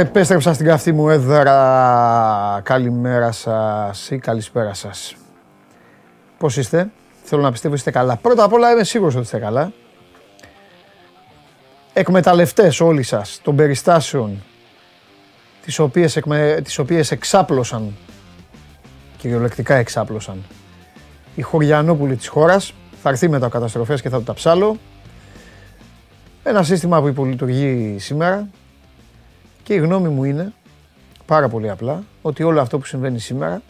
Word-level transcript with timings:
Αχ, 0.00 0.06
επέστρεψα 0.06 0.52
στην 0.52 0.66
καυτή 0.66 0.92
μου 0.92 1.08
έδρα. 1.08 2.60
Καλημέρα 2.64 3.32
σας 3.32 4.10
ή 4.10 4.18
καλησπέρα 4.18 4.74
σας. 4.74 5.14
Πώς 6.38 6.56
είστε, 6.56 6.90
θέλω 7.22 7.42
να 7.42 7.50
πιστεύω 7.50 7.74
είστε 7.74 7.90
καλά. 7.90 8.16
Πρώτα 8.16 8.44
απ' 8.44 8.52
όλα 8.52 8.70
είμαι 8.70 8.84
σίγουρος 8.84 9.14
ότι 9.14 9.24
είστε 9.24 9.38
καλά. 9.38 9.72
Εκμεταλλευτές 11.92 12.80
όλοι 12.80 13.02
σας 13.02 13.40
των 13.42 13.56
περιστάσεων 13.56 14.42
τις 15.64 15.78
οποίες, 15.78 16.16
εκμε... 16.16 16.60
τις 16.64 16.78
οποίες 16.78 17.10
εξάπλωσαν, 17.10 17.96
κυριολεκτικά 19.16 19.74
εξάπλωσαν, 19.74 20.44
οι 21.34 21.42
χωριανόπουλοι 21.42 22.16
της 22.16 22.28
χώρας. 22.28 22.74
Θα 23.02 23.08
έρθει 23.08 23.28
μετά 23.28 23.46
ο 23.46 23.48
καταστροφές 23.48 24.00
και 24.00 24.08
θα 24.08 24.16
το 24.16 24.24
ταψάλω. 24.24 24.76
Ένα 26.42 26.62
σύστημα 26.62 27.00
που 27.00 27.08
υπολειτουργεί 27.08 27.96
σήμερα 27.98 28.48
και 29.70 29.76
η 29.76 29.78
γνώμη 29.78 30.08
μου 30.08 30.24
είναι, 30.24 30.52
πάρα 31.26 31.48
πολύ 31.48 31.70
απλά, 31.70 32.02
ότι 32.22 32.42
όλο 32.42 32.60
αυτό 32.60 32.78
που 32.78 32.84
συμβαίνει 32.84 33.18
σήμερα 33.18 33.62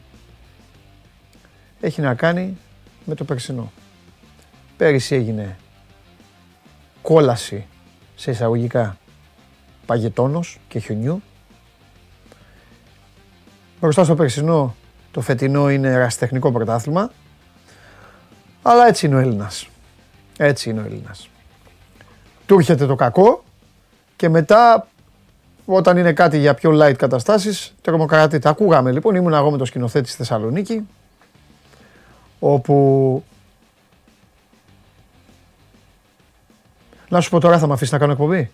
έχει 1.81 2.01
να 2.01 2.15
κάνει 2.15 2.57
με 3.05 3.15
το 3.15 3.25
περσινό. 3.25 3.73
Πέρυσι 4.77 5.15
έγινε 5.15 5.57
κόλαση 7.03 7.67
σε 8.17 8.31
εισαγωγικά 8.31 8.97
παγετώνος 9.87 10.59
και 10.69 10.79
χιονιού. 10.79 11.23
Μπροστά 13.81 14.05
στο 14.05 14.15
περσινό 14.15 14.75
το 15.11 15.21
φετινό 15.21 15.71
είναι 15.71 15.89
ερασιτεχνικό 15.89 16.53
πρωτάθλημα. 16.53 17.11
Αλλά 18.63 18.87
έτσι 18.87 19.07
είναι 19.07 19.15
ο 19.15 19.19
Έλληνας. 19.19 19.69
Έτσι 20.37 20.71
είναι 20.71 20.81
ο 20.81 20.85
Έλληνας. 20.85 21.29
Του 22.47 22.55
έρχεται 22.55 22.87
το 22.87 22.95
κακό 22.95 23.45
και 24.17 24.29
μετά 24.29 24.89
όταν 25.77 25.97
είναι 25.97 26.13
κάτι 26.13 26.39
για 26.39 26.55
πιο 26.55 26.71
light 26.83 26.95
καταστάσεις, 26.97 27.75
τρομοκρατείται. 27.83 28.49
Ακούγαμε 28.49 28.93
λοιπόν, 28.93 29.15
ήμουν 29.15 29.33
εγώ 29.35 29.51
με 29.51 29.57
το 29.59 29.65
σκηνοθέτη 29.65 30.09
στη 30.09 30.17
Θεσσαλονίκη, 30.17 30.89
όπου... 32.39 33.25
Να 37.09 37.21
σου 37.21 37.31
πω 37.31 37.41
τώρα 37.41 37.59
θα 37.59 37.67
με 37.67 37.73
αφήσεις 37.73 37.93
να 37.93 37.99
κάνω 37.99 38.13
εκπομπή; 38.13 38.51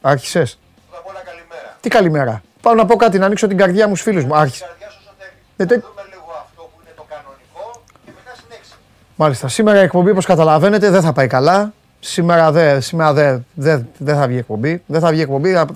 Άρχισες; 0.00 0.58
Πρώτα 0.90 1.02
απ' 1.02 1.08
όλα 1.08 1.20
καλημέρα. 1.24 1.76
Τι 1.80 1.88
καλημέρα. 1.88 2.42
Πάω 2.62 2.74
να 2.74 2.86
πω 2.86 2.96
κάτι, 2.96 3.18
να 3.18 3.26
ανοίξω 3.26 3.46
την 3.46 3.56
καρδιά 3.56 3.88
μου 3.88 3.96
στους 3.96 4.08
φίλους 4.10 4.24
μου. 4.24 4.36
Άρχισε. 4.36 4.64
Καρδιά 4.64 4.88
σου 4.90 4.98
όσο 5.00 5.14
θέλει. 5.18 5.30
Ε, 5.56 5.62
Θα 5.62 5.66
τε- 5.66 5.82
δούμε 5.82 6.02
λίγο 6.10 6.26
αυτό 6.42 6.62
που 6.62 6.78
είναι 6.82 6.92
το 6.96 7.04
κανονικό 7.08 7.82
και 8.04 8.10
μετά 8.16 8.36
συνέχισε. 8.42 8.74
Μάλιστα. 9.16 9.48
Σήμερα 9.48 9.80
η 9.80 9.82
εκπομπή, 9.82 10.10
όπως 10.10 10.24
καταλαβαίνετε, 10.26 10.90
δεν 10.90 11.02
θα 11.02 11.12
πάει 11.12 11.26
καλά. 11.26 11.72
Σήμερα 12.00 12.52
δεν 12.52 12.80
σήμερα 12.82 13.12
δεν 13.12 13.46
δεν 13.54 13.88
δεν 13.98 14.16
θα 14.16 14.26
βγει 14.26 14.38
εκπομπή. 14.38 14.82
Δεν 14.86 15.00
θα 15.00 15.10
βγει 15.10 15.20
εκπομπή. 15.20 15.52
Θα, 15.52 15.66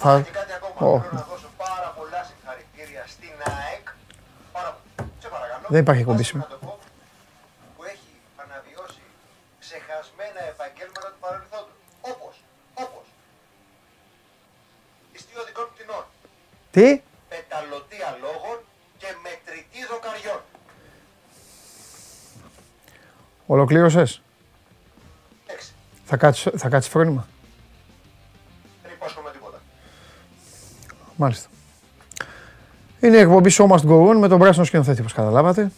θα... 0.78 0.84
Και 0.84 0.86
κάτι 0.86 0.86
ακόμα. 0.86 0.94
Ω. 0.94 1.00
Θέλω 1.00 1.12
να 1.12 1.26
δώσω 1.32 1.50
πάρα 1.64 1.88
πολλά 1.98 2.20
συγχαρητήρια 2.28 3.04
στην 3.14 3.34
ΑΕΚ. 3.54 3.86
Πάρα... 4.52 4.70
Σε 5.22 5.28
παρακαλώ. 5.34 5.66
Δεν 5.74 5.80
υπάρχει 5.84 6.00
εκπομπή 6.04 6.22
Βάσει 6.22 6.30
σήμερα. 6.30 6.48
να 6.48 6.58
το 6.58 6.66
πω, 6.66 6.72
Που 7.76 7.82
έχει 7.92 8.12
αναβιώσει 8.42 9.02
ξεχασμένα 9.64 10.40
επαγγέλματα 10.52 11.08
του 11.12 11.20
παρελθόντος. 11.24 11.76
Όπως, 12.10 12.34
όπως. 12.84 13.06
Ιστίο 15.16 15.40
δικών 15.48 15.66
πτηνών. 15.74 16.04
Τι; 16.74 16.88
Πεταλωτία 17.28 18.10
λόγων 18.24 18.56
και 19.00 19.06
μετρητή 19.26 19.80
δοκαριών. 19.90 20.40
Ολοκλήρωσες; 23.46 24.22
Εντάξει. 25.46 25.72
Θα 26.04 26.16
κάτσεις, 26.16 26.52
θα 26.56 26.68
κάτσεις 26.68 26.90
φρόνημα; 26.92 27.26
Μάλιστα. 31.20 31.48
Είναι 33.00 33.16
η 33.16 33.20
εκπομπή 33.20 33.50
Show 33.52 33.66
Must 33.68 33.86
Go 33.88 34.10
On 34.10 34.16
με 34.18 34.28
τον 34.28 34.38
πράσινο 34.38 34.64
σκηνοθέτη, 34.64 35.00
όπως 35.00 35.12
καταλάβατε. 35.12 35.70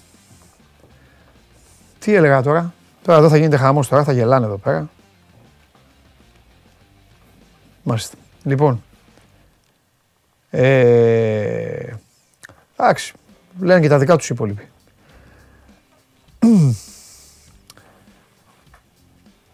Τι 1.99 2.15
έλεγα 2.15 2.43
τώρα; 2.43 2.75
Τώρα 3.03 3.19
εδώ 3.19 3.29
θα 3.29 3.37
γίνεται 3.37 3.57
χαμός 3.57 3.89
τώρα, 3.89 4.05
θα 4.05 4.13
γελάνε 4.13 4.47
εδώ 4.47 4.57
πέρα. 4.57 4.89
Μάλιστα. 7.83 8.17
Λοιπόν. 8.43 8.83
Ε, 10.51 11.95
εντάξει. 12.77 13.15
Λένε 13.61 13.81
και 13.81 13.89
τα 13.89 13.99
δικά 13.99 14.17
τους 14.17 14.29
οι 14.29 14.35
υπόλοιποι. 14.35 14.69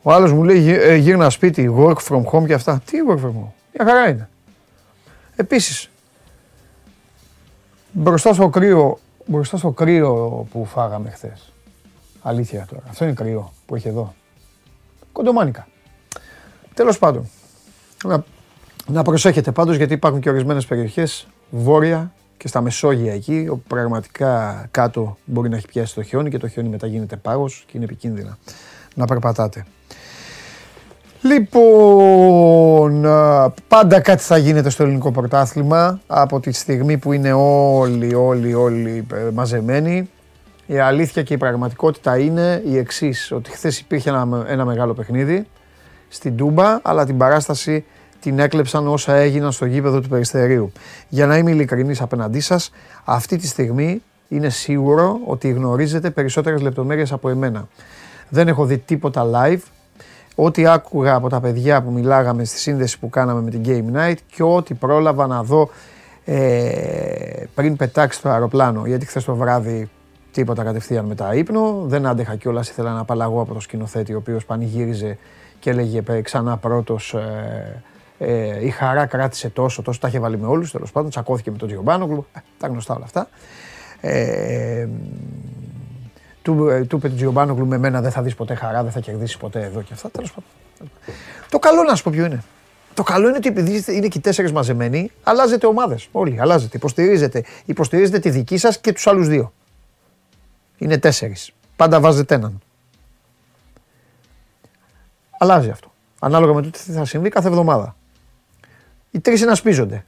Ο 0.03 0.13
άλλος 0.13 0.33
μου 0.33 0.43
λέει 0.45 0.59
«Γύ- 0.59 0.81
ε, 0.83 0.95
γύρνα 0.95 1.31
σπίτι, 1.31 1.75
work 1.79 1.97
from 2.09 2.23
home 2.33 2.47
και 2.47 2.55
αυτά. 2.55 2.83
Τι 2.85 2.99
work 3.09 3.19
from 3.19 3.29
home; 3.31 3.53
Μια 3.73 3.85
χαρά 3.87 4.09
είναι. 4.09 4.29
Επίσης, 5.37 5.91
μπροστά 7.93 8.33
στο 8.35 8.49
κρύο, 8.49 8.99
μπροστά 9.27 9.57
στο 9.57 9.71
κρύο 9.71 10.47
που 10.51 10.65
φάγαμε 10.65 11.11
χθες. 11.11 11.53
Αλήθεια 12.23 12.67
τώρα. 12.69 12.83
Αυτό 12.89 13.05
είναι 13.05 13.15
κρύο 13.15 13.53
που 13.67 13.75
έχει 13.75 13.89
εδώ. 13.89 14.15
Κοντομάνικα. 15.13 15.67
Τέλος 16.75 16.99
πάντων. 16.99 17.29
Να, 18.05 18.25
να 18.87 19.03
προσέχετε 19.03 19.53
πάντως 19.53 19.77
γιατί 19.77 19.93
υπάρχουν 19.93 20.21
και 20.21 20.31
ορισμένες 20.31 20.67
περιοχές 20.67 21.27
βόρεια 21.51 22.13
και 22.37 22.49
στα 22.49 22.61
Μεσόγεια 22.61 23.13
εκεί 23.13 23.47
όπου 23.51 23.63
πραγματικά 23.69 24.67
κάτω 24.71 25.17
μπορεί 25.25 25.49
να 25.49 25.57
έχει 25.57 25.67
πιάσει 25.67 25.95
το 25.95 26.03
χιόνι 26.03 26.31
και 26.31 26.39
το 26.39 26.49
χιόνι 26.49 26.69
μετά 26.69 26.87
γίνεται 26.87 27.17
πάγος 27.17 27.65
και 27.67 27.73
είναι 27.77 27.85
επικίνδυνα 27.85 28.39
να 28.95 29.05
περπατάτε. 29.05 29.67
Λοιπόν, 31.33 33.07
α, 33.07 33.51
πάντα 33.69 34.01
κάτι 34.01 34.23
θα 34.23 34.37
γίνεται 34.37 34.71
στο 34.71 34.83
ελληνικό 34.83 35.11
πρωτάθλημα 35.11 36.01
από 36.07 36.41
τη 36.41 36.53
στιγμή 36.53 36.99
που 36.99 37.13
είναι 37.13 37.33
όλοι, 37.33 38.15
όλοι, 38.15 38.55
όλοι 38.55 39.07
ε, 39.15 39.31
μαζεμένοι. 39.33 40.11
Η 40.67 40.79
αλήθεια 40.79 41.23
και 41.23 41.35
η 41.35 41.37
πραγματικότητα 41.37 42.19
είναι 42.19 42.63
η 42.67 42.77
εξής 42.79 43.33
ότι 43.33 43.51
χθες 43.51 43.79
υπήρχε 43.79 44.09
ένα, 44.09 44.45
ένα 44.49 44.65
μεγάλο 44.65 44.95
παιχνίδι 44.95 45.47
στην 46.09 46.37
Τούμπα, 46.37 46.79
αλλά 46.83 47.07
την 47.07 47.17
παράσταση 47.17 47.85
την 48.21 48.39
έκλεψαν 48.39 48.89
όσα 48.89 49.15
έγιναν 49.15 49.53
στο 49.53 49.67
γήπεδο 49.67 50.01
του 50.01 50.09
Περιστερίου. 50.09 50.73
Για 51.09 51.27
να 51.27 51.37
είμαι 51.37 51.51
ειλικρινής 51.51 52.01
απέναντί 52.01 52.41
σας, 52.41 52.71
αυτή 53.05 53.37
τη 53.37 53.47
στιγμή 53.47 54.03
είναι 54.29 54.49
σίγουρο 54.49 55.21
ότι 55.27 55.51
γνωρίζετε 55.51 56.11
περισσότερες 56.11 56.61
λεπτομέρειες 56.61 57.13
από 57.13 57.29
εμένα. 57.29 57.69
Δεν 58.29 58.49
έχω 58.49 58.65
δει 58.65 58.79
τίποτα 58.79 59.27
live, 59.35 59.61
ό,τι 60.37 60.67
άκουγα 60.67 61.15
από 61.15 61.29
τα 61.29 61.41
παιδιά 61.41 61.83
που 61.83 61.91
μιλάγαμε 61.91 62.45
στη 62.45 62.59
σύνδεση 62.59 62.99
που 62.99 63.09
κάναμε 63.09 63.41
με 63.41 63.51
την 63.51 63.63
Game 63.67 63.97
Night 63.97 64.17
και 64.35 64.43
ό,τι 64.43 64.75
πρόλαβα 64.75 65.27
να 65.27 65.43
δω 65.43 65.71
ε, 66.25 67.45
πριν 67.55 67.77
πετάξει 67.77 68.23
το 68.23 68.29
αεροπλάνο. 68.29 68.87
Γιατί 68.87 69.07
χθες 69.07 69.25
το 69.25 69.35
βράδυ 69.35 69.91
τίποτα 70.33 70.65
κατευθείαν 70.65 71.05
μετά 71.05 71.35
ύπνο. 71.35 71.83
Δεν 71.87 72.07
άντεχα 72.07 72.37
κιόλας, 72.37 72.69
ήθελα 72.69 72.93
να 72.93 73.01
απαλλαγώ 73.01 73.41
από 73.41 73.55
το 73.55 73.61
σκηνοθέτη, 73.61 74.15
ο 74.15 74.17
οποίος 74.17 74.45
πανηγύριζε 74.45 75.19
και 75.59 75.71
έλεγε 75.71 76.03
«Ε, 76.09 76.21
ξανά 76.21 76.57
πρώτος. 76.57 77.15
Ε, 77.15 77.83
ε, 78.19 78.65
η 78.65 78.71
χαρά 78.71 79.07
κράτησε 79.07 79.49
τόσο, 79.49 79.83
τόσο 79.83 80.01
τα 80.01 80.09
είχε 80.09 80.19
βάλει 80.19 80.39
με 80.39 80.47
όλους. 80.47 80.71
Τέλος 80.71 80.93
πάντων, 80.93 81.11
τσακώθηκε 81.11 81.51
με 81.51 81.57
τον 81.57 81.69
Τζιομπάνογλου. 81.69 82.27
Ε, 82.33 82.39
τα 82.59 82.67
γνωστά 82.67 82.95
όλα 82.95 83.05
αυτά. 83.05 83.29
Ε, 84.01 84.89
του, 86.47 86.69
ε, 86.69 86.85
του 86.85 86.97
είπε 86.97 87.09
του 87.09 87.15
Τζιομπάνογλου 87.15 87.67
με 87.67 87.79
μένα 87.79 88.01
δεν 88.01 88.11
θα 88.11 88.23
δεις 88.23 88.35
ποτέ 88.35 88.55
χαρά, 88.55 88.83
δεν 88.83 88.93
θα 88.93 89.01
κερδίσεις 89.01 89.37
ποτέ 89.37 89.63
εδώ 89.63 89.83
και 89.83 89.93
αυτά. 89.93 90.11
Τέλος 90.11 90.33
πάντων. 90.33 90.91
Το 91.51 91.59
καλό 91.59 91.83
να 91.83 91.95
σου 91.95 92.03
πω 92.03 92.11
ποιο 92.15 92.25
είναι. 92.25 92.43
Το 92.95 93.03
καλό 93.03 93.29
είναι 93.29 93.37
ότι 93.37 93.49
επειδή 93.49 93.73
είστε- 93.73 93.95
είναι 93.95 94.09
και 94.09 94.19
οι 94.19 94.21
τέσσερις 94.21 94.53
μαζεμένοι, 94.53 95.11
αλλάζετε 95.23 95.67
ομάδες. 95.67 96.09
Όλοι, 96.13 96.41
αλλάζετε. 96.41 96.77
Υποστηρίζετε, 96.77 97.45
υποστηρίζετε 97.65 98.19
τη 98.19 98.31
δική 98.31 98.57
σας 98.57 98.79
και 98.79 98.93
τους 98.93 99.07
άλλους 99.07 99.29
δύο. 99.29 99.53
Είναι 100.79 100.99
τέσσερις. 100.99 101.53
Πάντα 101.77 102.01
βάζετε 102.01 102.35
έναν. 102.35 102.61
Αλλάζει 105.39 105.71
αυτό. 105.71 105.93
Ανάλογα 106.19 106.53
με 106.55 106.63
το 106.63 106.71
τι 106.71 106.79
θα 106.79 107.05
συμβεί 107.05 107.29
κάθε 107.29 107.49
εβδομάδα. 107.49 107.97
Οι 109.11 109.21
τρεις 109.21 109.39
συνασπίζονται. 109.41 110.05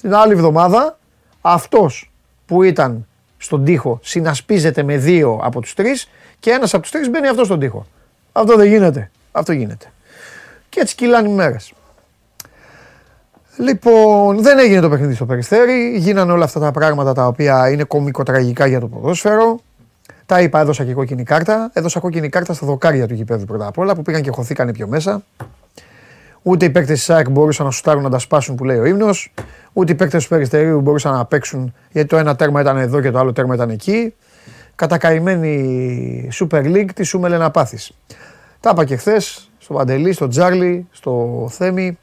Την 0.00 0.14
άλλη 0.14 0.32
εβδομάδα 0.32 0.98
αυτός 1.40 2.12
που 2.46 2.62
ήταν 2.62 3.06
στον 3.42 3.64
τοίχο 3.64 3.98
συνασπίζεται 4.02 4.82
με 4.82 4.96
δύο 4.96 5.40
από 5.42 5.60
τους 5.60 5.74
τρεις 5.74 6.08
και 6.38 6.50
ένας 6.50 6.74
από 6.74 6.82
τους 6.82 6.90
τρεις 6.90 7.10
μπαίνει 7.10 7.28
αυτός 7.28 7.46
στον 7.46 7.58
τοίχο. 7.58 7.86
Αυτό 8.32 8.56
δεν 8.56 8.66
γίνεται. 8.66 9.10
Αυτό 9.32 9.52
γίνεται. 9.52 9.86
Και 10.68 10.80
έτσι 10.80 10.94
κυλάνε 10.94 11.28
οι 11.28 11.32
μέρες. 11.32 11.72
Λοιπόν, 13.56 14.42
δεν 14.42 14.58
έγινε 14.58 14.80
το 14.80 14.88
παιχνίδι 14.88 15.14
στο 15.14 15.26
Περιστέρι. 15.26 15.96
Γίνανε 15.96 16.32
όλα 16.32 16.44
αυτά 16.44 16.60
τα 16.60 16.70
πράγματα 16.70 17.12
τα 17.12 17.26
οποία 17.26 17.70
είναι 17.70 17.84
κομικοτραγικά 17.84 18.66
για 18.66 18.80
το 18.80 18.86
ποδόσφαιρο. 18.88 19.60
Τα 20.26 20.40
είπα, 20.40 20.60
έδωσα 20.60 20.84
και 20.84 20.92
κόκκινη 20.92 21.22
κάρτα. 21.22 21.70
Έδωσα 21.72 22.00
κόκκινη 22.00 22.28
κάρτα 22.28 22.52
στα 22.52 22.66
δοκάρια 22.66 23.06
του 23.06 23.14
γηπέδου 23.14 23.44
πρώτα 23.44 23.66
απ' 23.66 23.78
όλα 23.78 23.94
που 23.94 24.02
πήγαν 24.02 24.22
και 24.22 24.30
χωθήκανε 24.30 24.72
πιο 24.72 24.86
μέσα. 24.86 25.22
Ούτε 26.42 26.64
οι 26.64 26.70
παίκτες 26.70 26.96
της 26.96 27.04
ΣΑΕΚ 27.04 27.30
μπορούσαν 27.30 27.66
να 27.66 27.72
σουτάρουν 27.72 28.02
να 28.02 28.10
τα 28.10 28.18
σπάσουν 28.18 28.54
που 28.54 28.64
λέει 28.64 28.78
ο 28.78 28.84
ύμνος. 28.84 29.32
Ούτε 29.72 29.92
οι 29.92 29.94
παίκτες 29.94 30.22
του 30.22 30.28
Περιστερίου 30.28 30.80
μπορούσαν 30.80 31.12
να 31.12 31.24
παίξουν 31.24 31.74
γιατί 31.90 32.08
το 32.08 32.16
ένα 32.16 32.36
τέρμα 32.36 32.60
ήταν 32.60 32.76
εδώ 32.76 33.00
και 33.00 33.10
το 33.10 33.18
άλλο 33.18 33.32
τέρμα 33.32 33.54
ήταν 33.54 33.70
εκεί. 33.70 34.14
Κατακαημένη 34.74 36.28
Super 36.32 36.64
League 36.64 36.88
τι 36.94 37.02
σου 37.02 37.18
μέλε 37.20 37.36
να 37.36 37.50
πάθεις. 37.50 37.92
Τα 38.60 38.70
είπα 38.72 38.84
και 38.84 38.96
χθες 38.96 39.50
στον 39.58 39.76
Παντελή, 39.76 40.12
στον 40.12 40.28
Τζάρλι, 40.28 40.88
στο 40.90 41.46
Θέμη. 41.50 41.98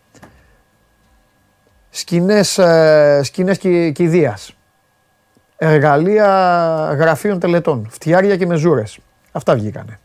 σκηνές, 1.90 2.58
ε, 2.58 3.22
σκηνές 3.24 3.58
κι, 3.58 3.92
κηδείας, 3.92 4.58
εργαλεία 5.58 6.28
γραφείων 6.98 7.40
τελετών, 7.40 7.88
φτιάρια 7.90 8.38
και 8.38 8.46
μεζούρες. 8.46 9.00
Αυτά 9.32 9.56
βγήκανε. 9.56 10.00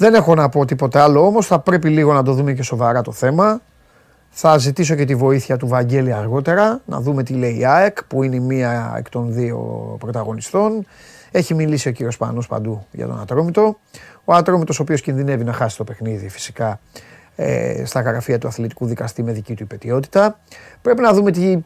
Δεν 0.00 0.14
έχω 0.14 0.34
να 0.34 0.48
πω 0.48 0.64
τίποτα 0.64 1.02
άλλο 1.02 1.26
όμως, 1.26 1.46
θα 1.46 1.58
πρέπει 1.58 1.88
λίγο 1.88 2.12
να 2.12 2.22
το 2.22 2.32
δούμε 2.32 2.52
και 2.52 2.62
σοβαρά 2.62 3.02
το 3.02 3.12
θέμα. 3.12 3.60
Θα 4.30 4.58
ζητήσω 4.58 4.94
και 4.94 5.04
τη 5.04 5.14
βοήθεια 5.14 5.56
του 5.56 5.66
Βαγγέλη 5.66 6.12
αργότερα, 6.12 6.80
να 6.84 7.00
δούμε 7.00 7.22
τι 7.22 7.32
λέει 7.32 7.58
η 7.58 7.64
ΑΕΚ, 7.64 8.04
που 8.04 8.22
είναι 8.22 8.36
η 8.36 8.40
μία 8.40 8.94
εκ 8.98 9.08
των 9.08 9.32
δύο 9.32 9.58
πρωταγωνιστών. 9.98 10.86
Έχει 11.30 11.54
μιλήσει 11.54 11.88
ο 11.88 11.92
κύριος 11.92 12.16
Πανός 12.16 12.46
παντού 12.46 12.86
για 12.90 13.06
τον 13.06 13.20
Ατρόμητο. 13.20 13.78
Ο 14.24 14.34
Ατρόμητος 14.34 14.78
ο 14.78 14.82
οποίος 14.82 15.00
κινδυνεύει 15.00 15.44
να 15.44 15.52
χάσει 15.52 15.76
το 15.76 15.84
παιχνίδι 15.84 16.28
φυσικά 16.28 16.80
ε, 17.36 17.82
στα 17.84 18.00
γραφεία 18.00 18.38
του 18.38 18.46
αθλητικού 18.46 18.86
δικαστή 18.86 19.22
με 19.22 19.32
δική 19.32 19.54
του 19.54 19.62
υπετιότητα. 19.62 20.38
Πρέπει 20.82 21.00
να 21.00 21.12
δούμε 21.12 21.30
τι, 21.30 21.58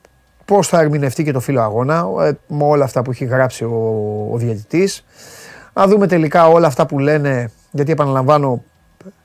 πώς 0.45 0.69
θα 0.69 0.81
ερμηνευτεί 0.81 1.25
και 1.25 1.33
το 1.33 1.41
φύλλο 1.41 1.61
αγώνα 1.61 2.07
ε, 2.21 2.33
με 2.49 2.65
όλα 2.65 2.85
αυτά 2.85 3.03
που 3.03 3.11
έχει 3.11 3.25
γράψει 3.25 3.65
ο, 3.65 4.29
ο 4.33 4.37
διαιτητής. 4.37 5.05
Να 5.73 5.87
δούμε 5.87 6.07
τελικά 6.07 6.49
όλα 6.49 6.67
αυτά 6.67 6.87
που 6.87 6.99
λένε, 6.99 7.51
γιατί 7.73 7.93
επαναλαμβάνω 7.93 8.63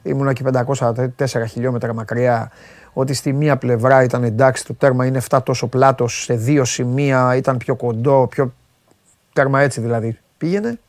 ήμουνα 0.03 0.33
και 0.33 0.43
504 0.53 1.45
χιλιόμετρα 1.47 1.93
μακριά 1.93 2.51
ότι 2.93 3.13
στη 3.13 3.33
μία 3.33 3.57
πλευρά 3.57 4.03
ήταν 4.03 4.23
εντάξει 4.23 4.65
το 4.65 4.73
τέρμα 4.73 5.05
είναι 5.05 5.21
7 5.29 5.39
τόσο 5.43 5.67
πλάτος, 5.67 6.23
σε 6.23 6.33
δύο 6.33 6.65
σημεία 6.65 7.35
ήταν 7.35 7.57
πιο 7.57 7.75
κοντό, 7.75 8.27
πιο 8.29 8.53
τέρμα 9.33 9.61
έτσι 9.61 9.81
δηλαδή 9.81 10.17
πήγαινε. 10.37 10.79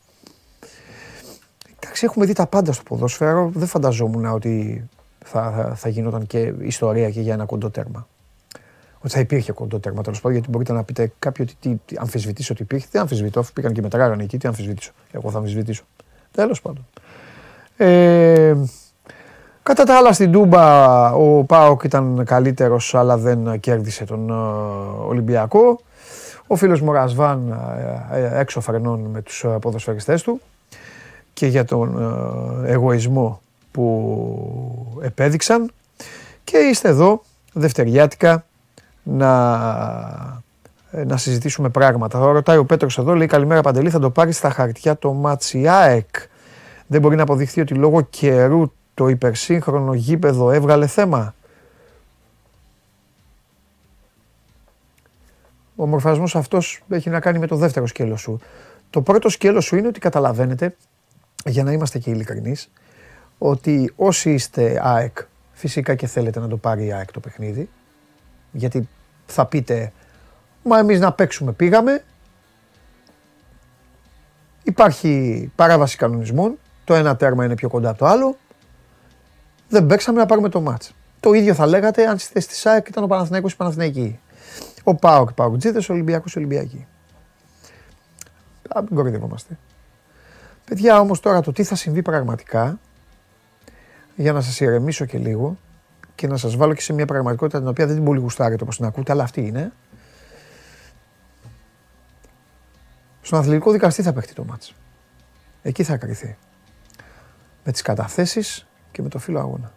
Εντάξει, 1.81 2.05
έχουμε 2.05 2.25
δει 2.25 2.33
τα 2.33 2.47
πάντα 2.47 2.71
στο 2.71 2.83
ποδόσφαιρο. 2.83 3.51
Δεν 3.53 3.67
φανταζόμουν 3.67 4.25
ότι 4.25 4.83
θα, 5.25 5.51
θα, 5.51 5.75
θα 5.75 5.89
γινόταν 5.89 6.27
και 6.27 6.53
ιστορία 6.59 7.09
και 7.09 7.21
για 7.21 7.33
ένα 7.33 7.45
κοντό 7.45 7.69
τέρμα. 7.69 8.07
Ότι 8.99 9.13
θα 9.13 9.19
υπήρχε 9.19 9.51
κοντό 9.51 9.79
τέρμα 9.79 10.01
τέλος 10.01 10.17
πάντων, 10.17 10.31
γιατί 10.37 10.49
μπορείτε 10.49 10.73
να 10.73 10.83
πείτε 10.83 11.11
κάποιοι 11.19 11.45
ότι 11.49 11.69
τι, 11.69 11.79
τι 11.85 11.95
αμφισβητήσω 11.99 12.53
ότι 12.53 12.61
υπήρχε. 12.61 12.87
Δεν 12.91 13.01
αμφισβητώ, 13.01 13.39
αφού 13.39 13.53
πήγαν 13.53 13.73
και 13.73 13.81
μετράγανε 13.81 14.23
εκεί, 14.23 14.37
τι 14.37 14.47
αμφισβητήσω. 14.47 14.91
Εγώ 15.11 15.31
θα 15.31 15.37
αμφισβητήσω. 15.37 15.83
Τέλος 16.31 16.61
πάντων. 16.61 16.87
Ε, 17.81 18.55
κατά 19.63 19.83
τα 19.83 19.97
άλλα 19.97 20.13
στην 20.13 20.31
Τούμπα 20.31 21.11
ο 21.11 21.43
Πάοκ 21.43 21.83
ήταν 21.83 22.23
καλύτερος, 22.25 22.95
αλλά 22.95 23.17
δεν 23.17 23.59
κέρδισε 23.59 24.05
τον 24.05 24.29
ε, 24.29 24.33
Ολυμπιακό. 25.07 25.79
Ο 26.47 26.55
φίλος 26.55 26.81
μου 26.81 26.91
Ρασβάν 26.91 27.59
ε, 28.11 28.19
ε, 28.19 28.39
έξω 28.39 28.61
φρενών 28.61 28.99
με 28.99 29.21
τους 29.21 29.45
ποδοσφαιριστές 29.61 30.21
του 30.21 30.41
και 31.33 31.47
για 31.47 31.65
τον 31.65 31.97
εγωισμό 32.65 33.41
που 33.71 34.97
επέδειξαν 35.01 35.71
και 36.43 36.57
είστε 36.57 36.87
εδώ 36.87 37.21
δευτεριάτικα 37.53 38.45
να, 39.03 39.57
να 41.05 41.17
συζητήσουμε 41.17 41.69
πράγματα. 41.69 42.19
Θα 42.19 42.25
ρωτάει 42.25 42.57
ο 42.57 42.65
Πέτρος 42.65 42.97
εδώ, 42.97 43.13
λέει 43.13 43.27
καλημέρα 43.27 43.61
Παντελή, 43.61 43.89
θα 43.89 43.99
το 43.99 44.09
πάρεις 44.09 44.37
στα 44.37 44.49
χαρτιά 44.49 44.97
το 44.97 45.13
Ματσιάεκ. 45.13 46.07
Δεν 46.91 47.01
μπορεί 47.01 47.15
να 47.15 47.23
αποδειχθεί 47.23 47.61
ότι 47.61 47.73
λόγω 47.73 48.01
καιρού 48.01 48.71
το 48.93 49.07
υπερσύγχρονο 49.07 49.93
γήπεδο 49.93 50.51
έβγαλε 50.51 50.87
θέμα. 50.87 51.35
Ο 55.75 55.87
μορφασμός 55.87 56.35
αυτός 56.35 56.83
έχει 56.89 57.09
να 57.09 57.19
κάνει 57.19 57.39
με 57.39 57.47
το 57.47 57.55
δεύτερο 57.55 57.87
σκέλος 57.87 58.21
σου. 58.21 58.39
Το 58.89 59.01
πρώτο 59.01 59.29
σκέλος 59.29 59.65
σου 59.65 59.75
είναι 59.75 59.87
ότι 59.87 59.99
καταλαβαίνετε, 59.99 60.75
για 61.45 61.63
να 61.63 61.71
είμαστε 61.71 61.99
και 61.99 62.09
ειλικρινείς, 62.09 62.71
ότι 63.37 63.93
όσοι 63.95 64.33
είστε 64.33 64.79
ΑΕΚ, 64.83 65.17
φυσικά 65.53 65.95
και 65.95 66.07
θέλετε 66.07 66.39
να 66.39 66.47
το 66.47 66.57
πάρει 66.57 66.85
η 66.85 66.93
ΑΕΚ 66.93 67.11
το 67.11 67.19
παιχνίδι, 67.19 67.69
γιατί 68.51 68.89
θα 69.25 69.45
πείτε, 69.45 69.91
μα 70.63 70.79
εμείς 70.79 70.99
να 70.99 71.13
παίξουμε 71.13 71.51
πήγαμε, 71.51 72.03
υπάρχει 74.63 75.51
παράβαση 75.55 75.97
κανονισμών, 75.97 76.57
το 76.89 76.95
ένα 76.95 77.15
τέρμα 77.15 77.45
είναι 77.45 77.55
πιο 77.55 77.69
κοντά 77.69 77.89
από 77.89 77.97
το 77.97 78.05
άλλο, 78.05 78.37
δεν 79.69 79.85
παίξαμε 79.85 80.19
να 80.19 80.25
πάρουμε 80.25 80.49
το 80.49 80.61
μάτς. 80.61 80.93
Το 81.19 81.33
ίδιο 81.33 81.53
θα 81.53 81.65
λέγατε 81.65 82.07
αν 82.07 82.17
στη 82.17 82.31
θέση 82.33 82.47
της 82.47 82.65
ΑΕΚ 82.65 82.87
ήταν 82.87 83.03
ο 83.03 83.07
Παναθηναϊκός 83.07 83.51
ή 83.51 83.55
Παναθηναϊκή. 83.55 84.19
Ο 84.83 84.95
Πάοκ, 84.95 85.29
Τζίδες, 85.57 85.89
ο 85.89 85.93
Ολυμπιακός, 85.93 86.35
Ολυμπιακή. 86.35 86.87
Α, 88.69 88.81
μην 88.81 88.95
κορυδευόμαστε. 88.95 89.57
Παιδιά 90.65 90.99
όμως 90.99 91.19
τώρα 91.19 91.41
το 91.41 91.51
τι 91.51 91.63
θα 91.63 91.75
συμβεί 91.75 92.01
πραγματικά 92.01 92.79
για 94.15 94.33
να 94.33 94.41
σας 94.41 94.59
ηρεμήσω 94.59 95.05
και 95.05 95.17
λίγο 95.17 95.57
και 96.15 96.27
να 96.27 96.37
σας 96.37 96.55
βάλω 96.55 96.73
και 96.73 96.81
σε 96.81 96.93
μια 96.93 97.05
πραγματικότητα 97.05 97.59
την 97.59 97.67
οποία 97.67 97.85
δεν 97.85 97.95
την 97.95 98.05
πολύ 98.05 98.19
γουστάρετε 98.19 98.63
όπως 98.63 98.75
την 98.75 98.85
ακούτε, 98.85 99.11
αλλά 99.11 99.23
αυτή 99.23 99.41
είναι. 99.41 99.71
Στον 103.21 103.39
αθλητικό 103.39 103.71
δικαστή 103.71 104.01
θα 104.01 104.13
παιχτεί 104.13 104.33
το 104.33 104.43
μάτς. 104.43 104.75
Εκεί 105.61 105.83
θα 105.83 105.97
κρυθεί. 105.97 106.37
Με 107.63 107.71
τις 107.71 107.81
καταθέσεις 107.81 108.67
και 108.91 109.01
με 109.01 109.09
το 109.09 109.19
φύλλο 109.19 109.39
αγώνα. 109.39 109.73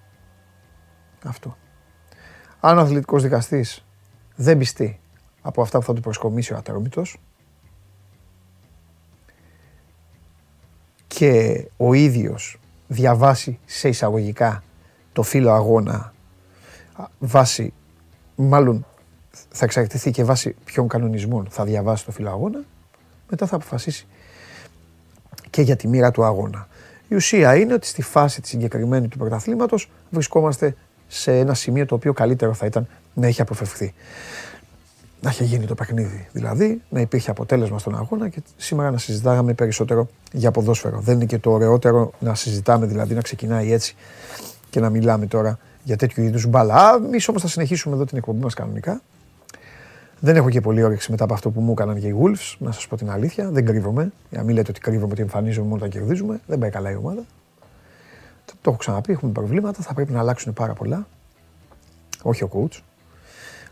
Αυτό. 1.25 1.57
Αν 2.61 2.79
ο 2.79 2.81
αθλητικός 2.81 3.23
δικαστής 3.23 3.85
δεν 4.37 4.59
πιστεί 4.59 5.01
από 5.43 5.63
αυτά 5.63 5.79
που 5.79 5.85
θα 5.85 5.93
του 5.93 6.01
προσκομίσει 6.01 6.53
ο 6.53 6.57
ατρόμητος 6.57 7.17
και 11.07 11.65
ο 11.77 11.93
ίδιος 11.93 12.61
διαβάσει 12.87 13.59
σε 13.65 13.89
εισαγωγικά 13.89 14.63
το 15.13 15.23
φύλλο 15.23 15.53
αγώνα 15.53 16.13
βάσει, 17.19 17.73
μάλλον 18.37 18.87
θα 19.31 19.65
εξαρτηθεί 19.65 20.11
και 20.11 20.25
βάσει 20.25 20.57
ποιων 20.65 20.89
κανονισμών 20.89 21.47
θα 21.51 21.65
διαβάσει 21.65 22.05
το 22.05 22.13
φύλλο 22.13 22.31
αγώνα, 22.31 22.65
μετά 23.31 23.47
θα 23.47 23.57
αποφασίσει 23.57 24.07
και 25.51 25.63
για 25.63 25.77
τη 25.77 25.89
μοίρα 25.89 26.11
του 26.11 26.25
αγώνα. 26.25 26.69
Η 27.13 27.15
ουσία 27.15 27.57
είναι 27.57 27.75
ότι 27.75 27.87
στη 27.87 28.03
φάση 28.03 28.41
της 28.41 28.51
συγκεκριμένη 28.51 29.09
του 29.09 29.19
πρωταθλήματος 29.19 29.91
βρισκόμαστε 30.11 30.75
σε 31.07 31.39
ένα 31.39 31.55
σημείο 31.55 31.87
το 31.87 31.95
οποίο 31.95 32.13
καλύτερο 32.13 32.55
θα 32.55 32.67
ήταν 32.67 32.89
να 33.15 33.27
έχει 33.27 33.41
αποφευχθεί 33.41 33.95
να 35.21 35.31
είχε 35.31 35.45
γίνει 35.45 35.67
το 35.67 35.75
παιχνίδι. 35.75 36.29
Δηλαδή 36.33 36.83
να 36.89 37.01
υπήρχε 37.01 37.31
αποτέλεσμα 37.31 37.79
στον 37.79 37.97
αγώνα 37.97 38.29
και 38.29 38.43
σήμερα 38.57 38.91
να 38.91 38.99
συζητάγαμε 38.99 39.55
περισσότερο 39.55 40.09
για 40.33 40.51
ποδόσφαιρο. 40.51 41.01
Δεν 41.01 41.15
είναι 41.15 41.25
και 41.25 41.39
το 41.39 41.51
ωραιότερο 41.51 42.13
να 42.19 42.35
συζητάμε, 42.35 42.87
δηλαδή 42.87 43.15
να 43.15 43.21
ξεκινάει 43.21 43.73
έτσι 43.73 43.97
και 44.71 44.81
να 44.81 44.91
μιλάμε 44.91 45.27
τώρα 45.27 45.59
για 45.83 45.97
τέτοιου 45.97 46.23
είδους 46.23 46.47
μπάλα. 46.47 47.01
Εμείς 47.05 47.29
όμως 47.29 47.43
θα 47.43 47.49
συνεχίσουμε 47.49 47.95
εδώ 47.95 48.05
την 48.05 48.19
εκπομπή 48.19 48.43
μας 48.43 48.55
κανονικά. 48.55 49.03
Δεν 50.25 50.37
έχω 50.37 50.51
και 50.51 50.61
πολύ 50.61 50.83
όρεξη 50.83 51.11
μετά 51.11 51.25
από 51.25 51.35
αυτό 51.35 51.51
που 51.51 51.61
μου 51.61 51.73
έκαναν 51.73 52.01
και 52.01 52.07
οι 52.07 52.17
Wolves, 52.23 52.57
να 52.59 52.73
σας 52.73 52.87
πω 52.87 52.97
την 52.97 53.11
αλήθεια. 53.11 53.51
Δεν 53.51 53.67
κρύβομαι. 53.67 54.13
Για 54.31 54.39
να 54.39 54.45
μην 54.45 54.55
λέτε 54.55 54.71
ότι 54.71 54.81
κρύβομαι 54.81 55.13
ότι 55.13 55.23
εμφανίζομαι 55.23 55.67
μόνο 55.67 55.77
όταν 55.77 55.91
κερδίζουμε. 55.91 56.41
Δεν 56.47 56.59
πάει 56.59 56.71
καλά 56.71 56.91
η 56.91 56.97
ομάδα. 56.97 57.23
Το, 58.45 58.53
το 58.61 58.71
έχω 58.71 58.77
ξαναπεί, 58.77 59.13
έχουμε 59.13 59.33
προβλήματα. 59.33 59.83
Θα 59.83 59.95
πρέπει 59.95 60.13
να 60.13 60.19
αλλάξουν 60.19 60.53
πάρα 60.53 60.73
πολλά. 60.73 61.07
Όχι 62.23 62.45
ο 62.45 62.49
coach. 62.53 62.81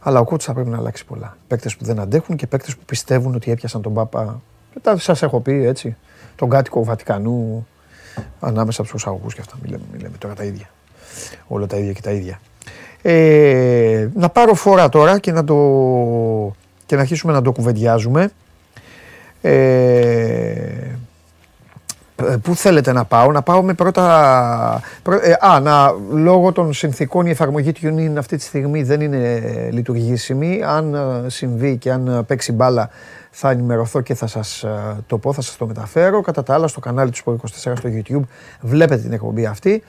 Αλλά 0.01 0.21
ο 0.21 0.25
κότσο 0.25 0.47
θα 0.47 0.55
πρέπει 0.55 0.71
να 0.71 0.77
αλλάξει 0.77 1.05
πολλά. 1.05 1.37
Παίκτες 1.47 1.77
που 1.77 1.85
δεν 1.85 2.01
αντέχουν 2.01 2.37
και 2.37 2.47
παίκτες 2.47 2.77
που 2.77 2.85
πιστεύουν 2.85 3.35
ότι 3.35 3.51
έπιασαν 3.51 3.83
τον 3.83 3.95
Πάπα. 3.95 4.41
Μετά 4.75 4.97
σας 4.97 5.23
έχω 5.23 5.41
πει 5.41 5.65
έτσι. 5.65 5.97
Τον 6.37 6.49
κάτοικο 6.49 6.85
Βατικανού 6.85 7.67
ανάμεσα 8.41 8.83
από 8.83 8.91
του 8.91 8.99
αγωγούς 9.05 9.35
και 9.35 9.41
αυτά. 9.41 9.57
Μιλάμε, 9.63 9.85
μιλάμε 9.93 10.17
τώρα 10.17 10.35
τα 10.35 10.45
ίδια. 10.45 10.71
Όλα 11.49 11.67
τα 11.67 11.77
ίδια 11.77 11.93
και 11.93 12.01
τα 12.01 12.11
ίδια. 12.11 12.41
Ε, 13.03 14.09
να 14.15 14.29
πάρω 14.29 14.55
φορά 14.55 14.89
τώρα 14.89 15.19
και 15.19 15.33
να, 15.33 15.45
το, 15.45 15.57
και 16.87 16.95
να 16.95 17.01
αρχίσουμε 17.01 17.33
να 17.33 17.43
το 17.43 17.53
κουβεντιάζουμε. 17.53 18.31
Ε, 19.43 19.51
ε, 22.29 22.37
πού 22.43 22.55
θέλετε 22.55 22.93
να 22.93 23.05
πάω, 23.05 23.33
να 23.33 23.43
πάω 23.43 23.63
με 23.63 23.75
πρώτα. 23.75 24.83
Ε, 25.23 25.33
α, 25.41 25.61
να, 25.61 25.95
λόγω 26.11 26.53
των 26.53 26.73
συνθήκων 26.73 27.27
η 27.27 27.31
εφαρμογή 27.31 27.73
του 27.73 27.81
TuneIn 27.83 28.17
αυτή 28.19 28.37
τη 28.37 28.43
στιγμή 28.43 28.83
δεν 28.83 29.01
είναι 29.01 29.41
λειτουργήσιμη. 29.73 30.63
Αν 30.65 30.95
ε, 30.95 31.29
συμβεί 31.29 31.77
και 31.77 31.93
αν 31.93 32.25
παίξει 32.27 32.53
μπάλα, 32.53 32.91
θα 33.31 33.51
ενημερωθώ 33.51 34.01
και 34.01 34.15
θα 34.15 34.27
σας 34.27 34.65
το 35.07 35.19
πω, 35.19 35.33
θα 35.33 35.41
σας 35.41 35.57
το 35.57 35.67
μεταφέρω. 35.67 36.21
Κατά 36.21 36.43
τα 36.43 36.55
άλλα, 36.55 36.67
στο 36.69 36.81
κανάλι 36.81 37.11
του 37.11 37.41
24 37.45 37.49
στο 37.55 37.75
YouTube 37.85 38.23
βλέπετε 38.61 39.03
την 39.03 39.13
εκπομπή 39.13 39.47
αυτή, 39.47 39.83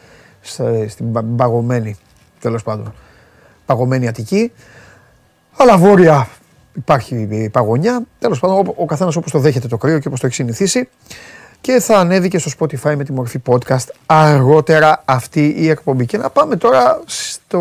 στην 0.87 1.35
παγωμένη, 1.35 1.97
τέλος 2.41 2.63
πάντων, 2.63 2.93
παγωμένη 3.65 4.07
Αττική. 4.07 4.51
Αλλά 5.57 5.77
βόρεια 5.77 6.27
υπάρχει 6.73 7.49
παγωνιά. 7.51 8.01
Τέλος 8.19 8.39
πάντων, 8.39 8.57
ο, 8.57 8.73
ο 8.75 8.85
καθένας 8.85 9.15
όπως 9.15 9.31
το 9.31 9.39
δέχεται 9.39 9.67
το 9.67 9.77
κρύο 9.77 9.99
και 9.99 10.07
όπως 10.07 10.19
το 10.19 10.25
έχει 10.25 10.35
συνηθίσει 10.35 10.89
και 11.61 11.79
θα 11.79 11.97
ανέβει 11.97 12.27
και 12.27 12.37
στο 12.37 12.51
Spotify 12.59 12.95
με 12.95 13.03
τη 13.03 13.11
μορφή 13.11 13.41
podcast 13.47 13.87
αργότερα 14.05 15.01
αυτή 15.05 15.55
η 15.57 15.69
εκπομπή. 15.69 16.05
Και 16.05 16.17
να 16.17 16.29
πάμε 16.29 16.55
τώρα 16.55 17.01
στο, 17.05 17.59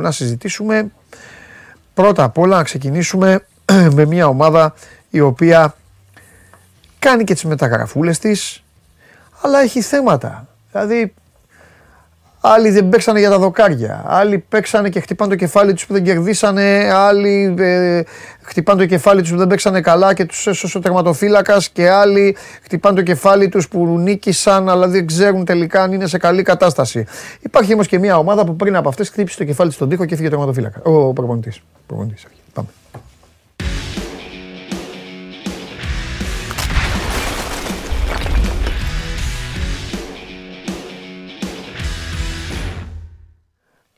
να 0.00 0.10
συζητήσουμε 0.10 0.90
πρώτα 1.94 2.24
απ' 2.24 2.38
όλα 2.38 2.56
να 2.56 2.62
ξεκινήσουμε 2.62 3.44
με 3.96 4.04
μια 4.04 4.26
ομάδα 4.26 4.74
η 5.10 5.20
οποία 5.20 5.74
κάνει 6.98 7.24
και 7.24 7.34
τις 7.34 7.44
μεταγραφούλες 7.44 8.18
της 8.18 8.62
αλλά 9.40 9.60
έχει 9.60 9.80
θέματα. 9.80 10.46
Δηλαδή 10.72 11.14
Άλλοι 12.48 12.70
δεν 12.70 12.88
παίξανε 12.88 13.18
για 13.18 13.30
τα 13.30 13.38
δοκάρια. 13.38 14.04
Άλλοι 14.06 14.38
παίξανε 14.38 14.88
και 14.88 15.00
χτυπάνε 15.00 15.30
το 15.30 15.36
κεφάλι 15.36 15.72
τους 15.72 15.86
που 15.86 15.92
δεν 15.92 16.04
κερδίσανε. 16.04 16.90
Άλλοι 16.92 17.54
ε, 17.58 18.02
χτυπάνε 18.42 18.80
το 18.80 18.86
κεφάλι 18.86 19.20
τους 19.20 19.30
που 19.30 19.36
δεν 19.36 19.46
παίξανε 19.46 19.80
καλά 19.80 20.14
και 20.14 20.24
τους 20.24 20.46
έσωσε 20.46 20.78
ο 20.78 20.80
τερματοφύλακας. 20.80 21.68
Και 21.68 21.90
άλλοι 21.90 22.36
χτυπάνε 22.62 22.96
το 22.96 23.02
κεφάλι 23.02 23.48
τους 23.48 23.68
που 23.68 23.86
νίκησαν 23.86 24.68
αλλά 24.68 24.88
δεν 24.88 25.06
ξέρουν 25.06 25.44
τελικά 25.44 25.82
αν 25.82 25.92
είναι 25.92 26.06
σε 26.06 26.18
καλή 26.18 26.42
κατάσταση. 26.42 27.06
Υπάρχει 27.40 27.72
όμως 27.72 27.86
και 27.86 27.98
μια 27.98 28.18
ομάδα 28.18 28.44
που 28.44 28.56
πριν 28.56 28.76
από 28.76 28.88
αυτές 28.88 29.08
χτύπησε 29.08 29.38
το 29.38 29.44
κεφάλι 29.44 29.70
στον 29.70 29.88
τοίχο 29.88 30.04
και 30.04 30.14
έφυγε 30.14 30.28
ο 30.28 30.30
τερματοφύλακα. 30.30 30.80
Ο 30.82 31.12
προπονητής. 31.12 31.60
Πάμε. 32.52 32.68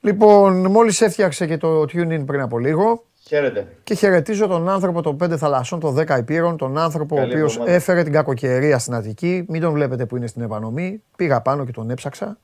Λοιπόν, 0.00 0.70
μόλις 0.70 1.00
έφτιαξε 1.00 1.46
και 1.46 1.56
το 1.56 1.82
TuneIn 1.82 2.22
πριν 2.26 2.40
από 2.40 2.58
λίγο. 2.58 3.04
Χαίρετε. 3.26 3.66
Και 3.84 3.94
χαιρετίζω 3.94 4.46
τον 4.46 4.68
άνθρωπο 4.68 5.02
των 5.02 5.16
πέντε 5.16 5.36
θαλασσών, 5.36 5.80
των 5.80 5.96
10 5.98 6.18
υπήρων, 6.18 6.56
τον 6.56 6.78
άνθρωπο 6.78 7.16
ο 7.16 7.22
οποίος 7.22 7.60
έφερε 7.64 8.02
την 8.02 8.12
κακοκαιρία 8.12 8.78
στην 8.78 8.94
Αττική. 8.94 9.44
Μην 9.48 9.60
τον 9.60 9.72
βλέπετε 9.72 10.06
που 10.06 10.16
είναι 10.16 10.26
στην 10.26 10.42
επανομή. 10.42 11.02
Πήγα 11.16 11.40
πάνω 11.40 11.64
και 11.64 11.72
τον 11.72 11.90
έψαξα. 11.90 12.38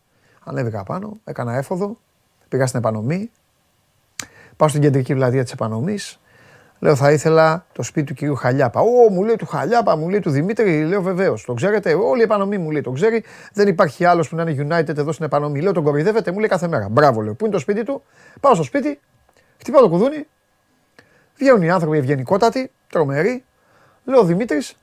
Ανέβηκα 0.44 0.84
πάνω, 0.84 1.16
έκανα 1.24 1.56
έφοδο. 1.56 1.96
Πήγα 2.48 2.66
στην 2.66 2.78
επανομή. 2.78 3.30
Πάω 4.56 4.68
στην 4.68 4.80
κεντρική 4.80 5.14
πλατεία 5.14 5.42
της 5.42 5.52
επανομής. 5.52 6.20
Λέω 6.84 6.96
θα 6.96 7.12
ήθελα 7.12 7.66
το 7.72 7.82
σπίτι 7.82 8.06
του 8.06 8.14
κυρίου 8.14 8.34
Χαλιάπα. 8.34 8.80
Ω, 8.80 9.10
μου 9.10 9.22
λέει 9.22 9.36
του 9.36 9.46
Χαλιάπα, 9.46 9.96
μου 9.96 10.08
λέει 10.08 10.20
του 10.20 10.30
Δημήτρη. 10.30 10.84
Λέω 10.84 11.02
βεβαίως. 11.02 11.44
Το 11.44 11.54
ξέρετε, 11.54 11.94
όλη 11.94 12.20
η 12.20 12.22
επανομή 12.22 12.58
μου 12.58 12.70
λέει. 12.70 12.80
Το 12.80 12.90
ξέρει. 12.90 13.24
Δεν 13.52 13.68
υπάρχει 13.68 14.04
άλλος 14.04 14.28
που 14.28 14.36
να 14.36 14.42
είναι 14.42 14.66
United 14.68 14.98
εδώ 14.98 15.12
στην 15.12 15.24
επανομή. 15.24 15.60
Λέω 15.60 15.72
τον 15.72 15.84
κοροϊδεύετε, 15.84 16.30
μου 16.30 16.38
λέει 16.38 16.48
κάθε 16.48 16.68
μέρα. 16.68 16.88
Μπράβο, 16.88 17.20
λέω. 17.20 17.34
Πού 17.34 17.44
είναι 17.44 17.54
το 17.54 17.60
σπίτι 17.60 17.82
του; 17.82 18.02
Πάω 18.40 18.54
στο 18.54 18.62
σπίτι, 18.62 19.00
χτυπάω 19.58 19.80
το 19.80 19.88
κουδούνι. 19.88 20.26
Βγαίνουν 21.36 21.62
οι 21.62 21.70
άνθρωποι 21.70 21.98
ευγενικότατοι, 21.98 22.70
τρομεροί. 22.88 23.44
Λέω 24.04 24.24
Δημήτρης. 24.24 24.76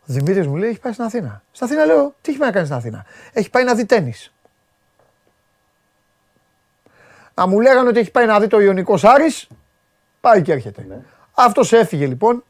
Ο 0.00 0.04
Δημήτρης 0.06 0.46
μου 0.46 0.56
λέει 0.56 0.68
έχει 0.68 0.80
πάει 0.80 0.92
στην 0.92 1.04
Αθήνα. 1.04 1.42
Στην 1.52 1.66
Αθήνα 1.66 1.84
λέω 1.84 2.14
τι 2.20 2.30
έχει 2.30 2.38
πάει 2.38 2.48
να 2.48 2.54
κάνει 2.54 2.66
στην 2.66 2.78
Αθήνα; 2.78 3.04
Έχει 3.32 3.50
πάει 3.50 3.64
να 3.64 3.74
δει 3.74 3.86
τέννη. 3.86 4.14
Να 7.34 7.46
μου 7.46 7.60
λέγανε 7.60 7.88
ότι 7.88 7.98
έχει 7.98 8.10
πάει 8.10 8.26
να 8.26 8.40
δει 8.40 8.46
το 8.46 8.60
Ιωνικός 8.60 9.04
Άρης, 9.04 9.48
πάει 10.20 10.42
και 10.42 10.52
έρχεται. 10.52 10.84
Ναι. 10.88 10.96
Αυτός 11.34 11.72
έφυγε 11.72 12.06
λοιπόν, 12.06 12.44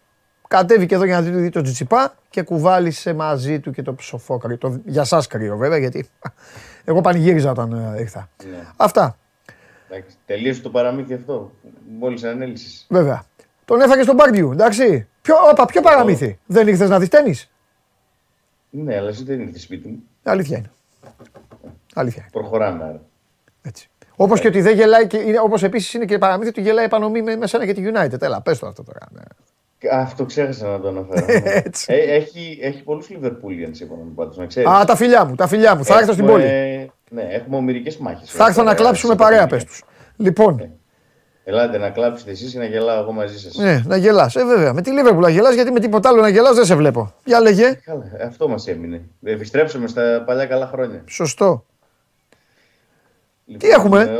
κατέβηκε 0.48 0.94
εδώ 0.94 1.04
για 1.04 1.20
να 1.20 1.30
δει 1.30 1.48
το 1.48 1.62
Τζιτσιπά 1.62 2.14
και 2.30 2.42
κουβάλισε 2.42 3.12
μαζί 3.12 3.60
του 3.60 3.70
και 3.72 3.82
το 3.82 3.94
ψοφόκαρι. 3.94 4.58
Το, 4.58 4.80
για 4.84 5.02
εσά 5.02 5.22
κρύο 5.28 5.56
βέβαια, 5.56 5.78
γιατί 5.78 6.08
εγώ 6.84 7.00
πανηγύριζα 7.00 7.50
όταν 7.50 7.72
ε, 7.72 8.00
ήρθα. 8.00 8.28
Ναι. 8.50 8.66
Αυτά. 8.76 9.16
τελείωσε 10.26 10.60
το 10.60 10.70
παραμύθι 10.70 11.14
αυτό. 11.14 11.52
Μόλις 11.98 12.24
ανέλησες. 12.24 12.86
Βέβαια. 12.88 13.24
Τον 13.64 13.80
έφαγε 13.80 14.02
στον 14.02 14.16
Πάρντιου, 14.16 14.52
εντάξει. 14.52 15.06
Ποιο, 15.22 15.34
όπα, 15.50 15.64
ποιο 15.66 15.80
παραμύθι. 15.80 16.38
Δεν 16.46 16.68
ήρθες 16.68 16.88
να 16.88 16.98
δεις 16.98 17.08
τέννη. 17.08 17.34
Ναι, 18.70 18.96
αλλά 18.96 19.08
εσύ 19.08 19.24
δεν 19.24 19.40
ήρθες 19.40 19.62
σπίτι 19.62 19.88
μου. 19.88 20.02
Αλήθεια 20.22 20.58
είναι. 20.58 20.70
Αλήθεια 21.94 22.22
είναι. 22.22 22.30
Προχωράμε 22.32 22.84
άρα. 22.84 23.02
Έτσι. 23.62 23.88
Όπως 24.16 24.40
και 24.40 24.48
ότι 24.48 24.60
δεν 24.60 24.74
γελάει, 24.74 25.06
όπως 25.42 25.62
επίσης 25.62 25.94
είναι 25.94 26.04
και 26.04 26.18
παραμύθι 26.18 26.52
του 26.52 26.60
γελάει 26.60 26.84
επανομή 26.84 27.22
με, 27.22 27.36
με 27.36 27.46
σένα 27.46 27.66
και 27.66 27.72
τη 27.72 27.82
United. 27.94 28.22
Έλα, 28.22 28.40
πες 28.42 28.58
το 28.58 28.66
αυτό 28.66 28.82
τώρα. 28.82 29.00
Ναι. 29.10 29.20
Αυτό 29.92 30.24
ξέχασα 30.24 30.68
να 30.68 30.80
το 30.80 30.88
αναφέρω. 30.88 31.26
ε, 31.86 31.96
έχει, 31.96 32.58
έχει 32.62 32.82
πολλούς 32.82 33.10
Λιβερπούλιαν 33.10 33.74
σύμφωνα 33.74 34.02
με 34.04 34.10
πάντως, 34.14 34.36
να 34.36 34.46
ξέρεις. 34.46 34.70
Α, 34.70 34.84
τα 34.84 34.96
φιλιά 34.96 35.24
μου, 35.24 35.34
τα 35.34 35.46
φιλιά 35.46 35.76
μου. 35.76 35.84
Θα 35.84 35.98
έρθω 35.98 36.12
στην 36.12 36.26
πόλη. 36.26 36.44
Ναι, 37.10 37.22
έχουμε 37.22 37.56
ομοιρικές 37.56 37.96
μάχες. 37.96 38.30
Θα 38.30 38.46
έρθω 38.46 38.62
να 38.62 38.74
κλάψουμε 38.74 39.14
παρέα, 39.14 39.46
πες 39.46 39.64
τους. 39.64 39.84
Λοιπόν. 40.16 40.54
Ναι. 40.54 40.70
Ελάτε 41.46 41.78
να 41.78 41.90
κλάψετε 41.90 42.30
εσείς 42.30 42.52
και 42.52 42.58
να 42.58 42.64
γελάω 42.64 43.00
εγώ 43.00 43.12
μαζί 43.12 43.38
σας. 43.38 43.56
Ναι, 43.56 43.82
να 43.86 43.96
γελάς. 43.96 44.36
Ε, 44.36 44.44
βέβαια. 44.44 44.72
Με 44.72 44.82
τη 44.82 44.90
Λίβερπουλ 44.90 45.22
να 45.22 45.28
γελάς, 45.28 45.54
γιατί 45.54 45.70
με 45.70 45.80
τίποτα 45.80 46.08
άλλο 46.08 46.20
να 46.20 46.28
γελάς 46.28 46.54
δεν 46.54 46.64
σε 46.64 46.74
βλέπω. 46.74 47.14
Για 47.24 47.40
λέγε. 47.40 47.80
Καλά, 47.84 48.04
αυτό 48.26 48.48
μας 48.48 48.66
έμεινε. 48.66 49.00
Επιστρέψαμε 49.22 49.86
στα 49.86 50.22
παλιά 50.26 50.46
καλά 50.46 50.66
χρόνια. 50.66 51.02
Σωστό. 51.06 51.64
Λοιπόν, 53.44 53.58
Τι 53.58 53.74
έχουμε; 53.74 54.02
Ε, 54.02 54.18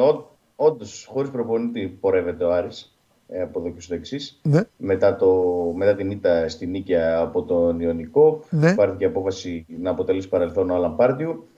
Όντως, 0.56 1.06
χωρίς 1.10 1.30
προπονητή 1.30 1.98
πορεύεται 2.00 2.44
ο 2.44 2.52
Άρης 2.52 2.98
ε, 3.28 3.42
από 3.42 3.60
εδώ 3.60 3.70
και 3.70 3.80
στο 3.80 3.94
εξής. 3.94 4.40
Ναι. 4.42 4.60
Μετά, 4.76 5.16
το, 5.16 5.32
μετά 5.76 5.94
την 5.94 6.10
ήττα 6.10 6.48
στην 6.48 6.70
Νίκαια 6.70 7.18
από 7.18 7.42
τον 7.42 7.80
Ιωνικό, 7.80 8.44
ναι. 8.50 8.74
πάρθηκε 8.74 9.04
απόφαση 9.04 9.66
να 9.80 9.90
αποτελεί 9.90 10.26
παρελθόν 10.26 10.70
ο 10.70 10.74
Άλαν 10.74 10.96
Πάρτιου. 10.96 11.48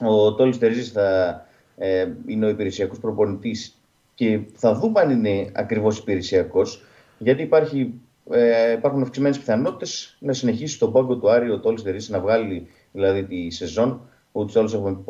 Ο 0.00 0.34
Τόλι 0.34 0.56
Τερζής 0.56 0.92
θα 0.92 1.40
ε, 1.76 2.06
είναι 2.26 2.46
ο 2.46 2.48
υπηρεσιακός 2.48 2.98
προπονητής 2.98 3.76
και 4.14 4.40
θα 4.54 4.74
δούμε 4.74 5.00
αν 5.00 5.10
είναι 5.10 5.50
ακριβώς 5.52 5.98
υπηρεσιακός, 5.98 6.84
γιατί 7.18 7.42
υπάρχει, 7.42 8.00
ε, 8.30 8.72
υπάρχουν 8.72 9.02
αυξημένες 9.02 9.38
πιθανότητες 9.38 10.16
να 10.20 10.32
συνεχίσει 10.32 10.78
τον 10.78 10.92
πάγκο 10.92 11.16
του 11.16 11.30
Άρη 11.30 11.50
ο 11.50 11.60
Τόλι 11.60 11.82
Τερζής 11.82 12.08
να 12.08 12.20
βγάλει 12.20 12.66
δηλαδή 12.92 13.24
τη 13.24 13.50
σεζόν. 13.50 14.00
Ούτως 14.32 14.54
ή 14.54 14.58
άλλως 14.58 14.74
έχουμε 14.74 14.92
πει 14.92 15.02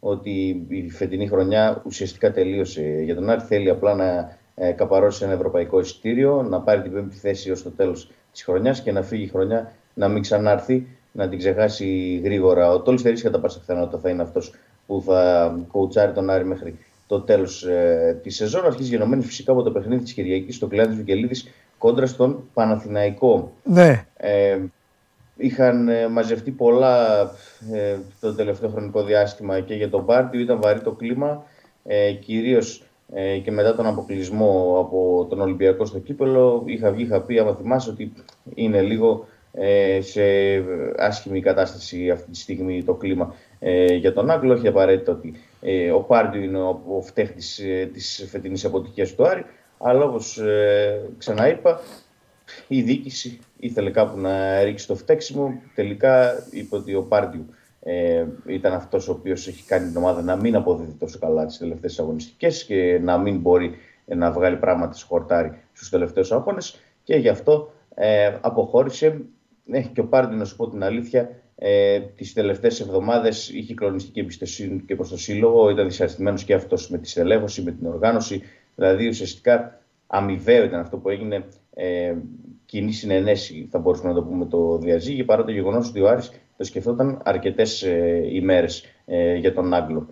ότι 0.00 0.66
η 0.68 0.90
φετινή 0.90 1.28
χρονιά 1.28 1.82
ουσιαστικά 1.86 2.32
τελείωσε 2.32 3.00
για 3.04 3.14
τον 3.14 3.30
Άρη. 3.30 3.40
Θέλει 3.40 3.70
απλά 3.70 3.94
να 3.94 4.38
ε, 4.54 4.70
καπαρώσει 4.70 5.24
ένα 5.24 5.32
ευρωπαϊκό 5.32 5.80
εισιτήριο, 5.80 6.42
να 6.42 6.60
πάρει 6.60 6.82
την 6.82 6.92
πέμπτη 6.92 7.16
θέση 7.16 7.50
ως 7.50 7.62
το 7.62 7.70
τέλος 7.70 8.10
της 8.32 8.44
χρονιάς 8.44 8.82
και 8.82 8.92
να 8.92 9.02
φύγει 9.02 9.22
η 9.22 9.28
χρονιά 9.28 9.72
να 9.94 10.08
μην 10.08 10.22
ξανάρθει, 10.22 10.86
να 11.12 11.28
την 11.28 11.38
ξεχάσει 11.38 12.20
γρήγορα. 12.24 12.72
Ο 12.72 12.80
Τόλι 12.80 12.98
Θερή 12.98 13.20
κατά 13.20 13.40
πάσα 13.40 13.58
πιθανότητα 13.58 13.98
θα 13.98 14.08
είναι 14.10 14.22
αυτός 14.22 14.54
που 14.86 15.02
θα 15.06 15.54
κοουτσάρει 15.72 16.12
τον 16.12 16.30
Άρη 16.30 16.44
μέχρι 16.44 16.78
το 17.06 17.20
τέλος 17.20 17.64
ε, 17.64 18.20
της 18.22 18.36
σεζόν. 18.36 18.64
Αρχίζει 18.64 18.88
γενομένη 18.88 19.22
φυσικά 19.22 19.52
από 19.52 19.62
το 19.62 19.70
παιχνίδι 19.70 20.02
της 20.02 20.12
Κυριακής 20.12 20.56
στο 20.56 20.66
κλάδι 20.66 20.94
Βικελίδης 20.94 21.48
κόντρα 21.78 22.06
στον 22.06 22.48
Παναθηναϊκό. 22.54 23.52
Ναι. 23.64 24.06
Ε, 24.16 24.58
Είχαν 25.40 25.88
ε, 25.88 26.08
μαζευτεί 26.08 26.50
πολλά 26.50 27.20
ε, 27.72 27.96
το 28.20 28.34
τελευταίο 28.34 28.68
χρονικό 28.68 29.02
διάστημα 29.02 29.60
και 29.60 29.74
για 29.74 29.90
τον 29.90 30.04
Πάρτιο 30.06 30.40
ήταν 30.40 30.60
βαρύ 30.60 30.80
το 30.80 30.92
κλίμα, 30.92 31.44
ε, 31.84 32.12
κυρίως 32.12 32.82
ε, 33.12 33.38
και 33.38 33.50
μετά 33.50 33.74
τον 33.74 33.86
αποκλεισμό 33.86 34.76
από 34.78 35.26
τον 35.28 35.40
Ολυμπιακό 35.40 35.84
στο 35.84 35.98
κύπελο. 35.98 36.62
Είχα 36.66 36.90
βγει, 36.90 37.02
είχα 37.02 37.20
πει, 37.20 37.38
άμα 37.38 37.54
θυμάσαι, 37.54 37.90
ότι 37.90 38.12
είναι 38.54 38.80
λίγο 38.80 39.26
ε, 39.52 40.00
σε 40.00 40.22
άσχημη 40.96 41.40
κατάσταση 41.40 42.10
αυτή 42.10 42.30
τη 42.30 42.38
στιγμή 42.38 42.84
το 42.84 42.94
κλίμα 42.94 43.34
ε, 43.58 43.94
για 43.94 44.12
τον 44.12 44.30
Άγγλο. 44.30 44.52
Όχι 44.52 44.68
απαραίτητο 44.68 45.12
ότι 45.12 45.34
ε, 45.60 45.90
ο 45.90 46.00
Πάρτιο 46.00 46.40
είναι 46.42 46.58
ο, 46.58 46.80
ο 46.88 47.00
φταίχτης 47.00 47.58
ε, 47.58 47.90
της 47.92 48.28
φετινής 48.30 48.64
αποτυχίας 48.64 49.14
του 49.14 49.26
Άρη, 49.26 49.44
αλλά 49.78 50.04
όπως 50.04 50.40
ξαναείπα, 51.18 51.80
η 52.68 52.82
διοίκηση 52.82 53.38
ήθελε 53.58 53.90
κάπου 53.90 54.18
να 54.18 54.62
ρίξει 54.62 54.86
το 54.86 54.94
φταίξιμο. 54.94 55.60
Τελικά 55.74 56.44
είπε 56.50 56.76
ότι 56.76 56.94
ο 56.94 57.02
Πάρντιου 57.02 57.46
ε, 57.80 58.24
ήταν 58.46 58.72
αυτός 58.72 59.08
ο 59.08 59.12
οποίος 59.12 59.46
έχει 59.48 59.64
κάνει 59.64 59.88
την 59.88 59.96
ομάδα 59.96 60.22
να 60.22 60.36
μην 60.36 60.56
αποδίδει 60.56 60.92
τόσο 60.98 61.18
καλά 61.18 61.46
τις 61.46 61.58
τελευταίες 61.58 61.98
αγωνιστικές 61.98 62.64
και 62.64 63.00
να 63.02 63.18
μην 63.18 63.38
μπορεί 63.38 63.76
να 64.04 64.30
βγάλει 64.30 64.56
πράγματα 64.56 64.92
στο 64.92 65.06
χορτάρι 65.06 65.58
στους 65.72 65.88
τελευταίους 65.90 66.32
αγώνες. 66.32 66.80
Και 67.04 67.16
γι' 67.16 67.28
αυτό 67.28 67.72
ε, 67.94 68.38
αποχώρησε. 68.40 69.20
Ε, 69.70 69.82
και 69.82 70.00
ο 70.00 70.04
Πάρντιου, 70.04 70.38
να 70.38 70.44
σου 70.44 70.56
πω 70.56 70.68
την 70.68 70.82
αλήθεια, 70.82 71.30
ε, 71.56 72.00
τις 72.00 72.32
τελευταίες 72.32 72.80
εβδομάδες 72.80 73.48
είχε 73.48 73.74
κλονιστική 73.74 74.20
εμπιστοσύνη 74.20 74.80
και 74.86 74.94
προς 74.94 75.08
το 75.08 75.18
σύλλογο. 75.18 75.70
Ήταν 75.70 75.88
δυσαρεστημένος 75.88 76.44
και 76.44 76.54
αυτός 76.54 76.90
με 76.90 76.98
τη 76.98 77.08
στελέχωση, 77.08 77.62
με 77.62 77.70
την 77.70 77.86
οργάνωση. 77.86 78.42
Δηλαδή 78.74 79.08
ουσιαστικά 79.08 79.80
αμοιβαίο 80.06 80.64
ήταν 80.64 80.80
αυτό 80.80 80.96
που 80.96 81.08
έγινε. 81.08 81.44
Ε, 81.74 82.14
κοινή 82.66 82.92
συνενέση, 82.92 83.68
θα 83.70 83.78
μπορούσαμε 83.78 84.08
να 84.08 84.14
το 84.14 84.22
πούμε, 84.22 84.46
το 84.46 84.78
διαζύγι, 84.78 85.24
παρά 85.24 85.44
το 85.44 85.50
γεγονός 85.50 85.88
ότι 85.88 86.00
ο 86.00 86.08
Άρης 86.08 86.30
το 86.56 86.64
σκεφτόταν 86.64 87.20
αρκετές 87.24 87.82
ε, 87.82 88.22
ημέρες 88.32 88.84
ε, 89.04 89.34
για 89.34 89.54
τον 89.54 89.74
Άγγλο. 89.74 90.08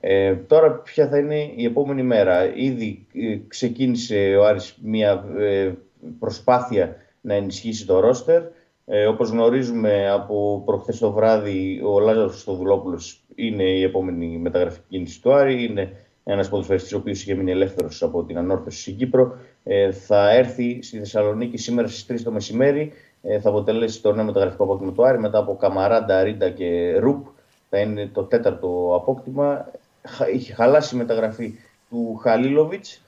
Ε, 0.00 0.34
τώρα 0.34 0.70
ποια 0.70 1.08
θα 1.08 1.18
είναι 1.18 1.52
η 1.56 1.64
επόμενη 1.64 2.02
μέρα. 2.02 2.54
Ήδη 2.54 3.06
ε, 3.14 3.38
ξεκίνησε 3.48 4.36
ο 4.40 4.46
Άρης 4.46 4.78
μια 4.82 5.24
ε, 5.38 5.72
προσπάθεια 6.18 6.96
να 7.20 7.34
ενισχύσει 7.34 7.86
το 7.86 8.00
ρόστερ. 8.00 8.42
Ε, 8.84 9.06
όπως 9.06 9.30
γνωρίζουμε 9.30 10.10
από 10.10 10.62
προχθές 10.64 10.98
το 10.98 11.12
βράδυ 11.12 11.80
ο 11.84 12.00
Λάζαρος 12.00 12.40
Στοδουλόπουλος 12.40 13.24
είναι 13.34 13.62
η 13.62 13.82
επόμενη 13.82 14.26
μεταγραφική 14.26 14.86
κίνηση 14.88 15.22
του 15.22 15.32
Άρη. 15.32 15.64
Είναι 15.64 15.92
ένας 16.24 16.48
ποδοσφαιριστής 16.48 16.92
ο 16.92 16.96
οποίος 16.96 17.22
είχε 17.22 17.34
μείνει 17.34 17.50
ελεύθερος 17.50 18.02
από 18.02 18.24
την 18.24 18.38
ανόρθωση 18.38 18.80
στην 18.80 18.96
Κύπρο 18.96 19.36
ε, 19.70 19.92
θα 19.92 20.30
έρθει 20.30 20.82
στη 20.82 20.98
Θεσσαλονίκη 20.98 21.56
σήμερα 21.56 21.88
στις 21.88 22.20
3 22.20 22.22
το 22.24 22.30
μεσημέρι. 22.30 22.92
Ε, 23.22 23.40
θα 23.40 23.48
αποτελέσει 23.48 24.02
το 24.02 24.12
νέο 24.12 24.24
μεταγραφικό 24.24 24.64
απόκτημα 24.64 24.92
του 24.92 25.06
Άρη 25.06 25.18
μετά 25.18 25.38
από 25.38 25.56
Καμαράντα, 25.56 26.22
Ρίντα 26.22 26.50
και 26.50 26.98
Ρουπ. 26.98 27.26
Θα 27.70 27.78
είναι 27.78 28.06
το 28.06 28.22
τέταρτο 28.22 28.92
απόκτημα. 28.94 29.70
Είχε 30.34 30.52
χαλάσει 30.52 30.94
η 30.94 30.98
μεταγραφή 30.98 31.54
του 31.90 32.16
Χαλίλοβιτς 32.22 33.02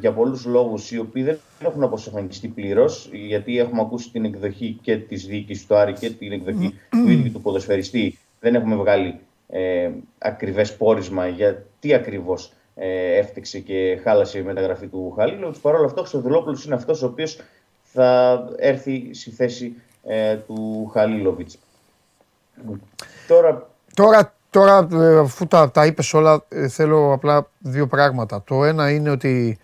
για 0.00 0.12
πολλούς 0.12 0.44
λόγους 0.44 0.90
οι 0.90 0.98
οποίοι 0.98 1.22
δεν 1.22 1.38
έχουν 1.60 1.82
αποσαφανιστεί 1.82 2.48
πλήρως, 2.48 3.10
γιατί 3.12 3.58
έχουμε 3.58 3.80
ακούσει 3.80 4.10
την 4.10 4.24
εκδοχή 4.24 4.78
και 4.82 4.96
της 4.96 5.26
διοίκησης 5.26 5.66
του 5.66 5.76
Άρη 5.76 5.92
και 5.92 6.10
την 6.10 6.32
εκδοχή 6.32 6.74
του 6.90 7.10
ίδιου 7.10 7.32
του 7.32 7.40
ποδοσφαιριστή. 7.40 8.18
Δεν 8.40 8.54
έχουμε 8.54 8.76
βγάλει 8.76 9.18
ε, 9.48 9.90
ακριβές 10.18 10.76
πόρισμα 10.76 11.28
για 11.28 11.64
τι 11.80 11.94
ακριβώς 11.94 12.52
ε, 12.78 13.18
έφτιαξε 13.18 13.58
και 13.58 14.00
χάλασε 14.02 14.38
η 14.38 14.42
μεταγραφή 14.42 14.86
του 14.86 15.12
Χαλίλοβιτς. 15.16 15.58
Παρ' 15.58 15.74
όλα 15.74 15.84
αυτά 15.84 16.00
ο 16.00 16.00
Χρυστοδουλόπουλος 16.00 16.64
είναι 16.64 16.74
αυτός 16.74 17.02
ο 17.02 17.06
οποίος 17.06 17.40
θα 17.82 18.38
έρθει 18.56 19.14
στη 19.14 19.30
θέση 19.30 19.74
ε, 20.04 20.36
του 20.36 20.90
Χαλίλοβιτς. 20.92 21.58
Τώρα, 23.28 23.68
τώρα, 23.94 24.34
τώρα 24.50 24.88
ε, 24.92 25.18
αφού 25.18 25.46
τα, 25.46 25.70
τα 25.70 25.86
είπες 25.86 26.14
όλα, 26.14 26.44
ε, 26.48 26.68
θέλω 26.68 27.12
απλά 27.12 27.50
δύο 27.58 27.86
πράγματα. 27.86 28.42
Το 28.46 28.64
ένα 28.64 28.90
είναι 28.90 29.10
ότι 29.10 29.58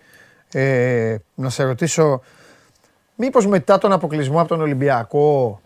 ε, 0.51 1.15
να 1.35 1.49
σε 1.49 1.63
ρωτήσω, 1.63 2.21
μήπως 3.15 3.47
μετά 3.47 3.77
τον 3.77 3.91
αποκλεισμό 3.91 4.39
από 4.39 4.47
τον 4.47 4.61
Ολυμπιακό 4.61 5.59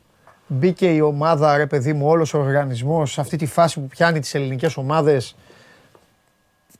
μπήκε 0.48 0.94
η 0.94 1.02
ομάδα, 1.02 1.58
ρε 1.58 1.66
παιδί 1.66 1.94
μου, 1.94 2.08
όλος 2.08 2.34
ο 2.34 2.40
οργανισμός 2.40 3.12
σε 3.12 3.22
αυτή 3.22 3.38
τη 3.38 3.46
φάση 3.46 3.80
που 3.80 3.88
πιάνει 3.88 4.20
τις 4.20 4.36
ελληνικές 4.36 4.78
ομάδες. 4.78 5.36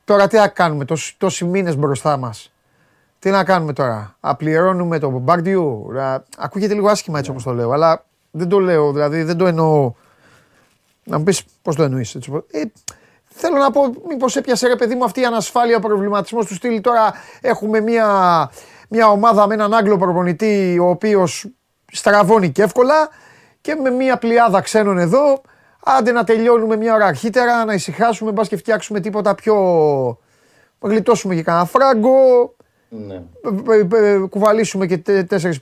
Τώρα 0.04 0.26
τι 0.26 0.36
να 0.36 0.48
κάνουμε, 0.48 0.84
τόσοι, 0.84 1.14
τόσοι 1.18 1.44
μήνες 1.44 1.76
μπροστά 1.76 2.16
μας. 2.16 2.52
Τι 3.18 3.30
να 3.30 3.44
κάνουμε 3.44 3.72
τώρα, 3.72 4.16
απληρώνουμε 4.20 4.98
το 4.98 5.10
Μπαρντιού. 5.10 5.86
Ακούγεται 6.38 6.74
λίγο 6.74 6.88
άσχημα 6.88 7.18
έτσι 7.18 7.30
όπως 7.30 7.42
το 7.42 7.52
λέω, 7.52 7.70
αλλά 7.70 8.04
δεν 8.30 8.48
το 8.48 8.58
λέω, 8.58 8.92
δηλαδή 8.92 9.22
δεν 9.22 9.36
το 9.36 9.46
εννοώ. 9.46 9.92
Να 11.04 11.18
μου 11.18 11.24
πεις 11.24 11.44
πώς 11.62 11.76
το 11.76 11.82
εννοείς. 11.82 12.14
Έτσι. 12.14 12.42
Ε, 12.50 12.62
θέλω 13.28 13.56
να 13.56 13.70
πω, 13.70 13.80
μήπως 14.08 14.36
έπιασε 14.36 14.66
ρε 14.66 14.76
παιδί 14.76 14.94
μου 14.94 15.04
αυτή 15.04 15.20
η 15.20 15.24
ανασφάλεια, 15.24 15.76
ο 15.76 15.80
προβληματισμός 15.80 16.46
του 16.46 16.54
στυλ. 16.54 16.80
Τώρα 16.80 17.12
έχουμε 17.40 17.80
μια, 17.80 18.50
μια 18.88 19.08
ομάδα 19.08 19.46
με 19.46 19.54
έναν 19.54 19.74
Άγγλο 19.74 19.96
προπονητή, 19.98 20.78
ο 20.82 20.88
οποίος 20.88 21.46
στραβώνει 21.92 22.50
και 22.50 22.62
εύκολα 22.62 23.08
και 23.60 23.74
με 23.74 23.90
μια 23.90 24.18
πλειάδα 24.18 24.60
ξένων 24.60 24.98
εδώ. 24.98 25.42
Άντε 25.84 26.12
να 26.12 26.24
τελειώνουμε 26.24 26.76
μια 26.76 26.94
ώρα 26.94 27.06
αρχίτερα, 27.06 27.64
να 27.64 27.74
ησυχάσουμε, 27.74 28.32
μπας 28.32 28.48
και 28.48 28.56
φτιάξουμε 28.56 29.00
τίποτα 29.00 29.34
πιο... 29.34 29.54
Γλιτώσουμε 30.82 31.34
και 31.34 31.42
κανένα 31.42 31.64
φράγκο, 31.64 32.14
Ναι. 32.88 33.22
ε, 33.70 33.96
ε, 33.96 34.12
ε, 34.12 34.18
κουβαλήσουμε 34.18 34.86
και 34.86 35.02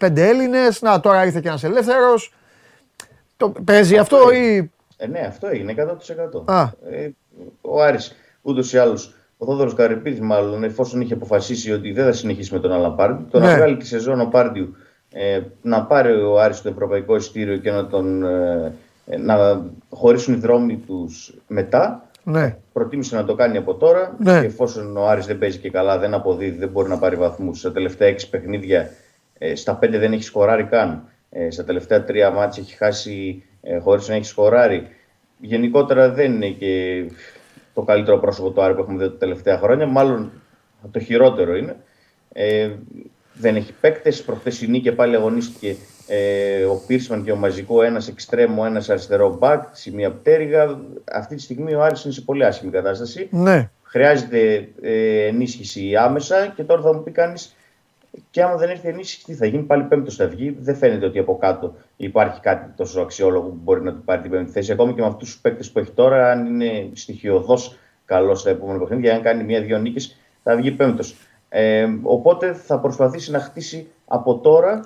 4-5 0.00 0.16
Έλληνες, 0.16 0.82
να 0.82 1.00
τώρα 1.00 1.24
ήρθε 1.24 1.40
και 1.40 1.48
ένας 1.48 1.64
ελεύθερος. 1.64 2.34
Το, 3.36 3.52
παίζει 3.64 3.96
αυτό 3.98 4.30
ή... 4.32 4.70
Ε, 4.96 5.06
ναι, 5.06 5.20
αυτό 5.20 5.46
έγινε 5.46 5.74
100%. 5.76 6.42
Α. 6.44 6.62
Ε, 6.90 7.10
ο 7.60 7.82
Άρης 7.82 8.16
ούτως 8.42 8.72
ή 8.72 8.78
άλλως, 8.78 9.14
ο 9.38 9.44
Θόδωρος 9.46 9.74
Καρυπίδης 9.74 10.20
μάλλον, 10.20 10.64
εφόσον 10.64 11.00
είχε 11.00 11.12
αποφασίσει 11.14 11.72
ότι 11.72 11.92
δεν 11.92 12.04
θα 12.04 12.12
συνεχίσει 12.12 12.52
με 12.54 12.60
τον 12.60 12.72
Άλλαν 12.72 12.94
Πάρντιου, 12.96 13.26
το 13.30 13.38
Ναι. 13.38 13.46
να 13.46 13.54
βγάλει 13.56 13.76
τη 13.76 13.86
σεζόν 13.86 14.20
ο 14.20 14.24
Πάρντιου, 14.26 14.76
ε, 15.12 15.40
να 15.62 15.82
πάρει 15.84 16.22
ο 16.22 16.40
Άρης 16.40 16.62
το 16.62 16.68
ευρωπαϊκό 16.68 17.16
ειστήριο 17.16 17.56
και 17.56 17.70
να 17.70 17.86
τον... 17.86 18.22
ε, 18.24 18.64
ε, 18.66 18.72
να 19.16 19.64
χωρίσουν 19.90 20.34
οι 20.34 20.36
δρόμοι 20.36 20.76
τους 20.76 21.34
μετά, 21.46 22.08
Ναι. 22.24 22.56
προτίμησε 22.72 23.16
να 23.16 23.24
το 23.24 23.34
κάνει 23.34 23.56
από 23.56 23.74
τώρα. 23.74 24.16
Ναι. 24.18 24.40
Και 24.40 24.46
εφόσον 24.46 24.96
ο 24.96 25.08
Άρης 25.08 25.26
δεν 25.26 25.38
παίζει 25.38 25.58
και 25.58 25.70
καλά, 25.70 25.98
δεν 25.98 26.14
αποδίδει, 26.14 26.58
δεν 26.58 26.68
μπορεί 26.68 26.88
να 26.88 26.98
πάρει 26.98 27.16
βαθμούς. 27.16 27.58
Στα 27.58 27.72
τελευταία 27.72 28.08
6 28.08 28.28
παιχνίδια, 28.30 28.90
ε, 29.38 29.54
στα 29.54 29.78
5 29.82 29.98
δεν 29.98 30.12
έχει 30.12 30.22
σκοράρει 30.22 30.64
καν. 30.64 31.02
Ε, 31.30 31.50
στα 31.50 31.64
τελευταία 31.64 32.04
3 32.04 32.30
μάτια 32.34 32.62
έχει 32.62 32.76
χάσει 32.76 33.42
ε, 33.62 33.78
χωρίς 33.78 34.08
να 34.08 34.14
έχει 34.14 34.24
σκοράρει. 34.24 34.86
Γενικότερα 35.40 36.10
δεν 36.10 36.32
είναι 36.32 36.48
και 36.48 37.04
το 37.74 37.82
καλύτερο 37.82 38.18
πρόσωπο 38.18 38.50
του 38.50 38.62
Άρη 38.62 38.74
που 38.74 38.80
έχουμε 38.80 38.98
δει 39.04 39.10
τα 39.10 39.16
τελευταία 39.16 39.58
χρόνια. 39.58 39.86
Μάλλον 39.86 40.30
το 40.90 40.98
χειρότερο 41.00 41.56
είναι. 41.56 41.76
Ε, 42.32 42.70
δεν 43.32 43.56
έχει 43.56 43.72
παίκτες. 43.80 44.22
Προχθές 44.22 44.62
η 44.62 44.68
Νίκη 44.68 44.92
πάλι 44.92 45.14
αγωνίστηκε 45.16 45.76
ε, 46.08 46.64
ο 46.64 46.82
Πίρσμαν 46.86 47.24
και 47.24 47.32
ο 47.32 47.36
Μαζικό, 47.36 47.82
ένας 47.82 48.08
εξτρέμο, 48.08 48.62
ένας 48.66 48.90
αριστερό 48.90 49.36
μπακ, 49.36 49.64
σε 49.72 49.94
μία 49.94 50.10
πτέρυγα. 50.10 50.78
Αυτή 51.12 51.34
τη 51.34 51.42
στιγμή 51.42 51.74
ο 51.74 51.82
Άρης 51.82 52.04
είναι 52.04 52.12
σε 52.12 52.20
πολύ 52.20 52.44
άσχημη 52.44 52.70
κατάσταση. 52.70 53.28
Ναι. 53.30 53.70
Χρειάζεται 53.82 54.68
ε, 54.80 55.26
ενίσχυση 55.26 55.96
άμεσα 55.96 56.52
και 56.56 56.64
τώρα 56.64 56.82
θα 56.82 56.94
μου 56.94 57.02
πει 57.02 57.10
κανείς 57.10 57.56
και 58.30 58.42
άμα 58.42 58.56
δεν 58.56 58.70
έρθει 58.70 58.88
ενίσχυση, 58.88 59.24
τι 59.24 59.34
θα 59.34 59.46
γίνει, 59.46 59.62
πάλι 59.62 59.82
πέμπτος 59.82 60.16
θα 60.16 60.26
βγει. 60.26 60.56
Δεν 60.60 60.76
φαίνεται 60.76 61.06
ότι 61.06 61.18
από 61.18 61.36
κάτω 61.36 61.74
υπάρχει 61.96 62.40
κάτι 62.40 62.72
τόσο 62.76 63.00
αξιόλογο 63.00 63.48
που 63.48 63.58
μπορεί 63.62 63.82
να 63.82 63.92
του 63.92 64.02
πάρει 64.04 64.22
την 64.22 64.30
πέμπτη 64.30 64.50
θέση. 64.50 64.72
Ακόμη 64.72 64.94
και 64.94 65.00
με 65.00 65.06
αυτούς 65.06 65.30
τους 65.30 65.40
παίκτες 65.40 65.70
που 65.70 65.78
έχει 65.78 65.90
τώρα, 65.90 66.30
αν 66.30 66.46
είναι 66.46 66.88
στοιχειοδός 66.92 67.78
καλός 68.04 68.40
στα 68.40 68.50
επόμενα 68.50 68.78
παιχνίδια, 68.78 69.14
αν 69.14 69.22
κάνει 69.22 69.44
μία-δύο 69.44 69.78
νίκες, 69.78 70.16
θα 70.42 70.56
βγει 70.56 70.70
πέμπτος. 70.70 71.16
Ε, 71.48 71.86
οπότε 72.02 72.52
θα 72.52 72.78
προσπαθήσει 72.78 73.30
να 73.30 73.38
χτίσει 73.38 73.86
από 74.06 74.38
τώρα, 74.38 74.70
ε, 74.70 74.82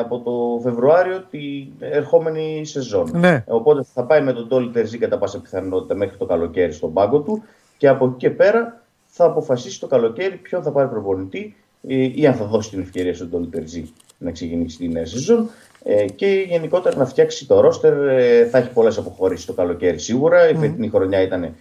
από 0.00 0.18
το 0.18 0.60
Φεβρουάριο, 0.62 1.24
την 1.30 1.68
ερχόμενη 1.78 2.64
σεζόν. 2.64 3.10
Ναι. 3.14 3.28
Ε, 3.28 3.44
Οπότε 3.46 3.82
θα 3.94 4.04
πάει 4.04 4.22
με 4.22 4.32
τον 4.32 4.48
Τόλι 4.48 4.70
Τερζή 4.70 4.98
κατά 4.98 5.18
πάσα 5.18 5.40
πιθανότητα 5.40 5.94
μέχρι 5.94 6.16
το 6.16 6.24
καλοκαίρι 6.24 6.72
στον 6.72 6.92
πάγκο 6.92 7.20
του 7.20 7.42
και 7.78 7.88
από 7.88 8.06
εκεί 8.06 8.16
και 8.16 8.30
πέρα 8.30 8.82
θα 9.06 9.24
αποφασίσει 9.24 9.80
το 9.80 9.86
καλοκαίρι 9.86 10.36
ποιον 10.36 10.62
θα 10.62 10.70
πάρει 10.70 10.88
προπονητή 10.88 11.56
ε, 11.88 12.10
ή 12.14 12.26
αν 12.26 12.34
θα 12.34 12.44
δώσει 12.44 12.70
την 12.70 12.80
ευκαιρία 12.80 13.14
στον 13.14 13.30
Τόλι 13.30 13.46
Τερζή 13.46 13.92
να 14.18 14.30
ξεκινήσει 14.30 14.76
τη 14.76 14.88
νέα 14.88 15.06
σεζόν 15.06 15.50
ε, 15.84 16.04
και 16.04 16.44
γενικότερα 16.48 16.96
να 16.96 17.06
φτιάξει 17.06 17.46
το 17.46 17.60
ρόστερ. 17.60 18.08
Ε, 18.08 18.46
θα 18.46 18.58
έχει 18.58 18.70
πολλές 18.72 18.98
αποχωρήσεις 18.98 19.44
το 19.46 19.52
καλοκαίρι 19.52 19.98
σίγουρα. 19.98 20.48
Η 20.48 20.54
φετινή 20.54 20.88
χρονιά 20.88 21.20
ήταν 21.20 21.42
ε, 21.42 21.52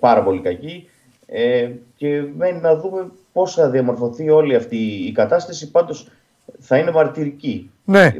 πάρα 0.00 0.22
πολύ 0.22 0.40
κακή 0.40 0.88
ε, 1.26 1.70
και 1.96 2.22
μένει 2.36 2.60
να 2.60 2.76
δούμε 2.76 3.10
πώς 3.32 3.54
θα 3.54 3.70
διαμορφωθεί 3.70 4.30
όλη 4.30 4.54
αυτή 4.54 4.76
η 4.76 5.12
κατάσταση. 5.12 5.70
Πάντως 5.70 6.08
θα 6.58 6.78
είναι 6.78 6.90
μαρτυρική. 6.90 7.70
Ναι. 7.84 8.04
Ε, 8.04 8.14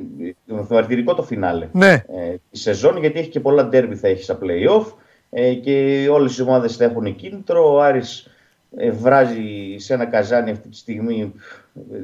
Μαρτυρικό 0.68 1.14
το 1.14 1.22
φινάλε 1.22 1.68
Ναι. 1.72 1.92
ε, 1.92 2.34
τη 2.50 2.58
σεζόν, 2.58 2.96
γιατί 2.98 3.18
έχει 3.18 3.28
και 3.28 3.40
πολλά 3.40 3.64
ντέρμπι 3.64 3.96
θα 3.96 4.08
έχει 4.08 4.22
στα 4.22 4.38
play-off 4.42 4.84
ε, 5.30 5.54
και 5.54 6.06
όλες 6.10 6.36
οι 6.38 6.42
ομάδες 6.42 6.76
θα 6.76 6.84
έχουν 6.84 7.16
κίνητρο. 7.16 7.74
Ο 7.74 7.82
Άρης 7.82 8.30
ε, 8.76 8.90
βράζει 8.90 9.74
σε 9.76 9.94
ένα 9.94 10.04
καζάνι 10.04 10.50
αυτή 10.50 10.68
τη 10.68 10.76
στιγμή 10.76 11.32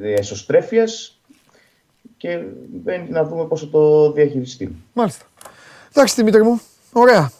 ε, 0.01 0.13
εσωστρέφειας 0.13 1.21
και 2.17 2.39
μπαίνει 2.69 3.09
να 3.09 3.23
δούμε 3.23 3.45
πώς 3.45 3.59
θα 3.59 3.69
το 3.69 4.11
διαχειριστεί. 4.11 4.75
Μάλιστα. 4.93 5.25
Εντάξει 5.93 6.15
Δημήτρη 6.15 6.43
μου. 6.43 6.61
Ωραία. 6.93 7.31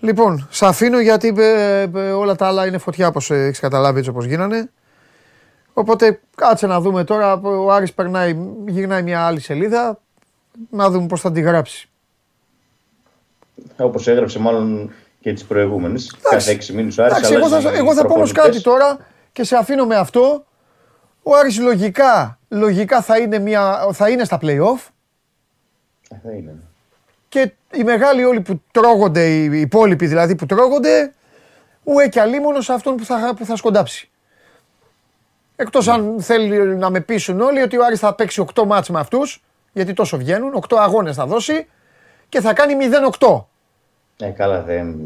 Λοιπόν, 0.00 0.46
σε 0.50 0.66
αφήνω 0.66 1.00
γιατί 1.00 1.34
ε, 1.38 1.80
ε, 1.82 2.10
όλα 2.12 2.36
τα 2.36 2.46
άλλα 2.46 2.66
είναι 2.66 2.78
φωτιά 2.78 3.06
όπως 3.06 3.30
ε, 3.30 3.44
έχεις 3.44 3.58
καταλάβει 3.60 3.98
έτσι 3.98 4.10
όπως 4.10 4.24
γίνανε. 4.24 4.70
Οπότε 5.78 6.20
κάτσε 6.34 6.66
να 6.66 6.80
δούμε 6.80 7.04
τώρα, 7.04 7.32
ο 7.32 7.70
Άρης 7.72 7.92
περνάει, 7.92 8.36
γυρνάει 8.66 9.02
μια 9.02 9.26
άλλη 9.26 9.40
σελίδα, 9.40 10.00
να 10.70 10.90
δούμε 10.90 11.06
πώς 11.06 11.20
θα 11.20 11.32
τη 11.32 11.40
γράψει. 11.40 11.88
Όπως 13.76 14.06
έγραψε 14.08 14.38
μάλλον 14.38 14.92
και 15.20 15.32
τις 15.32 15.44
προηγούμενες. 15.44 16.16
Κάθε 16.22 16.50
έξι 16.50 16.72
μήνες 16.72 16.98
ο 16.98 17.02
Άρης 17.02 17.16
Εντάξει, 17.16 17.34
εγώ 17.34 17.48
θα, 17.48 17.56
αλλάζει 17.56 17.76
εγώ 17.76 17.94
θα 17.94 18.06
πω 18.06 18.14
όμως 18.14 18.32
κάτι 18.32 18.60
προπονητές. 18.60 18.62
τώρα 18.62 19.06
και 19.32 19.44
σε 19.44 19.56
αφήνω 19.56 19.86
με 19.86 19.96
αυτό. 19.96 20.44
Ο 21.22 21.36
Άρης 21.36 21.58
λογικά, 21.58 22.38
λογικά 22.48 23.02
θα 23.02 23.18
είναι, 23.18 23.38
μια, 23.38 23.88
θα 23.92 24.08
είναι 24.10 24.24
στα 24.24 24.38
play-off 24.42 24.86
Ε, 26.08 26.16
Θα 26.22 26.32
είναι. 26.36 26.54
και 27.28 27.52
οι 27.72 27.82
μεγάλοι 27.84 28.24
όλοι 28.24 28.40
που 28.40 28.62
τρώγονται, 28.70 29.26
οι 29.28 29.60
υπόλοιποι 29.60 30.06
δηλαδή 30.06 30.34
που 30.34 30.46
τρώγονται, 30.46 31.12
ουέ 31.84 32.08
και 32.08 32.20
αλίμονος 32.20 32.64
σε 32.64 32.72
αυτόν 32.72 32.96
που 32.96 33.04
θα, 33.04 33.34
που 33.36 33.44
θα 33.44 33.56
σκοντάψει. 33.56 34.10
Εκτός 35.60 35.88
αν 35.88 36.16
θέλει 36.20 36.76
να 36.76 36.90
με 36.90 37.00
πείσουν 37.00 37.40
όλοι 37.40 37.62
ότι 37.62 37.76
ο 37.78 37.84
Άρης 37.84 37.98
θα 37.98 38.14
παίξει 38.14 38.44
8 38.54 38.64
μάτς 38.66 38.88
με 38.88 38.98
αυτούς, 38.98 39.44
γιατί 39.72 39.92
τόσο 39.92 40.16
βγαίνουν, 40.16 40.64
8 40.68 40.76
αγώνες 40.76 41.16
θα 41.16 41.26
δώσει 41.26 41.66
και 42.28 42.40
θα 42.40 42.52
κάνει 42.52 42.74
0-8. 43.18 43.44
Ε, 44.20 44.26
καλά 44.28 44.62
δεν... 44.62 44.96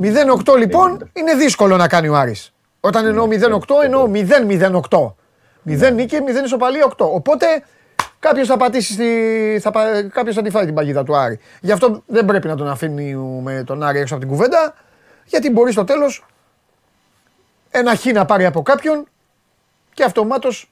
0-8 0.47 0.57
λοιπόν 0.59 1.11
είναι 1.13 1.35
δύσκολο 1.35 1.77
να 1.77 1.89
κάνει 1.89 2.09
ο 2.09 2.17
Άρης. 2.17 2.53
Όταν 2.81 3.07
εννοώ 3.07 3.27
0-8 3.31 3.85
εννοώ 3.85 4.11
0-0-8. 4.13 5.15
0 5.67 5.93
νίκη, 5.93 6.17
0 6.41 6.45
ισοπαλία 6.45 6.87
8. 6.89 6.95
Οπότε 6.97 7.47
κάποιος 8.19 8.47
θα 8.49 8.57
πατήσει 8.57 8.93
στη, 8.93 9.59
θα, 9.63 9.71
πα- 9.71 10.03
κάποιος 10.03 10.35
θα 10.35 10.43
τη 10.43 10.51
φάει 10.51 10.65
την 10.65 10.75
παγίδα 10.75 11.05
του 11.05 11.17
Άρη. 11.17 11.39
Γι' 11.61 11.73
αυτό 11.73 12.03
δεν 12.07 12.25
πρέπει 12.25 12.47
να 12.47 12.57
τον 12.57 12.69
αφήνουμε 12.69 13.63
τον 13.67 13.83
Άρη 13.83 13.99
έξω 13.99 14.15
από 14.15 14.23
την 14.23 14.33
κουβέντα, 14.33 14.75
γιατί 15.25 15.51
μπορεί 15.51 15.73
στο 15.73 15.85
τέλος 15.85 16.25
ένα 17.71 17.97
χ 17.97 18.05
να 18.05 18.25
πάρει 18.25 18.45
από 18.45 18.63
κάποιον 18.63 19.07
και 19.95 20.05
αυτομάτως 20.05 20.71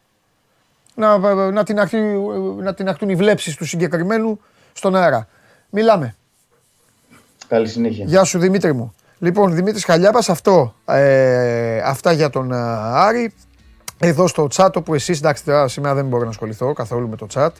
να, 0.94 1.18
να, 1.50 1.64
την, 1.64 1.80
αχτεί, 1.80 1.98
να 2.59 2.74
την 2.74 2.88
αχτούν 2.88 3.09
οι 3.09 3.14
βλέψεις 3.14 3.56
του 3.56 3.64
συγκεκριμένου 3.64 4.40
στον 4.72 4.96
αέρα. 4.96 5.28
Μιλάμε. 5.70 6.14
Καλή 7.48 7.68
συνέχεια. 7.68 8.04
Γεια 8.04 8.24
σου 8.24 8.38
Δημήτρη 8.38 8.72
μου. 8.72 8.94
Λοιπόν, 9.18 9.54
Δημήτρης 9.54 9.85
Χαλιάπας, 9.85 10.28
αυτό, 10.28 10.74
ε, 10.85 11.78
αυτά 11.78 12.12
για 12.12 12.30
τον 12.30 12.52
α, 12.52 12.92
Άρη. 13.06 13.33
Εδώ 13.98 14.26
στο 14.26 14.48
chat 14.52 14.70
όπου 14.74 14.94
εσείς, 14.94 15.18
εντάξει 15.18 15.44
τώρα 15.44 15.68
σήμερα 15.68 15.94
δεν 15.94 16.06
μπορώ 16.06 16.22
να 16.22 16.30
ασχοληθώ 16.30 16.72
καθόλου 16.72 17.09
με 17.09 17.16
το 17.16 17.26
chat. 17.35 17.50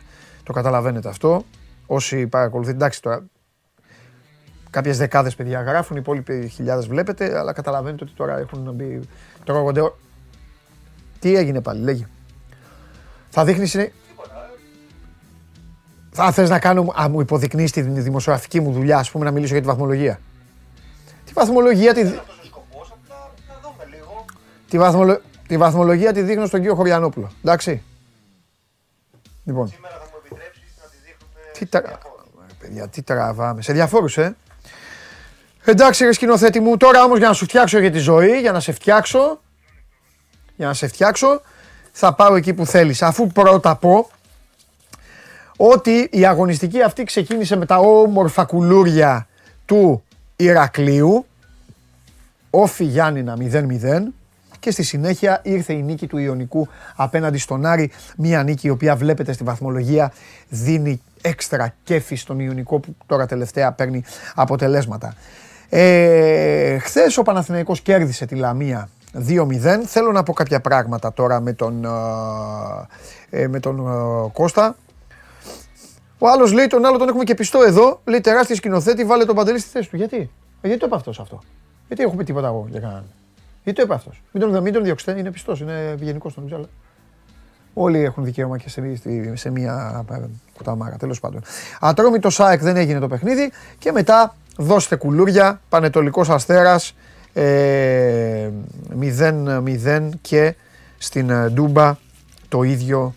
Το 0.43 0.53
καταλαβαίνετε 0.53 1.09
αυτό. 1.09 1.45
Όσοι 1.87 2.27
παρακολουθείτε, 2.27 2.77
εντάξει 2.77 3.03
τώρα 3.03 3.25
κάποιες 4.71 4.99
δεκάδες 4.99 5.35
παιδιά 5.35 5.63
γράφουν, 5.63 5.97
οι 5.97 6.01
υπόλοιποι 6.03 6.49
χιλιάδες 6.49 6.87
βλέπετε, 6.87 7.39
αλλά 7.39 7.53
καταλαβαίνετε 7.53 8.05
ότι 8.05 8.13
τώρα 8.17 8.39
έχουν 8.39 8.63
να 8.63 8.73
μπει, 8.73 9.01
τρώγονται. 9.45 9.93
Ο- 11.21 11.27
Τι 11.29 11.37
έγινε 11.37 11.61
πάλι, 11.61 11.83
λέγει. 11.83 12.07
Θα 13.31 13.45
δείχνεις, 13.45 13.75
είναι... 13.75 13.93
Θα 16.13 16.33
θες 16.33 16.49
να 16.49 16.59
κάνω, 16.59 16.93
α, 17.01 17.09
μου 17.09 17.21
υποδεικνύεις 17.21 17.73
τη 17.73 17.81
δημοσιογραφική 17.83 18.61
μου 18.61 18.73
δουλειά, 18.73 18.99
ας 18.99 19.11
πούμε, 19.11 19.25
να 19.25 19.31
μιλήσω 19.31 19.53
για 19.53 19.63
τη 19.63 19.67
βαθμολογία. 19.69 20.21
Τη 21.25 21.33
βαθμολογία, 21.33 21.95
τη, 21.95 22.11
Τη, 24.69 24.79
βαθμολο... 24.79 25.21
τη 25.47 25.57
βαθμολογία 25.57 26.13
τη 26.13 26.23
δείχνω 26.23 26.47
στον 26.47 26.61
κύριο 26.61 26.75
Χωριανόπουλο. 26.75 27.31
Εντάξει. 27.45 27.83
Λοιπόν, 29.45 29.69
Σήμερα 29.69 29.95
θα 29.95 30.05
μου 30.13 30.21
επιτρέψεις 30.25 30.63
να 30.83 30.89
τη 30.89 30.97
δείχνουμε 31.05 31.51
τι, 31.59 31.67
τρα... 31.67 31.99
Παιδιά, 32.59 32.89
τι 32.89 33.03
τραβάμε. 33.03 33.63
Σε 33.63 33.73
διαφόρους, 33.73 34.19
ε. 34.19 34.37
Εντάξει 35.65 36.05
ρε 36.05 36.13
σκηνοθέτη 36.13 36.61
μου, 36.61 36.77
τώρα 36.77 37.05
όμως 37.05 37.19
για 37.19 37.29
να 37.29 37.33
σου 37.35 37.45
φτιάξω 37.45 37.79
για 37.79 37.91
τη 37.91 37.99
ζωή, 37.99 38.41
για 38.41 38.53
να 38.53 38.61
σε 38.61 38.73
φτιάξω, 38.73 39.41
για 40.61 40.69
να 40.69 40.75
σε 40.75 40.87
φτιάξω, 40.87 41.41
θα 41.93 42.15
πάω 42.15 42.35
εκεί 42.35 42.55
που 42.55 42.67
θέλεις. 42.67 43.03
Αφού 43.03 43.27
πρώτα 43.27 43.77
πω 43.77 44.11
ότι 45.57 46.09
η 46.11 46.27
αγωνιστική 46.27 46.83
αυτή 46.83 47.05
ξεκίνησε 47.05 47.57
με 47.57 47.67
τα 47.67 47.79
όμορφα 47.79 48.45
κουλούρια 48.45 49.27
του 49.65 50.03
Ηρακλείου, 50.37 51.27
όφι 52.51 52.85
Γιάννηνα 52.85 53.37
0-0 53.39 54.03
και 54.59 54.71
στη 54.71 54.83
συνέχεια 54.83 55.41
ήρθε 55.43 55.73
η 55.73 55.83
νίκη 55.83 56.07
του 56.07 56.19
Ιωνικού 56.19 56.69
απέναντι 56.97 57.39
στον 57.39 57.67
Άρη, 57.67 57.91
μια 58.17 58.43
νίκη 58.43 58.67
η 58.67 58.71
οποία 58.71 58.97
βλέπετε 58.97 59.33
στη 59.33 59.45
βαθμολογία 59.45 60.13
δίνει 60.49 61.03
έξτρα 61.23 61.75
κέφι 61.85 62.15
στον 62.15 62.39
Ιωνικό 62.39 62.79
που 62.79 62.97
τώρα 63.07 63.27
τελευταία 63.27 63.73
παίρνει 63.73 64.05
αποτελέσματα. 64.35 65.15
Ε, 65.69 66.79
Χθες 66.79 67.17
ο 67.17 67.23
Παναθηναϊκός 67.23 67.81
κέρδισε 67.81 68.27
τη 68.27 68.35
Λαμία 68.35 68.89
2-0. 69.15 69.85
Θέλω 69.87 70.13
να 70.13 70.23
πω 70.23 70.33
κάποια 70.33 70.61
πράγματα 70.61 71.13
τώρα 71.13 71.41
με 71.41 71.53
τον, 71.53 71.85
ε, 73.31 73.49
με 73.49 73.61
τον 73.61 73.79
ε, 73.79 74.31
Κώστα. 74.33 74.77
Ο 76.19 76.29
άλλος 76.29 76.53
λέει 76.53 76.67
τον 76.67 76.85
άλλο 76.85 76.99
τον 76.99 77.09
έχουμε 77.09 77.25
και 77.25 77.35
πιστό 77.35 77.63
εδώ. 77.63 78.01
Λέει 78.05 78.21
τεράστιο 78.21 78.57
σκηνοθέτη, 78.57 79.05
βάλε 79.05 79.25
τον 79.25 79.35
παντελή 79.35 79.59
στη 79.59 79.69
θέση 79.69 79.91
του. 79.91 79.97
Γιατί, 79.97 80.17
ε, 80.61 80.67
γιατί 80.67 80.81
το 80.81 80.87
είπε 80.87 80.95
αυτός 80.95 81.21
αυτό; 81.21 81.41
Γιατί 81.87 82.03
έχω 82.03 82.17
πει 82.17 82.25
τίποτα 82.25 82.47
εγώ 82.47 82.67
για 82.71 82.81
κανέναν; 82.81 83.05
Γιατί 83.65 83.79
το 83.79 83.85
είπε 83.85 83.95
αυτός; 83.95 84.23
Μην 84.33 84.43
τον, 84.43 84.63
μην 84.63 84.73
τον 84.73 84.85
διώξετε, 84.85 85.19
είναι 85.19 85.31
πιστός, 85.31 85.61
είναι 85.61 85.91
ευγενικός 85.93 86.37
νομίζω. 86.37 86.57
Αλλά... 86.57 86.67
Όλοι 87.75 87.99
έχουν 87.99 88.25
δικαίωμα 88.25 88.59
και 88.59 88.69
σε, 88.69 88.97
σε, 88.97 89.37
σε 89.37 89.51
μία 89.51 90.05
ε, 90.11 90.21
κουταμάρα. 90.57 90.97
Τέλος 90.97 91.21
πάντων. 91.21 91.43
Ατρόμητος 91.81 92.35
ΣΑΕΚ 92.35 92.61
δεν 92.61 92.77
έγινε 92.77 92.99
το 92.99 93.09
παιχνίδι 93.09 93.53
και 93.79 93.93
μετά 93.93 94.35
δώστε 94.57 94.97
κουλούρια. 94.97 95.61
Πανετολικός 95.69 96.31
Αστέρας 96.31 96.95
0-0 97.35 97.41
και 100.21 100.55
στην 100.99 101.31
ε, 101.31 101.49
Ντούμπα 101.49 101.97
το 102.49 102.63
ίδιο 102.63 103.15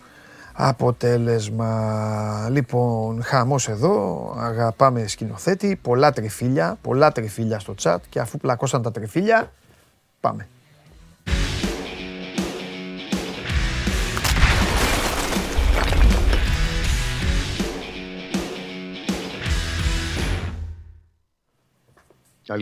αποτέλεσμα. 0.53 2.47
Λοιπόν, 2.51 3.23
χαμός 3.23 3.69
εδώ, 3.69 4.33
αγαπάμε 4.37 5.07
σκηνοθέτη, 5.07 5.79
πολλά 5.81 6.11
τριφύλια, 6.11 6.77
πολλά 6.81 7.11
τριφύλια 7.11 7.59
στο 7.59 7.75
chat 7.81 7.97
και 8.09 8.19
αφού 8.19 8.37
πλακώσαν 8.37 8.81
τα 8.81 8.91
τριφύλια, 8.91 9.51
πάμε. 10.19 10.47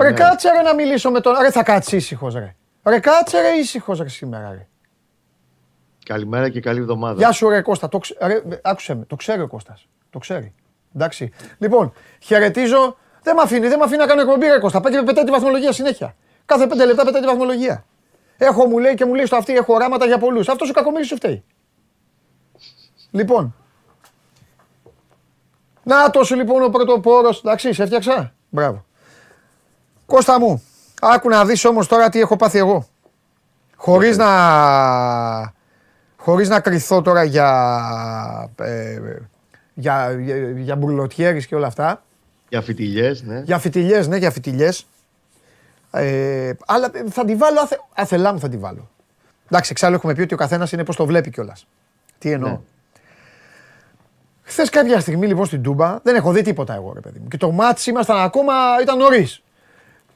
Ρε 0.01 0.11
κάτσε 0.11 0.51
ρε 0.51 0.61
να 0.61 0.73
μιλήσω 0.73 1.11
με 1.11 1.19
τον... 1.19 1.33
Ρε 1.41 1.51
θα 1.51 1.63
κάτσεις 1.63 1.93
ήσυχος 1.93 2.33
ρε. 2.33 2.55
Ρε 2.83 2.99
κάτσε 2.99 3.41
ρε 3.41 3.49
ήσυχος 3.49 3.99
ρε 3.99 4.09
σήμερα 4.09 4.51
ρε. 4.51 4.67
Καλημέρα 6.05 6.49
και 6.49 6.59
καλή 6.59 6.79
εβδομάδα. 6.79 7.17
Γεια 7.17 7.31
σου 7.31 7.49
ρε 7.49 7.61
Κώστα, 7.61 7.89
το, 7.89 7.97
ξε... 7.97 8.17
ρε, 8.21 8.41
άκουσε 8.61 8.95
με, 8.95 9.05
το 9.05 9.15
ξέρει 9.15 9.41
ο 9.41 9.47
Κώστας. 9.47 9.87
Το 10.09 10.19
ξέρει. 10.19 10.53
Εντάξει. 10.95 11.31
Λοιπόν, 11.57 11.93
χαιρετίζω. 12.19 12.97
Δεν 13.23 13.35
με 13.35 13.41
αφήνει, 13.41 13.67
δεν 13.67 13.77
με 13.77 13.83
αφήνει 13.83 13.97
να 13.97 14.05
κάνω 14.05 14.21
εκπομπή 14.21 14.45
ρε 14.45 14.59
Κώστα. 14.59 14.81
Πάει 14.81 14.93
και 14.93 15.01
πετάει 15.01 15.23
τη 15.23 15.31
βαθμολογία 15.31 15.71
συνέχεια. 15.71 16.15
Κάθε 16.45 16.67
πέντε 16.67 16.85
λεπτά 16.85 17.05
πετάει 17.05 17.21
τη 17.21 17.27
βαθμολογία. 17.27 17.85
Έχω 18.37 18.65
μου 18.65 18.77
λέει 18.77 18.93
και 18.93 19.05
μου 19.05 19.13
λέει 19.13 19.25
στο 19.25 19.35
αυτή 19.35 19.53
έχω 19.53 19.73
οράματα 19.73 20.05
για 20.05 20.17
πολλούς. 20.17 20.49
Αυτός 20.49 20.69
ο 20.69 20.73
κακομύρης 20.73 21.07
σου 21.07 21.15
φταίει. 21.15 21.43
Λοιπόν. 23.11 23.55
Να 25.83 26.09
τόσο 26.09 26.35
λοιπόν 26.35 26.63
ο 26.63 26.69
πρωτοπόρος. 26.69 27.39
Εντάξει, 27.39 27.73
σε 27.73 27.83
έφτιαξα. 27.83 28.33
Μπράβο. 28.49 28.85
Κώστα 30.11 30.39
μου, 30.39 30.63
άκου 31.01 31.29
να 31.29 31.45
δεις 31.45 31.65
όμως 31.65 31.87
τώρα 31.87 32.09
τι 32.09 32.19
έχω 32.19 32.35
πάθει 32.35 32.57
εγώ. 32.57 32.87
Χωρίς 33.75 34.17
να, 34.17 35.53
χωρίς 36.17 36.49
να 36.49 36.59
κρυθώ 36.59 37.01
τώρα 37.01 37.23
για, 37.23 38.51
ε, 38.55 38.99
για, 39.73 40.11
για, 40.19 40.35
για 40.49 40.75
μπουρλοτιέρης 40.75 41.47
και 41.47 41.55
όλα 41.55 41.67
αυτά. 41.67 42.03
Για 42.49 42.61
φιτιλιές, 42.61 43.23
ναι. 43.23 43.41
Για 43.45 43.59
φιτιλιές, 43.59 44.07
ναι, 44.07 44.17
για 44.17 44.31
φιτιλιές. 44.31 44.87
Ε, 45.91 46.51
αλλά 46.65 46.91
θα 47.09 47.25
τη 47.25 47.35
βάλω, 47.35 47.59
αθε, 47.59 47.79
αθελά 47.93 48.33
μου 48.33 48.39
θα 48.39 48.49
τη 48.49 48.57
βάλω. 48.57 48.89
Εντάξει, 49.49 49.71
εξάλλου 49.71 49.95
έχουμε 49.95 50.13
πει 50.13 50.21
ότι 50.21 50.33
ο 50.33 50.37
καθένας 50.37 50.71
είναι 50.71 50.83
πώς 50.83 50.95
το 50.95 51.05
βλέπει 51.05 51.29
κιόλας. 51.29 51.67
Τι 52.17 52.31
εννοώ. 52.31 52.49
Ναι. 52.49 52.59
Χθες 54.41 54.69
κάποια 54.69 54.99
στιγμή 54.99 55.27
λοιπόν 55.27 55.45
στην 55.45 55.61
Τούμπα 55.61 55.99
δεν 56.03 56.15
έχω 56.15 56.31
δει 56.31 56.41
τίποτα 56.41 56.73
εγώ 56.73 56.91
ρε 56.93 56.99
παιδί 56.99 57.19
μου. 57.19 57.27
Και 57.27 57.37
το 57.37 57.51
μάτι 57.51 57.89
ήμασταν 57.89 58.17
ακόμα, 58.17 58.53
ήταν 58.81 58.97
νωρίς. 58.97 59.41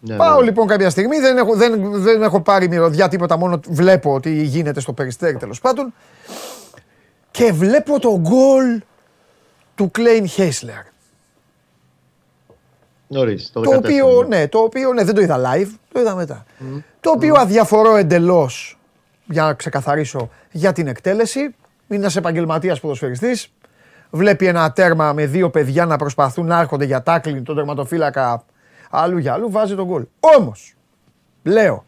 Ναι 0.08 0.15
Πάω 0.15 0.39
ναι. 0.39 0.46
λοιπόν 0.46 0.68
κάποια 0.68 0.89
στιγμή, 0.89 1.20
δεν 1.20 1.38
έχω, 1.38 1.56
δεν, 1.56 2.02
δεν 2.02 2.24
έχω 2.24 2.41
πάρει 2.41 2.68
μυρωδιά 2.68 3.08
τίποτα, 3.08 3.38
μόνο 3.38 3.60
βλέπω 3.68 4.13
ότι 4.13 4.44
γίνεται 4.44 4.80
στο 4.80 4.94
περιστέρι 4.94 5.38
τέλος 5.38 5.62
πάντων. 5.62 5.94
Και 7.32 7.52
βλέπω 7.52 8.00
το 8.00 8.20
γκολ 8.20 8.82
του 9.76 9.91
Κλέιν 9.91 10.28
Χέισλερ. 10.28 10.94
Νωρίς, 13.08 13.52
το, 13.54 13.62
Το 13.62 13.72
14, 13.72 13.78
οποίο, 13.78 14.26
ναι. 14.28 14.38
ναι, 14.38 14.48
το 14.48 14.60
οποίο, 14.60 14.94
ναι, 14.94 15.04
δεν 15.04 15.15
το 15.15 15.22
είδα 15.22 15.38
live, 15.38 15.70
το 15.91 16.00
είδα 16.00 16.15
μετά. 16.15 16.46
Το 17.00 17.12
οποίο 17.12 17.34
αδιαφορώ 17.38 17.96
εντελώς 17.96 18.78
για 19.26 19.44
να 19.44 19.54
ξεκαθαρίσω 19.54 20.30
για 20.52 20.72
την 20.72 20.88
εκτέλεση. 20.88 21.39
Είναι 21.39 22.00
ένας 22.00 22.15
επαγγελματίας 22.15 22.80
ποδοσφαιριστής. 22.80 23.54
Βλέπει 24.10 24.46
ένα 24.46 24.72
τέρμα 24.72 25.13
με 25.13 25.26
δύο 25.26 25.50
παιδιά 25.50 25.86
να 25.86 25.98
προσπαθούν 25.98 26.46
να 26.46 26.60
έρχονται 26.60 26.86
για 26.86 27.04
τάκλιν 27.04 27.44
τον 27.44 27.56
τερματοφύλακα 27.56 28.44
άλλου 28.95 29.17
για 29.17 29.34
άλλου, 29.34 29.51
βάζει 29.51 29.75
τον 29.75 29.86
γκολ. 29.86 30.03
Όμως, 30.19 30.73
λέω, 31.43 31.86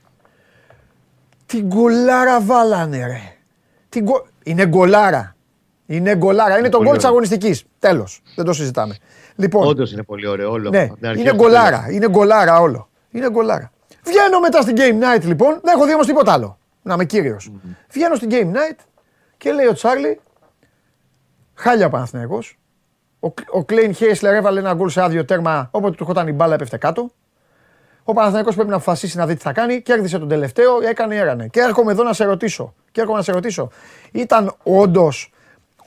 την 1.46 1.66
γκολάρα 1.66 2.42
βάλανε 2.42 3.06
ρε. 3.08 3.22
Την 3.90 4.04
γκο- 4.04 4.28
Είναι 4.44 4.66
γκολάρα. 4.68 5.36
Είναι 5.86 6.16
γκολάρα. 6.16 6.58
Είναι 6.58 6.70
το 6.70 6.78
πολύ 6.78 6.90
γκολ 6.90 6.96
της 6.98 7.06
ωραίο. 7.06 7.10
αγωνιστικής. 7.18 7.64
Τέλος. 7.80 8.22
Δεν 8.36 8.46
το 8.46 8.54
συζητάμε. 8.54 8.96
Λοιπόν, 9.36 9.68
Όντως 9.68 9.92
είναι 9.92 10.04
πολύ 10.04 10.28
ωραίο 10.28 10.52
όλο. 10.52 10.70
ναι, 10.70 10.82
Από 10.84 10.96
την 10.96 11.08
αρχή 11.08 11.20
είναι 11.22 11.30
αυτό 11.30 11.44
γκολάρα. 11.44 11.84
το 11.86 11.92
Είναι 11.92 12.10
γκολάρα 12.10 12.60
όλο. 12.60 12.90
Είναι 13.12 13.30
γκολάρα. 13.30 13.72
Βγαίνω 14.04 14.40
μετά 14.40 14.62
στην 14.62 14.76
Game 14.78 15.04
Night 15.04 15.24
λοιπόν. 15.26 15.60
Δεν 15.64 15.76
έχω 15.76 15.86
δει 15.86 15.94
όμως 15.94 16.06
τίποτα 16.06 16.34
άλλο. 16.34 16.58
Να 16.82 16.94
είμαι 16.94 17.06
κύριος. 17.06 17.52
Βγαίνω 17.90 18.16
στην 18.16 18.30
Game 18.32 18.52
Night 18.56 18.80
και 19.38 19.52
λέει 19.52 19.66
ο 19.66 19.74
Τσάρλι, 19.74 20.20
χάλια 21.54 21.86
ο 21.86 21.90
Παναθηναϊκός. 21.90 22.58
Ο, 23.20 23.28
ο 23.52 23.64
Κλέιν 23.64 23.94
Χέισλερ 23.94 24.34
έβαλε 24.34 24.60
ένα 24.60 24.74
γκολ 24.74 24.90
σε 24.90 25.02
άδειο 25.02 25.26
τέρμα. 25.26 25.68
Όποτε 25.72 25.96
του 25.96 26.06
χόταν 26.06 26.28
η 26.28 26.32
μπάλα 26.32 26.54
έπεφτε 26.54 26.78
κάτω. 26.78 27.10
Ο 28.04 28.14
Παναθηναϊκός 28.14 28.56
πρέπει 28.56 28.70
να 28.70 28.76
αποφασίσει 28.76 29.18
να 29.18 29.26
δει 29.26 29.36
τι 29.36 29.42
θα 29.42 29.52
κάνει. 29.52 29.82
Κέρδισε 29.82 30.20
τον 30.20 30.28
τελευταίο, 30.28 30.82
έκανε, 30.90 31.16
έρανε. 31.16 31.48
Και 31.48 31.60
έρχομαι 31.60 31.92
εδώ 31.92 32.04
να 32.04 32.14
σε 32.14 32.26
ρωτήσω. 32.26 32.74
Και 32.92 33.02
έρχομαι 33.02 33.18
να 33.18 33.24
σε 33.24 33.32
ρωτήσω. 33.32 33.70
Ήταν 34.12 34.56
όντως 34.64 35.32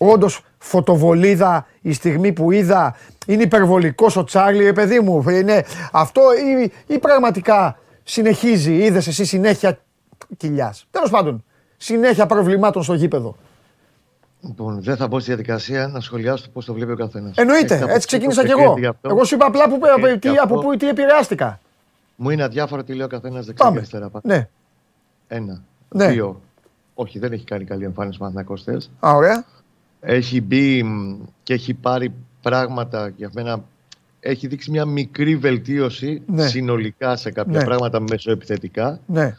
όντως 0.02 0.44
φωτοβολίδα 0.58 1.66
η 1.80 1.92
στιγμή 1.92 2.32
που 2.32 2.50
είδα; 2.50 2.96
Είναι 3.26 3.42
υπερβολικός 3.42 4.16
ο 4.16 4.24
Τσάρλι, 4.24 4.66
ε, 4.66 4.72
παιδί 4.72 5.00
μου. 5.00 5.28
Είναι 5.28 5.64
αυτό 5.92 6.22
ή, 6.32 6.72
ή 6.86 6.98
πραγματικά 6.98 7.78
συνεχίζει, 8.02 8.74
είδες 8.74 9.06
εσύ 9.06 9.24
συνέχεια 9.24 9.78
κοιλιά. 10.36 10.74
Τέλος 10.90 11.10
πάντων, 11.10 11.44
συνέχεια 11.76 12.26
προβλημάτων 12.26 12.82
στο 12.82 12.94
γήπεδο. 12.94 13.36
Λοιπόν, 14.42 14.82
δεν 14.82 14.96
θα 14.96 15.08
μπω 15.08 15.18
στη 15.18 15.28
διαδικασία 15.28 15.88
να 15.88 16.00
σχολιάσω 16.00 16.50
πώς 16.52 16.64
το 16.64 16.72
βλέπει 16.74 16.92
ο 16.92 16.96
καθένας. 16.96 17.36
Εννοείται, 17.36 17.84
έτσι 17.88 18.06
ξεκίνησα 18.06 18.44
κι 18.44 18.50
εγώ. 18.50 18.76
Εγώ 19.00 19.24
σου 19.24 19.34
είπα 19.34 19.46
απλά 19.46 19.68
που, 19.68 19.78
Έχει 20.06 20.18
τι, 20.18 20.28
αυτό. 20.28 20.42
από 20.42 20.60
πού 20.60 20.76
τι 20.76 20.88
επηρεάστηκα. 20.88 21.60
Μου 22.16 22.30
είναι 22.30 22.42
αδιάφορο 22.42 22.84
τι 22.84 22.92
λέει 22.94 23.04
ο 23.04 23.08
καθένας 23.08 23.46
δεξιά 23.46 23.52
και 23.54 23.62
Πάμε. 23.62 23.76
αριστερά. 23.76 24.10
Ναι, 24.22 24.48
Ένα. 25.28 25.62
Ναι. 25.88 26.08
Δύο. 26.08 26.40
Όχι, 26.94 27.18
δεν 27.18 27.32
έχει 27.32 27.44
κάνει 27.44 27.64
καλή 27.64 27.84
εμφάνιση 27.84 28.16
ο 28.16 28.18
Παναθηναϊκός 28.18 28.60
χθες. 28.60 28.90
Α, 29.06 29.12
ωραία. 29.14 29.44
Έχει 30.00 30.40
μπει 30.40 30.82
μ, 30.82 31.16
και 31.42 31.52
έχει 31.54 31.74
πάρει 31.74 32.12
πράγματα 32.42 33.08
για 33.16 33.30
μένα. 33.34 33.62
Έχει 34.20 34.46
δείξει 34.46 34.70
μια 34.70 34.84
μικρή 34.84 35.36
βελτίωση 35.36 36.22
Ναι. 36.26 36.46
συνολικά 36.46 37.16
σε 37.16 37.30
κάποια 37.30 37.58
Ναι. 37.58 37.64
πράγματα 37.64 38.00
μεσοεπιθετικά. 38.00 39.00
Ναι, 39.06 39.36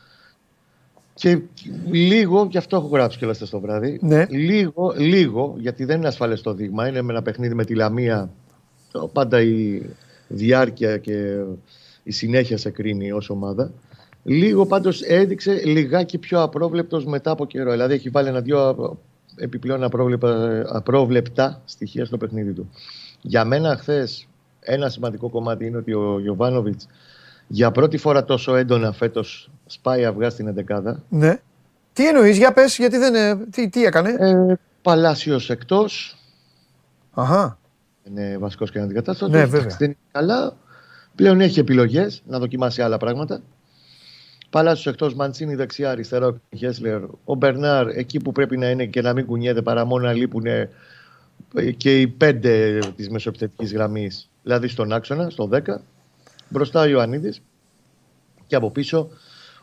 Και 1.22 1.42
λίγο, 1.92 2.48
γι' 2.52 2.58
αυτό 2.58 2.76
έχω 2.76 2.88
γράψει 2.88 3.18
κιόλας 3.18 3.36
χθες 3.36 3.50
το 3.50 3.60
βράδυ. 3.60 4.00
Ναι. 4.02 4.26
Λίγο, 4.30 4.94
λίγο, 4.98 5.56
γιατί 5.58 5.86
δεν 5.86 5.98
είναι 5.98 6.08
ασφαλές 6.08 6.42
το 6.42 6.54
δείγμα. 6.54 6.88
Είναι 6.88 7.02
με 7.02 7.12
ένα 7.12 7.22
παιχνίδι 7.22 7.54
με 7.54 7.66
τη 7.66 7.76
Λαμία. 7.76 8.30
Το, 8.92 9.08
πάντα 9.08 9.42
η 9.42 9.82
διάρκεια 10.28 10.98
και 10.98 11.36
η 12.04 12.12
συνέχεια 12.12 12.58
σε 12.58 12.70
κρίνει 12.70 13.12
ως 13.12 13.30
ομάδα. 13.30 13.72
Λίγο 14.24 14.66
πάντως 14.66 15.02
έδειξε 15.02 15.62
λιγάκι 15.66 16.18
πιο 16.18 16.42
απρόβλεπτος 16.42 17.06
μετά 17.06 17.32
από 17.32 17.46
καιρό. 17.46 17.72
Δηλαδή 17.72 17.94
έχει 17.94 18.10
βάλει 18.10 18.28
ένα-δυο 18.28 18.98
επιπλέον 19.36 19.84
απρόβλεπτα, 19.84 20.64
απρόβλεπτα 20.68 21.62
στοιχεία 21.66 22.06
στο 22.06 22.18
παιχνίδι 22.18 22.52
του. 22.52 22.70
Για 23.22 23.46
μένα 23.46 23.78
χθες 23.78 24.28
ένα 24.60 24.90
σημαντικό 24.90 25.30
κομμάτι 25.30 25.66
είναι 25.66 25.78
ότι 25.78 25.94
ο 25.94 26.20
Γιωβάνοβιτς 26.20 26.88
για 27.48 27.72
πρώτη 27.72 27.98
φορά 27.98 28.26
τόσο 28.26 28.56
έντονα 28.56 28.92
φέτος 28.92 29.50
σπάει 29.72 30.06
αυγά 30.06 30.30
στην 30.30 30.48
εντεκάδα. 30.48 31.04
ναι, 31.10 31.40
Τι 31.94 32.08
εννοείς, 32.08 32.38
για 32.38 32.54
πες, 32.54 32.78
γιατί 32.78 32.98
δεν. 32.98 33.16
ε, 33.16 33.36
Τι, 33.52 33.70
τι 33.70 33.84
έκανε; 33.86 34.10
Ε, 34.20 34.54
Παλάσιος 34.82 35.50
εκτός. 35.50 36.18
Αχά. 37.14 37.58
Είναι 38.04 38.38
βασικός 38.40 38.72
και 38.72 38.80
αντικατάστατος. 38.80 39.34
Ναι, 39.36 39.46
βέβαια. 39.46 39.76
Δεν 39.80 39.88
είναι 39.88 39.98
καλά. 40.12 40.58
Πλέον 41.16 41.42
έχει 41.42 41.60
επιλογές 41.60 42.22
να 42.28 42.40
δοκιμάσει 42.40 42.82
άλλα 42.82 42.98
πράγματα. 42.98 43.42
Παλάσιος 44.50 44.94
εκτός, 44.94 45.14
Μαντσίνη 45.16 45.56
δεξιά, 45.56 45.90
αριστερό, 45.92 46.38
Χέσλερ. 46.58 47.02
Ο 47.26 47.36
Μπερνάρ 47.36 47.88
εκεί 47.88 48.20
που 48.20 48.32
πρέπει 48.32 48.58
να 48.58 48.70
είναι 48.70 48.86
και 48.86 49.02
να 49.02 49.14
μην 49.14 49.26
κουνιέται 49.26 49.62
παρά 49.62 49.86
μόνο 49.86 50.06
να 50.06 50.14
λείπουν 50.14 50.46
ε, 50.46 50.70
και 51.78 52.02
οι 52.02 52.08
πέντε 52.08 52.80
της 52.96 53.10
μεσοεπιθετικής 53.10 53.74
γραμμής, 53.74 54.30
δηλαδή 54.44 54.68
στον 54.68 54.92
άξονα, 54.94 55.30
στο 55.30 55.50
10. 55.52 55.60
Μπροστά 56.50 56.82
ο 56.82 56.86
Ιωαννίδης 56.86 57.42
και 58.48 58.56
από 58.56 58.72
πίσω 58.72 59.10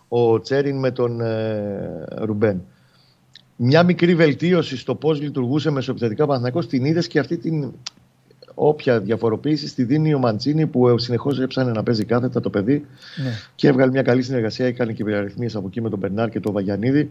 ο 0.09 0.41
Τσέριν 0.41 0.79
με 0.79 0.91
τον 0.91 1.21
ε, 1.21 2.05
Ρουμπέν. 2.17 2.63
Μια 3.57 3.83
μικρή 3.83 4.15
βελτίωση 4.15 4.77
στο 4.77 4.95
πώς 4.95 5.21
λειτουργούσε 5.21 5.71
μεσοεπιθετικά 5.71 6.25
ο 6.25 6.27
Παναθηναϊκός 6.27 6.67
την 6.67 6.85
είδες 6.85 7.07
και 7.07 7.19
αυτή 7.19 7.37
την 7.39 7.73
όποια 8.55 9.01
διαφοροποίηση 9.01 9.69
στη 9.69 9.85
δίνει 9.85 10.15
ο 10.15 10.19
Μαντσίνη 10.19 10.67
που 10.67 10.99
συνεχώς 10.99 11.41
έψανε 11.41 11.71
να 11.71 11.83
παίζει 11.83 12.05
κάθετα 12.05 12.41
το 12.41 12.51
παιδί 12.51 12.87
Ναι. 13.17 13.31
και 13.55 13.69
έβγαλε 13.69 13.91
μια 13.91 14.03
καλή 14.03 14.23
συνεργασία. 14.23 14.67
Έκανε 14.67 14.93
και 14.93 15.03
υπεραριθμίε 15.03 15.49
από 15.55 15.67
εκεί 15.67 15.81
με 15.81 15.89
τον 15.91 15.99
Μπερνάρ 15.99 16.29
και 16.29 16.41
τον 16.41 16.53
Βαγιανίδη. 16.53 17.11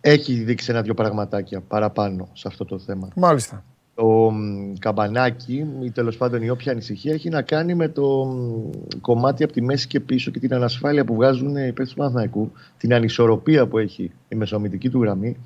Έχει 0.00 0.34
δείξει 0.34 0.70
ένα-δυο 0.70 0.94
πραγματάκια 0.94 1.60
παραπάνω 1.60 2.28
σε 2.32 2.48
αυτό 2.48 2.64
το 2.64 2.78
θέμα. 2.78 3.08
Μάλιστα. 3.16 3.64
Το 4.00 4.30
μ, 4.30 4.72
καμπανάκι 4.78 5.66
ή 5.82 5.90
τέλος 5.90 6.16
πάντων 6.16 6.42
η 6.42 6.50
όποια 6.50 6.72
ανησυχία 6.72 7.12
έχει 7.12 7.28
να 7.28 7.42
κάνει 7.42 7.74
με 7.74 7.88
το 7.88 8.24
μ, 8.24 8.70
κομμάτι 9.00 9.44
από 9.44 9.52
τη 9.52 9.62
μέση 9.62 9.86
και 9.86 10.00
πίσω 10.00 10.30
και 10.30 10.38
την 10.38 10.54
ανασφάλεια 10.54 11.04
που 11.04 11.14
βγάζουν 11.14 11.56
οι 11.56 11.66
παίκτες 11.66 11.88
του 11.88 11.96
Παναθηναϊκού, 11.96 12.52
την 12.78 12.94
ανισορροπία 12.94 13.66
που 13.66 13.78
έχει 13.78 14.10
η 14.28 14.36
μεσομητική 14.36 14.90
του 14.90 15.02
γραμμή. 15.02 15.36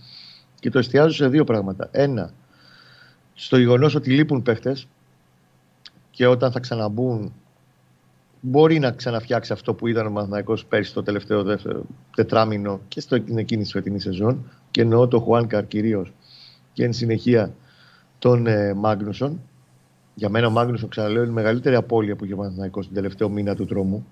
Και 0.61 0.71
το 0.71 0.79
εστιάζω 0.79 1.15
σε 1.15 1.29
δύο 1.29 1.45
πράγματα. 1.45 1.89
Ένα, 1.91 2.31
στο 3.35 3.59
γεγονός 3.59 3.95
ότι 3.95 4.11
λείπουν 4.11 4.43
παίχτε 4.43 4.77
και 6.11 6.27
όταν 6.27 6.53
θα 6.53 6.61
ξαναμπούν 6.61 7.33
μπορεί 8.41 8.79
να 8.79 8.91
ξαναφτιάξει 8.91 9.53
αυτό 9.53 9.75
που 9.75 9.87
ήταν 9.87 10.07
ο 10.07 10.11
Παναθηναϊκός 10.11 10.65
πέρσι 10.65 10.95
το 10.95 11.03
τελευταίο 11.03 11.43
δεύτερο, 11.43 11.85
τετράμινο 12.17 12.81
και 12.89 13.01
στην 13.01 13.39
εκείνη 13.39 13.63
τη 13.63 13.71
φετινή 13.71 14.01
σεζόν. 14.01 14.51
Και 14.71 14.81
εννοώ 14.81 15.09
το 15.09 15.21
Χουάνκαρ 15.21 15.67
κυρίως. 15.67 16.13
Και 16.73 16.85
εν 16.85 16.93
συνεχεία 16.93 17.55
τον 18.25 18.47
ε, 18.47 18.75
Μάγνουσον. 18.75 19.41
Για 20.15 20.29
μένα 20.29 20.47
ο 20.47 20.51
Μάγνουσον, 20.51 20.89
ξαναλέω, 20.89 21.23
είναι 21.23 21.31
η 21.31 21.35
μεγαλύτερη 21.35 21.75
απώλεια 21.75 22.17
που 22.17 22.25
είχε 22.25 22.35
ο 22.35 22.37
Παναθηναϊκός 22.37 22.87
τον 22.87 22.95
τελευταίο 22.95 23.29
μήνα 23.29 23.55
του 23.55 23.65
τρόμου. 23.65 24.07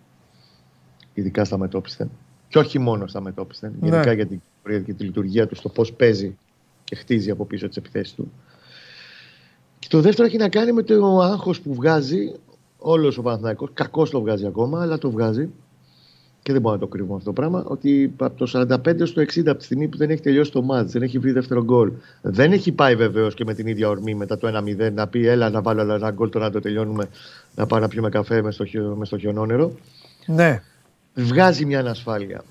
Ειδικά 1.14 1.44
στα 1.44 1.58
μετόπισθεν. 1.58 2.10
Και 2.48 2.58
όχι 2.58 2.78
μόνο 2.78 3.06
στα 3.06 3.20
μετόπισθεν. 3.20 3.74
Ναι. 3.80 3.88
Γενικά 3.88 4.12
για 4.12 4.26
την 4.26 4.40
πορεία 4.62 4.80
και 4.80 4.92
τη 4.92 5.04
λειτουργία 5.04 5.46
του, 5.46 5.54
στο 5.54 5.68
πώς 5.68 5.92
παίζει 5.92 6.38
και 6.84 6.96
χτίζει 6.96 7.30
από 7.30 7.44
πίσω 7.44 7.68
τις 7.68 7.76
επιθέσεις 7.76 8.14
του. 8.14 8.32
Και 9.78 9.88
το 9.90 10.00
δεύτερο 10.00 10.26
έχει 10.26 10.36
να 10.36 10.48
κάνει 10.48 10.72
με 10.72 10.82
το 10.82 11.20
άγχος 11.20 11.60
που 11.60 11.74
βγάζει 11.74 12.34
όλος 12.78 13.18
ο 13.18 13.22
Παναθηναϊκός. 13.22 13.70
Κακό 13.74 14.08
το 14.08 14.20
βγάζει 14.20 14.46
ακόμα, 14.46 14.82
αλλά 14.82 14.98
το 14.98 15.10
βγάζει. 15.10 15.50
Και 16.42 16.52
δεν 16.52 16.60
μπορώ 16.60 16.74
να 16.74 16.80
το 16.80 16.86
κρύβω 16.86 17.14
αυτό 17.14 17.24
το 17.24 17.32
πράγμα. 17.32 17.64
Ότι 17.66 18.12
από 18.16 18.46
το 18.46 18.50
45 18.52 19.06
στο 19.06 19.22
60, 19.22 19.46
από 19.46 19.58
τη 19.58 19.64
στιγμή 19.64 19.88
που 19.88 19.96
δεν 19.96 20.10
έχει 20.10 20.20
τελειώσει 20.20 20.52
το 20.52 20.62
μάτς, 20.62 20.92
δεν 20.92 21.02
έχει 21.02 21.18
βρει 21.18 21.32
δεύτερο 21.32 21.64
γκολ, 21.64 21.92
δεν 22.22 22.52
έχει 22.52 22.72
πάει 22.72 22.96
βεβαίως 22.96 23.34
και 23.34 23.44
με 23.44 23.54
την 23.54 23.66
ίδια 23.66 23.88
ορμή 23.88 24.14
μετά 24.14 24.38
το 24.38 24.48
1-0 24.48 24.92
να 24.92 25.06
πει: 25.06 25.26
Έλα 25.26 25.50
να 25.50 25.62
βάλω 25.62 25.80
άλλο 25.80 25.94
ένα 25.94 26.10
γκολ, 26.10 26.28
τώρα 26.28 26.44
να 26.44 26.50
το 26.50 26.60
τελειώνουμε, 26.60 27.08
να 27.54 27.66
πάω 27.66 27.78
να 27.78 27.88
πιούμε 27.88 28.08
καφέ 28.08 28.42
μες 28.42 28.54
στο, 28.54 28.64
χιο- 28.64 28.96
μες 28.96 29.06
στο 29.06 29.18
χιονόνερο. 29.18 29.72
Ναι. 30.26 30.62
Βγάζει 31.14 31.64
μια 31.64 31.78
ανασφάλεια. 31.78 32.44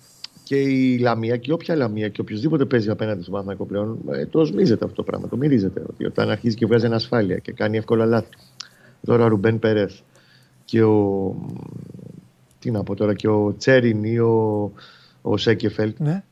Και 0.43 0.55
η 0.55 0.97
Λαμία 0.97 1.37
και 1.37 1.53
όποια 1.53 1.75
Λαμία 1.75 2.09
και 2.09 2.21
οποιοδήποτε 2.21 2.65
παίζει 2.65 2.89
απέναντι 2.89 3.21
στον 3.21 3.31
Παναθηναϊκό 3.31 3.65
πλέον, 3.65 3.97
ε, 4.11 4.25
το 4.25 4.45
σμίζεται 4.45 4.83
αυτό 4.85 4.95
το 4.95 5.03
πράγμα. 5.03 5.27
Το 5.27 5.37
μυρίζεται. 5.37 5.83
Ότι 5.89 6.05
όταν 6.05 6.29
αρχίζει 6.29 6.55
και 6.55 6.65
βγάζει 6.65 6.85
ανασφάλεια 6.85 7.37
και 7.37 7.51
κάνει 7.51 7.77
εύκολα 7.77 8.05
λάθη. 8.05 8.29
Τώρα 9.05 9.23
ο 9.23 9.27
Ρουμπέν 9.27 9.59
Περέθ 9.59 9.93
και 10.65 10.83
ο. 10.83 11.35
Τι 12.61 12.71
να 12.71 12.83
πω 12.83 12.95
τώρα, 12.95 13.13
και 13.13 13.27
ο 13.27 13.55
Τσέριν 13.57 14.03
ή 14.03 14.19
ο, 14.19 14.71
ο 15.21 15.37
Σέκεφελτ 15.37 15.99
ναι. 15.99 16.23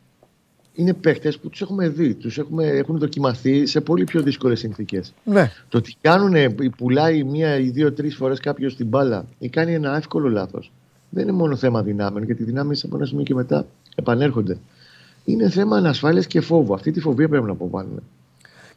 είναι 0.74 0.94
παίχτες 0.94 1.40
που 1.40 1.50
τους 1.50 1.62
έχουμε 1.62 1.90
δει, 1.90 2.14
τους 2.14 2.38
έχουμε, 2.38 2.66
έχουν 2.66 2.98
δοκιμαθεί 2.98 3.66
σε 3.66 3.82
πολύ 3.82 4.04
πιο 4.04 4.22
δύσκολες 4.22 4.60
συνθήκες. 4.60 5.14
ναι. 5.24 5.52
Το 5.70 5.78
ότι 5.78 5.96
κάνουν, 6.02 6.56
πουλάει 6.78 7.24
μία 7.24 7.60
ή 7.60 7.70
δύο-τρει 7.70 8.10
φορές 8.10 8.40
κάποιος 8.40 8.76
την 8.76 8.88
μπάλα 8.88 9.26
ή 9.40 9.50
κάνει 9.50 9.74
ένα 9.74 9.96
εύκολο 9.96 10.30
λάθος, 10.30 10.72
δεν 11.10 11.24
είναι 11.24 11.32
μόνο 11.32 11.56
θέμα 11.56 11.84
δυνάμεων, 11.84 12.26
γιατί 12.26 12.42
οι 12.42 12.46
δυνάμεις 12.46 12.84
από 12.84 12.96
ένα 12.96 13.06
σημείο 13.06 13.24
και 13.24 13.34
μετά 13.34 13.66
επανέρχονται. 13.96 14.58
Είναι 15.26 15.50
θέμα 15.50 15.78
ανασφάλειας 15.78 16.28
και 16.28 16.42
φόβου. 16.42 16.74
Αυτή 16.74 16.92
τη 16.92 17.00
φοβία 17.00 17.30
πρέπει 17.30 17.46
να 17.46 17.52
αποβάλουμε. 17.52 18.02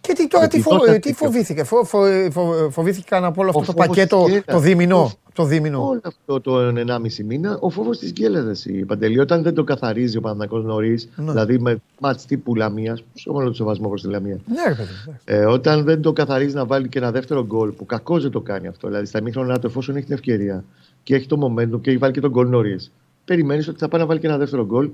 Και 0.02 0.12
τι, 0.12 0.28
τώρα 0.28 0.46
τι, 0.48 0.56
Γιατί 0.56 0.70
φο- 0.70 0.78
τότε 0.78 0.92
τι 0.92 0.98
τι- 1.00 1.14
φοβήθηκε. 1.14 1.64
Φο, 1.64 1.84
φο, 1.84 1.98
φο- 2.30 2.70
φοβήθηκαν 2.70 3.24
από 3.24 3.40
όλο 3.40 3.48
αυτό 3.50 3.60
Ο 3.60 3.64
το 3.64 3.72
φόβος 3.72 3.86
πακέτο 3.86 4.24
της 4.24 4.34
το 4.34 4.40
γκέλας. 4.44 4.62
δίμηνο. 4.62 4.98
Ο- 4.98 5.10
Το 5.34 5.44
δίμηνο. 5.44 5.86
Όλο 5.88 6.00
αυτό 6.04 6.40
το 6.40 6.58
1,5 6.58 7.24
μήνα, 7.24 7.58
ο 7.60 7.70
φόβος 7.70 7.98
της 7.98 8.10
γκέλεδας. 8.12 8.64
Η 8.64 8.72
Παντελή, 8.84 9.18
όταν 9.18 9.42
δεν 9.42 9.54
το 9.54 9.64
καθαρίζει 9.64 10.16
ο 10.16 10.20
Παναγιακό 10.20 10.58
νωρίς, 10.58 11.08
Ναι. 11.16 11.30
δηλαδή 11.30 11.58
με 11.58 11.76
μάτς 12.00 12.26
τύπου 12.26 12.54
Λαμίας, 12.54 13.04
σε 13.14 13.28
όλο 13.30 13.46
το 13.48 13.54
σεβασμό 13.54 13.88
προς 13.88 14.02
τη 14.02 14.08
Λαμία, 14.08 14.38
Ναι, 14.46 14.62
ρε 14.68 14.74
παιδί. 14.74 14.88
ναι. 15.06 15.36
Ε, 15.36 15.44
όταν 15.44 15.84
δεν 15.84 16.00
το 16.02 16.12
καθαρίζει 16.12 16.54
να 16.54 16.64
βάλει 16.66 16.88
και 16.88 16.98
ένα 16.98 17.10
δεύτερο 17.10 17.44
γκολ, 17.46 17.70
που 17.70 17.86
κακό 17.86 18.20
δεν 18.20 18.30
το 18.30 18.40
κάνει 18.40 18.66
αυτό. 18.66 18.88
Δηλαδή 18.88 19.06
στα 19.06 19.22
μήχρονα 19.22 19.58
του, 19.58 19.66
εφόσον 19.66 19.96
έχει 19.96 20.04
την 20.04 20.14
ευκαιρία 20.14 20.64
και 21.02 21.14
έχει 21.14 21.26
το 21.26 21.38
momentum 21.56 21.80
και 21.80 21.90
έχει 21.90 21.98
βάλει 21.98 22.12
και 22.12 22.20
τον 22.20 22.30
γκολ 22.30 22.48
νωρίς, 22.48 22.92
περιμένεις 23.24 23.68
ότι 23.68 23.78
θα 23.78 23.88
πάει 23.88 24.00
να 24.00 24.06
βάλει 24.06 24.20
και 24.20 24.26
ένα 24.26 24.38
δεύτερο 24.38 24.64
γκολ, 24.66 24.90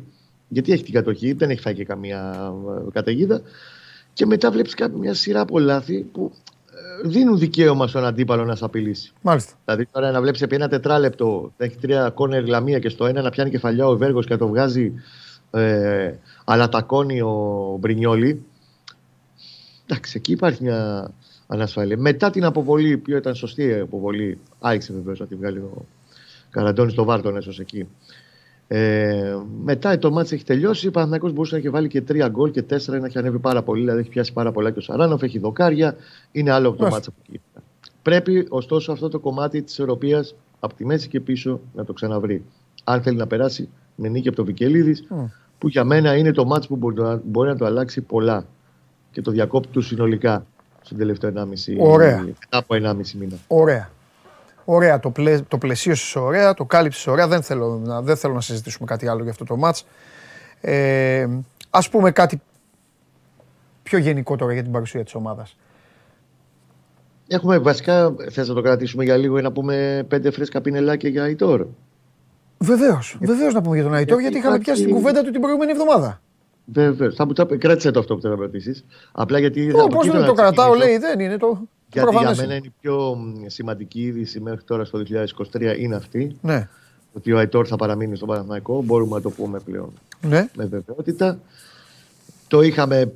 γιατί 0.49 0.73
έχει 0.73 0.83
την 0.85 0.93
κατοχή, 0.93 1.33
δεν 1.33 1.51
έχει 1.51 1.61
φάει 1.61 1.75
και 1.75 1.85
καμία 1.85 2.35
ε, 2.87 2.91
καταιγίδα. 2.93 3.41
Και 4.19 4.27
μετά 4.27 4.51
βλέπεις 4.51 4.75
μια 4.99 5.15
σειρά 5.15 5.41
από 5.41 5.59
λάθη 5.59 6.01
που 6.01 6.33
ε, 7.05 7.09
δίνουν 7.09 7.39
δικαίωμα 7.39 7.87
στον 7.87 8.05
αντίπαλο 8.05 8.45
να 8.45 8.55
σε 8.57 8.65
απειλήσει. 8.65 9.13
Μάλιστα. 9.23 9.53
Δηλαδή 9.65 9.87
τώρα 9.87 10.11
να 10.11 10.21
βλέπεις 10.21 10.43
επί 10.43 10.55
ένα 10.55 10.69
τετράλεπτο, 10.69 11.53
θα 11.57 11.65
έχει 11.65 11.77
τρία 11.77 12.11
κόνερ 12.11 12.47
λαμία 12.47 12.79
και 12.79 12.89
στο 12.89 13.07
ένα 13.07 13.23
να 13.23 13.31
πιάνει 13.31 13.51
κεφαλιά 13.51 13.87
ο 13.87 13.97
Βέργος 13.97 14.27
και 14.27 14.33
να 14.33 14.39
το 14.39 14.49
βγάζει 14.49 14.93
ε, 15.51 16.13
αλατακώνει 16.45 17.21
ο 17.21 17.77
Μπρινιόλη. 17.81 18.45
Εντάξει, 19.87 20.13
εκεί 20.17 20.33
υπάρχει 20.33 20.63
μια 20.63 21.11
ανασφάλεια. 21.47 21.99
Μετά 21.99 22.31
την 22.31 22.45
αποβολή, 22.45 22.97
που 22.97 23.11
ήταν 23.11 23.35
σωστή 23.35 23.65
η 23.65 23.75
αποβολή, 23.75 24.39
άρχισε 24.61 24.93
βεβαίως 24.93 25.19
να 25.21 25.27
τη 25.27 25.35
βγάλει 25.35 25.59
ο 25.59 25.85
Καραντώνης 26.51 26.93
στο 26.93 27.05
Βάρτον, 27.05 27.37
έσω 27.37 27.53
εκεί. 27.59 27.89
Ε, 28.71 29.37
μετά 29.65 29.99
το 29.99 30.11
μάτς 30.11 30.33
έχει 30.33 30.45
τελειώσει. 30.45 30.87
Ο 30.87 30.91
Παναθηναϊκός 30.91 31.33
μπορούσε 31.33 31.55
να 31.55 31.61
έχει 31.61 31.71
βάλει 31.71 31.89
και 31.89 32.01
τρία 32.03 32.29
γκολ 32.29 32.51
και 32.51 32.63
τέσσερα 32.63 32.99
να 32.99 33.07
έχει 33.07 33.19
ανέβει 33.19 33.39
πάρα 33.39 33.63
πολύ. 33.63 33.81
Δηλαδή 33.81 34.01
έχει 34.01 34.09
πιάσει 34.09 34.33
πάρα 34.33 34.53
πολλά 34.53 34.71
και 34.71 34.79
ο 34.79 34.83
Σαράνοφ, 34.83 35.23
έχει 35.23 35.39
δοκάρια. 35.39 35.95
Είναι 36.33 36.51
άλλο 36.51 36.71
το 36.71 36.77
Μάλιστα. 36.77 36.95
μάτς 36.95 37.07
από 37.09 37.17
εκεί. 37.29 37.41
Πρέπει 38.03 38.47
ωστόσο 38.49 38.93
αυτό 38.93 39.09
το 39.09 39.19
κομμάτι 39.19 39.63
της 39.63 39.73
ισορροπία 39.73 40.25
από 40.61 40.75
τη 40.75 40.85
μέση 40.85 41.09
και 41.09 41.21
πίσω 41.21 41.61
να 41.75 41.85
το 41.85 41.93
ξαναβρει. 41.93 42.45
Αν 42.85 43.03
θέλει 43.03 43.17
να 43.17 43.27
περάσει 43.27 43.69
με 43.95 44.09
νίκη 44.09 44.29
από 44.29 44.37
το 44.37 44.45
Βικελίδης, 44.45 45.05
Μμ. 45.09 45.25
που 45.59 45.69
για 45.69 45.85
μένα 45.85 46.17
είναι 46.17 46.33
το 46.33 46.45
μάτς 46.45 46.67
που 46.67 46.77
μπορεί 46.77 47.01
να, 47.01 47.21
μπορεί 47.25 47.49
να 47.49 47.57
το 47.57 47.65
αλλάξει 47.65 48.01
πολλά 48.01 48.47
και 49.11 49.21
το 49.23 49.31
διακόπτει 49.31 49.69
του 49.73 49.81
συνολικά 49.81 50.47
στον 50.83 50.99
τελευταίο 50.99 51.33
1,5 51.37 51.45
Ωραία. 51.79 52.19
μετά 52.21 52.39
από 52.51 52.75
1,5 52.75 53.13
μήνα. 53.19 53.37
Ωραία. 53.47 53.91
Ωραία, 54.71 55.01
το, 55.01 55.11
πλαί, 55.11 55.41
το 55.41 55.59
πλαισίωσες 55.59 56.17
ωραία, 56.17 56.55
το 56.55 56.65
κάλυψες 56.65 57.07
ωραία. 57.07 57.29
Δεν 57.29 57.43
θέλω, 57.43 57.81
να, 57.85 58.03
δεν 58.03 58.17
θέλω 58.17 58.35
να 58.35 58.41
συζητήσουμε 58.41 58.87
κάτι 58.87 59.09
άλλο 59.09 59.23
για 59.23 59.31
αυτό 59.31 59.45
το 59.45 59.57
μάτς. 59.57 59.87
Ε, 60.61 61.27
ας 61.71 61.89
πούμε 61.89 62.11
κάτι 62.11 62.41
πιο 63.83 63.99
γενικό 63.99 64.37
τώρα 64.37 64.53
για 64.53 64.63
την 64.63 64.73
παρουσία 64.73 65.05
της 65.05 65.15
ομάδας. 65.15 65.57
Έχουμε 67.29 67.59
βασικά, 67.59 68.15
θες 68.31 68.49
να 68.49 68.55
το 68.55 68.61
κρατήσουμε 68.63 69.05
για 69.05 69.17
λίγο 69.17 69.39
ή 69.39 69.43
να 69.43 69.53
πούμε 69.53 70.05
πέντε 70.09 70.31
φρέσκα 70.31 70.61
πινελάκια 70.61 71.09
για 71.09 71.23
Αϊτόρ; 71.23 71.67
Βεβαίως, 72.59 73.19
βεβαίως 73.21 73.55
να 73.55 73.61
πούμε 73.63 73.75
για 73.75 73.85
τον 73.85 73.95
Αϊτόρ, 73.95 74.21
γιατί 74.21 74.23
γιατί 74.23 74.39
είχαμε 74.39 74.57
υπάρχει- 74.57 74.81
πιάσει 74.81 74.85
την 74.85 74.95
κουβέντα 74.95 75.23
του 75.23 75.31
την 75.31 75.41
προηγούμενη 75.41 75.71
εβδομάδα. 75.71 76.21
Βέβαια. 76.65 77.11
Θα 77.11 77.27
μου 77.27 77.33
τα 77.33 77.47
κράτησε 77.59 77.91
το 77.91 77.99
αυτό 77.99 78.15
που 78.15 78.21
θέλω 78.21 78.35
να 78.35 78.41
ρωτήσεις. 78.41 78.85
Απλά 79.13 79.39
γιατί. 79.39 79.69
Πώς 79.73 79.85
από 79.85 79.99
εκεί 79.99 80.11
δεν 80.11 80.21
να 80.21 80.27
το 80.27 80.33
κρατάω, 80.33 80.71
ξεκινήσω. 80.71 80.89
λέει, 80.89 80.99
δεν 80.99 81.21
είναι 81.21 81.37
το. 81.37 81.61
Το 81.91 82.01
Γιατί 82.01 82.09
για 82.11 82.21
προφανές 82.21 82.37
μένα 82.39 82.55
είναι. 82.55 82.55
είναι 82.55 82.67
η 82.67 82.81
πιο 82.81 83.15
μ, 83.15 83.45
σημαντική 83.47 84.01
είδηση 84.01 84.41
μέχρι 84.41 84.63
τώρα 84.65 84.85
στο 84.85 85.03
2023 85.53 85.77
είναι 85.79 85.97
αυτή. 85.97 86.37
Ναι, 86.43 86.69
Ότι 87.13 87.33
ο 87.33 87.39
Αϊτόρ 87.39 87.67
θα 87.69 87.77
παραμείνει 87.77 88.17
στον 88.17 88.29
Παναθηναϊκό. 88.29 88.83
Μπορούμε 88.83 89.15
να 89.17 89.21
το 89.23 89.31
πούμε 89.31 89.59
πλέον 89.61 89.93
ναι, 90.21 90.49
με 90.57 90.65
βεβαιότητα. 90.67 91.39
Το 92.49 92.61
είχαμε 92.63 93.13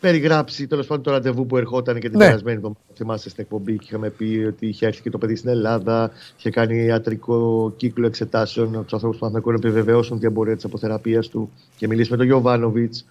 περιγράψει 0.00 0.66
τέλος 0.66 0.86
πάντων 0.86 1.02
το 1.04 1.10
ραντεβού 1.10 1.46
που 1.46 1.56
ερχόταν 1.56 1.94
και 2.00 2.08
την 2.08 2.18
Ναι. 2.18 2.24
περασμένη 2.24 2.56
εβδομάδα. 2.56 2.80
Θυμάστε 2.94 3.28
στην 3.28 3.42
εκπομπή 3.42 3.76
και 3.78 3.84
είχαμε 3.88 4.10
πει 4.10 4.44
ότι 4.48 4.66
είχε 4.66 4.86
έρθει 4.86 5.02
και 5.02 5.10
το 5.10 5.18
παιδί 5.18 5.36
στην 5.36 5.50
Ελλάδα, 5.50 6.10
είχε 6.38 6.50
κάνει 6.50 6.84
ιατρικό 6.84 7.72
κύκλο 7.76 8.06
εξετάσεων 8.06 8.74
από 8.74 8.82
τους 8.82 8.92
ανθρώπους 8.92 9.18
του 9.18 9.24
Παναθηναϊκού 9.28 9.50
να 9.62 9.68
επιβεβαιώσουν 9.68 10.18
την 10.18 10.28
εμπορία 10.28 10.54
της 10.54 10.64
αποθεραπείας 10.64 11.28
του 11.28 11.50
και 11.76 11.86
μιλήσει 11.88 12.10
με 12.10 12.16
τον 12.16 12.26
Γιωβάνοβιτς. 12.26 13.06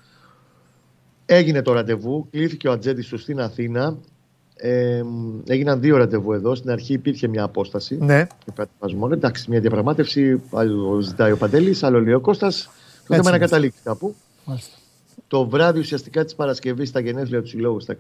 Έγινε 1.26 1.62
το 1.62 1.74
ραντεβού, 1.74 2.28
κλείθηκε 2.32 2.68
ο 2.68 2.72
ατζέντης 2.72 3.08
του 3.08 3.18
στην 3.18 3.40
Αθήνα. 3.42 3.98
Ε, 4.56 5.04
έγιναν 5.48 5.80
δύο 5.80 5.98
ραντεβού 5.98 6.34
εδώ. 6.34 6.56
Στην 6.56 6.70
αρχή 6.70 6.94
υπήρχε 6.94 7.28
μια 7.28 7.44
απόσταση 7.44 7.98
ναι. 8.02 8.28
και 8.46 8.52
κατεβασμό. 8.56 9.10
Εντάξει, 9.12 9.50
μια 9.50 9.60
διαπραγμάτευση. 9.60 10.42
Άλλο 10.52 11.00
ζητάει 11.00 11.32
ο 11.32 11.38
Παντέλης, 11.38 11.84
άλλο 11.84 12.02
λέει 12.02 12.14
ο 12.14 12.20
Κώστας. 12.20 12.64
Το 12.64 13.14
θέμα 13.14 13.20
είναι 13.20 13.30
να 13.30 13.36
είναι. 13.36 13.46
καταλήξει 13.46 13.80
κάπου. 13.84 14.16
Μάλιστα. 14.46 14.78
Το 15.28 15.48
βράδυ 15.48 15.80
ουσιαστικά 15.80 16.24
της 16.24 16.36
Παρασκευής 16.36 16.90
στα 16.90 17.00
γενέθλια 17.00 17.42
του 17.42 17.48
Συλλόγου, 17.48 17.80
στα 17.80 17.96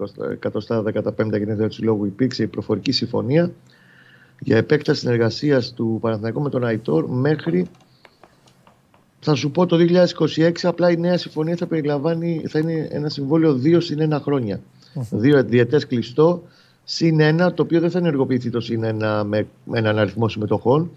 115 0.54 1.38
γενέθλια 1.38 1.68
του 1.68 1.74
Συλλόγου, 1.74 2.06
υπήρξε 2.06 2.44
η 2.44 2.48
προφορική 2.48 2.92
συμφωνία 2.92 3.52
για 4.40 4.58
επέκταση 4.58 5.00
συνεργασίας 5.00 5.74
του 5.74 5.98
Παναθηναϊκού 6.02 6.42
με 6.42 6.50
τον 6.50 6.66
Αϊτόρ 6.66 7.10
μέχρι. 7.10 7.68
Θα 9.20 9.36
σου 9.36 9.52
πω 9.52 9.66
το 9.66 9.78
2026, 10.36 10.52
απλά 10.62 10.92
η 10.92 10.98
νέα 10.98 11.18
συμφωνία 11.18 11.56
θα 11.56 11.66
περιλαμβάνει, 11.66 12.44
θα 12.48 12.60
είναι 12.60 12.88
ένα 12.92 13.10
συμβόλαιο 13.10 13.60
2 13.64 13.78
συν 13.82 14.14
1 14.14 14.20
χρόνια. 14.22 14.60
Δύο 14.94 15.44
διετέ 15.44 15.80
κλειστό, 15.88 16.44
συν 16.84 17.18
1, 17.22 17.54
το 17.54 17.64
οποίο 17.64 17.80
δεν 17.80 17.92
θα 17.92 17.98
ενεργοποιηθεί 17.98 18.50
το 18.50 18.60
συν 18.60 18.84
1 18.86 19.22
με, 19.26 19.48
με 19.64 19.78
έναν 19.78 19.98
αριθμό 19.98 20.28
συμμετοχών. 20.30 20.92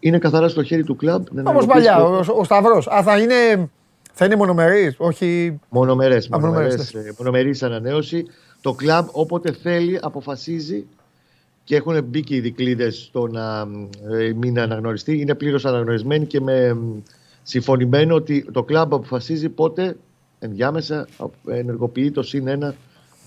Είναι 0.00 0.18
καθαρά 0.18 0.48
στο 0.48 0.62
χέρι 0.62 0.84
του 0.84 0.96
κλαμπ. 0.96 1.24
να 1.32 1.40
Όπω 1.40 1.50
ενεργοποιήσει 1.50 1.86
παλιά, 1.86 1.96
το- 2.24 2.32
ο, 2.34 2.38
ο 2.38 2.44
Σταυρός. 2.44 2.86
Α, 2.88 3.02
θα 3.02 3.18
είναι, 3.18 3.70
θα 4.12 4.24
είναι 4.24 4.36
μονομερής, 4.36 4.94
όχι. 4.98 5.58
Μονομερές, 5.68 6.26
Α, 6.26 6.28
μονομερές, 6.38 6.74
μονομερές, 6.76 6.94
ε, 7.08 7.14
μονομερής 7.18 7.62
ανανέωση. 7.62 8.24
Το 8.60 8.72
κλαμπ 8.72 9.06
όποτε 9.12 9.52
θέλει 9.52 9.98
αποφασίζει 10.02 10.86
και 11.64 11.76
έχουν 11.76 12.04
μπει 12.04 12.20
και 12.24 12.34
οι 12.34 12.40
δικλείδες 12.40 12.96
στο 12.96 13.26
να 13.26 13.66
ε, 14.18 14.32
μην 14.32 14.60
αναγνωριστεί. 14.60 15.20
Είναι 15.20 15.34
πλήρως 15.34 15.64
αναγνωρισμένοι 15.64 16.26
και 16.26 16.40
με 16.40 16.74
μ, 16.74 17.00
συμφωνημένο 17.42 18.14
ότι 18.14 18.46
το 18.52 18.62
κλαμπ 18.62 18.94
αποφασίζει 18.94 19.48
πότε 19.48 19.96
ενδιάμεσα 20.38 20.98
α, 21.00 21.24
ενεργοποιεί 21.54 22.10
το 22.10 22.22
συν 22.22 22.44
1, 22.62 22.72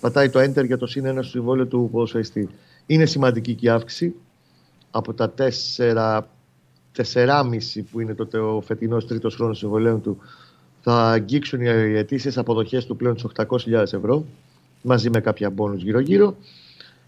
πατάει 0.01 0.29
το 0.29 0.39
enter 0.39 0.65
για 0.65 0.77
το 0.77 0.85
συν 0.85 1.05
1 1.07 1.11
στο 1.11 1.23
συμβόλαιο 1.23 1.65
του 1.65 1.89
ποδοσφαιριστή. 1.91 2.49
Είναι 2.85 3.05
σημαντική 3.05 3.53
και 3.53 3.65
η 3.65 3.69
αύξηση 3.69 4.15
από 4.91 5.13
τα 5.13 5.33
4, 5.77 6.19
4,5 6.95 7.83
που 7.91 7.99
είναι 7.99 8.13
τότε 8.13 8.37
ο 8.37 8.61
φετινός 8.61 9.07
τρίτος 9.07 9.35
χρόνος 9.35 9.57
συμβολέου 9.57 9.99
του 9.99 10.17
θα 10.81 11.09
αγγίξουν 11.09 11.61
οι 11.61 11.67
αιτήσεις 11.97 12.37
αποδοχές 12.37 12.85
του 12.85 12.95
πλέον 12.95 13.15
του 13.15 13.31
800.000 13.35 13.73
ευρώ 13.73 14.25
μαζί 14.81 15.09
με 15.09 15.21
κάποια 15.21 15.49
μπόνους 15.49 15.83
γύρω-γύρω. 15.83 16.35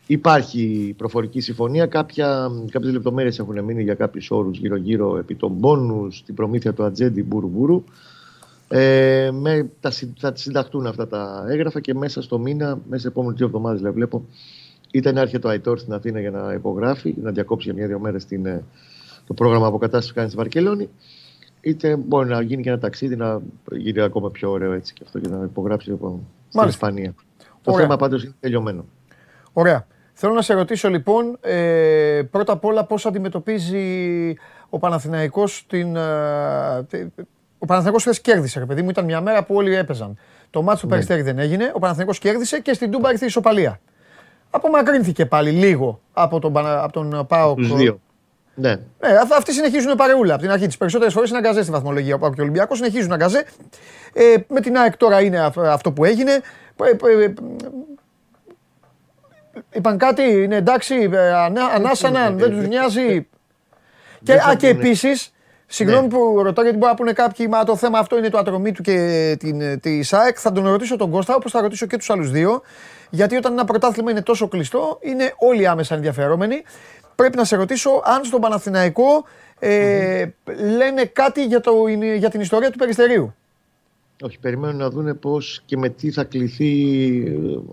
Υπάρχει 0.08 0.94
προφορική 0.98 1.40
συμφωνία. 1.40 1.86
Κάποια, 1.86 2.52
κάποιες 2.72 2.94
λεπτομέρειες 2.94 3.40
έχουν 3.40 3.64
μείνει 3.64 3.84
για 3.84 3.94
κάποιους 3.94 4.32
όρους 4.32 4.58
γύρω-γύρω 4.58 5.18
επί 5.18 5.36
των 5.36 5.52
μπόνους, 5.52 6.24
την 6.24 6.36
προμήθεια 6.36 6.74
του 6.74 6.84
ατζέντη 6.84 7.24
μπουρου-μπουρου. 7.24 7.84
Ε, 8.76 9.32
με, 9.32 9.70
τα, 9.80 9.92
συ- 9.92 10.20
θα 10.20 10.36
συνταχτούν 10.36 10.86
αυτά 10.88 11.08
τα 11.08 11.46
έγγραφα 11.50 11.80
και 11.80 11.94
μέσα 11.94 12.22
στο 12.22 12.40
μήνα, 12.40 12.80
μέσα 12.90 13.02
σε 13.02 13.08
επόμενες 13.08 13.38
δύο 13.38 13.46
εβδομάδες 13.48 13.78
δηλαδή, 13.78 13.96
βλέπω, 13.96 14.26
είτε 14.92 15.12
να 15.12 15.22
έρχεται 15.22 15.48
ο 15.48 15.50
Αϊτόρ 15.50 15.80
στην 15.80 15.94
Αθήνα 15.94 16.20
για 16.20 16.32
να 16.32 16.54
υπογράφει, 16.54 17.16
να 17.22 17.32
διακόψει 17.32 17.66
για 17.68 17.78
μια-δύο 17.78 18.00
μέρες 18.00 18.26
την, 18.26 18.46
ε, 18.46 18.64
το 19.28 19.34
πρόγραμμα 19.34 19.68
αποκατάστασης 19.68 20.10
που 20.10 20.16
κάνει 20.16 20.28
στη 20.30 20.38
Βαρκελόνη, 20.38 20.90
είτε 21.62 21.96
μπορεί 21.96 22.30
να 22.30 22.42
γίνει 22.42 22.62
και 22.64 22.70
ένα 22.70 22.80
ταξίδι 22.80 23.16
να 23.16 23.42
γίνει 23.72 24.02
ακόμα 24.02 24.32
πιο 24.32 24.52
ωραίο 24.52 24.72
έτσι 24.72 24.94
και 24.94 25.02
αυτό 25.06 25.20
και 25.20 25.30
να 25.30 25.44
υπογράψει 25.44 25.90
λοιπόν, 25.90 26.12
στην 26.48 26.60
Μάλιστα. 26.60 26.88
Ισπανία. 26.88 27.16
Το 27.38 27.72
Ωραία. 27.72 27.84
θέμα 27.86 27.98
πάντως 27.98 28.24
είναι 28.24 28.34
τελειωμένο. 28.40 28.86
Ωραία. 29.54 29.88
Θέλω 30.14 30.34
να 30.34 30.42
σε 30.42 30.54
ρωτήσω 30.54 30.90
λοιπόν, 30.90 31.38
ε, 31.42 32.22
πρώτα 32.32 32.54
απ' 32.54 32.66
όλα 32.66 32.86
πώς 32.86 33.06
αντιμετωπίζει 33.06 34.36
ο 34.70 34.80
Παναθηναϊκός 34.80 35.66
την... 35.68 35.96
ε, 35.96 36.84
τε- 36.90 37.08
ο 37.64 37.66
Παναθηναϊκός 37.66 38.02
χθες 38.04 38.22
κέρδισε, 38.22 38.60
ρε 38.60 38.66
παιδί 38.66 38.82
μου, 38.82 38.90
ήταν 38.90 39.06
μια 39.06 39.22
μέρα 39.22 39.44
που 39.44 39.56
όλοι 39.56 39.76
έπαιζαν. 39.76 40.18
Το 40.50 40.62
μάτσο 40.62 40.82
του 40.82 40.88
Περιστέρη 40.88 41.22
δεν 41.22 41.40
έγινε, 41.40 41.72
ο 41.74 41.80
Παναθηναϊκός 41.80 42.20
κέρδισε 42.20 42.60
και 42.60 42.74
στην 42.74 42.92
Τούμπα 42.92 43.12
ήρθε 43.12 43.24
η 43.24 43.28
ισοπαλία. 43.28 43.80
Απομακρύνθηκε 44.50 45.26
πάλι 45.26 45.50
λίγο 45.52 46.02
από 46.14 46.40
τον, 46.40 46.54
Πανα- 46.54 46.84
από 46.84 46.94
τον 46.94 47.26
ΠΑΟΚ. 47.28 47.58
Τους 47.58 47.74
δύο. 47.76 48.00
Ναι. 48.56 48.70
Ναι, 49.00 49.08
αυ- 49.22 49.34
αυτοί 49.34 49.54
συνεχίζουν 49.54 49.96
παρεούλα 49.96 50.34
από 50.34 50.42
την 50.42 50.52
αρχή. 50.52 50.68
Τι 50.68 50.78
περισσότερες 50.78 51.14
φορές 51.14 51.30
είναι 51.30 51.38
αγκαζές 51.38 51.64
στη 51.64 51.72
βαθμολογία. 51.72 52.16
Ο 52.16 52.18
Πάοκ 52.18 52.34
και 52.34 52.40
ο 52.42 52.44
Ολυμπιακός 52.44 52.78
συνεχίζουν 52.78 53.12
αγκαζέ. 53.12 53.46
Ε, 54.14 54.36
με 54.48 54.60
την 54.62 54.78
ΑΕΚ 54.78 54.98
τώρα 54.98 55.22
είναι 55.22 55.40
αυ- 55.40 55.58
αυτό 55.60 55.92
που 55.92 56.06
έγινε. 56.06 56.32
Ε, 56.32 57.22
ε, 57.22 57.24
ε, 57.24 57.34
Είπαν 59.72 59.98
κάτι, 59.98 60.24
είναι 60.24 60.56
εντάξει, 60.56 61.10
ε, 61.14 61.34
ανά- 61.34 61.66
ανάσαναν, 61.76 62.38
δεν 62.38 62.52
τους 62.52 62.68
νοιάζει. 62.68 63.22
Και, 64.24 64.34
Δεν 64.34 64.40
θα 64.40 64.50
α, 64.50 64.56
και 64.56 64.68
πούνε. 64.74 64.80
επίσης, 64.88 65.34
συγγνώμη 65.74 66.08
Ναι. 66.08 66.14
που 66.14 66.42
ρωτάω 66.44 66.64
γιατί 66.64 66.80
μπορεί 66.80 66.92
να 66.92 66.98
πούνε 66.98 67.14
κάποιοι, 67.14 67.48
μα 67.50 67.64
το 67.64 67.76
θέμα 67.76 68.00
αυτό 68.00 68.18
είναι 68.18 68.30
το 68.30 68.38
ατρομή 68.38 68.72
του 68.72 68.82
και 68.82 69.36
την, 69.40 69.80
της 69.80 70.14
ΑΕΚ. 70.14 70.38
Θα 70.40 70.52
τον 70.52 70.68
ρωτήσω 70.68 70.96
τον 70.96 71.12
Κώστα, 71.12 71.36
όπως 71.36 71.52
θα 71.52 71.62
ρωτήσω 71.62 71.86
και 71.86 71.98
τους 71.98 72.10
άλλους 72.10 72.32
δύο. 72.32 72.62
Γιατί 73.10 73.36
όταν 73.36 73.52
ένα 73.52 73.66
πρωτάθλημα 73.66 74.12
είναι 74.12 74.22
τόσο 74.22 74.48
κλειστό, 74.48 75.00
είναι 75.02 75.34
όλοι 75.38 75.68
άμεσα 75.68 75.96
ενδιαφερόμενοι. 75.96 76.64
Πρέπει 77.16 77.38
να 77.38 77.44
σε 77.44 77.56
ρωτήσω 77.56 77.90
αν 78.04 78.24
στον 78.24 78.42
Παναθηναϊκό 78.42 79.26
ε, 79.60 80.26
λένε 80.78 81.06
κάτι 81.06 81.46
για, 81.46 81.60
το, 81.60 81.88
για 82.18 82.30
την 82.30 82.42
ιστορία 82.42 82.72
του 82.72 82.78
Περιστερίου. 82.78 83.34
Όχι, 84.24 84.40
περιμένουν 84.40 84.78
να 84.78 84.90
δούνε 84.90 85.14
πώς 85.14 85.62
και 85.66 85.78
με 85.78 85.90
τι 85.90 86.12
θα 86.12 86.24
κληθεί 86.24 86.72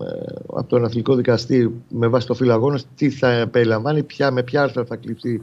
ε, 0.01 0.33
από 0.47 0.67
τον 0.67 0.83
αθλητικό 0.85 1.15
δικαστή 1.15 1.83
με 1.89 2.07
βάση 2.07 2.27
το 2.27 2.33
φύλλο 2.33 2.79
τι 2.95 3.09
θα 3.09 3.47
περιλαμβάνει, 3.51 4.03
ποια, 4.03 4.31
με 4.31 4.43
ποια 4.43 4.61
άρθρα 4.61 4.85
θα 4.85 4.95
κληθεί 4.95 5.41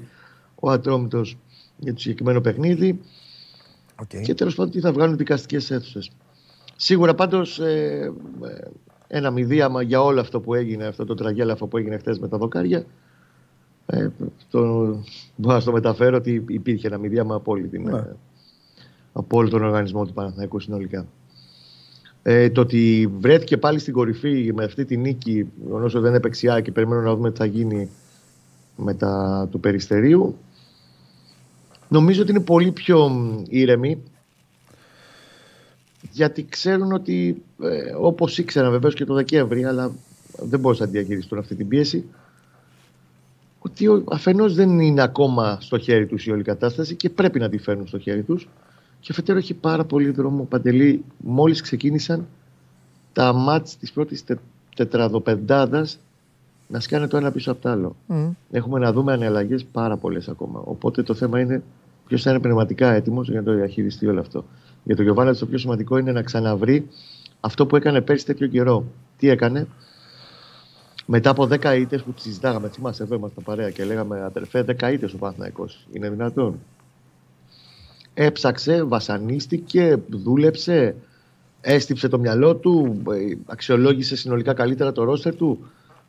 ο 0.61 0.71
Ατρόμητος 0.71 1.37
για 1.79 1.93
το 1.95 2.01
συγκεκριμένο 2.01 2.41
παιχνίδι 2.41 3.01
Okay. 4.03 4.21
και 4.23 4.35
τέλος 4.35 4.55
πάντων 4.55 4.73
τι 4.73 4.81
θα 4.81 4.93
βγάλουν 4.93 5.15
οι 5.15 5.17
δικαστικές 5.17 5.71
αίθουσες. 5.71 6.11
Σίγουρα 6.77 7.15
πάντως 7.15 7.59
ε, 7.59 8.13
ε, 8.43 8.69
ένα 9.07 9.31
μηδίαμα 9.31 9.83
για 9.83 10.03
όλο 10.03 10.21
αυτό 10.21 10.41
που 10.41 10.55
έγινε, 10.55 10.87
αυτό 10.87 11.05
το 11.05 11.15
τραγέλαφο 11.15 11.67
που 11.67 11.77
έγινε 11.77 11.99
χθες 11.99 12.19
με 12.19 12.29
τα 12.29 12.39
δοκάρια. 12.39 12.85
Ε, 13.87 14.09
το, 14.51 14.61
μπορώ 15.37 15.55
να 15.55 15.61
στο 15.61 15.73
μεταφέρω 15.73 16.17
ότι 16.17 16.45
υπήρχε 16.49 16.87
ένα 16.87 16.99
μηδίαμα 16.99 17.35
από 17.35 17.53
όλη 17.53 17.69
την, 17.69 17.83
Ναι. 17.83 17.97
ε, 17.99 18.17
από 19.13 19.37
όλο 19.39 19.49
τον 19.49 19.63
οργανισμό 19.63 20.07
του 20.07 20.13
Παναθηναϊκού 20.13 20.61
συνολικά. 20.61 21.07
Ε, 22.23 22.51
το 22.51 22.61
ότι 22.61 23.13
βρέθηκε 23.21 23.57
πάλι 23.57 23.79
στην 23.79 23.93
κορυφή 23.93 24.53
με 24.55 24.65
αυτή 24.65 24.85
τη 24.85 24.97
νίκη, 24.97 25.47
όσο 25.71 26.01
δεν 26.01 26.15
έπαιξε 26.15 26.61
και 26.61 26.73
περιμένουμε 26.73 27.09
να 27.09 27.15
δούμε 27.15 27.31
τι 27.31 27.39
θα 27.39 27.45
γίνει 27.45 27.89
με 28.77 28.95
τα 28.95 29.47
του 29.51 29.61
Περιστερίου, 29.61 30.37
νομίζω 31.89 32.23
ότι 32.23 32.31
είναι 32.31 32.41
πολύ 32.41 32.73
πιο 32.73 33.09
μ, 33.09 33.43
ήρεμοι 33.49 34.03
γιατί 36.11 36.45
ξέρουν 36.49 36.93
ότι 36.93 37.43
ε, 37.63 37.93
όπως 38.01 38.39
ήξεραν 38.39 38.71
βεβαίως 38.71 38.95
και 38.95 39.05
το 39.05 39.15
Δεκέμβρη 39.15 39.65
αλλά 39.65 39.93
δεν 40.39 40.61
μπορούσαν 40.61 40.87
να 40.87 40.93
διαχειριστούν 40.93 41.39
αυτή 41.39 41.55
την 41.55 41.69
πίεση 41.69 42.05
ότι 43.59 43.89
ο- 43.89 44.05
αφενός 44.11 44.55
δεν 44.55 44.81
είναι 44.81 45.03
ακόμα 45.03 45.59
στο 45.61 45.79
χέρι 45.79 46.07
τους 46.07 46.27
η 46.27 46.31
όλη 46.31 46.43
κατάσταση 46.43 46.95
και 46.95 47.11
πρέπει 47.11 47.39
να 47.39 47.49
τη 47.49 47.59
φέρουν 47.59 47.87
στο 47.87 47.99
χέρι 47.99 48.23
τους. 48.23 48.49
Και 49.01 49.09
αφετέρου 49.11 49.39
έχει 49.39 49.55
πάρα 49.55 49.85
πολύ 49.85 50.11
δρόμο 50.11 50.45
Παντελή 50.45 51.05
μόλις 51.19 51.61
ξεκίνησαν 51.61 52.27
τα 53.13 53.33
μάτς 53.33 53.77
της 53.77 53.93
πρώτης 53.93 54.25
τε, 54.25 54.37
τετραδοπεντάδας 54.77 55.99
να 56.69 56.81
σκάνε 56.81 57.07
το 57.07 57.17
ένα 57.17 57.31
πίσω 57.33 57.51
από 57.51 57.63
το 57.63 57.69
άλλο. 57.69 57.97
Μμ. 58.07 58.31
Έχουμε 58.51 58.79
να 58.79 58.93
δούμε 58.93 59.13
αναλλαγές 59.13 59.65
πάρα 59.65 59.97
πολλές 59.97 60.29
ακόμα. 60.29 60.61
Οπότε 60.65 61.03
το 61.03 61.15
θέμα 61.15 61.41
είναι 61.41 61.63
ποιος 62.07 62.23
θα 62.23 62.31
είναι 62.31 62.41
πνευματικά 62.41 62.93
έτοιμος 62.93 63.29
για 63.29 63.41
να 63.41 63.47
το 63.47 63.55
διαχειριστεί 63.55 64.07
όλο 64.07 64.21
αυτό. 64.21 64.45
Για 64.85 64.97
τον 64.97 65.05
Γιωβάνα 65.05 65.35
το 65.35 65.47
πιο 65.47 65.59
σημαντικό 65.59 65.99
είναι 65.99 66.13
να 66.13 66.23
ξαναβρει 66.23 66.89
αυτό 67.41 67.67
που 67.67 67.77
έκανε 67.77 68.01
πέρσι 68.01 68.27
τέτοιο 68.27 68.47
καιρό. 68.47 68.85
Τι 69.19 69.29
έκανε, 69.29 69.67
μετά 71.11 71.31
από 71.31 71.49
10 71.51 71.77
ήττες 71.79 72.03
που 72.03 72.13
τι 72.13 72.21
συζητάγαμε, 72.21 72.69
θυμάσαι 72.69 73.03
εδώ 73.03 73.15
ήμασταν 73.15 73.45
παρέα 73.45 73.71
και 73.71 73.85
λέγαμε 73.85 74.23
αδερφέ, 74.23 74.65
10 74.81 74.93
ήττες 74.93 75.13
ο 75.13 75.17
Παναθηναϊκός. 75.19 75.87
Είναι 75.93 76.11
δυνατόν; 76.11 76.59
Έψαξε, 78.15 78.83
βασανίστηκε, 78.83 79.99
δούλεψε, 80.09 80.95
έστυψε 81.61 82.09
το 82.09 82.19
μυαλό 82.19 82.57
του, 82.57 83.03
ε, 83.11 83.35
αξιολόγησε 83.47 84.17
συνολικά 84.17 84.53
καλύτερα 84.53 84.93
το 84.93 85.05
ρόστερ 85.05 85.35
του. 85.37 85.59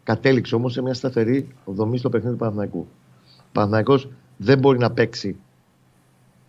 Κατέληξε 0.09 0.55
όμως 0.55 0.73
σε 0.73 0.81
μια 0.81 0.93
σταθερή 0.93 1.47
δομή 1.65 1.97
στο 1.97 2.09
παιχνίδι 2.09 2.33
του 2.33 2.39
Παναθηναϊκού. 2.39 2.87
Ο 3.37 3.49
Παναθηναϊκός 3.51 4.09
δεν 4.37 4.59
μπορεί 4.59 4.77
να 4.77 4.91
παίξει 4.91 5.35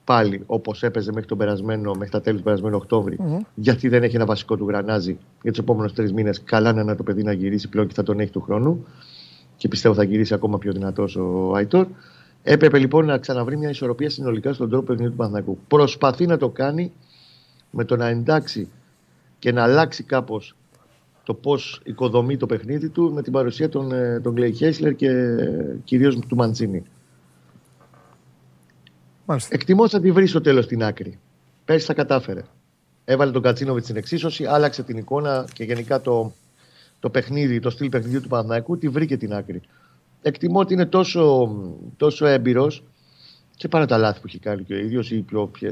πάλι 0.04 0.42
όπως 0.46 0.82
έπαιζε 0.82 1.12
μέχρι, 1.12 1.28
τον 1.28 1.38
περασμένο, 1.38 1.92
μέχρι 1.92 2.10
τα 2.10 2.20
τέλη 2.20 2.36
του 2.36 2.42
περασμένου 2.42 2.76
Οκτώβρη, 2.76 3.16
Μμμ. 3.20 3.38
γιατί 3.54 3.88
δεν 3.88 4.02
έχει 4.02 4.16
ένα 4.16 4.24
βασικό 4.24 4.56
του 4.56 4.66
γρανάζι 4.68 5.18
για 5.42 5.50
τους 5.50 5.60
επόμενους 5.60 5.92
τρεις 5.92 6.12
μήνες. 6.12 6.42
Καλά 6.42 6.70
είναι 6.70 6.80
ένα 6.80 6.96
το 6.96 7.02
παιδί 7.02 7.22
να 7.22 7.32
γυρίσει 7.32 7.68
πλέον 7.68 7.86
και 7.86 7.94
θα 7.94 8.02
τον 8.02 8.20
έχει 8.20 8.30
του 8.30 8.40
χρόνου. 8.40 8.86
Και 9.56 9.68
πιστεύω 9.68 9.94
θα 9.94 10.02
γυρίσει 10.02 10.34
ακόμα 10.34 10.58
πιο 10.58 10.72
δυνατός 10.72 11.16
ο 11.16 11.54
Άιτορ. 11.54 11.86
Έπρεπε 12.42 12.78
λοιπόν 12.78 13.06
να 13.06 13.18
ξαναβρει 13.18 13.56
μια 13.56 13.70
ισορροπία 13.70 14.10
συνολικά 14.10 14.52
στον 14.52 14.70
τρόπο 14.70 14.84
παιχνιδιού 14.84 15.10
του 15.10 15.16
Παναθηναϊκού. 15.16 15.58
Προσπαθεί 15.68 16.26
να 16.26 16.36
το 16.36 16.48
κάνει 16.48 16.92
με 17.70 17.84
το 17.84 17.96
να 17.96 18.06
εντάξει 18.06 18.68
και 19.38 19.52
να 19.52 19.62
αλλάξει 19.62 20.02
κάπως 20.02 20.54
το 21.30 21.36
πώς 21.36 21.80
οικοδομεί 21.84 22.36
το 22.36 22.46
παιχνίδι 22.46 22.88
του 22.88 23.12
με 23.12 23.22
την 23.22 23.32
παρουσία 23.32 23.68
των, 23.68 23.92
ε, 23.92 24.20
των 24.20 24.34
Κλέι 24.34 24.52
Χέσλερ 24.52 24.94
και 24.94 25.10
κυρίως 25.84 26.18
του 26.18 26.36
Μαντσίνη. 26.36 26.82
Μάλιστα. 29.26 29.54
Εκτιμώ 29.54 29.82
ότι 29.82 29.90
θα 29.90 30.00
τη 30.00 30.12
βρει 30.12 30.26
στο 30.26 30.40
τέλος 30.40 30.66
την 30.66 30.82
άκρη. 30.82 31.18
Πέρσι 31.64 31.86
τα 31.86 31.94
κατάφερε. 31.94 32.42
Έβαλε 33.04 33.30
τον 33.30 33.42
Κατσίνοβιτς 33.42 33.84
στην 33.84 33.96
εξίσωση, 33.96 34.44
άλλαξε 34.44 34.82
την 34.82 34.96
εικόνα 34.96 35.48
και 35.52 35.64
γενικά 35.64 36.00
το, 36.00 36.32
το 37.00 37.10
παιχνίδι, 37.10 37.60
το 37.60 37.70
στυλ 37.70 37.88
παιχνιδιού 37.88 38.20
του 38.20 38.28
Παναθηναϊκού, 38.28 38.78
τη 38.78 38.88
βρήκε 38.88 39.16
την 39.16 39.34
άκρη. 39.34 39.60
Εκτιμώ 40.22 40.58
ότι 40.58 40.72
είναι 40.72 40.86
τόσο, 40.86 41.54
τόσο 41.96 42.26
έμπειρος 42.26 42.84
και 43.56 43.68
παρά 43.68 43.86
τα 43.86 43.98
λάθη 43.98 44.20
που 44.20 44.26
έχει 44.26 44.38
κάνει 44.38 44.62
και 44.62 44.74
ο 44.74 44.78
ίδιος 44.78 45.10
ή 45.10 45.16
οι 45.16 45.34
όποιε 45.34 45.70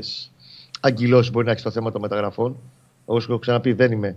αγκυλώσει 0.81 1.31
μπορεί 1.31 1.47
να 1.47 1.51
έχει 1.51 1.61
στο 1.61 1.71
θέμα 1.71 1.91
των 1.91 2.01
μεταγραφών. 2.01 2.57
Όπως 3.05 3.25
έχω 3.29 3.39
ξαναπεί, 3.39 3.73
δεν 3.73 3.93
είμαι 3.93 4.17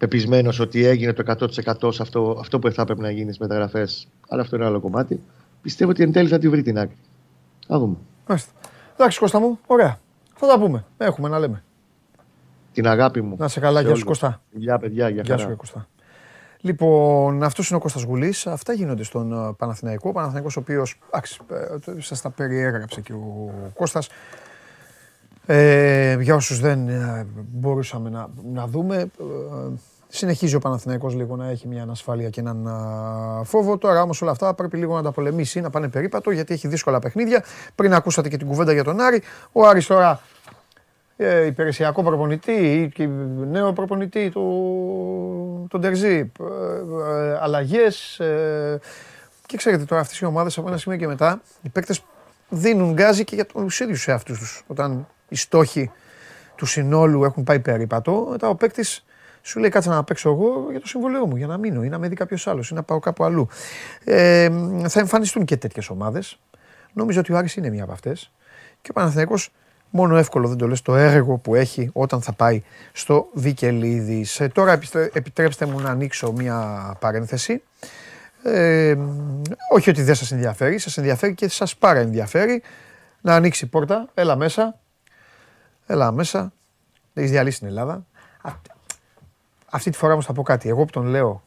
πεπισμένος 0.00 0.60
ότι 0.60 0.84
έγινε 0.84 1.12
το 1.12 1.36
100% 1.84 1.92
σε 1.92 2.02
αυτό, 2.02 2.36
αυτό 2.40 2.58
που 2.58 2.70
θα 2.70 2.82
έπρεπε 2.82 3.02
να 3.02 3.10
γίνει 3.10 3.24
στις 3.32 3.38
μεταγραφές. 3.38 4.08
Αλλά 4.28 4.42
αυτό 4.42 4.56
είναι 4.56 4.64
άλλο 4.64 4.80
κομμάτι. 4.80 5.22
Πιστεύω 5.62 5.90
ότι 5.90 6.02
εν 6.02 6.12
τέλει 6.12 6.28
θα 6.28 6.38
τη 6.38 6.48
βρει 6.48 6.62
την 6.62 6.78
άκρη. 6.78 6.96
Θα 7.66 7.78
δούμε. 7.78 7.96
Μάλιστα. 8.26 8.52
Εντάξει, 8.94 9.18
Κώστα 9.18 9.40
μου, 9.40 9.58
ωραία. 9.66 9.98
Θα 10.34 10.46
τα 10.46 10.58
πούμε. 10.58 10.84
Έχουμε 10.96 11.28
να 11.28 11.38
λέμε. 11.38 11.62
Την 12.72 12.86
αγάπη 12.86 13.20
μου. 13.20 13.36
Να 13.38 13.48
σε 13.48 13.60
καλά, 13.60 13.80
σε 13.80 13.86
γεια 13.86 13.94
σου 13.94 14.02
όλους. 14.04 14.20
Κώστα. 14.20 14.42
Γεια, 14.50 14.78
παιδιά, 14.78 15.08
για 15.08 15.22
Γεια 15.22 15.34
χαρά. 15.34 15.38
σου, 15.42 15.48
ρε 15.48 15.54
Κώστα. 15.54 15.88
Λοιπόν, 16.60 17.42
αυτός 17.42 17.68
είναι 17.68 17.78
ο 17.78 17.80
Κώστας 17.80 18.02
Γουλής. 18.02 18.46
Αυτά 18.46 18.72
γίνονται 18.72 19.02
στον 19.02 19.32
ε, 19.32 19.52
Παναθηναϊκό. 19.56 20.08
Ο 20.08 20.12
Παναθηναϊκός 20.12 20.56
ο 20.56 20.60
οποίος, 20.60 20.98
εντάξει, 21.06 21.40
ε, 21.96 22.00
σας 22.00 22.20
τα 22.20 22.30
περιέγραψε 22.30 23.00
και 23.00 23.12
ο 23.12 23.52
Κώστας. 23.74 24.08
Ε, 25.46 26.16
για 26.20 26.34
όσους 26.34 26.60
δεν 26.60 26.88
ε, 26.88 27.26
μπορούσαμε 27.34 28.10
να, 28.10 28.28
να 28.52 28.66
δούμε, 28.66 28.96
ε, 28.96 29.10
συνεχίζει 30.10 30.54
ο 30.54 30.58
Παναθηναϊκός 30.58 31.14
λίγο 31.14 31.36
να 31.36 31.48
έχει 31.48 31.68
μια 31.68 31.82
ανασφάλεια 31.82 32.28
και 32.30 32.40
έναν 32.40 32.66
α, 32.68 33.44
φόβο. 33.44 33.78
Τώρα 33.78 34.02
όμως 34.02 34.22
όλα 34.22 34.30
αυτά 34.30 34.54
πρέπει 34.54 34.76
λίγο 34.76 34.94
να 34.94 35.02
τα 35.02 35.12
πολεμήσει, 35.12 35.60
να 35.60 35.70
πάνε 35.70 35.88
περίπατο, 35.88 36.30
γιατί 36.30 36.54
έχει 36.54 36.68
δύσκολα 36.68 36.98
παιχνίδια. 36.98 37.44
Πριν 37.74 37.94
ακούσατε 37.94 38.28
και 38.28 38.36
την 38.36 38.46
κουβέντα 38.46 38.72
για 38.72 38.84
τον 38.84 39.00
Άρη. 39.00 39.22
Ο 39.52 39.66
Άρης 39.66 39.86
τώρα 39.86 40.20
ε, 41.16 41.46
υπηρεσιακό 41.46 42.02
προπονητή 42.02 42.52
ή 42.52 42.88
και 42.88 43.08
νέο 43.50 43.72
προπονητή 43.72 44.30
του, 44.30 45.66
τον 45.70 45.80
Τερζή, 45.80 46.08
ε, 46.08 46.18
ε, 46.18 47.38
αλλαγές 47.40 48.18
ε, 48.20 48.80
και 49.46 49.56
ξέρετε 49.56 49.84
τώρα 49.84 50.00
αυτές 50.00 50.18
οι 50.18 50.24
ομάδες 50.24 50.58
από 50.58 50.68
ένα 50.68 50.76
σημείο 50.76 50.98
και 50.98 51.06
μετά 51.06 51.40
οι 51.62 51.68
παίκτες 51.68 52.02
δίνουν 52.48 52.92
γκάζι 52.92 53.24
και 53.24 53.34
για 53.34 53.46
τους 53.46 53.80
ίδιους 53.80 54.08
εαυτούς 54.08 54.38
τους 54.38 54.64
όταν 54.66 55.06
οι 55.28 55.36
στόχοι 55.36 55.90
του 56.56 56.66
συνόλου 56.66 57.24
έχουν 57.24 57.44
πάει 57.44 57.60
περίπατο 57.60 58.26
μετά 58.30 58.48
ο 58.48 58.54
παίκτης 58.54 59.04
σου 59.42 59.58
λέει 59.58 59.70
κάτσε 59.70 59.88
να 59.88 60.04
παίξω 60.04 60.30
εγώ 60.30 60.66
για 60.70 60.80
το 60.80 60.86
συμβολέο 60.86 61.26
μου, 61.26 61.36
για 61.36 61.46
να 61.46 61.56
μείνω 61.56 61.82
ή 61.82 61.88
να 61.88 61.98
με 61.98 62.08
δει 62.08 62.14
κάποιος 62.14 62.46
άλλος 62.46 62.70
ή 62.70 62.74
να 62.74 62.82
πάω 62.82 62.98
κάπου 62.98 63.24
αλλού. 63.24 63.48
Ε, 64.04 64.50
θα 64.88 65.00
εμφανιστούν 65.00 65.44
και 65.44 65.56
τέτοιες 65.56 65.90
ομάδες. 65.90 66.38
Νομίζω 66.92 67.20
ότι 67.20 67.32
ο 67.32 67.36
Άρης 67.36 67.56
είναι 67.56 67.70
μία 67.70 67.82
από 67.82 67.92
αυτές. 67.92 68.32
Και 68.82 68.90
ο 68.90 68.92
Παναθηναϊκός 68.92 69.50
μόνο 69.90 70.16
εύκολο 70.16 70.48
δεν 70.48 70.56
το 70.56 70.68
λες 70.68 70.82
το 70.82 70.96
έργο 70.96 71.36
που 71.36 71.54
έχει 71.54 71.90
όταν 71.92 72.22
θα 72.22 72.32
πάει 72.32 72.62
στο 72.92 73.28
Βικελίδης. 73.32 74.40
Ε, 74.40 74.48
τώρα 74.48 74.72
επιστρέ- 74.72 75.16
επιτρέψτε 75.16 75.66
μου 75.66 75.80
να 75.80 75.90
ανοίξω 75.90 76.32
μία 76.32 76.96
παρένθεση. 77.00 77.62
Ε, 78.42 78.96
όχι 79.72 79.90
ότι 79.90 80.02
δεν 80.02 80.14
σας 80.14 80.32
ενδιαφέρει, 80.32 80.78
σας 80.78 80.96
ενδιαφέρει 80.96 81.34
και 81.34 81.48
σας 81.48 81.76
πάρα 81.76 81.98
ενδιαφέρει 81.98 82.62
να 83.20 83.34
ανοίξει 83.34 83.64
η 83.64 83.68
πόρτα. 83.68 84.08
Έλα 84.14 84.36
μέσα. 84.36 84.78
Έλα 85.86 86.12
μέσα. 86.12 86.52
Έχεις 87.14 87.30
διαλύσει 87.30 87.58
την 87.58 87.68
Ελλάδα. 87.68 88.06
Α- 89.70 89.76
Αυτή 89.76 89.90
τη 89.90 89.96
φορά 89.96 90.12
όμως 90.12 90.24
θα 90.26 90.32
πω 90.32 90.42
κάτι. 90.42 90.68
Εγώ 90.68 90.84
που 90.84 90.90
τον 90.92 91.06
λέω, 91.06 91.42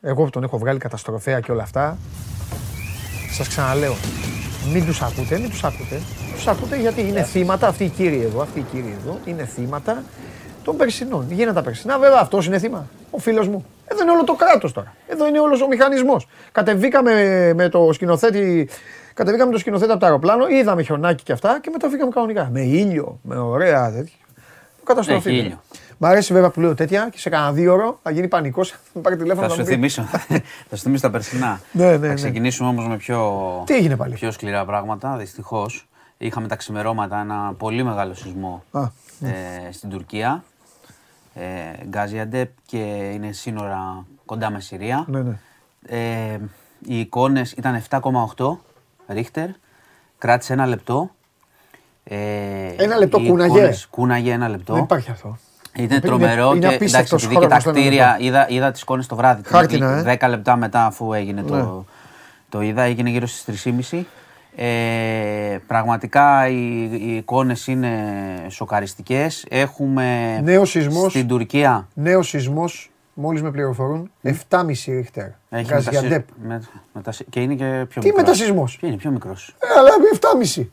εγώ 0.00 0.24
που 0.24 0.30
τον 0.30 0.42
έχω 0.42 0.58
βγάλει 0.58 0.78
καταστροφέα 0.78 1.40
και 1.40 1.52
όλα 1.52 1.62
αυτά, 1.62 1.98
σας 3.32 3.48
ξαναλέω, 3.48 3.94
μην 4.72 4.84
τους 4.86 5.02
ακούτε, 5.02 5.38
μην 5.38 5.50
τους 5.50 5.64
ακούτε. 5.64 6.00
Τους 6.34 6.46
ακούτε 6.46 6.76
γιατί 6.76 7.00
είναι 7.08 7.22
θύματα, 7.22 7.66
αυτοί 7.66 7.84
οι 7.84 7.88
κύριοι 7.88 8.20
εδώ, 8.22 8.40
αυτοί 8.42 8.58
οι 8.58 8.66
κύριοι 8.72 8.96
εδώ, 9.02 9.18
είναι 9.24 9.44
θύματα 9.44 10.02
των 10.64 10.76
περσινών. 10.76 11.26
Γίνανε 11.30 11.52
τα 11.52 11.62
περσινά, 11.62 11.98
βέβαια 11.98 12.18
αυτός 12.20 12.46
είναι 12.46 12.58
θύμα, 12.58 12.86
ο 13.10 13.18
φίλος 13.18 13.48
μου. 13.48 13.64
Εδώ 13.86 14.02
είναι 14.02 14.10
όλο 14.10 14.24
το 14.24 14.34
κράτος 14.34 14.72
τώρα. 14.72 14.94
Εδώ 15.06 15.28
είναι 15.28 15.40
όλος 15.40 15.60
ο 15.62 15.66
μηχανισμός. 15.66 16.26
Κατεβήκαμε 16.52 17.12
με 17.54 17.68
το 17.68 17.92
σκηνοθέτη, 17.92 18.68
κατεβήκαμε 19.14 19.46
με 19.48 19.52
το 19.54 19.58
σκηνοθέτη 19.60 19.90
από 19.90 20.00
το 20.00 20.06
αεροπλάνο, 20.06 20.48
είδαμε 20.48 20.82
χιονάκι 20.82 21.22
και 21.22 21.32
αυτά 21.32 21.58
και 21.62 21.70
μετά 21.70 21.88
φύγαμε 21.88 22.10
κανονικά. 22.10 22.48
Με 22.52 22.60
ήλιο, 22.60 23.18
με 23.22 23.38
ωραία 23.38 23.92
τέτοια. 23.92 24.12
Καταστροφή. 24.84 25.28
Έχει 25.28 25.38
είναι. 25.38 25.46
ήλιο. 25.46 25.60
Μ' 26.00 26.04
αρέσει 26.04 26.32
βέβαια 26.32 26.50
που 26.50 26.60
λέω 26.60 26.74
τέτοια 26.74 27.08
και 27.12 27.18
σε 27.18 27.28
κανένα 27.28 27.52
δύο 27.52 27.72
ώρο 27.72 27.98
θα 28.02 28.10
γίνει 28.10 28.28
πανικός. 28.28 28.70
Θα 28.94 29.00
πάρει 29.00 29.16
τηλέφωνο 29.16 29.40
Θα 29.40 29.46
να 29.48 29.52
σου 29.54 29.60
μου 29.60 29.66
πει. 29.66 29.72
θυμίσω, 29.74 30.02
θα 30.68 30.76
σου 30.76 30.82
θυμίσω 30.82 31.02
τα 31.02 31.10
περσινά. 31.10 31.60
Ναι, 31.72 31.84
ναι, 31.84 31.98
Θα 31.98 32.06
ναι. 32.06 32.14
ξεκινήσουμε 32.14 32.68
όμως 32.68 32.86
με 32.86 32.96
πιο, 32.96 33.32
Τι 33.66 33.74
έγινε 33.74 33.96
πάλι; 33.96 34.14
πιο 34.14 34.30
σκληρά 34.30 34.64
πράγματα, 34.64 35.16
δυστυχώς. 35.16 35.88
Είχαμε 36.18 36.48
τα 36.48 36.56
ξημερώματα 36.56 37.20
ένα 37.20 37.54
πολύ 37.58 37.82
μεγάλο 37.84 38.14
σεισμό 38.14 38.62
Α, 38.70 38.80
ε, 39.20 39.72
στην 39.72 39.88
Τουρκία. 39.90 40.44
Ε, 41.34 41.84
Γκάζιαντεπ 41.86 42.50
και 42.66 42.76
είναι 43.14 43.32
σύνορα 43.32 44.04
κοντά 44.24 44.50
με 44.50 44.60
Συρία. 44.60 45.04
Ναι, 45.08 45.22
ναι. 45.22 45.38
Ε, 45.86 46.38
οι 46.86 47.00
εικόνες 47.00 47.52
ήταν 47.52 47.74
7,8 47.74 48.56
ρίχτερ. 49.08 49.48
Κράτησε 50.18 50.52
ένα 50.52 50.66
λεπτό. 50.66 51.10
Ε, 52.04 52.16
Ένα 52.76 52.96
λεπτό 52.96 53.18
οι 53.20 53.28
κούναγε; 53.28 53.52
εικόνες- 53.58 53.86
Κούναγε 53.86 54.32
ένα 54.32 54.48
λεπτό. 54.48 54.74
Δεν 54.74 54.82
υπάρχει 54.82 55.10
αυτό. 55.10 55.38
Είναι 55.76 55.86
Είναι- 55.94 56.00
τρομερό 56.00 56.50
είναι 56.54 56.68
και 56.68 56.74
απίστευτος 56.74 57.24
εντάξει, 57.24 57.26
επειδή 57.26 57.40
και 57.40 57.46
χρόνος 57.46 57.64
τα 57.64 57.70
το 57.72 57.78
ένα 57.78 57.80
κτίρια, 57.88 58.06
λεπτό. 58.10 58.24
είδα, 58.24 58.46
είδα 58.48 58.70
τις 58.70 58.80
εικόνες 58.80 59.06
το 59.06 59.16
βράδυ. 59.16 59.42
Χάρτινα, 59.44 59.98
ε. 59.98 60.02
10 60.20 60.28
λεπτά 60.28 60.56
μετά 60.56 60.86
αφού 60.86 61.12
έγινε 61.12 61.40
Ναι. 61.42 61.48
το, 61.48 61.84
το 62.48 62.60
είδα, 62.62 62.82
έγινε 62.82 63.10
γύρω 63.10 63.26
στις 63.26 63.44
3.30. 63.90 64.04
Ε, 64.56 65.58
πραγματικά 65.66 66.48
οι, 66.48 66.82
οι 66.92 67.16
εικόνες 67.16 67.66
είναι 67.66 67.98
σοκαριστικές. 68.48 69.46
Έχουμε 69.48 70.40
Νέος 70.44 70.70
σεισμός. 70.70 71.10
στην 71.12 71.26
Τουρκία. 71.28 71.88
Νέος 71.94 72.28
σεισμός, 72.28 72.90
μόλις 73.14 73.42
με 73.42 73.50
πληροφορούν, 73.50 74.10
7,5 74.22 74.92
ρίχτερ. 74.92 75.26
Έχει 75.50 75.64
Γκαζιαντέπ. 75.72 76.10
μετασυ- 76.42 76.72
με- 76.74 76.80
μετασυ- 76.92 77.26
και 77.30 77.40
είναι 77.40 77.54
και 77.54 77.64
πιο 77.64 78.00
Τι 78.02 78.06
μικρός. 78.08 78.24
μετασυσμός; 78.24 78.76
Ποιο 78.76 78.88
είναι, 78.88 78.96
πιο 78.96 79.10
μικρός. 79.10 79.54
Ε, 79.58 79.78
αλλά 79.78 79.90
7,5. 80.12 80.68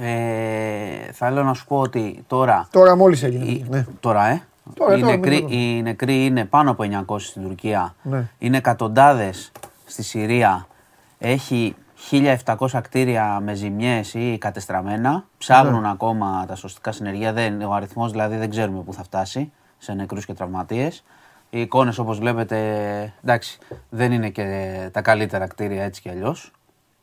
Ε, 0.00 1.12
θέλω 1.12 1.42
να 1.42 1.54
σου 1.54 1.66
πω 1.66 1.78
ότι 1.80 2.24
τώρα 2.26 2.68
Τώρα 2.70 2.96
μόλις 2.96 3.22
έγινε. 3.22 3.44
Η- 3.44 3.66
Ναι. 3.68 3.86
Τώρα, 4.00 4.26
ε. 4.26 4.42
Τώρα, 4.74 4.96
οι, 4.96 5.00
τώρα, 5.00 5.12
νεκροί, 5.16 5.30
μην 5.30 5.42
το 5.42 5.48
δω. 5.48 5.54
οι 5.54 5.82
νεκροί 5.82 6.24
είναι 6.24 6.44
πάνω 6.44 6.70
από 6.70 6.82
900 7.06 7.18
στην 7.18 7.42
Τουρκία. 7.42 7.94
Ναι. 8.02 8.28
Είναι 8.38 8.56
εκατοντάδες 8.56 9.52
στη 9.84 10.02
Συρία. 10.02 10.66
Έχει 11.18 11.74
1.700 12.10 12.80
κτίρια 12.82 13.40
με 13.42 13.54
ζημιές 13.54 14.14
ή 14.14 14.38
κατεστραμμένα. 14.40 15.24
Ψάχνουν 15.38 15.80
Ναι. 15.80 15.90
ακόμα 15.90 16.44
τα 16.48 16.54
σωστικά 16.54 16.92
συνεργεία. 16.92 17.32
Δεν, 17.32 17.62
ο 17.62 17.72
αριθμός 17.72 18.10
δηλαδή 18.10 18.36
δεν 18.36 18.50
ξέρουμε 18.50 18.80
πού 18.82 18.92
θα 18.92 19.02
φτάσει 19.02 19.52
σε 19.78 19.92
νεκρούς 19.92 20.24
και 20.26 20.32
τραυματίες. 20.34 21.04
Οι 21.50 21.60
εικόνες 21.60 21.98
όπως 21.98 22.18
βλέπετε, 22.18 22.58
εντάξει, 23.24 23.58
δεν 23.88 24.12
είναι 24.12 24.28
και 24.28 24.88
τα 24.92 25.00
καλύτερα 25.02 25.46
κτίρια 25.46 25.84
έτσι 25.84 26.00
κι 26.00 26.08
αλλιώς 26.08 26.52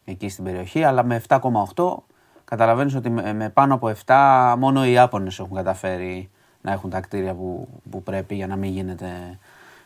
εκεί 0.06 0.30
στην 0.30 0.43
περιοχή, 0.43 0.84
αλλά 0.84 1.04
με 1.04 1.16
7,8 1.16 2.04
καταλαβαίνεις 2.46 2.96
ότι 2.96 3.10
με, 3.10 3.34
με 3.34 3.50
πάνω 3.50 3.74
από 3.74 3.93
7 4.06 4.56
μόνο 4.58 4.86
οι 4.86 4.91
Ιάπωνες 4.91 5.39
έχουν 5.39 5.56
καταφέρει 5.56 6.30
να 6.62 6.72
έχουν 6.72 6.89
τα 6.89 7.00
κτίρια 7.00 7.34
που, 7.34 7.68
που 7.89 8.04
πρέπει 8.04 8.36
για 8.36 8.48
να 8.48 8.56
μην 8.56 8.72
γίνεται 8.72 9.39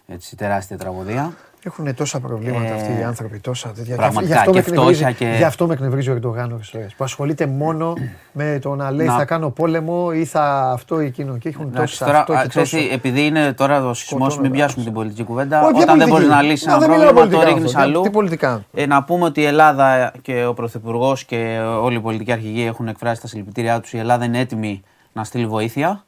έτσι 0.08 0.36
τεράστια 0.36 0.78
τραγωδία. 0.78 1.34
Έχουν 1.64 1.96
τόσα 1.96 2.20
προβλήματα 2.20 2.66
Ε, 2.66 2.72
αυτοί 2.74 3.00
οι 3.00 3.04
άνθρωποι, 3.04 3.40
τόσα 3.40 3.70
τέτοια. 3.70 3.96
πραγματικά, 3.96 4.34
Γι' 4.34 4.40
αυτό 4.40 4.52
με 4.54 4.62
και 4.62 4.72
φτώχεια 4.72 5.08
εκνευρίζει- 5.08 5.32
και- 5.34 5.38
Γι' 5.38 5.44
αυτό 5.44 5.68
με 5.68 5.74
εκνευρίζει 5.74 6.10
ο 6.10 6.14
Ερντογάν 6.14 6.52
ώρες 6.52 6.74
ώρες, 6.74 6.94
Που 6.94 7.04
ασχολείται 7.04 7.46
μόνο 7.46 7.94
με 8.40 8.60
το 8.62 8.76
να 8.76 8.92
λέει 8.92 9.08
Να- 9.08 9.16
θα 9.18 9.26
κάνω 9.26 9.50
πόλεμο 9.50 10.10
ή 10.14 10.26
θα 10.26 10.72
αυτό 10.72 11.02
ή 11.02 11.06
εκείνο. 11.06 11.38
Και 11.38 11.50
έχουν 11.50 11.68
Εντάξει, 11.68 11.98
τόσα. 12.00 12.06
τώρα, 12.06 12.20
αυτό 12.20 12.34
α, 12.34 12.42
και 12.42 12.48
ξέρεις 12.48 12.70
τόσο. 12.70 12.84
τι, 12.84 12.90
επειδή 12.94 13.26
είναι 13.26 13.54
τώρα 13.54 13.76
ο 13.86 13.94
σεισμός, 13.94 13.98
Σκοτώνονται 14.00 14.42
μην 14.42 14.52
πιάσουμε 14.52 14.64
άνθρωποι. 14.66 14.84
την 14.84 14.94
πολιτική 14.94 15.24
κουβέντα. 15.24 15.62
Όχι, 15.62 15.72
ποια 15.74 15.82
Όταν 15.84 15.98
δεν 15.98 16.08
πολιτική; 16.08 16.30
μπορεί 16.32 16.44
να 16.44 16.50
λύσει 16.52 16.68
Μα 16.68 16.72
ένα 16.74 16.82
δεν 16.82 16.90
μιλάω 16.90 17.06
πρόβλημα, 17.14 17.30
το 17.30 17.36
πολιτικά 17.38 17.54
ρίχνεις 17.54 17.76
αυτό. 17.76 17.88
αλλού. 17.90 18.02
Τι 18.02 18.10
πολιτικά. 18.10 18.64
Ε, 18.74 18.86
να 18.86 19.04
πούμε 19.04 19.26
ότι 19.26 19.42
η 19.42 19.46
Ελλάδα 19.46 20.12
και 20.22 20.46
ο 20.46 20.54
Πρωθυπουργός 20.54 21.24
και 21.24 21.60
όλοι 21.82 21.96
οι 21.96 22.00
πολιτικοί 22.00 22.32
αρχηγοί 22.32 22.64
έχουν 22.66 22.88
εκφράσει 22.88 23.22
τα 23.22 23.28
συλληπιτήριά 23.28 23.80
τους. 23.80 23.94
Η 23.94 23.98
Ελλάδα 23.98 24.26
είναι 24.26 24.40
έτοιμη 24.40 24.82
να 25.14 25.24
στείλει 25.24 25.46
βοήθεια. 25.48 26.04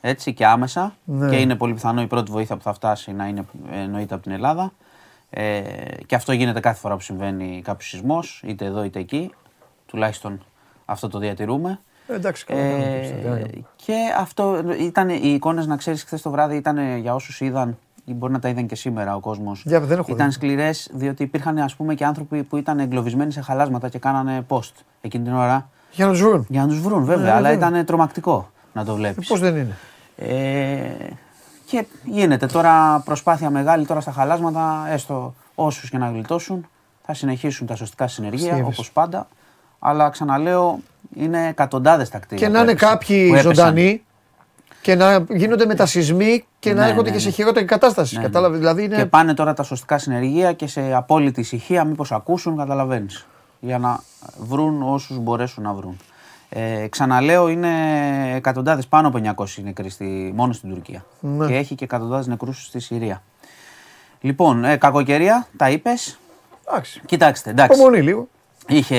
Έτσι 0.00 0.34
και 0.34 0.46
άμεσα. 0.46 0.94
Ναι. 1.04 1.28
Και 1.28 1.36
είναι 1.36 1.54
πολύ 1.54 1.72
πιθανό 1.74 2.00
η 2.02 2.06
πρώτη 2.06 2.30
βοήθεια 2.30 2.56
που 2.56 2.62
θα 2.62 2.72
φτάσει 2.72 3.12
να 3.12 3.26
είναι 3.26 3.44
εννοείται 3.72 4.14
από 4.14 4.22
την 4.22 4.32
Ελλάδα. 4.32 4.72
Ε, 5.34 5.62
και 6.06 6.14
αυτό 6.14 6.32
γίνεται 6.32 6.60
κάθε 6.60 6.78
φορά 6.80 6.94
που 6.94 7.00
συμβαίνει 7.00 7.62
κάποιος 7.64 7.88
σεισμός, 7.88 8.42
είτε 8.46 8.64
εδώ 8.64 8.84
είτε 8.84 8.98
εκεί. 8.98 9.30
Τουλάχιστον 9.86 10.44
αυτό 10.84 11.08
το 11.08 11.18
διατηρούμε. 11.18 11.80
Ε, 12.06 12.14
Εντάξει, 12.14 12.44
καλά. 12.44 12.60
κάνουμε, 12.60 12.84
Ε, 12.84 12.98
Κώστα, 12.98 13.14
τι 13.16 13.22
να 13.22 13.30
κάνουμε. 13.30 13.50
και 13.76 13.94
αυτό 14.18 14.62
ήταν 14.80 15.08
οι 15.08 15.20
εικόνες, 15.22 15.66
να 15.66 15.76
ξέρεις, 15.76 16.02
χθες 16.04 16.22
το 16.22 16.30
βράδυ 16.30 16.56
ήταν 16.56 16.98
για 16.98 17.14
όσους 17.14 17.40
είδαν, 17.40 17.78
ή 18.04 18.12
μπορεί 18.12 18.32
να 18.32 18.38
τα 18.38 18.48
είδαν 18.48 18.66
και 18.66 18.74
σήμερα 18.74 19.14
ο 19.16 19.20
κόσμος. 19.20 19.62
Για, 19.66 19.80
δεν 19.80 19.98
έχω 19.98 20.12
Ήταν 20.12 20.26
δει. 20.26 20.32
σκληρές, 20.32 20.90
διότι 20.92 21.22
υπήρχαν 21.22 21.58
ας 21.58 21.74
πούμε 21.76 21.94
και 21.94 22.04
άνθρωποι 22.04 22.42
που 22.42 22.56
ήταν 22.56 22.78
εγκλωβισμένοι 22.78 23.32
σε 23.32 23.40
χαλάσματα 23.40 23.88
και 23.88 23.98
κάνανε 23.98 24.44
post 24.48 24.72
εκείνη 25.00 25.24
την 25.24 25.34
ώρα 25.34 25.68
Για 25.92 26.06
να 26.06 26.12
τους 26.12 26.20
βρουν. 26.22 26.46
για 26.48 26.60
να 26.62 26.68
τους 26.68 26.80
βρουν, 26.80 27.04
βέβαια. 27.04 27.24
Ναι, 27.24 27.30
αλλά 27.30 27.48
βέβαια. 27.50 27.68
ήταν 27.68 27.84
τρομακτικό 27.84 28.50
να 28.72 28.84
το 28.84 28.94
βλέπεις. 28.94 29.28
Πώς 29.28 29.40
δεν 29.40 29.56
είναι; 29.56 29.76
Ε, 30.16 30.90
και 31.72 31.86
γίνεται 32.04 32.46
τώρα 32.46 33.02
προσπάθεια 33.04 33.50
μεγάλη 33.50 33.86
τώρα 33.86 34.00
στα 34.00 34.12
χαλάσματα, 34.12 34.86
έστω 34.88 35.34
όσους 35.54 35.90
και 35.90 35.98
να 35.98 36.10
γλιτώσουν, 36.10 36.66
θα 37.02 37.14
συνεχίσουν 37.14 37.66
τα 37.66 37.74
σωστικά 37.76 38.08
συνεργεία 38.08 38.52
Στίβεις. 38.52 38.66
όπως 38.72 38.92
πάντα. 38.92 39.28
Αλλά 39.78 40.08
ξαναλέω, 40.10 40.78
είναι 41.14 41.46
εκατοντάδες 41.46 42.08
τα 42.08 42.18
κτίρια. 42.18 42.38
Και 42.38 42.46
που 42.46 42.52
να 42.56 42.62
είναι 42.62 42.70
έπεσαν- 42.70 42.92
κάποιοι 42.92 43.26
που 43.28 43.34
έπεσαν. 43.34 43.54
ζωντανοί 43.54 44.02
και 44.82 44.94
να 44.94 45.24
γίνονται 45.28 45.66
μετασυσμοί 45.66 46.44
και 46.58 46.74
να 46.74 46.80
Ναι, 46.82 46.88
έρχονται 46.88 47.08
ναι, 47.08 47.14
και 47.16 47.20
σε 47.22 47.28
ναι. 47.28 47.34
χειρότερη 47.34 47.64
κατάσταση. 47.64 48.14
Ναι, 48.14 48.20
ναι. 48.20 48.26
Κατάλαβες. 48.26 48.58
Δηλαδή 48.58 48.84
είναι. 48.84 48.96
Και 48.96 49.06
πάνε 49.06 49.34
τώρα 49.34 49.54
τα 49.54 49.62
σωστικά 49.62 49.98
συνεργεία 49.98 50.52
και 50.52 50.66
σε 50.66 50.92
απόλυτη 50.94 51.40
ησυχία, 51.40 51.84
μήπως 51.84 52.12
ακούσουν, 52.12 52.56
καταλαβαίνεις. 52.56 53.26
Για 53.60 53.78
να 53.78 54.00
βρουν 54.38 54.82
όσους 54.82 55.18
μπορέσουν 55.18 55.62
να 55.62 55.72
βρουν. 55.72 55.96
Ε, 56.54 56.86
ξαναλέω, 56.88 57.48
είναι 57.48 57.70
εκατοντάδες 58.34 58.86
πάνω 58.86 59.08
από 59.08 59.20
900 59.36 59.46
νεκροί 59.62 59.88
στη, 59.88 60.32
μόνο 60.34 60.52
στην 60.52 60.68
Τουρκία. 60.68 61.04
Ναι. 61.20 61.46
Και 61.46 61.54
έχει 61.54 61.74
και 61.74 61.84
εκατοντάδες 61.84 62.26
νεκρούς 62.26 62.64
στη 62.66 62.80
Συρία. 62.80 63.22
Λοιπόν, 64.20 64.64
ε, 64.64 64.76
κακοκαιρία, 64.76 65.46
τα 65.56 65.70
είπες. 65.70 66.18
Εντάξει. 66.68 67.00
Κοιτάξτε, 67.06 67.50
εντάξει. 67.50 67.78
Υπομονή 67.78 68.02
λίγο. 68.02 68.28
Είχε 68.68 68.98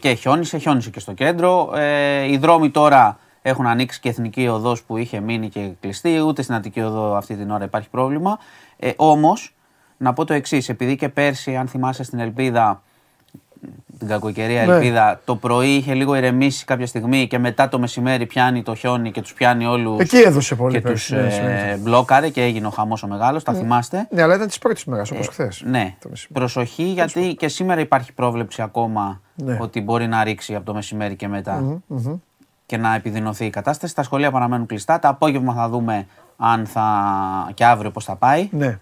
και 0.00 0.14
χιόνισε, 0.14 0.58
χιόνισε 0.58 0.90
και 0.90 1.00
στο 1.00 1.12
κέντρο. 1.12 1.72
Ε, 1.74 2.30
οι 2.30 2.36
δρόμοι 2.36 2.70
τώρα 2.70 3.18
έχουν 3.42 3.66
ανοίξει 3.66 4.00
και 4.00 4.08
εθνική 4.08 4.48
οδός 4.48 4.82
που 4.82 4.96
είχε 4.96 5.20
μείνει 5.20 5.48
και 5.48 5.70
κλειστή. 5.80 6.20
Ούτε 6.20 6.42
στην 6.42 6.54
Αττική 6.54 6.80
οδό 6.80 7.14
αυτή 7.16 7.34
την 7.34 7.50
ώρα 7.50 7.64
υπάρχει 7.64 7.88
πρόβλημα. 7.88 8.38
Ε, 8.76 8.90
Όμως, 8.96 9.54
να 9.96 10.12
πω 10.12 10.24
το 10.24 10.34
εξής, 10.34 10.68
επειδή 10.68 10.96
και 10.96 11.08
πέρσι, 11.08 11.56
αν 11.56 11.68
θυμάσαι 11.68 12.02
στην 12.02 12.18
Ελπίδα, 12.18 12.82
την 13.98 14.08
κακοκαιρία 14.08 14.66
Ναι. 14.66 14.72
Ελπίδα, 14.72 15.20
το 15.24 15.36
πρωί 15.36 15.68
είχε 15.74 15.94
λίγο 15.94 16.14
ηρεμήσει 16.14 16.64
κάποια 16.64 16.86
στιγμή 16.86 17.26
και 17.26 17.38
μετά 17.38 17.68
το 17.68 17.78
μεσημέρι 17.78 18.26
πιάνει 18.26 18.62
το 18.62 18.74
χιόνι 18.74 19.10
και 19.10 19.20
τους 19.20 19.32
πιάνει 19.34 19.66
όλους. 19.66 19.98
Εκεί 20.00 20.16
έδωσε 20.16 20.54
πολύ 20.54 20.74
και 20.74 20.80
πέρσι, 20.80 21.12
τους 21.14 21.22
ναι, 21.24 21.30
σημαίνει 21.30 21.80
μπλόκαρε 21.80 22.28
και 22.28 22.42
έγινε 22.42 22.66
ο 22.66 22.70
χαμός 22.70 23.02
ο 23.02 23.06
μεγάλος. 23.06 23.42
Τα 23.42 23.52
θυμάστε. 23.52 24.06
Ναι, 24.10 24.22
αλλά 24.22 24.34
ήταν 24.34 24.46
της 24.46 24.58
πρώτης 24.58 24.84
μέρα 24.84 25.02
όπως 25.12 25.28
χθες. 25.28 25.62
Ναι, 25.66 25.94
προσοχή 26.32 26.82
γιατί 26.82 27.34
και 27.38 27.48
σήμερα 27.48 27.80
υπάρχει 27.80 28.12
πρόβλεψη 28.12 28.62
ακόμα 28.62 29.20
Ναι. 29.34 29.58
ότι 29.60 29.80
μπορεί 29.80 30.06
να 30.06 30.24
ρίξει 30.24 30.54
από 30.54 30.64
το 30.64 30.74
μεσημέρι 30.74 31.14
και 31.16 31.28
μετα 31.28 31.80
και 32.66 32.76
να 32.76 32.94
επιδεινωθεί 32.94 33.44
η 33.44 33.50
κατάσταση. 33.50 33.94
Τα 33.94 34.02
σχολεία 34.02 34.30
παραμένουν 34.30 34.66
κλειστά. 34.66 34.98
Τα 34.98 35.08
απόγευμα 35.08 35.54
θα 35.54 35.68
δούμε 35.68 36.06
αν 36.36 36.66
θα 36.66 36.84
και 37.54 37.64
αύριο 37.64 37.90
πώς 37.90 38.04
θα 38.04 38.16
πάει. 38.16 38.48
Ναι. 38.52 38.78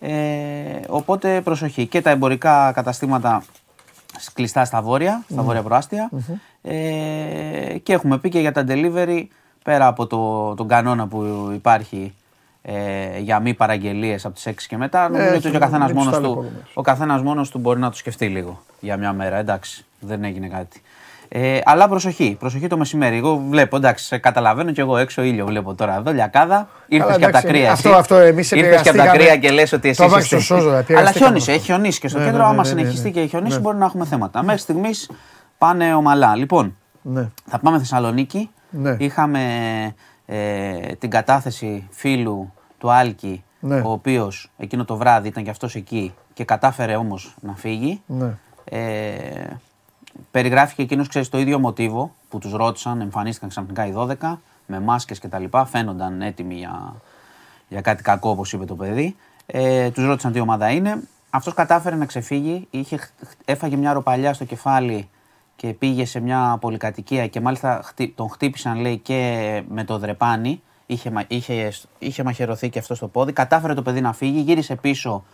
Ε, 0.00 0.10
οπότε 0.88 1.40
προσοχή. 1.40 1.86
Και 1.86 2.00
τα 2.00 2.10
εμπορικά 2.10 2.72
καταστήματα 2.72 3.42
σ- 3.52 3.61
κλειστά 4.34 4.64
στα 4.64 4.82
βόρεια, 4.82 5.24
στα 5.30 5.42
βόρεια 5.42 5.62
προάστια. 5.62 6.10
Ε, 6.62 7.78
και 7.82 7.92
έχουμε 7.92 8.18
πει 8.18 8.28
και 8.28 8.40
για 8.40 8.52
τα 8.52 8.64
delivery, 8.68 9.24
πέρα 9.64 9.86
από 9.86 10.06
το, 10.06 10.54
τον 10.54 10.68
κανόνα 10.68 11.06
που 11.06 11.50
υπάρχει 11.54 12.14
ε, 12.62 13.18
για 13.18 13.40
μη 13.40 13.54
παραγγελίες 13.54 14.24
από 14.24 14.34
τις 14.34 14.48
6 14.48 14.52
και 14.68 14.76
μετά, 14.76 15.08
νομίζω 15.08 15.26
έτσι, 15.26 15.36
ότι 15.36 15.50
και 15.50 15.56
ο 15.56 15.60
καθένας 15.60 15.92
μην 15.92 15.96
τους 15.96 16.04
μόνος 16.04 16.16
του, 16.16 16.22
ταλαιπωρούμε. 16.22 16.66
ο 16.74 16.82
καθένας 16.82 17.22
μόνος 17.22 17.50
του 17.50 17.58
μπορεί 17.58 17.80
να 17.80 17.90
το 17.90 17.96
σκεφτεί 17.96 18.26
λίγο 18.26 18.62
για 18.80 18.96
μια 18.96 19.12
μέρα. 19.12 19.36
Εντάξει, 19.36 19.84
δεν 20.00 20.24
έγινε 20.24 20.48
κάτι. 20.48 20.82
Ε, 21.34 21.58
αλλά 21.64 21.88
προσοχή, 21.88 22.36
προσοχή 22.38 22.66
το 22.66 22.76
μεσημέρι. 22.76 23.16
Εγώ 23.16 23.42
βλέπω, 23.50 23.76
εντάξει, 23.76 24.04
σε 24.04 24.18
καταλαβαίνω 24.18 24.72
και 24.72 24.80
εγώ 24.80 24.96
έξω 24.96 25.22
ήλιο 25.22 25.46
βλέπω 25.46 25.74
τώρα 25.74 25.96
εδώ, 25.96 26.12
λιακάδα. 26.12 26.68
Ήρθες 26.88 27.06
Καλά, 27.06 27.18
και 27.18 27.24
από 27.24 27.32
τα 27.32 27.38
εντάξει, 27.38 27.46
κρύα. 27.58 27.72
αυτό- 27.72 27.88
εσύ. 27.88 27.98
αυτό 27.98 28.14
εμείς 28.16 28.50
Ήρθες 28.50 28.82
και 28.82 28.88
από 28.88 28.98
τα 28.98 29.04
επηρεαστήκαμε. 29.04 29.38
κρύα 29.38 29.48
και 29.48 29.50
λες 29.60 29.72
ότι 29.72 29.88
εσύ 29.88 29.98
Το 29.98 30.04
έβαξε 30.04 30.36
είσαι 30.36 30.44
στο 30.44 30.54
σώζο, 30.54 30.68
Αλλά 30.68 30.78
επηρεαστήκαμε 30.78 31.24
χιόνισε, 31.26 31.50
αυτό. 31.50 31.52
έχει 31.62 31.64
χιονίσει 31.72 32.00
και 32.00 32.08
στο 32.08 32.18
Ναι, 32.18 32.24
κέντρο. 32.24 32.38
ναι, 32.38 32.44
Άμα 32.44 32.52
ναι, 32.54 32.60
ναι, 32.60 32.64
συνεχιστεί 32.68 33.08
ναι. 33.08 33.20
και 33.20 33.26
χιονίσει, 33.26 33.54
Ναι. 33.54 33.60
μπορεί 33.60 33.76
να 33.76 33.84
έχουμε 33.84 34.04
θέματα. 34.04 34.42
Μέχρι 34.42 34.60
στιγμής 34.60 35.10
πάνε 35.58 35.94
ομαλά. 35.94 36.36
Λοιπόν, 36.36 36.76
Ναι. 37.02 37.28
θα 37.50 37.58
πάμε 37.58 37.78
Θεσσαλονίκη. 37.78 38.50
Ναι. 38.70 38.96
Είχαμε 38.98 39.40
ε, 40.26 40.36
την 40.98 41.10
κατάθεση 41.10 41.88
φίλου 41.90 42.52
του 42.78 42.92
Άλκη, 42.92 43.44
Ναι. 43.60 43.80
ο 43.80 43.90
οποίος 43.90 44.50
εκείνο 44.56 44.84
το 44.84 44.96
βράδυ 44.96 45.28
ήταν 45.28 45.44
και 45.44 45.50
αυτός 45.50 45.74
εκεί 45.74 46.14
και 46.32 46.44
κατάφερε 46.44 46.96
όμως 46.96 47.34
να 47.40 47.54
φύγει. 47.56 48.02
Ναι. 48.06 48.30
Ε, 50.22 50.24
περιγράφηκε 50.30 50.82
εκείνος, 50.82 51.08
ξέρεις, 51.08 51.28
το 51.28 51.38
ίδιο 51.38 51.58
μοτίβο 51.58 52.14
που 52.28 52.38
τους 52.38 52.52
ρώτησαν, 52.52 53.00
εμφανίστηκαν 53.00 53.48
ξαφνικά 53.48 53.86
οι 53.86 53.92
12 53.96 54.38
με 54.66 54.80
μάσκες 54.80 55.18
και 55.18 55.28
τα 55.28 55.38
λοιπά, 55.38 55.64
φαίνονταν 55.64 56.22
έτοιμοι 56.22 56.54
για, 56.54 56.94
για 57.68 57.80
κάτι 57.80 58.02
κακό, 58.02 58.30
όπως 58.30 58.52
είπε 58.52 58.64
το 58.64 58.74
παιδί. 58.74 59.16
Ε, 59.46 59.90
τους 59.90 60.04
ρώτησαν 60.04 60.32
τι 60.32 60.40
ομάδα 60.40 60.70
είναι. 60.70 61.02
Αυτός 61.30 61.54
κατάφερε 61.54 61.96
να 61.96 62.06
ξεφύγει, 62.06 62.66
είχε, 62.70 62.96
χ- 62.96 63.10
έφαγε 63.44 63.76
μια 63.76 63.92
ροπαλιά 63.92 64.32
στο 64.34 64.44
κεφάλι 64.44 65.08
και 65.56 65.68
πήγε 65.72 66.04
σε 66.04 66.20
μια 66.20 66.56
πολυκατοικία 66.60 67.26
και 67.26 67.40
μάλιστα 67.40 67.80
χτυ- 67.84 68.16
τον 68.16 68.28
χτύπησαν 68.30 68.78
λέει 68.80 68.98
και 68.98 69.62
με 69.68 69.84
το 69.84 69.98
δρεπάνι. 69.98 70.62
Είχε, 70.86 71.10
μα- 71.10 71.24
είχε, 71.28 71.72
είχε 71.98 72.22
μαχαιρωθεί 72.22 72.68
και 72.70 72.78
αυτό 72.78 72.94
στο 72.94 73.08
πόδι. 73.08 73.32
Κατάφερε 73.32 73.74
το 73.74 73.82
παιδί 73.82 74.00
να 74.00 74.12
φύγει, 74.12 74.40
γύρισε 74.40 74.74
πίσω 74.76 75.24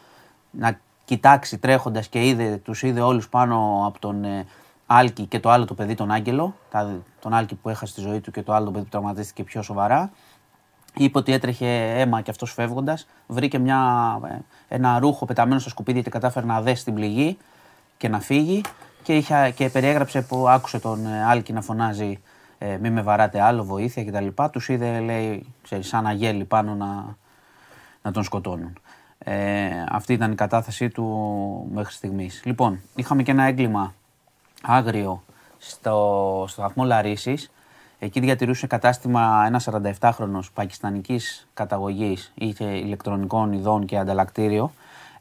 να 0.50 0.78
κοιτάξει 1.04 1.58
τρέχοντας 1.58 2.08
και 2.08 2.26
είδε, 2.26 2.56
τους 2.56 2.82
είδε 2.82 3.00
όλους 3.00 3.28
πάνω 3.28 3.84
από 3.86 3.98
τον 3.98 4.24
ε, 4.24 4.46
Άλκη 4.90 5.26
και 5.26 5.40
το 5.40 5.50
άλλο 5.50 5.64
το 5.64 5.74
παιδί 5.74 5.94
τον 5.94 6.10
Άγγελο, 6.10 6.54
τα, 6.70 7.00
τον 7.20 7.34
Άλκη 7.34 7.54
που 7.54 7.68
έχασε 7.68 7.94
τη 7.94 8.00
ζωή 8.00 8.20
του 8.20 8.30
και 8.30 8.42
το 8.42 8.52
άλλο 8.52 8.64
το 8.64 8.70
παιδί 8.70 8.84
που 8.84 8.90
τραυματίστηκε 8.90 9.42
πιο 9.44 9.62
σοβαρά. 9.62 10.10
Είπε 10.94 11.18
ότι 11.18 11.32
έτρεχε 11.32 12.00
αίμα 12.00 12.20
και 12.20 12.30
αυτός 12.30 12.52
φεύγοντας, 12.52 13.06
βρήκε 13.26 13.58
μια, 13.58 13.80
ε, 14.24 14.74
ένα 14.74 14.98
ρούχο 14.98 15.26
πεταμένο 15.26 15.60
στο 15.60 15.68
σκουπίδι 15.68 16.02
και 16.02 16.10
κατάφερε 16.10 16.46
να 16.46 16.60
δέσει 16.60 16.84
την 16.84 16.94
πληγή 16.94 17.38
και 17.96 18.08
να 18.08 18.20
φύγει 18.20 18.60
και, 19.02 19.16
είχε, 19.16 19.52
και 19.56 19.68
περιέγραψε 19.68 20.22
που 20.22 20.48
άκουσε 20.48 20.78
τον 20.78 21.06
ε, 21.06 21.24
Άλκη 21.24 21.52
να 21.52 21.60
φωνάζει 21.60 22.20
ε, 22.58 22.76
μη 22.76 22.90
με 22.90 23.02
βαράτε 23.02 23.40
άλλο, 23.40 23.64
βοήθεια 23.64 24.04
κτλ. 24.04 24.26
Τους 24.52 24.68
είδε, 24.68 25.00
λέει, 25.00 25.54
ξέρεις, 25.62 25.88
σαν 25.88 26.06
αγέλη 26.06 26.44
πάνω 26.44 26.74
να, 26.74 27.16
να 28.02 28.10
τον 28.10 28.22
σκοτώνουν. 28.22 28.78
Ε, 29.18 29.68
αυτή 29.88 30.12
ήταν 30.12 30.32
η 30.32 30.34
κατάθεσή 30.34 30.88
του 30.88 31.04
μέχρι 31.72 31.92
στιγμής. 31.92 32.42
Λοιπόν, 32.44 32.80
είχαμε 32.94 33.22
και 33.22 33.30
ένα 33.30 33.44
έγκλημα 33.44 33.94
άγριο 34.62 35.22
στο, 35.58 36.44
στο 36.48 36.62
βαθμό 36.62 36.84
Λαρίσης. 36.84 37.50
Εκεί 37.98 38.20
διατηρούσε 38.20 38.66
κατάστημα 38.66 39.44
ένας 39.46 39.68
47χρονος 40.00 40.52
πακιστανικής 40.54 41.48
καταγωγής, 41.54 42.32
είχε 42.34 42.64
ηλεκτρονικών 42.64 43.52
ειδών 43.52 43.86
και 43.86 43.98
ανταλλακτήριο. 43.98 44.72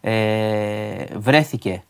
Ε, 0.01 1.05
βρέθηκε 1.17 1.83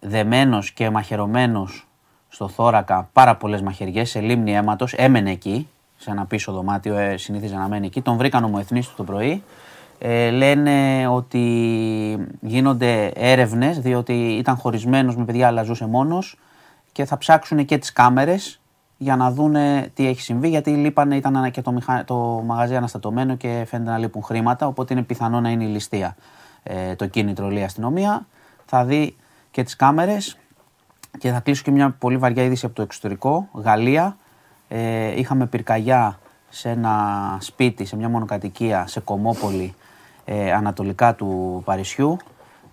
δεμένος 0.00 0.70
και 0.70 0.90
μαχαιρωμένος 0.90 1.86
στο 2.28 2.48
θώρακα 2.48 3.08
πάρα 3.12 3.36
πολλές 3.36 3.62
μαχαιριές 3.62 4.10
σε 4.10 4.20
λίμνη 4.20 4.54
αίματος, 4.54 4.92
έμενε 4.92 5.30
εκεί, 5.30 5.68
σε 5.96 6.10
ένα 6.10 6.24
πίσω 6.24 6.52
δωμάτιο, 6.52 6.96
ε, 6.96 7.16
συνήθιζε 7.16 7.56
να 7.56 7.68
μένει 7.68 7.86
εκεί. 7.86 8.00
Τον 8.00 8.16
βρήκαν 8.16 8.44
ομοεθνείς 8.44 8.88
του 8.88 8.94
το 8.96 9.04
πρωί. 9.04 9.42
Ε, 9.98 10.30
λένε 10.30 11.06
ότι 11.08 12.28
γίνονται 12.40 13.06
έρευνες, 13.14 13.78
διότι 13.78 14.12
ήταν 14.12 14.56
χωρισμένος 14.56 15.16
με 15.16 15.24
παιδιά 15.24 15.46
αλλά 15.46 15.62
ζούσε 15.62 15.86
μόνος 15.86 16.36
και 16.92 17.04
θα 17.04 17.18
ψάξουν 17.18 17.64
και 17.64 17.78
τις 17.78 17.92
κάμερες 17.92 18.60
για 18.96 19.16
να 19.16 19.30
δούνε 19.30 19.90
τι 19.94 20.06
έχει 20.06 20.20
συμβεί, 20.20 20.48
γιατί 20.48 20.70
λείπανε, 20.70 21.16
ήταν 21.16 21.36
ανα- 21.36 21.48
και 21.48 21.62
το, 21.62 21.72
μηχα... 21.72 22.04
το 22.04 22.14
μαγαζί 22.44 22.76
αναστατωμένο 22.76 23.36
και 23.36 23.64
φαίνεται 23.68 23.90
να 23.90 23.98
λείπουν 23.98 24.22
χρήματα, 24.22 24.66
οπότε 24.66 24.94
είναι 24.94 25.02
πιθανό 25.02 25.40
να 25.40 25.50
είναι 25.50 25.64
η 25.64 25.68
ληστεία. 25.68 26.16
Ε, 26.62 26.94
το 26.94 27.06
κίνητρο 27.06 27.48
λέει 27.48 27.62
η 27.62 27.64
αστυνομία. 27.64 28.26
Θα 28.66 28.84
δει 28.84 29.16
και 29.50 29.62
τις 29.62 29.76
κάμερες 29.76 30.36
και 31.18 31.30
θα 31.30 31.40
κλείσω 31.40 31.62
και 31.62 31.70
μια 31.70 31.90
πολύ 31.98 32.16
βαριά 32.16 32.42
είδηση 32.42 32.66
από 32.66 32.74
το 32.74 32.82
εξωτερικό. 32.82 33.48
Γαλλία. 33.52 34.16
Ε, 34.68 35.18
είχαμε 35.18 35.46
πυρκαγιά 35.46 36.18
σε 36.48 36.68
ένα 36.68 37.36
σπίτι, 37.40 37.84
σε 37.84 37.96
μια 37.96 38.08
μονοκατοικία, 38.08 38.86
σε 38.86 39.00
Κομόπολη, 39.00 39.74
ε, 40.24 40.52
ανατολικά 40.52 41.14
του 41.14 41.62
Παρισιού. 41.64 42.16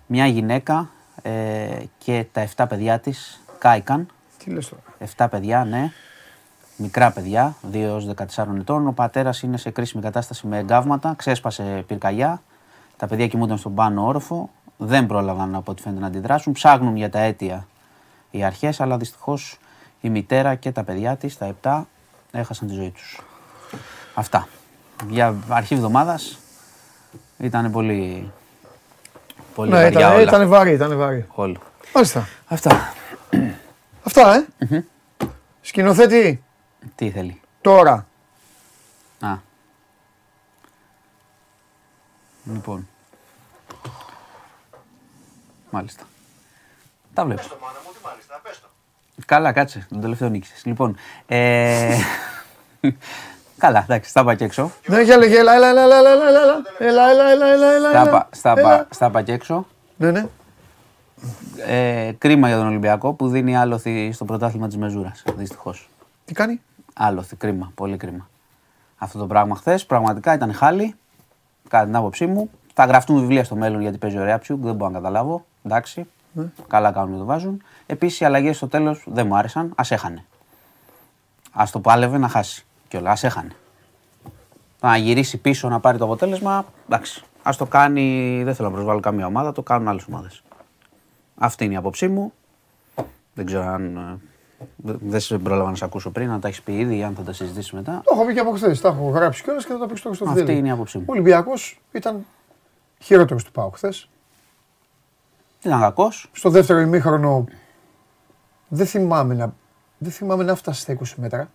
Μια 0.06 0.26
γυναίκα 0.26 0.90
ε, 1.22 1.82
και 1.98 2.26
τα 2.32 2.48
7 2.56 2.64
παιδιά 2.68 2.98
της 2.98 3.40
κάηκαν. 3.66 4.06
Τι 4.38 4.50
λες 4.50 4.68
τώρα. 4.68 4.82
7 5.16 5.26
παιδιά, 5.30 5.64
ναι. 5.64 5.92
Μικρά 6.76 7.10
παιδιά, 7.10 7.54
2 7.72 7.74
έως 7.74 8.06
14 8.06 8.56
ετών. 8.58 8.86
Ο 8.86 8.92
πατέρας 8.92 9.42
είναι 9.42 9.56
σε 9.56 9.70
κρίσιμη 9.70 10.02
κατάσταση 10.02 10.46
με 10.46 10.58
εγκάβματα. 10.58 11.14
Ξέσπασε 11.16 11.84
πυρκαγιά. 11.86 12.42
Τα 12.96 13.06
παιδιά 13.06 13.26
κοιμούνταν 13.26 13.58
στον 13.58 13.74
πάνω 13.74 14.06
όροφο. 14.06 14.50
Δεν 14.76 15.06
πρόλαβαν 15.06 15.54
από 15.54 15.70
ό,τι 15.70 15.82
φαίνεται 15.82 16.00
να 16.00 16.06
αντιδράσουν. 16.06 16.52
Ψάχνουν 16.52 16.96
για 16.96 17.10
τα 17.10 17.18
αίτια 17.18 17.66
οι 18.30 18.44
αρχές, 18.44 18.80
αλλά 18.80 18.96
δυστυχώς 18.96 19.58
η 20.00 20.08
μητέρα 20.08 20.54
και 20.54 20.72
τα 20.72 20.84
παιδιά 20.84 21.16
της, 21.16 21.38
τα 21.38 21.54
7, 21.62 21.82
έχασαν 22.30 22.68
τη 22.68 22.74
ζωή 22.74 22.90
τους. 22.90 23.20
Αυτά. 24.14 24.48
Για 25.08 25.34
αρχή 25.48 25.74
εβδομάδας 25.74 26.38
ήταν 27.38 27.70
πολύ, 27.70 28.32
πολύ 29.54 29.70
Ναι, 29.70 29.76
βαριά 29.76 30.00
ήταν, 30.00 30.12
όλα. 30.12 30.22
ήταν 30.22 30.48
βαρύ, 30.48 30.72
ήταν 30.72 30.96
βαρύ. 30.96 31.26
Όλο. 31.34 31.56
Μάλιστα. 31.94 32.28
Αυτά. 32.46 32.92
Αυτά, 34.02 34.46
ε. 34.58 34.80
Σκηνοθέτη, 35.60 36.42
Τι 36.94 37.10
θέλει. 37.10 37.40
τώρα. 37.60 38.06
Α. 39.20 39.36
Λοιπόν. 42.44 42.88
Μάλιστα. 45.70 46.04
Τα 47.14 47.24
βλέπω. 47.24 47.40
Πες 47.40 47.48
το 47.50 47.56
μάνα 47.62 47.78
μου, 47.84 47.92
τι 47.92 47.98
μάλιστα, 48.04 48.40
πες 48.42 48.60
το. 48.60 48.66
Καλά, 49.26 49.52
κάτσε. 49.52 49.86
Τον 49.88 50.00
τελευταίο 50.00 50.28
νίκησες. 50.28 50.64
Λοιπόν. 50.64 50.96
Ε... 51.26 51.96
Καλά, 53.58 53.80
εντάξει, 53.82 54.10
στα 54.10 54.20
είπα 54.20 54.34
και 54.34 54.44
έξω. 54.44 54.72
Ναι, 54.86 55.00
για 55.02 55.16
λέγε, 55.16 55.38
έλα, 55.38 55.54
έλα, 55.54 55.68
έλα, 55.68 55.82
έλα, 55.82 55.98
έλα, 55.98 56.10
έλα, 56.10 56.28
έλα, 56.78 57.10
έλα, 57.10 57.30
έλα, 57.30 57.30
έλα, 57.30 57.46
έλα, 57.52 57.72
έλα, 57.74 57.88
Στα 57.90 58.00
έλα. 58.00 58.08
είπα- 58.10 58.28
Στα 58.32 58.50
Έλα. 58.50 58.60
είπα- 58.74 58.86
στα 58.90 59.06
είπα 59.06 59.22
και 59.22 59.32
έξω. 59.32 59.66
Ναι, 61.56 61.64
ναι. 61.64 62.06
Ε, 62.06 62.12
κρίμα 62.12 62.48
για 62.48 62.56
τον 62.56 62.66
Ολυμπιακό 62.66 63.12
που 63.12 63.28
δίνει 63.28 63.56
άλοθη 63.56 64.12
στο 64.12 64.24
πρωτάθλημα 64.24 64.66
της 64.66 64.76
Μεζούρας. 64.76 65.22
Δυστυχώς. 65.36 65.88
Τι 66.24 66.32
κάνει; 66.32 66.60
Άλοθη, 66.94 67.36
κρίμα, 67.36 67.72
πολύ 67.74 67.96
κρίμα. 67.96 68.28
Αυτό 68.98 69.18
το 69.18 69.26
πράγμα 69.26 69.56
χθες 69.56 69.86
πραγματικά 69.86 70.34
ήταν 70.34 70.52
χάλι. 70.52 70.94
Κατά 71.68 71.84
την 71.84 71.96
άποψή 71.96 72.26
μου. 72.26 72.50
Θα 72.74 72.84
γραφτούν 72.84 73.18
βιβλία 73.20 73.44
στο 73.44 73.56
μέλλον 73.56 73.80
γιατί 73.80 73.98
παίζει 73.98 74.18
ωραία 74.18 74.38
ψιου, 74.38 74.58
δεν 74.62 74.74
μπορώ 74.74 74.90
να 74.90 74.96
καταλάβω. 74.98 75.44
Εντάξει. 75.62 76.06
Καλά 76.66 76.92
κάνουν 76.92 77.12
και 77.12 77.18
το 77.18 77.24
βάζουν. 77.24 77.62
Επίσης 77.86 78.20
οι 78.20 78.24
αλλαγές 78.24 78.56
στο 78.56 78.68
τέλος 78.68 79.04
δεν 79.06 79.26
μου 79.26 79.36
άρεσαν. 79.36 79.64
Α 79.64 79.84
έχανε. 79.88 80.24
Α 81.52 81.64
το 81.72 81.80
πάλευε 81.80 82.18
να 82.18 82.28
χάσει. 82.28 82.64
Και 82.88 82.96
όλα, 82.96 83.10
ας 83.10 83.24
έχανε. 83.24 83.50
Να 84.80 84.96
γυρίσει 84.96 85.36
πίσω 85.36 85.68
να 85.68 85.80
πάρει 85.80 85.98
το 85.98 86.04
αποτέλεσμα, 86.04 86.64
εντάξει. 86.86 87.24
Α 87.42 87.50
το 87.58 87.66
κάνει, 87.66 88.40
δεν 88.44 88.54
θέλω 88.54 88.68
να 88.68 88.74
προσβάλλω 88.74 89.00
καμία 89.00 89.26
ομάδα, 89.26 89.52
το 89.52 89.62
κάνουν 89.62 89.88
άλλες 89.88 90.04
ομάδες. 90.08 90.42
Αυτή 91.38 91.64
είναι 91.64 91.74
η 91.74 91.76
άποψή 91.76 92.08
μου. 92.08 92.32
Δεν 93.34 93.46
ξέρω 93.46 93.62
αν. 93.62 93.96
ε, 93.96 94.18
δε- 94.76 94.96
Δεν 95.00 95.20
σε 95.20 95.38
πρόλαβα 95.38 95.68
να 95.70 95.76
σε 95.76 95.84
ακούσω 95.84 96.10
πριν, 96.10 96.30
αν 96.30 96.40
τα 96.40 96.48
έχεις 96.48 96.62
πει 96.62 96.78
ήδη 96.78 96.96
ή 96.96 97.02
αν 97.02 97.14
θα 97.14 97.22
τα 97.22 97.32
συζητήσεις 97.32 97.72
μετά. 97.72 98.00
Το 98.04 98.10
έχω 98.14 98.26
πει 98.26 98.32
και 98.34 98.40
από 98.40 98.50
χθες. 98.50 98.80
Τα 98.80 98.88
έχω 98.88 99.08
γράψει 99.08 99.42
κιόλας 99.42 99.64
και 99.66 99.72
θα 99.72 99.78
τα 99.78 99.86
πει 99.86 99.96
στο 99.96 100.08
Αυτή 100.10 100.24
Χριστόφιλο. 100.24 100.58
είναι 100.58 100.68
η 100.68 100.70
άποψή 100.70 100.98
μου. 100.98 101.04
Ο 101.08 101.12
Ολυμπιακός 101.12 101.80
ήταν 101.92 102.26
χειρότερος 103.02 103.44
του 103.44 103.52
Πάου 103.52 103.70
χθες. 103.70 104.08
Ήταν 105.62 105.80
κακός. 105.80 106.30
Στο 106.32 106.50
δεύτερο 106.50 106.78
ημίχρονο 106.80 107.44
δεν 108.68 108.86
θυμάμαι 108.86 109.34
να, 109.34 109.54
δεν 109.98 110.12
θυμάμαι 110.12 110.44
να 110.44 110.54
φτάσει 110.54 110.80
στα 110.80 110.92
20 110.92 111.14
μέτρα. 111.16 111.48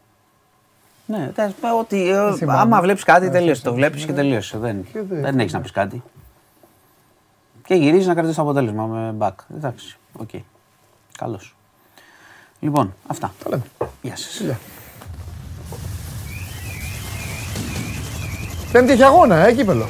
Ναι, 1.06 1.32
τέλος 1.36 1.54
πάντων, 1.62 1.80
ότι. 1.80 2.10
ε, 2.10 2.34
θυμάμαι. 2.36 2.60
άμα 2.60 2.82
βλέπεις 2.82 3.04
κάτι, 3.04 3.26
Ναι, 3.26 3.32
τελείωσε. 3.32 3.62
ναι, 3.64 3.70
Το 3.70 3.76
βλέπεις 3.76 4.06
και 4.06 4.14
τελείωσε. 4.14 4.58
Δεν, 4.58 4.84
Και 4.92 5.02
δεν- 5.02 5.22
δεν 5.22 5.40
έχεις 5.40 5.54
να 5.54 5.62
πεις 5.62 5.72
κάτι. 5.72 6.04
Και 7.72 7.78
γυρίζει 7.78 8.08
να 8.08 8.14
κρατήσει 8.14 8.36
το 8.36 8.42
αποτέλεσμα 8.42 8.86
με 8.86 9.16
back. 9.20 9.56
Εντάξει, 9.56 9.98
οκ. 10.14 10.30
Καλώς. 11.18 11.56
Λοιπόν, 12.60 12.94
αυτά. 13.08 13.34
Τα 13.44 13.50
λέμε. 13.50 13.64
Γεια 14.02 14.16
σας. 14.16 14.34
Φιλιά. 14.34 14.60
Πέμπτη 18.72 18.92
έχει 18.92 19.04
αγώνα, 19.04 19.36
ε, 19.36 19.54
κύπελο. 19.54 19.86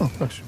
Ω, 0.00 0.04
εντάξει. 0.14 0.42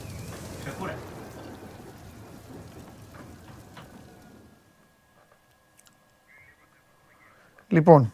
Λοιπόν, 7.69 8.13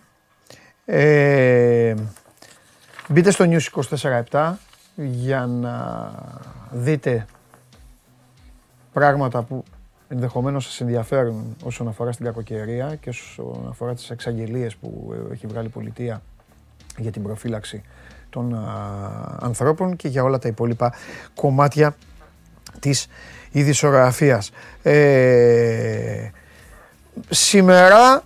ε, 0.84 1.94
μπείτε 3.08 3.30
στο 3.30 3.44
News 3.48 3.84
24-7 4.30 4.54
για 4.94 5.46
να 5.46 6.12
δείτε 6.70 7.26
πράγματα 9.00 9.42
που 9.42 9.64
ενδεχομένως 10.08 10.64
σας 10.64 10.80
ενδιαφέρουν 10.80 11.56
όσον 11.64 11.88
αφορά 11.88 12.12
στην 12.12 12.24
κακοκαιρία 12.24 12.94
και 13.00 13.08
όσον 13.08 13.66
αφορά 13.68 13.94
τις 13.94 14.10
εξαγγελίες 14.10 14.76
που 14.76 15.14
ε, 15.30 15.32
έχει 15.32 15.46
βγάλει 15.46 15.66
η 15.66 15.70
πολιτεία 15.70 16.22
για 16.98 17.10
την 17.10 17.22
προφύλαξη 17.22 17.82
των 18.30 18.54
α, 18.54 19.38
ανθρώπων 19.40 19.96
και 19.96 20.08
για 20.08 20.22
όλα 20.22 20.38
τα 20.38 20.48
υπόλοιπα 20.48 20.92
κομμάτια 21.34 21.96
της 22.80 23.06
ειδησογραφίας. 23.50 24.50
Ε, 24.82 26.30
σήμερα 27.28 28.22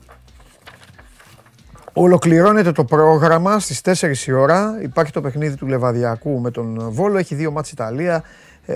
Ολοκληρώνεται 1.93 2.73
το 2.73 2.85
πρόγραμμα 2.85 3.59
στις 3.59 3.81
4 3.85 4.27
η 4.27 4.33
ώρα. 4.33 4.79
Υπάρχει 4.83 5.12
το 5.12 5.21
παιχνίδι 5.21 5.57
του 5.57 5.66
Λεβαδιακού 5.66 6.41
με 6.41 6.51
τον 6.51 6.91
Βόλο. 6.91 7.18
Έχει 7.18 7.35
δύο 7.35 7.51
μάτς 7.51 7.73
Ιταλία, 7.73 8.23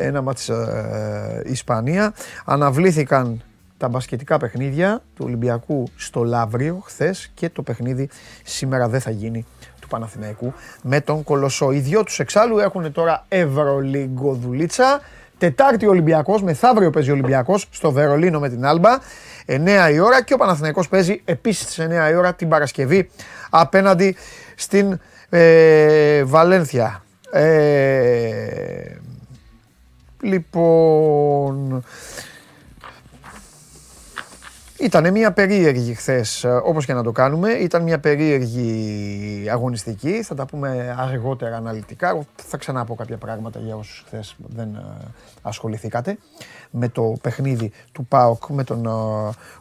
ένα 0.03 0.23
μάτς 0.23 0.49
ε, 0.49 1.43
Ισπανία. 1.47 2.15
Αναβλήθηκαν 2.45 3.43
τα 3.77 3.89
μπασκετικά 3.89 4.39
παιχνίδια 4.39 5.03
του 5.17 5.25
Ολυμπιακού 5.27 5.89
στο 5.97 6.23
Λαύριο 6.23 6.83
χθες 6.85 7.31
και 7.35 7.49
το 7.49 7.63
παιχνίδι 7.63 8.09
σήμερα 8.45 8.89
δεν 8.89 9.01
θα 9.01 9.11
γίνει 9.11 9.47
του 9.81 9.89
Παναθηναϊκού 9.89 10.53
με 10.83 11.01
τον 11.01 11.25
Κολοσσό. 11.25 11.73
Οι 11.73 11.79
δυο 11.79 12.05
τους 12.05 12.19
εξάλλου 12.19 12.59
έχουν 12.59 12.93
τώρα 12.93 13.25
Ευρωλίγκο 13.29 14.35
δουλίτσα. 14.35 15.01
Τετάρτη 15.39 15.87
Ολυμπιακός, 15.87 16.43
μεθαύριο 16.43 16.91
παίζει 16.91 17.11
ο 17.11 17.13
Ολυμπιακός 17.13 17.69
στο 17.71 17.91
Βερολίνο 17.91 18.39
με 18.41 18.49
την 18.49 18.65
Άλμπα. 18.65 18.99
9 19.47 19.91
η 19.93 19.99
ώρα 19.99 20.23
και 20.23 20.35
ο 20.35 20.37
Παναθηναϊκός 20.37 20.89
παίζει 20.89 21.23
επίσης 21.25 21.63
στις 21.63 21.87
9 21.87 22.11
η 22.11 22.15
ώρα 22.15 22.35
την 22.35 22.49
Παρασκευή 22.49 23.11
απέναντι 23.51 24.17
στην 24.55 24.99
ε, 25.29 26.25
Βαλένθια. 26.25 27.05
Ε, 27.31 27.45
λοιπόν, 30.25 31.85
ήταν 34.85 35.11
μια 35.11 35.33
περίεργη 35.33 35.95
χθες, 35.95 36.47
όπως 36.63 36.87
και 36.87 36.93
να 36.93 37.03
το 37.03 37.13
κάνουμε. 37.13 37.51
Ήταν 37.51 37.83
μια 37.83 37.99
περίεργη 37.99 39.49
αγωνιστική. 39.51 40.23
Θα 40.23 40.35
τα 40.35 40.47
πούμε 40.47 40.97
αργότερα 40.99 41.57
αναλυτικά. 41.57 42.09
Εγώ 42.09 42.27
Θα 42.37 42.57
ξαναπώ 42.57 42.95
κάποια 42.95 43.17
πράγματα 43.17 43.61
για 43.61 43.77
όσους 43.77 44.03
χθες 44.07 44.37
δεν 44.39 44.75
ε, 44.75 44.83
ασχοληθήκατε 45.43 46.19
με 46.71 46.89
το 46.89 47.15
παιχνίδι 47.23 47.73
του 47.93 48.07
ΠΑΟΚ 48.07 48.49
με 48.49 48.65
τον 48.65 48.87
ε, 48.87 48.91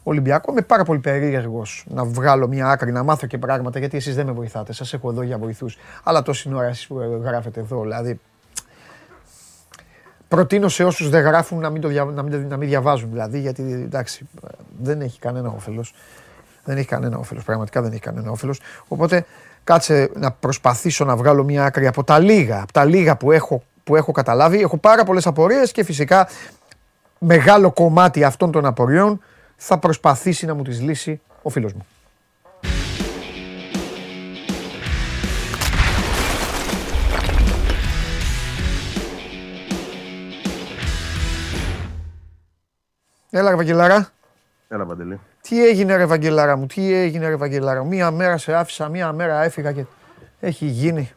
Ολυμπιακό. 0.04 0.52
Είμαι 0.52 0.62
πάρα 0.62 0.84
πολύ 0.84 1.00
περίεργος 1.00 1.86
να 1.88 2.06
βγάλω 2.06 2.48
μια 2.48 2.68
άκρη, 2.70 2.92
να 2.92 3.04
μάθω 3.04 3.28
και 3.28 3.38
πράγματα 3.38 3.80
γιατί 3.80 3.98
εσείς 3.98 4.16
δεν 4.16 4.26
με 4.26 4.32
βοηθάτε. 4.32 4.74
Σας 4.74 4.94
έχω 4.94 5.10
εδώ 5.10 5.22
για 5.22 5.38
βοηθούς. 5.38 5.78
Αλλά 6.04 6.22
τόση 6.22 6.54
ώρα 6.54 6.68
εσείς 6.68 6.88
που 6.88 7.22
γράφετε 7.24 7.60
εδώ, 7.60 7.82
δηλαδή 7.82 8.20
Προτείνω 10.34 10.68
σε 10.70 10.84
όσους 10.84 11.10
δεν 11.10 11.22
γράφουν 11.24 11.60
να 11.60 11.70
μην, 11.70 11.82
το 11.82 11.88
δια- 11.88 12.04
να, 12.04 12.24
μην, 12.24 12.48
να 12.48 12.58
μην 12.58 12.68
διαβάζουν 12.68 13.10
δηλαδή, 13.12 13.40
γιατί 13.40 13.62
εντάξει, 13.62 14.28
δεν 14.82 15.02
έχει 15.02 15.20
κανένα 15.20 15.50
όφελος. 15.50 15.94
Δεν 16.64 16.78
έχει 16.78 16.88
κανένα 16.88 17.18
όφελος. 17.18 17.44
Πραγματικά 17.44 17.82
δεν 17.82 17.92
έχει 17.92 18.02
κανένα 18.02 18.32
όφελος. 18.32 18.60
Οπότε 18.88 19.26
κάτσε 19.64 20.10
να 20.16 20.32
προσπαθήσω 20.32 21.06
να 21.06 21.16
βγάλω 21.16 21.44
μια 21.44 21.66
άκρη 21.66 21.88
από 21.88 22.04
τα 22.04 22.20
λίγα, 22.20 22.62
από 22.62 22.72
τα 22.74 22.86
λίγα 22.86 23.18
που 23.18 23.32
έχω, 23.32 23.64
που 23.84 23.96
έχω 23.96 24.12
καταλάβει. 24.12 24.62
Έχω 24.62 24.78
πάρα 24.78 25.04
πολλές 25.04 25.28
απορίες 25.28 25.72
και 25.72 25.84
φυσικά 25.84 26.28
μεγάλο 27.20 27.72
κομμάτι 27.72 28.24
αυτών 28.24 28.52
των 28.52 28.66
απορριών 28.66 29.20
θα 29.56 29.78
προσπαθήσει 29.78 30.46
να 30.46 30.54
μου 30.54 30.64
τις 30.64 30.82
λύσει 30.82 31.22
ο 31.42 31.50
φίλος 31.50 31.74
μου. 31.74 31.86
Έλα 43.36 43.50
ρε 43.50 43.56
Βαγγελάρα. 43.56 44.08
Έλα, 44.68 44.86
Παντελή. 44.86 45.20
Τι 45.42 45.66
έγινε 45.66 45.96
ρε 45.96 46.06
Βαγγελάρα 46.06 46.58
μου, 46.58 46.66
τι 46.66 46.94
έγινε 46.94 47.28
ρε 47.28 47.36
Βαγγελάρα 47.36 47.84
μου. 47.84 47.90
Μία 47.90 48.12
μέρα 48.12 48.38
σε 48.38 48.54
άφησα, 48.54 48.90
μία 48.90 49.12
μέρα 49.12 49.44
έφυγα 49.44 49.72
και 49.72 49.86
έχει 50.40 50.66
γίνει. 50.66 51.12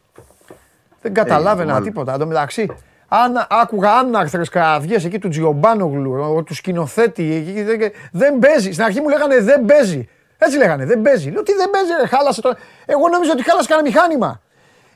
Δεν 1.03 1.15
καταλάβαινα 1.15 1.73
μάλλον. 1.73 1.87
τίποτα. 1.87 2.13
Εν 2.13 2.19
τω 2.19 2.27
μεταξύ, 2.27 2.71
αν, 3.09 3.47
άκουγα 3.51 3.91
άναρθρες 3.93 4.49
κραυγές 4.49 5.05
εκεί 5.05 5.19
του 5.19 5.29
Τζιομπάνογλου, 5.29 6.43
του 6.47 6.55
σκηνοθέτη, 6.55 7.35
εκεί, 7.35 7.63
δεν, 7.63 7.79
δεν 8.13 8.39
παίζει. 8.39 8.73
Στην 8.73 8.85
αρχή 8.85 9.01
μου 9.01 9.09
λέγανε 9.09 9.41
δεν 9.41 9.65
παίζει. 9.65 10.09
Έτσι 10.39 10.57
λέγανε, 10.57 10.85
δεν 10.85 11.03
παίζει. 11.03 11.31
Λέω 11.31 11.43
τι 11.43 11.53
δεν 11.53 11.71
παίζει, 11.71 11.91
ρε, 12.01 12.07
χάλασε 12.07 12.41
το. 12.41 12.55
Εγώ 12.87 13.09
νόμιζα 13.09 13.33
ότι 13.33 13.43
χάλασε 13.43 13.69
κανένα 13.69 13.89
μηχάνημα. 13.89 14.41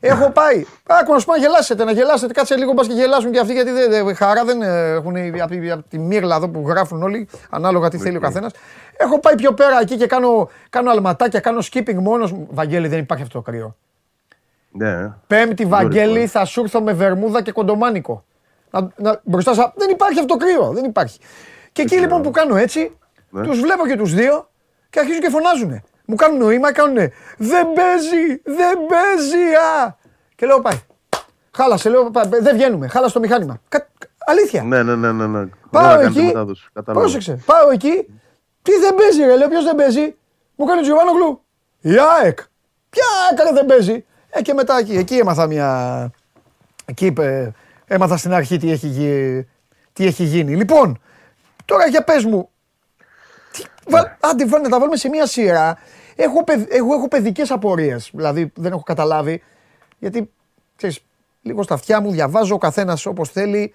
Έχω 0.01 0.31
πάει. 0.31 0.65
Άκου 0.87 1.13
να 1.13 1.19
σου 1.19 1.27
πω 1.27 1.33
να 1.33 1.39
γελάσετε, 1.39 1.85
να 1.85 1.93
γελάσετε. 1.93 2.33
Κάτσε 2.33 2.57
λίγο 2.57 2.73
μπας 2.73 2.87
και 2.87 2.93
γελάσουν 2.93 3.31
και 3.33 3.39
αυτοί 3.39 3.53
γιατί 3.53 3.71
δεν, 3.71 3.91
δεν- 3.91 4.15
χαρά 4.17 4.45
δεν 4.45 4.63
ε, 4.63 4.91
έχουν 4.91 5.17
από 5.41 5.51
τη, 5.51 5.71
απ' 5.71 5.89
τη 5.89 5.99
μύρλα 5.99 6.37
εδώ 6.37 6.49
που 6.49 6.65
γράφουν 6.67 7.03
όλοι, 7.03 7.29
ανάλογα 7.51 7.89
τι 7.89 7.99
θέλει 7.99 8.17
ο 8.17 8.21
καθένας. 8.21 8.53
Έχω 8.97 9.21
πάει 9.21 9.35
πιο 9.35 9.53
πέρα 9.53 9.81
εκεί 9.81 9.97
και 9.97 10.07
κάνω, 10.07 10.51
κάνω 10.71 10.91
αλματάκια, 10.91 11.41
κάνω 11.41 11.59
skipping 11.73 11.95
μόνος 11.95 12.33
μου. 12.33 12.49
Βαγγέλη, 12.51 12.89
δεν 12.89 12.99
υπάρχει 12.99 13.23
αυτό 13.23 13.39
το 13.43 13.51
κρύο. 13.51 13.77
Ναι, 14.73 15.13
Πέμπτη, 15.27 15.65
Βαγγέλη, 15.65 16.13
λοιπόν. 16.13 16.29
θα 16.29 16.45
σου 16.45 16.61
έρθω 16.61 16.81
με 16.83 16.93
βερμούδα 16.93 17.43
και 17.43 17.53
κοντομάνικο. 17.53 18.25
Να, 18.71 18.89
να, 18.97 19.21
μπροστά 19.25 19.55
σα... 19.55 19.63
Δεν 19.77 19.91
υπάρχει 19.91 20.19
αυτό 20.21 20.37
το 20.37 20.45
κρύο, 20.45 20.71
δεν 20.73 20.85
υπάρχει. 20.85 21.19
Και 21.73 21.83
εκεί 21.83 21.97
λοιπόν 21.97 22.23
που 22.23 22.31
κάνω 22.31 22.57
έτσι, 22.57 22.97
Ναι. 23.31 23.43
τους 23.47 23.61
βλέπω 23.61 23.87
και 23.87 23.97
τους 23.97 24.15
δύο 24.15 24.49
και 24.91 24.99
αρχίζουν 24.99 25.21
και 25.23 25.29
φωνάζουν. 25.31 25.83
Μου 26.11 26.17
κάνουν 26.17 26.39
νοήμα, 26.39 26.73
κάνουν 26.73 26.97
Δεν 27.37 27.67
παίζει, 27.75 28.41
δεν 28.45 28.79
παίζει, 28.89 29.55
α! 29.55 29.97
Και 30.37 30.47
λέω 30.47 30.61
πάει. 30.61 30.81
Χάλασε, 31.51 31.89
λέω, 31.89 32.11
«πα- 32.11 32.29
δεν 32.41 32.55
βγαίνουμε, 32.57 32.89
χάλασε 32.89 33.13
το 33.15 33.21
μηχάνημα. 33.21 33.61
Κα- 33.69 33.89
αλήθεια. 34.27 34.63
ναι, 34.63 34.83
ναι, 34.83 34.97
ναι, 34.97 35.13
ναι. 35.13 35.27
ναι. 35.27 35.47
Πάω 35.71 35.83
Δεν 35.83 35.91
θα 35.91 35.97
κάνετε 35.97 36.19
εκεί, 36.19 36.27
μετάδοση, 36.27 36.69
κατάλαβα. 36.73 37.01
πρόσεξε, 37.05 37.39
πάω 37.47 37.71
εκεί, 37.71 38.07
τι 38.63 38.73
δεν 38.81 38.95
παίζει 38.95 39.23
ρε, 39.25 39.37
λέω 39.37 39.49
ποιος 39.49 39.65
δεν 39.65 39.75
παίζει; 39.75 40.15
Μου 40.57 40.65
κάνει 40.67 40.79
ο 40.79 40.83
Τζιωβάνογλου, 40.83 41.45
η 41.81 41.91
ΑΕΚ. 42.23 42.39
Ποια 42.91 43.05
ΑΕΚ 43.31 43.41
ρε, 43.49 43.53
δεν 43.53 43.67
παίζει; 43.67 44.05
Ε, 44.31 44.43
και 44.43 44.55
μετά 44.55 44.79
εκεί, 44.79 44.97
εκεί 44.97 45.17
έμαθα 45.17 45.47
μια, 45.47 46.11
εκεί 46.85 47.07
είπε, 47.07 47.53
έμαθα 47.87 48.17
στην 48.17 48.33
αρχή 48.33 48.57
τι 48.59 48.71
έχει, 48.71 48.87
γι- 48.87 49.47
τι 49.93 50.07
έχει 50.07 50.25
γίνει. 50.25 50.57
Λοιπόν, 50.57 51.01
τώρα 51.65 51.87
για 51.87 52.05
πες 52.05 52.25
μου, 52.25 52.51
τι, 53.53 53.63
βα, 53.89 54.17
άντε 54.21 54.47
βάλ, 54.47 54.63
να 54.63 54.69
τα 54.69 54.79
βάλουμε 54.79 54.97
σε 54.97 55.09
μια 55.09 55.27
σειρά. 55.27 55.79
Έχω, 56.23 56.45
παιδ, 56.45 56.67
εγώ 56.69 56.95
έχω 56.95 57.09
παιδικές 57.09 57.51
απορίες, 57.51 58.11
δηλαδή 58.15 58.53
δεν 58.55 58.73
έχω 58.73 58.83
καταλάβει, 58.83 59.43
γιατί, 59.99 60.31
ξέρεις, 60.77 61.05
λίγο 61.43 61.63
στα 61.63 61.75
αυτιά 61.75 62.01
μου 62.01 62.11
διαβάζω 62.11 62.55
ο 62.55 62.59
καθένας 62.59 63.07
όπως 63.07 63.31
θέλει. 63.31 63.75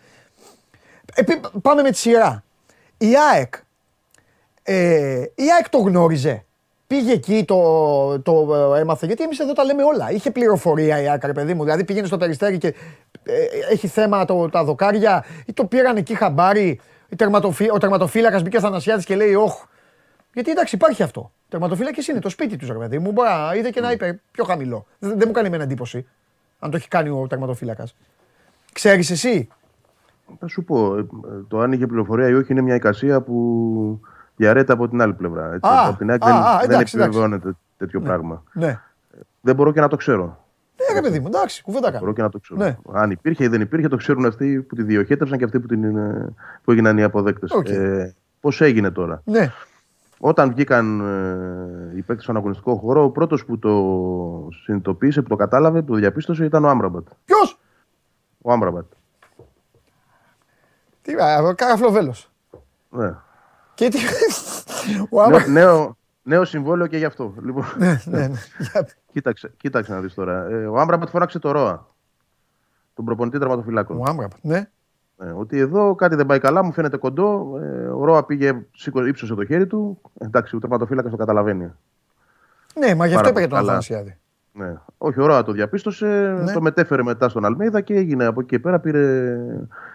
Επί- 1.16 1.48
πάμε 1.62 1.82
με 1.82 1.92
τη 1.92 1.98
σειρά. 1.98 2.44
Η 2.98 3.14
ΑΕΚ, 3.34 3.54
ε, 4.64 5.22
η 5.36 5.44
ΑΕΚ 5.56 5.70
το 5.70 5.78
γνώριζε. 5.78 6.46
Πήγε 6.88 7.12
εκεί, 7.12 7.44
το, 7.48 8.22
το 8.22 8.56
ε, 8.76 8.80
έμαθε. 8.80 9.06
Γιατί 9.06 9.24
εμείς 9.24 9.40
εδώ 9.40 9.54
τα 9.54 9.64
λέμε 9.64 9.84
όλα. 9.84 10.12
Είχε 10.12 10.32
πληροφορία 10.32 11.02
η 11.02 11.08
ΑΕΚ, 11.08 11.24
ρε 11.26 11.34
παιδί 11.34 11.54
μου. 11.54 11.64
Δηλαδή 11.64 11.84
πήγαινε 11.84 12.08
στο 12.08 12.18
περιστέρι 12.18 12.58
και 12.58 12.68
ε, 13.24 13.34
έχει 13.72 13.88
θέμα 13.88 14.26
το, 14.26 14.50
τα 14.50 14.64
δοκάρια, 14.64 15.26
ή 15.46 15.54
το 15.54 15.66
πήραν 15.66 15.98
εκεί 15.98 16.16
χαμπάρι. 16.16 16.80
η 17.10 17.16
τερματοφύ- 17.16 17.72
ο 17.72 17.78
τερματοφύλακας 17.78 18.42
μπήκε 18.42 18.60
Θανασιάδης 18.60 19.06
και 19.06 19.16
λέει: 19.16 19.34
Όχ. 19.34 19.64
Γιατί 20.34 20.52
εντάξει, 20.52 20.76
υπάρχει 20.76 21.04
αυτό. 21.04 21.32
Τερματοφύλακες 21.50 22.08
είναι 22.08 22.20
το 22.20 22.30
σπίτι 22.30 22.58
τους, 22.58 22.68
ρε 22.68 22.78
παιδί 22.78 23.00
μου. 23.00 23.12
Μπορεί 23.12 23.28
να 23.30 23.56
είδε 23.56 23.70
και 23.70 23.82
να 23.82 23.92
είπε 23.92 24.22
πιο 24.32 24.44
χαμηλό. 24.44 24.86
Δεν, 25.00 25.10
δεν 25.10 25.24
μου 25.28 25.34
κάνει 25.34 25.48
εμένα 25.48 25.64
εντύπωση 25.64 26.06
αν 26.60 26.72
το 26.72 26.78
έχει 26.78 26.88
κάνει 26.88 27.10
ο 27.10 27.28
τερματοφύλακας. 27.30 27.96
Ξέρεις 28.74 29.10
εσύ; 29.10 29.48
Θα 30.40 30.48
σου 30.48 30.64
πω, 30.64 30.98
ε, 30.98 31.06
το 31.48 31.60
αν 31.60 31.72
είχε 31.72 31.88
πληροφορία 31.88 32.28
ή 32.28 32.34
όχι 32.34 32.52
είναι 32.52 32.62
μια 32.62 32.76
εικασία 32.76 33.22
που 33.22 34.00
διαρρέεται 34.36 34.74
από 34.74 34.90
την 34.90 35.02
άλλη 35.02 35.14
πλευρά. 35.14 35.54
Έτσι. 35.54 35.70
Α, 35.70 35.88
από 35.88 35.98
την 35.98 36.12
άλλη 36.12 36.20
α, 36.24 36.28
δεν, 36.28 36.36
α, 36.36 36.58
δεν 36.62 36.70
εντάξει, 36.70 36.98
επιβεβαιώνεται 36.98 37.56
τέτοιο 37.78 38.02
πράγμα. 38.02 38.44
Ναι. 38.54 38.80
Δεν 39.42 39.56
μπορώ 39.56 39.72
και 39.72 39.80
να 39.80 39.88
το 39.88 39.96
ξέρω. 39.96 40.44
Ναι, 40.78 41.00
ρε 41.00 41.02
παιδί 41.02 41.20
μου, 41.20 41.28
εντάξει, 41.28 41.62
κουβέντα 41.64 41.90
Μπορώ 41.90 42.00
κάνω. 42.02 42.14
και 42.14 42.22
να 42.22 42.30
το 42.30 42.40
ξέρω. 42.40 42.60
Ναι. 42.60 42.78
Αν 42.92 43.12
υπήρχε 43.12 43.44
ή 43.44 43.48
δεν 43.48 43.62
υπήρχε, 43.62 43.88
το 43.88 43.96
ξέρουν 43.96 44.26
αυτοί 44.26 44.62
που 44.62 44.76
τη 44.76 44.84
διοχέτευσαν 44.84 45.38
και 45.38 45.44
αυτοί 45.44 45.60
που, 45.60 45.68
την, 45.68 45.98
ε, 45.98 46.34
που 46.64 46.72
έγιναν 46.72 46.98
οι 46.98 47.04
αποδέκτες. 47.04 47.52
Οκ. 47.52 47.70
Ε, 47.70 48.16
Πώς 48.40 48.62
έγινε 48.62 48.92
τώρα; 48.92 49.22
Ναι. 49.26 49.52
Όταν 50.28 50.50
βγήκαν 50.50 51.00
ε, 51.94 51.98
οι 51.98 52.02
παίκτες 52.02 52.24
στον 52.24 52.38
αγωνιστικό 52.38 52.76
χώρο, 52.76 53.04
ο 53.04 53.10
πρώτος 53.10 53.46
που 53.46 53.60
το 53.60 53.72
συνειδητοποίησε, 54.64 55.22
που 55.22 55.28
το 55.28 55.36
κατάλαβε, 55.36 55.82
που 55.82 55.92
το 55.92 55.96
διαπίστωσε 55.96 56.46
ήταν 56.46 56.64
ο 56.66 56.70
Άμραμπατ. 56.70 57.08
Ποιος; 57.26 57.60
Ο 58.42 58.52
Άμραμπατ. 58.52 58.86
Τι, 61.02 61.14
α, 61.14 61.54
Καραφλοβέλο. 61.58 62.14
Ναι. 62.90 63.16
Και 63.74 63.90
τι. 63.90 63.98
Ο 65.10 65.22
Άμα. 65.22 65.38
νέο, 65.48 65.48
νέο, 65.48 65.98
νέο 66.24 66.46
συμβόλαιο 66.46 66.88
και 66.88 66.98
γι' 66.98 67.06
αυτό. 67.06 67.34
Λοιπόν, 67.44 67.66
Ναι, 67.78 68.02
ναι, 68.06 68.28
ναι. 68.28 68.38
Για- 68.72 68.88
κοίταξε, 69.12 69.54
κοίταξε 69.58 69.94
να 69.94 70.00
δεις 70.02 70.14
τώρα. 70.14 70.46
Ε, 70.50 70.66
ο 70.66 70.80
Άμραμπατ 70.80 71.10
φώναξε 71.10 71.40
το 71.40 71.52
ΡΟΑ. 71.52 71.88
Τον 72.94 73.06
προπονητή 73.06 73.40
τερματοφυλάκων. 73.40 73.98
Ο 73.98 74.04
Άμραμπατ. 74.08 74.38
Ναι. 74.42 74.70
Ε, 75.20 75.26
ότι 75.30 75.60
εδώ 75.60 75.96
κάτι 75.96 76.16
δεν 76.16 76.26
πάει 76.26 76.40
καλά, 76.40 76.64
μου 76.64 76.72
φαίνεται 76.72 76.98
κοντό. 76.98 77.60
Ε, 77.62 77.88
ο 77.88 78.06
Ρώα 78.06 78.24
πήγε, 78.26 78.66
σήκω- 78.76 79.06
ύψωσε 79.08 79.36
το 79.36 79.46
χέρι 79.46 79.68
του. 79.68 80.02
Εντάξει, 80.18 80.56
ο 80.56 80.60
τερματοφύλακας 80.60 81.12
το 81.12 81.18
καταλαβαίνει. 81.18 81.72
Ναι, 82.80 82.96
μα 82.96 83.06
γι' 83.06 83.16
αυτό 83.16 83.16
Πάρα 83.16 83.30
είπε 83.30 83.40
για 83.40 83.48
πολύ 83.48 83.48
τον 83.48 83.50
καλά. 83.58 83.68
Αθανασιάδη. 83.70 84.18
Ναι. 84.54 84.74
Όχι, 84.98 85.22
ο 85.22 85.26
Ρώα 85.26 85.44
το 85.44 85.52
διαπίστωσε, 85.52 86.38
Ναι. 86.44 86.54
το 86.54 86.62
μετέφερε 86.62 87.04
μετά 87.04 87.30
στον 87.30 87.46
Αλμέιδα 87.46 87.82
και 87.82 87.94
έγινε 87.96 88.26
από 88.26 88.40
εκεί 88.40 88.50
και 88.50 88.60
πέρα. 88.60 88.80
Πήρε 88.80 89.38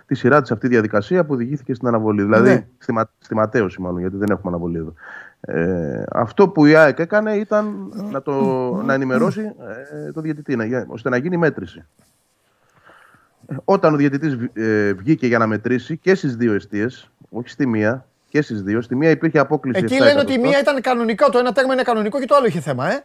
τη 0.07 0.15
σειρά 0.15 0.41
της 0.41 0.51
αυτή 0.51 0.67
η 0.67 0.69
διαδικασία 0.69 1.25
που 1.25 1.33
οδηγήθηκε 1.35 1.75
στην 1.75 1.89
αναβολή. 1.89 2.23
Δηλαδή 2.23 2.49
Ναι. 2.49 2.67
στη, 2.79 2.93
μα- 2.93 3.11
στη 3.19 3.35
ματέωση, 3.35 3.81
μάλλον, 3.81 4.01
γιατί 4.01 4.17
δεν 4.17 4.31
έχουμε 4.31 4.49
αναβολή 4.53 4.77
εδώ. 4.79 4.95
Ε, 5.41 6.03
αυτό 6.13 6.49
που 6.49 6.67
η 6.67 6.75
ΑΕΚ 6.75 6.99
έκανε 6.99 7.33
ήταν 7.33 7.93
να, 8.11 8.23
το, 8.23 8.33
να 8.87 8.95
ενημερώσει 8.95 9.41
ε, 10.07 10.13
το 10.13 10.21
διαιτητή, 10.21 10.57
να, 10.57 10.65
για- 10.65 10.85
ώστε 10.89 11.09
να 11.09 11.17
γίνει 11.17 11.37
μέτρηση. 11.37 11.85
Ε, 13.51 13.55
Όταν 13.65 13.95
ο 13.95 13.97
διαιτητής 13.97 14.37
β- 14.37 14.59
ε, 14.59 14.93
βγήκε 14.93 15.27
για 15.27 15.39
να 15.39 15.47
μετρήσει 15.47 15.97
και 15.97 16.15
στις 16.15 16.37
δύο 16.37 16.55
αιστείες, 16.55 17.11
όχι 17.31 17.49
στη 17.49 17.67
μία, 17.67 18.07
και 18.29 18.43
στις 18.43 18.63
δύο, 18.63 18.81
στη 18.81 18.97
μία 18.97 19.11
υπήρχε 19.11 19.39
απόκληση 19.39 19.85
Εκεί 19.85 19.95
7 19.97 19.99
λένε 20.01 20.21
ότι 20.21 20.31
η 20.31 20.35
εκατοστά. 20.35 20.49
μία 20.49 20.61
ήταν 20.61 20.81
κανονικό, 20.81 21.29
το 21.31 21.39
ένα 21.39 21.53
τέρμα 21.53 21.73
είναι 21.73 21.83
κανονικό 21.83 22.21
και 22.21 22.27
το 22.27 22.35
άλλο 22.35 22.47
είχε 22.47 22.61
θέμα, 22.61 22.93
ε. 22.93 23.05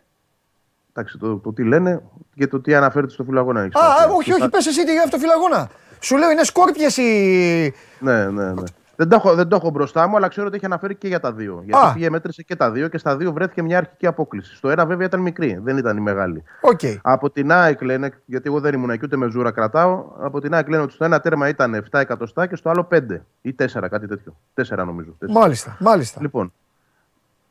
Εντάξει, 0.93 1.17
το, 1.17 1.35
το 1.37 1.53
τι 1.53 1.63
λένε 1.63 2.01
και 2.35 2.47
το 2.47 2.59
τι 2.59 2.75
αναφέρεται 2.75 3.11
στο 3.11 3.23
φύλλο 3.23 3.41
αγώνα. 3.41 3.59
έχει 3.61 3.69
Α, 3.77 3.79
σημασία. 3.81 4.07
όχι, 4.09 4.31
όχι, 4.33 4.49
πες 4.49 4.67
εσύ 4.67 4.85
τι 4.85 4.91
για 4.91 5.03
αυτό 5.03 5.17
φύλλο 5.17 5.43
αγώνα. 5.43 5.69
Σου 5.99 6.17
λέω 6.17 6.31
είναι 6.31 6.43
σκόρπιες 6.43 6.97
οι. 6.97 7.73
Ναι, 7.99 8.25
ναι, 8.25 8.51
ναι. 8.53 8.63
Δεν 8.95 9.09
το, 9.09 9.15
έχω, 9.15 9.35
δεν 9.35 9.47
το 9.47 9.55
έχω 9.55 9.69
μπροστά 9.69 10.07
μου, 10.07 10.15
αλλά 10.15 10.27
ξέρω 10.27 10.47
ότι 10.47 10.55
έχει 10.55 10.65
αναφέρει 10.65 10.95
και 10.95 11.07
για 11.07 11.19
τα 11.19 11.33
δύο. 11.33 11.61
Γιατί 11.65 11.85
Α. 11.87 11.93
πήγε 11.93 12.09
μέτρησε 12.09 12.43
και 12.43 12.55
τα 12.55 12.71
δύο 12.71 12.87
και 12.87 12.97
στα 12.97 13.17
δύο 13.17 13.31
βρέθηκε 13.33 13.61
μια 13.61 13.77
αρχική 13.77 14.07
απόκλιση. 14.07 14.55
Στο 14.55 14.69
ένα 14.69 14.85
βέβαια 14.85 15.07
ήταν 15.07 15.19
μικρή, 15.19 15.59
δεν 15.63 15.77
ήταν 15.77 15.97
η 15.97 15.99
μεγάλη. 16.01 16.43
Οκ. 16.61 16.79
Από 17.01 17.29
την 17.29 17.51
ΑΕΚ 17.51 17.81
λένε, 17.81 18.11
γιατί 18.25 18.47
εγώ 18.49 18.59
δεν 18.59 18.73
ήμουν 18.73 18.89
εκεί 18.89 19.05
ούτε 19.05 19.15
μεζούρα 19.17 19.51
κρατάω, 19.51 20.05
από 20.19 20.41
την 20.41 20.53
ΑΕΚ 20.53 20.69
λένε 20.69 20.81
ότι 20.83 20.93
στο 20.93 21.05
ένα 21.05 21.19
τέρμα 21.19 21.47
ήταν 21.47 21.83
7 21.91 21.99
εκατοστά 21.99 22.47
και 22.47 22.55
στο 22.55 22.69
άλλο 22.69 22.87
5 22.91 23.01
ή 23.41 23.55
4, 23.59 23.65
κάτι 23.89 24.07
τέτοιο. 24.07 24.35
4 24.55 24.83
νομίζω. 24.85 25.17
4. 25.25 25.29
Μάλιστα, 25.29 25.77
μάλιστα. 25.79 26.21
Λοιπόν, 26.21 26.53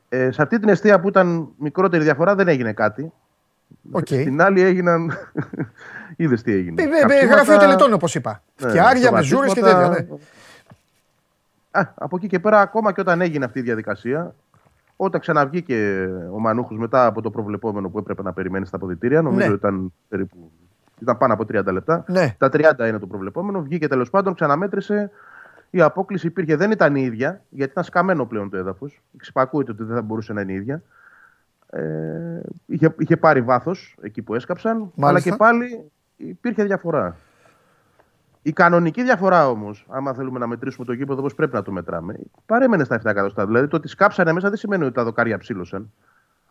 ε, 0.09 0.30
σε 0.30 0.42
αυτή 0.42 0.59
την 0.59 0.68
εστία 0.68 1.00
που 1.01 1.09
ήταν 1.09 1.49
μικρότερη 1.59 2.03
διαφορά 2.05 2.34
δεν 2.34 2.49
έγινε 2.49 2.72
κάτι. 2.72 3.12
Οκ. 3.90 4.07
Στην 4.07 4.42
άλλη 4.42 4.61
έγιναν. 4.62 5.12
Είδες 6.16 6.42
τι 6.42 6.53
έγινε. 6.53 6.82
Ε, 6.82 6.84
ε, 6.84 6.88
ε, 6.88 7.01
Καψίματα- 7.01 7.34
Γραφείο 7.34 7.57
τελετών 7.57 7.92
όπως 7.92 8.14
είπα. 8.14 8.42
Ναι, 8.61 8.68
Φτιάρια 8.68 9.12
μεζούρες 9.12 9.52
και 9.53 9.61
τέτοια. 9.61 9.88
Ναι. 9.88 10.07
Α, 11.76 11.82
από 11.94 12.16
εκεί 12.16 12.26
και 12.26 12.40
πέρα, 12.40 12.60
ακόμα 12.60 12.92
και 12.92 13.00
όταν 13.00 13.20
έγινε 13.20 13.44
αυτή 13.44 13.58
η 13.58 13.62
διαδικασία, 13.62 14.34
όταν 14.96 15.20
ξαναβγήκε 15.20 16.08
ο 16.32 16.38
Μανούχος 16.38 16.78
μετά 16.78 17.06
από 17.06 17.22
το 17.22 17.30
προβλεπόμενο 17.30 17.88
που 17.88 17.98
έπρεπε 17.98 18.22
να 18.22 18.32
περιμένει 18.32 18.66
στα 18.66 18.76
αποδυτήρια, 18.76 19.22
νομίζω 19.22 19.48
Ναι. 19.48 19.54
ήταν 19.54 19.92
περίπου. 20.08 20.50
Ήταν 21.00 21.18
πάνω 21.18 21.32
από 21.32 21.44
30 21.44 21.72
λεπτά. 21.72 22.04
Ναι. 22.08 22.34
Τα 22.38 22.48
30 22.52 22.88
είναι 22.88 22.98
το 22.98 23.06
προβλεπόμενο. 23.06 23.62
Βγήκε 23.62 23.88
τέλος 23.88 24.10
πάντων, 24.10 24.34
ξαναμέτρησε. 24.34 25.10
Η 25.70 25.80
απόκληση 25.80 26.26
υπήρχε, 26.26 26.56
δεν 26.56 26.70
ήταν 26.70 26.96
η 26.96 27.02
ίδια, 27.02 27.42
γιατί 27.48 27.72
ήταν 27.72 27.84
σκαμμένο 27.84 28.26
πλέον 28.26 28.50
το 28.50 28.56
έδαφος. 28.56 29.02
Ξυπακούεται 29.16 29.70
ότι 29.70 29.82
δεν 29.84 29.94
θα 29.94 30.02
μπορούσε 30.02 30.32
να 30.32 30.40
είναι 30.40 30.52
η 30.52 30.54
ίδια. 30.54 30.82
Ε, 31.70 32.40
είχε, 32.66 32.94
είχε 32.98 33.16
πάρει 33.16 33.40
βάθος 33.40 33.96
εκεί 34.00 34.22
που 34.22 34.34
έσκαψαν, 34.34 34.76
αλλά 34.76 34.90
Μάλιστα. 34.94 35.30
και 35.30 35.36
πάλι 35.36 35.90
υπήρχε 36.16 36.64
διαφορά. 36.64 37.16
Η 38.47 38.53
κανονική 38.53 39.03
διαφορά 39.03 39.49
όμως, 39.49 39.86
άμα 39.88 40.12
θέλουμε 40.14 40.38
να 40.38 40.47
μετρήσουμε 40.47 40.86
το 40.86 40.92
γήπεδο 40.92 41.20
όπως 41.20 41.34
πρέπει 41.34 41.55
να 41.55 41.62
το 41.62 41.72
μετράμε, 41.72 42.16
παρέμενε 42.47 42.84
στα 42.84 42.97
7 42.97 43.05
εκατοστά. 43.05 43.47
Δηλαδή 43.47 43.68
το 43.68 43.76
ότι 43.76 43.88
σκάψανε 43.88 44.32
μέσα 44.32 44.49
δεν 44.49 44.59
σημαίνει 44.59 44.84
ότι 44.84 44.95
τα 44.95 45.05
δοκάρια 45.05 45.38
ψήλωσαν. 45.38 45.92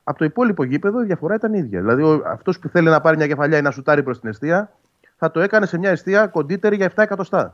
Από 0.03 0.17
το 0.17 0.25
υπόλοιπο 0.25 0.63
γήπεδο 0.63 1.01
η 1.01 1.05
διαφορά 1.05 1.35
ήταν 1.35 1.53
ίδια. 1.53 1.79
Δηλαδή 1.79 2.21
αυτός 2.25 2.59
που 2.59 2.67
θέλει 2.67 2.89
να 2.89 3.01
πάρει 3.01 3.17
μια 3.17 3.27
κεφαλιά 3.27 3.57
ή 3.57 3.61
να 3.61 3.71
σουτάρει 3.71 4.03
προς 4.03 4.19
την 4.19 4.29
αιστεία, 4.29 4.71
θα 5.15 5.31
το 5.31 5.39
έκανε 5.39 5.65
σε 5.65 5.77
μια 5.77 5.89
αιστεία 5.89 6.27
κοντύτερη 6.27 6.75
για 6.75 6.89
7 6.89 6.91
εκατοστά. 6.95 7.53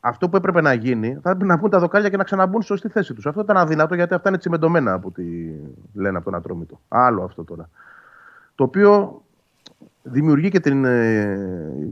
Αυτό 0.00 0.28
που 0.28 0.36
έπρεπε 0.36 0.60
να 0.60 0.72
γίνει 0.72 1.18
θα 1.22 1.30
έπρεπε 1.30 1.44
να 1.44 1.56
βγουν 1.56 1.70
τα 1.70 1.78
δοκάρια 1.78 2.08
και 2.08 2.16
να 2.16 2.24
ξαναμπούν 2.24 2.62
στη 2.62 2.70
σωστή 2.70 2.88
θέση 2.88 3.14
τους. 3.14 3.26
Αυτό 3.26 3.40
ήταν 3.40 3.56
αδύνατο 3.56 3.94
γιατί 3.94 4.14
αυτά 4.14 4.28
είναι 4.28 4.38
τσιμεντωμένα 4.38 4.92
από 4.92 5.08
ό,τι 5.08 5.22
λένε 5.94 6.16
από 6.16 6.24
τον 6.24 6.34
Ατρόμητο. 6.34 6.80
Άλλο 6.88 7.22
αυτό 7.22 7.44
τώρα. 7.44 7.68
Το 8.54 8.64
οποίο 8.64 9.22
δημιουργεί 10.02 10.48
και 10.48 10.60
την 10.60 10.84
ε, 10.84 11.38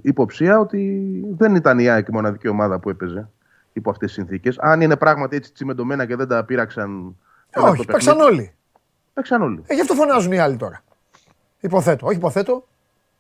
υποψία 0.03 0.59
ότι 0.59 1.03
δεν 1.37 1.55
ήταν 1.55 1.79
η 1.79 1.89
ΑΕΚ 1.89 2.09
η 2.09 2.13
μοναδική 2.13 2.49
ομάδα 2.49 2.79
που 2.79 2.91
έπαιζε 2.91 3.29
υπό 3.73 3.91
αυτές 3.91 4.07
τις 4.13 4.17
συνθήκες. 4.17 4.59
Αν 4.59 4.81
είναι 4.81 4.97
πράγματι 4.97 5.37
έτσι 5.37 5.53
τσιμεντωμένα 5.53 6.07
και 6.07 6.17
δεν 6.17 6.29
τα 6.29 6.45
πήραξαν. 6.45 7.17
Ε, 7.51 7.61
όχι, 7.61 7.85
παίξαν 7.85 8.21
όλοι. 8.21 8.53
Παίξαν 9.15 9.43
όλοι. 9.43 9.63
Ε, 9.67 9.75
γι' 9.75 9.81
αυτό 9.81 9.95
φωνάζουν 9.95 10.33
οι 10.33 10.39
άλλοι 10.39 10.57
τώρα. 10.57 10.83
Υποθέτω. 11.61 12.07
Όχι, 12.07 12.17
υποθέτω. 12.17 12.67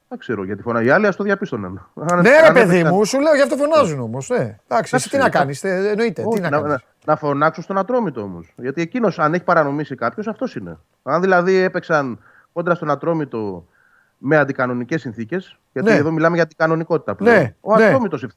Δεν 0.08 0.18
ξέρω 0.20 0.44
γιατί 0.44 0.62
φωνάει. 0.62 0.84
Οι 0.86 0.90
άλλοι 0.90 1.06
ας 1.06 1.16
το 1.16 1.24
διαπίστωναν. 1.24 1.88
Αν- 1.94 2.20
Ναι, 2.20 2.30
ρε 2.30 2.46
αν 2.46 2.52
παιδί 2.52 2.68
έπαιξαν- 2.76 2.94
μου, 2.94 3.04
σου 3.04 3.20
λέω 3.20 3.34
γι' 3.34 3.40
αυτό 3.42 3.56
φωνάζουν 3.56 4.00
όμως. 4.00 4.28
Ναι. 4.28 4.58
Εντάξει, 4.68 4.94
εσύ 4.96 5.08
τι 5.10 5.16
να 5.16 5.24
Εντάξει, 5.26 5.38
κάνεις, 5.38 5.64
εννοείται. 5.90 6.22
Τι 6.22 6.28
Όχι, 6.28 6.40
να 6.40 6.50
να, 6.50 6.56
κάνεις. 6.60 6.70
να, 6.72 6.80
να 7.04 7.16
φωνάξουν 7.16 7.62
στον 7.62 7.78
Ατρόμητο 7.78 8.20
όμως. 8.20 8.52
Γιατί 8.56 8.80
εκείνος, 8.82 9.18
αν 9.18 9.34
έχει 9.34 9.44
παρανομήσει 9.44 9.94
κάποιος, 9.94 10.26
αυτός 10.26 10.54
είναι. 10.56 10.78
Αν 11.02 11.20
δηλαδή 11.20 11.54
έπαιξαν 11.56 12.18
κόντρα 12.52 12.74
στον 12.74 12.90
Ατρόμητο 12.90 13.66
με 14.24 14.36
αντικανονικές 14.36 15.00
συνθήκες, 15.00 15.58
γιατί 15.72 15.88
Ναι. 15.88 15.94
εδώ 15.96 16.10
μιλάμε 16.10 16.34
για 16.34 16.44
αντικανονικότητα 16.44 17.14
πλέον. 17.14 17.36
Ναι, 17.36 17.54
Ο 17.60 17.76
ναι. 17.76 17.84
Ατρόμητο 17.84 18.14
ευθύνει. 18.14 18.32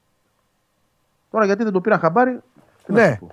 Τώρα 1.32 1.46
γιατί 1.46 1.64
δεν 1.64 1.72
το 1.74 1.82
πήραν 1.82 2.00
χαμπάρι. 2.00 2.40
τι 2.86 2.92
να 2.94 3.02
Ναι. 3.02 3.12
σου 3.14 3.20
πω. 3.20 3.32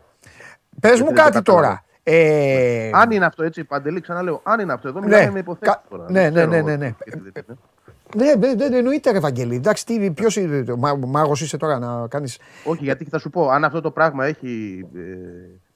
Πες 0.81 1.01
μου 1.01 1.07
δεν 1.07 1.15
το 1.15 1.23
κάτι 1.23 1.33
κατάλαβα. 1.33 1.43
τώρα. 1.67 1.85
Ε, 2.05 2.91
Αν 2.93 3.11
είναι 3.11 3.25
αυτό 3.25 3.43
έτσι, 3.45 3.65
παντελή, 3.65 4.01
ξαναλέω, 4.01 4.41
αν 4.45 4.61
είναι 4.61 4.73
αυτό 4.73 4.89
εδώ, 4.89 5.01
μιλάμε 5.03 5.25
Ναι. 5.25 5.31
με 5.31 5.39
υποθέσεις 5.39 5.75
Κα- 5.75 5.83
τώρα. 5.91 6.05
ναι, 6.11 6.21
Δεν 6.21 6.33
ναι, 6.33 6.41
ξέρω 6.47 6.51
ναι, 6.51 6.61
ναι, 6.71 6.77
ναι. 6.77 6.95
γιατί 7.05 7.21
δεν 7.33 7.45
είναι. 7.49 7.57
Ναι, 8.17 8.35
δεν 8.37 8.59
δεν 8.59 8.73
εννοείται, 8.75 9.11
ρε 9.11 9.17
Ευαγγελή. 9.17 9.55
Εντάξει, 9.55 9.87
τι, 9.87 10.11
ποιος 10.11 10.37
είναι, 10.37 10.65
μα, 10.77 10.95
μάγος 11.07 11.41
είσαι 11.41 11.57
τώρα 11.57 11.79
να 11.79 12.07
κάνεις... 12.09 12.39
Όχι, 12.65 12.85
γιατί 12.85 13.05
θα 13.05 13.19
σου 13.19 13.31
πω, 13.31 13.49
αν 13.49 13.65
αυτό 13.65 13.81
το 13.81 13.91
πράγμα 13.91 14.25
έχει 14.27 14.85
ε, 14.97 15.01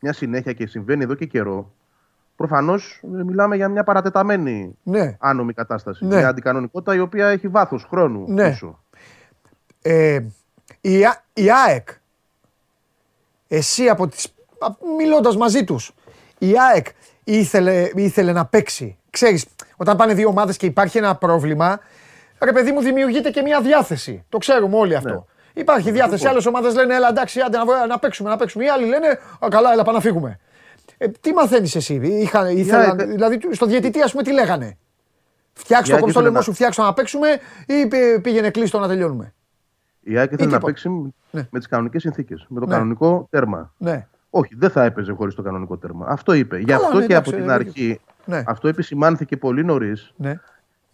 μια 0.01 0.13
συνέχεια 0.13 0.53
και 0.53 0.67
συμβαίνει 0.67 1.03
εδώ 1.05 1.15
και 1.15 1.25
καιρό, 1.27 1.73
προφανώς 2.37 3.01
μιλάμε 3.03 3.57
για 3.57 3.69
μια 3.69 3.85
παρατεταμένη 3.85 4.77
Ναι. 4.83 5.17
άνομη 5.21 5.53
κατάσταση. 5.53 6.05
Ναι. 6.07 6.17
Μια 6.17 6.29
αντικανονικότητα 6.29 6.95
η 6.95 7.01
οποία 7.01 7.27
έχει 7.29 7.49
βάθος 7.49 7.87
χρόνου 7.91 8.25
Ναι. 8.29 8.49
πίσω. 8.51 8.81
Ε, 9.83 10.19
η, 10.81 11.05
Α- 11.05 11.25
η 11.33 11.51
ΑΕΚ, 11.51 11.89
εσύ 13.49 13.89
από 13.89 14.07
τις, 14.09 14.27
α- 14.59 14.75
μιλώντας 14.99 15.37
μαζί 15.37 15.65
τους, 15.65 15.93
η 16.39 16.53
ΑΕΚ 16.71 16.87
ήθελε, 17.25 17.91
ήθελε 17.95 18.33
να 18.33 18.47
παίξει. 18.47 18.99
Ξέρεις, 19.11 19.47
όταν 19.77 19.97
πάνε 19.97 20.15
δύο 20.15 20.29
ομάδες 20.29 20.57
και 20.57 20.67
υπάρχει 20.67 20.99
ένα 20.99 21.15
πρόβλημα, 21.17 21.81
ρε 22.41 22.53
παιδί 22.53 22.73
μου 22.73 22.81
δημιουργείται 22.81 23.31
και 23.31 23.43
μια 23.43 23.61
διάθεση. 23.61 24.25
Το 24.29 24.39
ξέρουμε 24.39 24.77
όλοι 24.77 24.95
αυτό. 24.97 25.09
Ναι. 25.09 25.61
Υπάρχει 25.61 25.91
διάθεση. 25.91 26.27
Άλλες 26.27 26.47
ομάδες 26.47 26.75
λένε, 26.75 26.95
Έλα 26.95 27.09
εντάξει, 27.09 27.41
άντε 27.41 27.57
να, 27.57 27.65
βγω- 27.65 27.87
να 27.89 27.99
παίξουμε, 27.99 28.31
να 28.31 28.37
παίξουμε. 28.37 28.65
Οι 28.65 28.69
άλλοι 28.69 28.87
λένε, 28.87 29.09
Α, 29.45 29.49
καλά, 29.51 29.73
έλα, 29.73 29.83
πάμε 29.85 29.97
να 29.97 30.03
φύγουμε. 30.03 30.39
Ε, 30.99 31.09
τι 31.09 31.33
μαθαίνεις 31.33 31.75
εσύ, 31.75 31.95
είχα, 32.03 32.51
ήθελαν, 32.51 32.99
ΑΕΚ- 33.01 33.11
δηλαδή 33.11 33.39
στο 33.51 33.67
διαιτητή, 33.67 34.01
ας 34.03 34.11
πούμε, 34.11 34.23
τι 34.23 34.33
λέγανε; 34.33 34.77
Φτιάξτε 35.53 35.87
Η 35.87 35.89
το 35.89 35.93
ΑΕΚ 35.95 36.01
κόψτε 36.01 36.03
το 36.03 36.09
ήθελε 36.09 36.25
λαιμό 36.25 36.37
να- 36.37 36.43
σου, 36.43 36.53
φτιάξτε 36.53 36.83
να 36.83 36.93
παίξουμε 36.93 37.29
ή 37.67 37.87
πή- 37.87 38.21
πήγαινε 38.23 38.51
κλείστο 38.51 38.79
να 38.79 38.89
τελειώνουμε; 38.89 39.35
Η 40.01 40.17
ΑΕΚ 40.19 40.33
ήθελε 40.33 40.43
να 40.51 40.57
τίποτα. 40.57 40.67
παίξει 40.67 40.89
Ναι. 41.31 41.47
με 41.51 41.59
τις 41.59 41.69
κανονικές 41.69 42.03
συνθήκες. 42.03 42.47
Με 42.49 42.61
το 42.61 42.67
Ναι. 42.67 42.73
κανονικό 42.73 43.27
τέρμα. 43.31 43.73
Ναι. 43.79 44.07
Όχι, 44.31 44.55
δεν 44.57 44.71
θα 44.71 44.85
έπαιζε 44.85 45.13
χωρίς 45.13 45.35
το 45.35 45.43
κανονικό 45.43 45.77
τέρμα. 45.77 46.07
Αυτό 46.09 46.33
είπε. 46.33 46.59
Γι' 46.59 46.65
Καλά, 46.65 46.85
αυτό 46.87 46.99
ναι, 46.99 47.07
και 47.07 47.13
εντάξει, 47.13 47.31
από 47.31 47.41
την 47.41 47.51
ε, 47.51 47.53
αρχή 47.53 48.01
Ναι. 48.25 48.43
αυτό 48.47 48.69
επισημάνθηκε 48.69 49.37
πολύ 49.37 49.65
νωρίς. 49.65 50.13
Ναι. 50.17 50.41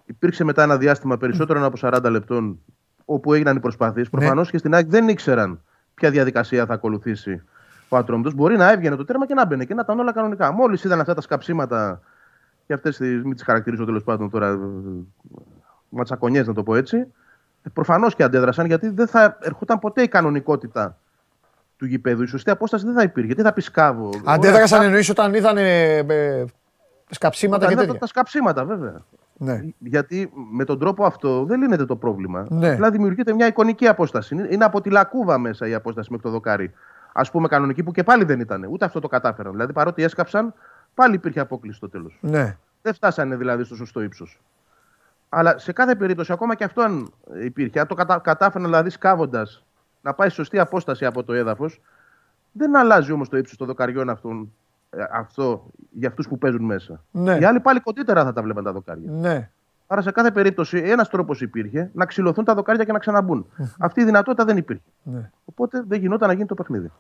Υπήρξε 0.07 0.45
μετά 0.45 0.63
ένα 0.63 0.77
διάστημα 0.77 1.17
περισσότερων 1.17 1.65
από 1.65 1.77
40 1.77 2.11
λεπτών 2.11 2.59
όπου 3.05 3.33
έγιναν 3.35 3.57
οι 3.57 3.61
προσπάθειες. 3.61 4.09
Ναι. 4.11 4.19
Προφανώς 4.19 4.51
και 4.51 4.59
στην 4.59 4.75
ΑΕΚ 4.75 4.87
δεν 4.89 5.09
ήξεραν 5.09 5.61
ποια 5.95 6.11
διαδικασία 6.11 6.67
θα 6.67 6.75
ακολουθήσει 6.75 7.43
ο 7.97 7.99
Ατρόμητο. 7.99 8.31
Μπορεί 8.35 8.57
να 8.57 8.71
έβγαινε 8.71 8.97
το 8.97 9.05
τέρμα 9.05 9.27
και 9.27 9.35
να 9.35 9.47
μπαινε 9.47 9.65
και 9.65 9.75
να 9.75 9.81
ήταν 9.85 9.99
όλα 10.01 10.13
κανονικά. 10.13 10.53
Μόλις 10.53 10.85
είδαν 10.85 11.01
αυτά 11.01 11.15
τα 11.15 11.21
σκαψίματα 11.21 12.01
και 12.67 12.73
αυτές 12.73 12.99
μην 12.99 13.35
τις 13.35 13.43
χαρακτηρίζω 13.43 13.85
τέλος 13.85 14.03
πάντων 14.05 14.31
τώρα 14.31 14.59
ματσακονιές, 15.89 16.47
να 16.47 16.55
το 16.55 16.63
πω 16.63 16.75
έτσι. 16.75 17.07
Προφανώς 17.73 18.15
και 18.15 18.23
αντέδρασαν 18.23 18.67
γιατί 18.67 18.89
δεν 18.89 19.07
θα 19.07 19.37
ερχόταν 19.41 19.79
ποτέ 19.79 20.03
η 20.03 20.09
κανονικότητα 20.09 20.99
του 21.77 21.87
γηπέδου. 21.87 22.23
Η 22.23 22.27
σωστή 22.27 22.51
απόσταση 22.51 22.85
δεν 22.85 22.95
θα 22.95 23.03
υπήρχε. 23.03 23.35
Τι 23.35 23.43
θα 23.43 23.53
πεις 23.53 23.65
σκάβο. 23.65 24.11
Αντέδρασαν 24.25 24.83
εννοείς 24.83 25.09
όταν 25.09 25.35
είδαν 25.35 25.57
ε, 25.57 25.97
ε, 25.99 26.45
σκαψίματα 27.11 27.67
και 27.67 27.73
Όταν 27.73 27.85
τέτοια. 27.85 28.01
τα 28.01 28.07
σκαψίματα, 28.07 28.65
βέβαια. 28.65 28.95
Ναι. 29.37 29.65
Γιατί 29.79 30.33
με 30.53 30.65
τον 30.65 30.79
τρόπο 30.79 31.05
αυτό 31.05 31.45
δεν 31.45 31.61
λύνεται 31.61 31.85
το 31.85 31.97
πρόβλημα. 31.97 32.47
Ναι. 32.51 32.73
Απλά 32.73 32.91
δημιουργείται 32.91 33.35
μια 33.35 33.47
εικονική 33.47 33.87
απόσταση. 33.89 34.35
Είναι- 34.35 34.49
Είναι 34.51 34.65
από 34.65 34.81
τη 34.81 34.91
λακκούβα 34.91 35.39
μέσα 35.39 35.67
η 35.67 35.75
απόσταση 35.75 36.09
μέχρι 36.11 36.27
το 36.27 36.33
δοκάρι. 36.33 36.73
Α 37.13 37.23
πούμε 37.31 37.49
κανονική 37.49 37.83
που 37.83 37.93
και 37.93 38.03
πάλι 38.03 38.25
δεν 38.25 38.41
ήταν. 38.41 38.65
Ούτε 38.71 38.85
αυτό 38.85 39.01
το 39.01 39.09
κατάφεραν. 39.09 39.53
Δηλαδή 39.53 39.73
παρότι 39.73 40.03
έσκαψαν, 40.03 40.55
πάλι 40.95 41.15
υπήρχε 41.15 41.41
απόκληση 41.41 41.77
στο 41.77 41.89
τέλος. 41.89 42.19
ναι. 42.21 42.57
Δεν 42.85 42.95
φτάσανε 42.95 43.37
δηλαδή 43.37 43.65
στο 43.65 43.75
σωστό 43.75 44.03
ύψος. 44.03 44.41
Αλλά 45.29 45.59
σε 45.59 45.73
κάθε 45.73 45.95
περίπτωση, 45.95 46.33
ακόμα 46.33 46.55
και 46.55 46.65
αυτό 46.65 46.83
αν 46.83 47.13
υπήρχε, 47.43 47.81
αν 47.81 47.87
το 47.87 47.95
κατα... 47.95 48.19
κατάφεραν 48.19 48.67
δηλαδή 48.67 48.91
σκάβοντας 48.91 49.65
να 50.03 50.15
πάει 50.15 50.29
στη 50.29 50.37
σωστή 50.37 50.59
απόσταση 50.59 51.05
από 51.07 51.25
το 51.25 51.33
έδαφος, 51.33 51.81
δεν 52.53 52.77
αλλάζει 52.77 53.13
όμως 53.13 53.29
το 53.29 53.37
ύψος 53.37 53.57
των 53.57 53.67
δοκαριών 53.67 54.09
αυτών, 54.11 54.53
ε, 54.91 55.05
αυτό 55.13 55.67
για 55.91 56.09
αυτούς 56.09 56.29
που 56.29 56.39
παίζουν 56.39 56.65
μέσα. 56.65 57.05
Ναι. 57.11 57.37
Οι 57.41 57.45
άλλοι 57.45 57.61
πάλι 57.61 57.81
κοντύτερα 57.81 58.25
θα 58.25 58.33
τα 58.33 58.43
βλέπαν 58.43 58.65
τα 58.65 58.73
δοκάρια. 58.73 59.11
ναι. 59.11 59.51
Άρα 59.93 60.03
σε 60.03 60.11
κάθε 60.11 60.31
περίπτωση 60.31 60.79
ένας 60.85 61.09
τρόπος 61.09 61.41
υπήρχε 61.41 61.91
να 61.95 62.05
ξυλωθούν 62.07 62.45
τα 62.45 62.55
δοκάρια 62.55 62.85
και 62.85 62.93
να 62.93 62.99
ξαναμπούν. 62.99 63.47
Αυτή 63.79 64.01
η 64.01 64.05
δυνατότητα 64.05 64.45
δεν 64.45 64.57
υπήρχε. 64.57 64.83
ναι. 65.03 65.31
Οπότε 65.45 65.83
δεν 65.89 66.01
γινόταν 66.01 66.29
να 66.29 66.35
γίνει 66.35 66.47
το 66.47 66.55
παιχνίδι. 66.55 66.91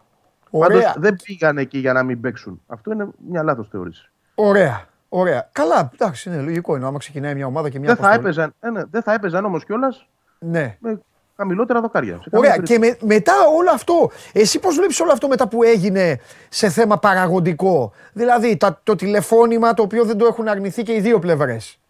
Ωραία. 0.51 0.78
Πάντως 0.78 0.95
δεν 0.99 1.16
πήγαν 1.24 1.59
εκεί 1.59 1.78
για 1.78 1.93
να 1.93 2.03
μην 2.03 2.20
παίξουν. 2.20 2.61
Αυτό 2.66 2.93
είναι 2.93 3.07
μια 3.28 3.43
λάθος 3.43 3.68
θεώρηση. 3.68 4.11
Ωραία. 4.34 4.84
Ωραία. 5.09 5.49
Καλά, 5.53 5.90
εντάξει, 5.95 6.28
είναι 6.28 6.40
λογικό. 6.40 6.76
Είναι 6.76 6.86
άμα 6.86 6.99
ξεκινάει 6.99 7.34
μια 7.34 7.47
ομάδα 7.47 7.68
και 7.68 7.78
μια 7.78 7.88
Δεν 7.88 7.97
θα 7.97 8.03
αποστολή. 8.03 8.26
έπαιζαν, 8.28 8.55
ε, 8.61 8.70
ναι, 8.70 8.82
δεν 8.90 9.03
θα 9.03 9.12
έπαιζαν 9.12 9.45
όμως 9.45 9.64
κιόλας 9.64 10.09
Ναι. 10.38 10.76
με 10.80 11.01
χαμηλότερα 11.36 11.80
δοκάρια. 11.80 12.18
Σε 12.22 12.30
καμία 12.30 12.38
Ωραία. 12.51 12.51
περίπτωση. 12.62 12.95
Και 12.97 13.05
με- 13.07 13.14
μετά 13.14 13.32
όλο 13.57 13.70
αυτό, 13.70 14.11
εσύ 14.32 14.59
πώς 14.59 14.76
βλέπεις 14.76 15.01
όλο 15.01 15.12
αυτό 15.12 15.28
μετά 15.28 15.49
που 15.49 15.62
έγινε 15.62 16.18
σε 16.49 16.68
θέμα 16.68 16.99
παραγωγικό; 16.99 17.93
Δηλαδή 18.12 18.57
τα, 18.57 18.80
το 18.82 18.95
τηλεφώνημα 18.97 19.74
το 19.74 19.82
οποίο 19.82 20.05
δεν 20.05 20.16
το 20.18 20.26
έχουν 20.26 20.49
αρνηθεί 20.49 20.82
και 20.82 20.93
οι 20.95 21.01
δύο 21.01 21.18
πλευρές 21.18 21.76
Ναι. 21.76 21.82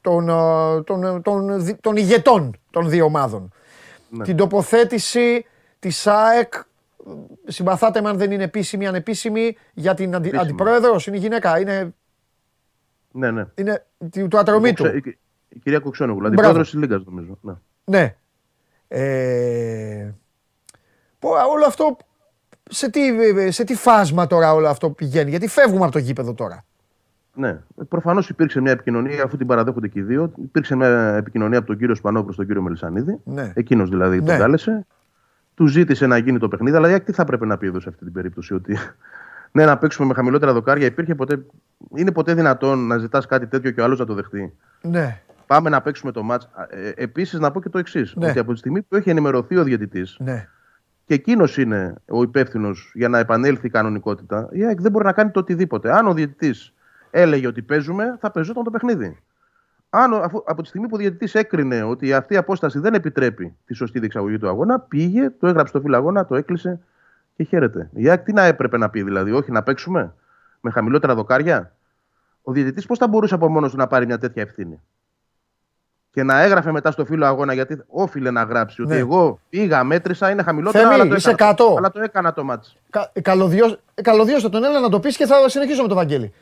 Των, 0.00 0.28
ε, 0.28 0.82
των, 0.82 1.04
ε, 1.04 1.20
των, 1.20 1.64
δι- 1.64 1.80
των 1.80 1.96
ηγετών 1.96 2.56
των 2.70 2.88
δύο 2.90 3.04
ομάδων. 3.04 3.52
Ναι. 4.10 4.24
Την 4.24 4.36
τοποθέτηση 4.36 5.46
της 5.78 6.06
ΑΕΚ, 6.06 6.54
ε, 6.54 6.60
συμπαθάτε 7.50 8.00
με 8.00 8.08
αν 8.08 8.16
δεν 8.18 8.30
είναι 8.30 8.44
επίσημη 8.44 8.84
ή 8.84 8.86
ανεπίσημη, 8.86 9.56
για 9.74 9.94
την 9.94 10.14
αντι, 10.14 10.28
Επίσημη. 10.28 10.48
αντιπρόεδρος, 10.50 11.06
είναι 11.06 11.16
η 11.16 11.20
γυναίκα, 11.20 11.60
είναι, 11.60 11.94
ναι, 13.10 13.30
ναι. 13.30 13.46
είναι 13.54 13.86
του, 14.10 14.28
του 14.28 14.38
ατρωμίτου. 14.38 14.82
Κουξε- 14.84 15.06
Η, 15.06 15.18
η 15.48 15.58
κυρία 15.58 15.78
Κουξόνογλου, 15.78 16.18
Μπράβο. 16.20 16.34
αντιπρόεδρος 16.34 16.70
της 16.70 16.80
Λίγκας, 16.80 17.02
νομίζω. 17.04 17.38
Ναι. 17.40 17.54
Ναι. 17.84 18.16
Ε, 18.88 20.14
πω, 21.18 21.28
όλο 21.52 21.64
αυτό, 21.66 21.96
σε 22.70 22.90
τι, 22.90 23.00
σε 23.52 23.64
τι 23.64 23.74
φάσμα 23.74 24.26
τώρα 24.26 24.52
όλο 24.52 24.68
αυτό 24.68 24.90
πηγαίνει, 24.90 25.30
γιατί 25.30 25.46
φεύγουμε 25.48 25.82
από 25.84 25.92
το 25.92 25.98
γήπεδο 25.98 26.34
τώρα. 26.34 26.64
Ναι. 27.36 27.58
Προφανώς 27.88 28.28
υπήρξε 28.28 28.60
μια 28.60 28.72
επικοινωνία, 28.72 29.22
αφού 29.24 29.36
την 29.36 29.46
παραδέχονται 29.46 29.88
και 29.88 29.98
οι 29.98 30.02
δύο. 30.02 30.32
Υπήρξε 30.42 30.76
μια 30.76 31.14
επικοινωνία 31.16 31.58
από 31.58 31.66
τον 31.66 31.78
κύριο 31.78 31.94
Σπανό 31.94 32.22
προ 32.24 32.34
τον 32.34 32.46
κύριο 32.46 32.62
Μελισανίδη. 32.62 33.20
Ναι. 33.24 33.52
Εκείνος 33.54 33.88
δηλαδή 33.88 34.20
Ναι. 34.20 34.26
τον 34.26 34.38
κάλεσε. 34.38 34.86
Του 35.54 35.66
ζήτησε 35.66 36.06
να 36.06 36.16
γίνει 36.16 36.38
το 36.38 36.48
παιχνίδι, 36.48 36.76
αλλά 36.76 37.00
τι 37.00 37.12
θα 37.12 37.24
πρέπει 37.24 37.46
να 37.46 37.56
πει 37.58 37.66
εδώ 37.66 37.80
σε 37.80 37.88
αυτή 37.88 38.04
την 38.04 38.12
περίπτωση, 38.12 38.54
ότι 38.54 38.76
ναι, 39.52 39.64
να 39.64 39.78
παίξουμε 39.78 40.06
με 40.08 40.14
χαμηλότερα 40.14 40.52
δοκάρια. 40.52 40.86
Υπήρχε 40.86 41.14
ποτέ, 41.14 41.44
είναι 41.94 42.12
ποτέ 42.12 42.34
δυνατόν 42.34 42.86
να 42.86 42.98
ζητάς 42.98 43.26
κάτι 43.26 43.46
τέτοιο 43.46 43.70
και 43.70 43.80
ο 43.80 43.84
άλλος 43.84 43.98
να 43.98 44.04
το 44.04 44.14
δεχτεί; 44.14 44.52
Ναι, 44.82 45.20
Πάμε 45.46 45.70
να 45.70 45.80
παίξουμε 45.80 46.12
το 46.12 46.22
μάτς. 46.22 46.48
Ε, 46.70 46.90
Επίσης, 47.02 47.38
να 47.38 47.50
πω 47.50 47.60
και 47.60 47.68
το 47.68 47.78
εξής: 47.78 48.14
Ναι. 48.16 48.28
Ότι 48.28 48.38
από 48.38 48.52
τη 48.52 48.58
στιγμή 48.58 48.82
που 48.82 48.96
έχει 48.96 49.10
ενημερωθεί 49.10 49.56
ο 49.56 49.62
διαιτητής 49.62 50.16
ναι. 50.20 50.48
και 51.06 51.14
εκείνος 51.14 51.58
είναι 51.58 51.94
ο 52.10 52.22
υπεύθυνος 52.22 52.90
για 52.94 53.08
να 53.08 53.18
επανέλθει 53.18 53.66
η 53.66 53.70
κανονικότητα, 53.70 54.48
η 54.50 54.64
ΑΕΚ 54.64 54.80
δεν 54.80 54.90
μπορεί 54.90 55.04
να 55.04 55.12
κάνει 55.12 55.30
το 55.30 55.40
οτιδήποτε. 55.40 55.96
Αν 55.96 56.06
ο 56.06 56.14
διαιτητής 56.14 56.74
έλεγε 57.10 57.46
ότι 57.46 57.62
παίζουμε, 57.62 58.16
θα 58.20 58.30
παίζονταν 58.30 58.64
το 58.64 58.70
παιχνίδι. 58.70 59.18
Αν, 59.90 60.12
ο- 60.12 60.16
αφού, 60.16 60.42
από 60.46 60.62
τη 60.62 60.68
στιγμή 60.68 60.86
που 60.86 60.94
ο 60.94 60.98
διαιτητής 60.98 61.34
έκρινε 61.34 61.82
ότι 61.82 62.12
αυτή 62.14 62.34
η 62.34 62.36
απόσταση 62.36 62.78
δεν 62.78 62.94
επιτρέπει 62.94 63.56
τη 63.66 63.74
σωστή 63.74 63.98
διεξαγωγή 63.98 64.38
του 64.38 64.48
αγώνα, 64.48 64.80
πήγε, 64.80 65.30
το 65.30 65.46
έγραψε 65.46 65.68
στο 65.70 65.80
φύλλο 65.80 65.96
αγώνα, 65.96 66.26
το 66.26 66.34
έκλεισε 66.34 66.80
και 67.36 67.44
χαίρεται. 67.44 67.90
Η 67.94 68.08
ΑΕΚ 68.08 68.22
τι 68.22 68.32
να 68.32 68.42
έπρεπε 68.42 68.76
να 68.78 68.90
πει, 68.90 69.02
δηλαδή, 69.02 69.32
Όχι 69.32 69.50
να 69.52 69.62
παίξουμε 69.62 70.14
με 70.60 70.70
χαμηλότερα 70.70 71.14
δοκάρια; 71.14 71.72
Ο 72.42 72.52
διαιτητής 72.52 72.86
πώς 72.86 72.98
θα 72.98 73.08
μπορούσε 73.08 73.34
από 73.34 73.48
μόνος 73.48 73.70
του 73.70 73.76
να 73.76 73.86
πάρει 73.86 74.06
μια 74.06 74.18
τέτοια 74.18 74.42
ευθύνη; 74.42 74.80
Και 76.10 76.22
να 76.22 76.40
έγραφε 76.42 76.72
μετά 76.72 76.90
στο 76.90 77.04
φύλλο 77.04 77.26
αγώνα, 77.26 77.52
γιατί 77.52 77.82
όφιλε 77.88 78.30
να 78.30 78.42
γράψει 78.42 78.82
ότι 78.82 78.90
Ναι. 78.90 78.98
εγώ 78.98 79.40
πήγα, 79.48 79.84
μέτρησα, 79.84 80.30
είναι 80.30 80.42
χαμηλότερα. 80.42 80.82
Θέμη, 80.88 80.94
αλλά 81.00 81.08
το 81.08 81.14
είσαι 81.14 81.30
έκανα, 81.30 81.50
κάτω. 81.50 81.74
Αλλά 81.78 81.90
το 81.90 82.00
έκανα 82.00 82.32
το 82.32 82.44
μάτς. 82.44 82.76
Κα, 82.90 83.12
καλωδιώς, 83.22 83.78
ε, 83.94 84.02
καλωδιώστε 84.02 84.48
τον, 84.48 84.64
έλα 84.64 84.80
να 84.80 84.88
το 84.88 85.00
πεις 85.00 85.16
και 85.16 85.26
θα 85.26 85.48
συνεχίσω 85.48 85.82
με 85.82 85.88
τον 85.88 85.96
Βαγγέλη. 85.96 86.32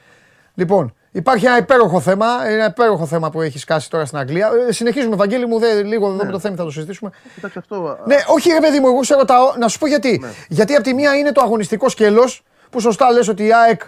Λοιπόν, 0.54 0.94
υπάρχει 1.10 1.46
ένα 1.46 1.56
υπέροχο 1.56 2.00
θέμα, 2.00 2.26
ένα 2.46 2.64
υπέροχο 2.64 3.06
θέμα 3.06 3.30
που 3.30 3.40
έχει 3.42 3.58
σκάσει 3.58 3.90
τώρα 3.90 4.04
στην 4.04 4.18
Αγγλία. 4.18 4.50
Ε, 4.68 4.72
συνεχίζουμε, 4.72 5.16
Βαγγέλη 5.16 5.46
μου, 5.46 5.58
δε, 5.58 5.82
λίγο 5.82 6.06
εδώ 6.06 6.24
με 6.24 6.30
το 6.30 6.38
θέμα 6.38 6.56
θα 6.56 6.64
το 6.64 6.70
συζητήσουμε. 6.70 7.10
Κοιτάξτε 7.34 7.58
αυτό. 7.58 7.98
Ναι, 8.06 8.16
όχι 8.26 8.50
ρε 8.52 8.60
παιδί 8.60 8.80
μου, 8.80 8.86
εγώ 8.86 9.02
σε 9.04 9.14
ρωτάω, 9.14 9.52
να 9.58 9.68
σου 9.68 9.78
πω 9.78 9.86
γιατί. 9.86 10.22
Γιατί 10.48 10.74
από 10.74 10.82
τη 10.82 10.94
μία 10.94 11.14
είναι 11.16 11.32
το 11.32 11.40
αγωνιστικό 11.40 11.88
σκέλος, 11.88 12.42
που 12.70 12.80
σωστά 12.80 13.10
λες 13.10 13.28
ότι 13.28 13.44
η 13.46 13.52
ΑΕΚ 13.54 13.80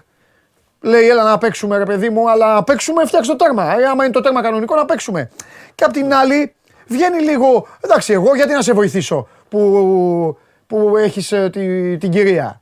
λέει 0.81 1.09
έλα 1.09 1.23
να 1.23 1.39
παίξουμε 1.39 1.77
ρε 1.79 1.85
παιδί 1.85 2.11
μου, 2.11 2.31
αλλά 2.31 2.55
να 2.55 2.63
παίξουμε 2.65 3.07
φτιάξε 3.07 3.31
το 3.31 3.37
τέρμα. 3.37 3.79
Ε, 3.79 3.85
άμα 3.85 4.05
είναι 4.05 4.13
το 4.13 4.21
τέρμα 4.21 4.43
κανονικό 4.43 4.75
να 4.77 4.85
παίξουμε. 4.85 5.31
Και 5.75 5.85
από 5.85 5.93
την 5.93 6.15
άλλη 6.15 6.55
βγαίνει 6.87 7.21
λίγο, 7.23 7.67
εντάξει 7.81 8.13
εγώ 8.13 8.35
γιατί 8.35 8.53
να 8.53 8.63
σε 8.63 8.73
βοηθήσω 8.73 9.29
που, 9.49 10.39
που 10.67 10.97
έχεις 10.97 11.33
ε, 11.33 11.51
τη, 11.53 11.97
την 11.99 12.11
κυρία. 12.11 12.61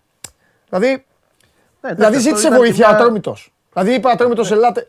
Δηλαδή, 0.69 0.87
Ναι, 0.89 1.91
εντάξει, 1.91 1.95
δηλαδή 1.95 2.17
αυτό 2.17 2.29
ζήτησε 2.29 2.47
ήταν 2.47 2.59
βοήθεια 2.59 2.85
και 2.85 2.91
μια- 2.91 3.01
ατρόμητος. 3.01 3.54
Δηλαδή 3.75 3.95
είπε 3.95 4.09
ατρόμητος 4.09 4.51
ελάτε. 4.53 4.89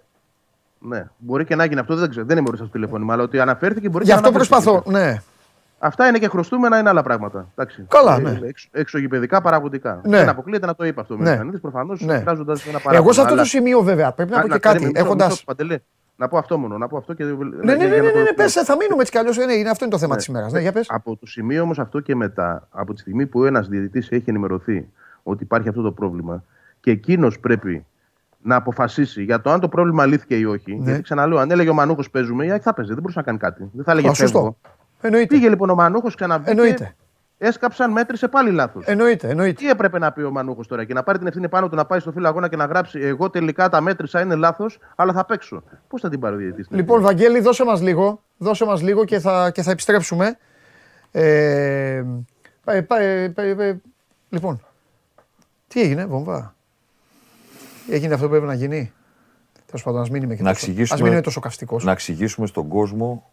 Ναι, 0.80 1.08
μπορεί 1.18 1.46
και 1.46 1.56
να 1.56 1.66
γίνει 1.66 1.80
αυτό, 1.80 1.96
δεν 1.96 2.10
ξέρω. 2.10 2.26
Δεν 2.26 2.38
είμαι 2.38 2.48
ορίστε 2.48 2.66
στο 2.66 2.74
τηλεφώνημα, 2.76 3.14
αλλά 3.14 3.24
ότι 3.24 3.40
αναφέρθηκε 3.40 3.90
μπορεί 3.90 4.04
Γι' 4.04 4.10
και 4.10 4.16
αυτό 4.16 4.30
να 4.32 4.36
αναφέρθηκε. 4.38 4.62
προσπαθώ. 4.72 4.92
Ναι. 4.92 5.22
Αυτά 5.80 6.08
είναι 6.08 6.18
και 6.18 6.28
χρωστούμενα, 6.28 6.80
είναι 6.80 6.90
άλλα 6.90 7.04
πράγματα. 7.04 7.48
Εντάξει. 7.56 7.86
Καλά, 7.88 8.16
Ε, 8.16 8.20
ναι. 8.20 8.40
Εξ, 8.48 8.68
εξωγηπαιδικά 8.72 9.42
παραγωγικά. 9.42 10.02
Ναι. 10.04 10.18
Δεν 10.18 10.30
αποκλείεται 10.30 10.66
να 10.66 10.76
το 10.76 10.86
είπε 10.86 11.02
αυτό. 11.02 11.16
Ναι. 11.18 11.30
Ναι. 11.30 11.36
Κανείς 11.36 11.60
προφανώς 11.62 12.02
Ναι. 12.02 12.16
εκφράζοντας 12.16 12.62
ένα 12.66 12.72
παράδειγμα. 12.78 12.98
Εγώ 13.04 13.14
σε 13.14 13.22
αυτό 13.22 13.34
αλλά- 13.34 13.42
το 13.42 13.48
σημείο 13.50 13.82
βέβαια 13.82 14.12
πρέπει 14.12 14.32
να 14.32 14.42
πω 14.42 14.48
και 14.48 14.50
κάτι. 14.60 14.62
περίμενε, 14.62 14.92
μισό- 14.92 15.06
Έχοντας... 15.06 15.30
μισό, 15.30 15.44
Παντελή. 15.46 15.84
Να 16.16 16.28
πω 16.28 16.38
αυτό 16.38 16.58
μόνο. 16.58 16.78
Να 16.78 16.88
πω 16.88 16.98
αυτό 16.98 17.14
και... 17.14 17.24
Ναι, 17.24 17.34
ναι, 17.34 17.76
ναι, 17.76 17.86
ναι, 17.88 17.98
ναι, 18.22 18.34
πες, 18.36 18.54
θα 18.54 18.76
μείνουμε 18.76 19.00
έτσι 19.02 19.12
κι 19.12 19.18
αλλιώς. 19.18 19.38
Ε, 19.38 19.46
Ναι, 19.46 19.54
είναι, 19.54 19.70
αυτό 19.70 19.84
είναι 19.86 19.94
το 19.94 20.00
θέμα 20.00 20.16
της 20.16 20.26
ημέρας. 20.26 20.52
Ναι, 20.52 20.60
για 20.60 20.72
πες. 20.72 20.86
Από 20.90 21.16
το 21.16 21.26
σημείο 21.26 21.62
όμως 21.62 21.80
αυτό 21.80 22.00
και 22.00 22.16
μετά, 22.16 22.68
από 22.72 22.94
τη 22.94 23.00
στιγμή 23.00 23.26
που 23.26 23.44
ένας 23.44 23.68
διαιτητής 23.68 24.10
έχει 24.12 24.30
ενημερωθεί 24.30 24.88
ότι 25.24 25.44
υπάρχει 25.44 25.70
αυτό 25.70 25.82
το 25.82 25.92
πρόβλημα 25.92 26.44
και 26.80 26.92
εκείνος 26.92 27.40
πρέπει 27.40 27.86
να 28.46 28.56
αποφασίσει 28.56 29.24
για 29.24 29.42
το 29.42 29.52
αν 29.52 29.60
το 29.60 29.70
πρόβλημα 29.70 30.06
λύθηκε 30.06 30.36
ή 30.36 30.46
όχι. 30.46 30.76
Ναι. 30.76 30.84
Γιατί 30.84 31.02
ξαναλέω, 31.02 31.38
αν 31.38 31.52
έλεγε 31.52 31.70
ο 31.70 31.74
Μανούχος 31.74 32.10
παίζουμε, 32.10 32.46
η 32.46 32.52
ΑΕΚ 32.52 32.62
θα 32.64 32.74
παίζει. 32.74 32.92
Δεν 32.92 33.02
μπορούσε 33.02 33.20
να 33.20 33.26
κάνει 33.26 33.38
κάτι. 33.38 33.70
Δεν 33.74 33.84
θα 33.84 33.92
έλεγε 33.92 34.08
Α, 34.10 34.14
σωστό. 34.14 34.38
φεύγω. 34.40 34.58
Εννοείται. 35.02 35.28
Πήγε 35.36 35.50
λοιπόν 35.50 35.70
ο 35.70 35.76
Μανούχος, 35.76 36.16
ξαναβγήκε. 36.16 36.52
Εννοείται. 36.52 36.96
Έσκαψαν, 37.38 37.92
μέτρησε 37.92 38.28
πάλι 38.28 38.52
λάθος. 38.52 38.86
Εννοείται, 38.86 39.30
εννοείται. 39.30 39.54
Τι 39.62 39.70
έπρεπε 39.70 40.00
να 40.00 40.12
πει 40.12 40.22
ο 40.22 40.32
Μανούχος 40.32 40.68
τώρα 40.68 40.84
και 40.84 40.94
να 40.94 41.04
πάρει 41.04 41.18
την 41.18 41.28
ευθύνη 41.28 41.50
πάνω 41.50 41.70
του 41.70 41.76
να 41.76 41.86
πάει 41.86 42.00
στο 42.00 42.12
φύλλο 42.12 42.28
αγώνα 42.28 42.48
και 42.50 42.56
να 42.56 42.66
γράψει 42.66 43.00
Εγώ 43.00 43.30
τελικά 43.30 43.70
τα 43.70 43.82
μέτρησα, 43.82 44.22
είναι 44.22 44.36
λάθος, 44.36 44.80
αλλά 44.96 45.14
θα 45.14 45.26
παίξω. 45.26 45.64
Πώς 45.88 46.02
θα 46.02 46.10
την 46.10 46.20
πάρει 46.20 46.36
ο 46.36 46.38
διαιτητής 46.38 46.68
την 46.68 46.78
Λοιπόν, 46.78 47.00
ευθύνη; 47.04 47.18
Βαγγέλη, 47.18 47.40
δώσε 47.44 47.64
μας 47.66 47.82
λίγο, 47.82 48.24
δώσε 48.38 48.66
μας 48.66 48.82
λίγο 48.82 49.06
και 49.06 49.20
θα, 49.20 49.52
και 49.52 49.62
θα 49.62 49.72
επιστρέψουμε. 49.72 50.38
Ε, 51.12 52.04
πά- 52.64 52.84
πά- 52.84 53.00
ε, 53.00 53.30
πά- 53.36 53.44
ε, 53.60 53.82
λοιπόν, 54.30 54.62
τι 55.68 55.82
έγινε, 55.82 56.06
βομβά; 56.06 56.55
Έγινε 57.90 58.14
αυτό 58.14 58.26
που 58.26 58.32
πρέπει 58.32 58.46
να 58.46 58.54
γίνει. 58.54 58.92
Τέλος 59.66 59.84
πάντων, 59.84 60.02
ας 60.02 60.10
μην 60.10 60.24
είμαι 60.24 60.36
και 60.36 60.42
Να 60.42 60.50
τόσο, 60.50 60.62
ας 60.62 60.68
εξηγήσουμε- 60.68 61.02
μην 61.04 61.12
είμαι 61.12 61.22
τόσο 61.22 61.40
καυστικός. 61.40 61.84
Να 61.84 61.92
εξηγήσουμε 61.92 62.48
στον 62.48 62.68
κόσμο 62.68 63.30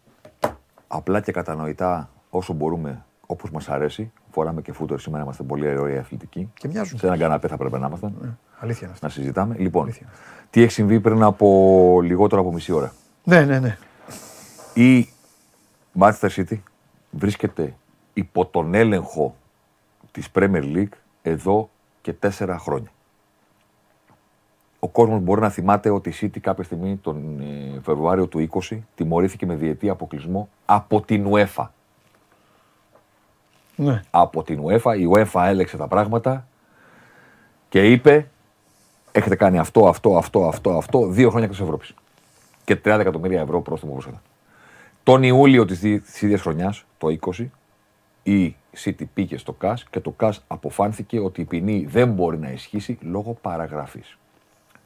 απλά 0.87 1.21
και 1.21 1.31
κατανοητά 1.31 2.09
όσο 2.29 2.53
μπορούμε, 2.53 3.05
όπως 3.27 3.51
μας 3.51 3.69
αρέσει. 3.69 4.11
Φοράμε 4.31 4.61
και 4.61 4.71
φούτερ 4.73 4.99
σήμερα, 4.99 5.23
είμαστε 5.23 5.43
πολύ 5.43 5.77
ωραίοι 5.77 5.97
αθλητικοί. 5.97 6.51
Και 6.53 6.67
μοιάζουν. 6.67 6.99
Σε 6.99 7.05
έναν 7.05 7.19
καναπέ 7.19 7.47
θα 7.47 7.57
πρέπει 7.57 7.79
να 7.79 7.87
ήμασταν, 7.87 8.37
Αλήθεια 8.59 8.81
είναι 8.83 8.91
αυτό. 8.93 9.05
να 9.05 9.11
συζητάμε. 9.11 9.55
Λοιπόν, 9.57 9.83
Αλήθεια. 9.83 10.07
τι 10.49 10.61
έχει 10.61 10.71
συμβεί 10.71 10.99
πριν 10.99 11.23
από 11.23 11.99
λιγότερο 12.03 12.41
από 12.41 12.53
μισή 12.53 12.71
ώρα; 12.71 12.93
Ναι, 13.23 13.45
ναι, 13.45 13.59
ναι. 13.59 13.77
Η 14.73 15.07
Manchester 15.99 16.29
City 16.35 16.57
βρίσκεται 17.11 17.73
υπό 18.13 18.45
τον 18.45 18.73
έλεγχο 18.73 19.35
της 20.11 20.27
Premier 20.35 20.63
League 20.75 20.93
εδώ 21.21 21.69
και 22.01 22.13
τέσσερα 22.13 22.57
χρόνια. 22.57 22.89
Ο 24.83 24.87
κόσμος 24.89 25.19
μπορεί 25.19 25.41
να 25.41 25.49
θυμάται 25.49 25.89
ότι 25.89 26.09
η 26.09 26.13
City 26.21 26.39
κάποια 26.39 26.63
στιγμή 26.63 26.97
τον 26.97 27.39
ε, 27.39 27.79
Φεβρουάριο 27.83 28.27
του 28.27 28.49
20 28.69 28.77
τιμωρήθηκε 28.95 29.45
με 29.45 29.55
διετή 29.55 29.89
αποκλεισμό 29.89 30.49
από 30.65 31.01
την 31.01 31.27
UEFA. 31.31 31.67
ναι. 33.75 34.01
Από 34.09 34.43
την 34.43 34.61
UEFA, 34.65 34.97
η 34.97 35.09
UEFA 35.13 35.43
έλεξε 35.45 35.77
τα 35.77 35.87
πράγματα 35.87 36.47
και 37.69 37.91
είπε 37.91 38.29
έχετε 39.11 39.35
κάνει 39.35 39.57
αυτό, 39.57 39.87
αυτό, 39.87 40.17
αυτό, 40.17 40.47
αυτό, 40.47 40.77
αυτό, 40.77 41.07
δύο 41.07 41.29
χρόνια 41.29 41.45
εκτός 41.45 41.61
Ευρώπης. 41.61 41.93
Και 42.63 42.75
30 42.75 42.99
εκατομμύρια 42.99 43.41
ευρώ 43.41 43.61
πρόστιμο 43.61 43.91
προσέτα. 43.91 44.21
Τον 45.03 45.23
Ιούλιο 45.23 45.65
της 45.65 46.21
ίδιας 46.21 46.41
χρονιάς, 46.41 46.85
το 46.97 47.07
20, 47.07 47.45
η 48.23 48.55
City 48.83 49.03
πήγε 49.13 49.37
στο 49.37 49.53
ΚΑΣ 49.53 49.83
και 49.89 49.99
το 49.99 50.11
ΚΑΣ 50.11 50.43
αποφάνθηκε 50.47 51.19
ότι 51.19 51.41
η 51.41 51.45
ποινή 51.45 51.85
δεν 51.89 52.11
μπορεί 52.11 52.37
να 52.37 52.51
ισχύσει 52.51 52.97
λόγω 53.01 53.37
παραγραφής. 53.41 54.17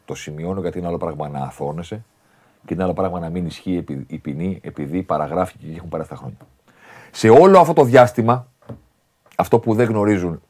Το 0.07 0.15
σημειώνω 0.15 0.61
γιατί 0.61 0.77
είναι 0.77 0.87
άλλο 0.87 0.97
πράγμα 0.97 1.27
να 1.27 1.39
αθώνεσαι 1.39 2.03
και 2.65 2.73
είναι 2.73 2.83
άλλο 2.83 2.93
πράγμα 2.93 3.19
να 3.19 3.29
μην 3.29 3.45
ισχύει 3.45 3.77
επει- 3.77 4.11
η 4.11 4.17
ποινή 4.17 4.59
επειδή 4.63 5.01
παραγράφηκε 5.03 5.65
και 5.67 5.75
έχουν 5.75 5.89
περάσει 5.89 6.09
τα 6.09 6.15
χρόνια. 6.15 6.37
Σε 7.11 7.29
όλο 7.29 7.59
αυτό 7.59 7.73
το 7.73 7.83
διάστημα, 7.83 8.47
αυτό 9.35 9.59
που 9.59 9.73
δεν 9.73 9.87
γνωρίζουν 9.87 10.41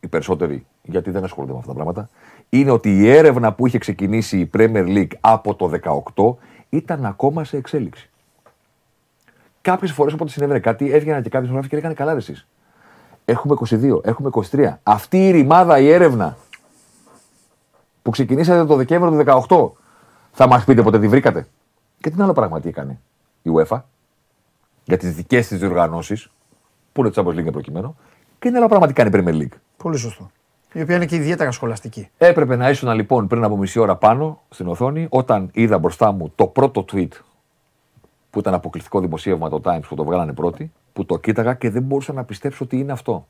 οι 0.00 0.06
περισσότεροι, 0.06 0.66
γιατί 0.82 1.10
δεν 1.10 1.24
ασχολούνται 1.24 1.52
με 1.52 1.58
αυτά 1.58 1.70
τα 1.70 1.74
πράγματα, 1.74 2.08
είναι 2.48 2.70
ότι 2.70 2.98
η 2.98 3.10
έρευνα 3.10 3.52
που 3.52 3.66
είχε 3.66 3.78
ξεκινήσει 3.78 4.38
η 4.38 4.50
Premier 4.56 4.86
League 4.86 5.12
από 5.20 5.54
το 5.54 5.70
18 6.14 6.36
ήταν 6.68 7.04
ακόμα 7.06 7.44
σε 7.44 7.56
εξέλιξη. 7.56 8.10
Κάποιες 9.60 9.92
φορές 9.92 10.12
όποτε 10.12 10.30
συνέβαινε 10.30 10.58
κάτι, 10.58 10.84
έβγαιναν 10.92 11.22
και 11.22 11.28
κάποιοι 11.28 11.48
δημοσιογράφοι 11.48 11.68
και 11.68 11.76
λέγανε 11.76 11.94
καλά, 11.94 12.12
ρε 12.12 12.18
εσείς. 12.18 12.46
Έχουμε 13.24 13.54
22, 13.54 14.00
έχουμε 14.04 14.30
23. 14.50 14.78
Αυτή 14.82 15.28
η 15.28 15.30
ρημάδα, 15.30 15.78
η 15.78 15.90
έρευνα 15.90 16.36
που 18.08 18.14
ξεκινήσατε 18.14 18.64
το 18.64 18.76
Δεκέμβριο 18.76 19.24
του 19.24 19.44
18, 19.48 19.70
θα 20.32 20.48
μας 20.48 20.64
πείτε 20.64 20.82
ποτέ 20.82 20.98
τι 20.98 21.08
βρήκατε. 21.08 21.46
Και 22.00 22.10
τι 22.10 22.22
άλλο 22.22 22.32
πράγμα 22.32 22.60
τι 22.60 22.68
έκανε 22.68 23.00
η 23.42 23.50
UEFA 23.54 23.80
για 24.84 24.96
τις 24.96 25.14
δικές 25.14 25.46
της 25.46 25.58
διοργανώσεις, 25.58 26.30
που 26.92 27.00
είναι 27.00 27.10
το 27.10 27.22
Champions 27.22 27.38
League 27.38 27.52
προκειμένου, 27.52 27.96
και 28.38 28.48
είναι 28.48 28.56
άλλο 28.58 28.68
πράγμα 28.68 28.86
τι 28.86 28.92
κάνει 28.92 29.10
η 29.10 29.12
Premier 29.16 29.42
League. 29.42 29.56
Πολύ 29.76 29.96
σωστό. 29.96 30.30
Η 30.72 30.82
οποία 30.82 30.96
είναι 30.96 31.06
και 31.06 31.16
ιδιαίτερα 31.16 31.50
σχολαστική. 31.50 32.08
Έπρεπε 32.18 32.56
να 32.56 32.70
ήσουν 32.70 32.92
λοιπόν 32.92 33.26
πριν 33.26 33.44
από 33.44 33.56
μισή 33.56 33.78
ώρα 33.78 33.96
πάνω 33.96 34.40
στην 34.48 34.68
οθόνη 34.68 35.06
όταν 35.10 35.50
είδα 35.52 35.78
μπροστά 35.78 36.12
μου 36.12 36.32
το 36.34 36.46
πρώτο 36.46 36.84
tweet 36.92 37.12
που 38.30 38.38
ήταν 38.38 38.54
αποκλειστικό 38.54 39.00
δημοσίευμα 39.00 39.48
το 39.48 39.60
Times 39.64 39.82
που 39.88 39.94
το 39.94 40.04
βγάλανε 40.04 40.32
πρώτοι, 40.32 40.72
που 40.92 41.04
το 41.04 41.18
κοίταγα 41.18 41.54
και 41.54 41.70
δεν 41.70 41.82
μπορούσα 41.82 42.12
να 42.12 42.24
πιστέψω 42.24 42.64
ότι 42.64 42.78
είναι 42.78 42.92
αυτό. 42.92 43.26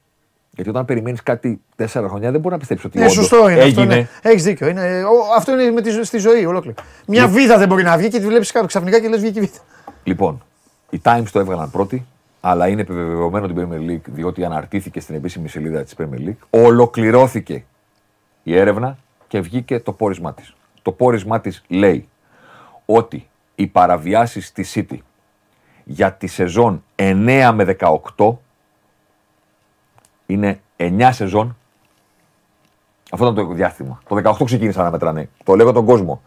Γιατί 0.50 0.70
όταν 0.70 0.84
περιμένεις 0.84 1.22
κάτι 1.22 1.60
τέσσερα 1.76 2.08
χρόνια 2.08 2.30
δεν 2.30 2.40
μπορεί 2.40 2.52
να 2.54 2.58
πιστέψεις 2.60 2.86
ότι 2.86 2.98
Ναι, 2.98 3.04
όντως 3.04 3.14
σωστό 3.16 3.36
είναι 3.48 3.62
αυτό. 3.62 3.80
έγινε. 3.80 3.94
Ναι. 3.94 4.08
Έχεις 4.22 4.42
δίκιο. 4.42 4.68
Είναι, 4.68 5.02
ο, 5.04 5.34
αυτό 5.36 5.52
είναι 5.52 5.70
με 5.70 5.80
τη, 5.80 5.90
ζω- 5.90 6.02
στη 6.04 6.18
ζωή 6.18 6.46
ολόκληρη. 6.46 6.76
Μια 7.06 7.28
βίδα 7.28 7.58
δεν 7.58 7.68
μπορεί 7.68 7.82
να 7.82 7.96
βγει 7.96 8.08
και 8.08 8.18
τη 8.18 8.26
βλέπεις 8.26 8.52
κάτω 8.52 8.66
ξαφνικά 8.66 9.00
και 9.00 9.08
λες 9.08 9.20
βγήκε 9.20 9.38
η 9.38 9.42
βίδα. 9.42 9.58
Λοιπόν, 10.04 10.42
οι 10.90 11.00
Times 11.04 11.24
το 11.32 11.38
έβγαλαν 11.38 11.70
πρώτοι, 11.70 12.06
αλλά 12.40 12.68
είναι 12.68 12.80
επιβεβαιωμένο 12.80 13.46
την 13.46 13.56
Premier 13.56 13.90
League 13.90 14.04
διότι 14.12 14.44
αναρτήθηκε 14.44 15.00
στην 15.00 15.14
επίσημη 15.14 15.48
σελίδα 15.48 15.82
της 15.82 15.94
Premier 15.98 16.28
League. 16.28 16.36
Ολοκληρώθηκε 16.50 17.64
η 18.42 18.56
έρευνα 18.58 18.96
και 19.28 19.40
βγήκε 19.40 19.80
το 19.80 19.92
πόρισμά 19.92 20.34
της. 20.34 20.54
Το 20.82 20.92
πόρισμά 20.92 21.40
της 21.40 21.62
λέει 21.68 22.08
ότι 22.84 23.28
οι 23.54 23.66
παραβιάσεις 23.66 24.46
στη 24.46 24.64
City 24.74 24.96
για 25.84 26.12
τη 26.12 26.26
σεζόν 26.26 26.84
9 26.96 27.50
με 27.54 27.76
18 28.16 28.36
είναι 30.28 30.60
9 30.76 31.08
σεζόν. 31.12 31.56
Αυτό 33.10 33.24
ήταν 33.30 33.46
το 33.46 33.54
διάστημα. 33.54 34.00
Το 34.08 34.16
18 34.40 34.44
ξεκίνησαν 34.44 34.84
να 34.84 34.90
μετράνε. 34.90 35.28
Το 35.44 35.54
λέω 35.54 35.64
για 35.64 35.74
τον 35.74 35.84
κόσμο. 35.84 36.22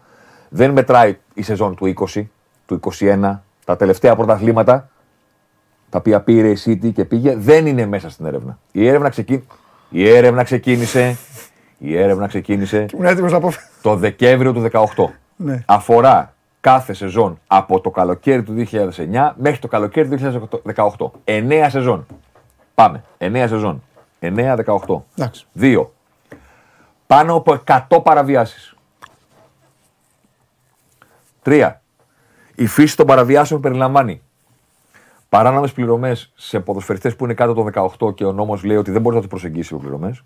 Δεν 0.48 0.70
μετράει 0.70 1.18
η 1.34 1.42
σεζόν 1.42 1.74
του 1.74 1.94
20, 2.14 2.24
του 2.66 2.80
21, 2.98 3.38
τα 3.64 3.76
τελευταία 3.76 4.16
πρωταθλήματα 4.16 4.88
τα 5.90 5.98
οποία 5.98 6.20
πήρε 6.20 6.48
η 6.48 6.58
City 6.64 6.92
και 6.92 7.04
πήγε, 7.04 7.36
δεν 7.36 7.66
είναι 7.66 7.86
μέσα 7.86 8.10
στην 8.10 8.26
έρευνα. 8.26 8.58
Η 8.72 8.86
έρευνα, 8.88 9.08
ξεκίνησε, 9.08 9.46
η 9.88 10.08
έρευνα 10.08 10.42
ξεκίνησε, 10.42 11.16
η 11.78 11.98
έρευνα 11.98 12.26
ξεκίνησε 12.26 12.86
Ήμουν 12.92 13.06
έτοιμος 13.06 13.32
να 13.32 13.40
πω. 13.40 13.52
το 13.82 13.96
Δεκέμβριο 13.96 14.52
του 14.52 14.68
18. 14.72 14.84
Ναι. 15.36 15.62
Αφορά 15.66 16.34
κάθε 16.60 16.92
σεζόν 16.92 17.38
από 17.46 17.80
το 17.80 17.90
καλοκαίρι 17.90 18.42
του 18.42 18.66
2009 18.70 19.32
μέχρι 19.36 19.58
το 19.58 19.68
καλοκαίρι 19.68 20.08
του 20.08 20.40
2018. 20.74 21.10
9 21.24 21.66
σεζόν. 21.68 22.06
Πάμε. 22.74 23.04
9 23.18 23.44
σεζόν. 23.48 23.82
9-18. 24.22 25.02
Εντάξει. 25.16 25.46
2. 25.58 25.86
Πάνω 27.06 27.34
από 27.34 27.52
100 27.66 28.02
παραβιάσεις. 28.02 28.74
3. 31.44 31.72
Η 32.54 32.66
φύση 32.66 32.96
των 32.96 33.06
παραβιάσεων 33.06 33.60
περιλαμβάνει 33.60 34.22
παράνομες 35.28 35.72
πληρωμές 35.72 36.32
σε 36.34 36.60
ποδοσφαιριστές 36.60 37.16
που 37.16 37.24
είναι 37.24 37.34
κάτω 37.34 37.54
το 37.54 37.62
18 37.98 38.14
και 38.14 38.24
ο 38.24 38.32
νόμος 38.32 38.64
λέει 38.64 38.76
ότι 38.76 38.90
δεν 38.90 39.00
μπορεί 39.00 39.14
να 39.14 39.20
τους 39.20 39.30
προσεγγίσει 39.30 39.74
οι 39.74 39.78
πληρωμές. 39.78 40.22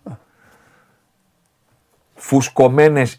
Φουσκωμένες 2.14 3.18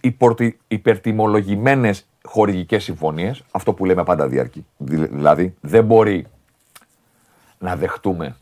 υπερτιμολογημένες 0.67 2.07
χορηγικές 2.23 2.83
συμφωνίες. 2.83 3.43
Αυτό 3.51 3.73
που 3.73 3.85
λέμε 3.85 4.03
πάντα 4.03 4.27
διαρκεί. 4.27 4.65
Δη- 4.77 5.09
Δηλαδή, 5.11 5.55
δεν 5.61 5.85
μπορεί 5.85 6.27
να 7.59 7.75
δεχτούμε 7.75 8.35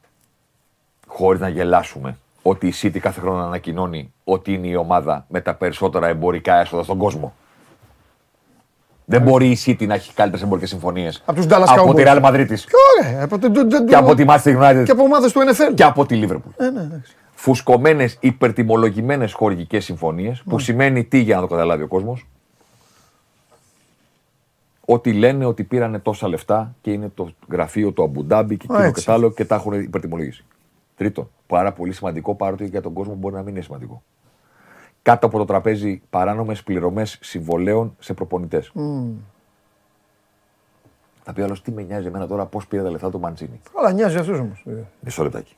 χωρίς 1.07 1.39
να 1.41 1.47
γελάσουμε 1.49 2.17
ότι 2.47 2.67
η 2.67 2.73
City 2.81 2.97
κάθε 2.99 3.19
χρόνο 3.19 3.43
ανακοινώνει 3.43 4.13
ότι 4.23 4.53
είναι 4.53 4.67
η 4.67 4.75
ομάδα 4.75 5.25
με 5.29 5.41
τα 5.41 5.53
περισσότερα 5.53 6.07
εμπορικά 6.07 6.59
έσοδα 6.59 6.83
στον 6.83 6.97
κόσμο. 6.97 7.33
Δεν 9.05 9.21
μπορεί 9.21 9.47
η 9.47 9.57
City 9.65 9.87
να 9.87 9.93
έχει 9.93 10.13
καλύτερες 10.13 10.43
εμπορικές 10.45 10.69
συμφωνίες 10.69 11.21
Από 11.25 11.37
τους 11.37 11.45
Dallas 11.49 11.63
από 11.67 11.93
τη 11.93 12.03
Cowboys. 12.05 12.07
Real 12.07 12.21
Madrid 12.23 12.45
Και 12.47 12.71
ωραία. 13.05 13.23
Από, 13.23 13.39
το- 13.39 13.51
το- 13.51 13.67
το- 13.67 13.83
και 13.85 13.95
από 13.95 14.15
τη 14.15 14.25
Manchester 14.27 14.61
United 14.61 14.83
και 14.85 14.91
από 14.91 15.03
ομάδες 15.03 15.31
του 15.31 15.39
NFL. 15.39 15.73
και 15.75 15.83
από 15.83 16.05
τη 16.05 16.21
Liverpool. 16.23 16.51
Ε, 16.57 16.69
ναι, 16.69 16.81
εντάξει. 16.81 17.15
Φουσκωμένες 17.33 18.17
υπερτιμολογημένες 18.19 19.33
χορηγικές 19.33 19.83
συμφωνίες, 19.85 20.41
Ναι. 20.45 20.51
που 20.51 20.59
σημαίνει 20.59 21.03
τι 21.03 21.17
για 21.17 21.35
να 21.35 21.41
το 21.41 21.47
καταλάβει 21.47 21.83
ο 21.83 21.87
κόσμος. 21.87 22.27
Ότι 24.85 25.13
λένε 25.13 25.45
ότι 25.45 25.63
πήρανε 25.63 25.99
τόσα 25.99 26.27
λεφτά 26.27 26.75
και 26.81 26.91
είναι 26.91 27.11
το 27.15 27.29
γραφείο 27.51 27.91
του 27.91 28.03
Αμπουντάμπι 28.03 28.57
και 28.57 28.65
Α, 28.69 28.73
εκείνο 28.73 28.81
και 28.81 28.87
έτσι. 28.87 29.05
τ' 29.05 29.09
άλλο 29.09 29.31
και 29.31 29.45
τα 29.45 29.55
έχουν 29.55 29.73
υπερτιμολογήσει. 29.81 30.43
Τρίτον, 30.95 31.29
πάρα 31.47 31.71
πολύ 31.71 31.93
σημαντικό 31.93 32.35
παρότι 32.35 32.65
για 32.65 32.81
τον 32.81 32.93
κόσμο 32.93 33.13
μπορεί 33.15 33.35
να 33.35 33.41
μην 33.41 33.55
είναι 33.55 33.61
σημαντικό. 33.63 34.03
Κάτω 35.01 35.25
από 35.25 35.37
το 35.37 35.45
τραπέζι 35.45 36.01
παράνομες 36.09 36.63
πληρωμές 36.63 37.17
συμβολέων 37.21 37.95
σε 37.99 38.13
προπονητές. 38.13 38.71
Θα 41.23 41.33
πει 41.33 41.41
άλλος 41.41 41.61
τι 41.61 41.71
με 41.71 41.81
νοιάζει 41.81 42.07
εμένα 42.07 42.27
τώρα 42.27 42.45
πώς 42.45 42.67
πήρε 42.67 42.83
τα 42.83 42.89
λεφτά 42.89 43.09
του 43.09 43.19
Μαντζίνη. 43.19 43.61
Αλλά 43.77 43.91
νοιάζει 43.91 44.17
αυτού 44.17 44.33
όμως. 44.39 44.65
Μισό 44.99 45.23
λεπτάκι. 45.23 45.55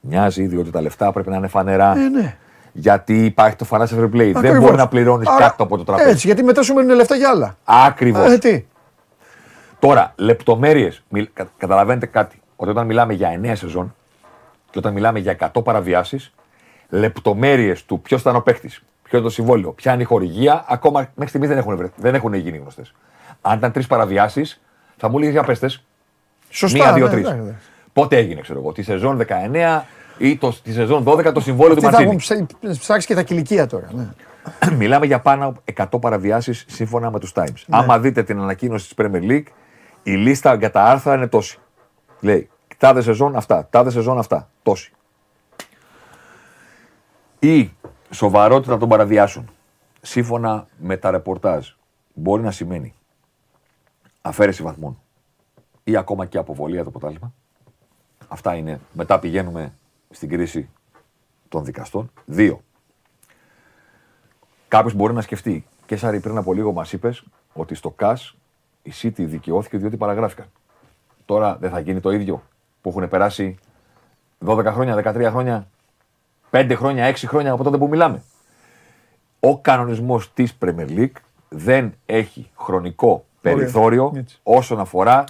Μοιάζει 0.00 0.46
διότι 0.46 0.70
τα 0.70 0.80
λεφτά 0.80 1.12
πρέπει 1.12 1.30
να 1.30 1.36
είναι 1.36 1.48
φανερά. 1.48 1.96
Ε, 1.96 2.08
ναι. 2.08 2.36
Γιατί 2.72 3.24
υπάρχει 3.24 3.56
το 3.56 3.66
financial 3.70 3.98
fair 3.98 4.04
play. 4.04 4.10
Δεν 4.10 4.36
Ακριβώς. 4.36 4.58
μπορεί 4.58 4.76
να 4.76 4.88
πληρώνεις 4.88 5.28
Άρα, 5.28 5.38
κάτω 5.38 5.62
από 5.62 5.76
το 5.76 5.84
τραπέζι. 5.84 6.10
Έτσι, 6.10 6.26
γιατί 6.26 6.42
μετά 6.42 6.62
σου 6.62 6.74
μένουν 6.74 6.96
λεφτά 6.96 7.16
για 7.16 7.28
άλλα. 7.28 7.56
Ακριβώς. 7.64 8.32
Ε, 8.32 8.38
τι. 8.38 8.64
Τώρα, 9.78 10.12
λεπτομέρειες. 10.16 11.02
Καταλαβαίνετε 11.56 12.06
κάτι. 12.06 12.40
Ότι 12.56 12.70
όταν 12.70 12.86
μιλάμε 12.86 13.12
για 13.12 13.40
9 13.42 13.52
σεζόν 13.54 13.94
και 14.70 14.78
όταν 14.78 14.92
μιλάμε 14.92 15.18
για 15.18 15.50
100 15.54 15.64
παραβιάσεις, 15.64 16.32
λεπτομέρειες 16.88 17.84
του 17.84 18.00
ποιος 18.00 18.20
ήταν 18.20 18.36
ο 18.36 18.40
παίχτη, 18.40 18.68
ποιο 19.02 19.18
είναι 19.18 19.26
το 19.26 19.32
συμβόλαιο, 19.32 19.70
ποια 19.72 19.92
είναι 19.92 20.02
η 20.02 20.04
χορηγία, 20.04 20.64
ακόμα 20.68 21.00
μέχρι 21.14 21.28
στιγμής 21.28 21.48
δεν 21.48 21.58
έχουν, 21.58 21.76
βρε- 21.76 21.90
δεν 21.96 22.14
έχουν 22.14 22.34
γίνει 22.34 22.56
γνωστές. 22.58 22.94
Αν 23.40 23.58
ήταν 23.58 23.72
τρεις 23.72 23.86
παραβιάσεις, 23.86 24.60
θα 24.96 25.08
μου 25.08 25.16
έλεγες 25.16 25.34
για 25.34 25.42
πέστε. 25.44 25.70
Σωστά. 26.50 26.78
Μία, 26.84 26.92
δύο, 26.92 27.04
ναι, 27.06 27.10
τρεις. 27.12 27.24
εντάξει, 27.24 27.42
εντάξει. 27.42 27.66
Πότε 27.92 28.16
έγινε, 28.16 28.40
ξέρω 28.40 28.58
εγώ, 28.58 28.72
τη 28.72 28.82
σεζόν 28.82 29.16
19 29.16 29.84
ή 30.18 30.36
το, 30.36 30.52
τη 30.62 30.72
σεζόν 30.72 31.04
12 31.06 31.32
το 31.34 31.40
συμβόλαιο 31.40 31.74
του 31.74 31.80
Τι 31.80 31.86
θα 31.88 31.96
έχουν 31.96 32.06
Μαρτσίνη. 32.12 32.46
ψα- 32.60 32.78
ψάξει 32.80 33.06
και 33.06 33.14
τα 33.14 33.22
κηλικία 33.22 33.66
τώρα. 33.66 33.88
Ναι. 33.92 34.06
Μιλάμε 34.78 35.06
για 35.06 35.18
πάνω 35.20 35.46
από 35.46 35.96
100 35.96 36.00
παραβιάσεις 36.00 36.64
σύμφωνα 36.68 37.10
με 37.10 37.18
τους 37.18 37.32
Times. 37.34 37.44
Ναι. 37.66 37.76
Άμα 37.78 37.98
δείτε 37.98 38.22
την 38.22 38.40
ανακοίνωση 38.40 38.94
της 38.94 39.06
Premier 39.06 39.30
League, 39.30 39.46
η 40.02 40.10
λίστα 40.12 40.54
για 40.54 40.70
τα 40.70 40.82
άρθρα 40.82 41.14
είναι 41.14 41.26
τόση. 41.26 41.58
Λέει 42.20 42.48
τάδε 42.78 43.02
σεζόν 43.02 43.36
αυτά, 43.36 43.68
τάδε 43.70 43.90
σεζόν 43.90 44.18
αυτά. 44.18 44.50
Τόση. 44.62 44.92
Η 47.38 47.70
σοβαρότητα 48.10 48.78
των 48.78 48.88
παραβιάσεων, 48.88 49.50
σύμφωνα 50.00 50.66
με 50.78 50.96
τα 50.96 51.10
ρεπορτάζ, 51.10 51.68
μπορεί 52.14 52.42
να 52.42 52.50
σημαίνει 52.50 52.94
αφαίρεση 54.20 54.62
βαθμών 54.62 54.98
ή 55.84 55.96
ακόμα 55.96 56.26
και 56.26 56.38
αποβολή 56.38 56.78
από 56.78 56.84
το 56.84 56.98
πρωτάθλημα. 56.98 57.32
Αυτά 58.28 58.54
είναι. 58.54 58.80
Μετά 58.92 59.18
πηγαίνουμε 59.18 59.72
στην 60.10 60.28
κρίση 60.28 60.68
των 61.48 61.64
δικαστών. 61.64 62.10
Δύο. 62.24 62.60
Κάποιος 64.68 64.94
μπορεί 64.94 65.12
να 65.12 65.20
σκεφτεί. 65.20 65.66
Και 65.86 65.96
Σάρι, 65.96 66.20
πριν 66.20 66.36
από 66.36 66.52
λίγο 66.52 66.72
μας 66.72 66.92
είπες 66.92 67.24
ότι 67.52 67.74
στο 67.74 67.90
ΚΑΣ 67.90 68.36
η 68.82 68.92
City 69.02 69.24
δικαιώθηκε 69.26 69.78
διότι 69.78 69.96
παραγράφηκαν. 69.96 70.46
Τώρα 71.24 71.56
δεν 71.56 71.70
θα 71.70 71.78
γίνει 71.78 72.00
το 72.00 72.10
ίδιο 72.10 72.42
που 72.80 72.88
έχουν 72.88 73.08
περάσει 73.08 73.58
12 74.46 74.64
χρόνια, 74.66 74.94
13 74.96 75.28
χρόνια, 75.30 75.66
5 76.50 76.72
χρόνια, 76.76 77.06
6 77.14 77.14
χρόνια 77.26 77.52
από 77.52 77.62
τότε 77.64 77.76
που 77.78 77.88
μιλάμε. 77.88 78.22
Ο 79.40 79.58
κανονισμός 79.60 80.32
της 80.34 80.56
Premier 80.64 80.88
League 80.88 81.12
δεν 81.48 81.94
έχει 82.06 82.50
χρονικό 82.56 83.24
περιθώριο 83.40 84.12
Έτσι. 84.16 84.38
όσον 84.42 84.80
αφορά 84.80 85.24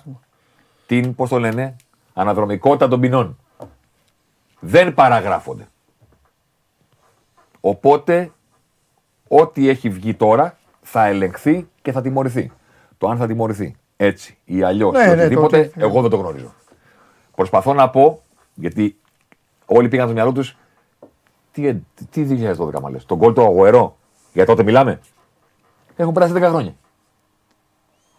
την, 0.86 1.14
πώς 1.14 1.28
το 1.28 1.38
λένε, 1.38 1.76
αναδρομικότητα 2.14 2.88
των 2.88 3.00
ποινών. 3.00 3.38
Δεν 4.60 4.94
παραγράφονται. 4.94 5.66
Οπότε 7.60 8.32
ό,τι 9.28 9.68
έχει 9.68 9.88
βγει 9.90 10.14
τώρα 10.14 10.58
θα 10.82 11.06
ελεγχθεί 11.06 11.68
και 11.82 11.92
θα 11.92 12.02
τιμωρηθεί. 12.02 12.52
Το 12.98 13.08
αν 13.08 13.16
θα 13.16 13.26
τιμωρηθεί 13.26 13.76
έτσι 13.96 14.38
ή 14.44 14.62
αλλιώς 14.62 14.92
Ναι, 14.92 15.02
ή 15.02 15.06
ναι, 15.06 15.12
οτιδήποτε, 15.12 15.64
το- 15.64 15.84
εγώ 15.86 16.00
δεν 16.00 16.10
το 16.10 16.16
γνωρίζω. 16.16 16.52
Προσπαθώ 17.38 17.74
να 17.74 17.90
πω, 17.90 18.22
γιατί 18.54 18.96
όλοι 19.66 19.88
πήγαν 19.88 20.06
στο 20.06 20.14
μυαλό 20.14 20.32
τους. 20.32 20.56
Τι, 21.52 21.74
τι 22.10 22.54
2012 22.56 22.80
μα 22.80 22.90
λες, 22.90 23.04
τον 23.04 23.18
κόλ 23.18 23.32
του 23.32 23.42
Αγουερό, 23.42 23.96
για 24.32 24.46
τότε 24.46 24.62
μιλάμε. 24.62 25.00
Έχουν 25.96 26.12
περάσει 26.12 26.32
10 26.36 26.40
χρόνια. 26.40 26.74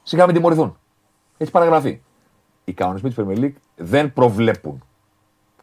Σιγά 0.04 0.26
μην 0.26 0.36
τιμωρηθούν. 0.36 0.78
Έχει 1.38 1.52
παραγραφεί. 1.52 2.02
Οι 2.66 2.74
κανονισμοί 2.74 3.10
της 3.10 3.26
Premier 3.26 3.40
League 3.40 3.54
δεν 3.76 4.14
προβλέπουν 4.14 4.84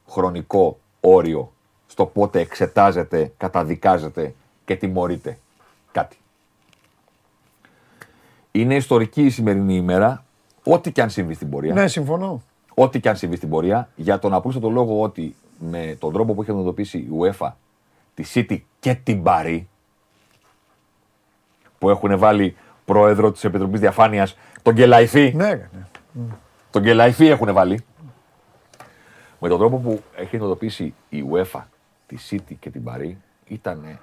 χρονικό 0.08 0.78
όριο 1.00 1.52
στο 1.86 2.06
πότε 2.06 2.40
εξετάζεται, 2.40 3.32
καταδικάζεται 3.36 4.34
και 4.64 4.76
τιμωρείται 4.76 5.38
κάτι. 5.92 6.16
Είναι 8.52 8.74
ιστορική 8.74 9.24
η 9.24 9.30
σημερινή 9.30 9.76
ημέρα, 9.76 10.24
ό,τι 10.64 10.92
και 10.92 11.02
αν 11.02 11.10
συμβεί 11.10 11.34
στην 11.34 11.50
πορεία. 11.50 11.74
Ναι, 11.74 11.88
συμφωνώ. 11.88 12.42
Ό,τι 12.78 13.00
και 13.00 13.08
αν 13.08 13.16
συμβεί 13.16 13.36
στην 13.36 13.48
πορεία, 13.48 13.88
για 13.96 14.18
τον 14.18 14.34
απλούστατο 14.34 14.70
λόγο 14.70 15.02
ότι 15.02 15.36
με 15.58 15.96
τον 16.00 16.12
τρόπο 16.12 16.34
που 16.34 16.42
έχει 16.42 16.50
αντιμετωπίσει 16.50 16.98
η 16.98 17.08
UEFA, 17.20 17.52
τη 18.14 18.24
City 18.34 18.60
και 18.80 18.94
την 18.94 19.22
Παρή, 19.22 19.68
που 21.78 21.90
έχουν 21.90 22.18
βάλει 22.18 22.56
πρόεδρο 22.84 23.32
της 23.32 23.44
Επιτροπής 23.44 23.80
Διαφάνειας 23.80 24.36
τον 24.62 24.74
Γκελαϊφή. 24.74 25.32
Ναι, 25.34 25.48
ναι. 25.48 25.68
Τον 26.70 26.82
Γκελαϊφή 26.82 27.26
έχουν 27.26 27.52
βάλει. 27.52 27.84
Με 29.40 29.48
τον 29.48 29.58
τρόπο 29.58 29.78
που 29.78 30.02
έχει 30.16 30.36
αντιμετωπίσει 30.36 30.94
η 31.08 31.24
UEFA, 31.32 31.62
τη 32.06 32.16
City 32.30 32.54
και 32.60 32.70
την 32.70 32.84
Παρή, 32.84 33.18
ήταν 33.46 33.98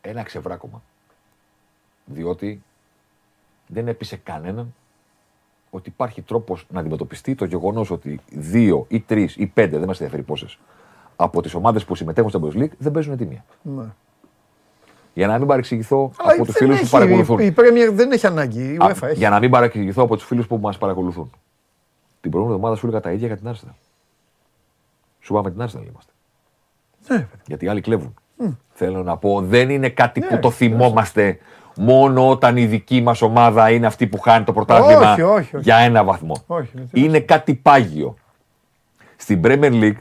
ένα 0.00 0.22
ξεβράκωμα. 0.22 0.82
Διότι 2.04 2.62
δεν 3.66 3.88
έπεισε 3.88 4.16
κανέναν 4.16 4.74
ότι 5.70 5.88
υπάρχει 5.88 6.22
τρόπος 6.22 6.66
να 6.70 6.80
αντιμετωπιστεί 6.80 7.34
το 7.34 7.44
γεγονός 7.44 7.90
ότι 7.90 8.20
δύο 8.30 8.84
ή 8.88 9.00
τρεις 9.00 9.36
ή 9.36 9.46
πέντε, 9.46 9.78
δεν 9.78 9.86
μας 9.86 9.96
ενδιαφέρει 10.00 10.22
πόσες, 10.22 10.58
από 11.16 11.42
τις 11.42 11.54
ομάδες 11.54 11.84
που 11.84 11.94
συμμετέχουν 11.94 12.30
στο 12.30 12.40
Champions 12.42 12.56
League 12.62 12.70
δεν 12.78 12.92
παίζουν 12.92 13.16
τιμία. 13.16 13.44
Ναι. 13.62 13.84
Για 15.14 15.26
να 15.26 15.38
μην 15.38 15.46
παρεξηγηθώ 15.46 16.10
Αλλά 16.18 16.32
από 16.32 16.44
τους 16.44 16.54
δεν 16.54 16.62
φίλους 16.62 16.76
που 16.78 16.82
έχει- 16.82 16.90
παρακολουθούν. 16.92 17.38
Η 17.38 17.54
Premier 17.56 17.90
δεν 17.92 18.12
έχει 18.12 18.26
ανάγκη. 18.26 18.72
Η 18.72 18.76
Α, 18.76 18.86
UEFA 18.94 19.02
έχει. 19.08 19.18
Για 19.18 19.30
να 19.30 19.38
μην 19.38 19.50
παρεξηγηθώ 19.50 20.02
από 20.02 20.16
τους 20.16 20.24
φίλους 20.26 20.46
που 20.46 20.56
μας 20.58 20.78
παρακολουθούν. 20.78 21.30
Την 22.20 22.30
προηγούμενη 22.30 22.58
εβδομάδα 22.60 22.80
σου 22.80 22.86
έλεγα 22.86 23.00
τα 23.02 23.12
ίδια 23.12 23.26
για 23.26 23.36
την 23.36 23.48
Arsenal. 23.50 23.74
Σου 25.20 25.32
είπαμε 25.34 25.50
την 25.50 25.60
Arsenal 25.62 25.86
είμαστε. 25.90 26.12
Ναι, 27.08 27.28
Γιατί 27.46 27.64
οι 27.64 27.68
άλλοι 27.68 27.80
κλέβουν. 27.80 28.14
Θέλω 28.72 29.02
να 29.02 29.16
πω, 29.16 29.40
δεν 29.42 29.70
είναι 29.70 29.88
κάτι 29.88 30.20
Ναι, 30.20 30.26
που 30.26 30.38
το 30.38 30.50
θυμόμαστε 30.50 31.38
μόνο 31.78 32.30
όταν 32.30 32.56
η 32.56 32.66
δική 32.66 33.00
μας 33.00 33.22
ομάδα 33.22 33.70
είναι 33.70 33.86
αυτή 33.86 34.06
που 34.06 34.18
χάνει 34.18 34.44
το 34.44 34.52
πρωτάθλημα 34.52 35.12
Όχι, 35.12 35.22
όχι, 35.22 35.56
όχι. 35.56 35.64
για 35.64 35.76
ένα 35.76 36.04
βαθμό. 36.04 36.44
Όχι, 36.46 36.70
δεν 36.72 36.88
τι 36.92 37.04
είναι 37.04 37.20
κάτι 37.20 37.54
πάγιο. 37.54 38.16
Στην 39.16 39.40
Premier 39.44 39.72
League 39.72 39.96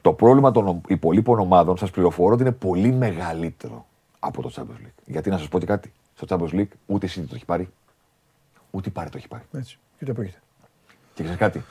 το 0.00 0.12
πρόβλημα 0.12 0.50
των 0.50 0.80
υπολείπων 0.88 1.38
ομάδων, 1.38 1.76
σας 1.76 1.90
πληροφορώ 1.90 2.32
ότι 2.32 2.42
είναι 2.42 2.52
πολύ 2.52 2.92
μεγαλύτερο 2.92 3.86
από 4.18 4.42
το 4.42 4.50
Champions 4.56 4.86
League. 4.86 5.02
Γιατί 5.04 5.30
να 5.30 5.38
σας 5.38 5.48
πω 5.48 5.58
και 5.58 5.66
κάτι. 5.66 5.92
Στο 6.14 6.26
Champions 6.28 6.54
League 6.54 6.72
ούτε 6.86 7.06
η 7.06 7.10
City 7.14 7.24
το 7.28 7.34
έχει 7.34 7.44
πάρει, 7.44 7.68
ούτε 8.70 8.88
η 8.88 8.92
Πάρη 8.92 9.10
το 9.10 9.16
έχει 9.16 9.28
πάρει. 9.28 9.42
Έτσι. 9.52 9.78
Και 9.98 10.04
το 10.04 10.12
πρόκειται. 10.12 10.38
Και 11.14 11.22
ξέρεις 11.22 11.40
κάτι. 11.40 11.64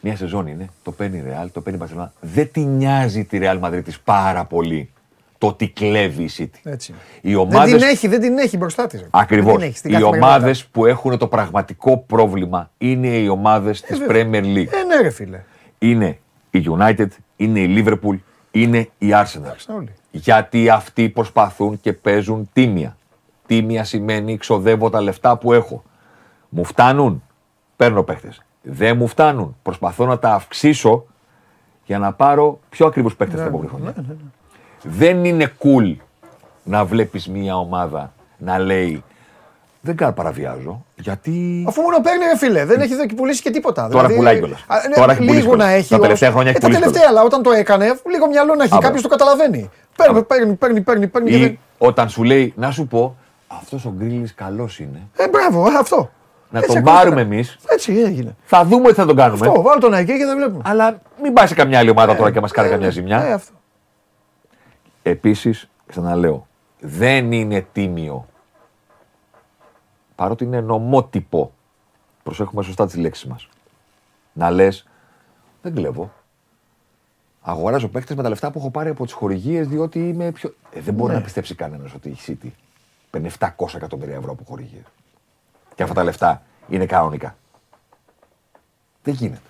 Μια 0.00 0.16
σεζόν 0.16 0.46
είναι, 0.46 0.68
το 0.82 0.92
παίρνει 0.92 1.16
η 1.18 1.24
Real, 1.26 1.46
το 1.52 1.60
παίρνει 1.60 1.78
η 1.82 1.88
Barcelona. 1.88 2.08
Δεν 2.20 2.50
τη 2.52 2.60
νοιάζει 2.60 3.24
τη 3.24 3.38
Real 3.42 3.60
Madrid 3.60 3.80
της 3.84 4.00
πάρα 4.00 4.44
πολύ 4.44 4.90
το 5.38 5.46
ότι 5.46 5.68
κλέβει 5.68 6.22
η 6.22 6.30
City. 6.38 6.58
Έτσι. 6.62 6.94
Οι 7.20 7.28
Δεν 7.30 7.38
ομάδες, 7.38 7.72
την 7.72 7.82
έχει, 7.82 8.08
δεν 8.08 8.20
την 8.20 8.38
έχει 8.38 8.56
μπροστά 8.56 8.86
της. 8.86 9.06
Ακριβώς. 9.10 9.80
Οι 9.82 10.02
ομάδες 10.02 10.66
που 10.66 10.86
έχουν 10.86 11.18
το 11.18 11.26
πραγματικό 11.26 11.98
πρόβλημα 11.98 12.70
είναι 12.78 13.08
οι 13.08 13.28
ομάδες 13.28 13.80
της 13.80 13.98
Premier 14.08 14.42
League. 14.42 14.72
Ε, 14.72 14.84
ναι, 14.86 15.00
ρε 15.02 15.10
φίλε. 15.10 15.42
Είναι 15.78 16.18
η 16.50 16.64
United, 16.78 17.06
είναι 17.36 17.60
η 17.60 17.84
Liverpool, 17.84 18.18
είναι 18.50 18.88
η 18.98 19.08
Arsenal. 19.10 19.74
όλοι. 19.76 19.92
Γιατί 20.10 20.68
αυτοί 20.68 21.08
προσπαθούν 21.08 21.80
και 21.80 21.92
παίζουν 21.92 22.48
τίμια. 22.52 22.96
Τίμια 23.46 23.84
σημαίνει 23.84 24.36
ξοδεύω 24.36 24.90
τα 24.90 25.00
λεφτά 25.00 25.36
που 25.36 25.52
έχω. 25.52 25.82
Μου 26.48 26.64
φτάνουν, 26.64 27.22
παίρνω 27.76 28.02
παίχτες. 28.02 28.42
Δεν 28.62 28.96
μου 28.96 29.06
φτάνουν, 29.06 29.56
προσπαθώ 29.62 30.06
να 30.06 30.18
τα 30.18 30.32
αυξήσω 30.32 31.06
για 31.84 31.98
να 31.98 32.12
πάρω 32.12 32.60
πιο 32.68 32.86
ακριβούς 32.86 33.16
παίχτες 33.16 33.38
την 33.38 33.48
επόμενη 33.48 33.68
χρονιά. 33.68 33.94
Δεν 34.88 35.24
είναι 35.24 35.52
cool 35.58 35.96
να 36.62 36.84
βλέπεις 36.84 37.28
μια 37.28 37.56
ομάδα 37.58 38.12
να 38.38 38.58
λέει 38.58 39.04
δεν 39.80 39.96
κάνω 39.96 40.12
παραβιάζω, 40.12 40.84
γιατί 40.96 41.64
Αφού 41.68 41.82
μόνο 41.82 42.00
παίρνει, 42.00 42.24
ρε 42.24 42.36
φίλε, 42.36 42.64
δεν 42.64 42.80
έχει 42.80 42.94
δει- 42.94 43.14
πουλήσει 43.14 43.42
και 43.42 43.50
τίποτα. 43.50 43.88
Τώρα 43.88 44.08
πουλάει 44.08 44.38
κιόλας. 44.38 44.64
α, 44.66 44.76
ναι, 44.88 44.94
Τώρα 44.94 45.12
έχει 45.12 45.20
πουλήσει 45.20 45.36
λίγο 45.36 45.56
να 45.56 45.64
κιόλας. 45.64 45.78
έχει. 45.80 45.88
Τα 45.88 45.96
ως- 45.96 46.02
τελευταία 46.02 46.30
χρόνια 46.30 46.48
έχει 46.50 46.58
ε, 46.58 46.60
Τα 46.60 46.66
πουλήσει 46.66 46.82
τελευταία, 46.84 47.08
αλλά 47.10 47.22
όταν 47.22 47.42
το 47.42 47.50
έκανε, 47.50 47.84
λίγο 48.10 48.26
μυαλό 48.28 48.54
να 48.54 48.62
έχει. 48.64 48.72
Άμπρα. 48.74 48.86
Κάποιος 48.86 49.02
το 49.02 49.08
καταλαβαίνει. 49.08 49.70
Παίρνει, 49.96 50.22
παίρνει, 50.22 50.54
παίρνει, 50.54 50.80
παίρνει. 50.80 51.06
παίρνει 51.08 51.30
και 51.30 51.36
ή 51.36 51.40
δεν- 51.40 51.58
όταν 51.78 52.08
σου 52.08 52.22
λέει 52.22 52.52
να 52.56 52.70
σου 52.70 52.86
πω 52.86 53.16
αυτός 53.46 53.84
ο 53.84 53.92
Γκρίλης 53.98 54.34
καλός 54.34 54.78
είναι, 54.78 55.00
Ε, 55.16 55.28
μπράβο, 55.28 55.66
ε, 55.66 55.74
αυτό. 55.80 56.10
να 56.50 56.58
Έτσι 56.58 56.68
τον 56.72 56.78
ακριβώς 56.78 56.98
πάρουμε 57.00 57.20
έκανε. 57.20 57.34
εμείς, 57.34 57.56
Έτσι 57.66 57.92
έγινε. 58.06 58.36
θα 58.44 58.64
δούμε 58.64 58.88
τι 58.88 58.94
θα 58.94 59.06
τον 59.06 59.16
κάνουμε. 59.16 59.46
Αυτό, 59.46 59.62
βάλω 59.62 59.80
τον 59.80 59.94
εκεί 59.94 60.18
και 60.18 60.24
δεν 60.26 60.36
βλέπουμε. 60.36 60.62
Αλλά 60.66 61.00
μην 61.22 61.32
πάει 61.32 61.46
σε 61.46 61.54
καμιά 61.54 61.78
άλλη 61.78 61.90
ομάδα 61.90 62.16
τώρα 62.16 62.30
και 62.30 62.40
μας 62.40 62.52
κάνει 62.52 62.68
καμιά 62.68 62.90
ζημιά. 62.90 63.24
Ε, 63.26 63.32
αυτό. 63.32 63.52
Επίσης, 65.08 65.68
ξαναλέω, 65.86 66.46
δεν 66.80 67.32
είναι 67.32 67.66
τίμιο. 67.72 68.26
Παρότι 70.14 70.44
είναι 70.44 70.60
νομότυπο. 70.60 71.52
Προσέχουμε 72.22 72.62
σωστά 72.62 72.86
τις 72.86 72.96
λέξεις 72.96 73.24
μας. 73.26 73.48
Να 74.32 74.50
λες, 74.50 74.86
δεν 75.62 75.74
κλέβω. 75.74 76.12
Αγοράζω 77.40 77.88
παίκτες 77.88 78.16
με 78.16 78.22
τα 78.22 78.28
λεφτά 78.28 78.50
που 78.50 78.58
έχω 78.58 78.70
πάρει 78.70 78.88
από 78.88 79.04
τις 79.04 79.12
χορηγίες 79.12 79.68
διότι 79.68 80.08
είμαι 80.08 80.32
πιο... 80.32 80.54
Ε, 80.70 80.80
δεν 80.80 80.94
μπορεί 80.94 81.14
να 81.14 81.20
πιστέψει 81.20 81.54
κανένας 81.54 81.94
ότι 81.94 82.08
η 82.08 82.16
City 82.26 82.48
παίρνει 83.10 83.30
700 83.38 83.48
εκατομμύρια 83.74 84.14
ευρώ 84.14 84.32
από 84.32 84.44
χορηγίες. 84.44 84.84
Και 85.74 85.82
αυτά 85.82 85.94
τα 85.94 86.04
λεφτά 86.04 86.42
είναι 86.68 86.86
κανονικά. 86.86 87.36
Δεν 89.02 89.14
γίνεται. 89.14 89.40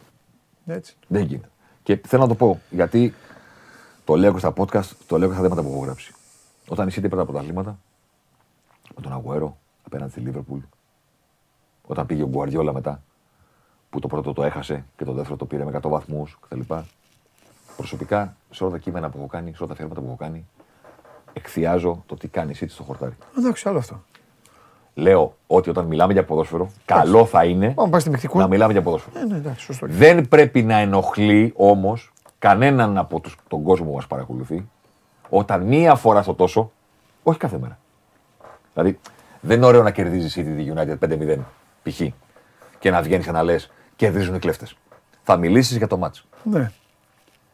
Έτσι. 0.66 0.96
Δεν 1.06 1.22
γίνεται. 1.22 1.48
Και 1.82 2.00
θέλω 2.06 2.22
να 2.22 2.28
το 2.28 2.34
πω, 2.34 2.60
γιατί 2.70 3.14
το 4.06 4.16
λέω 4.16 4.32
και 4.32 4.38
στα 4.38 4.52
podcast, 4.56 4.90
το 5.06 5.18
λέω 5.18 5.28
και 5.28 5.34
στα 5.34 5.42
θέματα 5.42 5.62
που 5.62 5.68
έχω 5.68 5.84
γράψει. 5.84 6.14
Όταν 6.68 6.88
η 6.88 6.90
City 6.94 7.00
πήρε 7.02 7.16
τα 7.16 7.24
πρωταθλήματα, 7.24 7.78
με 8.96 9.02
τον 9.02 9.12
Αγουέρο 9.12 9.56
απέναντι 9.86 10.10
στη 10.10 10.20
Λίβερπουλ, 10.20 10.58
όταν 11.86 12.06
πήγε 12.06 12.22
ο 12.22 12.26
Γκουαριόλα 12.26 12.72
μετά, 12.72 13.02
που 13.90 14.00
το 14.00 14.08
πρώτο 14.08 14.32
το 14.32 14.42
έχασε 14.42 14.84
και 14.96 15.04
το 15.04 15.12
δεύτερο 15.12 15.36
το 15.36 15.44
πήρε 15.44 15.64
με 15.64 15.78
100 15.82 15.88
βαθμούς 15.88 16.38
κτλ. 16.48 16.60
Προσωπικά, 17.76 18.36
σε 18.50 18.64
όλα 18.64 18.72
τα 18.72 18.78
κείμενα 18.78 19.10
που 19.10 19.18
έχω 19.18 19.26
κάνει, 19.26 19.50
σε 19.50 19.56
όλα 19.58 19.66
τα 19.66 19.72
αφιέρωματα 19.72 20.00
που 20.00 20.06
έχω 20.06 20.16
κάνει, 20.16 20.46
εκθιάζω 21.32 22.02
το 22.06 22.14
τι 22.14 22.28
κάνει 22.28 22.50
η 22.50 22.56
City 22.60 22.68
στο 22.70 22.82
χορτάρι. 22.82 23.16
Εντάξει, 23.38 23.68
άλλο 23.68 23.78
αυτό. 23.78 24.02
Λέω 24.94 25.36
ότι 25.46 25.70
όταν 25.70 25.86
μιλάμε 25.86 26.12
για 26.12 26.24
ποδόσφαιρο, 26.24 26.70
καλό 26.84 27.26
θα 27.26 27.44
είναι 27.44 27.70
Πάμε 27.70 27.90
πάει 27.90 28.00
στη 28.00 28.10
μεικτικού. 28.10 28.38
να 28.38 28.48
μιλάμε 28.48 28.72
για 28.72 28.82
ποδόσφαιρο. 28.82 29.18
Ε, 29.20 29.24
ναι, 29.24 29.36
εντάξει, 29.36 29.64
σωστό. 29.64 29.86
Δεν 29.88 30.28
πρέπει 30.28 30.62
να 30.62 30.76
ενοχλεί 30.76 31.52
όμως 31.56 32.12
κανέναν 32.50 32.98
από 32.98 33.20
τους, 33.20 33.36
τον 33.48 33.62
κόσμο 33.62 33.86
που 33.86 33.94
μας 33.94 34.06
παρακολουθεί 34.06 34.68
όταν 35.28 35.62
μία 35.62 35.94
φορά 35.94 36.22
στο 36.22 36.34
τόσο, 36.34 36.72
όχι 37.22 37.38
κάθε 37.38 37.58
μέρα. 37.58 37.78
Δηλαδή, 38.74 38.98
δεν 39.40 39.56
είναι 39.56 39.66
ωραίο 39.66 39.82
να 39.82 39.90
κερδίζεις 39.90 40.36
η 40.36 40.40
City 40.42 40.56
τη 40.56 40.72
United 40.74 40.98
5-0 40.98 41.38
π.χ. 41.82 42.00
και 42.78 42.90
να 42.90 43.02
βγαίνεις 43.02 43.24
και 43.24 43.32
να 43.32 43.42
λες 43.42 43.70
κερδίζουν 43.96 44.34
οι 44.34 44.38
κλέφτες. 44.38 44.76
Θα 45.22 45.36
μιλήσεις 45.36 45.76
για 45.76 45.86
το 45.86 45.96
μάτσο. 45.96 46.24
Ναι. 46.42 46.70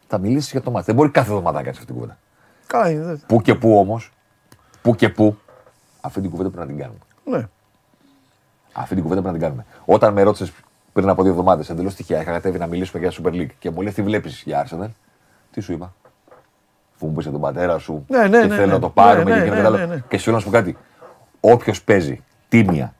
Θα 0.08 0.18
μιλήσεις 0.18 0.50
για 0.50 0.60
το 0.62 0.70
μάτσο. 0.70 0.86
Δεν 0.86 0.94
μπορεί 0.94 1.10
κάθε 1.10 1.28
εβδομάδα 1.30 1.56
να 1.56 1.62
κάνεις 1.62 1.78
αυτή 1.78 1.86
την 1.90 1.94
κουβέντα. 2.00 2.18
Καλά 2.66 2.90
είναι. 2.90 3.04
δεν- 3.04 3.22
Πού 3.26 3.40
και 3.42 3.54
πού 3.54 3.78
όμως, 3.78 4.12
πού 4.82 4.94
και 4.94 5.08
πού, 5.08 5.36
αυτή 6.00 6.20
την 6.20 6.30
κουβέντα 6.30 6.50
πρέπει 6.50 6.66
να 6.66 6.74
την 6.74 6.82
κάνουμε. 6.82 6.98
Ναι. 7.24 7.48
Αυτή 8.72 8.94
την 8.94 9.02
κουβέντα 9.02 9.20
πρέπει 9.22 9.38
να 9.38 9.40
την 9.40 9.56
κάνουμε. 9.56 9.66
Όταν 9.94 10.12
με 10.12 10.22
ρώτησες 10.22 10.52
πριν 10.92 11.08
από 11.08 11.22
δύο 11.22 11.30
εβδομάδες, 11.30 11.70
εντελώς 11.70 11.94
τυχαία, 11.94 12.20
είχα 12.20 12.32
κατέβει 12.32 12.58
να 12.58 12.66
μιλήσουμε 12.66 13.02
για 13.02 13.22
Super 13.22 13.32
League 13.32 13.50
και 13.58 13.70
μου 13.70 13.80
λέει 13.80 13.92
τι 13.92 14.02
βλέπεις 14.02 14.42
για 14.44 14.66
Arsenal; 14.66 14.88
Τι 15.50 15.60
σου 15.60 15.72
είπα; 15.72 15.94
Αφού 16.94 17.06
μου 17.06 17.12
πει 17.12 17.22
για 17.22 17.30
τον 17.30 17.40
πατέρα 17.40 17.78
σου 17.78 18.04
Ναι, 18.08 18.18
ναι, 18.18 18.40
και 18.40 18.46
ναι, 18.46 18.54
θέλω 18.54 18.66
ναι. 18.66 18.72
να 18.72 18.78
το 18.78 18.88
πάρουμε 18.88 19.24
Ναι, 19.24 19.30
και 19.30 19.36
ναι, 19.36 19.40
εκείνο 19.40 19.54
ναι, 19.54 19.60
και 19.60 19.66
άλλο. 19.66 19.76
ναι, 19.76 19.86
ναι. 19.94 20.02
Και 20.08 20.18
σου 20.18 20.26
λέω 20.26 20.34
να 20.38 20.44
σου 20.44 20.50
πω 20.50 20.56
κάτι. 20.56 20.76
Όποιος 21.40 21.82
παίζει 21.82 22.22
τίμια 22.48 22.94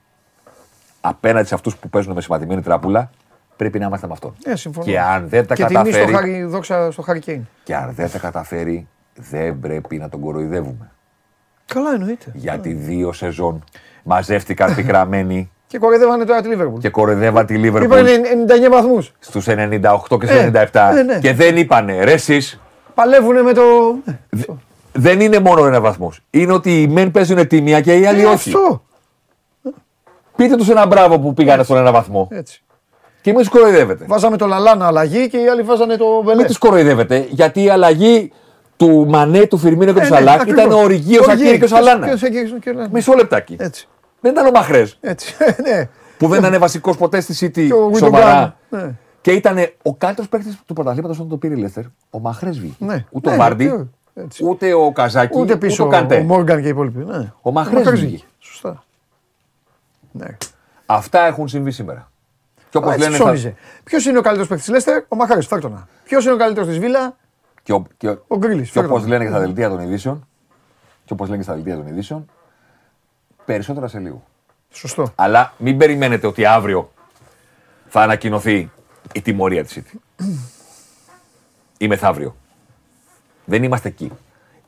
απέναντι 1.01 1.47
σε 1.47 1.53
αυτούς 1.53 1.77
που 1.77 1.89
παίζουν 1.89 2.13
με 2.13 2.21
σημαντημένη 2.21 2.61
τράπουλα, 2.61 3.09
πρέπει 3.55 3.79
να 3.79 3.85
είμαστε 3.85 4.07
με 4.07 4.13
αυτόν. 4.13 4.33
Ε, 4.43 4.55
συμφωνώ. 4.55 4.85
Και 4.85 4.99
αν 4.99 5.29
δεν 5.29 5.47
τα 5.47 5.55
και 5.55 5.65
τιμή 5.65 5.79
στο 5.79 5.91
καταφέρει. 5.91 6.13
Χάρη, 6.13 6.43
δόξα 6.43 6.91
στο 6.91 7.01
Χάρη 7.01 7.19
Κέιν. 7.19 7.47
Και 7.63 7.75
αν 7.75 7.93
δεν 7.93 8.11
τα 8.11 8.19
καταφέρει, 8.19 8.87
δεν 9.15 9.59
πρέπει 9.59 9.97
να 9.97 10.09
τον 10.09 10.19
κοροϊδεύουμε. 10.19 10.91
Καλά 11.65 11.93
εννοείται. 11.93 12.31
Γιατί 12.33 12.73
δύο 12.73 13.11
σεζόν 13.13 13.63
μαζεύτηκαν 14.03 14.75
πικραμένοι 14.75 15.51
Και 15.73 15.79
κορεδεύανε 15.79 16.25
τώρα 16.25 16.41
τη 16.41 16.47
Λίβερπουλ. 16.47 16.79
και 16.79 16.89
κοροϊδεύαν 16.89 17.45
τη 17.45 17.55
Liverpool 17.63 17.81
Είπανε 17.83 18.11
99 18.67 18.69
βαθμούς. 18.71 19.11
στους 19.19 19.45
98 19.47 20.19
και 20.19 20.25
Ε, 20.27 20.51
97 20.71 20.91
ναι, 20.93 21.01
ναι. 21.03 21.19
και 21.19 21.33
δεν 21.33 21.57
είπανε 21.57 22.03
ρε 22.03 22.11
εσείς, 22.11 22.59
Παλεύουνε 22.93 23.41
με 23.41 23.53
το. 23.53 23.61
Ε, 24.05 24.11
αυτό. 24.35 24.57
δεν 24.91 25.19
είναι 25.19 25.39
μόνο 25.39 25.65
ένας 25.65 25.79
βαθμός. 25.79 26.19
Είναι 26.29 26.53
ότι 26.53 26.81
οι 26.81 26.87
μεν 26.87 27.11
παίζουν 27.11 27.47
τη 27.47 27.61
μία 27.61 27.81
και 27.81 27.97
οι 27.97 28.05
άλλοι 28.05 28.21
Ε, 28.21 28.25
όχι. 28.25 28.49
Αυτό. 28.55 28.83
Πείτε 30.35 30.55
τους 30.55 30.69
ένα 30.69 30.85
μπράβο 30.85 31.19
που 31.19 31.33
πήγανε 31.33 31.63
στον 31.63 31.77
ένα 31.77 31.91
βαθμό. 31.91 32.27
Έτσι. 32.31 32.63
Και 33.21 33.29
μην 33.31 33.39
τους 33.39 33.49
κοροϊδεύετε. 33.49 34.05
Βάζαμε 34.07 34.37
το 34.37 34.45
Λαλάνα 34.45 34.87
αλλαγή 34.87 35.27
και 35.29 35.37
οι 35.37 35.47
άλλοι 35.47 35.61
βάζανε 35.61 35.95
το 35.97 36.05
Μπελέ. 36.23 36.35
Μην 36.37 36.45
τους 36.47 36.57
κοροϊδεύετε, 36.57 37.25
γιατί 37.29 37.63
η 37.63 37.69
αλλαγή 37.69 38.31
του 38.77 39.05
Μανέ, 39.09 39.45
του 39.47 39.57
Φιρμίνο 39.57 39.93
και 39.93 39.99
Ε, 39.99 40.03
του 40.03 40.09
ναι, 40.09 40.15
Σαλάχ 40.17 40.41
ακριβώς. 40.41 40.63
ήταν 40.65 40.77
ο 40.77 40.81
Οργείο 40.81 41.23
Σακύρη 41.23 41.57
και 41.57 41.63
ο 41.63 41.67
Σαλάνα. 41.67 42.07
Και 42.07 42.13
ο 42.13 42.17
Σακύρης 42.17 42.53
και 42.61 42.69
ο 42.69 42.73
Λαλάνα. 42.73 42.89
Μισό 42.93 43.13
λεπτάκι. 43.13 43.55
Έτσι. 43.59 43.87
Δεν 44.23 44.31
ήταν 44.31 44.45
ο 44.45 44.51
Μαχρέ 44.51 44.85
Έτσι. 45.01 45.35
ναι. 45.67 45.89
που 46.17 46.27
δεν 46.27 46.43
ήταν 46.43 46.59
βασικός 46.59 46.97
ποτέ 46.97 47.21
στη 47.21 47.33
City 47.47 47.67
Και 47.67 47.73
ο 47.73 47.89
Γκουιντογκάν. 47.89 47.99
σοβαρά. 47.99 48.57
Ναι. 48.69 48.91
Και 49.21 49.31
ήταν 49.31 49.57
ο 49.83 49.95
καλύτερος 49.95 50.29
παίκτης 50.29 50.59
του 50.65 50.73
πρωταθλήματος 50.73 51.17
όταν 51.17 51.29
το 51.29 51.37
πήρε 51.37 51.53
η 51.53 51.57
Λέστερ. 51.57 51.83
Ο 52.09 52.19
Μαχρέ 52.19 52.49
βγήκε. 52.49 52.85
Ναι. 52.85 53.05
Ούτε 53.09 53.29
Ναι, 53.29 53.35
ο 53.35 53.37
Βάρντι, 53.39 53.65
ναι, 53.65 53.83
έτσι. 54.23 54.45
ούτε 54.45 54.73
ο 54.73 54.91
Καζάκη, 54.91 55.39
Ούτε 55.39 55.55
πίσω 55.57 55.83
ο 55.83 55.87
ο, 55.87 55.89
Καντέ. 55.89 56.17
ο 56.17 56.23
Μόργαν 56.23 56.59
και 56.61 56.65
οι 56.67 56.69
υπόλοιποι. 56.69 57.05
Ναι. 57.05 57.31
Ο 57.41 57.51
Μαχρές 57.51 57.89
βγήκε. 57.89 58.23
Σωστά. 58.39 58.83
Ναι. 60.11 60.25
Αυτά 60.85 61.25
έχουν 61.25 61.47
συμβεί 61.47 61.71
σήμερα. 61.71 62.11
Και 62.69 62.77
όπως 62.77 62.89
Έτσι 62.91 63.03
λένε. 63.03 63.15
θα- 63.17 63.23
ψώνιζε. 63.23 63.55
Ποιος 63.83 64.05
είναι 64.05 64.17
ο 64.17 64.21
καλύτερος 64.21 64.47
παίκτης 64.49 64.65
της 64.65 64.73
Λέστερ, 64.75 65.03
ο 65.07 65.15
Μαχάρη, 65.15 65.41
φέρτονα. 65.41 65.87
Ποιος 66.03 66.23
είναι 66.25 66.33
ο 66.33 66.37
καλύτερος 66.37 66.67
της 66.69 66.79
Βίλα, 66.79 67.15
Και, 67.63 67.73
ο, 67.73 67.83
και, 67.97 68.09
ο 68.27 68.37
Γκρίλις. 68.37 68.71
και 68.71 68.79
όπως 68.79 69.07
λένε 69.07 69.23
και 69.23 69.29
στα 69.29 69.39
δελτία 69.39 69.69
των 69.69 69.79
ειδήσεων, 69.79 70.27
και 71.05 71.13
όπως 71.13 71.25
λένε 71.27 71.37
και 71.37 71.43
στα 71.43 71.53
δελτία 71.53 71.75
των 71.75 71.87
ειδήσεων, 71.87 72.25
περισσότερα 73.45 73.87
σε 73.87 73.99
λίγο. 73.99 74.23
Σωστό. 74.71 75.11
Αλλά 75.15 75.53
μην 75.57 75.77
περιμένετε 75.77 76.27
ότι 76.27 76.45
αύριο 76.45 76.91
θα 77.87 78.01
ανακοινωθεί 78.01 78.71
η 79.13 79.21
τιμωρία 79.21 79.63
της 79.63 79.79
City. 79.79 80.23
Ή 81.77 81.87
μεθαύριο. 81.87 82.35
Δεν 83.45 83.63
είμαστε 83.63 83.87
εκεί. 83.87 84.11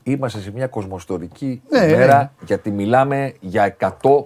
Είμαστε 0.04 0.40
σε 0.40 0.52
μια 0.52 0.68
κοσμοστορική 0.68 1.62
Ναι, 1.70 1.80
ημέρα 1.86 2.18
ναι. 2.20 2.30
γιατί 2.46 2.72
μιλάμε 2.72 3.34
για 3.40 3.76
100 3.80 4.24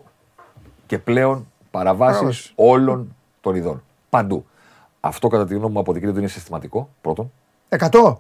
και 0.86 0.98
πλέον 1.00 1.48
παραβάσεις 1.72 2.18
Παραβάσεις. 2.18 2.52
όλων 2.56 3.16
των 3.42 3.56
ειδών. 3.56 3.84
Παντού. 4.10 4.46
Αυτό 5.00 5.28
κατά 5.28 5.46
τη 5.46 5.56
γνώμη 5.56 5.74
μου 5.74 5.80
αποδεικνύεται 5.80 6.16
ότι 6.18 6.20
είναι 6.26 6.34
συστηματικό, 6.34 6.90
πρώτον. 7.02 7.32
100. 7.70 8.18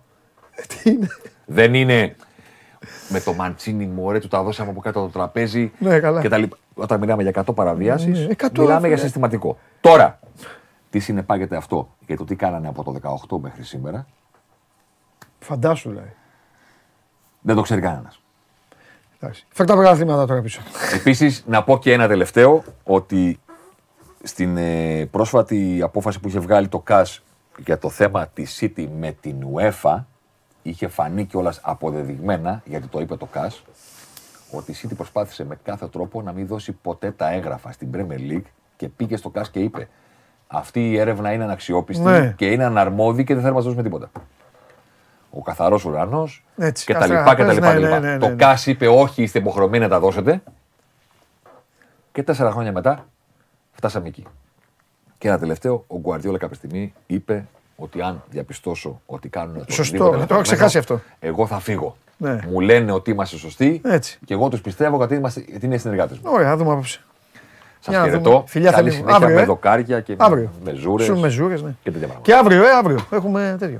Ε, 0.51 0.61
Τι 0.67 0.89
είναι; 0.89 1.07
Δεν 1.45 1.73
είναι 1.73 2.15
με 3.09 3.19
το 3.19 3.33
μαντσίνι 3.33 3.85
μωρέ, 3.85 4.19
του 4.19 4.27
τα 4.27 4.43
δώσαμε 4.43 4.69
από 4.69 4.79
κάτω 4.79 4.99
από 4.99 5.07
το 5.11 5.13
τραπέζι 5.19 5.71
Ναι, 5.79 5.99
καλά. 5.99 6.21
και 6.21 6.29
τα 6.29 6.37
λοιπά. 6.37 6.57
Όταν 6.73 6.99
μιλάμε 6.99 7.21
για 7.23 7.31
100 7.47 7.53
παραβιάσεις, 7.55 8.19
Ναι, 8.27 8.33
100, 8.37 8.49
μιλάμε 8.59 8.75
φίλε. 8.79 8.87
για 8.87 8.97
συστηματικό. 8.97 9.57
Τώρα, 9.81 10.19
τι 10.89 10.99
συνεπάγεται 10.99 11.55
αυτό 11.55 11.89
και 12.05 12.15
το 12.15 12.23
τι 12.25 12.35
κάνανε 12.35 12.67
από 12.67 12.83
το 12.83 12.95
18 13.29 13.39
μέχρι 13.41 13.63
σήμερα, 13.63 14.05
Φαντάσου 15.39 15.89
δηλαδή. 15.89 16.13
δεν 17.41 17.55
το 17.55 17.61
ξέρει 17.61 17.81
κανένας. 17.81 18.21
Εντάξει. 19.21 19.45
Φέρ 19.49 19.65
τα 19.65 19.73
πρωταθλήματα 19.73 20.25
τώρα 20.25 20.41
πίσω. 20.41 20.61
Επίσης, 20.93 21.43
να 21.47 21.63
πω 21.63 21.77
και 21.79 21.93
ένα 21.93 22.07
τελευταίο, 22.07 22.63
ότι 22.83 23.39
στην 24.23 24.57
ε, 24.57 25.05
πρόσφατη 25.11 25.79
απόφαση 25.83 26.19
που 26.19 26.27
είχε 26.27 26.39
βγάλει 26.39 26.67
το 26.67 26.79
ΚΑΣ 26.79 27.21
για 27.57 27.77
το 27.77 27.89
θέμα 27.89 28.27
της 28.27 28.57
City 28.61 28.87
με 28.99 29.11
την 29.21 29.35
UEFA, 29.55 30.03
είχε 30.61 30.87
φανεί 30.87 31.25
κιόλας 31.25 31.59
αποδεδειγμένα, 31.63 32.61
γιατί 32.65 32.87
το 32.87 32.99
είπε 32.99 33.15
το 33.15 33.25
ΚΑΣ, 33.25 33.63
ότι 34.51 34.71
η 34.71 34.75
City 34.83 34.93
προσπάθησε 34.95 35.45
με 35.45 35.57
κάθε 35.63 35.87
τρόπο 35.87 36.21
να 36.21 36.31
μην 36.31 36.47
δώσει 36.47 36.71
ποτέ 36.71 37.11
τα 37.11 37.31
έγγραφα 37.31 37.71
στην 37.71 37.89
Premier 37.93 38.31
League 38.31 38.43
και 38.75 38.87
πήγε 38.89 39.17
στο 39.17 39.29
ΚΑΣ 39.29 39.49
και 39.49 39.59
είπε 39.59 39.87
αυτή 40.47 40.89
η 40.91 40.97
έρευνα 40.99 41.31
είναι 41.33 41.43
αναξιόπιστη 41.43 42.03
Ναι. 42.03 42.33
και 42.37 42.51
είναι 42.51 42.63
αναρμόδη 42.65 43.23
και 43.23 43.33
δεν 43.33 43.43
θέλουμε 43.43 43.59
να 43.59 43.65
σας 43.65 43.73
δώσουμε 43.73 43.83
τίποτα. 43.83 44.11
Ο 45.31 45.41
καθαρός 45.41 45.85
ουρανός 45.85 46.45
Έτσι, 46.57 46.85
και 46.85 46.93
τα 46.93 46.99
αστραπές, 46.99 47.23
λοιπά 47.23 47.35
και 47.35 47.43
τα 47.45 47.53
λοιπά. 47.53 47.73
ναι, 47.73 47.79
και 47.79 47.87
τα 47.87 47.99
ναι, 47.99 48.05
λοιπά. 48.13 48.13
ναι, 48.13 48.17
Το 48.17 48.27
ναι. 48.29 48.35
ΚΑΣ 48.35 48.65
είπε 48.65 48.87
όχι, 48.87 49.21
είστε 49.23 49.39
υποχρεωμένοι 49.39 49.83
να 49.83 49.89
τα 49.89 49.99
δώσετε. 49.99 50.41
Και 52.11 52.23
τέσσερα 52.23 52.51
χρόνια 52.51 52.71
μετά 52.71 53.05
φτάσαμε 53.71 54.07
εκεί. 54.07 54.25
Και 55.17 55.27
ένα 55.27 55.39
τελευταίο, 55.39 55.83
ο 55.87 55.99
Γκουαρδιόλα 55.99 56.37
κάποια 56.37 56.55
στιγμή 56.55 56.93
είπε 57.07 57.45
ότι 57.79 58.01
αν 58.01 58.23
διαπιστώσω 58.29 59.01
ότι 59.05 59.29
κάνουν. 59.29 59.65
το 59.65 59.73
Σωστό, 59.73 59.81
οτιδήποτε 59.83 60.09
το 60.09 60.09
έχω 60.09 60.17
λαθασμένο, 60.19 60.41
ξεχάσει 60.41 60.77
αυτό. 60.77 61.01
Εγώ 61.19 61.47
θα 61.47 61.59
φύγω. 61.59 61.95
Ναι. 62.17 62.39
Μου 62.51 62.59
λένε 62.59 62.91
ότι 62.91 63.11
είμαστε 63.11 63.37
σωστοί 63.37 63.81
Έτσι. 63.83 64.19
και 64.25 64.33
εγώ 64.33 64.47
τους 64.49 64.61
πιστεύω 64.61 64.97
γιατί, 64.97 65.15
είμαστε, 65.15 65.43
γιατί 65.47 65.65
είναι 65.65 65.77
συνεργάτες 65.77 66.17
μου. 66.17 66.23
Ωραία, 66.33 66.47
θα 66.49 66.57
δούμε 66.57 66.71
απόψε. 66.71 66.99
Σας 67.79 67.93
Για 67.93 67.99
να 67.99 68.05
χαιρετώ. 68.09 68.29
δούμε. 68.29 68.43
Φιλιά, 68.47 68.71
Καλή 68.71 68.89
Θανή 68.89 68.89
μου. 68.89 69.07
συνέχεια 69.07 69.15
Αύριο, 69.15 69.35
με 69.35 69.41
ε. 69.41 69.45
δοκάρια 69.45 69.99
και 70.01 70.15
Αύριο. 70.17 70.51
με 70.63 70.73
ζούρες. 70.73 71.05
Σου 71.05 71.19
με 71.19 71.29
ζούρες, 71.29 71.61
ναι. 71.61 71.69
Και 71.83 71.91
τέτοια 71.91 72.07
πράγματα. 72.07 72.31
Και 72.31 72.37
αύριο, 72.37 72.63
ε, 72.65 72.69
αύριο. 72.71 72.99
Έχουμε 73.11 73.55
τέτοιο. 73.59 73.79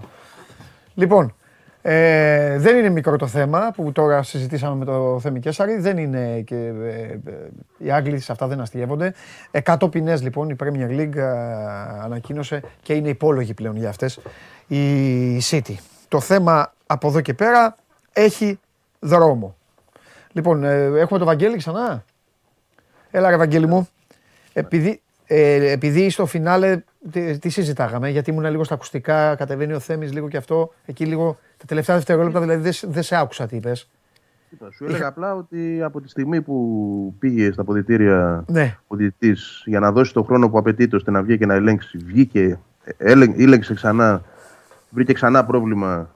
Λοιπόν, 0.95 1.33
ε, 1.81 2.57
δεν 2.57 2.77
είναι 2.77 2.89
μικρό 2.89 3.15
το 3.15 3.27
θέμα 3.27 3.71
που 3.75 3.91
τώρα 3.91 4.23
συζητήσαμε 4.23 4.75
με 4.75 4.85
το 4.85 5.19
Θέμη 5.21 5.39
Κέσσαρη. 5.39 5.77
Δεν 5.77 5.97
είναι 5.97 6.41
και. 6.41 6.55
Ε, 6.55 7.01
ε, 7.01 7.49
οι 7.77 7.91
Άγγλοι 7.91 8.19
σε 8.19 8.31
αυτά 8.31 8.47
δεν 8.47 8.61
αστείευονται. 8.61 9.13
100 9.63 9.91
ποινές 9.91 10.21
λοιπόν 10.21 10.49
η 10.49 10.55
Premier 10.63 10.89
League 10.89 11.15
ε, 11.15 11.23
ανακοίνωσε 12.03 12.61
και 12.81 12.93
είναι 12.93 13.09
υπόλογη 13.09 13.53
πλέον 13.53 13.75
για 13.75 13.89
αυτές 13.89 14.19
η 14.67 15.41
City. 15.49 15.73
Το 16.07 16.19
θέμα 16.19 16.73
από 16.85 17.07
εδώ 17.07 17.21
και 17.21 17.33
πέρα 17.33 17.75
έχει 18.13 18.59
δρόμο. 18.99 19.55
Λοιπόν, 20.31 20.63
ε, 20.63 20.83
έχουμε 20.83 21.19
το 21.19 21.25
Βαγγέλη 21.25 21.57
ξανά; 21.57 22.03
Έλα 23.11 23.29
ρε 23.29 23.37
Βαγγέλη 23.37 23.67
μου. 23.67 23.89
Επειδή, 24.53 25.01
ε, 25.25 25.71
επειδή 25.71 26.09
στο 26.09 26.25
φινάλε 26.25 26.81
τι, 27.11 27.39
τι 27.39 27.49
συζητάγαμε, 27.49 28.09
γιατί 28.09 28.29
ήμουν 28.31 28.45
λίγο 28.49 28.63
στα 28.63 28.73
ακουστικά, 28.73 29.35
κατεβαίνει 29.35 29.73
ο 29.73 29.79
Θέμης 29.79 30.13
λίγο 30.13 30.27
και 30.27 30.37
αυτό, 30.37 30.73
εκεί 30.85 31.05
λίγο 31.05 31.37
τα 31.57 31.65
τελευταία 31.65 31.95
δευτερόλεπτα 31.95 32.39
δηλαδή 32.39 32.61
δεν, 32.61 32.71
σ- 32.71 32.85
δεν 32.87 33.03
σε 33.03 33.15
άκουσα 33.15 33.47
τι 33.47 33.55
είπες. 33.55 33.89
Κοίτα, 34.49 34.71
Σου 34.71 34.85
έλεγα 34.85 35.07
απλά 35.07 35.35
ότι 35.35 35.81
από 35.83 36.01
τη 36.01 36.09
στιγμή 36.09 36.41
που 36.41 37.13
πήγε 37.19 37.51
στα 37.51 37.63
ποδητήρια 37.63 38.43
Ναι, 38.47 38.77
ο 38.87 38.95
διαιτητής 38.95 39.63
για 39.65 39.79
να 39.79 39.91
δώσει 39.91 40.13
το 40.13 40.23
χρόνο 40.23 40.49
που 40.49 40.57
απαιτείται 40.57 40.95
ώστε 40.95 41.11
να 41.11 41.21
βγει 41.21 41.37
και 41.37 41.45
να 41.45 41.53
ελέγξει, 41.53 41.97
βγήκε, 41.97 42.59
έλεγ, 42.97 43.39
ήλεγξε 43.39 43.73
ξανά, 43.73 44.21
βρήκε 44.89 45.13
ξανά 45.13 45.45
πρόβλημα 45.45 46.09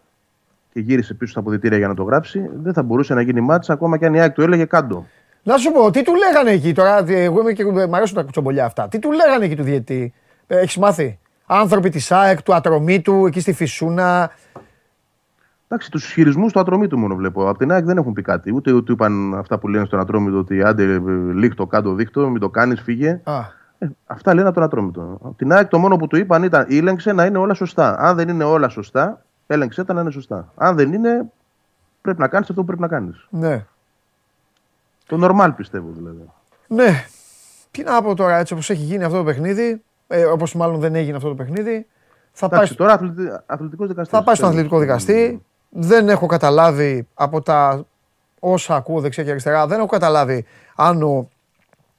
και 0.74 0.80
γύρισε 0.80 1.14
πίσω 1.14 1.32
στα 1.32 1.42
ποδητήρια 1.42 1.78
για 1.78 1.88
να 1.88 1.94
το 1.94 2.04
γράψει, 2.04 2.50
δεν 2.54 2.74
θα 2.74 2.84
μπορούσε 2.84 3.14
να 3.14 3.22
γίνει 3.22 3.42
μάτσα 3.42 3.74
ακόμα 3.74 3.98
και 3.98 4.06
αν 4.06 4.14
η 4.14 4.20
ΑΕΚ 4.22 4.34
του 4.34 4.42
έλεγε 4.42 4.66
κάντο. 4.66 5.06
Να 5.44 5.58
σου 5.58 5.72
πω, 5.72 5.92
τι 5.92 6.04
του 6.04 6.14
λέγανε 6.16 6.52
εκεί 6.52 6.74
τώρα, 6.74 7.04
τι- 7.04 7.16
εγώ 7.16 7.40
είμαι 7.42 7.54
και 7.54 7.66
μ' 7.88 7.96
αρέσουν 7.96 8.16
τα 8.16 8.24
κουτσομπολιά 8.24 8.66
αυτά. 8.66 8.88
Τι 8.88 9.00
του 9.00 9.12
λέγανε 9.12 9.46
εκεί 9.46 9.56
του 9.56 9.64
διαιτητή, 9.64 10.14
ε, 10.54 10.60
έχεις 10.60 10.78
μάθει; 10.78 11.20
Άνθρωποι 11.46 11.90
της 11.90 12.12
ΑΕΚ, 12.12 12.42
του 12.42 12.54
ατρωμίτου, 12.54 13.26
εκεί 13.26 13.40
στη 13.40 13.54
Φυσούνα. 13.54 14.32
Εντάξει, 15.68 15.92
τους 15.92 16.06
ισχυρισμού 16.06 16.48
του 16.48 16.60
ατρωμίτου 16.60 16.98
μόνο 16.98 17.16
βλέπω. 17.16 17.50
Από 17.50 17.58
την 17.58 17.72
ΑΕΚ 17.72 17.86
δεν 17.86 17.98
έχουν 17.98 18.14
πει 18.14 18.22
κάτι. 18.22 18.54
Ούτε, 18.54 18.72
ούτε 18.72 18.92
είπαν 18.92 19.34
αυτά 19.36 19.58
που 19.60 19.68
λένε 19.68 19.86
στον 19.86 20.00
ατρόμητο 20.00 20.38
ότι 20.38 20.64
άντε 20.64 20.84
ε, 20.84 21.00
λίχτο, 21.34 21.68
κάτω, 21.68 21.94
δείχτο, 21.94 22.30
μην 22.30 22.40
το 22.40 22.50
κάνεις, 22.50 22.82
φύγε. 22.82 23.22
Α, 23.24 23.40
Ε, 23.78 23.88
αυτά 24.06 24.34
λένε 24.34 24.48
από 24.48 24.56
τον 24.56 24.64
ατρόμητο. 24.64 25.02
Από 25.02 25.34
την 25.38 25.52
ΑΕΚ 25.52 25.68
το 25.68 25.80
μόνο 25.80 25.96
που 25.96 26.08
του 26.08 26.18
είπαν 26.18 26.44
ήταν 26.44 26.66
ήλεγξε 26.70 27.12
να 27.14 27.26
είναι 27.26 27.38
όλα 27.38 27.54
σωστά. 27.54 27.96
Αν 28.00 28.16
δεν 28.16 28.30
είναι 28.30 28.44
όλα 28.44 28.70
σωστά, 28.70 29.26
έλεγξε 29.48 29.84
τα 29.84 29.94
να 29.94 30.02
είναι 30.02 30.12
σωστά. 30.12 30.52
Αν 30.56 30.76
δεν 30.76 30.94
είναι, 30.94 31.32
πρέπει 32.02 32.20
να 32.20 32.28
κάνεις 32.28 32.50
αυτό 32.50 32.60
που 32.62 32.68
πρέπει 32.68 32.82
να 32.82 32.88
κάνεις. 32.88 33.28
ναι. 33.30 33.66
Το 35.06 35.18
normal 35.22 35.50
πιστεύω 35.56 35.90
δηλαδή. 35.98 36.30
Ναι. 36.68 37.06
Τι 37.72 37.84
να 37.84 38.02
πω 38.02 38.16
τώρα, 38.16 38.38
έτσι 38.38 38.54
όπως 38.54 38.70
έχει 38.70 38.84
γίνει 38.84 39.04
αυτό 39.04 39.18
το 39.18 39.24
παιχνίδι, 39.24 39.84
ε, 40.16 40.26
όπως 40.26 40.56
μάλλον 40.56 40.80
δεν 40.80 40.96
έγινε 40.96 41.16
αυτό 41.16 41.30
το 41.30 41.36
παιχνίδι, 41.36 41.88
θα 42.32 42.50
πάει, 42.50 42.60
Εντάξει, 42.60 42.78
τώρα 42.78 42.94
αθλητι... 42.94 43.22
αθλητικός 43.46 43.88
δικαστής. 43.88 44.18
θα 44.18 44.24
πάει 44.24 44.36
στον 44.36 44.50
αθλητικό 44.50 44.80
δικαστή. 44.80 45.46
Δεν 45.70 46.10
έχω 46.10 46.26
καταλάβει 46.26 47.08
από 47.14 47.42
τα 47.42 47.86
όσα 48.40 48.76
ακούω 48.76 49.00
δεξιά 49.00 49.24
και 49.24 49.30
αριστερά, 49.30 49.68
δεν 49.68 49.78
έχω 49.78 49.88
καταλάβει 49.88 50.46
αν 50.76 51.04
ο, 51.04 51.30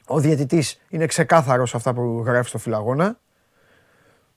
ο 0.06 0.18
διαιτητής 0.18 0.80
είναι 0.88 1.06
ξεκάθαρος 1.06 1.70
σε 1.70 1.76
αυτά 1.76 1.94
που 1.94 2.22
γράφει 2.26 2.48
στο 2.48 2.58
φυλαγόνα. 2.58 3.18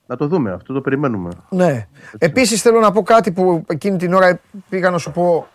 Να 0.06 0.16
το 0.16 0.26
δούμε, 0.26 0.52
αυτό 0.52 0.72
το 0.72 0.80
περιμένουμε. 0.80 1.30
Ναι. 1.48 1.86
Επίσης 2.18 2.62
θέλω 2.62 2.80
να 2.80 2.92
πω 2.92 3.02
κάτι 3.02 3.32
που 3.32 3.64
εκείνη 3.68 3.96
την 3.96 4.14
ώρα 4.14 4.40
πήγα 4.68 4.90
να 4.90 4.98
σου 4.98 5.10
πω. 5.12 5.46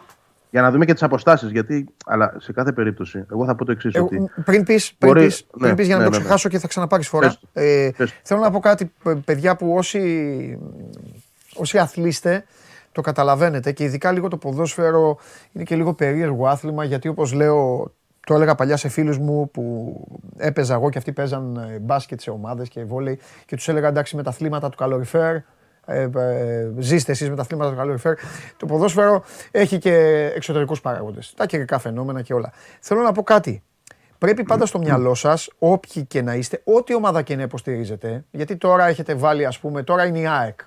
Για 0.53 0.61
να 0.61 0.71
δούμε 0.71 0.85
και 0.85 0.93
τις 0.93 1.03
αποστάσεις. 1.03 1.51
Γιατί, 1.51 1.85
αλλά 2.05 2.33
σε 2.37 2.51
κάθε 2.53 2.71
περίπτωση, 2.71 3.25
εγώ 3.31 3.45
θα 3.45 3.55
πω 3.55 3.65
το 3.65 3.71
εξής. 3.71 3.93
Εγώ, 3.95 4.05
ότι 4.05 4.29
πριν 4.45 4.63
πεις, 4.63 4.93
πριν 4.93 5.11
Μπορεί- 5.13 5.25
πεις, 5.25 5.43
πριν 5.43 5.69
ναι, 5.69 5.75
πεις 5.75 5.85
για 5.85 5.95
να 5.95 6.01
ναι, 6.01 6.07
το 6.07 6.11
ναι, 6.11 6.17
ναι. 6.17 6.23
ξεχάσω 6.23 6.49
και 6.49 6.59
θα 6.59 6.67
ξαναπάρεις 6.67 7.07
φορά. 7.07 7.27
Πες 7.27 7.39
το. 7.39 7.47
Ε, 7.61 7.91
Πες 7.97 8.11
το. 8.11 8.17
θέλω 8.23 8.39
να 8.39 8.51
πω 8.51 8.59
κάτι, 8.59 8.91
παι- 9.03 9.17
παιδιά, 9.17 9.55
που 9.55 9.73
όσοι, 9.73 10.59
όσοι 11.55 11.77
αθλείστε 11.77 12.43
το 12.91 13.01
καταλαβαίνετε 13.01 13.71
και 13.71 13.83
ειδικά 13.83 14.11
λίγο 14.11 14.27
το 14.27 14.37
ποδόσφαιρο 14.37 15.17
είναι 15.51 15.63
και 15.63 15.75
λίγο 15.75 15.93
περίεργο 15.93 16.47
άθλημα 16.47 16.83
γιατί 16.83 17.07
όπως 17.07 17.33
λέω, 17.33 17.91
το 18.25 18.33
έλεγα 18.33 18.55
παλιά 18.55 18.77
σε 18.77 18.87
φίλους 18.89 19.17
μου 19.17 19.49
που 19.51 19.95
έπαιζα 20.37 20.73
εγώ 20.73 20.89
και 20.89 20.97
αυτοί 20.97 21.11
παίζαν 21.11 21.55
ε, 21.73 21.79
μπάσκετ 21.79 22.19
σε 22.21 22.29
ομάδες 22.29 22.69
και 22.69 22.83
βόλεϊ 22.83 23.19
και 23.45 23.55
τους 23.55 23.67
έλεγα 23.67 23.87
εντάξει 23.87 24.15
με 24.15 24.23
τα 24.23 24.29
αθλήματα 24.29 24.69
του 24.69 24.77
καλοριφέρ 24.77 25.35
ε, 25.85 26.09
ε, 26.15 26.71
ζήστε 26.77 27.11
εσείς 27.11 27.29
με 27.29 27.35
τα 27.35 27.41
αθλήματα 27.41 27.69
του 27.69 27.77
καλοριφέρ. 27.77 28.15
Το 28.57 28.65
ποδόσφαιρο 28.65 29.23
έχει 29.51 29.77
και 29.77 29.95
εξωτερικούς 30.35 30.81
παράγοντες, 30.81 31.33
τα 31.37 31.45
καιρικά 31.45 31.79
φαινόμενα 31.79 32.21
και 32.21 32.33
όλα. 32.33 32.51
Θέλω 32.79 33.01
να 33.01 33.11
πω 33.11 33.23
κάτι. 33.23 33.63
Πρέπει 34.17 34.43
πάντα 34.43 34.65
στο 34.65 34.79
μυαλό 34.79 35.13
σας, 35.13 35.49
όποιοι 35.59 36.05
και 36.05 36.21
να 36.21 36.35
είστε, 36.35 36.61
ό,τι 36.63 36.95
ομάδα 36.95 37.21
και 37.21 37.35
να 37.35 37.41
υποστηρίζετε, 37.41 38.23
γιατί 38.31 38.55
τώρα 38.55 38.87
έχετε 38.87 39.15
βάλει, 39.15 39.45
ας 39.45 39.59
πούμε, 39.59 39.83
τώρα 39.83 40.05
είναι 40.05 40.19
η 40.19 40.27
ΑΕΚ. 40.27 40.59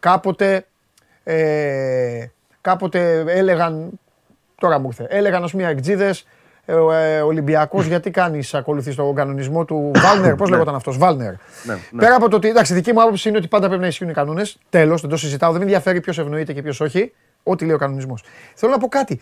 Κάποτε 0.00 0.64
ε, 1.24 2.26
κάποτε 2.60 3.24
έλεγαν. 3.26 3.90
Τώρα 4.54 4.78
μου 4.78 4.86
ήρθε. 4.86 5.06
Έλεγαν 5.08 5.44
ας 5.44 5.50
πούμε 5.50 5.62
οι 5.62 5.66
αεκτζίδες, 6.70 6.74
ε, 6.74 6.74
ο 6.74 6.92
ε, 6.92 7.20
Ολυμπιακό, 7.20 7.82
γιατί 7.82 8.10
κάνεις, 8.10 8.54
ακολουθείς 8.54 8.94
τον 8.94 9.14
κανονισμό 9.14 9.64
του 9.64 9.90
Βάλνερ; 9.94 10.34
Πώς 10.34 10.48
λέγονταν 10.50 10.74
αυτός, 10.74 10.98
Βάλνερ; 10.98 11.32
Ναι, 11.64 11.74
ναι. 11.90 12.00
Πέρα 12.02 12.14
από 12.14 12.28
το 12.28 12.36
ότι. 12.36 12.48
Εντάξει, 12.48 12.74
δική 12.74 12.92
μου 12.92 13.02
άποψη 13.02 13.28
είναι 13.28 13.38
ότι 13.38 13.48
πάντα 13.48 13.66
πρέπει 13.66 13.82
να 13.82 13.88
ισχύουν 13.88 14.10
οι 14.10 14.12
κανόνες. 14.12 14.58
Τέλος, 14.70 15.00
δεν 15.00 15.10
το 15.10 15.16
συζητάω. 15.16 15.50
Δεν 15.50 15.58
με 15.58 15.64
ενδιαφέρει 15.64 16.00
ποιος 16.00 16.18
ευνοείται 16.18 16.52
και 16.52 16.62
ποιος 16.62 16.80
όχι. 16.80 17.12
Ό,τι 17.42 17.64
λέει 17.64 17.74
ο 17.74 17.78
κανονισμός. 17.78 18.24
Θέλω 18.54 18.72
να 18.72 18.78
πω 18.78 18.88
κάτι. 18.88 19.20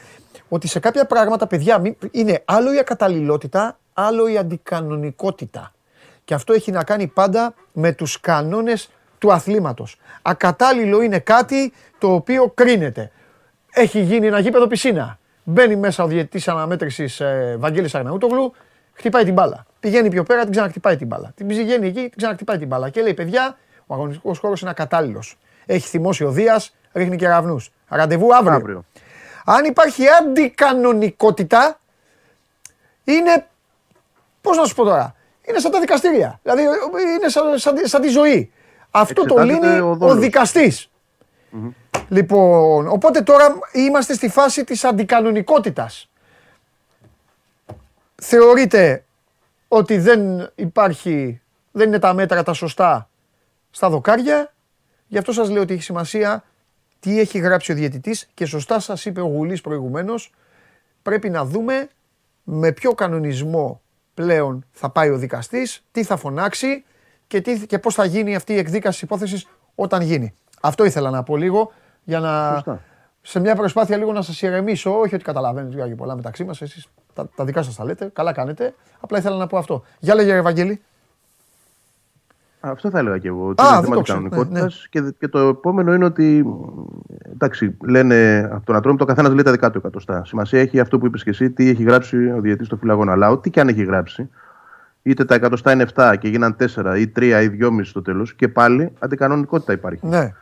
Ότι 0.48 0.68
σε 0.68 0.78
κάποια 0.78 1.06
πράγματα, 1.06 1.46
παιδιά, 1.46 1.78
μη- 1.78 1.98
είναι 2.10 2.42
άλλο 2.44 2.74
η 2.74 2.78
ακαταλληλότητα, 2.78 3.78
άλλο 3.94 4.28
η 4.28 4.38
αντικανονικότητα. 4.38 5.72
Και 6.24 6.34
αυτό 6.34 6.52
έχει 6.52 6.70
να 6.70 6.84
κάνει 6.84 7.06
πάντα 7.06 7.54
με 7.72 7.92
τους 7.92 8.20
κανόνες 8.20 8.90
του 9.18 9.32
αθλήματος. 9.32 9.98
Ακατάλληλο 10.22 11.02
είναι 11.02 11.18
κάτι 11.18 11.72
το 11.98 12.12
οποίο 12.12 12.52
κρίνεται. 12.54 13.10
Έχει 13.72 14.00
γίνει 14.00 14.26
ένα 14.26 14.38
γήπεδο 14.38 14.66
πισίνα. 14.66 15.18
Μπαίνει 15.50 15.76
μέσα 15.76 16.04
ο 16.04 16.06
διαιτητής 16.06 16.48
αναμέτρησης 16.48 17.20
ε, 17.20 17.56
Βαγγέλης 17.58 17.94
Αρναούτογλου, 17.94 18.52
χτυπάει 18.92 19.24
την 19.24 19.32
μπάλα. 19.32 19.66
Πηγαίνει 19.80 20.08
πιο 20.08 20.22
πέρα, 20.22 20.42
την 20.42 20.50
ξαναχτυπάει 20.50 20.96
την 20.96 21.06
μπάλα. 21.06 21.32
Την 21.34 21.46
πηγαίνει 21.46 21.86
εκεί, 21.86 22.00
την 22.00 22.16
ξαναχτυπάει 22.16 22.58
την 22.58 22.66
μπάλα. 22.66 22.90
Και 22.90 23.02
λέει, 23.02 23.14
παιδιά, 23.14 23.58
ο 23.86 23.94
αγωνιστικός 23.94 24.38
χώρος 24.38 24.60
είναι 24.60 24.70
ακατάλληλος. 24.70 25.38
Έχει 25.66 25.88
θυμώσει 25.88 26.24
ο 26.24 26.30
Δίας, 26.30 26.74
ρίχνει 26.92 27.16
κεραυνούς. 27.16 27.72
Ραντεβού 27.88 28.34
αύριο. 28.34 28.52
Αύριο. 28.52 28.84
Αν 29.44 29.64
υπάρχει 29.64 30.04
αντικανονικότητα, 30.08 31.78
είναι. 33.04 33.46
Πώς 34.40 34.56
να 34.56 34.64
σου 34.64 34.74
πω 34.74 34.84
τώρα. 34.84 35.14
Είναι 35.48 35.58
σαν 35.58 35.70
τα 35.70 35.80
δικαστήρια. 35.80 36.40
Δηλαδή 36.42 36.62
είναι 36.62 37.28
σαν, 37.28 37.58
σαν, 37.58 37.76
σαν 37.82 38.00
τη 38.00 38.08
ζωή. 38.08 38.52
Αυτό 38.90 39.24
το 39.24 39.34
Εξετάζεται 39.40 39.66
λύνει 39.66 39.80
ο 39.80 39.90
ο, 39.90 39.94
δόλος. 39.94 40.88
Δικαστης 41.50 41.76
Λοιπόν, 42.08 42.88
οπότε 42.88 43.22
τώρα 43.22 43.58
είμαστε 43.72 44.14
στη 44.14 44.28
φάση 44.28 44.64
της 44.64 44.84
αντικανονικότητας. 44.84 46.10
Θεωρείτε 48.14 49.04
ότι 49.68 49.98
δεν 49.98 50.50
υπάρχει, 50.54 51.40
δεν 51.72 51.86
είναι 51.86 51.98
τα 51.98 52.14
μέτρα 52.14 52.42
τα 52.42 52.52
σωστά 52.52 53.08
στα 53.70 53.90
δοκάρια; 53.90 54.52
Γι' 55.08 55.18
αυτό 55.18 55.32
σας 55.32 55.50
λέω 55.50 55.62
ότι 55.62 55.72
έχει 55.72 55.82
σημασία 55.82 56.44
τι 57.00 57.20
έχει 57.20 57.38
γράψει 57.38 57.72
ο 57.72 57.74
διαιτητής 57.74 58.28
και 58.34 58.44
σωστά 58.44 58.80
σας 58.80 59.04
είπε 59.04 59.20
ο 59.20 59.26
Γουλής 59.26 59.60
προηγουμένως. 59.60 60.32
Πρέπει 61.02 61.30
να 61.30 61.44
δούμε 61.44 61.88
με 62.44 62.72
ποιο 62.72 62.94
κανονισμό 62.94 63.80
πλέον 64.14 64.64
θα 64.72 64.90
πάει 64.90 65.10
ο 65.10 65.16
δικαστής, 65.16 65.84
τι 65.92 66.04
θα 66.04 66.16
φωνάξει 66.16 66.84
και, 67.26 67.40
τι, 67.40 67.66
και 67.66 67.78
πώς 67.78 67.94
θα 67.94 68.04
γίνει 68.04 68.34
αυτή 68.34 68.52
η 68.52 68.58
εκδίκαση 68.58 68.92
της 68.92 69.02
υπόθεσης 69.02 69.46
όταν 69.74 70.02
γίνει. 70.02 70.34
Αυτό 70.60 70.84
ήθελα 70.84 71.10
να 71.10 71.22
πω 71.22 71.36
λίγο 71.36 71.72
για 72.04 72.20
να, 72.20 72.52
Σωστά. 72.54 72.80
σε 73.22 73.40
μια 73.40 73.54
προσπάθεια 73.56 73.96
λίγο 73.96 74.12
να 74.12 74.22
σας 74.22 74.42
ηρεμήσω, 74.42 74.98
όχι 74.98 75.14
ότι 75.14 75.24
καταλαβαίνετε 75.24 75.84
για 75.84 75.96
πολλά 75.96 76.16
μεταξύ 76.16 76.44
μας, 76.44 76.62
εσείς 76.62 76.88
τα, 77.14 77.28
τα 77.36 77.44
δικά 77.44 77.62
σας 77.62 77.74
τα 77.74 77.84
λέτε, 77.84 78.10
καλά 78.12 78.32
κάνετε, 78.32 78.74
απλά 79.00 79.18
ήθελα 79.18 79.36
να 79.36 79.46
πω 79.46 79.58
αυτό. 79.58 79.82
Για 79.98 80.14
λέγε 80.14 80.34
Ευαγγέλη. 80.34 80.82
Αυτό 82.60 82.90
θα 82.90 82.98
έλεγα 82.98 83.18
και 83.18 83.28
εγώ. 83.28 83.46
Ότι 83.46 83.62
Α, 83.62 83.66
είναι 83.66 83.74
δεν 83.74 83.84
θέμα 83.84 83.94
το 83.94 84.00
της 84.02 84.10
ξέρω. 84.10 84.20
Ναι, 84.20 84.28
κανονικότητας 84.28 84.86
Και, 84.90 85.14
και 85.18 85.28
το 85.28 85.38
επόμενο 85.38 85.94
είναι 85.94 86.04
ότι. 86.04 86.44
Εντάξει, 87.32 87.76
λένε 87.80 88.48
από 88.52 88.66
τον 88.66 88.76
ατρόμητο, 88.76 89.04
ο 89.04 89.06
καθένας 89.06 89.32
λέει 89.32 89.42
τα 89.42 89.50
δικά 89.50 89.70
του 89.70 89.78
εκατοστά. 89.78 90.24
Σημασία 90.24 90.60
έχει 90.60 90.80
αυτό 90.80 90.98
που 90.98 91.06
είπες 91.06 91.22
και 91.22 91.30
εσύ, 91.30 91.50
τι 91.50 91.68
έχει 91.68 91.82
γράψει 91.82 92.16
ο 92.30 92.40
διαιτή 92.40 92.64
στο 92.64 92.76
φυλαγόνα. 92.76 93.12
Αλλά 93.12 93.30
ό,τι 93.30 93.50
και 93.50 93.60
αν 93.60 93.68
έχει 93.68 93.84
γράψει, 93.84 94.30
είτε 95.02 95.24
τα 95.24 95.34
εκατοστά 95.34 95.72
είναι 95.72 95.86
7 95.94 96.14
και 96.18 96.28
γίναν 96.28 96.56
4 96.60 96.94
ή 96.98 97.12
3 97.16 97.22
ή 97.42 97.58
2,5 97.62 97.80
στο 97.82 98.02
τέλος, 98.02 98.34
και 98.34 98.48
πάλι 98.48 98.92
αντικανονικότητα 98.98 99.72
υπάρχει. 99.72 100.06
Ναι. 100.06 100.34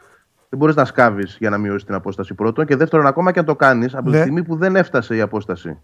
Δεν 0.48 0.59
μπορείς 0.59 0.74
να 0.74 0.85
σκάβεις 0.85 1.36
για 1.40 1.51
να 1.51 1.59
μειώσεις 1.59 1.85
την 1.85 1.94
απόσταση 1.94 2.35
πρώτον. 2.35 2.66
Και 2.66 2.77
δεύτερον, 2.77 3.06
ακόμα 3.06 3.32
και 3.32 3.39
αν 3.39 3.44
το 3.44 3.56
κάνεις, 3.56 3.94
από 3.94 4.10
Ναι. 4.10 4.16
τη 4.16 4.23
στιγμή 4.23 4.43
που 4.43 4.56
δεν 4.56 4.77
έφτασε 4.77 5.16
η 5.16 5.20
απόσταση 5.20 5.78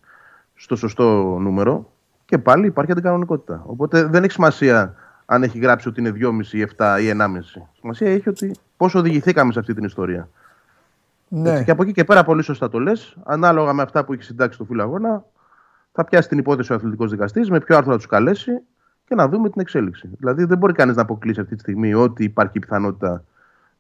στο 0.55 0.77
σωστό 0.77 1.37
νούμερο, 1.41 1.91
και 2.25 2.39
πάλι 2.39 2.67
υπάρχει 2.67 2.93
αντικανονικότητα. 2.93 3.63
Οπότε 3.67 4.03
δεν 4.05 4.23
έχει 4.23 4.33
σημασία 4.33 4.95
αν 5.27 5.43
έχει 5.43 5.59
γράψει 5.59 5.89
ότι 5.89 6.01
είναι 6.01 6.11
2,5 6.11 6.53
ή 6.53 6.61
7 6.61 6.99
ή 7.01 7.09
1,5. 7.09 7.69
Σημασία 7.79 8.11
έχει 8.11 8.29
ότι 8.29 8.55
πώς 8.77 8.95
οδηγηθήκαμε 8.95 9.53
σε 9.53 9.59
αυτή 9.59 9.75
την 9.75 9.85
ιστορία. 9.85 10.29
ναι. 11.29 11.63
Και 11.63 11.71
από 11.71 11.83
εκεί 11.83 11.93
και 11.93 12.05
πέρα, 12.05 12.25
πολύ 12.25 12.43
σωστά 12.43 12.69
το 12.69 12.79
λες, 12.79 13.17
ανάλογα 13.25 13.73
με 13.73 13.83
αυτά 13.83 14.05
που 14.05 14.13
έχεις 14.13 14.27
συντάξει 14.27 14.59
το 14.59 14.65
φύλλο 14.65 14.83
αγώνα, 14.83 15.25
θα 15.93 16.05
πιάσει 16.05 16.29
την 16.29 16.39
υπόθεση 16.39 16.73
ο 16.73 16.75
αθλητικός 16.75 17.11
δικαστής, 17.11 17.51
με 17.51 17.61
ποιο 17.61 17.77
άρθρο 17.77 17.91
θα 17.91 17.97
τους 17.97 18.07
καλέσει 18.07 18.53
και 19.09 19.15
να 19.15 19.29
δούμε 19.29 19.51
την 19.51 19.61
εξέλιξη. 19.61 20.09
Δηλαδή, 20.19 20.45
δεν 20.45 20.59
μπορεί 20.59 20.73
κανείς 20.73 20.97
να 20.97 21.03
αποκλείσει 21.03 21.41
αυτή 21.41 21.55
τη 21.55 21.61
στιγμή 21.61 21.95
ότι 21.95 22.25
υπάρχει 22.25 22.59
πιθανότητα 22.59 23.25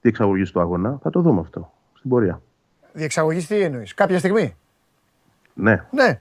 διεξαγωγής 0.02 0.50
του 0.50 0.60
αγώνα. 0.60 0.98
Θα 1.02 1.10
το 1.10 1.20
δούμε 1.20 1.40
αυτό 1.40 1.72
στην 1.98 2.10
πορεία. 2.10 2.40
Διεξαγωγής 2.92 3.46
τι 3.46 3.60
εννοείς, 3.60 3.94
κάποια 3.94 4.18
στιγμή; 4.18 4.56
Ναι. 5.54 5.86
Ναι. 5.90 6.04
Α, 6.04 6.20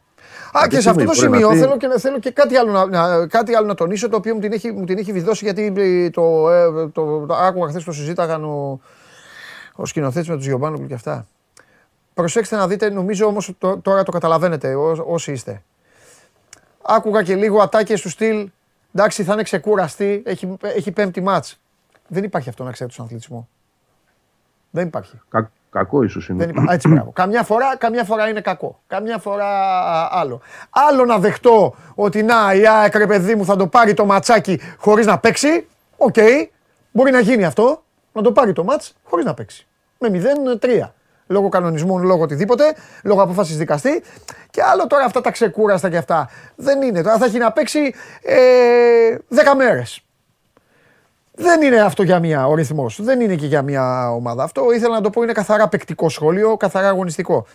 Αυτή 0.53 0.69
και 0.69 0.75
τη 0.75 0.81
σε 0.81 0.89
αυτό 0.89 1.03
το 1.03 1.13
στιγμή 1.13 1.37
μπορεί 1.37 1.43
να 1.45 1.51
σημείο 1.53 1.67
πει- 1.67 1.77
θέλω 1.79 1.93
και, 1.93 1.99
θέλω 1.99 2.19
και 2.19 2.31
κάτι, 2.31 2.55
άλλο 2.55 2.71
να, 2.71 2.85
να- 2.85 3.27
κάτι 3.27 3.55
άλλο 3.55 3.67
να 3.67 3.73
τονίσω 3.75 4.09
το 4.09 4.15
οποίο 4.17 4.33
μου 4.33 4.39
την 4.39 4.51
έχει, 4.51 4.71
μου 4.71 4.85
την 4.85 4.97
έχει 4.97 5.11
βιδώσει 5.11 5.45
γιατί 5.45 5.73
ε, 5.77 6.09
το, 6.09 6.49
ε, 6.49 6.87
το, 6.87 7.25
το 7.25 7.33
άκουγα 7.35 7.67
χθες 7.69 7.83
το 7.83 7.91
συζήταγαν 7.91 8.43
ο, 8.45 8.79
ο 9.75 9.85
σκηνοθέτης 9.85 10.29
με 10.29 10.35
τους 10.35 10.45
Γιωμπάνογλου 10.45 10.87
και 10.87 10.93
αυτά. 10.93 11.27
Προσέξτε 12.13 12.55
να 12.55 12.67
δείτε, 12.67 12.89
νομίζω 12.89 13.25
όμως 13.25 13.53
το- 13.57 13.77
τώρα 13.77 14.03
το 14.03 14.11
καταλαβαίνετε 14.11 14.73
ό, 14.75 15.03
όσοι 15.07 15.31
είστε. 15.31 15.63
Άκουγα 16.81 17.23
και 17.23 17.35
λίγο 17.35 17.61
ατάκες 17.61 18.01
του 18.01 18.09
στυλ, 18.09 18.49
εντάξει 18.93 19.23
θα 19.23 19.33
είναι 19.33 19.43
ξεκούραστη, 19.43 20.21
έχει, 20.25 20.57
έχει 20.61 20.91
πέμπτη 20.91 21.21
ματς. 21.21 21.59
Δεν 22.07 22.23
υπάρχει 22.23 22.49
αυτό 22.49 22.63
να 22.63 22.71
ξέρετε 22.71 22.93
στον 22.93 23.05
αθλητισμό. 23.05 23.49
Δεν 24.71 24.87
υπάρχει. 24.87 25.19
Κα- 25.29 25.51
κακό 25.69 26.03
ίσως 26.03 26.29
είναι. 26.29 26.45
Δεν 26.45 26.49
υπά... 26.55 26.71
Α, 26.71 26.73
Έτσι, 26.73 26.87
μπράβο. 26.87 27.11
Καμιά 27.11 27.43
φορά, 27.43 27.77
καμιά 27.77 28.03
φορά 28.03 28.27
είναι 28.29 28.41
κακό. 28.41 28.79
Καμιά 28.87 29.17
φορά 29.17 29.45
α, 29.79 30.09
άλλο. 30.11 30.41
Άλλο 30.69 31.05
να 31.05 31.17
δεχτώ 31.17 31.75
ότι 31.95 32.23
να, 32.23 32.53
η 32.53 32.67
ΑΕΚ 32.67 32.95
ρε 32.95 33.07
παιδί 33.07 33.35
μου 33.35 33.45
θα 33.45 33.55
το 33.55 33.67
πάρει 33.67 33.93
το 33.93 34.05
ματσάκι 34.05 34.59
χωρίς 34.77 35.05
να 35.05 35.19
παίξει. 35.19 35.67
Οκ. 35.97 36.15
Μπορεί 36.91 37.11
να 37.11 37.19
γίνει 37.19 37.45
αυτό. 37.45 37.83
Να 38.13 38.21
το 38.21 38.31
πάρει 38.31 38.53
το 38.53 38.63
μάτς 38.63 38.93
χωρίς 39.03 39.25
να 39.25 39.33
παίξει. 39.33 39.67
Με 39.97 40.21
0-3. 40.61 40.89
Λόγω 41.27 41.49
κανονισμών, 41.49 42.03
λόγω 42.03 42.21
οτιδήποτε, 42.23 42.63
λόγω 43.03 43.21
απόφασης 43.21 43.57
δικαστή. 43.57 44.03
Και 44.49 44.63
άλλο 44.63 44.87
τώρα 44.87 45.05
αυτά 45.05 45.21
τα 45.21 45.31
ξεκούραστα 45.31 45.89
και 45.89 45.97
αυτά. 45.97 46.29
Δεν 46.55 46.81
είναι. 46.81 47.01
Τώρα 47.01 47.17
θα 47.17 47.25
έχει 47.25 47.37
να 47.37 47.51
παίξει 47.51 47.93
ε, 48.21 48.35
10 49.35 49.55
μέρες. 49.57 50.01
Δεν 51.41 51.61
είναι 51.61 51.79
αυτό 51.81 52.03
για 52.03 52.19
μια 52.19 52.47
ο 52.47 52.55
ρυθμός. 52.55 52.99
Δεν 53.03 53.19
είναι 53.21 53.35
και 53.35 53.45
για 53.45 53.61
μια 53.61 54.11
ομάδα. 54.11 54.43
Αυτό 54.43 54.61
ήθελα 54.75 54.93
να 54.95 55.01
το 55.01 55.09
πω 55.09 55.21
είναι 55.23 55.31
καθαρά 55.31 55.67
παικτικό 55.67 56.09
σχόλιο, 56.09 56.57
καθαρά 56.57 56.87
αγωνιστικό. 56.87 57.45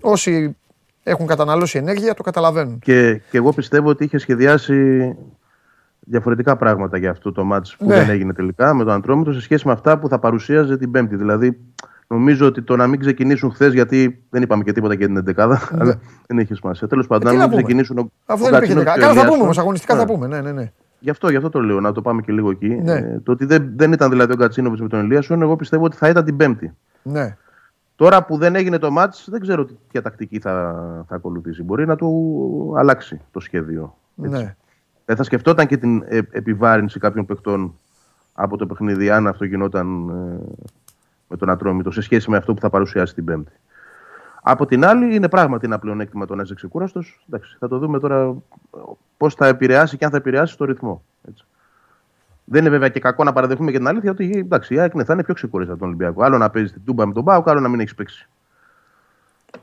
Όσοι 0.00 0.56
έχουν 1.02 1.26
καταναλώσει 1.26 1.78
ενέργεια 1.78 2.14
το 2.14 2.22
καταλαβαίνουν. 2.22 2.78
Και, 2.78 3.14
και 3.30 3.36
εγώ 3.36 3.52
πιστεύω 3.52 3.88
ότι 3.88 4.04
είχε 4.04 4.18
σχεδιάσει 4.18 5.14
διαφορετικά 6.00 6.56
πράγματα 6.56 6.98
για 6.98 7.10
αυτό 7.10 7.32
το 7.32 7.44
μάτς 7.44 7.76
που 7.76 7.84
Ναι. 7.86 7.94
δεν 7.94 8.10
έγινε 8.10 8.32
τελικά 8.32 8.74
με 8.74 8.84
τον 8.84 8.92
Αντρόμητο 8.92 9.32
σε 9.32 9.40
σχέση 9.40 9.66
με 9.66 9.72
αυτά 9.72 9.98
που 9.98 10.08
θα 10.08 10.18
παρουσίαζε 10.18 10.76
την 10.76 10.90
Πέμπτη. 10.90 11.16
Δηλαδή, 11.16 11.58
νομίζω 12.06 12.46
ότι 12.46 12.62
το 12.62 12.76
να 12.76 12.86
μην 12.86 13.00
ξεκινήσουν 13.00 13.50
χθες, 13.52 13.72
γιατί 13.72 14.22
δεν 14.30 14.42
είπαμε 14.42 14.64
και 14.64 14.72
τίποτα 14.72 14.94
για 14.94 15.06
την 15.06 15.16
11 15.16 15.32
αλλά 15.36 15.60
δεν 16.26 16.38
έχει 16.38 16.54
σημασία. 16.54 16.88
Τέλος 16.88 17.06
πάντων, 17.06 17.24
Ναι. 17.24 17.30
τι 17.32 17.36
να 17.36 17.42
να 17.42 17.48
μην 17.48 17.50
πούμε. 17.50 17.62
ξεκινήσουν. 17.62 17.98
ο- 17.98 18.10
Αφού 18.26 18.42
ο 18.44 18.48
δεν 18.50 18.54
υπήρχε 18.54 18.74
Κατσίνοβιτς 18.74 18.84
δεκά. 18.84 18.92
και 18.94 18.98
ο 18.98 19.02
Καλά 19.02 19.06
θα 19.06 19.10
Ηλιάσον. 19.12 19.30
πούμε 19.32 19.42
όμως, 19.44 19.58
αγωνιστικά 19.58 19.94
θα 19.96 20.04
Ναι. 20.04 20.12
πούμε. 20.12 20.26
Ναι, 20.26 20.40
ναι, 20.40 20.52
ναι. 20.52 20.72
Γι' 21.02 21.10
αυτό, 21.10 21.30
γι' 21.30 21.36
αυτό 21.36 21.48
το 21.48 21.60
λέω, 21.60 21.80
να 21.80 21.92
το 21.92 22.02
πάμε 22.02 22.20
και 22.22 22.32
λίγο 22.32 22.50
εκεί. 22.50 22.68
Ναι. 22.68 22.92
Ε, 22.92 23.20
το 23.22 23.32
ότι 23.32 23.44
δεν, 23.44 23.72
δεν 23.76 23.92
ήταν 23.92 24.10
δηλαδή 24.10 24.32
ο 24.32 24.36
Κατσίνοβιτ 24.36 24.80
με 24.80 24.88
τον 24.88 25.00
Ηλίασον, 25.04 25.42
εγώ 25.42 25.56
πιστεύω 25.56 25.84
ότι 25.84 25.96
θα 25.96 26.08
ήταν 26.08 26.24
την 26.24 26.36
Πέμπτη. 26.36 26.72
ναι. 27.02 27.36
Τώρα 27.96 28.24
που 28.24 28.36
δεν 28.36 28.54
έγινε 28.54 28.78
το 28.78 28.90
μάτς, 28.90 29.26
δεν 29.30 29.40
ξέρω 29.40 29.64
τι- 29.64 29.74
ποια 29.88 30.02
τακτική 30.02 30.38
θα, 30.38 30.74
θα 31.08 31.14
ακολουθήσει. 31.14 31.62
Μπορεί 31.62 31.86
να 31.86 31.96
του 31.96 32.74
αλλάξει 32.76 33.20
το 33.30 33.40
σχέδιο. 33.40 33.96
Έτσι. 34.22 34.36
ναι. 34.42 34.56
Δεν 35.04 35.16
θα 35.16 35.22
σκεφτόταν 35.22 35.66
και 35.66 35.76
την 35.76 36.02
ε, 36.06 36.18
επιβάρυνση 36.30 36.98
κάποιων 36.98 37.26
παικτών 37.26 37.74
από 38.32 38.56
το 38.56 38.66
παιχνίδι, 38.66 39.10
αν 39.10 39.26
αυτό 39.26 39.44
γινόταν 39.44 40.08
ε, 40.08 40.52
με 41.28 41.36
τον 41.36 41.50
Ατρόμητο, 41.50 41.90
σε 41.90 42.00
σχέση 42.00 42.30
με 42.30 42.36
αυτό 42.36 42.54
που 42.54 42.60
θα 42.60 42.70
παρουσιάσει 42.70 43.14
την 43.14 43.24
Πέμπτη. 43.24 43.52
Από 44.44 44.66
την 44.66 44.84
άλλη, 44.84 45.14
είναι 45.14 45.28
πράγματι 45.28 45.66
ένα 45.66 45.78
πλεονέκτημα 45.78 46.26
το 46.26 46.34
να 46.34 46.42
είσαι 46.42 46.54
ξεκούραστος. 46.54 47.26
Θα 47.58 47.68
το 47.68 47.78
δούμε 47.78 47.98
τώρα 47.98 48.34
πώς 49.16 49.34
θα 49.34 49.46
επηρεάσει 49.46 49.96
και 49.96 50.04
αν 50.04 50.10
θα 50.10 50.16
επηρεάσει 50.16 50.56
το 50.56 50.64
ρυθμό. 50.64 51.02
Έτσι. 51.28 51.44
Δεν 52.44 52.60
είναι 52.60 52.70
βέβαια 52.70 52.88
και 52.88 53.00
κακό 53.00 53.24
να 53.24 53.32
παραδεχτούμε 53.32 53.70
και 53.70 53.78
την 53.78 53.86
αλήθεια 53.86 54.10
ότι 54.10 54.30
εντάξει, 54.38 54.74
η 54.74 54.78
ΑΕΚ 54.78 54.94
ναι, 54.94 55.04
θα 55.04 55.12
είναι 55.12 55.24
πιο 55.24 55.34
ξεκούραστη 55.34 55.70
από 55.72 55.80
τον 55.80 55.88
Ολυμπιακό. 55.88 56.22
Άλλο 56.22 56.38
να 56.38 56.50
παίζει 56.50 56.72
την 56.72 56.84
τούμπα 56.84 57.06
με 57.06 57.12
τον 57.12 57.24
Πάο, 57.24 57.42
άλλο 57.46 57.60
να 57.60 57.68
μην 57.68 57.80
έχει 57.80 57.94
παίξει. 57.94 58.28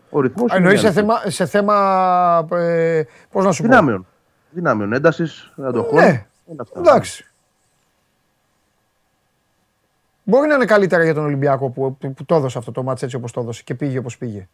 Ο 0.09 0.19
ρυθμός. 0.19 0.51
Εννοείς 0.53 0.79
σε 0.79 0.91
θέμα, 0.91 1.15
σε 1.25 1.45
θέμα 1.45 2.47
ε, 2.51 3.03
πώς 3.31 3.45
να 3.45 3.51
σου 3.51 3.61
πω; 3.61 3.67
δυνάμεων. 3.67 4.05
Δυνάμεων 4.51 4.93
έντασης, 4.93 5.53
αντοχών. 5.57 5.99
Ναι, 5.99 6.25
όλα 6.45 6.61
αυτά. 6.61 6.79
εντάξει. 6.79 7.23
Μπορεί 10.23 10.47
να 10.47 10.55
είναι 10.55 10.65
καλύτερα 10.65 11.03
για 11.03 11.13
τον 11.13 11.23
Ολυμπιακό 11.23 11.69
που, 11.69 11.97
που, 11.97 12.13
που 12.13 12.25
το 12.25 12.35
έδωσε 12.35 12.57
αυτό 12.57 12.71
το 12.71 12.83
μάτς 12.83 13.03
έτσι 13.03 13.15
όπως 13.15 13.31
το 13.31 13.41
έδωσε 13.41 13.63
και 13.63 13.75
πήγε 13.75 13.97
όπως 13.97 14.17
πήγε. 14.17 14.47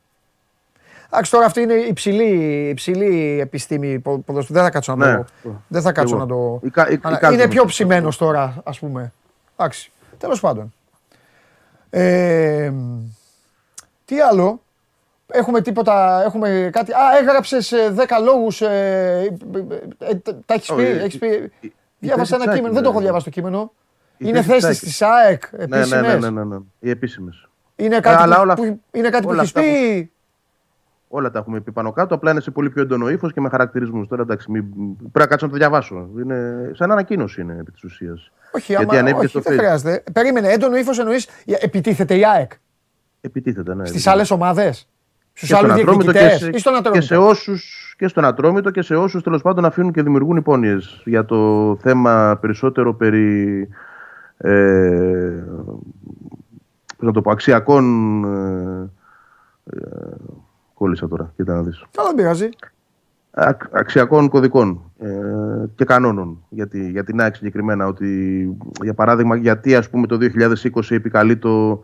Εντάξει, 1.10 1.32
τώρα 1.32 1.46
αυτή 1.46 1.62
είναι 1.62 1.74
υψηλή, 1.74 2.68
υψηλή 2.70 3.40
επιστήμη 3.42 4.00
πο- 4.00 4.18
ποδοσφαίρου. 4.20 4.54
Δεν 4.54 4.64
θα 4.64 4.70
κάτσω 4.70 4.96
να 4.96 5.12
Ναι. 5.12 5.24
το. 5.44 5.62
Δεν 5.68 5.82
θα 5.82 5.92
κάτσω 5.92 6.16
Εγώ. 6.16 6.24
να 6.26 6.30
το. 6.30 6.60
Εικά- 6.68 6.90
ε- 6.92 7.00
ανα- 7.02 7.18
εικάζομαι. 7.18 7.42
είναι 7.42 7.52
πιο 7.52 7.66
ψημένος 7.66 8.18
τώρα, 8.18 8.62
ας 8.64 8.80
πούμε. 8.80 9.14
Εντάξει. 9.58 9.92
Τέλος 10.18 10.40
πάντων. 10.40 10.74
Ε, 11.90 12.72
τι 14.06 14.20
άλλο; 14.22 14.60
Έχουμε 15.28 15.62
τίποτα, 15.62 16.24
έχουμε 16.26 16.70
κάτι. 16.72 16.92
Α, 16.92 16.98
έγραψες 17.22 17.74
10 17.94 18.20
λόγους. 18.24 18.62
Ε, 18.62 19.36
ε, 20.00 20.10
ε, 20.10 20.16
τα 20.46 20.54
έχεις 20.54 20.68
πει. 20.68 20.82
Όχι, 20.82 20.92
έχεις 20.92 21.18
πει. 21.18 21.28
η- 21.28 21.52
η 21.60 21.74
Διάβασα 22.00 22.38
θέση 22.38 22.42
ένα 22.42 22.44
της 22.52 22.54
κείμενο, 22.56 22.66
ΑΕΚ 22.66 22.74
δεν 22.74 22.84
το 22.84 22.90
έχω 22.90 22.92
είναι. 22.92 23.02
διαβάσει 23.04 23.24
το 23.26 23.30
κείμενο. 23.32 23.72
Η 24.18 24.26
Είναι 24.28 24.42
θέση 24.42 24.68
της 24.68 24.80
θέση 24.80 25.06
ΑΕΚ. 25.06 25.40
της 25.50 25.52
ΑΕΚ, 25.62 25.70
Ναι, 25.70 25.78
ναι, 25.78 25.86
ναι, 25.86 25.98
επίσημες. 26.08 26.20
ναι, 26.20 26.30
ναι, 26.30 26.44
ναι. 26.44 26.58
Οι 26.80 26.90
επίσημες. 26.90 27.48
Είναι 27.76 28.00
κάτι, 28.00 28.22
αλλά 28.22 28.36
που, 28.36 28.42
όλα- 28.42 28.54
που- 28.56 28.82
είναι 28.92 29.10
κάτι 29.10 29.24
που 29.24 29.30
όλα 29.30 29.42
έχεις 29.42 29.56
αυτά 29.56 29.62
πει; 29.72 30.12
Όλα 31.16 31.32
τα 31.32 31.40
έχουμε 31.40 31.60
πει 31.60 31.72
πάνω 31.72 31.92
κάτω, 31.92 32.16
απλά 32.16 32.32
είναι 32.32 32.40
σε 32.40 32.52
πολύ 32.52 32.70
πιο 32.70 32.82
έντονο 32.82 33.10
ύφος 33.10 33.34
και 33.34 33.42
με 33.42 33.50
χαρακτηρισμούς. 33.50 34.08
Τώρα 34.08 34.22
εντάξει, 34.22 34.52
μην... 34.52 34.64
πρέπει 34.98 35.20
να 35.20 35.26
κάτσω 35.26 35.46
να 35.46 35.52
το 35.52 35.58
διαβάσω. 35.58 36.10
Είναι... 36.22 36.72
Σαν 36.74 36.92
ανακοίνωση 36.92 37.42
είναι 37.42 37.58
επί 37.60 37.72
της 37.72 37.84
ουσίας. 37.84 38.32
Όχι, 38.52 38.72
Γιατί 38.72 38.84
άμα, 38.84 39.00
ανέβηκε 39.00 39.18
όχι 39.18 39.28
στο 39.28 39.40
δεν 39.40 39.54
Facebook. 39.54 39.58
χρειάζεται. 39.58 40.04
Περίμενε, 40.14 40.48
έντονο 40.48 40.76
ύφος 40.76 41.00
εννοείς 41.00 41.28
επιτίθεται 41.46 42.16
η 42.18 42.26
ΑΕΚ 42.26 42.52
Επιτίθεται, 43.22 43.76
ναι. 43.76 43.86
στις 43.86 44.02
δηλαδή. 44.02 44.18
άλλες 44.18 44.32
ομάδες. 44.32 44.90
Και 45.34 45.46
Στου 45.46 45.46
στον 45.46 45.58
άλλους 45.58 45.72
Ατρόμητο 45.72 46.12
και, 46.12 46.18
διεκδικητές 46.18 46.50
σε, 46.50 46.58
ή 46.58 46.60
στον 46.60 46.74
και 46.74 46.80
Ατρόμητο. 46.80 47.06
σε 47.06 47.18
όσους, 47.18 47.96
και 47.98 48.08
στον 48.08 48.26
Ατρόμητο 48.26 48.72
και 48.72 48.82
σε 48.82 48.96
όσους 48.96 49.24
τέλος 49.24 49.42
πάντων 49.42 49.66
αφήνουν 49.66 49.92
και 49.92 50.02
δημιουργούν 50.02 50.38
υπόνοιες 50.38 51.02
για 51.06 51.26
το 51.26 51.76
θέμα 51.82 52.38
περισσότερο 52.42 52.94
περί 52.94 53.68
ε, 54.38 55.44
πώς 56.98 57.08
να 57.08 57.12
το 57.12 57.22
πω, 57.22 57.32
αξιακών 57.32 57.86
ε, 58.24 58.90
ε, 59.64 59.80
κόλλησα 60.86 61.08
τώρα, 61.08 61.34
κοίτα 61.36 61.54
να 61.54 61.62
δεις. 61.62 61.86
Καλά, 61.92 62.08
δεν 62.08 62.18
πειράζει. 62.18 62.50
Ακ- 63.32 63.76
αξιακών 63.78 64.30
κωδικών 64.30 64.92
ε, 64.98 65.08
και 65.76 65.86
κανόνων 65.86 66.44
για, 66.50 66.68
τη, 66.68 66.90
για 66.90 67.04
την 67.04 67.22
ΑΕΚ 67.22 67.36
συγκεκριμένα. 67.36 67.88
Ότι, 67.88 68.10
για 68.82 68.94
παράδειγμα, 68.94 69.36
γιατί 69.36 69.76
ας 69.76 69.90
πούμε 69.90 70.08
το 70.08 70.18
2020 70.22 70.82
επικαλεί 70.90 71.38
το, 71.38 71.84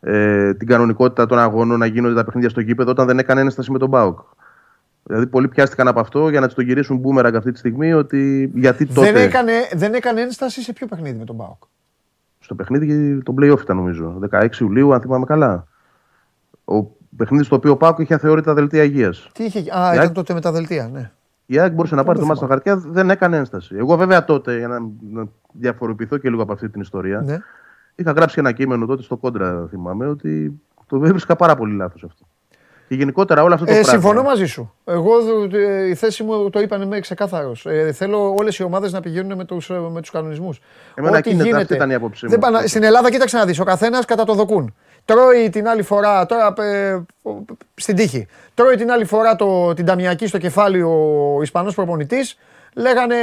ε, 0.00 0.54
την 0.54 0.66
κανονικότητα 0.66 1.26
των 1.26 1.38
αγώνων 1.38 1.78
να 1.78 1.86
γίνονται 1.86 2.14
τα 2.14 2.24
παιχνίδια 2.24 2.50
στο 2.50 2.60
γήπεδο 2.60 2.90
όταν 2.90 3.06
δεν 3.06 3.18
έκανε 3.18 3.40
ένσταση 3.40 3.70
με 3.70 3.78
τον 3.78 3.90
ΠΑΟΚ. 3.90 4.18
Δηλαδή, 5.02 5.26
πολλοί 5.26 5.48
πιάστηκαν 5.48 5.88
από 5.88 6.00
αυτό 6.00 6.28
για 6.28 6.40
να 6.40 6.46
τους 6.46 6.54
το 6.54 6.62
γυρίσουν 6.62 6.96
μπούμεραγκ 6.96 7.34
αυτή 7.34 7.52
τη 7.52 7.58
στιγμή 7.58 7.92
ότι 7.92 8.50
γιατί 8.54 8.86
τότε. 8.86 9.12
Δεν, 9.12 9.22
έκανε, 9.22 9.52
δεν 9.74 9.94
έκανε 9.94 10.20
ένσταση 10.20 10.62
σε 10.62 10.72
ποιο 10.72 10.86
παιχνίδι 10.86 11.18
με 11.18 11.24
τον 11.24 11.36
Μπάουκ. 11.36 11.62
Στο 12.38 12.54
παιχνίδι, 12.54 13.22
το 13.22 13.34
playoff 13.40 13.60
ήταν 13.62 13.76
νομίζω. 13.76 14.18
16 14.30 14.48
Ιουλίου, 14.60 14.94
αν 14.94 15.00
θυμάμαι 15.00 15.24
καλά. 15.24 15.66
Ο 16.64 16.82
παιχνίδι 17.16 17.44
στο 17.44 17.56
οποίο 17.56 17.70
ο 17.70 17.76
ΠΑΟΚ 17.76 17.98
είχε 17.98 18.14
αθεώρητα 18.14 18.54
δελτία 18.54 18.82
υγείας. 18.82 19.28
Τι 19.32 19.44
είχε. 19.44 19.58
Α, 19.58 19.62
Η 19.62 19.66
ήταν 19.66 19.98
ΑΕΚ- 19.98 20.12
τότε 20.12 20.34
με 20.34 20.40
τα 20.40 20.52
δελτία, 20.52 20.88
ναι. 20.92 21.10
Η 21.46 21.58
ΑΕΚ 21.58 21.72
μπορούσε 21.72 21.94
να 21.94 22.04
πάρει 22.04 22.18
το 22.18 22.24
δεν 22.24 22.26
μάτι 22.28 22.38
στα 22.38 22.48
χαρτιά, 22.48 22.76
δεν 22.92 23.10
έκανε 23.10 23.36
ένσταση. 23.36 23.74
Εγώ, 23.78 23.96
βέβαια, 23.96 24.24
τότε, 24.24 24.58
για 24.58 24.68
να, 24.68 24.78
να 25.12 25.24
διαφοροποιηθώ 25.52 26.16
και 26.18 26.28
λίγο 26.30 26.42
από 26.42 26.52
αυτή 26.52 26.68
την 26.68 26.80
ιστορία, 26.80 27.20
ναι. 27.24 27.38
είχα 27.94 28.10
γράψει 28.12 28.36
ένα 28.38 28.52
κείμενο 28.52 28.86
τότε 28.86 29.02
στο 29.02 29.16
κόντρα, 29.16 29.66
θυμάμαι, 29.70 30.06
ότι 30.06 30.60
το 30.86 30.96
έβρισκα 31.04 31.36
πάρα 31.36 31.54
πολύ 31.56 31.74
λάθος 31.76 32.04
αυτό. 32.04 32.24
Και 32.88 32.94
γενικότερα 32.94 33.42
όλο 33.42 33.54
αυτό 33.54 33.66
το 33.66 33.72
Ε, 33.72 33.74
πράγμα. 33.80 33.92
συμφωνώ 34.00 34.22
μαζί 34.22 34.46
σου. 34.46 34.72
Εγώ 34.84 35.10
ε, 35.52 35.88
η 35.88 35.94
θέση 35.94 36.22
μου 36.22 36.50
το 36.50 36.60
είπαν 36.60 36.88
με 36.88 37.00
ξεκάθαρος. 37.00 37.66
Ε, 37.66 37.92
θέλω 37.92 38.34
όλες 38.38 38.58
οι 38.58 38.62
ομάδες 38.62 38.92
να 38.92 39.00
πηγαίνουν 39.00 39.36
με 39.36 39.44
τους 39.44 39.68
με 39.92 40.00
τους 40.00 40.10
κανονισμούς. 40.10 40.60
Εμένα 40.94 41.16
εκείνη 41.18 41.48
ήταν- 41.48 41.60
αυτή 41.60 41.74
ήταν 41.74 41.90
η 41.90 41.94
άποψή 41.94 42.24
μου. 42.24 42.30
Δεν 42.30 42.38
πάνε- 42.40 42.66
στην 42.66 42.82
Ελλάδα, 42.82 43.10
κοίταξε 43.10 43.36
να 43.36 43.44
δεις. 43.44 43.60
Ο 43.60 43.64
καθένας 43.64 44.04
κατά 44.04 44.24
το 44.24 44.34
δοκούν. 44.34 44.74
Τρώει 45.04 45.48
την 45.50 45.68
άλλη 45.68 45.82
φορά, 45.82 46.26
τώρα 46.26 46.52
ε, 46.58 47.02
στην 47.74 47.96
τύχη. 47.96 48.26
Τρώει 48.54 48.76
την 48.76 48.90
άλλη 48.90 49.04
φορά 49.04 49.36
το, 49.36 49.74
την 49.74 49.84
ταμιακή 49.86 50.26
στο 50.26 50.38
κεφάλι 50.38 50.82
ο 50.82 51.38
Ισπανός 51.42 51.74
προπονητής. 51.74 52.38
Λέγανε 52.76 53.14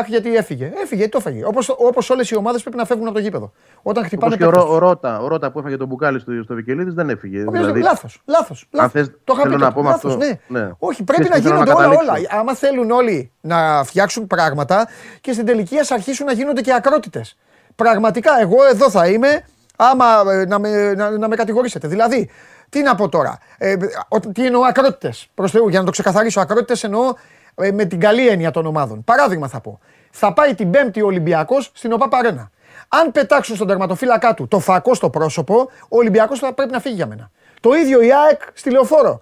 Αχ, 0.00 0.06
γιατί 0.08 0.36
έφυγε. 0.36 0.72
Έφυγε, 0.82 1.08
το 1.08 1.18
έφυγε. 1.26 1.44
Όπως 1.44 1.68
όπως 1.78 2.10
όλες 2.10 2.30
οι 2.30 2.36
ομάδες 2.36 2.60
πρέπει 2.62 2.76
να 2.76 2.84
φεύγουν 2.84 3.06
από 3.06 3.14
το 3.16 3.20
γήπεδο. 3.22 3.52
Όταν 3.82 4.04
χτυπάνε 4.04 4.34
Όπως 4.34 4.38
και 4.38 4.44
ο, 4.44 4.50
παίκτες 4.50 4.64
Ρο- 4.64 4.76
ο 4.76 4.78
τους. 4.78 4.88
Ρώτα, 4.88 5.20
ο 5.20 5.28
Ρώτα 5.28 5.50
που 5.50 5.58
έφαγε 5.58 5.76
τον 5.76 5.86
μπουκάλι 5.86 6.18
στο, 6.20 6.32
στο 6.44 6.54
Βικελίδης 6.54 6.94
δεν 6.94 7.08
έφυγε. 7.10 7.38
Ο 7.38 7.44
οποίος- 7.48 7.64
δηλαδή, 7.64 7.80
Λάθος, 7.80 8.22
λάθος, 8.24 8.66
λάθος. 8.70 8.92
θες- 8.92 9.10
το 9.24 9.32
είχα 9.32 9.42
θέλω 9.42 9.54
πει 9.54 9.60
να 9.60 9.66
τότε, 9.68 9.74
πω 9.80 9.82
με 9.82 9.88
λάθος, 9.90 10.12
αυτό, 10.14 10.24
ναι. 10.48 10.60
ναι. 10.60 10.70
Όχι, 10.78 11.02
πρέπει 11.02 11.22
Και 11.22 11.28
να 11.28 11.34
θέλω 11.34 11.48
να 11.54 11.60
γίνονται 11.62 11.70
όλα 11.84 11.94
καταλήξω. 11.96 12.12
όλα. 12.30 12.40
Άμα 12.40 12.54
θέλουν 12.54 12.90
όλοι 12.90 13.32
να 13.40 13.84
φτιάξουν 13.84 14.26
πράγματα 14.26 14.88
και 15.20 15.32
στην 15.32 15.46
τελική 15.46 15.78
ας 15.78 15.90
αρχίσουν 15.90 16.26
να 16.26 16.32
γίνονται 16.32 16.60
και 16.60 16.74
ακρότητες. 16.74 17.36
Πραγματικά, 17.76 18.40
εγώ 18.40 18.56
εδώ 18.70 18.90
θα 18.90 19.06
είμαι 19.08 19.44
άμα 19.80 20.32
ε, 20.32 20.44
να 20.46 20.58
με, 20.58 20.94
να, 20.94 21.10
να 21.10 21.28
με 21.28 21.36
κατηγορήσετε. 21.36 21.88
Δηλαδή, 21.88 22.30
τι 22.68 22.82
να 22.82 22.94
πω 22.94 23.08
τώρα; 23.08 23.38
Ε, 23.58 23.76
ο- 24.08 24.20
τι 24.20 24.46
εννοώ 24.46 24.62
ακρότητες; 24.62 25.28
Προς 25.34 25.50
Θεού, 25.50 25.68
για 25.68 25.78
να 25.78 25.84
το 25.84 25.90
ξεκαθαρίσω. 25.90 26.40
Ακρότητες 26.40 26.84
εννοώ 26.84 27.12
ε, 27.54 27.70
με 27.72 27.84
την 27.84 28.00
καλή 28.00 28.28
έννοια 28.28 28.50
των 28.50 28.66
ομάδων. 28.66 29.04
Παράδειγμα 29.04 29.48
θα 29.48 29.60
πω. 29.60 29.80
Θα 30.10 30.32
πάει 30.32 30.54
την 30.54 30.70
Πέμπτη 30.70 31.02
ο 31.02 31.06
Ολυμπιακός 31.06 31.70
στην 31.74 31.92
ΟΠΑ 31.92 32.08
Παρένα. 32.08 32.50
Αν 32.88 33.12
πετάξουν 33.12 33.54
στον 33.54 33.66
τερματοφύλακά 33.66 34.34
του 34.34 34.48
το 34.48 34.58
φακό 34.58 34.94
στο 34.94 35.10
πρόσωπο, 35.10 35.54
ο 35.82 35.96
Ολυμπιακός 35.96 36.38
θα 36.38 36.52
πρέπει 36.54 36.70
να 36.72 36.80
φύγει 36.80 36.94
για 36.94 37.06
μένα. 37.06 37.30
Το 37.60 37.72
ίδιο 37.74 38.00
η 38.02 38.08
ΑΕΚ 38.12 38.40
στη 38.52 38.70
λεωφόρο. 38.70 39.20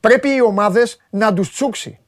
Πρέπει 0.00 0.28
οι 0.34 0.42
ομάδες 0.42 0.98
να 1.10 1.32
τους 1.32 1.52
τσούξει. 1.52 1.98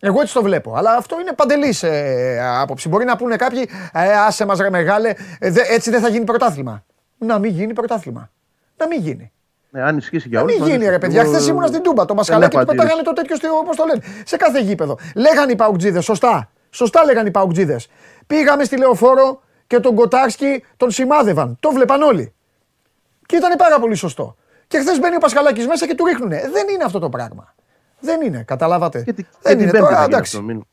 Εγώ 0.00 0.20
έτσι 0.20 0.34
το 0.34 0.42
βλέπω. 0.42 0.74
Αλλά 0.76 0.92
αυτό 0.96 1.20
είναι 1.20 1.32
παντελής 1.32 1.82
ε, 1.82 2.40
άποψη. 2.60 2.88
Μπορεί 2.88 3.04
να 3.04 3.16
πούνε 3.16 3.36
κάποιοι, 3.36 3.68
ε, 3.92 4.12
άσε 4.16 4.44
μας 4.44 4.58
ρε 4.58 4.70
μεγάλε, 4.70 5.12
ε, 5.38 5.50
δε- 5.50 5.64
έτσι 5.68 5.90
δεν 5.90 6.00
θα 6.00 6.08
γίνει 6.08 6.24
πρωτάθλημα. 6.24 6.84
Να 7.26 7.38
μην 7.38 7.50
γίνει 7.50 7.72
πρωτάθλημα. 7.72 8.30
Να 8.76 8.86
μην 8.86 9.00
γίνει. 9.00 9.32
Ναι, 9.70 9.82
αν 9.82 9.96
ισχύσει 9.96 10.28
για 10.28 10.38
Να 10.38 10.44
όλους. 10.44 10.52
μην 10.54 10.62
μαζί 10.62 10.72
γίνει 10.74 10.84
σου. 10.84 10.90
ρε 10.90 10.98
παιδιά. 10.98 11.20
Εγώ, 11.20 11.30
Χθες 11.32 11.46
ήμουν 11.46 11.66
στην 11.66 11.82
Τούμπα. 11.82 12.00
Το 12.00 12.06
δεν 12.06 12.16
μασχαλάκι 12.16 12.56
έχω 12.56 12.64
του 12.64 12.70
πετάγανε 12.70 13.00
αντίρρηση. 13.00 13.26
το 13.28 13.36
τέτοιο, 13.36 13.58
όπως 13.58 13.76
το 13.76 13.84
λένε. 13.84 14.00
Σε 14.24 14.36
κάθε 14.36 14.60
γήπεδο. 14.60 14.98
Λέγανε 15.16 15.52
οι 15.52 15.56
παουτζίδες, 15.56 16.04
σωστά. 16.04 16.50
Σωστά 16.70 17.04
λέγανε 17.04 17.28
οι 17.28 17.30
παουτζίδες. 17.30 17.88
Πήγαμε 18.26 18.64
στη 18.64 18.76
λεωφόρο 18.78 19.42
και 19.66 19.80
τον 19.80 19.94
Κοτάρσκι 19.94 20.64
τον 20.76 20.90
σημάδευαν. 20.90 21.56
Το 21.60 21.70
βλέπαν 21.70 22.02
όλοι. 22.02 22.32
Και 23.26 23.36
ήταν 23.36 23.56
πάρα 23.56 23.78
πολύ 23.80 23.94
σωστό. 23.94 24.36
Και 24.66 24.78
χθες 24.78 24.98
μπαίνει 24.98 25.16
ο 25.16 25.18
Πασχαλάκης 25.18 25.66
μέσα 25.66 25.86
και 25.86 25.94
του 25.94 26.04
ρίχνουνε. 26.04 26.36
Δεν 26.52 26.68
είναι 26.74 26.84
αυτό 26.84 26.98
το 26.98 27.08
πράγμα. 27.08 27.54
Δεν 28.00 28.20
είναι, 28.20 28.42
καταλάβατε. 28.46 29.02
Και, 29.02 29.12
τη- 29.12 29.22
και 29.22 29.28
δεν 29.42 29.52
την 29.52 29.62
είναι 29.62 29.70
Πέμπτη 29.70 29.84
τώρα, 29.86 29.96
θα 29.96 30.02
γίνει 30.02 30.14
εντάξει. 30.14 30.36
αυτό, 30.36 30.46
μην- 30.48 30.56
μην 30.56 30.64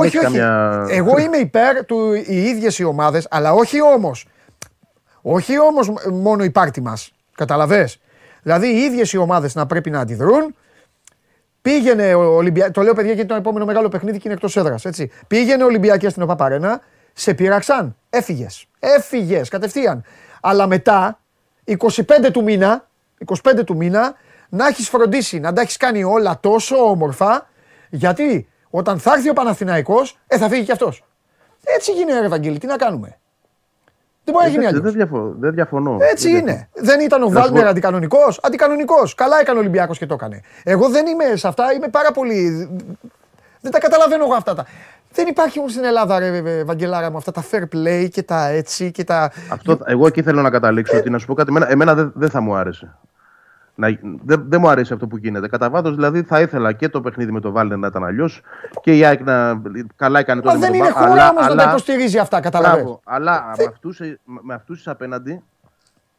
Όχι, 0.00 0.06
έχεις 0.06 0.18
όχι. 0.28 0.38
καμιά- 0.38 0.86
Εγώ 0.88 1.18
είμαι 1.18 1.36
υπέρ 1.36 1.84
του 1.84 2.12
οι 2.14 2.42
ίδιες 2.42 2.78
οι 2.78 2.84
ομάδες, 2.84 3.26
αλλά 3.30 3.52
όχι 3.52 3.82
όμως. 3.82 4.26
Όχι 5.28 5.58
όμως 5.58 5.92
μόνο 6.12 6.44
η 6.44 6.50
πάρτη 6.50 6.80
μας. 6.80 7.12
Καταλαβέ. 7.34 7.88
Δηλαδή 8.42 8.66
οι 8.66 8.78
ίδιες 8.78 9.12
οι 9.12 9.16
ομάδες 9.16 9.54
να 9.54 9.66
πρέπει 9.66 9.90
να 9.90 10.00
αντιδρούν. 10.00 10.54
Πήγαινε 11.62 12.14
ο 12.14 12.36
Ολυμπιακό. 12.36 12.70
Το 12.70 12.82
λέω 12.82 12.94
παιδιά 12.94 13.12
γιατί 13.12 13.28
το 13.28 13.34
επόμενο 13.34 13.64
μεγάλο 13.64 13.88
παιχνίδι 13.88 14.16
και 14.16 14.22
είναι 14.24 14.34
εκτός 14.34 14.56
έδρας. 14.56 14.84
Πήγαινε 15.26 15.62
ο 15.62 15.66
Ολυμπιακός 15.66 16.10
στην 16.10 16.22
ΟΠΑΠΑΡΕΝΑ, 16.22 16.80
σε 17.12 17.34
πειραξαν. 17.34 17.96
Έφυγες. 18.10 18.66
Έφυγες 18.78 19.48
κατευθείαν. 19.48 20.04
Αλλά 20.40 20.66
μετά, 20.66 21.20
25 21.64 22.30
του 22.32 22.42
μήνα, 22.42 22.88
25 23.26 23.64
του 23.64 23.76
μήνα, 23.76 24.14
να 24.48 24.66
έχεις 24.66 24.88
φροντίσει 24.88 25.38
να 25.38 25.52
τα 25.52 25.60
έχεις 25.60 25.76
κάνει 25.76 26.04
όλα 26.04 26.40
τόσο 26.40 26.76
όμορφα, 26.76 27.48
γιατί 27.90 28.48
όταν 28.70 28.98
θα 28.98 29.12
έρθει 29.12 29.28
ο 29.28 29.32
Παναθηναϊκός, 29.32 30.18
ε, 30.26 30.38
θα 30.38 30.48
φύγει 30.48 30.64
κι 30.64 30.72
αυτός. 30.72 31.04
Έτσι 31.62 31.92
γίνεται, 31.92 32.20
ρε 32.20 32.26
Ευαγγέλη, 32.26 32.58
τι 32.58 32.66
να 32.66 32.76
κάνουμε; 32.76 33.18
Δεν 34.26 34.34
μπορεί 34.34 34.44
να 34.46 34.50
γίνει 34.50 34.64
Εντάξει, 34.64 34.76
αλλιώς. 34.78 34.82
δεν, 34.82 34.92
διαφο- 34.92 35.34
δεν 35.38 35.54
διαφωνώ. 35.54 35.96
Έτσι 36.10 36.30
Δεν 36.30 36.40
είναι. 36.40 36.68
Δεν 36.74 37.00
ήταν 37.00 37.22
ο 37.22 37.24
Να 37.24 37.30
σου 37.30 37.40
Βάλμερ 37.40 37.62
πω- 37.62 37.68
αντικανονικός. 37.68 38.40
Αντικανονικός. 38.42 39.14
Καλά 39.14 39.40
έκανε 39.40 39.56
ο 39.58 39.60
Ολυμπιακός 39.60 39.98
και 39.98 40.06
το 40.06 40.14
έκανε. 40.14 40.40
Εγώ 40.64 40.88
δεν 40.88 41.06
είμαι 41.06 41.36
σε 41.36 41.48
αυτά, 41.48 41.72
είμαι 41.72 41.88
πάρα 41.88 42.12
πολύ. 42.12 42.68
Δεν 43.60 43.70
τα 43.72 43.78
καταλαβαίνω 43.78 44.24
εγώ 44.24 44.34
αυτά 44.34 44.54
τα. 44.54 44.66
Δεν 45.12 45.26
υπάρχει 45.26 45.58
όμως 45.58 45.72
στην 45.72 45.84
Ελλάδα, 45.84 46.18
ρε 46.18 46.36
ε, 46.36 46.64
Βαγγελάρα 46.64 47.10
μου, 47.10 47.16
αυτά 47.16 47.32
τα 47.32 47.44
fair 47.50 47.62
play 47.76 48.08
και 48.10 48.22
τα 48.22 48.48
έτσι 48.48 48.90
και 48.90 49.04
τα. 49.04 49.32
Αυτό, 49.48 49.78
εγώ 49.84 50.06
εκεί 50.06 50.22
θέλω 50.22 50.42
να 50.42 50.50
καταλήξω 50.50 50.96
ότι 50.96 51.10
να 51.10 51.18
σου 51.18 51.26
πω 51.26 51.34
κάτι. 51.34 51.50
Εμένα, 51.50 51.70
εμένα 51.70 51.94
δεν, 51.94 52.12
δεν 52.14 52.30
θα 52.30 52.40
μου 52.40 52.54
άρεσε. 52.54 52.96
Να, 53.78 53.98
δεν, 54.24 54.44
δεν 54.48 54.60
μου 54.60 54.68
αρέσει 54.68 54.92
αυτό 54.92 55.06
που 55.06 55.16
γίνεται. 55.16 55.48
Κατά 55.48 55.70
βάθος, 55.70 55.94
δηλαδή, 55.94 56.22
θα 56.22 56.40
ήθελα 56.40 56.72
και 56.72 56.88
το 56.88 57.00
παιχνίδι 57.00 57.32
με 57.32 57.40
το 57.40 57.50
Βάλνερ 57.50 57.78
να 57.78 57.86
ήταν 57.86 58.04
αλλιώς 58.04 58.40
και 58.80 58.96
η 58.96 59.04
ΑΕΚ 59.04 59.20
να. 59.24 59.62
Καλά 59.96 60.18
έκανε 60.18 60.40
Μα 60.44 60.52
τότε 60.52 60.58
με 60.58 60.70
δεν 60.70 60.70
τον 60.70 60.78
είναι 60.86 60.88
Βα- 60.94 61.00
χώρα 61.00 61.12
αλλά- 61.12 61.30
όμως 61.30 61.42
να 61.42 61.54
τα 61.54 61.62
αλλά- 61.62 61.70
υποστηρίζει 61.70 62.18
αυτά, 62.18 62.40
καταλαβαίνω. 62.40 62.82
Μπράβο, 62.82 63.00
αλλά 63.04 63.44
με 63.58 63.64
αυτούς, 63.64 64.00
ε, 64.00 64.18
με 64.24 64.54
αυτούς 64.54 64.88
απέναντι 64.88 65.42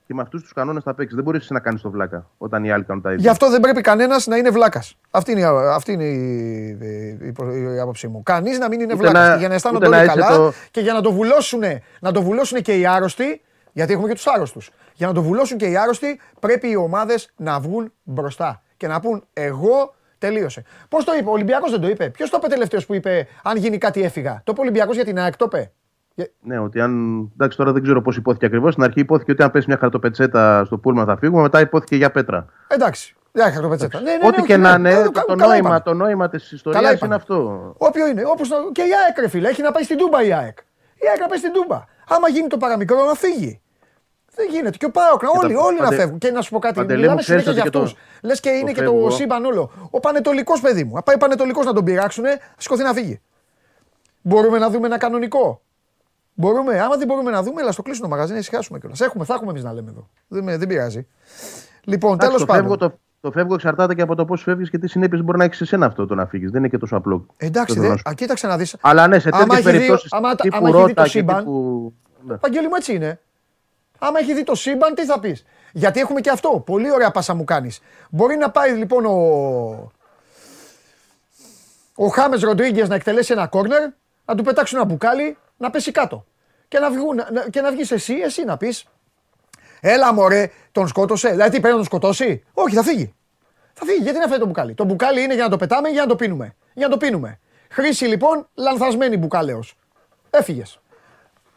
και 0.08 0.14
με 0.14 0.22
αυτούς 0.22 0.42
τους 0.42 0.54
κανόνες 0.54 0.84
θα 0.84 0.94
παίξεις. 0.94 1.16
Δεν 1.16 1.24
μπορείς 1.24 1.50
να 1.50 1.60
κάνεις 1.60 1.82
το 1.82 1.90
βλάκα 1.90 2.28
όταν 2.38 2.64
οι 2.64 2.72
άλλοι 2.72 2.84
κάνουν 2.84 3.02
τα 3.02 3.10
ίδια. 3.12 3.22
Γι' 3.24 3.30
αυτό 3.30 3.50
δεν 3.50 3.60
πρέπει 3.60 3.82
κανένας 3.82 4.28
να 4.28 4.38
είναι 4.38 4.50
βλάκας. 4.50 4.96
Αυτή 5.12 5.32
είναι, 5.32 5.40
η- 5.42 5.46
αυτή 5.76 5.92
είναι 5.92 6.04
η, 6.04 6.78
η, 7.22 7.34
η- 7.54 7.76
η 7.76 7.80
άποψή 7.80 8.08
μου. 8.08 8.24
Κανείς 8.24 8.60
να 8.60 8.68
μην 8.68 8.80
είναι 8.80 8.94
Ούτε 8.94 9.02
βλάκας. 9.10 9.28
να- 9.30 9.36
Για 9.36 9.48
να 9.48 9.54
αισθάνονται 9.54 9.88
ούτε 9.88 9.96
όλοι 9.98 10.06
να 10.08 10.12
είσαι 10.14 10.22
καλά 10.22 10.36
το- 10.38 10.54
και 10.72 10.82
για 10.82 10.94
να 10.94 11.02
το 11.02 11.12
βουλώσουν, 11.12 11.62
να 12.00 12.12
το 12.12 12.22
βουλώσουν 12.22 12.62
και 12.62 12.80
οι 12.80 12.86
άρρωστοι, 12.86 13.42
γιατί 13.78 13.94
έχουμε 13.94 14.08
και 14.08 14.14
τους 14.14 14.28
άρρωστους. 14.28 14.70
Για 14.94 15.08
να 15.08 15.14
το 15.14 15.22
βουλώσουν 15.22 15.58
και 15.58 15.66
οι 15.66 15.78
άρρωστοι, 15.78 16.20
πρέπει 16.40 16.70
οι 16.70 16.76
ομάδες 16.76 17.30
να 17.38 17.60
βγουν 17.60 17.94
μπροστά 18.04 18.62
και 18.78 18.88
να 18.88 19.00
πούν 19.00 19.24
εγώ 19.34 19.96
τελείωσε. 20.18 20.64
Πώς 20.90 21.04
το 21.04 21.12
είπε, 21.20 21.30
ο 21.30 21.32
Ολυμπιακός 21.32 21.72
δεν 21.72 21.82
το 21.82 21.88
είπε. 21.88 22.10
Ποιος 22.10 22.30
το 22.30 22.38
είπε 22.40 22.48
τελευταίος 22.54 22.86
που 22.86 22.94
είπε, 22.94 23.28
Αν 23.44 23.58
γίνει 23.58 23.78
κάτι 23.78 24.04
έφυγα. 24.04 24.32
Το 24.44 24.52
είπε 24.52 24.60
ο 24.60 24.64
Ολυμπιακός 24.64 24.96
για 24.96 25.06
την 25.06 25.20
ΑΕΚ, 25.20 25.36
το 25.36 25.46
είπε. 25.48 25.72
Για- 26.14 26.30
Ναι, 26.42 26.60
ότι 26.60 26.80
αν. 26.82 27.20
Εντάξει, 27.34 27.58
τώρα 27.58 27.72
δεν 27.72 27.82
ξέρω 27.84 28.02
πώς 28.02 28.18
υπόθηκε 28.18 28.46
ακριβώς. 28.46 28.72
Στην 28.72 28.84
αρχή 28.84 29.00
υπόθηκε 29.00 29.32
ότι 29.32 29.44
αν 29.44 29.52
πέσει 29.52 29.66
μια 29.68 29.78
χαρτοπετσέτα 29.78 30.64
στο 30.66 30.78
πούλμα 30.78 31.06
θα 31.06 31.18
φύγουμε. 31.18 31.42
Μετά 31.42 31.60
υπόθηκε 31.60 31.96
για 31.96 32.12
πέτρα. 32.12 32.46
Εντάξει. 32.68 33.16
Δεν 33.32 33.48
είχα 33.50 33.62
το 33.62 33.68
πετσέτα. 33.70 34.00
Ναι, 34.02 34.12
ναι, 34.12 34.18
ναι, 34.18 34.28
Ό,τι 34.28 34.38
όχι, 34.40 34.48
και 34.48 34.58
να 34.58 34.78
ναι. 34.78 34.90
είναι, 34.90 35.00
Ε, 35.00 35.04
το, 35.04 35.12
κα- 35.12 35.22
το, 35.26 35.36
καλά 35.36 35.48
νόημα, 35.48 35.58
είπαμε. 35.58 35.80
το 35.80 35.94
νόημα 35.94 36.30
της 36.30 36.44
Καλά 36.48 36.56
ιστορίας 36.56 36.94
είπαμε. 36.94 37.06
είναι 37.06 37.16
αυτό. 37.16 37.74
Όποιο 37.78 38.08
είναι. 38.08 38.24
Όπως 38.26 38.48
το- 38.50 38.70
και 38.72 38.82
η 38.82 38.90
ΑΕΚ, 39.06 39.20
ρε 39.20 39.28
φίλε. 39.28 39.50
Έχει 39.50 39.62
να 39.62 39.72
πάει 39.72 39.84
στην 39.84 39.98
Τούμπα 39.98 40.24
η 40.24 40.34
ΑΕΚ. 40.34 40.58
Η 40.96 41.08
ΑΕΚ 41.10 41.20
να 41.20 41.28
πάει 41.28 41.38
στην 41.38 41.52
Τούμπα. 41.52 41.84
Άμα 42.10 42.30
γίνει 42.30 42.48
το 42.48 42.58
παραμικρό, 42.58 43.06
να 43.06 43.14
φύγει. 43.14 43.62
Δεν 44.38 44.48
γίνεται. 44.52 44.78
Και 44.78 44.86
ο 44.86 44.92
Πάοκ, 44.92 45.22
όλοι, 45.44 45.54
τα- 45.54 45.62
όλοι 45.62 45.78
να 45.78 45.84
Παντε- 45.84 46.00
φεύγουν. 46.00 46.18
Και 46.18 46.32
να 46.32 46.42
σου 46.42 46.50
πω 46.52 46.60
κάτι, 46.60 46.74
Παντελή 46.76 46.94
μου, 46.94 47.02
μιλάμε 47.02 47.22
ξέρεις 47.22 47.42
συνέχεια 47.44 47.62
για 47.64 47.72
ότι 47.72 47.86
και 47.86 47.94
αυτούς. 47.94 48.20
το- 48.22 48.28
Λες 48.28 48.40
και 48.40 48.50
είναι 48.50 48.60
το 48.72 48.80
και 48.80 48.84
το 48.84 48.92
φεύγω. 48.92 49.10
σύμπαν 49.10 49.46
όλο. 49.46 49.72
Ο 49.90 50.00
Πανετολικός 50.00 50.60
παιδί 50.62 50.84
μου. 50.84 50.94
Να 50.94 51.02
πάει 51.02 51.18
Πανετολικός 51.18 51.66
να 51.66 51.74
τον 51.74 51.84
πειράξουνε, 51.84 52.30
θα 52.30 52.56
σηκωθεί 52.58 52.84
να 52.84 52.94
φύγει. 52.94 53.22
Μπορούμε 54.22 54.58
να 54.58 54.70
δούμε 54.70 54.86
ένα 54.88 54.98
κανονικό. 54.98 55.62
Μπορούμε. 56.34 56.80
Άμα 56.82 56.96
δεν 56.98 57.08
μπορούμε 57.08 57.32
να 57.32 57.44
δούμε, 57.44 57.62
αλλά 57.62 57.72
στο 57.72 57.82
κλείσουμε 57.82 58.08
το 58.08 58.14
μαγαζί 58.14 58.32
να 58.34 58.38
ησυχάσουμε 58.40 58.80
κιόλας. 58.80 59.02
Έχουμε, 59.02 59.26
θα 59.26 59.34
έχουμε 59.34 59.52
εμείς 59.52 59.64
να 59.64 59.74
λέμε 59.74 59.90
εδώ. 59.92 60.10
Δεν, 60.28 60.44
με- 60.44 60.58
δεν 60.58 60.68
πειράζει. 60.68 61.08
Λοιπόν, 61.84 62.12
Εντάξει, 62.14 62.28
τέλος 62.32 62.46
το, 62.46 62.54
φεύγω, 62.54 62.76
πάντων. 62.78 62.90
το, 62.90 62.98
το 63.22 63.32
φεύγω 63.32 63.54
εξαρτάται 63.54 63.94
και 63.96 64.02
από 64.02 64.16
το 64.16 64.26
πώς 64.26 64.42
φεύγεις 64.42 64.70
και 64.70 64.78
τι 64.78 64.88
συνέπειες 64.88 65.24
μπορεί 65.24 65.38
να 65.38 65.44
έχεις 65.44 65.62
εσένα 65.62 65.86
αυτό 65.86 66.06
το 66.08 66.16
να 66.16 66.26
φύγεις. 66.26 66.50
Δεν 66.52 66.60
είναι 66.60 66.70
και 66.70 66.78
τόσο 66.78 66.96
απλό. 66.96 67.26
Εντάξει, 67.38 67.60
Αυτό 67.62 67.74
δε, 67.74 67.80
θέλω 67.82 67.90
να 67.92 67.98
σου 67.98 68.10
α, 68.10 68.14
κοίταξε 68.14 68.48
να 68.48 68.58
δεις. 68.58 68.76
Αλλά 68.82 69.08
ναι, 69.08 69.20
σε 69.20 69.30
Άμα 69.32 69.38
τέτοιες 69.44 69.58
έχει 69.60 69.68
δει- 69.70 69.76
περιπτώσεις. 69.78 70.14
άμα- 70.14 70.36
τύπου 70.36 70.56
άμα 70.58 70.68
έχει 70.70 70.78
δει 70.78 70.82
Ρώτα 70.84 70.94
το 70.94 71.04
και 71.04 71.10
σύμπαν, 71.10 71.38
τύπου. 71.38 71.94
Άμα 74.00 74.20
έχει 74.20 74.34
δει 74.34 74.44
το 74.44 74.56
σύμπαν, 74.56 74.94
τι 74.94 75.06
θα 75.06 75.20
πεις; 75.20 75.46
Γιατί 75.72 76.00
έχουμε 76.00 76.22
και 76.22 76.30
αυτό. 76.30 76.64
Πολύ 76.66 76.92
ωραία 76.92 77.12
πάσα 77.12 77.34
μου 77.34 77.44
κάνεις. 77.44 77.80
Μπορεί 78.10 78.36
να 78.36 78.52
πάει 78.52 78.72
λοιπόν 78.72 79.06
ο. 79.06 79.92
Ο 81.96 82.08
Χάμες 82.08 82.42
Ροντρίγκες 82.42 82.90
να 82.90 82.96
εκτελέσει 82.96 83.34
ένα 83.34 83.48
κόρνερ, 83.48 83.90
να 84.26 84.36
του 84.36 84.44
πετάξουν 84.44 84.78
ένα 84.78 84.88
μπουκάλι, 84.88 85.38
να 85.58 85.70
πέσει 85.70 85.92
κάτω. 85.92 86.26
Και 86.68 86.80
να, 86.80 86.92
βγουν, 86.92 87.16
να- 87.16 87.50
και 87.50 87.62
να 87.62 87.72
βγεις 87.72 87.92
εσύ, 87.92 88.14
εσύ 88.14 88.44
να 88.44 88.58
πεις. 88.58 88.86
Έλα 89.80 90.14
μωρέ, 90.14 90.50
τον 90.72 90.88
σκότωσε. 90.88 91.30
Δηλαδή 91.30 91.50
τι 91.50 91.56
πρέπει 91.60 91.68
να 91.68 91.76
τον 91.76 91.84
σκοτώσει; 91.86 92.44
Όχι, 92.54 92.76
θα 92.76 92.84
φύγει. 92.84 93.16
Θα 93.74 93.86
φύγει. 93.86 94.04
Γιατί 94.04 94.20
να 94.20 94.28
φέρει 94.28 94.40
το 94.40 94.46
μπουκάλι; 94.46 94.74
Το 94.74 94.84
μπουκάλι 94.84 95.22
είναι 95.22 95.34
για 95.34 95.44
να 95.44 95.50
το 95.50 95.58
πετάμε 95.58 95.90
ή 95.90 95.92
για 95.92 96.02
να 96.02 96.08
το 96.08 96.16
πίνουμε; 96.16 96.56
Για 96.74 96.86
να 96.88 96.92
το 96.92 96.98
πίνουμε. 96.98 97.40
Χρήση 97.70 98.06
λοιπόν 98.06 98.48
λανθασμένη 98.54 99.18
μπουκάλεως. 99.18 99.76
Έφυγες. 100.30 100.80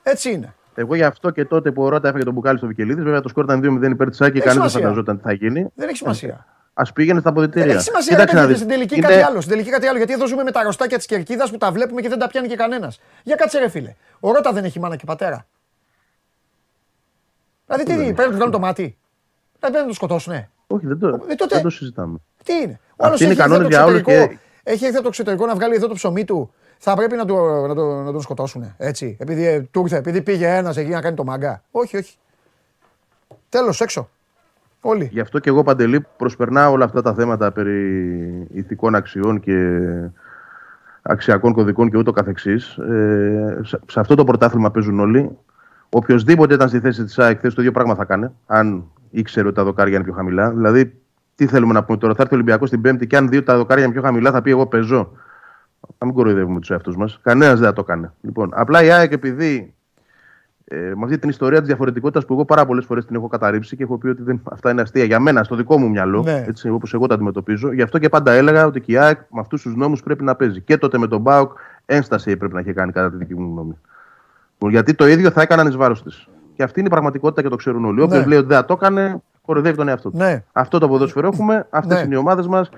Έτσι 0.02 0.30
είναι. 0.30 0.54
Εγώ 0.80 0.94
γι' 0.94 1.02
αυτό 1.04 1.30
και 1.30 1.44
τότε 1.44 1.72
που 1.72 1.82
ο 1.82 1.88
Ρώτα 1.88 2.08
έφεγε 2.08 2.24
τον 2.24 2.32
μπουκάλι 2.32 2.58
στο 2.58 2.66
Βικελίδης, 2.66 3.04
βέβαια 3.04 3.20
το 3.20 3.28
σκορ 3.28 3.44
ήταν 3.44 3.60
2-0 3.84 3.90
υπέρ 3.90 4.10
τη 4.10 4.16
ΑΕΚ 4.20 4.32
και 4.32 4.38
Έχει 4.38 4.46
κανεί 4.46 4.58
δεν 4.60 4.68
σημασία. 4.68 4.80
φανταζόταν 4.80 5.16
τι 5.16 5.22
θα 5.22 5.32
γίνει. 5.32 5.66
Δεν 5.74 5.88
έχει 5.88 5.96
σημασία. 5.96 6.46
Α 6.74 6.92
πήγαινε 6.92 7.20
στα 7.20 7.28
αποδητήρια. 7.28 7.66
Δεν 7.66 7.74
έχει 7.76 7.84
σημασία 7.84 8.12
Κοίταξε 8.16 8.34
να 8.34 8.40
να 8.40 8.46
δεις. 8.46 8.56
δεις. 8.56 8.64
Στην 8.64 8.74
τελική 8.76 8.96
Είναι- 8.96 9.06
κάτι 9.08 9.20
άλλο. 9.22 9.40
Στην 9.40 9.52
τελική 9.52 9.70
κάτι 9.70 9.86
άλλο. 9.86 9.96
Γιατί 9.96 10.12
εδώ 10.12 10.26
ζούμε 10.26 10.42
με 10.42 10.50
τα 10.50 10.60
αρρωστάκια 10.60 10.98
τη 10.98 11.06
κερκίδα 11.06 11.48
που 11.50 11.56
τα 11.56 11.72
βλέπουμε 11.72 12.00
και 12.00 12.08
δεν 12.08 12.18
τα 12.18 12.26
πιάνει 12.28 12.48
και 12.48 12.56
κανένας. 12.56 13.00
Για 13.22 13.36
κάτσε 13.36 13.58
ρε 13.58 13.68
φίλε. 13.68 13.94
Ο 14.20 14.32
Ρώτα 14.32 14.52
δεν 14.52 14.64
έχει 14.64 14.80
μάνα 14.80 14.96
και 14.96 15.04
πατέρα. 15.06 15.46
Δηλαδή 17.66 17.84
τι, 17.84 17.94
πρέπει 17.94 18.16
να 18.16 18.24
του 18.24 18.32
βγάλουν 18.34 18.50
το 18.52 18.58
μάτι. 18.58 18.82
Δηλαδή 18.82 18.96
πρέπει 19.60 19.76
να 19.78 19.86
το 19.86 19.92
σκοτώσουνε. 19.94 20.50
Όχι, 20.66 20.86
δεν 20.86 20.98
το, 20.98 21.08
Ε, 21.08 21.34
τότε- 21.34 21.54
δεν 21.54 21.62
το 21.62 21.70
συζητάμε. 21.70 22.18
Τι 22.44 22.52
είναι. 22.54 22.80
Ο 22.96 23.04
Αυτοί 23.04 23.04
άλλος 23.06 23.20
είναι 23.20 23.30
έχει 23.30 23.38
οι 23.38 23.42
έρθει 23.42 23.42
από 23.42 23.50
κανόνες 23.52 23.62
το 23.62 23.68
για 23.76 23.84
όλους 23.84 23.98
εξωτερικό. 23.98 24.32
και- 24.34 24.38
Έχει 24.70 24.82
έρθει 24.84 24.94
από 24.94 25.02
το 25.02 25.08
εξωτερικό 25.08 25.46
να 25.46 25.54
βγάλει 25.54 25.74
εδώ 25.74 25.88
το 25.88 25.94
ψωμί 25.94 26.24
του. 26.24 26.54
Θα 26.82 26.94
πρέπει 26.94 27.16
να, 27.16 27.24
το, 27.24 27.66
να, 27.66 27.74
το, 27.74 28.02
να 28.02 28.12
τον 28.12 28.20
σκοτώσουν. 28.20 28.74
Έτσι. 28.76 29.16
Επειδή 29.20 29.46
ε, 29.46 29.60
του 29.60 29.80
ήρθε, 29.80 29.96
επειδή 29.96 30.22
πήγε 30.22 30.56
ένας 30.56 30.76
εκεί 30.76 30.90
να 30.90 31.00
κάνει 31.00 31.16
το 31.16 31.24
μαγκά. 31.24 31.62
Όχι, 31.70 31.96
όχι. 31.96 32.16
Τέλος, 33.48 33.80
έξω. 33.80 34.08
Όλοι. 34.80 35.08
Γι' 35.12 35.20
αυτό 35.20 35.38
και 35.38 35.48
εγώ 35.48 35.62
παντελή 35.62 36.06
προσπερνάω 36.16 36.72
όλα 36.72 36.84
αυτά 36.84 37.02
τα 37.02 37.14
θέματα 37.14 37.52
περί 37.52 38.46
ηθικών 38.52 38.94
αξιών 38.94 39.40
και 39.40 39.80
αξιακών 41.02 41.52
κωδικών 41.52 41.90
και 41.90 41.96
ούτω 41.96 42.12
καθεξής. 42.12 42.76
Ε, 42.76 43.60
σε, 43.62 43.80
σε 43.86 44.00
αυτό 44.00 44.14
το 44.14 44.24
πρωτάθλημα 44.24 44.70
παίζουν 44.70 45.00
όλοι. 45.00 45.38
Οποιοδήποτε 45.88 46.54
ήταν 46.54 46.68
στη 46.68 46.80
θέση 46.80 47.04
της 47.04 47.18
ΑΕΚ, 47.18 47.38
χθες 47.38 47.54
το 47.54 47.60
ίδιο 47.60 47.72
πράγμα 47.72 47.94
θα 47.94 48.04
κάνει, 48.04 48.28
αν 48.46 48.84
ήξερε 49.10 49.46
ότι 49.46 49.56
τα 49.56 49.64
δοκάρια 49.64 49.94
είναι 49.94 50.04
πιο 50.04 50.12
χαμηλά. 50.12 50.50
Δηλαδή, 50.50 50.94
τι 51.34 51.46
θέλουμε 51.46 51.72
να 51.72 51.84
πούμε 51.84 51.98
τώρα, 51.98 52.14
θα 52.14 52.22
έρθει 52.22 52.34
ο 52.34 52.36
Ολυμπιακός 52.36 52.70
την 52.70 52.80
Πέμπτη 52.80 53.06
και 53.06 53.16
αν 53.16 53.28
δει 53.28 53.36
ότι 53.36 53.46
τα 53.46 53.56
δοκάρια 53.56 53.84
είναι 53.84 53.92
πιο 53.92 54.02
χαμηλά, 54.02 54.30
θα 54.30 54.42
πει: 54.42 54.50
Εγώ 54.50 54.66
παίζω. 54.66 55.12
Να 55.98 56.06
μην 56.06 56.14
κοροϊδεύουμε 56.14 56.60
τους 56.60 56.70
εαυτούς 56.70 56.96
μας. 56.96 57.18
Κανένας 57.22 57.58
δεν 57.58 57.68
θα 57.68 57.72
το 57.74 57.84
κάνει. 57.84 58.06
Λοιπόν, 58.20 58.50
απλά 58.54 58.82
η 58.82 58.90
ΑΕΚ 58.90 59.12
επειδή 59.12 59.74
ε, 60.64 60.76
με 60.76 61.04
αυτή 61.04 61.18
την 61.18 61.28
ιστορία 61.28 61.58
της 61.58 61.66
διαφορετικότητας 61.66 62.24
που 62.26 62.32
εγώ 62.32 62.44
πάρα 62.44 62.66
πολλές 62.66 62.84
φορές 62.84 63.04
την 63.06 63.16
έχω 63.16 63.28
καταρρύψει 63.28 63.76
και 63.76 63.82
έχω 63.82 63.98
πει 63.98 64.08
ότι 64.08 64.22
δεν, 64.22 64.40
αυτά 64.50 64.70
είναι 64.70 64.80
αστεία 64.80 65.04
για 65.04 65.20
μένα, 65.20 65.42
στο 65.44 65.56
δικό 65.56 65.78
μου 65.78 65.88
μυαλό, 65.90 66.22
Ναι. 66.22 66.44
έτσι, 66.48 66.68
όπως 66.68 66.94
εγώ 66.94 67.06
τα 67.06 67.14
αντιμετωπίζω. 67.14 67.72
Γι' 67.72 67.82
αυτό 67.82 67.98
και 67.98 68.08
πάντα 68.08 68.32
έλεγα 68.32 68.66
ότι 68.66 68.80
και 68.80 68.92
η 68.92 68.96
ΑΕΚ 68.96 69.18
με 69.30 69.40
αυτούς 69.40 69.62
τους 69.62 69.74
νόμους 69.76 70.02
πρέπει 70.02 70.24
να 70.24 70.34
παίζει. 70.36 70.60
Και 70.60 70.78
τότε 70.78 70.98
με 70.98 71.06
τον 71.06 71.20
Μπάουκ 71.20 71.52
ένσταση 71.86 72.36
πρέπει 72.36 72.54
να 72.54 72.60
έχει 72.60 72.72
κάνει 72.72 72.92
κατά 72.92 73.10
τη 73.10 73.16
δική 73.16 73.34
μου 73.34 73.50
γνώμη. 73.52 73.78
Λοιπόν, 74.52 74.70
Γιατί 74.70 74.94
το 74.94 75.06
ίδιο 75.06 75.30
θα 75.30 75.42
έκαναν 75.42 75.66
εις 75.66 75.76
βάρος 75.76 76.02
της. 76.02 76.28
Και 76.54 76.62
αυτή 76.62 76.78
είναι 76.78 76.88
η 76.88 76.90
πραγματικότητα 76.90 77.42
και 77.42 77.48
το 77.48 77.56
ξέρουν 77.56 77.84
όλοι. 77.84 78.00
Όποιος 78.02 78.20
Ναι. 78.22 78.26
λέει 78.28 78.38
ότι 78.38 78.46
δεν 78.46 78.56
θα 78.56 78.64
το 78.64 78.72
έκανε, 78.80 79.22
κοροϊδεύει 79.42 79.76
τον 79.76 79.88
εαυτό 79.88 80.10
του. 80.10 80.16
Ναι. 80.16 80.42
Αυτό 80.52 80.78
το 80.78 80.88
ποδόσφαιρο 80.88 81.26
έχουμε, 81.32 81.66
αυτές 81.70 81.98
Ναι. 81.98 82.04
είναι 82.04 82.14
οι 82.14 82.18
ομάδες 82.18 82.46
μας. 82.46 82.70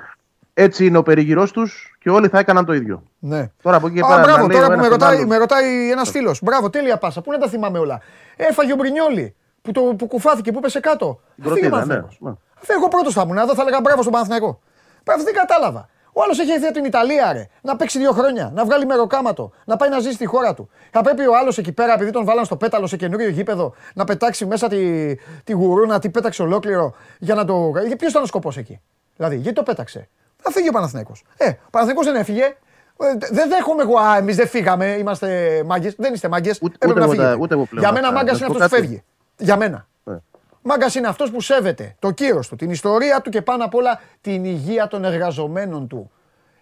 Έτσι 0.55 0.87
είναι 0.87 0.99
ο 0.99 1.03
περιγυρός 1.03 1.53
τους 1.53 1.97
και 2.01 2.11
όλοι 2.11 2.29
θα 2.29 2.39
έκαναν 2.39 2.65
το 2.65 2.73
ίδιο. 2.73 3.03
Ναι. 3.19 3.51
Τώρα 3.62 3.77
από 3.77 3.87
εκεί 3.87 3.97
και 3.97 4.03
Α, 4.03 4.07
πέρα. 4.07 4.19
να 4.19 4.24
μπράβο, 4.24 4.47
λέει 4.47 4.57
τώρα 4.57 4.66
ο 4.66 4.70
που 4.70 4.81
με 4.81 4.87
ένας 4.87 4.89
τον 4.89 4.99
ρωτάει, 4.99 5.16
άλλον. 5.16 5.29
με 5.29 5.37
ρωτάει 5.37 5.91
ένας 5.91 6.11
φίλος. 6.11 6.41
Μπράβο, 6.43 6.70
τέλεια 6.70 6.99
πάσα. 6.99 7.20
Πού 7.20 7.31
να 7.31 7.39
τα 7.39 7.49
θυμάμαι 7.49 7.79
όλα; 7.79 8.01
Έφαγε 8.37 8.73
ο 8.73 8.77
Μπρινιόλι 8.77 9.35
που, 9.62 9.73
το, 9.73 9.81
που 9.81 10.07
κουφάθηκε, 10.07 10.53
που 10.53 10.61
πέσε 10.61 10.81
κάτω. 10.81 11.20
Την 11.35 11.51
Αφήγε 11.51 11.66
ο 11.66 11.70
κροτίδα, 11.70 11.87
ναι. 11.87 11.95
Παναθηναϊκός. 11.95 12.16
Ναι. 12.20 12.31
Αφού 12.62 12.73
εγώ 12.73 12.89
πρώτος 12.89 13.12
θα 13.15 13.23
ήμουν 13.24 13.37
εδώ, 13.39 13.55
θα 13.55 13.62
έλεγα 13.62 13.81
μπράβο 13.81 14.01
στον 14.01 14.12
Παναθηναϊκό. 14.12 14.61
Μπράβο, 15.05 15.23
δεν 15.23 15.35
κατάλαβα. 15.35 15.89
Ο 16.12 16.23
άλλος 16.23 16.39
έχει 16.39 16.51
έρθει 16.51 16.65
από 16.65 16.74
την 16.74 16.85
Ιταλία, 16.85 17.33
ρε. 17.33 17.49
Να 17.62 17.77
παίξει 17.77 17.99
δύο 17.99 18.12
χρόνια, 18.12 18.51
να 18.55 18.65
βγάλει 18.65 18.87
μεροκάματο, 18.87 19.53
να 19.65 19.77
πάει 19.77 19.89
να 19.89 19.99
ζήσει 19.99 20.15
στη 20.15 20.27
χώρα 20.27 20.55
του. 20.55 20.70
Θα 20.91 21.03
πρέπει 21.03 21.27
ο 21.27 21.37
άλλος 21.37 21.59
εκεί 21.59 21.73
πέρα, 21.73 21.93
επειδή 21.93 22.11
τον 22.11 22.24
βάλαν 22.24 22.45
στο 22.45 22.57
πέταλο 22.57 22.87
σε 22.87 22.97
καινούριο 22.97 23.29
γήπεδο, 23.29 23.74
να 23.95 24.05
πετάξει 24.05 24.47
μέσα 24.47 24.69
τη, 24.69 25.15
τη 25.45 25.53
γουρούνα, 25.53 25.99
τη 25.99 26.11
πέταξε 26.11 26.43
ολόκληρο 26.43 26.95
για 27.19 27.35
να 27.35 27.45
το. 27.45 27.73
Ποιος 27.99 28.11
ήταν 28.11 28.23
ο 28.23 28.27
σκοπός 28.27 28.57
εκεί; 28.57 28.81
Δηλαδή, 29.16 29.37
γιατί 29.37 29.57
το 29.57 29.62
πέταξε; 29.62 30.09
Θα 30.43 30.51
φύγει 30.51 30.69
ο 30.69 30.73
Παναθηναϊκός. 30.73 31.24
Ε, 31.36 31.48
ο 31.48 31.55
Παναθηναϊκός 31.70 32.12
δεν 32.12 32.20
έφυγε. 32.20 32.44
Ε, 32.44 32.55
Δεν 33.31 33.48
δέχομαι 33.48 33.82
εγώ, 33.82 33.98
α, 33.98 34.16
εμείς 34.16 34.36
δεν 34.36 34.48
φύγαμε, 34.48 34.86
είμαστε 34.86 35.62
μάγκες. 35.66 35.94
Δεν 35.98 36.14
είστε 36.14 36.28
μάγκες. 36.28 36.59
Ούτε- 36.62 36.74
Έπρεπε 36.74 36.93
ούτε 36.93 37.01
να 37.01 37.05
εγώ 37.06 37.14
τα- 37.14 37.23
φύγετε. 37.23 37.43
ούτε 37.43 37.55
εγώ 37.55 37.64
πλέον 37.64 37.82
Για 37.85 37.93
μένα 37.93 38.06
αυτά. 38.09 38.19
μάγκας 38.19 38.40
Να 38.40 38.47
είναι 38.47 38.55
σου 38.56 38.62
αυτός 38.64 38.69
πω 38.70 38.77
που 38.77 38.82
κάτι. 38.82 38.97
φεύγει. 38.97 39.02
Για 39.39 39.56
μένα. 39.56 39.86
Ναι. 40.05 40.16
Μάγκας 40.62 40.94
είναι 40.94 41.06
αυτός 41.09 41.31
που 41.31 41.40
σέβεται 41.40 41.97
το 41.98 42.10
κύρος 42.10 42.48
του, 42.48 42.56
την 42.56 42.70
ιστορία 42.70 43.20
του 43.20 43.31
και 43.31 43.43
πάνω 43.43 43.64
απ' 43.64 43.74
όλα 43.74 44.01
την 44.20 44.44
υγεία 44.44 44.86
των 44.89 45.05
εργαζομένων 45.05 45.86
του. 45.89 46.10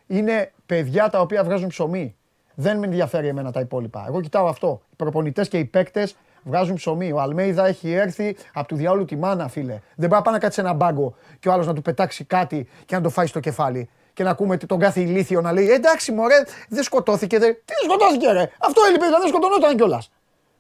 Είναι 0.07 0.52
παιδιά 0.66 1.09
τα 1.11 1.20
οποία 1.20 1.44
βγάζουν 1.44 1.69
ψωμί. 1.69 2.16
Δεν 2.55 2.78
με 2.78 2.86
ενδιαφέρει 2.86 3.28
εμένα 3.28 3.52
τα 3.52 3.61
υπόλοιπα. 3.61 4.05
Εγώ 4.09 4.20
κοιτάω 4.20 4.47
αυτό. 4.47 4.81
Οι 4.90 4.94
προπονητές 4.97 5.48
και 5.48 5.59
οι 5.59 5.65
παίκτες 5.65 6.16
βγάζουν 6.43 6.75
ψωμί. 6.75 7.12
Ο 7.12 7.21
Αλμέιδα 7.21 7.67
έχει 7.67 7.93
έρθει 7.93 8.37
από 8.53 8.69
του 8.69 8.77
διάολου 8.77 9.05
τη 9.05 9.17
μάνα, 9.17 9.49
φίλε. 9.49 9.73
Δεν 9.73 10.09
μπορεί 10.09 10.12
να 10.12 10.23
πάει 10.23 10.35
να 10.35 10.41
κάτσει 10.41 10.61
σε 10.61 10.67
ένα 10.67 10.73
μπάγκο 10.75 11.15
και 11.39 11.49
ο 11.49 11.53
άλλος 11.53 11.67
να 11.67 11.75
του 11.75 11.83
πετάξει 11.83 12.25
κάτι 12.25 12.69
και 12.85 12.95
να 12.97 13.01
το 13.03 13.09
φάει 13.11 13.27
στο 13.27 13.41
κεφάλι. 13.41 13.89
Και 14.12 14.23
να 14.23 14.31
ακούμε 14.31 14.57
τον 14.57 14.79
κάθε 14.79 15.01
ηλίθιο 15.01 15.41
να 15.41 15.53
λέει 15.53 15.71
Εντάξει, 15.71 16.12
μωρέ, 16.12 16.35
δεν 16.69 16.83
σκοτώθηκε. 16.83 17.39
Δεν... 17.39 17.55
Τι 17.55 17.61
δεν 17.81 17.91
σκοτώθηκε, 17.91 18.33
ρε; 18.33 18.51
Αυτό 18.59 18.81
έλειπε, 18.89 19.05
δηλαδή 19.05 19.23
δεν 19.23 19.29
σκοτωνόταν 19.33 19.77
κιόλας. 19.77 20.11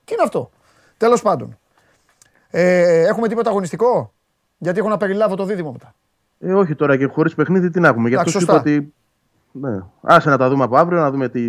Τι 0.04 0.12
είναι 0.14 0.22
αυτό; 0.22 0.50
Τέλος 0.96 1.22
πάντων. 1.22 1.58
Ε, 2.50 3.02
έχουμε 3.06 3.28
τίποτα 3.28 3.50
αγωνιστικό; 3.50 4.12
Γιατί 4.58 4.78
έχω 4.78 4.88
να 4.88 4.96
περιλάβω 4.96 5.34
το 5.36 5.44
δίδυμο 5.44 5.72
μετά. 5.72 5.94
Ε, 6.38 6.52
όχι 6.52 6.74
τώρα 6.74 6.96
και 6.96 7.06
χωρίς 7.06 7.34
παιχνίδι 7.34 7.70
τι 7.70 7.80
να 7.80 7.88
έχουμε. 7.88 8.08
Γι' 8.08 8.14
αυτό 8.14 8.28
Εντάξει, 8.30 8.46
σου 8.46 8.52
είπα 8.52 8.62
σωστά. 8.64 8.80
ότι. 8.80 8.92
Ναι. 9.52 9.80
Άσε 10.00 10.30
να 10.30 10.36
τα 10.38 10.48
δούμε 10.48 10.64
από 10.64 10.76
αύριο, 10.76 11.00
να 11.00 11.10
δούμε 11.10 11.28
τι... 11.28 11.40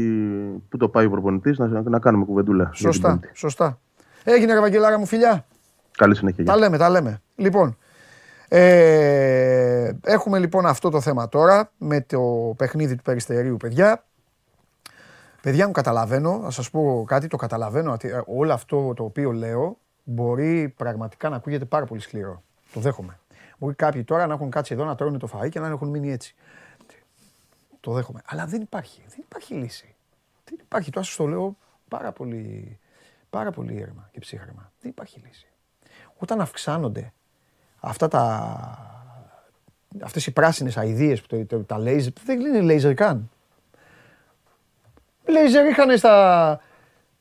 πού 0.69 0.77
το 0.77 0.89
πάει 0.89 1.05
ο 1.05 1.09
προπονητής, 1.09 1.57
να, 1.57 1.67
να 1.81 1.99
κάνουμε 1.99 2.25
κουβεντούλα. 2.25 2.63
για 2.63 2.71
την 2.73 2.81
Σωστά. 2.91 3.09
Πέμπτη. 3.09 3.29
Σωστά. 3.33 3.79
Έγινε, 4.23 4.53
ρε 4.53 4.59
Βαγγελάρα 4.59 4.99
μου, 4.99 5.05
φιλιά. 5.05 5.45
Καλή 5.91 6.15
συνέχεια. 6.15 6.45
Τα 6.45 6.51
γεια. 6.51 6.61
λέμε, 6.61 6.77
τα 6.77 6.89
λέμε. 6.89 7.21
Λοιπόν, 7.35 7.77
ε, 8.47 9.91
έχουμε 10.03 10.39
λοιπόν 10.39 10.65
αυτό 10.65 10.89
το 10.89 11.01
θέμα 11.01 11.29
τώρα 11.29 11.71
με 11.77 12.01
το 12.01 12.53
παιχνίδι 12.57 12.95
του 12.95 13.01
Περιστερίου, 13.03 13.57
παιδιά. 13.57 14.03
Παιδιά 15.41 15.65
μου 15.65 15.71
καταλαβαίνω, 15.71 16.37
να 16.37 16.49
σας 16.49 16.69
πω 16.69 17.03
κάτι, 17.07 17.27
το 17.27 17.37
καταλαβαίνω 17.37 17.91
ότι 17.91 18.07
ε, 18.07 18.21
όλο 18.25 18.53
αυτό 18.53 18.93
το 18.93 19.03
οποίο 19.03 19.31
λέω 19.31 19.77
μπορεί 20.03 20.73
πραγματικά 20.77 21.29
να 21.29 21.35
ακούγεται 21.35 21.65
πάρα 21.65 21.85
πολύ 21.85 22.01
σκληρό. 22.01 22.43
Το 22.73 22.79
δέχομαι. 22.79 23.19
Μπορεί 23.57 23.75
κάποιοι 23.75 24.03
τώρα 24.03 24.27
να 24.27 24.33
έχουν 24.33 24.49
κάτσει 24.49 24.73
εδώ 24.73 24.85
να 24.85 24.95
τρώνε 24.95 25.17
το 25.17 25.29
φαΐ 25.33 25.49
και 25.49 25.59
να 25.59 25.67
έχουν 25.67 25.89
μείνει 25.89 26.11
έτσι. 26.11 26.35
Το 27.79 27.91
δέχομαι. 27.91 28.21
Αλλά 28.25 28.45
δεν 28.45 28.61
υπάρχει. 28.61 29.01
Δεν 29.07 29.19
υπάρχει 29.19 29.53
λύση. 29.53 29.95
Δεν 30.45 30.57
υπάρχει. 30.61 30.91
Τώρα 30.91 31.05
σας 31.05 31.15
το 31.15 31.27
λέω 31.27 31.57
πάρα 31.87 32.11
πολύ, 32.11 32.79
πάρα 33.31 33.51
πολύ 33.51 33.73
ήρεμα 33.73 34.09
και 34.11 34.19
ψύχρεμα. 34.19 34.71
Δεν 34.81 34.89
υπάρχει 34.91 35.21
λύση. 35.27 35.47
Όταν 36.17 36.41
αυξάνονται 36.41 37.13
αυτά 37.79 38.07
τα, 38.07 38.57
αυτές 40.03 40.25
οι 40.27 40.31
πράσινες 40.31 40.77
αηδίες, 40.77 41.21
που 41.21 41.27
το, 41.27 41.45
το- 41.45 41.63
τα 41.63 41.77
λέιζερ, 41.79 42.11
δεν 42.25 42.39
είναι 42.39 42.61
λέιζερ 42.61 42.93
καν. 42.93 43.29
Λέιζερ 45.25 45.65
είχαν 45.67 45.97
στα, 45.97 46.59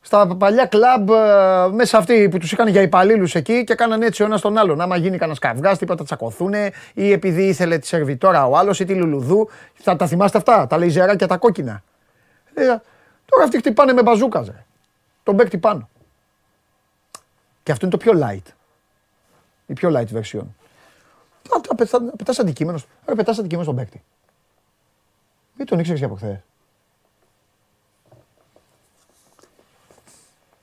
στα 0.01 0.37
παλιά 0.37 0.67
κλαμπ 0.67 1.11
ε, 1.11 1.69
μέσα 1.73 1.99
αυτοί 1.99 2.29
που 2.29 2.39
τους 2.39 2.53
είχαν 2.53 2.69
για 2.69 2.83
υπαλλήλους 2.83 3.35
εκεί 3.35 3.65
και 3.65 3.75
κάνανε 3.75 4.07
έτσι 4.07 4.23
ο 4.23 4.25
ένας 4.25 4.41
τον 4.41 4.59
άλλον. 4.59 4.81
Άμα 4.81 4.97
γίνει 4.97 5.17
κανένας 5.17 5.39
καυγάς, 5.39 5.79
τίποτα 5.79 5.99
τα 5.99 6.05
τσακωθούνε 6.05 6.71
ή 6.95 7.13
επειδή 7.13 7.47
ήθελε 7.49 7.79
τη 7.79 7.87
σερβιτόρα 7.87 8.47
ο 8.47 8.57
άλλος 8.57 8.81
ή 8.81 8.85
τη 8.85 8.95
λουλουδού. 8.95 9.49
Θα 9.75 9.97
τα 9.97 10.07
θυμάστε 10.07 10.39
αυτά, 10.39 10.67
τα 10.67 10.79
λέιζεράκια 10.79 11.27
τα 11.27 11.37
κόκκινα. 11.37 11.83
Ε, 12.55 12.65
τώρα 13.27 13.45
αυτοί 13.45 13.59
χτυπάνε 13.59 13.93
με 13.93 14.03
μπαζούκας, 14.03 14.47
ρε. 14.47 14.65
Τον 15.23 15.37
παίκτη 15.37 15.59
πάνω. 15.59 15.89
Και 17.71 17.77
αυτό 17.77 17.87
είναι 17.87 17.97
το 17.97 18.11
πιο 18.11 18.21
light. 18.25 18.53
Η 19.67 19.73
πιο 19.73 19.89
light 19.93 20.07
version. 20.07 20.45
Να, 21.51 21.61
να, 21.69 21.75
πετά, 21.77 22.01
να 22.01 22.11
πετάς 22.11 22.39
αντικείμενο, 22.39 22.79
στο- 22.79 22.89
ρε, 23.07 23.15
πετάς 23.15 23.39
αντικείμενο 23.39 23.65
στον 23.65 23.77
παίκτη. 23.77 24.03
Δεν 25.57 25.67
τον 25.67 25.79
ήξερες 25.79 26.01
και 26.01 26.07
από 26.07 26.15
χθες. 26.15 26.39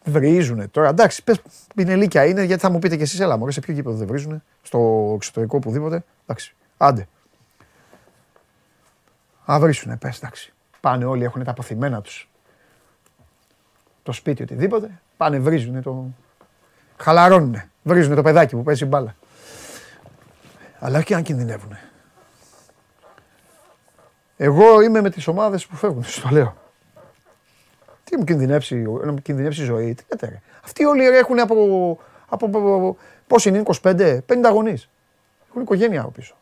βρίζουνε 0.04 0.68
τώρα. 0.68 0.88
Εντάξει, 0.90 1.24
πες, 1.24 1.42
πινελίκια 1.76 2.26
είναι, 2.26 2.44
γιατί 2.44 2.62
θα 2.62 2.70
μου 2.70 2.80
πείτε 2.80 2.96
κι 2.96 3.02
εσείς, 3.02 3.20
έλα 3.20 3.38
μωρέ, 3.38 3.52
σε 3.52 3.60
ποιο 3.60 3.74
γήπεδο 3.74 3.96
δεν 3.98 4.08
βρίζουνε, 4.08 4.44
στο 4.62 5.12
εξωτερικό 5.16 5.58
οπουδήποτε. 5.58 6.04
Εντάξει, 6.22 6.56
άντε. 6.78 7.08
Α, 9.52 9.60
βρίσουνε, 9.60 9.98
πες, 9.98 10.18
εντάξει. 10.18 10.54
Πάνε 10.80 11.06
όλοι, 11.06 11.24
έχουν 11.24 11.44
τα 11.44 11.52
αποθυμένα 11.52 12.02
τους. 12.02 12.30
Το 14.04 14.12
σπίτι, 14.12 14.44
οτιδήποτε. 14.44 15.02
Πάνε, 15.18 15.40
βρίζουνε 15.40 15.82
το... 15.82 16.06
Χαλαρώνουνε. 16.98 17.70
Βρίζουνε 17.84 18.16
το 18.16 18.22
παιδάκι 18.22 18.56
που 18.56 18.64
παίζει 18.64 18.86
μπάλα. 18.86 19.16
Αλλά 20.80 21.00
όχι 21.00 21.14
αν 21.14 21.24
κινδυνεύουνε. 21.24 21.80
Εγώ 24.38 24.82
είμαι 24.82 25.02
με 25.02 25.10
τις 25.10 25.28
ομάδες 25.28 25.66
που 25.66 25.76
φεύγουν, 25.76 26.04
στο 26.04 26.30
λέω. 26.32 26.56
Τι 28.04 28.18
μου 28.18 28.24
κινδυνεύσει, 28.24 28.76
να 28.76 29.12
μου 29.12 29.22
κινδυνεύσει 29.22 29.62
η 29.62 29.66
ζωή. 29.66 29.94
Τι 29.94 30.04
λέτε, 30.10 30.28
ρε. 30.28 30.42
Αυτοί 30.64 30.86
όλοι 30.86 31.10
ρε, 31.10 31.18
έχουν 31.18 31.40
από, 31.40 31.56
από, 32.28 32.46
από, 32.46 32.98
πώς 33.28 33.46
είναι, 33.46 33.64
25, 33.82 34.20
50 34.28 34.52
γονείς. 34.52 34.90
Έχουν 35.50 35.62
οικογένεια 35.62 36.02
από 36.02 36.10
πίσω. 36.10 36.36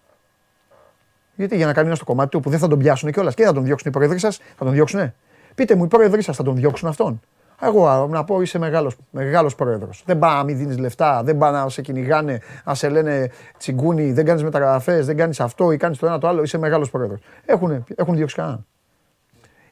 Γιατί 1.35 1.55
για 1.55 1.65
να 1.65 1.73
κάνει 1.73 1.87
ένα 1.87 1.95
στο 1.95 2.05
κομμάτι 2.05 2.29
του 2.29 2.39
που 2.39 2.49
δεν 2.49 2.59
θα 2.59 2.67
τον 2.67 2.79
πιάσουν 2.79 3.11
κιόλας 3.11 3.33
και 3.33 3.43
θα 3.43 3.53
τον 3.53 3.63
διώξουν 3.63 3.89
οι 3.89 3.93
πρόεδροι 3.93 4.19
σας, 4.19 4.37
θα 4.37 4.65
τον 4.65 4.73
διώξουνε. 4.73 5.15
Πείτε 5.55 5.75
μου, 5.75 5.83
οι 5.83 5.87
πρόεδροι 5.87 6.21
σας 6.21 6.35
θα 6.35 6.43
τον 6.43 6.55
διώξουν 6.55 6.87
αυτόν. 6.87 7.21
Εγώ 7.61 7.87
α, 7.87 8.07
να 8.07 8.23
πω 8.23 8.41
είσαι 8.41 8.59
μεγάλο 8.59 8.91
μεγάλος 9.09 9.55
πρόεδρος. 9.55 10.03
Δεν 10.05 10.19
πάει 10.19 10.35
να 10.35 10.43
μην 10.43 10.57
δίνεις 10.57 10.77
λεφτά, 10.77 11.23
δεν 11.23 11.37
πάει 11.37 11.51
να 11.51 11.69
σε 11.69 11.81
κυνηγάνε, 11.81 12.41
να 12.65 12.73
σε 12.73 12.89
λένε 12.89 13.31
τσιγκούνι, 13.57 14.11
δεν 14.11 14.25
κάνεις 14.25 14.43
μεταγραφές, 14.43 15.05
δεν 15.05 15.17
κάνεις 15.17 15.39
αυτό 15.39 15.71
ή 15.71 15.77
κάνεις 15.77 15.97
το 15.97 16.05
ένα 16.05 16.17
το 16.17 16.27
άλλο. 16.27 16.41
Είσαι 16.43 16.57
μεγάλος 16.57 16.89
πρόεδρος. 16.89 17.19
Έχουν, 17.45 17.85
έχουν 17.95 18.15
διώξει 18.15 18.35
κανέναν. 18.35 18.65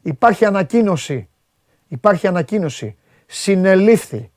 Υπάρχει 0.02 0.46
ανακοίνωση. 0.46 1.30
Υπάρχει 1.88 2.28
ανακοίνωση. 2.28 2.98
Συνελήφθη 3.26 4.32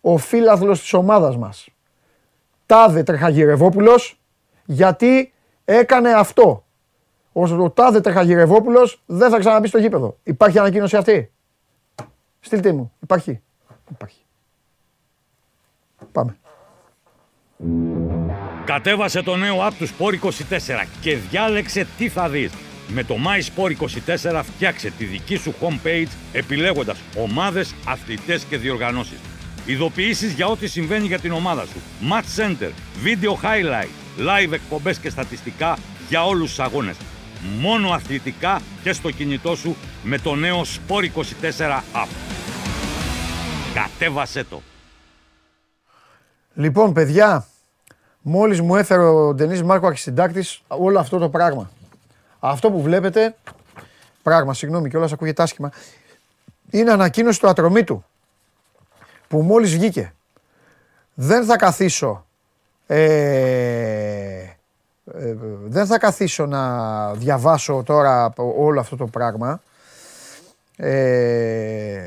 ο 0.00 0.16
φίλαθλος 0.16 0.80
της 0.80 0.92
ομάδας 0.92 1.36
μας, 1.36 1.68
Τάδε 2.66 3.02
Τρεχαγυρευόπουλος, 3.02 4.20
γιατί 4.64 5.32
έκανε 5.64 6.12
αυτό. 6.12 6.64
Ο 7.32 7.70
Τάδε 7.70 8.00
Τρεχαγυρευόπουλος 8.00 9.02
δεν 9.06 9.30
θα 9.30 9.38
ξαναμπεί 9.38 9.68
στο 9.68 9.78
γήπεδο. 9.78 10.16
Υπάρχει 10.22 10.58
ανακοίνωση 10.58 10.96
αυτή; 10.96 11.32
Στείλτε 12.44 12.72
μου. 12.72 12.92
Υπάρχει. 13.02 13.40
Υπάρχει. 13.90 14.20
Πάμε. 16.12 16.36
Κατέβασε 18.64 19.22
το 19.22 19.36
νέο 19.36 19.56
app 19.68 19.72
του 19.78 19.88
Sport 19.88 20.24
24 20.24 20.30
και 21.00 21.16
διάλεξε 21.16 21.86
τι 21.98 22.08
θα 22.08 22.28
δεις. 22.28 22.52
Με 22.88 23.04
το 23.04 23.16
My 23.26 23.40
Sport 23.40 23.76
24 24.30 24.42
φτιάξε 24.44 24.90
τη 24.90 25.04
δική 25.04 25.36
σου 25.36 25.54
homepage 25.60 26.08
επιλέγοντας 26.32 26.98
ομάδες, 27.16 27.74
αθλητές 27.86 28.44
και 28.44 28.56
διοργανώσεις. 28.56 29.18
Ειδοποιήσεις 29.66 30.32
για 30.32 30.46
ό,τι 30.46 30.66
συμβαίνει 30.66 31.06
για 31.06 31.18
την 31.18 31.32
ομάδα 31.32 31.66
σου. 31.66 31.80
Match 32.10 32.42
Center, 32.42 32.70
Video 33.04 33.32
Highlight, 33.44 33.88
Live 34.18 34.52
εκπομπές 34.52 34.98
και 34.98 35.10
στατιστικά 35.10 35.78
για 36.08 36.26
όλους 36.26 36.48
τους 36.48 36.58
αγώνες. 36.58 36.96
Μόνο 37.60 37.90
αθλητικά 37.90 38.60
και 38.82 38.92
στο 38.92 39.10
κινητό 39.10 39.56
σου 39.56 39.76
με 40.02 40.18
το 40.18 40.34
νέο 40.34 40.62
Sport 40.62 41.08
24 41.14 41.80
app. 41.94 42.08
Κατέβασέ 43.74 44.44
το. 44.44 44.62
Λοιπόν, 46.54 46.92
παιδιά, 46.92 47.46
μόλις 48.20 48.60
μου 48.60 48.76
έφερε 48.76 49.02
ο 49.02 49.34
Ντενής 49.34 49.62
Μάρκο 49.62 49.86
αρχισυντάκτης 49.86 50.62
όλο 50.68 50.98
αυτό 50.98 51.18
το 51.18 51.28
πράγμα. 51.28 51.70
Αυτό 52.38 52.70
που 52.70 52.82
βλέπετε, 52.82 53.36
πράγμα, 54.22 54.54
συγγνώμη 54.54 54.88
κιόλας 54.88 55.12
ακούγεται 55.12 55.42
άσχημα, 55.42 55.72
είναι 56.70 56.90
ανακοίνωση 56.90 57.40
του 57.40 57.48
ατρωμίτου 57.48 58.04
που 59.28 59.42
μόλις 59.42 59.72
βγήκε. 59.72 60.14
Δεν 61.14 61.44
θα 61.44 61.56
καθίσω 61.56 62.26
ε, 62.86 64.41
ε, 65.14 65.34
δεν 65.66 65.86
θα 65.86 65.98
καθίσω 65.98 66.46
να 66.46 67.14
διαβάσω 67.14 67.82
τώρα 67.86 68.32
όλο 68.36 68.80
αυτό 68.80 68.96
το 68.96 69.06
πράγμα. 69.06 69.62
Ε, 70.76 72.00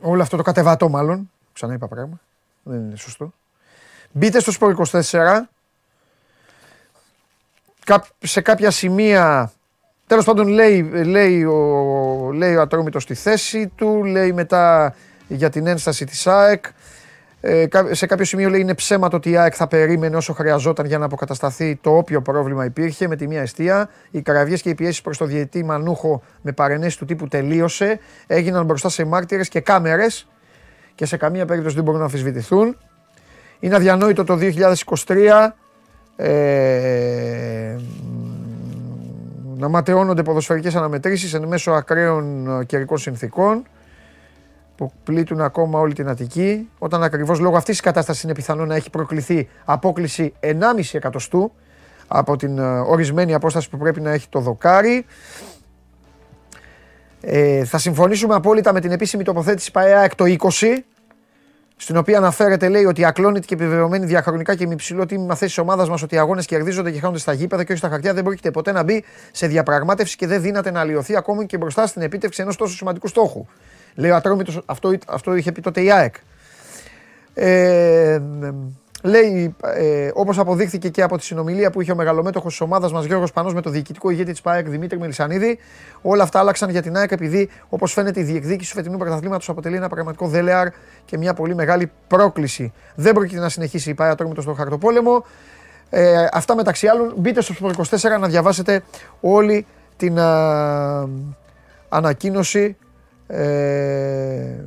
όλο 0.00 0.22
αυτό 0.22 0.36
το 0.36 0.42
κατεβατό 0.42 0.88
μάλλον. 0.88 1.30
Ξανά 1.52 1.74
είπα 1.74 1.88
πράγμα. 1.88 2.20
Δεν 2.62 2.78
είναι 2.78 2.96
σωστό. 2.96 3.32
Μπείτε 4.12 4.40
στο 4.40 4.50
Σπορ 4.52 4.76
24. 4.92 5.40
Σε 8.18 8.40
κάποια 8.40 8.70
σημεία 8.70 9.52
Τέλος 10.12 10.26
πάντων 10.26 10.48
λέει, 10.48 10.82
λέει, 11.04 11.44
ο, 11.44 12.30
λέει 12.32 12.56
ο 12.56 12.60
Ατρόμητος 12.60 13.02
στη 13.02 13.14
θέση 13.14 13.66
του, 13.66 14.04
λέει 14.04 14.32
μετά 14.32 14.94
για 15.28 15.50
την 15.50 15.66
ένσταση 15.66 16.04
της 16.04 16.26
ΑΕΚ. 16.26 16.64
Ε, 17.44 17.66
σε 17.90 18.06
κάποιο 18.06 18.24
σημείο 18.24 18.48
λέει 18.48 18.60
είναι 18.60 18.74
ψέμα 18.74 19.08
το 19.08 19.16
ότι 19.16 19.30
η 19.30 19.36
ΑΕΚ 19.36 19.54
θα 19.56 19.66
περίμενε 19.66 20.16
όσο 20.16 20.32
χρειαζόταν 20.32 20.86
για 20.86 20.98
να 20.98 21.04
αποκατασταθεί 21.04 21.76
το 21.76 21.96
όποιο 21.96 22.22
πρόβλημα 22.22 22.64
υπήρχε 22.64 23.08
με 23.08 23.16
τη 23.16 23.26
μία 23.26 23.40
αιστεία. 23.40 23.88
Οι 24.10 24.22
καραβιές 24.22 24.62
και 24.62 24.68
οι 24.68 24.74
πιέσεις 24.74 25.00
προς 25.00 25.18
το 25.18 25.24
διετή 25.24 25.64
Μανούχο 25.64 26.22
με 26.42 26.52
παρενέσεις 26.52 26.96
του 26.96 27.04
τύπου 27.04 27.28
τελείωσε. 27.28 27.98
Έγιναν 28.26 28.64
μπροστά 28.64 28.88
σε 28.88 29.04
μάρτυρες 29.04 29.48
και 29.48 29.60
κάμερες 29.60 30.28
και 30.94 31.06
σε 31.06 31.16
καμία 31.16 31.46
περίπτωση 31.46 31.74
δεν 31.74 31.84
μπορούν 31.84 32.00
να 32.00 32.06
αμφισβητηθούν. 32.06 32.76
Είναι 33.60 33.74
αδιανόητο 33.74 34.24
το 34.24 34.38
2023. 35.06 35.48
Ε, 36.16 37.76
να 39.56 39.68
ματαιώνονται 39.68 40.22
ποδοσφαιρικές 40.22 40.74
αναμετρήσεις 40.74 41.34
εν 41.34 41.46
μέσω 41.46 41.70
ακραίων 41.72 42.46
ε, 42.60 42.64
καιρικών 42.64 42.98
συνθήκων 42.98 43.64
που 44.88 44.92
πλήττουν 45.04 45.40
ακόμα 45.40 45.78
όλη 45.78 45.94
την 45.94 46.08
Αττική, 46.08 46.68
όταν 46.78 47.02
ακριβώς 47.02 47.38
λόγω 47.38 47.56
αυτής 47.56 47.74
της 47.74 47.84
κατάστασης 47.84 48.22
είναι 48.22 48.34
πιθανό 48.34 48.66
να 48.66 48.74
έχει 48.74 48.90
προκληθεί 48.90 49.48
απόκληση 49.64 50.32
1,5 50.40 50.50
εκατοστού 50.92 51.52
από 52.08 52.36
την 52.36 52.58
ε, 52.58 52.78
ορισμένη 52.78 53.34
απόσταση 53.34 53.68
που 53.68 53.78
πρέπει 53.78 54.00
να 54.00 54.10
έχει 54.10 54.28
το 54.28 54.40
δοκάρι. 54.40 55.06
Ε, 57.20 57.64
θα 57.64 57.78
συμφωνήσουμε 57.78 58.34
απόλυτα 58.34 58.72
με 58.72 58.80
την 58.80 58.90
επίσημη 58.90 59.24
τοποθέτηση 59.24 59.70
ΠαΕΑ 59.70 60.08
το 60.16 60.24
20, 60.38 60.48
στην 61.76 61.96
οποία 61.96 62.18
αναφέρεται 62.18 62.68
λέει 62.68 62.84
ότι 62.84 63.04
ακλόνητη 63.04 63.46
και 63.46 63.54
επιβεβαιωμένη 63.54 64.06
διαχρονικά 64.06 64.54
και 64.54 64.66
με 64.66 64.72
υψηλό 64.72 65.06
τίμημα 65.06 65.34
θέση 65.34 65.54
της 65.54 65.58
ομάδας 65.58 65.88
μας 65.88 66.02
ότι 66.02 66.14
οι 66.14 66.18
αγώνες 66.18 66.46
κερδίζονται 66.46 66.90
και 66.90 66.98
χάνονται 66.98 67.18
στα 67.18 67.32
γήπεδα 67.32 67.64
και 67.64 67.72
όχι 67.72 67.80
στα 67.80 67.88
χαρτιά 67.88 68.14
δεν 68.14 68.24
πρόκειται 68.24 68.50
ποτέ 68.50 68.72
να 68.72 68.82
μπει 68.82 69.04
σε 69.32 69.46
διαπραγμάτευση 69.46 70.16
και 70.16 70.26
δεν 70.26 70.42
δύναται 70.42 70.70
να 70.70 70.80
αλλοιωθεί 70.80 71.16
ακόμη 71.16 71.46
και 71.46 71.56
μπροστά 71.56 71.86
στην 71.86 72.02
επίτευξη 72.02 72.42
ενός 72.42 72.56
τόσο 72.56 72.76
σημαντικού 72.76 73.08
στόχου. 73.08 73.46
Λέει 73.94 74.10
ο 74.10 74.16
Ατρόμητος, 74.16 74.60
αυτό, 74.66 74.92
αυτό 75.06 75.34
είχε 75.34 75.52
πει 75.52 75.60
τότε 75.60 75.82
η 75.82 75.92
ΑΕΚ. 75.92 76.14
Ε, 77.34 78.20
Λέει, 79.04 79.56
ε, 79.62 80.10
όπως 80.14 80.38
αποδείχθηκε 80.38 80.88
και 80.88 81.02
από 81.02 81.16
τη 81.16 81.24
συνομιλία 81.24 81.70
που 81.70 81.80
είχε 81.80 81.92
ο 81.92 81.94
μεγαλομέτωχος 81.94 82.50
της 82.50 82.60
ομάδας 82.60 82.92
μας 82.92 83.04
Γιώργος 83.04 83.32
Πανός 83.32 83.54
με 83.54 83.60
το 83.60 83.70
διοικητικό 83.70 84.10
ηγέτη 84.10 84.30
της 84.30 84.40
ΠΑΕΚ 84.40 84.68
Δημήτρη 84.68 84.98
Μελισανίδη, 84.98 85.58
όλα 86.02 86.22
αυτά 86.22 86.38
άλλαξαν 86.38 86.70
για 86.70 86.82
την 86.82 86.96
ΑΕΚ 86.96 87.10
επειδή, 87.10 87.50
όπως 87.68 87.92
φαίνεται, 87.92 88.20
η 88.20 88.22
διεκδίκηση 88.22 88.70
του 88.70 88.76
φετινού 88.76 88.96
πρωταθλήματος 88.96 89.48
αποτελεί 89.48 89.76
ένα 89.76 89.88
πραγματικό 89.88 90.26
δέλεαρ 90.26 90.68
και 91.04 91.18
μια 91.18 91.34
πολύ 91.34 91.54
μεγάλη 91.54 91.90
πρόκληση. 92.06 92.72
Δεν 92.94 93.14
πρόκειται 93.14 93.40
να 93.40 93.48
συνεχίσει 93.48 93.90
η 93.90 93.94
ΠΑΕΚ 93.94 94.12
Ατρόμητος 94.12 94.44
στον 94.44 94.56
χαρτοπόλεμο. 94.56 95.24
Ε, 95.90 96.26
αυτά 96.32 96.54
μεταξύ 96.54 96.86
άλλων, 96.86 97.14
μπείτε 97.16 97.40
στο 97.40 97.54
24 97.60 98.18
να 98.20 98.28
διαβάσετε 98.28 98.82
όλη 99.20 99.66
την 99.96 100.18
α, 100.18 101.08
ανακοίνωση. 101.88 102.76
Ε, 103.26 104.64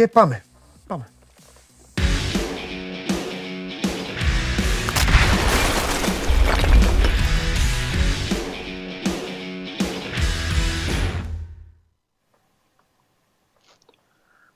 Και 0.00 0.08
πάμε. 0.08 0.42
Πάμε. 0.86 1.08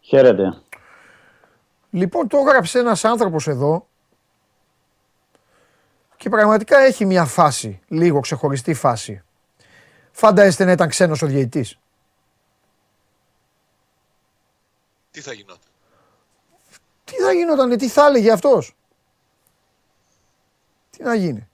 Χαίρετε. 0.00 0.62
Λοιπόν, 1.90 2.28
το 2.28 2.38
έγραψε 2.38 2.78
ένας 2.78 3.04
άνθρωπος 3.04 3.48
εδώ 3.48 3.88
και 6.24 6.30
πραγματικά 6.30 6.78
έχει 6.78 7.04
μια 7.06 7.24
φάση, 7.24 7.80
λίγο 7.88 8.20
ξεχωριστή 8.20 8.74
φάση. 8.74 9.22
Φαντάζεστε 10.12 10.64
να 10.64 10.72
ήταν 10.72 10.88
ξένος 10.88 11.22
ο 11.22 11.26
διαιτητής. 11.26 11.78
τι 15.10 15.20
θα 15.20 15.32
γινόταν; 15.32 15.58
Τι 17.04 17.14
θα 17.14 17.32
γινόταν, 17.32 17.76
τι 17.76 17.88
θα 17.88 18.06
έλεγε 18.06 18.32
αυτός; 18.32 18.76
Τι 20.90 21.02
να 21.02 21.14
γίνει; 21.14 21.48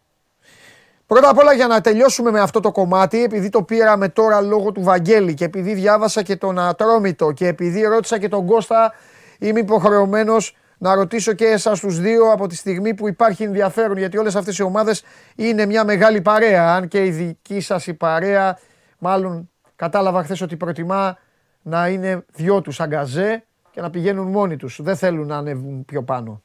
Πρώτα 1.06 1.28
απ' 1.28 1.38
όλα 1.38 1.52
για 1.52 1.66
να 1.66 1.80
τελειώσουμε 1.80 2.30
με 2.30 2.40
αυτό 2.40 2.60
το 2.60 2.72
κομμάτι, 2.72 3.22
επειδή 3.22 3.48
το 3.48 3.62
πήραμε 3.62 4.08
τώρα 4.08 4.40
λόγω 4.40 4.72
του 4.72 4.82
Βαγγέλη 4.82 5.34
και 5.34 5.44
επειδή 5.44 5.74
διάβασα 5.74 6.22
και 6.22 6.36
τον 6.36 6.58
Ατρόμητο 6.58 7.32
και 7.32 7.46
επειδή 7.46 7.82
ρώτησα 7.82 8.18
και 8.18 8.28
τον 8.28 8.46
Κώστα, 8.46 8.94
είμαι 9.38 9.60
υποχρεωμένος 9.60 10.56
να 10.80 10.94
ρωτήσω 10.94 11.32
και 11.32 11.44
εσάς 11.44 11.80
τους 11.80 12.00
δύο 12.00 12.32
από 12.32 12.46
τη 12.46 12.56
στιγμή 12.56 12.94
που 12.94 13.08
υπάρχει 13.08 13.42
ενδιαφέρον, 13.42 13.96
γιατί 13.96 14.18
όλες 14.18 14.36
αυτές 14.36 14.58
οι 14.58 14.62
ομάδες 14.62 15.02
είναι 15.36 15.66
μια 15.66 15.84
μεγάλη 15.84 16.20
παρέα. 16.20 16.74
Αν 16.74 16.88
και 16.88 17.04
η 17.04 17.10
δική 17.10 17.60
σας 17.60 17.86
η 17.86 17.94
παρέα, 17.94 18.58
μάλλον 18.98 19.50
κατάλαβα 19.76 20.22
χθες 20.22 20.40
ότι 20.40 20.56
προτιμά 20.56 21.18
να 21.62 21.88
είναι 21.88 22.24
δυο 22.32 22.60
τους 22.60 22.80
αγκαζέ 22.80 23.44
και 23.70 23.80
να 23.80 23.90
πηγαίνουν 23.90 24.28
μόνοι 24.28 24.56
τους. 24.56 24.82
Δεν 24.82 24.96
θέλουν 24.96 25.26
να 25.26 25.36
ανέβουν 25.36 25.84
πιο 25.84 26.02
πάνω. 26.02 26.42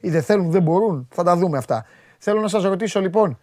Ή 0.00 0.10
δεν 0.10 0.22
θέλουν, 0.22 0.50
δεν 0.50 0.62
μπορούν. 0.62 1.08
Θα 1.12 1.22
τα 1.22 1.36
δούμε 1.36 1.58
αυτά. 1.58 1.86
Θέλω 2.18 2.40
να 2.40 2.48
σας 2.48 2.62
ρωτήσω 2.62 3.00
λοιπόν, 3.00 3.38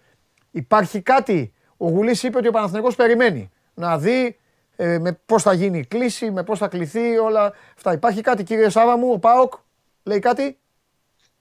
υπάρχει 0.51 1.01
κάτι; 1.01 1.53
Ο 1.77 1.89
Γουλής 1.89 2.23
είπε 2.23 2.37
ότι 2.37 2.47
ο 2.47 2.51
Παναθηναϊκός 2.51 2.95
περιμένει 2.95 3.49
να 3.73 3.97
δει 3.97 4.37
ε, 4.75 4.99
με 4.99 5.19
πώς 5.25 5.43
θα 5.43 5.53
γίνει 5.53 5.77
η 5.77 5.85
κλίση, 5.85 6.31
με 6.31 6.43
πώς 6.43 6.59
θα 6.59 6.67
κληθεί 6.67 7.17
όλα 7.17 7.53
αυτά. 7.75 7.93
Υπάρχει 7.93 8.21
κάτι, 8.21 8.43
κύριε 8.43 8.69
Σάβα 8.69 8.97
μου, 8.97 9.11
ο 9.11 9.19
Πάοκ; 9.19 9.53
Λέει 10.03 10.19
κάτι; 10.19 10.57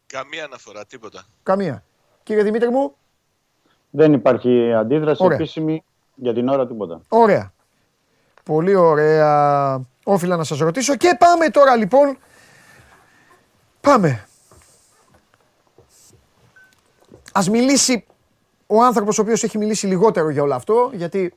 Καμία 0.07 0.45
αναφορά, 0.45 0.85
τίποτα. 0.87 1.25
Καμία. 1.43 1.85
Κύριε 2.23 2.43
Δημήτρη 2.43 2.69
μου; 2.69 2.97
Δεν 3.91 4.13
υπάρχει 4.13 4.73
αντίδραση 4.73 5.25
Ωραία. 5.25 5.37
επίσημη 5.37 5.85
για 6.15 6.35
την 6.35 6.49
ώρα 6.49 6.67
τίποτα. 6.67 7.01
Ωραία. 7.09 7.53
Πολύ 8.45 8.75
ωραία. 8.75 9.81
Όφιλα 10.05 10.37
να 10.37 10.45
σας 10.45 10.59
ρωτήσω. 10.59 10.97
Και 10.97 11.17
πάμε 11.19 11.49
τώρα 11.49 11.77
λοιπόν. 11.77 12.19
Πάμε. 13.81 14.27
Ας 17.33 17.49
μιλήσει 17.51 18.07
ο 18.67 18.83
άνθρωπος 18.83 19.19
ο 19.19 19.23
οποίος 19.23 19.43
έχει 19.43 19.59
μιλήσει 19.59 19.87
λιγότερο 19.87 20.31
για 20.31 20.43
όλο 20.43 20.55
αυτό, 20.55 20.91
γιατί 20.95 21.35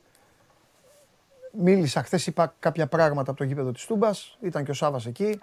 μίλησα 1.52 2.02
χθες, 2.02 2.26
είπα 2.26 2.54
κάποια 2.58 2.86
πράγματα 2.86 3.30
από 3.30 3.38
το 3.38 3.44
γήπεδο 3.44 3.72
της 3.72 3.86
Τούμπας, 3.86 4.36
ήταν 4.40 4.64
και 4.64 4.70
ο 4.70 4.74
Σάβας 4.74 5.06
εκεί. 5.06 5.40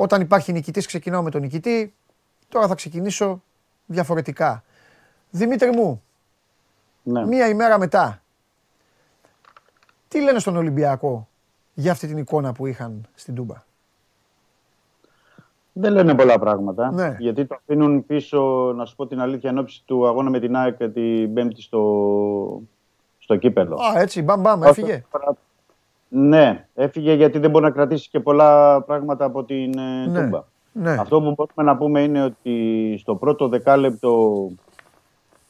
Όταν 0.00 0.20
υπάρχει 0.20 0.52
νικητής 0.52 0.86
ξεκινάω 0.86 1.22
με 1.22 1.30
τον 1.30 1.40
νικητή, 1.40 1.94
τώρα 2.48 2.66
θα 2.66 2.74
ξεκινήσω 2.74 3.42
διαφορετικά. 3.86 4.64
Δημήτρη 5.30 5.70
μου, 5.70 6.02
Ναι. 7.02 7.26
μία 7.26 7.48
ημέρα 7.48 7.78
μετά, 7.78 8.22
τι 10.08 10.20
λένε 10.20 10.38
στον 10.38 10.56
Ολυμπιακό 10.56 11.28
για 11.74 11.92
αυτή 11.92 12.06
την 12.06 12.18
εικόνα 12.18 12.52
που 12.52 12.66
είχαν 12.66 13.06
στην 13.14 13.34
Τούμπα; 13.34 13.54
Δεν 15.72 15.92
λένε 15.92 16.14
πολλά 16.14 16.38
πράγματα. 16.38 16.92
Ναι. 16.92 17.16
Γιατί 17.18 17.46
το 17.46 17.54
αφήνουν 17.54 18.06
πίσω, 18.06 18.72
να 18.76 18.84
σου 18.84 18.96
πω 18.96 19.06
την 19.06 19.20
αλήθεια, 19.20 19.50
εν 19.50 19.58
ώψη 19.58 19.82
του 19.84 20.06
αγώνα 20.06 20.30
με 20.30 20.40
την 20.40 20.56
ΑΕΚ 20.56 20.76
την 20.76 21.34
Πέμπτη 21.34 21.62
στο, 21.62 22.62
στο 23.18 23.36
κύπελο. 23.36 23.74
Α, 23.74 24.00
έτσι, 24.00 24.22
μπαμ 24.22 24.40
μπαμ, 24.40 24.62
έφυγε. 24.62 25.04
Ναι, 26.08 26.66
έφυγε 26.74 27.12
γιατί 27.12 27.38
δεν 27.38 27.50
μπορεί 27.50 27.64
να 27.64 27.70
κρατήσει 27.70 28.08
και 28.10 28.20
πολλά 28.20 28.82
πράγματα 28.82 29.24
από 29.24 29.44
την 29.44 29.78
ε, 29.78 30.06
Ναι. 30.06 30.22
Τούμπα. 30.22 30.42
Ναι. 30.72 30.90
Αυτό 30.90 31.20
που 31.20 31.34
μπορούμε 31.36 31.72
να 31.72 31.76
πούμε 31.76 32.00
είναι 32.02 32.22
ότι 32.24 32.96
στο 32.98 33.14
πρώτο 33.16 33.48
δεκάλεπτο 33.48 34.46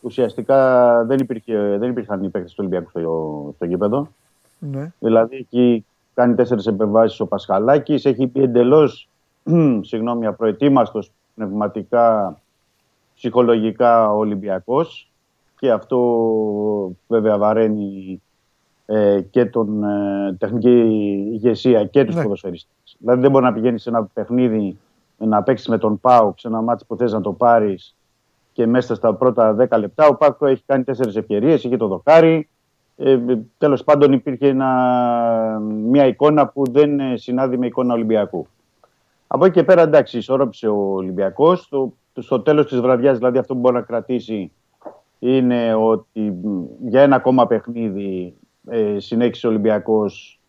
ουσιαστικά 0.01 1.05
δεν, 1.05 1.19
υπήρχε, 1.19 1.77
δεν 1.79 1.91
υπήρχαν 1.91 2.23
οι 2.23 2.29
παίκτες 2.29 2.51
του 2.51 2.57
Ολυμπιακού 2.61 2.91
στο, 2.91 3.53
στο 3.55 3.65
γήπεδο. 3.65 4.09
ναι. 4.59 4.93
Δηλαδή 4.99 5.37
εκεί 5.37 5.85
κάνει 6.15 6.35
τέσσερις 6.35 6.67
επεμβάσεις 6.67 7.21
ο 7.21 7.27
Πασχαλάκης, 7.27 8.05
έχει 8.05 8.27
πει 8.27 8.43
εντελώς 8.43 9.09
συγγνώμη, 9.89 10.27
απροετοίμαστος 10.27 11.13
πνευματικά, 11.35 12.39
ψυχολογικά 13.15 14.13
ο 14.13 14.19
Ολυμπιακός 14.19 15.11
και 15.59 15.71
αυτό 15.71 15.99
βέβαια 17.07 17.39
βαραίνει 17.39 18.23
ε, 18.91 19.21
και 19.31 19.45
τον 19.45 19.85
ε, 19.85 20.37
τεχνική 20.39 20.71
ηγεσία 21.33 21.85
και 21.85 22.05
τους 22.05 22.15
Ναι. 22.15 22.23
ποδοσφαιριστές. 22.23 22.97
Δηλαδή 22.99 23.21
δεν 23.21 23.31
μπορεί 23.31 23.45
να 23.45 23.53
πηγαίνεις 23.53 23.83
σε 23.83 23.89
ένα 23.89 24.05
παιχνίδι 24.05 24.79
να 25.17 25.43
παίξεις 25.43 25.69
με 25.69 25.79
τον 25.79 26.01
ΠΑΟΚ 26.01 26.39
σε 26.39 26.49
ένα 26.49 26.61
μάτι 26.61 26.85
που 26.87 26.97
θες 26.97 27.13
να 27.13 27.21
το 27.21 27.33
πάρεις 27.33 27.97
και 28.53 28.67
μέσα 28.67 28.95
στα 28.95 29.15
πρώτα 29.15 29.57
10 29.71 29.79
λεπτά 29.79 30.07
ο 30.07 30.15
ΠΑΟΚ 30.17 30.37
έχει 30.41 30.63
κάνει 30.67 30.85
τέσσερις 30.85 31.17
ευκαιρίες, 31.17 31.65
είχε 31.65 31.77
το 31.77 31.87
δοκάρι. 31.87 32.49
Ε, 32.97 33.19
τέλος 33.59 33.85
πάντων 33.85 34.13
υπήρχε 34.13 34.49
ένα, 34.49 34.69
μια 35.61 36.07
εικόνα 36.07 36.47
που 36.47 36.63
δεν 36.71 37.01
ε, 37.01 37.17
συνάδει 37.17 37.59
με 37.59 37.67
εικόνα 37.67 37.95
Ολυμπιακού. 37.95 38.47
Από 39.27 39.45
εκεί 39.45 39.55
και 39.55 39.65
πέρα 39.65 39.83
εντάξει, 39.83 40.19
ισόρρεψε 40.19 40.69
ο 40.69 40.93
Ολυμπιακός. 40.95 41.61
Στο, 41.61 41.93
στο 42.19 42.41
τέλος 42.41 42.67
της 42.67 42.81
βραδιάς 42.81 43.19
δηλαδή 43.19 43.39
αυτό 43.39 43.55
που 43.55 43.61
μπορεί 43.61 43.75
να 43.75 43.81
κρατήσει 43.81 44.53
είναι 45.19 45.75
ότι 45.75 46.21
μ, 46.21 46.65
για 46.89 47.03
ένα 47.03 47.17
ακόμα 47.17 47.47
παιχνίδι 47.47 48.35
ε, 48.71 48.99
συνέχισε 48.99 49.47
ο 49.47 49.51
Ολυμπιακός 49.51 50.41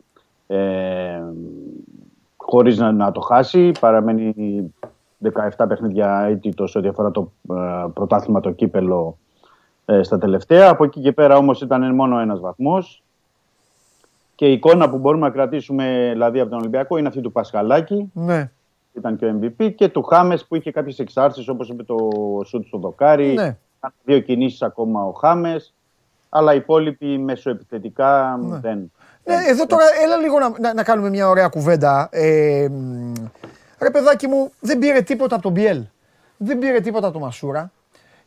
ε, 0.48 1.22
χωρίς 2.38 2.78
να, 2.78 2.92
να 2.92 3.12
το 3.12 3.20
χάσει. 3.20 3.72
Παραμένει 3.80 4.34
17 5.58 5.66
παιχνίδια 5.68 6.22
αίτητος 6.22 6.76
ό,τι 6.76 6.88
αφορά 6.88 7.12
το 7.12 7.32
ε, 7.50 7.86
πρωτάθλημα, 7.94 8.40
το 8.40 8.52
κύπελο 8.52 9.18
ε, 9.86 10.04
στα 10.04 10.18
τελευταία. 10.18 10.70
Από 10.70 10.84
εκεί 10.84 11.02
και 11.02 11.12
πέρα 11.12 11.38
όμως 11.38 11.62
ήταν 11.62 11.96
μόνο 11.96 12.20
ένας 12.20 12.40
βαθμός. 12.40 13.04
Και 14.36 14.48
η 14.48 14.52
εικόνα 14.52 14.90
που 14.90 14.98
μπορούμε 14.98 15.28
να 15.28 15.34
κρατήσουμε 15.34 16.10
δηλαδή 16.12 16.40
από 16.40 16.50
τον 16.50 16.60
Ολυμπιακό 16.60 16.98
είναι 16.98 17.08
αυτή 17.08 17.22
του 17.22 17.32
Πασχαλάκη, 17.32 18.12
Ναι, 18.14 18.52
ήταν 18.94 19.16
και 19.18 19.26
ο 19.26 19.40
MVP, 19.42 19.74
και 19.76 19.90
του 19.90 20.04
Χάμες 20.04 20.46
που 20.46 20.56
είχε 20.56 20.72
κάποιες 20.72 21.00
εξάρσεις 21.00 21.48
όπως 21.48 21.70
είπε 21.70 21.84
το 21.84 21.98
σουτ 22.46 22.66
στο 22.66 22.78
δοκάρι. 22.78 23.34
ναι. 23.34 23.58
Κάνει 23.80 23.94
Δύο 24.04 24.20
κινήσεις 24.20 24.62
ακόμα 24.62 25.04
ο 25.04 25.12
Χάμες. 25.12 25.74
Αλλά 26.30 26.54
οι 26.54 26.58
υπόλοιποι 26.58 27.18
μεσοεπιθετικά 27.18 28.40
δεν. 28.42 28.92
Ναι, 29.24 29.36
εδώ 29.48 29.66
τώρα 29.66 29.84
έλα 30.04 30.18
λίγο 30.18 30.40
να, 30.40 30.52
να, 30.60 30.74
να 30.74 30.84
κάνουμε 30.84 31.10
μια 31.10 31.28
ωραία 31.30 31.48
κουβέντα. 31.48 32.10
Ε, 32.12 32.68
μ, 32.72 33.14
ρε 33.80 33.90
παιδάκι 33.90 34.28
μου, 34.28 34.52
δεν 34.60 34.80
πήρε 34.80 35.02
τίποτα 35.02 35.34
από 35.36 35.44
τον 35.44 35.52
Μπιέλ. 35.52 35.84
Δεν 36.38 36.60
πήρε 36.60 36.80
τίποτα 36.80 37.06
από 37.08 37.14
τον 37.18 37.26
Μασούρα. 37.26 37.72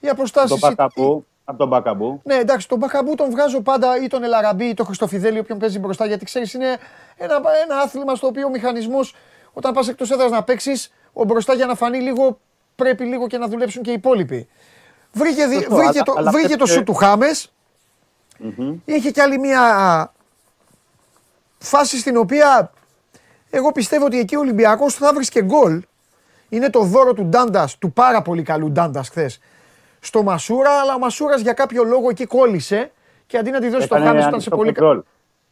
Οι 0.01 0.09
Από 0.09 0.17
αποστάσει. 0.21 0.49
τον 0.49 0.59
Μπακαμπού. 0.59 1.27
Από 1.45 1.59
τον 1.59 1.69
Μπακαμπού. 1.69 2.21
Ναι, 2.25 2.35
εντάξει, 2.35 2.69
τον 2.69 2.79
Μπακαμπού 2.79 3.15
τον 3.15 3.31
βγάζω 3.31 3.61
πάντα 3.61 4.03
ή 4.03 4.07
τον 4.07 4.23
Ελαραμπή 4.25 4.65
ή 4.65 4.75
τον 4.75 4.87
Χριστοφιδέλη, 4.87 5.39
όποιον 5.39 5.59
παίζει 5.59 5.79
μπροστά. 5.79 6.07
Γιατί 6.07 6.25
ξέρεις, 6.25 6.55
είναι 6.55 6.77
ένα, 7.17 7.35
ένα 7.65 7.77
άθλημα 7.85 8.15
στο 8.15 8.27
οποίο 8.27 8.47
ο 8.47 8.51
μηχανισμός, 8.51 9.15
όταν 9.53 9.73
πας 9.73 9.89
εκτός 9.89 10.11
έδρας 10.11 10.31
να 10.31 10.43
παίξεις, 10.43 10.93
ο 11.13 11.25
μπροστά 11.25 11.55
για 11.55 11.67
να 11.67 11.75
φανεί 11.75 11.99
λίγο, 12.01 12.39
πρέπει 12.77 13.05
λίγο 13.05 13.27
και 13.27 13.39
να 13.39 13.47
δουλέψουν 13.49 13.83
και 13.83 13.91
οι 13.91 13.95
υπόλοιποι. 13.95 14.49
Βρήκε, 15.13 15.47
δι- 15.47 15.55
Σωστό, 15.59 15.75
βρήκε 15.75 15.89
αλλά- 15.91 16.03
το, 16.03 16.15
αλλά 16.17 16.31
βρήκε 16.31 16.49
το 16.49 16.57
πρέπει- 16.57 16.71
σου 16.71 16.83
του 16.83 16.95
Χάμες, 18.57 18.79
Είχε 18.85 19.11
κι 19.11 19.21
άλλη 19.21 19.39
μια 19.39 20.13
φάση 21.59 21.99
στην 21.99 22.17
οποία 22.17 22.73
εγώ 23.51 23.73
πιστεύω 23.73 24.05
ότι 24.05 24.19
εκεί 24.19 24.37
ο 24.37 24.39
Ολυμπιακός 24.41 24.95
θα 24.95 25.13
βρει 25.15 25.27
και 25.27 25.43
γκολ. 25.43 25.83
Είναι 26.49 26.71
το 26.71 26.81
δώρο 26.81 27.13
του 27.13 27.25
Ντάντας, 27.25 27.79
του 27.79 27.93
πάρα 27.93 28.23
πολύ 28.23 28.43
καλού 28.43 28.71
Ντάντας 28.71 29.09
χθες. 29.09 29.41
Στο 30.01 30.23
Μασούρα, 30.23 30.71
αλλά 30.81 30.95
ο 30.95 30.99
Μασούρας 30.99 31.41
για 31.41 31.53
κάποιο 31.53 31.85
λόγο 31.85 32.09
εκεί 32.11 32.27
κόλλησε 32.27 32.93
και 33.27 33.39
αντί 33.39 33.51
να 33.51 33.61
τη 33.61 33.69
δώσει 33.69 33.87
στο 33.87 33.95
Έκανε 33.95 34.09
Χάμες 34.09 34.27
ήταν 34.27 34.41
σε 34.41 34.49
ανοιχτό 34.51 34.57
πολύ 34.57 34.73
κοντρόλ. 34.73 35.03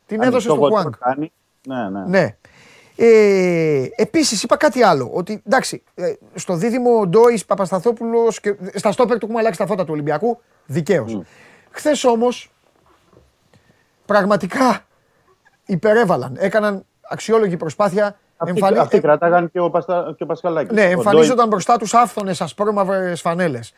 Την 0.07 0.23
έδωσε 0.23 0.37
Ανοιχτό 0.37 0.41
στο 0.41 0.55
κοντρόλ 0.61 0.81
Χουάνκ. 0.81 0.97
κάνει. 0.99 1.33
Ναι, 1.67 1.89
ναι. 1.89 2.05
Ναι. 2.07 2.37
Ε, 2.97 3.89
Επίσης, 3.97 4.43
είπα 4.43 4.57
κάτι 4.57 4.83
άλλο. 4.83 5.11
Ότι 5.13 5.43
εντάξει, 5.47 5.83
ε, 5.95 6.13
στο 6.35 6.55
δίδυμο 6.55 7.07
Ντόις 7.07 7.45
Παπασταθόπουλος 7.45 8.41
και 8.41 8.57
στα 8.75 8.93
στόπερ 8.93 9.19
του 9.19 9.25
έχουμε 9.25 9.41
αλλάξει 9.41 9.59
τα 9.59 9.67
φώτα 9.67 9.85
του 9.85 9.93
Ολυμπιακού. 9.93 10.41
Δικαίως. 10.67 11.17
Mm. 11.19 11.23
Χθες 11.71 12.05
όμως, 12.05 12.51
πραγματικά 14.15 14.81
υπερέβαλαν. 15.67 16.37
Έκαναν 16.39 16.85
αξιόλογη 17.11 17.57
προσπάθεια. 17.57 18.17
Αυτοί, 18.37 18.53
Εμφανι- 18.59 18.79
αυτοί 18.81 19.01
κρατάγαν 19.01 19.51
και 19.51 19.61
ο, 19.61 19.71
Παστα, 19.71 20.15
και 20.17 20.23
ο 20.23 20.27
Πασχαλάκης. 20.27 20.73
Ναι, 20.77 20.85
Ο 20.87 20.91
εμφανίζονταν 20.91 21.49
μπροστά 21.49 21.77
τους 21.77 21.95
άφθονες 21.95 22.41
ασπρόμαυρε 22.41 23.15
φανέλες. 23.15 23.73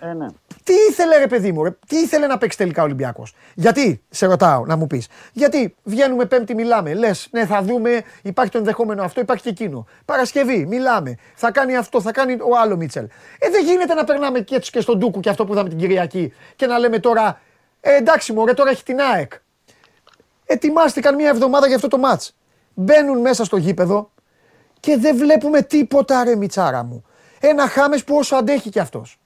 Ντόι- 0.00 0.10
Ε, 0.10 0.14
ναι. 0.14 0.26
Τι 0.64 0.72
ήθελε 0.90 1.16
ρε 1.18 1.26
παιδί 1.26 1.52
μου, 1.52 1.62
ρε, 1.64 1.70
τι 1.86 1.96
ήθελε 1.96 2.26
να 2.26 2.38
παίξει 2.38 2.58
τελικά 2.58 2.82
ο 2.82 2.84
Ολυμπιακός; 2.84 3.34
Γιατί, 3.54 4.02
σε 4.10 4.26
ρωτάω 4.26 4.64
να 4.66 4.76
μου 4.76 4.86
πεις, 4.86 5.08
Γιατί 5.32 5.74
βγαίνουμε 5.82 6.24
Πέμπτη, 6.24 6.54
μιλάμε. 6.54 6.94
Λες, 6.94 7.28
ναι, 7.30 7.46
θα 7.46 7.62
δούμε, 7.62 8.02
υπάρχει 8.22 8.50
το 8.52 8.58
ενδεχόμενο 8.58 9.02
αυτό, 9.02 9.20
υπάρχει 9.20 9.42
και 9.42 9.48
εκείνο. 9.48 9.86
Παρασκευή, 10.04 10.66
μιλάμε. 10.66 11.16
Θα 11.34 11.50
κάνει 11.50 11.76
αυτό, 11.76 12.00
θα 12.00 12.12
κάνει 12.12 12.32
ο 12.32 12.58
άλλο 12.62 12.76
Μίτσελ. 12.76 13.04
Ε, 13.38 13.50
δεν 13.50 13.64
γίνεται 13.64 13.94
να 13.94 14.04
περνάμε 14.04 14.40
και 14.40 14.54
έτσι 14.54 14.70
και 14.70 14.80
στον 14.80 14.98
Ντούκου 14.98 15.20
και 15.20 15.28
αυτό 15.28 15.44
που 15.44 15.52
είδαμε 15.52 15.68
την 15.68 15.78
Κυριακή 15.78 16.32
και 16.56 16.66
να 16.66 16.78
λέμε 16.78 16.98
τώρα, 16.98 17.40
ε, 17.80 17.96
εντάξει, 17.96 18.32
μωρέ, 18.32 18.52
τώρα 18.52 18.70
έχει 18.70 18.82
την 18.82 18.98
ΑΕΚ. 19.14 19.32
Ετοιμάστηκαν 20.52 21.14
μία 21.14 21.28
εβδομάδα 21.28 21.66
για 21.66 21.76
αυτό 21.76 21.88
το 21.88 21.98
μάτς. 21.98 22.34
Μπαίνουν 22.74 23.20
μέσα 23.20 23.44
στο 23.44 23.56
γήπεδο 23.56 24.10
και 24.80 24.96
δεν 24.96 25.16
βλέπουμε 25.16 25.62
τίποτα 25.62 26.24
ρε 26.24 26.36
Μιτσάρα 26.36 26.84
μου. 26.84 27.04
Ένα 27.40 27.68
Χάμες 27.68 28.04
που 28.04 28.16
όσο 28.16 28.36
αντέχει 28.36 28.70
κι 28.70 28.78
αυτός. 28.78 29.18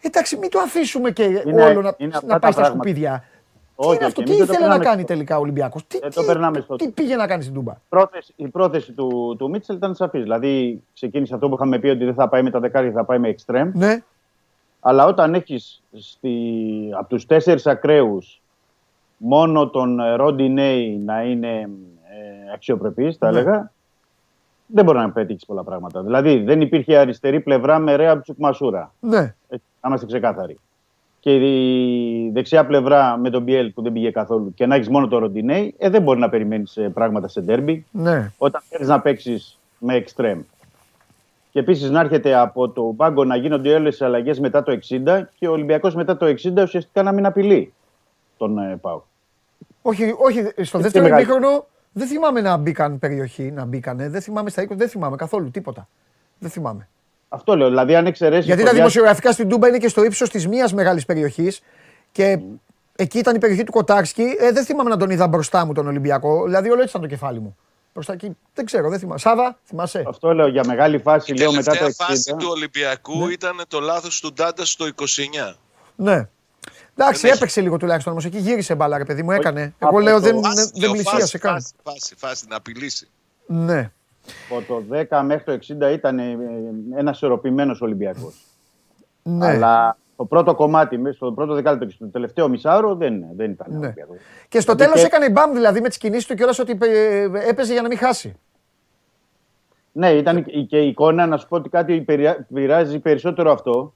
Εντάξει, 0.00 0.36
μην 0.36 0.50
το 0.50 0.58
αφήσουμε 0.58 1.10
και 1.10 1.22
Είναι- 1.22 1.62
όλο 1.64 1.80
να, 1.82 1.94
είναι 1.98 2.12
αυτά 2.16 2.26
να 2.26 2.32
τα 2.32 2.38
πάει 2.38 2.52
στα 2.52 2.60
πράγματα. 2.60 2.66
σκουπίδια. 2.66 3.24
τι 3.76 3.86
Όχι, 3.86 3.96
είναι 3.96 4.04
αυτό, 4.06 4.20
όχι, 4.20 4.30
τι 4.30 4.36
μην 4.36 4.46
το 4.46 4.52
ήθελε 4.52 4.58
να 4.58 4.72
περνάμε 4.72 4.84
κάνει 4.84 4.98
στο- 5.02 5.12
τελικά 5.12 5.36
ο 5.36 5.40
Ολυμπιακός; 5.40 5.86
Τι, 5.86 5.98
Δεν 5.98 6.10
το 6.10 6.20
τι- 6.20 6.26
περνάμε 6.26 6.60
στο- 6.60 6.76
τι 6.76 6.88
πήγε 6.88 7.16
να 7.16 7.26
κάνει 7.26 7.42
στην 7.42 7.54
Τούμπα; 7.54 7.72
Πρόθεση, 7.88 8.32
η 8.36 8.48
πρόθεση 8.48 8.92
του, 8.92 9.36
του 9.38 9.50
Μίτσελ 9.50 9.76
ήταν 9.76 9.94
σαφής. 9.94 10.22
Δηλαδή, 10.22 10.82
ξεκίνησε 10.94 11.34
αυτό 11.34 11.48
που 11.48 11.54
είχαμε 11.54 11.78
πει 11.78 11.88
ότι 11.88 12.04
δεν 12.04 12.14
θα 12.14 12.28
πάει 12.28 12.42
με 12.42 12.50
τα 12.50 12.60
δεκάρια, 12.60 12.90
θα 12.92 13.04
πάει 13.04 13.18
με 13.18 13.28
εξτρέμ. 13.28 13.70
Ναι, 13.74 14.02
Αλλά 14.80 15.04
όταν 15.04 15.34
έχεις 15.34 15.82
από 16.98 17.08
τους 17.08 17.26
τέσσερις 17.26 17.66
ακραίους 17.66 18.42
μόνο 19.18 19.68
τον 19.68 20.00
ε, 20.00 20.14
Ρόντι 20.14 20.48
Νέι 20.48 20.96
να 21.04 21.22
είναι 21.22 21.48
ε, 21.58 22.52
αξιοπρεπής, 22.54 23.16
θα 23.16 23.30
Ναι. 23.30 23.38
έλεγα, 23.38 23.72
δεν 24.66 24.84
μπορεί 24.84 24.98
να 24.98 25.10
πετύχεις 25.10 25.44
πολλά 25.46 25.62
πράγματα. 25.64 26.02
Δηλαδή 26.02 26.38
δεν 26.42 26.60
υπήρχε 26.60 26.96
αριστερή 26.96 27.40
πλευρά 27.40 27.78
με 27.78 27.94
ρέα 27.96 28.20
Τσουκμασούρα. 28.20 28.92
Ναι. 29.00 29.18
Έτσι, 29.48 29.66
να 29.80 29.88
είμαστε 29.88 30.06
ξεκάθαροι. 30.06 30.58
Και 31.20 31.34
η 31.34 32.30
δεξιά 32.30 32.66
πλευρά 32.66 33.16
με 33.16 33.30
τον 33.30 33.42
Μπιέλ 33.42 33.70
που 33.72 33.82
δεν 33.82 33.92
πήγε 33.92 34.10
καθόλου 34.10 34.54
και 34.54 34.66
να 34.66 34.74
έχεις 34.74 34.88
μόνο 34.88 35.08
το 35.08 35.18
Ροντινέι, 35.18 35.74
ε, 35.78 35.88
δεν 35.88 36.02
μπορεί 36.02 36.18
να 36.20 36.28
περιμένεις 36.28 36.78
πράγματα 36.94 37.28
σε 37.28 37.40
ντέρμπι. 37.40 37.86
Ναι. 37.90 38.30
Όταν 38.38 38.62
θέλεις 38.68 38.88
να 38.88 39.00
παίξεις 39.00 39.58
με 39.78 39.94
εξτρέμ. 39.94 40.40
Και 41.50 41.58
επίσης 41.58 41.90
να 41.90 42.00
έρχεται 42.00 42.34
από 42.34 42.68
το 42.68 42.82
πάγκο 42.96 43.24
να 43.24 43.36
γίνονται 43.36 43.74
όλες 43.74 43.96
τι 43.96 44.04
αλλαγές 44.04 44.40
μετά 44.40 44.62
το 44.62 44.72
60 44.72 45.28
και 45.38 45.48
ο 45.48 45.52
Ολυμπιακός 45.52 45.94
μετά 45.94 46.16
το 46.16 46.26
60 46.26 46.62
ουσιαστικά 46.62 47.02
να 47.02 47.12
μην 47.12 47.26
απειλεί 47.26 47.72
τον 48.38 48.58
ε, 48.58 48.76
Πάου. 48.76 49.04
Όχι, 49.82 50.14
όχι, 50.18 50.64
στο 50.64 50.76
Και 50.76 50.82
δεύτερο 50.82 51.04
μεγάλη. 51.04 51.22
ημίχρονο 51.22 51.66
δεν 51.92 52.06
θυμάμαι 52.06 52.40
να 52.40 52.56
μπήκαν 52.56 52.98
περιοχή, 52.98 53.50
να 53.50 53.64
μπήκανε. 53.64 54.08
Δεν 54.08 54.20
θυμάμαι 54.20 54.50
στα 54.50 54.62
20, 54.62 54.66
δεν 54.68 54.88
θυμάμαι 54.88 55.16
καθόλου 55.16 55.50
τίποτα. 55.50 55.88
Δεν 56.38 56.50
θυμάμαι. 56.50 56.88
Αυτό 57.28 57.56
λέω. 57.56 57.68
Δηλαδή, 57.68 57.94
αν 57.94 58.06
εξαιρέσεις. 58.06 58.46
Γιατί 58.46 58.62
τα 58.62 58.72
δημοσιογραφικά 58.72 59.32
στην 59.32 59.48
Τούμπα 59.48 59.68
είναι 59.68 59.78
και 59.78 59.88
στο 59.88 60.04
ύψος 60.04 60.30
της 60.30 60.48
μίας 60.48 60.72
μεγάλης 60.72 61.04
περιοχής 61.04 61.62
και 62.12 62.38
εκεί 62.96 63.18
ήταν 63.18 63.34
η 63.34 63.38
περιοχή 63.38 63.64
του 63.64 63.72
Κοτάξκι. 63.72 64.36
Ε, 64.38 64.52
δεν 64.52 64.64
θυμάμαι 64.64 64.90
να 64.90 64.96
τον 64.96 65.10
είδα 65.10 65.28
μπροστά 65.28 65.64
μου 65.66 65.72
τον 65.72 65.86
Ολυμπιακό. 65.86 66.44
Δηλαδή, 66.44 66.70
όλο 66.70 66.78
έτσι 66.82 66.90
ήταν 66.90 67.00
το 67.00 67.08
κεφάλι 67.08 67.40
μου. 67.40 67.56
Μπροστά 67.94 68.12
εκεί. 68.12 68.36
Δεν 68.54 68.64
ξέρω, 68.64 68.88
δεν 68.88 68.98
θυμάμαι. 68.98 69.18
Σάβα, 69.18 69.58
θυμάσαι; 69.64 70.04
Αυτό 70.06 70.32
λέω 70.34 70.48
για 70.48 70.64
μεγάλη 70.66 70.98
φάση, 70.98 71.32
Η 71.32 71.36
λέω 71.36 71.52
μετά 71.52 71.72
το 71.72 71.78
τελευταία 71.78 72.06
φάση 72.06 72.32
60. 72.34 72.38
του 72.38 72.46
Ολυμπιακού 72.50 73.28
ήταν 73.28 73.62
το 73.68 73.80
λάθος 73.80 74.20
του 74.20 74.32
Ντάντα 74.32 74.64
στο 74.64 74.86
29. 74.86 75.54
Ναι. 75.96 76.28
Εντάξει, 77.00 77.20
Δεν 77.20 77.30
έχει. 77.30 77.38
έπαιξε 77.38 77.60
λίγο 77.60 77.76
τουλάχιστον 77.76 78.12
όμως. 78.12 78.24
Εκεί 78.24 78.38
γύρισε 78.38 78.74
μπάλα, 78.74 78.98
ρε 78.98 79.04
παιδί 79.04 79.22
μου, 79.22 79.30
έκανε. 79.30 79.60
Όχι, 79.60 79.72
Εγώ 79.78 79.88
από 79.90 80.00
λέω 80.00 80.14
το- 80.14 80.20
δεν, 80.20 80.42
Φάση, 80.42 80.70
δεν 80.72 80.80
λέω, 80.82 80.90
πλησίασε 80.90 81.18
φάση, 81.20 81.38
καν. 81.38 81.52
Φάση, 81.54 81.72
φάση, 81.84 82.14
φάση, 82.16 82.44
να 82.48 82.56
απειλήσει. 82.56 83.08
Ναι. 83.46 83.90
Από 84.50 84.62
το 84.66 84.82
10 84.90 85.22
μέχρι 85.22 85.44
το 85.44 85.52
60 85.52 85.90
ήταν 85.92 86.18
ένας 86.96 87.16
ισορροπημένος 87.16 87.80
Ολυμπιακός. 87.80 88.44
Ναι. 89.22 89.46
Αλλά 89.46 89.96
το 90.16 90.24
πρώτο 90.24 90.54
κομμάτι, 90.54 90.98
μέσα 90.98 91.16
στο 91.16 91.32
πρώτο 91.32 91.54
δεκάλεπτο 91.54 91.86
και 91.86 91.92
στο 91.92 92.06
τελευταίο 92.06 92.48
μισάωρο 92.48 92.94
δεν, 92.94 93.24
δεν 93.36 93.50
ήταν 93.50 93.66
Ναι. 93.70 93.76
Ολυμπιακός. 93.78 94.16
Και 94.48 94.60
στο 94.60 94.74
Δηλαδή 94.74 94.92
τέλος 94.92 95.08
και- 95.08 95.16
έκανε 95.16 95.30
μπαμ 95.32 95.52
δηλαδή 95.52 95.80
με 95.80 95.88
τις 95.88 95.98
κινήσεις 95.98 96.26
του 96.26 96.34
κιόλας 96.34 96.58
ότι 96.58 96.78
ε, 96.82 97.22
έπαιζε 97.48 97.72
για 97.72 97.82
να 97.82 97.88
μην 97.88 97.98
χάσει. 97.98 98.36
Ναι, 99.92 100.10
ήταν 100.10 100.44
και 100.66 100.78
η 100.80 100.88
εικόνα 100.88 101.26
να 101.26 101.36
σου 101.36 101.48
πω 101.48 101.56
ότι 101.56 101.68
κάτι 101.68 102.00
περι- 102.00 102.42
πειράζει 102.54 102.98
περισσότερο 102.98 103.52
αυτό. 103.52 103.94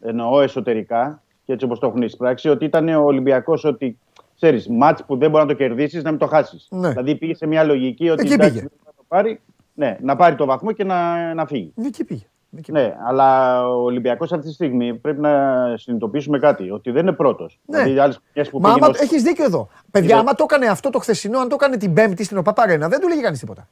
Εννοώ 0.00 0.40
εσωτερικά 0.40 1.22
και 1.44 1.52
έτσι 1.52 1.64
όπως 1.64 1.78
το 1.78 1.86
έχουν 1.86 2.02
εισπράξει, 2.02 2.48
ότι 2.48 2.64
ήταν 2.64 2.88
ο 2.88 3.04
Ολυμπιακός 3.04 3.64
ότι 3.64 3.98
ξέρεις, 4.34 4.68
μάτς 4.68 5.04
που 5.04 5.16
δεν 5.16 5.30
μπορεί 5.30 5.42
να 5.42 5.48
το 5.48 5.54
κερδίσεις, 5.56 6.02
να 6.02 6.10
μην 6.10 6.18
το 6.18 6.26
χάσεις. 6.26 6.66
Ναι. 6.70 6.88
Δηλαδή 6.88 7.14
πήγε 7.16 7.34
σε 7.34 7.46
μια 7.46 7.64
λογική 7.64 8.10
ότι 8.10 8.22
Εκεί 8.22 8.32
εντάξει, 8.32 8.52
πήγε. 8.52 8.60
δεν 8.68 8.78
θα 8.84 8.92
το 8.96 9.04
πάρει, 9.08 9.40
ναι, 9.74 9.96
να 10.00 10.16
πάρει 10.16 10.34
το 10.34 10.44
βαθμό 10.46 10.72
και 10.72 10.84
να, 10.84 11.34
να 11.34 11.46
φύγει. 11.46 11.72
Εκεί 11.84 12.04
πήγε. 12.04 12.22
Εκεί 12.56 12.72
πήγε. 12.72 12.84
Ναι, 12.84 12.94
αλλά 13.06 13.58
ο 13.68 13.82
Ολυμπιακός 13.82 14.32
αυτή 14.32 14.46
τη 14.46 14.52
στιγμή 14.52 14.94
πρέπει 14.94 15.20
να 15.20 15.64
συνειδητοποιήσουμε 15.76 16.38
κάτι. 16.38 16.70
Ότι 16.70 16.90
δεν 16.90 17.02
είναι 17.02 17.12
πρώτος. 17.16 17.58
Ναι. 17.66 17.78
Δηλαδή, 17.82 17.98
άλλες 17.98 18.20
χρονιές 18.24 18.50
που 18.50 18.60
Μα 18.60 18.68
πήγαινε 18.68 18.84
άμα 18.86 18.94
ως- 18.96 19.00
έχεις 19.02 19.22
δίκιο 19.22 19.44
εδώ. 19.44 19.68
Παιδιά, 19.90 20.14
Ναι. 20.14 20.20
άμα 20.20 20.34
το 20.34 20.44
έκανε 20.50 20.66
αυτό 20.66 20.90
το 20.90 20.98
χθεσινό, 20.98 21.38
αν 21.38 21.48
το 21.48 21.54
έκανε 21.60 21.76
την 21.76 21.92
Πέμπτη 21.94 22.24
στην 22.24 22.36
ΟΠΑΠΑΡΕΝΑ, 22.36 22.88
δεν 22.88 23.00
του 23.00 23.08
λέγει 23.08 23.20
κανείς 23.22 23.38
τίποτα. 23.38 23.68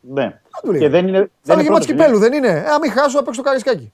Ναι. 0.00 0.40
του 0.62 0.70
λέει. 0.70 0.80
Και 0.80 0.88
δεν 0.88 1.08
είναι. 1.08 1.18
Θα 1.18 1.28
δεν 1.42 1.56
λέγει 1.56 1.66
είναι 1.68 1.74
μάτς 1.76 1.86
πρώτος, 1.86 2.04
κυπέλου, 2.04 2.18
δεν 2.20 2.32
είναι. 2.32 2.48
Ε, 2.48 2.64
αν 2.70 2.78
μην 2.82 2.90
χάσω, 2.90 3.18
θα 3.18 3.24
παίξω 3.24 3.42
το 3.42 3.48
καρισκάκι. 3.48 3.92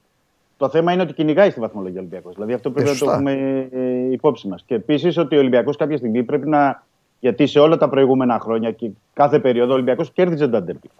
Το 0.60 0.68
θέμα 0.68 0.92
είναι 0.92 1.02
ότι 1.02 1.12
κυνηγάει 1.12 1.50
στη 1.50 1.60
βαθμολογία 1.60 1.96
ο 1.98 2.02
Ολυμπιακός. 2.02 2.34
Δηλαδή 2.34 2.52
αυτό 2.52 2.70
πρέπει 2.70 2.88
Ε, 2.88 2.92
να 2.92 2.98
το 2.98 3.04
σωστά. 3.04 3.14
έχουμε 3.18 3.68
ε, 3.72 4.12
υπόψη 4.12 4.48
μας. 4.48 4.62
Και 4.66 4.74
επίσης 4.74 5.16
ότι 5.16 5.36
ο 5.36 5.38
Ολυμπιακός 5.38 5.76
κάποια 5.76 5.96
στιγμή 5.96 6.22
πρέπει 6.22 6.48
να. 6.48 6.82
Γιατί 7.20 7.46
σε 7.46 7.58
όλα 7.58 7.76
τα 7.76 7.88
προηγούμενα 7.88 8.38
χρόνια 8.40 8.70
και 8.72 8.90
κάθε 9.12 9.38
περίοδο 9.38 9.70
ο 9.70 9.74
Ολυμπιακός 9.74 10.12
κέρδιζε 10.12 10.48
τα 10.48 10.62
ντέρμπι. 10.62 10.90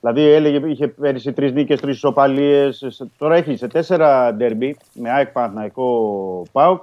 Δηλαδή 0.00 0.22
έλεγε, 0.22 0.68
είχε 0.68 0.88
πέρυσι 0.88 1.32
τρεις 1.32 1.52
νίκες, 1.52 1.80
τρεις 1.80 1.96
ισοπαλίες. 1.96 3.00
Τώρα 3.18 3.34
έχει 3.36 3.56
σε 3.56 3.66
τέσσερα 3.66 4.34
ντέρμπι 4.34 4.76
με 4.94 5.10
ΑΕΚ 5.10 5.28
Παναθηναϊκό 5.28 6.42
ΠΑΟΚ 6.52 6.82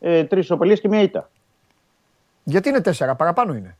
ε, 0.00 0.24
τρεις 0.24 0.44
ισοπαλίες 0.44 0.80
και 0.80 0.88
μία 0.88 1.02
ήττα. 1.02 1.30
Γιατί 2.44 2.68
είναι 2.68 2.80
τέσσερα, 2.80 3.14
παραπάνω 3.14 3.54
είναι; 3.54 3.76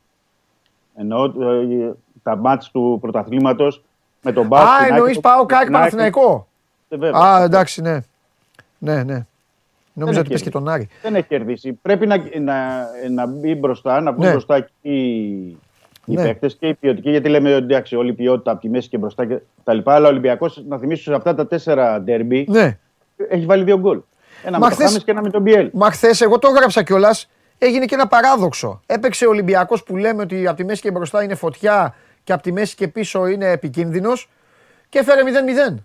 Ενώ 0.97 1.24
ε, 1.24 1.93
τα 2.23 2.37
μάτς 2.37 2.70
του 2.70 2.99
πρωταθλήματος 3.01 3.85
με 4.23 4.33
τον 4.33 4.49
ΠΑΟΚ. 4.49 4.66
Α, 4.69 4.77
την 4.77 4.83
ΑΕΚ, 4.85 4.93
εννοείς 4.93 5.15
το- 5.15 5.20
πάω 5.20 5.47
κάκι 5.47 5.65
την 5.65 5.74
ΑΕΚ, 5.74 5.83
Παναθηναϊκό; 5.83 6.47
Ε, 6.89 6.97
βέβαια. 6.97 7.21
Α, 7.21 7.43
εντάξει, 7.43 7.81
ναι. 7.83 7.99
Ναι, 8.79 9.03
ναι. 9.03 9.27
Νόμιζα 9.93 10.21
ότι 10.21 10.29
έχει 10.33 10.33
πες 10.33 10.43
και 10.43 10.51
τον 10.59 10.69
Άρη. 10.69 10.89
δεν 11.03 11.15
έχει 11.15 11.27
κερδίσει. 11.27 11.73
Πρέπει 11.73 12.07
να, 12.07 12.17
να, 12.41 12.87
να 13.11 13.27
μπει 13.27 13.55
μπροστά, 13.55 14.01
να 14.01 14.13
βγουν 14.13 14.25
Ναι. 14.25 14.31
μπροστά 14.31 14.61
και 14.61 14.71
οι, 14.81 15.21
οι 16.05 16.15
Ναι. 16.15 16.23
παίκτες 16.23 16.55
και 16.61 16.69
οι 16.69 16.75
ποιοτικοί. 16.75 17.11
Γιατί 17.11 17.29
λέμε 17.29 17.55
ότι 17.55 17.65
εντάξει, 17.65 17.97
όλη 17.97 18.11
η 18.11 18.13
ποιότητα 18.13 18.51
από 18.51 18.61
τη 18.61 18.69
μέση 18.69 18.89
και 18.89 18.99
μπροστά 18.99 19.27
και 19.27 19.39
τα 19.65 19.75
λοιπά. 19.75 19.95
Αλλά 19.95 20.07
ο 20.07 20.11
Ολυμπιακός, 20.11 20.63
να 20.69 20.79
θυμίσω 20.79 21.03
σε 21.03 21.15
αυτά 21.15 21.35
τα 21.35 21.47
τέσσερα 21.47 22.01
ντέρμπι, 22.01 22.47
Ναι. 22.49 22.79
έχει 23.29 23.45
βάλει 23.47 23.65
δύο 23.65 23.79
γκολ. 23.79 24.01
Ένα 24.45 24.59
Μα 24.59 24.65
με 24.65 24.69
το 24.69 24.75
χθες- 24.75 24.89
Χάμες 24.89 25.05
και 25.05 25.11
ένα 25.11 25.23
με 25.23 25.31
τον 25.31 25.43
Μπιέλ. 25.43 25.71
Μα 25.73 25.91
χθες, 25.91 26.21
εγώ 26.21 26.39
το 26.39 26.49
έγραψα 26.55 26.83
κιόλας, 26.83 27.29
έγινε 27.59 27.85
και 27.85 27.95
ένα 27.95 28.07
παράδοξο. 28.07 28.81
Έπαιξε 28.87 29.27
ο 29.27 29.29
Ολυμπιακός 29.29 29.83
που 29.83 29.97
λέμε 29.97 30.23
ότι 30.23 30.47
από 30.47 30.57
τη 30.57 30.65
μέση 30.65 30.81
και 30.83 30.91
μπροστά 30.91 31.23
είναι 31.23 31.35
φωτιά 31.35 31.95
και 32.25 32.33
από 32.33 32.43
τη 32.43 32.53
μέση 32.53 32.75
και 32.75 32.89
πίσω 32.89 33.27
είναι 33.27 33.51
επικίνδυνος 33.51 34.29
και 34.89 34.99
έφερε 34.99 35.23
0-0. 35.23 35.77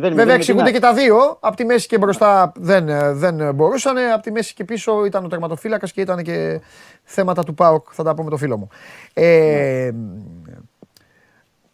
Βέβαια 0.00 0.34
εξηγούνται 0.34 0.70
και 0.70 0.78
τα 0.78 0.94
δύο. 0.94 1.36
Από 1.40 1.56
τη 1.56 1.64
μέση 1.64 1.86
και 1.86 1.98
μπροστά 1.98 2.52
δεν, 2.56 2.88
ε, 2.88 3.12
δεν 3.12 3.54
μπορούσαν. 3.54 3.96
Από 4.12 4.22
τη 4.22 4.30
μέση 4.32 4.54
και 4.54 4.64
πίσω 4.64 5.04
ήταν 5.04 5.24
ο 5.24 5.28
τερματοφύλακας 5.28 5.92
και 5.92 6.00
ήταν 6.00 6.22
και 6.22 6.60
θέματα 7.04 7.42
του 7.44 7.54
ΠΑΟΚ. 7.54 7.86
Θα 7.92 8.02
τα 8.02 8.14
πω 8.14 8.22
με 8.24 8.30
το 8.30 8.36
φίλο 8.36 8.56
μου. 8.56 8.68
Ε, 9.14 9.90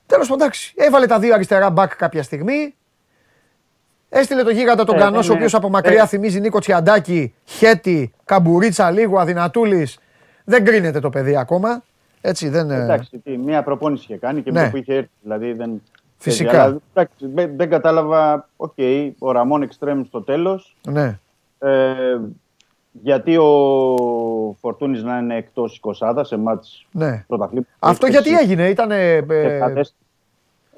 Τέλος 0.06 0.28
πάντων, 0.28 0.42
εντάξει. 0.42 0.72
Έβαλε 0.76 1.06
τα 1.06 1.18
δύο 1.18 1.34
αριστερά 1.34 1.70
μπακ 1.70 1.96
κάποια 1.96 2.22
στιγμή. 2.22 2.74
Έστειλε 4.08 4.42
το 4.42 4.50
γίγαντα 4.50 4.84
τον 4.84 4.94
Ε, 4.96 4.98
Κανός, 4.98 5.16
ο 5.18 5.20
δεν 5.20 5.26
είναι- 5.30 5.34
οποίος 5.34 5.54
από 5.54 5.68
μακριά 5.68 6.02
ε. 6.02 6.06
θυμίζει 6.06 6.40
Νίκο 6.40 6.58
Τσιαντάκη, 6.58 7.34
χαίτη, 7.44 8.12
Καμπουρίτσα 8.24 8.90
λίγο, 8.90 9.18
Αδυνατούλης. 9.18 9.98
Δεν 10.44 10.64
κρίνεται 10.64 11.00
το 11.00 11.10
παιδί 11.10 11.36
ακόμα. 11.36 11.82
Έτσι, 12.20 12.48
δεν. 12.48 12.70
ε, 12.70 12.82
Εντάξει, 12.82 13.18
τι, 13.24 13.36
μία 13.38 13.62
προπόνηση 13.62 14.04
είχε 14.08 14.16
κάνει 14.16 14.42
και 14.42 14.50
Ναι. 14.50 14.60
μία 14.60 14.70
που 14.70 14.76
είχε 14.76 14.94
έρθει. 14.94 15.10
Δηλαδή 15.22 15.52
δεν... 15.52 15.82
Φυσικά. 16.18 16.62
Αλλά, 16.62 16.76
εντάξει, 16.94 17.26
δεν, 17.34 17.56
δεν 17.56 17.70
κατάλαβα, 17.70 18.48
οκ, 18.56 18.74
ο 19.18 19.32
Ραμόν 19.32 19.62
εξτρέμ 19.62 20.02
στο 20.04 20.22
τέλος. 20.22 20.76
Ναι. 20.88 21.18
Ε, 21.58 22.18
γιατί 23.02 23.36
ο 23.36 24.56
Φορτούνης 24.60 25.02
να 25.02 25.18
είναι 25.18 25.36
εκτός 25.36 25.80
20άδας 26.00 26.20
σε 26.22 26.36
ματς 26.36 26.86
ναι. 26.92 27.24
πρωταθλήματος. 27.26 27.74
Αυτό 27.78 28.06
γιατί 28.06 28.30
έγινε, 28.36 28.68
ήταν. 28.68 28.90
ε, 28.90 29.16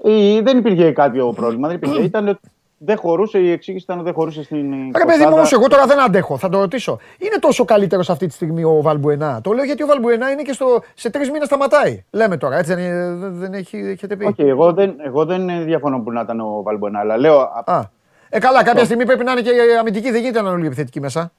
Ε, 0.02 0.42
δεν 0.42 0.58
υπήρχε 0.58 0.92
κάποιο 0.92 1.32
πρόβλημα. 1.32 1.68
Δεν 1.68 1.76
υπήρχε. 1.76 2.02
ήταν 2.02 2.28
ότι 2.28 2.40
δεν 2.82 2.97
χωρούσε, 2.98 3.39
η 3.39 3.51
εξήγηση 3.51 3.85
ήταν 3.85 3.97
ότι 3.97 4.05
δεν 4.05 4.15
χωρούσε 4.15 4.43
στην. 4.43 4.73
Ρε 4.97 5.05
παιδί 5.05 5.24
μου, 5.24 5.31
όμως 5.32 5.52
εγώ 5.52 5.69
τώρα 5.69 5.86
δεν 5.86 6.01
αντέχω. 6.01 6.36
Θα 6.39 6.48
το 6.48 6.59
ρωτήσω. 6.59 6.98
Είναι 7.19 7.36
τόσο 7.40 7.65
καλύτερος 7.65 8.11
αυτή 8.11 8.27
τη 8.27 8.32
στιγμή 8.32 8.65
ο 8.65 8.82
Βαλμπουενά; 8.82 9.40
Το 9.43 9.52
λέω 9.52 9.65
γιατί 9.65 9.82
ο 9.82 9.86
Βαλμπουενά 9.86 10.31
είναι 10.31 10.43
και 10.43 10.52
στο, 10.52 10.82
σε 10.94 11.11
τρεις 11.11 11.31
μήνες 11.31 11.47
σταματάει. 11.47 12.05
Λέμε 12.11 12.36
τώρα, 12.36 12.59
έτσι 12.59 12.74
δεν, 12.74 12.85
είναι- 12.85 13.15
δεν, 13.15 13.35
δεν 13.39 13.52
έχει, 13.55 13.77
έχετε 13.77 14.16
πει. 14.16 14.24
Όχι, 14.24 14.43
εγώ 14.43 14.73
δεν, 14.73 14.94
εγώ 15.05 15.24
δεν 15.24 15.65
διαφωνώ 15.65 15.98
που 16.01 16.12
να 16.12 16.20
ήταν 16.20 16.40
ο 16.40 16.62
Βαλμπονά, 16.62 16.98
αλλά 16.98 17.16
λέω. 17.19 17.39
α- 17.40 17.62
Α. 17.66 17.82
Ε, 18.28 18.39
καλά, 18.39 18.62
κάποια 18.65 18.85
στιγμή 18.85 19.07
πρέπει 19.07 19.24
να 19.24 19.32
είναι 19.32 19.40
και 19.40 19.51
αμυντική, 19.81 20.11
δεν 20.11 20.20
γίνεται 20.20 20.40
να 20.40 20.47
είναι 20.48 20.57
όλοι 20.57 20.66
επιθετικοί 20.66 21.01
μέσα. 21.01 21.32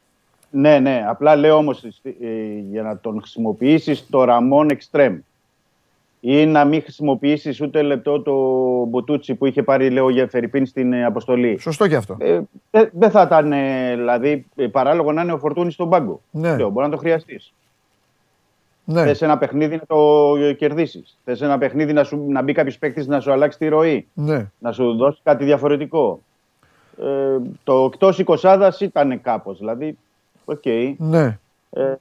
Ναι, 0.50 0.80
ναι. 0.80 1.06
Απλά 1.08 1.36
λέω 1.36 1.56
όμως 1.56 1.84
για 2.70 2.82
να 2.82 2.98
τον 2.98 3.20
χρησιμοποιήσεις 3.20 4.08
το 4.10 4.24
Ραμόν 4.24 4.68
Extreme 4.72 5.18
ή 6.24 6.46
να 6.46 6.66
μην 6.66 6.82
χρησιμοποιήσεις 6.82 7.62
ούτε 7.62 7.82
λεπτό 7.82 8.22
το 8.22 8.34
Μποτούτσι 8.86 9.36
που 9.36 9.46
είχε 9.46 9.64
πάρει, 9.64 9.90
λέω, 9.90 10.10
για 10.10 10.28
φερ' 10.28 10.45
ειπείν 10.45 10.66
στην 10.66 10.94
ε, 10.94 11.06
αποστολή. 11.06 11.58
Σωστό 11.60 11.88
και 11.88 11.96
αυτό. 11.96 12.16
Ε, 12.20 12.40
δεν 12.72 12.90
δεν 12.94 13.12
θα 13.12 13.22
ήταν 13.22 13.52
ε, 13.52 13.96
δηλαδή 13.96 14.46
ε, 14.56 14.68
παράλογο 14.68 15.12
να 15.12 15.22
είναι 15.22 15.32
ο 15.32 15.38
Φορτούνης 15.38 15.74
στον 15.74 15.90
πάγκο. 15.90 16.22
Ναι. 16.32 16.56
Λέω, 16.56 16.70
μπορεί 16.70 16.86
να 16.86 16.92
το 16.92 16.98
χρειαστείς. 16.98 17.54
Ναι. 18.86 19.04
Θες 19.04 19.22
ένα 19.22 19.38
παιχνίδι 19.38 19.76
να 19.76 19.84
το 19.88 20.34
κερδίσεις. 20.58 21.18
Θες 21.24 21.42
ένα 21.42 21.58
παιχνίδι 21.58 21.94
να, 21.94 22.04
σου, 22.04 22.26
να 22.30 22.42
μπει 22.42 22.54
κάποιος 22.54 22.78
παίκτης 22.78 23.08
να 23.08 23.20
σου 23.20 23.32
αλλάξει 23.32 23.58
τη 23.58 23.68
ροή. 23.68 24.08
ναι. 24.14 24.50
Να 24.60 24.72
σου 24.72 24.96
δώσει 24.96 25.20
κάτι 25.24 25.44
διαφορετικό. 25.44 26.20
Ε, 27.02 27.38
το 27.64 27.90
εκτός 27.94 28.20
εικοσάδας 28.20 28.80
ήταν 28.82 29.22
κάπως. 29.22 29.58
Δηλαδή, 29.58 29.98
οκ. 30.46 30.66
ναι. 30.98 31.40
Ε, 31.74 31.84
ε, 31.84 31.98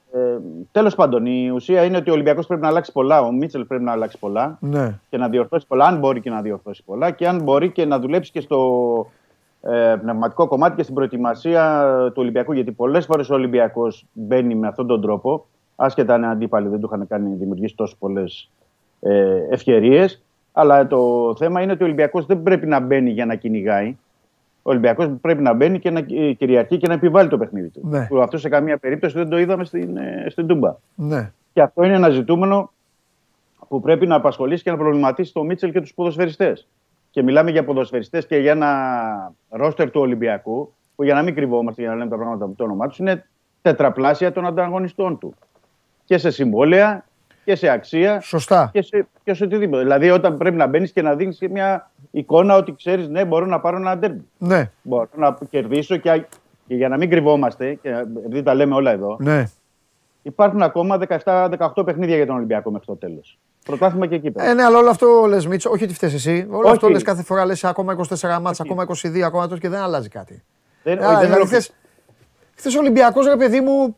Τέλος 0.71 0.95
πάντων, 0.95 1.25
η 1.25 1.49
ουσία 1.49 1.83
είναι 1.83 1.97
ότι 1.97 2.09
ο 2.09 2.13
Ολυμπιακός 2.13 2.47
πρέπει 2.47 2.61
να 2.61 2.67
αλλάξει 2.67 2.91
πολλά. 2.91 3.21
Ο 3.21 3.31
Μίτσελ 3.31 3.65
πρέπει 3.65 3.83
να 3.83 3.91
αλλάξει 3.91 4.19
πολλά 4.19 4.57
ναι. 4.61 4.99
και 5.09 5.17
να 5.17 5.29
διορθώσει 5.29 5.67
πολλά. 5.67 5.85
Αν 5.85 5.99
μπορεί 5.99 6.21
και 6.21 6.29
να 6.29 6.41
διορθώσει 6.41 6.83
πολλά 6.83 7.11
και 7.11 7.27
αν 7.27 7.43
μπορεί 7.43 7.71
και 7.71 7.85
να 7.85 7.99
δουλέψει 7.99 8.31
και 8.31 8.41
στο 8.41 9.11
ε, 9.61 9.95
πνευματικό 10.01 10.47
κομμάτι 10.47 10.75
και 10.75 10.83
στην 10.83 10.95
προετοιμασία 10.95 11.85
του 12.05 12.21
Ολυμπιακού. 12.21 12.53
Γιατί 12.53 12.71
πολλές 12.71 13.05
φορές 13.05 13.29
ο 13.29 13.33
Ολυμπιακός 13.33 14.05
μπαίνει 14.13 14.55
με 14.55 14.67
αυτόν 14.67 14.87
τον 14.87 15.01
τρόπο, 15.01 15.45
άσχετα 15.75 16.13
αν 16.13 16.23
οι 16.23 16.25
αντίπαλοι 16.25 16.67
δεν 16.67 16.79
του 16.79 16.89
είχαν 16.93 17.07
κάνει 17.07 17.35
δημιουργήσει 17.35 17.75
τόσο 17.75 17.95
πολλές 17.99 18.49
ε, 18.99 19.47
ευκαιρίες. 19.49 20.21
Αλλά 20.51 20.87
το 20.87 21.33
θέμα 21.37 21.61
είναι 21.61 21.71
ότι 21.71 21.83
ο 21.83 21.85
Ολυμπιακός 21.85 22.25
δεν 22.25 22.43
πρέπει 22.43 22.67
να 22.67 22.79
μπαίνει 22.79 23.09
για 23.09 23.25
να 23.25 23.35
κυνηγάει. 23.35 23.97
Ο 24.63 24.69
Ολυμπιακός 24.69 25.09
πρέπει 25.21 25.41
να 25.41 25.53
μπαίνει 25.53 25.79
και 25.79 25.89
να 25.89 25.99
ε, 25.99 26.33
κυριαρχεί 26.33 26.77
και 26.77 26.87
να 26.87 26.93
επιβάλλει 26.93 27.29
το 27.29 27.37
παιχνίδι 27.37 27.69
του. 27.69 27.81
Ναι. 27.83 28.05
Που 28.05 28.21
αυτό 28.21 28.37
σε 28.37 28.49
καμία 28.49 28.77
περίπτωση 28.77 29.17
δεν 29.17 29.29
το 29.29 29.39
είδαμε 29.39 29.63
στην, 29.63 29.97
ε, 29.97 30.25
στην 30.29 30.47
Τούμπα. 30.47 30.75
ναι. 30.95 31.31
Και 31.53 31.61
αυτό 31.61 31.83
είναι 31.83 31.95
ένα 31.95 32.09
ζητούμενο 32.09 32.71
που 33.67 33.79
πρέπει 33.79 34.07
να 34.07 34.15
απασχολήσει 34.15 34.63
και 34.63 34.71
να 34.71 34.77
προβληματίσει 34.77 35.33
το 35.33 35.43
Μίτσελ 35.43 35.71
και 35.71 35.81
τους 35.81 35.93
ποδοσφαιριστές. 35.93 36.67
Και 37.09 37.23
μιλάμε 37.23 37.51
για 37.51 37.63
ποδοσφαιριστές 37.63 38.25
και 38.25 38.35
για 38.35 38.51
ένα 38.51 39.33
ρόστερ 39.49 39.89
του 39.91 40.01
Ολυμπιακού, 40.01 40.73
που 40.95 41.03
για 41.03 41.13
να 41.13 41.21
μην 41.21 41.35
κρυβόμαστε, 41.35 41.81
για 41.81 41.89
να 41.89 41.97
λέμε 41.97 42.09
τα 42.09 42.15
πράγματα 42.15 42.45
από 42.45 42.53
το 42.55 42.63
όνομά 42.63 42.87
τους, 42.87 42.97
είναι 42.97 43.25
τετραπλάσια 43.61 44.31
των 44.31 44.45
ανταγωνιστών 44.45 45.17
του. 45.17 45.33
Και 46.05 46.17
σε 46.17 46.31
συμβόλαια 46.31 47.05
και 47.43 47.55
σε 47.55 47.69
αξία 47.69 48.19
Σωστά. 48.21 48.69
και 48.73 48.81
σε, 48.81 49.07
και 49.23 49.33
σε 49.33 49.43
οτιδήποτε. 49.43 49.81
Δηλαδή, 49.81 50.09
όταν 50.09 50.37
πρέπει 50.37 50.55
να 50.57 50.67
μπαίνεις 50.67 50.91
και 50.91 51.01
να 51.01 51.15
δίνεις 51.15 51.39
μια 51.49 51.90
εικόνα 52.11 52.55
ότι 52.55 52.73
ξέρεις, 52.75 53.07
ναι, 53.07 53.25
μπορώ 53.25 53.45
να 53.45 53.59
πάρω 53.59 53.77
ένα 53.77 53.97
ντέρμπι. 53.97 54.27
Ναι, 54.37 54.71
Μπορώ 54.81 55.07
να 55.15 55.37
κερδίσω 55.49 55.97
και, 55.97 56.25
και 56.67 56.75
για 56.75 56.87
να 56.89 56.97
μην 56.97 57.09
κρυβόμαστε, 57.09 57.73
και 57.73 57.89
επειδή 58.25 58.43
τα 58.43 58.53
λέμε 58.53 58.75
όλα 58.75 58.91
εδώ, 58.91 59.17
ναι. 59.19 59.43
υπάρχουν 60.21 60.61
ακόμα 60.61 60.99
17-18 61.23 61.85
παιχνίδια 61.85 62.15
για 62.15 62.25
τον 62.25 62.35
Ολυμπιακό 62.35 62.71
μέχρι 62.71 62.85
το 62.87 62.95
τέλος. 62.95 63.39
Πρωτάθλημα 63.65 64.05
και 64.07 64.15
εκεί 64.15 64.31
Ε, 64.35 64.53
ναι, 64.53 64.63
αλλά 64.63 64.77
όλο 64.77 64.89
αυτό 64.89 65.25
λες, 65.27 65.47
Μίτσο, 65.47 65.69
όχι 65.69 65.83
ότι 65.83 65.93
φταίεις 65.93 66.13
εσύ. 66.13 66.47
Όλο 66.49 66.59
Όχι. 66.63 66.71
αυτό 66.71 66.89
λες 66.89 67.03
κάθε 67.03 67.23
φορά 67.23 67.45
λες 67.45 67.63
ακόμα 67.63 67.95
24 68.09 68.39
μάτσα, 68.41 68.63
ακόμα 68.63 68.83
22, 68.83 69.19
ακόμα 69.21 69.47
τόσο 69.47 69.59
και 69.61 69.69
δεν 69.69 69.79
αλλάζει 69.81 70.09
κάτι. 70.09 70.43
Δεν, 70.83 70.97
Ε, 70.97 71.01
όχι, 71.01 71.09
δεν 71.09 71.19
δηλαδή, 71.19 71.35
ολοκληρώ- 71.35 71.65
χθε 72.55 72.69
ο 72.77 72.79
Ολυμπιακός, 72.79 73.27
ρε 73.27 73.35
παιδί 73.35 73.61
μου, 73.61 73.95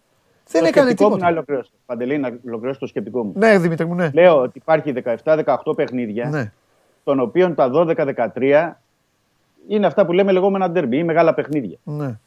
δεν 0.51 0.61
το 0.61 0.67
έκανε 0.67 0.85
σκεπτικό 0.85 1.09
μου 1.09 1.15
να 1.15 1.15
τίποτα. 1.17 1.27
ολοκληρώσω. 1.33 1.71
Παντελή, 1.85 2.17
να 2.17 2.31
ολοκληρώσω 2.47 2.79
το 2.79 2.87
σκεπτικό 2.87 3.23
μου. 3.23 3.33
Ναι, 3.35 3.57
Δημήτρη 3.59 3.85
μου, 3.85 3.95
ναι. 3.95 4.09
Λέω 4.13 4.41
ότι 4.41 4.57
υπάρχει 4.57 4.93
17-18 5.23 5.75
παιχνίδια, 5.75 6.29
ναι. 6.29 6.51
Των 7.03 7.19
οποίων 7.19 7.55
τα 7.55 7.69
12-13 7.73 8.71
είναι 9.67 9.85
αυτά 9.87 10.05
που 10.05 10.11
λέμε 10.13 10.31
λεγόμενα 10.31 10.69
ντέρμπι 10.69 10.97
ή 10.97 11.03
μεγάλα 11.03 11.33
παιχνίδια. 11.33 11.77
ναι. 11.83 12.17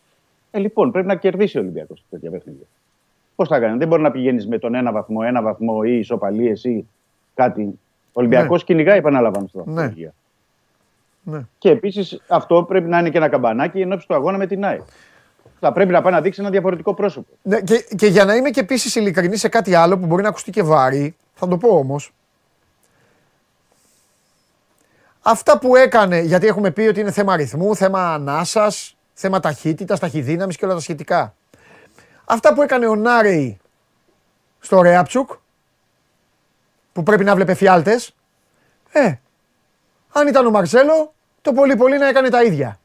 Ε, 0.50 0.58
λοιπόν, 0.58 0.90
πρέπει 0.90 1.06
να 1.06 1.14
κερδίσει 1.14 1.58
ο 1.58 1.60
Ολυμπιακός 1.60 2.04
τέτοια 2.10 2.30
παιχνίδια. 2.30 2.66
Πώς 3.36 3.48
θα 3.48 3.58
κάνει, 3.60 3.78
δεν 3.78 3.88
μπορεί 3.88 4.02
να 4.02 4.10
πηγαίνεις 4.10 4.46
με 4.46 4.58
τον 4.58 4.74
ένα 4.74 4.92
βαθμό, 4.92 5.18
ένα 5.24 5.42
βαθμό 5.42 5.80
ή 5.86 5.98
ισοπαλίες 5.98 6.64
ή 6.64 6.86
κάτι. 7.34 7.62
Ο 7.62 8.20
Ολυμπιακός 8.20 8.58
Ναι. 8.58 8.64
κυνηγάει, 8.64 8.98
επαναλαμβάνω 8.98 9.46
στο 9.46 9.62
Ναι. 9.66 9.72
βαθμό. 9.82 10.12
ναι. 11.22 11.40
Και 11.58 11.70
επίσης 11.70 12.20
αυτό 12.28 12.62
πρέπει 12.68 12.88
να 12.88 12.98
είναι 12.98 13.10
και 13.10 13.16
ένα 13.16 13.28
καμπανάκι 13.28 13.80
εν 13.80 13.92
ώψη 13.92 14.06
του 14.06 14.14
αγώνα 14.14 14.38
με 14.38 14.46
την 14.46 14.64
ΑΕΚ. 14.64 14.80
Θα 15.60 15.72
πρέπει 15.72 15.92
να 15.92 16.02
πάει 16.02 16.12
να 16.12 16.20
δείξει 16.20 16.40
ένα 16.40 16.50
διαφορετικό 16.50 16.94
πρόσωπο. 16.94 17.28
Ναι, 17.42 17.60
και, 17.60 17.84
και 17.96 18.06
για 18.06 18.24
να 18.24 18.34
είμαι 18.34 18.50
και 18.50 18.60
επίσης 18.60 18.94
ειλικρινής 18.94 19.40
σε 19.40 19.48
κάτι 19.48 19.74
άλλο 19.74 19.98
που 19.98 20.06
μπορεί 20.06 20.22
να 20.22 20.28
ακουστεί 20.28 20.50
και 20.50 20.62
βάρη, 20.62 21.16
θα 21.34 21.48
το 21.48 21.56
πω 21.56 21.68
όμως. 21.68 22.12
Αυτά 25.28 25.58
που 25.58 25.76
έκανε, 25.76 26.20
γιατί 26.20 26.46
έχουμε 26.46 26.70
πει 26.70 26.80
ότι 26.80 27.00
είναι 27.00 27.10
θέμα 27.10 27.32
αριθμού, 27.32 27.76
θέμα 27.76 28.14
ανάσας, 28.14 28.96
θέμα 29.12 29.40
ταχύτητας, 29.40 29.98
ταχυδύναμης 29.98 30.56
και 30.56 30.64
όλα 30.64 30.74
τα 30.74 30.80
σχετικά. 30.80 31.34
Αυτά 32.24 32.54
που 32.54 32.62
έκανε 32.62 32.86
ο 32.86 32.96
Νάρεϊ 32.96 33.58
στο 34.60 34.82
Ρέαψουκ, 34.82 35.30
που 36.92 37.02
πρέπει 37.02 37.24
να 37.24 37.34
βλέπει 37.34 37.54
φιάλτες, 37.54 38.14
ε, 38.92 39.14
αν 40.12 40.26
ήταν 40.28 40.46
ο 40.46 40.50
Μαρσέλο, 40.50 41.14
το 41.42 41.52
πολύ 41.52 41.76
πολύ 41.76 41.98
να 41.98 42.08
έκανε 42.08 42.28
τα 42.28 42.42
ίδια. 42.42 42.78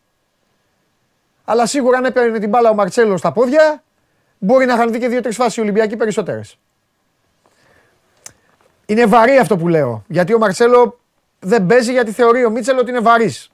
Αλλά 1.45 1.65
σίγουρα 1.65 1.97
αν 1.97 2.05
έπαιρνε 2.05 2.39
την 2.39 2.49
μπάλα 2.49 2.69
ο 2.69 2.73
Μαρτσέλο 2.73 3.18
στα 3.18 3.31
πόδια, 3.31 3.84
μπορεί 4.38 4.65
να 4.65 4.73
είχαν 4.73 4.91
δει 4.91 4.99
και 4.99 5.07
δύο-τρεις 5.07 5.35
φάσεις 5.35 5.57
Ολυμπιακοί 5.57 5.95
περισσότερες. 5.95 6.59
Είναι 8.85 9.05
βαρύ 9.05 9.38
αυτό 9.38 9.57
που 9.57 9.68
λέω. 9.68 10.03
Γιατί 10.07 10.34
ο 10.34 10.38
Μαρτσέλο 10.38 11.01
δεν 11.41 11.65
παίζει 11.65 11.91
γιατί 11.91 12.11
θεωρεί 12.11 12.45
ο 12.45 12.49
Μίτσελ 12.49 12.77
ότι 12.77 12.89
είναι 12.89 12.99
βαρύς. 12.99 13.51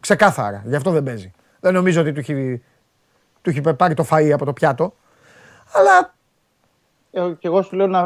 Ξεκάθαρα. 0.00 0.62
Γι' 0.66 0.74
αυτό 0.76 0.90
δεν 0.90 1.02
παίζει. 1.02 1.32
Δεν 1.60 1.72
νομίζω 1.74 2.00
ότι 2.00 2.12
του 2.12 2.20
έχει, 2.20 2.62
του 3.42 3.50
έχει 3.50 3.60
πάρει 3.76 3.94
το 3.94 4.06
φαΐ 4.10 4.30
από 4.30 4.44
το 4.44 4.52
πιάτο. 4.52 4.94
Αλλά 5.72 6.12
Ε, 7.16 7.20
και 7.38 7.46
εγώ 7.46 7.62
σου 7.62 7.76
λέω 7.76 7.86
να, 7.86 7.98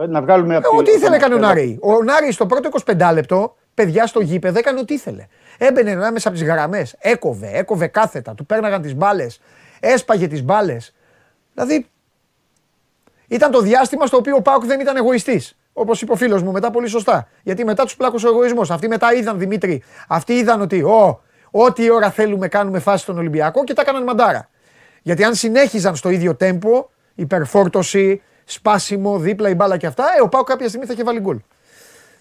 ε, 0.00 0.06
να 0.06 0.22
βγάλουμε 0.22 0.56
από 0.56 0.66
ε, 0.66 0.70
τη- 0.70 0.76
ό,τι 0.76 0.90
ήθελε 0.90 1.06
από 1.06 1.14
έκανε 1.14 1.34
ο 1.34 1.36
την- 1.38 1.46
Νάρη. 1.46 1.78
Ο 1.82 2.02
Νάρη 2.02 2.32
στο 2.32 2.46
πρώτο 2.46 2.68
25 2.86 3.10
λεπτό, 3.12 3.56
παιδιά 3.74 4.06
στο 4.06 4.20
γήπεδο, 4.20 4.58
έκανε 4.58 4.80
ό,τι 4.80 4.94
ήθελε. 4.94 5.26
Έμπαινε 5.58 5.90
ανάμεσα 5.90 6.28
από 6.28 6.36
τις 6.38 6.46
γραμμές, 6.46 6.96
έκοβε, 6.98 7.50
έκοβε 7.52 7.86
κάθετα, 7.86 8.34
του 8.34 8.46
πέρναγαν 8.46 8.82
τις 8.82 8.94
μπάλες, 8.94 9.40
έσπαγε 9.80 10.26
τις 10.26 10.42
μπάλες. 10.42 10.94
Δηλαδή, 11.54 11.86
ήταν 13.28 13.50
το 13.50 13.60
διάστημα 13.60 14.06
στο 14.06 14.16
οποίο 14.16 14.36
ο 14.36 14.42
Πάουκ 14.42 14.64
δεν 14.64 14.80
ήταν 14.80 14.96
εγωιστής. 14.96 15.56
Όπως 15.76 16.02
είπε 16.02 16.12
ο 16.12 16.16
φίλος 16.16 16.42
μου 16.42 16.52
μετά, 16.52 16.70
πολύ 16.70 16.88
σωστά. 16.88 17.28
Γιατί 17.42 17.64
μετά 17.64 17.84
τους 17.84 17.96
πλάκωσε 17.96 18.26
ο 18.26 18.30
εγωισμός. 18.30 18.70
Αυτοί 18.70 18.88
μετά 18.88 19.14
είδαν 19.14 19.38
Δημήτρη, 19.38 19.82
αυτοί 20.08 20.32
είδαν 20.32 20.60
ότι 20.60 20.82
ο, 20.82 21.20
ό,τι 21.50 21.90
ώρα 21.90 22.10
θέλουμε 22.10 22.48
κάνουμε 22.48 22.78
φάση 22.78 23.02
στον 23.02 23.18
Ολυμπιακό 23.18 23.64
και 23.64 23.72
τα 23.72 23.82
έκαναν 23.82 24.02
μαντάρα. 24.02 24.48
Γιατί 25.02 25.24
αν 25.24 25.34
συνέχιζαν 25.34 25.96
στο 25.96 26.08
ίδιο 26.08 26.34
τέμπο, 26.34 26.86
υπερφόρτωση, 27.14 28.22
σπάσιμο, 28.44 29.18
δίπλα 29.18 29.48
η 29.48 29.54
μπάλα 29.54 29.76
και 29.76 29.86
αυτά, 29.86 30.04
ε, 30.18 30.22
ο 30.22 30.28
Πάουκ 30.28 30.46
κάποια 30.46 30.68
στιγμή 30.68 30.86
θα 30.86 30.92
είχε 30.92 31.04
βάλει 31.04 31.20
γκολ. 31.20 31.40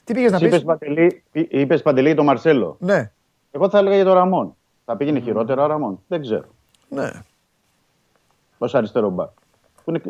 Τι 0.04 0.14
πήγες 0.14 0.32
να 0.32 0.38
Εσύ 0.38 0.46
πεις; 0.46 0.54
είπες, 0.58 0.66
Παντελή, 0.66 1.24
είπες 1.32 1.82
Παντελή 1.82 2.08
για 2.08 2.16
τον 2.16 2.26
Μαρσέλο. 2.26 2.78
Ναι, 2.80 3.12
Εγώ 3.52 3.70
θα 3.70 3.78
έλεγα 3.78 3.96
για 3.96 4.06
τον 4.06 4.14
Ραμόν. 4.14 4.56
Θα 4.86 4.98
πήγαινε 4.98 5.20
χειρότερα 5.20 5.64
ο 5.64 5.68
Ραμόν. 5.68 6.00
Δεν 6.08 6.22
ξέρω. 6.22 6.46
ναι. 6.90 7.12
Ω 8.58 8.66
αριστερό 8.72 9.10
μπακ. 9.10 9.30
Που 9.84 9.90
είναι, 9.90 10.02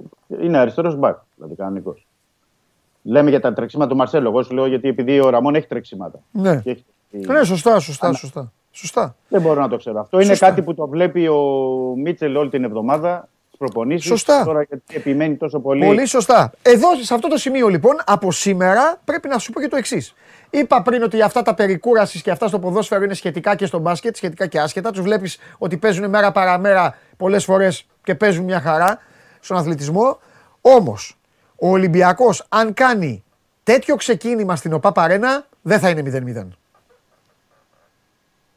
είναι 0.42 0.58
αριστερός 0.58 0.96
μπακ, 0.96 1.18
δηλαδή 1.36 1.56
κανονικός. 1.56 2.08
Λέμε 3.04 3.30
για 3.30 3.40
τα 3.40 3.54
τρεξίματα 3.54 3.90
του 3.90 3.96
Μαρσέλο. 3.96 4.30
Εγώ 4.30 4.44
σου 4.44 4.54
λέω 4.54 4.66
γιατί 4.66 4.88
επειδή 4.88 5.20
ο 5.20 5.30
Ραμόν 5.30 5.56
έχει 5.56 5.68
τρεξίματα. 5.68 6.20
Ναι. 6.32 6.56
Και 6.62 6.70
έχει- 6.70 6.86
Ναι, 7.10 7.44
σωστά, 7.44 7.80
σωστά, 7.80 8.14
σωστά. 8.14 8.52
Σωστά. 8.72 9.16
Δεν 9.30 9.42
μπορώ 9.42 9.62
να 9.62 9.68
το 9.70 9.78
ξέρω. 9.78 10.00
Αυτό 10.00 10.18
είναι 10.18 10.26
Σωστά. 10.26 10.48
κάτι 10.50 10.62
που 10.62 10.74
το 10.74 10.88
βλέπει 10.88 11.28
ο 11.28 11.38
Μίτσελ 11.98 12.36
όλη 12.36 12.50
την 12.50 12.64
εβδομάδα 12.64 13.28
στι 13.48 13.58
προπονήσεις. 13.58 14.06
Σωστά. 14.08 14.44
Τώρα 14.46 14.64
γιατί 14.64 14.84
επιμένει 14.96 15.36
τόσο 15.36 15.60
πολύ. 15.60 15.86
Πολύ 15.86 16.06
σωστά. 16.06 16.52
Εδώ, 16.62 16.88
σε 17.02 17.14
αυτό 17.14 17.28
το 17.28 17.38
σημείο 17.38 17.68
λοιπόν, 17.68 17.96
από 18.06 18.32
σήμερα 18.32 19.02
πρέπει 19.06 19.28
να 19.28 19.38
σου 19.38 19.52
πω 19.52 19.60
και 19.62 19.68
το 19.68 19.76
εξής. 19.76 20.14
Είπα 20.50 20.82
πριν 20.82 21.04
ότι 21.04 21.22
αυτά 21.22 21.42
τα 21.42 21.54
περικούραση 21.54 22.22
και 22.22 22.32
αυτά 22.32 22.48
στο 22.48 22.60
ποδόσφαιρο 22.60 23.04
είναι 23.04 23.14
σχετικά 23.14 23.56
και 23.56 23.66
στο 23.66 23.80
μπάσκετ, 23.80 24.16
σχετικά 24.16 24.48
και 24.48 24.60
άσχετα. 24.60 24.92
Τους 24.92 25.02
βλέπεις 25.02 25.38
ότι 25.58 25.78
παίζουν 25.78 26.10
μέρα 26.10 26.32
παραμέρα 26.32 26.98
πολλές 27.18 27.44
φορές 27.46 27.86
και 28.04 28.16
παίζουν 28.16 28.44
μια 28.46 28.60
χαρά 28.60 29.00
στον 29.40 29.58
αθλητισμό. 29.58 30.20
Όμως, 30.62 31.18
ο 31.56 31.70
Ολυμπιακός, 31.70 32.46
αν 32.50 32.74
κάνει 32.74 33.24
τέτοιο 33.64 33.96
ξεκίνημα 33.96 34.56
στην 34.56 34.74
ΟΠΑ 34.74 34.92
Παρένα, 34.92 35.46
δεν 35.62 35.80
θα 35.80 35.90
είναι 35.90 36.02
0-0. 36.46 36.48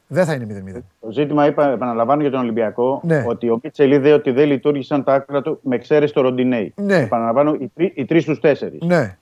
Δεν 0.09 0.25
θα 0.25 0.33
είναι 0.33 0.63
0-0. 0.77 0.81
Το 1.01 1.11
ζήτημα, 1.11 1.47
είπα, 1.47 1.71
επαναλαμβάνω 1.71 2.21
για 2.23 2.31
τον 2.31 2.41
Ολυμπιακό, 2.41 3.01
Ναι. 3.05 3.25
ότι 3.27 3.51
ο 3.51 3.61
Μίτσελ 3.63 3.93
είδε 3.93 4.13
ότι 4.13 4.31
δεν 4.31 4.47
λειτουργήσαν 4.49 5.05
τα 5.05 5.15
άκρα 5.15 5.43
του 5.43 5.59
με 5.63 5.75
εξαίρεση 5.75 6.13
το 6.13 6.21
Ροντινέι. 6.21 6.73
Ναι. 6.77 6.97
Επαναλαμβάνω, 6.97 7.55
οι, 7.61 7.71
τρει- 7.75 7.93
οι 7.99 8.05
τρεις 8.05 8.23
στους 8.23 8.41
τέσσερις. 8.41 8.81
Ναι. 8.83 9.17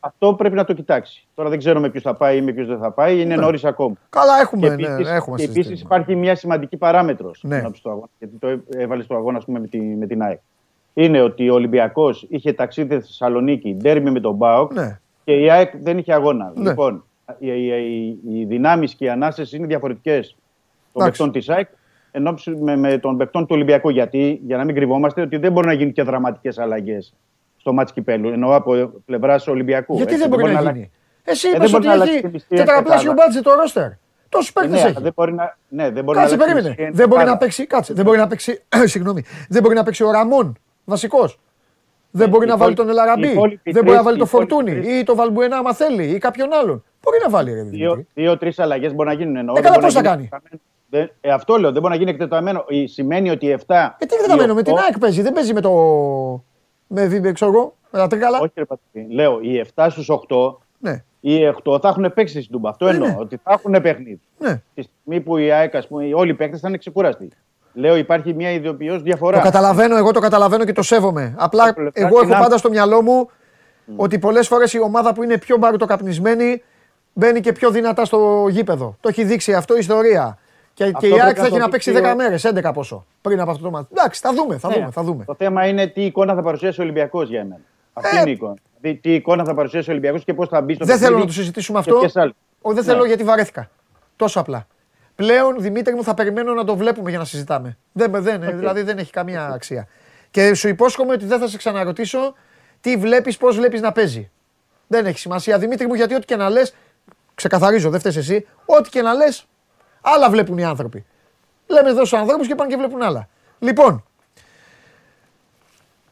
Αυτό 0.00 0.34
πρέπει 0.34 0.54
να 0.54 0.64
το 0.64 0.72
κοιτάξει. 0.72 1.26
Τώρα 1.34 1.48
δεν 1.48 1.58
ξέρω 1.58 1.80
με 1.80 1.88
ποιου 1.90 2.00
θα 2.00 2.14
πάει 2.14 2.36
ή 2.36 2.40
με 2.42 2.52
ποιου 2.52 2.66
δεν 2.66 2.78
θα 2.78 2.90
πάει, 2.90 3.20
είναι 3.20 3.36
νωρίς 3.36 3.64
ακόμα. 3.64 3.94
Καλά, 4.10 4.40
έχουμε, 4.40 4.68
Και 4.68 4.74
ναι, 4.74 4.82
επίσης, 4.94 5.12
έχουμε 5.12 5.36
και 5.36 5.42
συζητήσει. 5.42 5.68
επίσης 5.68 5.84
υπάρχει 5.84 6.16
μια 6.16 6.34
σημαντική 6.36 6.76
παράμετρος 6.76 7.40
Ναι. 7.42 7.62
τους 7.70 7.86
αγώνα, 7.86 8.06
γιατί 8.18 8.34
το 8.38 8.60
έβαλες 8.78 9.04
στο 9.04 9.14
αγώνα 9.14 9.38
ας 9.38 9.44
πούμε, 9.44 9.60
με, 9.60 9.66
τη, 9.66 9.78
με 9.80 10.06
την 10.06 10.22
ΑΕΚ. 10.22 10.38
Είναι 10.98 11.20
ότι 11.20 11.50
ο 11.50 11.54
Ολυμπιακός 11.54 12.26
είχε 12.28 12.52
ταξίδι 12.52 12.94
στη 12.94 13.06
Θεσσαλονίκη, 13.06 13.74
ντέρμι 13.74 14.10
με 14.10 14.20
τον 14.20 14.34
Μπάουκ 14.34 14.72
Ναι. 14.72 14.98
και 15.24 15.32
η 15.32 15.50
ΑΕΚ 15.50 15.72
δεν 15.82 15.98
είχε 15.98 16.12
αγώνα. 16.12 16.52
Ναι. 16.54 16.68
Λοιπόν, 16.68 17.04
οι, 17.38 17.48
οι, 17.48 17.66
οι, 18.26 18.38
οι 18.40 18.44
δυνάμεις 18.44 18.94
και 18.94 19.04
οι 19.04 19.08
ανάσες 19.08 19.52
είναι 19.52 19.66
διαφορετικές 19.66 20.36
των 20.92 21.02
Εντάξει. 21.02 21.10
παικτών 21.22 21.32
της 21.40 21.48
ΑΕΚ 21.48 21.68
ενώπιση 22.10 22.50
με, 22.50 22.76
με 22.76 22.98
των 22.98 23.16
παικτών 23.16 23.42
του 23.42 23.48
Ολυμπιακού. 23.54 23.88
Γιατί, 23.90 24.40
για 24.46 24.56
να 24.56 24.64
μην 24.64 24.74
κρυβόμαστε, 24.74 25.20
ότι 25.20 25.36
δεν 25.36 25.52
μπορεί 25.52 25.66
να 25.66 25.72
γίνουν 25.72 25.92
και 25.92 26.02
δραματικές 26.02 26.58
αλλαγές 26.58 27.14
στο 27.56 27.72
μάτς 27.72 27.92
κυπέλου. 27.92 28.28
Εννοώ 28.28 28.54
από 28.54 28.92
πλευράς 29.06 29.46
Ολυμπιακού. 29.48 29.94
Γιατί 29.96 30.12
έτσι, 30.14 30.28
δεν 30.28 30.38
μπορεί 30.38 30.52
να 30.52 30.58
αλλάξει- 30.58 30.74
γίνει; 30.76 30.90
Εσύ 31.24 31.48
Ε, 31.48 31.50
είπες 31.56 31.60
δεν 31.60 31.70
μπορεί 31.70 31.76
ότι 31.76 31.86
να 31.86 31.92
αλλάξει 31.92 32.12
έχει 32.12 32.22
τη 32.26 32.32
μισθή 32.32 32.56
τετραπλάσιο 32.56 33.10
εντεκάδα. 33.10 33.14
μπάτζετ 33.26 33.42
το 33.44 33.54
ρόστερ. 33.54 33.88
Τόσους 34.28 34.48
Ε, 34.48 34.52
παίκτες 34.52 34.72
ναι, 34.72 34.80
αλλά 34.80 34.88
έχει. 34.88 35.02
δεν 35.02 35.12
μπορεί 35.16 35.32
να, 35.32 35.56
ναι, 35.68 35.90
δεν 35.90 36.04
μπορεί 36.04 36.18
Κάτσε, 36.18 36.36
να 36.36 36.42
αλλάξει 36.44 36.62
περίμενε. 36.62 36.88
η 36.90 36.96
Δεν 36.96 37.08
μπορεί 37.08 37.08
να 37.08 37.20
εντεκάδα. 37.20 37.36
παίξει. 37.38 37.66
Κάτσε. 37.66 37.92
Δεν 37.94 38.04
μπορεί 38.04 38.18
να 38.18 38.26
παίξει. 38.26 38.62
Συγγνώμη. 38.94 39.24
Δεν 39.48 39.62
μπορεί 39.62 39.74
να 39.74 39.82
παίξει 39.82 40.04
ο 40.04 40.10
Ραμόν. 40.10 40.56
Βασικός. 40.86 41.38
Δεν 42.10 42.26
Ναι, 42.26 42.32
μπορεί 42.32 42.46
οι 42.46 42.48
να 42.48 42.56
βάλει 42.56 42.74
τον 42.74 42.88
υπόλοιποι- 42.88 43.06
οι 43.06 43.10
Ελαραμπή. 43.12 43.36
υπόλοιποι 43.36 43.72
Δεν 43.72 43.84
μπορεί 43.84 43.96
να 43.96 44.02
τρεις- 44.02 44.04
βάλει 44.04 44.16
οι 44.16 44.18
τον 44.18 44.28
υπόλοιποι 44.28 44.52
Φορτούνη 44.52 44.80
τρεις- 44.80 45.00
ή 45.00 45.04
τον 45.04 45.16
Βαλμπουενά 45.16 45.56
άμα 45.56 45.74
θέλει 45.74 46.04
ή 46.04 46.18
κάποιον 46.18 46.52
άλλον. 46.52 46.84
Μπορεί 47.02 47.18
να 47.22 47.30
βάλει 47.30 47.50
ρε 47.50 47.56
Δημήτρη. 47.56 47.78
Δύο- 47.78 48.04
Δύο-τρει 48.14 48.52
αλλαγές 48.56 48.94
μπορεί 48.94 49.08
να 49.08 49.14
γίνουν. 49.14 49.36
Εννοώ, 49.36 49.54
Ε, 49.56 49.60
δεν 49.60 49.70
καλά, 49.70 49.74
μπορεί 49.82 49.92
πώς 49.92 50.02
να 50.02 50.08
θα 50.10 50.14
γίνει 50.16 50.22
εκτεταμένο. 50.32 50.60
Δεν- 50.88 51.10
ε, 51.20 51.30
αυτό 51.32 51.56
λέω, 51.56 51.72
δεν 51.72 51.80
μπορεί 51.82 51.92
να 51.94 51.98
γίνει 51.98 52.10
εκτεταμένο. 52.10 52.64
Ε, 52.68 52.86
Σημαίνει 52.86 53.30
ότι 53.30 53.50
7. 53.50 53.96
Ε, 53.98 54.06
τι 54.06 54.14
εκτεταμένο, 54.14 54.54
με 54.54 54.62
την 54.62 54.76
ΑΕΚ 54.76 54.98
παίζει. 54.98 55.22
Δεν 55.22 55.32
παίζει 55.32 55.52
με 55.52 55.60
το. 55.60 55.70
Με 56.86 57.06
βίμπε, 57.06 57.32
ξέρω 57.32 57.50
εγώ. 57.52 57.76
Με 57.90 57.98
τα 57.98 58.06
τρίκαλα. 58.06 58.38
Όχι, 58.40 58.52
ρε 58.54 58.64
Πατρική. 58.64 59.14
Λέω, 59.14 59.38
οι 59.42 59.58
7 59.58 59.90
στους 59.90 60.08
8, 60.08 60.60
Ναι. 60.78 61.04
οι 61.20 61.46
8 61.46 61.78
θα 61.80 61.88
έχουν 61.88 62.12
παίξει 62.14 62.40
στην 62.40 62.52
Τούμπα. 62.52 62.70
Αυτό 62.70 62.86
Ε, 62.86 62.90
εννοώ. 62.90 63.08
ναι. 63.08 63.16
Ότι 63.18 63.36
θα 63.42 63.52
έχουν 63.52 63.82
παιχνίδι. 63.82 64.20
Ναι. 64.38 64.62
Τη 64.74 64.82
στιγμή 64.82 65.20
που 65.20 65.36
η 65.36 65.50
ΑΕΚ, 65.50 65.74
ας 65.74 65.86
πούμε, 65.86 66.14
όλοι 66.14 66.30
οι 66.30 66.34
παίκτες 66.34 66.60
θα 66.60 66.68
είναι 66.68 66.76
ξεκούραστοι. 66.78 67.28
Λέω, 67.78 67.96
υπάρχει 67.96 68.34
μια 68.34 68.50
ιδιοποιώς 68.50 69.02
διαφορά. 69.02 69.36
Το 69.38 69.42
καταλαβαίνω, 69.44 69.96
εγώ 69.96 70.10
το 70.10 70.20
καταλαβαίνω 70.20 70.64
και 70.64 70.72
το 70.72 70.82
σέβομαι. 70.82 71.34
Απλά 71.38 71.74
πλευρά 71.74 71.90
εγώ 71.94 72.06
έχω 72.08 72.20
κοινά- 72.20 72.40
πάντα 72.42 72.56
στο 72.56 72.68
μυαλό 72.70 73.02
μου 73.02 73.30
ότι 73.96 74.18
πολλές 74.18 74.46
φορές 74.48 74.72
η 74.72 74.80
ομάδα 74.80 75.12
που 75.12 75.22
είναι 75.22 75.38
πιο 75.38 75.56
μπαρουτοκαπνισμένη 75.56 76.62
μπαίνει 77.12 77.40
και 77.40 77.52
πιο 77.52 77.70
δυνατά 77.70 78.04
στο 78.04 78.46
γήπεδο. 78.50 78.96
Το 79.00 79.08
έχει 79.08 79.24
δείξει 79.24 79.54
αυτό 79.54 79.74
η 79.74 79.78
ιστορία. 79.78 80.38
Και, 80.74 80.84
Αυτό 80.84 80.98
και 80.98 81.06
η 81.06 81.08
πρέπει 81.08 81.24
ΑΕΚ 81.26 81.36
να 81.36 81.40
θα 81.42 81.46
έχει 81.48 81.56
το 81.56 81.62
να 81.64 81.68
παίξει 81.68 81.90
δείξει 81.90 82.04
10 82.08 82.12
ο- 82.12 82.16
μέρες, 82.16 82.44
11 82.44 82.72
πόσο 82.72 83.04
πριν 83.20 83.40
από 83.40 83.50
αυτό 83.50 83.62
το 83.62 83.70
μάτι. 83.70 83.86
Εντάξει, 83.92 84.20
θα 84.20 84.32
δούμε, 84.34 84.58
θα 84.58 84.68
Ναι. 84.68 84.74
δούμε. 84.74 84.88
Θα 84.90 85.02
δούμε. 85.02 85.24
Το 85.24 85.34
θέμα 85.34 85.66
είναι 85.66 85.86
τι 85.86 86.04
εικόνα 86.04 86.34
θα 86.34 86.42
παρουσιάσει 86.42 86.80
ο 86.80 86.82
Ολυμπιακός 86.82 87.28
για 87.28 87.40
εμένα. 87.40 87.60
Αυτή 87.92 88.16
Ε, 88.16 88.20
είναι 88.20 88.28
η 88.30 88.32
εικόνα. 88.32 88.54
τι, 88.80 88.94
τι 88.94 89.14
εικόνα 89.14 89.44
θα 89.44 89.54
παρουσιάσει 89.54 89.88
ο 89.90 89.92
Ολυμπιακός 89.92 90.24
και 90.24 90.34
πώς 90.34 90.48
θα 90.48 90.60
μπει 90.60 90.74
στο 90.74 90.84
Δεν 90.84 90.94
θέλω 90.96 91.08
παιχνίδι 91.08 91.26
να 91.28 91.34
το 91.34 91.40
συζητήσουμε 91.40 91.80
και 91.80 91.88
αυτό. 91.90 92.00
ποιες 92.00 92.16
άλλες. 92.16 92.34
Ο, 92.62 92.72
δεν 92.72 92.84
Ναι. 92.84 92.92
θέλω 92.92 93.04
γιατί 93.04 93.24
βαρέθηκα. 93.24 93.70
Τόσο 94.16 94.40
απλά. 94.40 94.66
Πλέον, 95.16 95.60
Δημήτρη 95.60 95.94
μου, 95.94 96.02
θα 96.02 96.14
περιμένω 96.14 96.54
να 96.54 96.64
το 96.64 96.76
βλέπουμε 96.76 97.10
για 97.10 97.18
να 97.18 97.24
συζητάμε. 97.24 97.78
Δεν, 97.92 98.22
δεν, 98.22 98.40
Δηλαδή 98.58 98.82
δεν 98.82 98.98
έχει 98.98 99.12
καμία 99.12 99.46
αξία. 99.46 99.88
Και 100.30 100.54
σου 100.54 100.68
υπόσχομαι 100.68 101.12
ότι 101.12 101.24
δεν 101.24 101.38
θα 101.38 101.48
σε 101.48 101.56
ξαναρωτήσω 101.56 102.34
τι 102.80 102.96
βλέπεις, 102.96 103.36
πώς 103.36 103.56
βλέπεις 103.56 103.80
να 103.80 103.92
παίζει. 103.92 104.30
Δεν 104.86 105.06
έχει 105.06 105.18
σημασία, 105.18 105.58
Δημήτρη 105.58 105.86
μου, 105.86 105.94
γιατί 105.94 106.14
ό,τι 106.14 106.24
και 106.24 106.36
να 106.36 106.48
λες, 106.48 106.74
ξεκαθαρίζω, 107.34 107.90
δεν 107.90 108.00
φταίει 108.00 108.16
εσύ, 108.16 108.46
ό,τι 108.64 108.88
και 108.88 109.02
να 109.02 109.14
λες, 109.14 109.46
άλλα 110.00 110.30
βλέπουν 110.30 110.58
οι 110.58 110.64
άνθρωποι. 110.64 111.04
Λέμε 111.66 111.88
εδώ 111.88 112.04
στους 112.04 112.18
ανθρώπους 112.18 112.46
και 112.46 112.54
πάνε 112.54 112.70
και 112.70 112.76
βλέπουν 112.76 113.02
άλλα. 113.02 113.28
Λοιπόν, 113.58 114.04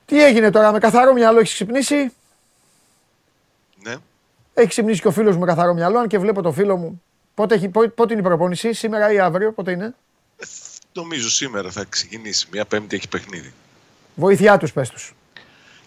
τι 0.04 0.24
έγινε 0.24 0.50
τώρα, 0.50 0.72
με 0.72 0.78
καθαρό 0.78 1.12
μυαλό 1.12 1.38
έχεις 1.38 1.52
ξυπνήσει; 1.52 2.12
Ναι. 3.82 3.94
Έχει 4.54 4.68
ξυπνήσει 4.68 5.00
και 5.00 5.08
ο 5.08 5.10
φίλος 5.10 5.34
μου 5.34 5.40
με 5.40 5.46
καθαρό 5.46 5.74
μυαλό, 5.74 5.98
αν 5.98 6.06
και 6.06 6.18
βλέπω 6.18 6.42
το 6.42 6.52
φίλο 6.52 6.76
μου. 6.76 7.02
Πότε, 7.34 7.54
έχει, 7.54 7.68
πότε, 7.68 7.88
πότε 7.88 8.12
είναι 8.12 8.22
η 8.22 8.24
προπόνηση, 8.24 8.72
σήμερα 8.72 9.12
ή 9.12 9.18
αύριο, 9.18 9.52
πότε 9.52 9.70
είναι; 9.70 9.94
Νομίζω 10.92 11.30
σήμερα 11.30 11.70
θα 11.70 11.84
ξεκινήσει. 11.88 12.46
Μια 12.52 12.64
Πέμπτη 12.64 12.96
έχει 12.96 13.08
παιχνίδι. 13.08 13.52
Βοήθειά 14.14 14.58
τους, 14.58 14.72
πες 14.72 14.90
τους. 14.90 15.14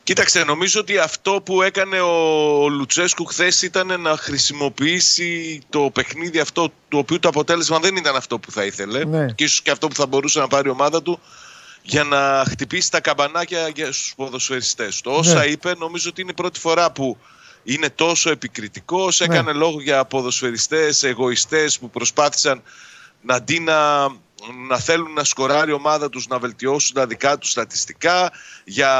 Κοίταξε, 0.04 0.44
νομίζω 0.44 0.80
ότι 0.80 0.98
αυτό 0.98 1.42
που 1.46 1.62
έκανε 1.62 2.00
ο 2.00 2.68
Λουτσέσκου 2.70 3.26
χθες 3.26 3.62
ήταν 3.62 4.02
να 4.02 4.18
χρησιμοποιήσει 4.18 5.62
το 5.70 5.90
παιχνίδι 5.94 6.40
αυτό, 6.40 6.72
το 6.90 6.98
οποίο 6.98 7.20
το 7.20 7.28
αποτέλεσμα 7.28 7.80
δεν 7.80 7.96
ήταν 7.96 8.16
αυτό 8.16 8.40
που 8.40 8.52
θα 8.52 8.66
ήθελε. 8.66 9.06
Ναι. 9.06 9.32
Και 9.32 9.44
ίσως 9.44 9.62
και 9.62 9.72
αυτό 9.72 9.88
που 9.88 9.96
θα 9.96 10.06
μπορούσε 10.06 10.40
να 10.40 10.48
πάρει 10.48 10.68
η 10.68 10.72
ομάδα 10.72 11.02
του 11.02 11.20
για 11.82 12.04
να 12.04 12.44
χτυπήσει 12.48 12.92
τα 12.92 13.00
καμπανάκια 13.02 13.68
για 13.68 13.86
στους 13.92 14.14
ποδοσφαιριστές 14.16 15.02
του. 15.02 15.12
Όσα 15.16 15.40
Ναι. 15.40 15.46
είπε, 15.46 15.76
νομίζω 15.78 16.10
ότι 16.10 16.22
είναι 16.22 16.32
η 16.32 16.34
πρώτη 16.34 16.60
φορά 16.60 16.92
που 16.92 17.18
είναι 17.68 17.90
τόσο 17.90 18.30
επικριτικός. 18.30 19.20
Ναι. 19.20 19.26
Έκανε 19.26 19.54
λόγο 19.54 19.82
για 19.82 20.06
ποδοσφαιριστές, 20.06 21.04
εγωιστές 21.04 21.80
που 21.80 21.90
προσπάθησαν 21.90 22.62
να 23.22 23.36
αντί 23.36 23.60
να, 23.60 24.08
να 24.68 24.80
θέλουν 24.80 25.14
να 25.14 25.24
σκοράρει 25.24 25.70
η 25.72 25.74
ομάδα 25.74 26.10
τους, 26.10 26.28
να 26.28 26.40
βελτιώσουν 26.40 26.96
τα 26.96 27.08
δικά 27.08 27.38
τους 27.38 27.50
στατιστικά 27.50 28.32
για 28.64 28.92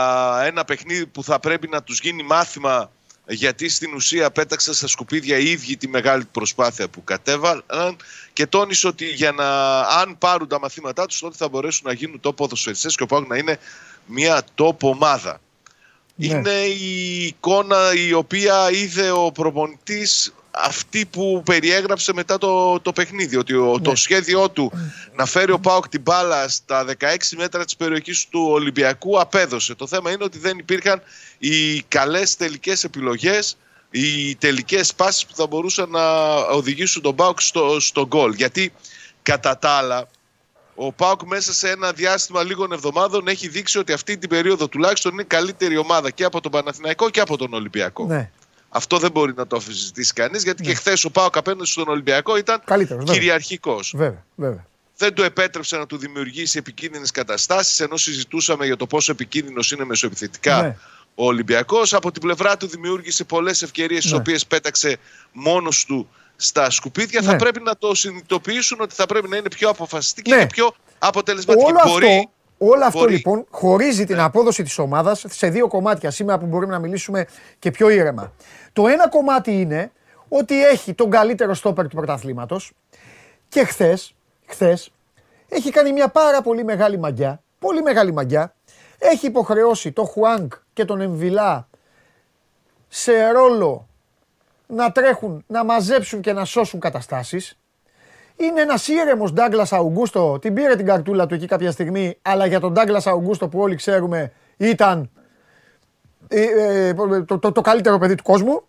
ένα 0.46 0.66
παιχνίδι 0.66 1.06
που 1.06 1.24
θα 1.24 1.40
πρέπει 1.40 1.68
να 1.68 1.84
τους 1.84 2.00
γίνει 2.00 2.24
μάθημα 2.24 2.92
γιατί 3.28 3.70
στην 3.70 3.94
ουσία 3.94 4.32
πέταξαν 4.32 4.74
στα 4.74 4.88
σκουπίδια 4.88 5.38
οι 5.38 5.50
ίδιοι 5.50 5.78
τη 5.78 5.88
μεγάλη 5.88 6.26
προσπάθεια 6.26 6.90
που 6.90 7.04
κατέβαλαν 7.04 7.98
και 8.34 8.48
τόνισε 8.48 8.88
ότι 8.88 9.06
για 9.06 9.32
να, 9.32 9.80
αν 9.80 10.18
πάρουν 10.18 10.48
τα 10.48 10.60
μαθήματά 10.60 11.06
τους 11.06 11.20
τότε 11.20 11.36
θα 11.38 11.50
μπορέσουν 11.50 11.82
να 11.88 11.94
γίνουν 11.94 12.20
top 12.24 12.36
ποδοσφαιριστές 12.36 12.96
και 12.96 13.04
ο 13.04 13.06
Πάουκ 13.06 13.28
να 13.28 13.38
είναι 13.38 13.60
μια 14.06 14.44
top 14.56 14.78
ομάδα. 14.80 15.40
Ναι. 16.20 16.26
Είναι 16.28 16.50
η 16.80 17.24
εικόνα 17.26 17.94
η 18.08 18.14
οποία 18.14 18.72
είδε 18.72 19.12
ο 19.12 19.32
προπονητής 19.32 20.34
αυτή 20.52 21.06
που 21.06 21.42
περιέγραψε 21.46 22.14
μετά 22.14 22.38
το, 22.38 22.80
το 22.80 22.92
παιχνίδι. 22.94 23.36
Ότι 23.38 23.54
ο- 23.54 23.80
το 23.84 23.96
σχέδιό 23.96 24.50
του 24.50 24.72
να 25.16 25.26
φέρει 25.26 25.52
ο 25.52 25.60
Πάοκ 25.60 25.88
την 25.88 26.02
μπάλα 26.02 26.48
στα 26.48 26.86
16 27.00 27.36
μέτρα 27.38 27.66
της 27.66 27.76
περιοχής 27.76 28.28
του 28.30 28.48
Ολυμπιακού 28.52 29.20
απέδωσε. 29.20 29.76
Το 29.76 29.88
θέμα 29.88 30.12
είναι 30.12 30.24
ότι 30.24 30.38
δεν 30.38 30.58
υπήρχαν 30.58 31.02
οι 31.38 31.82
καλές 31.82 32.36
τελικές 32.36 32.84
επιλογές, 32.84 33.58
οι 33.92 34.36
τελικές 34.36 34.94
πάσεις 34.94 35.26
που 35.26 35.36
θα 35.36 35.48
μπορούσαν 35.48 35.90
να 35.90 36.36
οδηγήσουν 36.36 37.02
τον 37.02 37.16
Πάοκ 37.16 37.42
στο, 37.42 37.80
στο 37.80 38.08
γκολ. 38.08 38.34
Γιατί 38.34 38.74
κατά 39.22 39.58
τα 39.58 39.70
άλλα 39.70 40.08
ο 40.80 40.92
Πάοκ 40.92 41.22
μέσα 41.24 41.54
σε 41.54 41.70
ένα 41.70 41.92
διάστημα 41.92 42.44
λίγων 42.44 42.72
εβδομάδων 42.72 43.28
έχει 43.28 43.48
δείξει 43.48 43.78
ότι 43.78 43.94
αυτή 43.94 44.18
την 44.18 44.30
περίοδο 44.30 44.68
τουλάχιστον 44.68 45.14
είναι 45.14 45.24
καλύτερη 45.24 45.78
ομάδα 45.78 46.10
και 46.10 46.24
από 46.24 46.42
τον 46.42 46.52
Παναθηναϊκό 46.52 47.10
και 47.10 47.20
από 47.20 47.38
τον 47.38 47.54
Ολυμπιακό. 47.54 48.06
Ναι. 48.06 48.30
Αυτό 48.70 48.98
δεν 48.98 49.12
μπορεί 49.12 49.34
να 49.36 49.48
το 49.48 49.56
αμφισβητήσει 49.56 50.14
κανείς 50.14 50.44
γιατί 50.44 50.64
και 50.64 50.74
χθες 50.74 51.04
ο 51.06 51.10
Πάοκ 51.10 51.38
απέναντι 51.38 51.66
στον 51.66 51.88
Ολυμπιακό 51.88 52.38
ήταν 52.38 52.62
Καλύτερος, 52.66 53.04
βέβαια. 53.04 53.20
κυριαρχικός. 53.20 53.94
Βέβαια, 53.96 54.24
βέβαια. 54.36 54.66
Δεν 54.98 55.14
του 55.14 55.24
επέτρεψε 55.24 55.78
να 55.78 55.86
του 55.86 55.98
δημιουργήσει 55.98 56.58
επικίνδυνες 56.58 57.12
καταστάσεις 57.12 57.80
ενώ 57.80 57.98
συζητούσαμε 57.98 58.66
για 58.66 58.78
το 58.78 58.88
πόσο 58.88 59.12
επικίνδυνος 59.12 59.72
είναι 59.72 59.86
μεσοεπιθετικά 59.86 60.62
Ναι. 60.62 60.78
ο 61.16 61.26
Ολυμπιακός. 61.26 61.94
Από 61.94 62.12
την 62.12 62.22
πλευρά 62.22 62.58
του 62.58 62.68
δημιούργησε 62.68 63.24
πολλές 63.24 63.62
ευκαιρίες, 63.62 64.02
τις 64.02 64.12
Ναι. 64.12 64.18
οποίες 64.18 64.46
πέταξε 64.46 64.98
μόνος 65.32 65.86
του 65.86 66.10
στα 66.40 66.70
σκουπίδια. 66.70 67.22
Θα 67.22 67.32
Ναι. 67.32 67.38
πρέπει 67.38 67.62
να 67.64 67.78
το 67.78 67.96
συνειδητοποιήσουν 67.96 68.82
ότι 68.82 68.96
θα 68.96 69.06
πρέπει 69.06 69.28
να 69.30 69.38
είναι 69.38 69.50
πιο 69.50 69.70
αποφασιστική 69.70 70.32
Ναι. 70.32 70.38
και 70.38 70.46
πιο 70.46 70.72
αποτελεσματική. 71.00 71.66
Όλο 71.66 71.80
Μπορεί, 71.86 72.06
αυτό, 72.08 72.30
όλο 72.58 72.86
αυτό 72.86 73.00
μπορεί. 73.00 73.14
λοιπόν 73.14 73.46
χωρίζει 73.50 74.06
την 74.06 74.20
απόδοση 74.20 74.64
της 74.64 74.78
ομάδας 74.78 75.26
σε 75.28 75.50
δύο 75.50 75.68
κομμάτια 75.68 76.12
σήμερα 76.12 76.38
που 76.40 76.46
μπορούμε 76.46 76.74
να 76.74 76.80
μιλήσουμε 76.80 77.26
και 77.60 77.72
πιο 77.72 77.90
ήρεμα. 77.90 78.34
Το 78.74 78.88
ένα 78.88 79.10
κομμάτι 79.10 79.52
είναι 79.62 79.92
ότι 80.30 80.66
έχει 80.66 80.94
τον 80.94 81.10
καλύτερο 81.10 81.54
στόπερ 81.54 81.88
του 81.88 81.96
πρωταθλήματος 81.96 82.72
και 83.50 83.64
χθες, 83.64 84.14
χθες 84.46 84.92
έχει 85.50 85.70
κάνει 85.70 85.92
μια 85.92 86.08
πάρα 86.08 86.42
πολύ 86.42 86.64
μεγάλη 86.64 87.00
μαγιά, 87.00 87.42
πολύ 87.60 87.82
μεγάλη 87.82 88.14
μαγιά. 88.14 88.56
Έχει 89.00 89.26
υποχρεώσει 89.28 89.92
το 89.92 90.04
Χουάνγκ 90.04 90.50
και 90.74 90.86
τον 90.86 91.02
Εμβιλά 91.02 91.68
σε 92.88 93.28
ρόλο 93.32 93.88
να 94.68 94.92
τρέχουν, 94.92 95.44
να 95.48 95.64
μαζέψουν 95.64 96.22
και 96.22 96.34
να 96.34 96.46
σώσουν 96.46 96.80
καταστάσεις. 96.80 97.60
Είναι 98.36 98.62
ένας 98.62 98.88
ήρεμος 98.88 99.34
Ντάγκλα 99.34 99.68
Αουγκούστο. 99.72 100.40
Την 100.42 100.54
πήρε 100.54 100.76
την 100.76 100.86
καρτούλα 100.86 101.26
του 101.26 101.34
εκεί 101.34 101.48
κάποια 101.48 101.72
στιγμή, 101.72 102.18
αλλά 102.22 102.46
για 102.46 102.60
τον 102.60 102.74
Ντάγκλα 102.74 103.02
Αουγκούστο 103.06 103.48
που 103.48 103.60
όλοι 103.60 103.76
ξέρουμε 103.76 104.32
ήταν 104.58 105.10
ε, 106.28 106.42
ε, 106.88 106.94
το, 107.26 107.40
το, 107.40 107.52
το 107.52 107.62
καλύτερο 107.62 107.98
παιδί 107.98 108.16
του 108.16 108.24
κόσμου. 108.24 108.64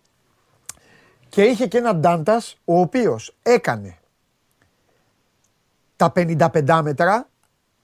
Και 1.29 1.43
είχε 1.43 1.67
και 1.67 1.77
έναν 1.77 1.99
Ντάντα 1.99 2.41
ο 2.65 2.79
οποίος 2.79 3.35
έκανε 3.41 3.97
τα 5.95 6.11
55 6.15 6.81
μέτρα 6.83 7.29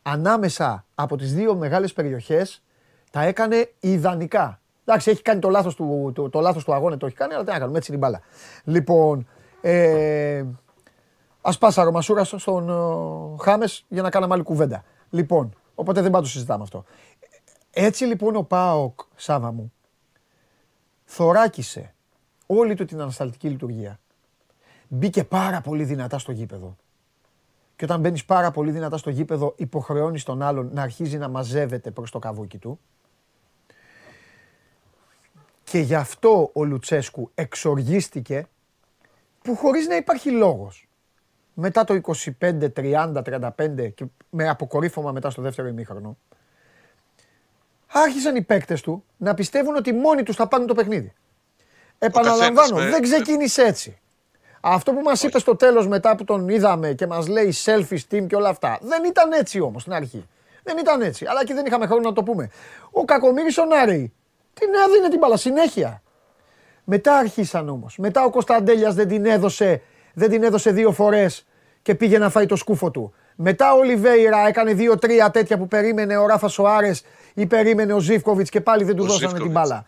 ανάμεσα 0.01 0.85
από 0.95 1.17
τις 1.17 1.33
δύο 1.33 1.55
μεγάλες 1.55 1.93
περιοχές 1.93 2.63
τα 3.11 3.21
έκανε 3.21 3.69
ιδανικά. 3.79 4.59
Εντάξει, 4.85 5.11
έχει 5.11 5.21
κάνει 5.21 5.39
το 5.39 5.49
λάθος 5.49 5.75
του, 5.75 6.11
το, 6.15 6.29
το 6.29 6.39
λάθος 6.39 6.63
του 6.63 6.73
αγώνα, 6.73 6.97
το 6.97 7.05
έχει 7.05 7.15
κάνει, 7.15 7.33
αλλά 7.33 7.43
τι 7.43 7.51
να 7.51 7.59
κάνουμε, 7.59 7.77
έτσι 7.77 7.91
είναι 7.91 8.05
η 8.05 8.07
μπάλα. 8.07 8.21
Λοιπόν, 8.63 9.27
ε, 9.61 10.45
Α 11.47 11.57
πάσα 11.57 11.91
Μασούρα 11.91 12.23
στον 12.23 12.69
Χάμες 13.41 13.85
για 13.87 14.01
να 14.01 14.09
κάναμε 14.09 14.33
άλλη 14.33 14.43
κουβέντα. 14.43 14.83
Λοιπόν, 15.09 15.55
οπότε 15.75 16.01
δεν 16.01 16.11
πάντως 16.11 16.31
συζητάμε 16.31 16.63
αυτό. 16.63 16.83
Έτσι 17.71 18.03
λοιπόν 18.05 18.35
ο 18.35 18.43
Πάοκ, 18.43 18.99
Σάβα 19.15 19.51
μου, 19.51 19.73
θωράκισε 21.05 21.93
όλη 22.45 22.75
του 22.75 22.85
την 22.85 23.01
ανασταλτική 23.01 23.49
λειτουργία. 23.49 23.99
Μπήκε 24.87 25.23
πάρα 25.23 25.61
πολύ 25.61 25.83
δυνατά 25.83 26.19
στο 26.19 26.31
γήπεδο. 26.31 26.75
Και 27.75 27.85
όταν 27.85 27.99
μπαίνεις 27.99 28.25
πάρα 28.25 28.51
πολύ 28.51 28.71
δυνατά 28.71 28.97
στο 28.97 29.09
γήπεδο, 29.09 29.53
υποχρεώνεις 29.57 30.23
τον 30.23 30.41
άλλον 30.41 30.69
να 30.73 30.81
αρχίζει 30.81 31.17
να 31.17 31.27
μαζεύεται 31.27 31.91
προς 31.91 32.11
το 32.11 32.19
καβούκι 32.19 32.57
του. 32.57 32.79
Και 35.65 35.79
γι' 35.79 35.95
αυτό 35.95 36.49
ο 36.53 36.63
Λουτσέσκου 36.63 37.31
εξοργίστηκε 37.35 38.47
που 39.41 39.55
χωρίς 39.55 39.87
να 39.87 39.95
υπάρχει 39.95 40.31
λόγος 40.31 40.87
μετά 41.53 41.83
το 41.83 41.99
25, 42.39 42.69
30, 42.75 43.21
35 43.23 43.89
και 43.95 44.05
με 44.29 44.49
αποκορύφωμα 44.49 45.11
μετά 45.11 45.29
στο 45.29 45.41
δεύτερο 45.41 45.67
ημίχρονο, 45.67 46.17
άρχισαν 47.87 48.35
οι 48.35 48.41
παίκτες 48.41 48.81
του 48.81 49.03
να 49.17 49.33
πιστεύουν 49.33 49.75
ότι 49.75 49.93
μόνοι 49.93 50.23
τους 50.23 50.35
θα 50.35 50.47
πάρουν 50.47 50.67
το 50.67 50.73
παιχνίδι. 50.73 51.13
Επαναλαμβάνω, 51.99 52.75
με- 52.75 52.89
δεν 52.89 53.01
ξεκίνησε 53.01 53.61
έτσι. 53.61 53.97
Αυτό 54.61 54.93
που 54.93 55.01
μας 55.01 55.23
είπε 55.23 55.39
στο 55.39 55.55
τέλος 55.55 55.87
μετά 55.87 56.15
που 56.15 56.23
τον 56.23 56.49
είδαμε 56.49 56.93
και 56.93 57.07
μας 57.07 57.27
λέει 57.27 57.53
selfish 57.65 57.99
team 58.11 58.27
και 58.27 58.35
όλα 58.35 58.49
αυτά, 58.49 58.79
δεν 58.81 59.03
ήταν 59.03 59.31
έτσι 59.31 59.59
όμως 59.59 59.81
στην 59.81 59.93
αρχή. 59.93 60.27
Δεν 60.63 60.77
ήταν 60.77 61.01
έτσι, 61.01 61.25
αλλά 61.25 61.45
και 61.45 61.53
δεν 61.53 61.65
είχαμε 61.65 61.85
χρόνο 61.85 62.01
να 62.01 62.13
το 62.13 62.23
πούμε. 62.23 62.49
Ο 62.91 63.05
Κακομύρης 63.05 63.57
ο 63.57 63.65
Νάρη, 63.65 64.13
την 64.59 64.67
έδινε 64.87 65.09
την 65.09 65.19
μπάλα 65.19 65.37
συνέχεια. 65.37 66.01
Μετά 66.83 67.17
αρχίσαν 67.17 67.69
όμως. 67.69 67.97
Μετά 67.97 68.23
ο 68.23 68.29
Κωνσταντέλιας 68.29 68.93
δεν 68.95 69.07
την 69.07 69.25
έδωσε, 69.25 69.81
δεν 70.13 70.29
την 70.29 70.43
έδωσε 70.43 70.71
δύο 70.71 70.91
φορές 70.91 71.45
και 71.81 71.95
πήγε 71.95 72.17
να 72.17 72.29
φάει 72.29 72.45
το 72.45 72.55
σκούφο 72.55 72.91
του. 72.91 73.13
Μετά 73.35 73.73
ο 73.73 73.77
Ολιβέηρα 73.77 74.47
έκανε 74.47 74.73
δύο-τρία 74.73 75.31
τέτοια 75.31 75.57
που 75.57 75.67
περίμενε 75.67 76.17
ο 76.17 76.25
Ράφα 76.27 76.47
Σοάρες 76.47 77.03
ή 77.33 77.45
περίμενε 77.45 77.93
ο 77.93 77.99
Ζήφκοβιτς 77.99 78.49
και 78.49 78.61
πάλι 78.61 78.83
δεν 78.83 78.95
του 78.95 79.03
Ο 79.03 79.05
δώσανε 79.05 79.33
την 79.33 79.41
Ζίβκοβιτς. 79.41 79.69
μπάλα. 79.69 79.85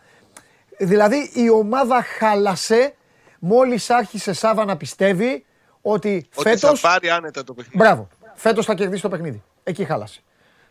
Δηλαδή 0.77 1.31
η 1.33 1.49
ομάδα 1.49 2.03
χάλασε 2.03 2.93
μόλις 3.39 3.89
άρχισε 3.89 4.33
Σάβα 4.33 4.65
να 4.65 4.77
πιστεύει 4.77 5.45
ότι 5.81 6.27
ότι 6.35 6.49
φέτο. 6.49 6.75
θα 6.75 6.89
πάρει 6.89 7.09
άνετα 7.09 7.43
το 7.43 7.53
παιχνίδι. 7.53 7.77
Μπράβο. 7.77 8.07
Φέτος 8.35 8.65
θα 8.65 8.73
κερδίσει 8.73 9.01
το 9.01 9.09
παιχνίδι. 9.09 9.43
Εκεί 9.63 9.83
χάλασε. 9.85 10.21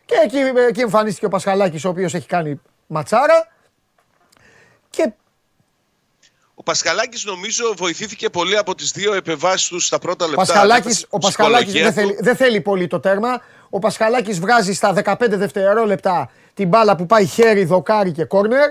Και 0.05 0.15
εκεί, 0.23 0.37
εκεί 0.67 0.81
εμφανίστηκε 0.81 1.25
ο 1.25 1.29
Πασχαλάκης, 1.29 1.85
ο 1.85 1.89
οποίος 1.89 2.13
έχει 2.13 2.27
κάνει 2.27 2.61
ματσάρα. 2.87 3.47
Και 4.89 5.11
Ο 6.55 6.56
Πασχαλάκης 6.71 7.25
νομίζω 7.25 7.73
βοηθήθηκε 7.77 8.29
πολύ 8.29 8.57
από 8.57 8.75
τις 8.75 8.91
δύο 8.91 9.13
επεμβάσεις 9.13 9.67
τους 9.67 9.85
στα 9.85 9.99
πρώτα 9.99 10.25
λεπτά. 10.25 10.41
Πασχαλάκης, 10.45 10.95
ο 11.03 11.05
Στην 11.07 11.19
Πασχαλάκης 11.19 11.73
δεν 11.73 11.81
ψυχολογία 11.81 11.91
θέλει, 12.13 12.17
δεν 12.25 12.35
θέλει 12.35 12.61
πολύ 12.61 12.87
το 12.87 12.99
τέρμα. 12.99 13.41
Ο 13.69 13.79
Πασχαλάκης 13.79 14.39
βγάζει 14.39 14.73
στα 14.73 14.93
15 14.93 15.15
δευτερόλεπτα 15.37 16.29
την 16.53 16.67
μπάλα 16.67 16.95
που 16.95 17.05
πάει 17.05 17.25
χέρι, 17.25 17.65
δοκάρι 17.65 18.11
και 18.11 18.23
κόρνερ. 18.25 18.69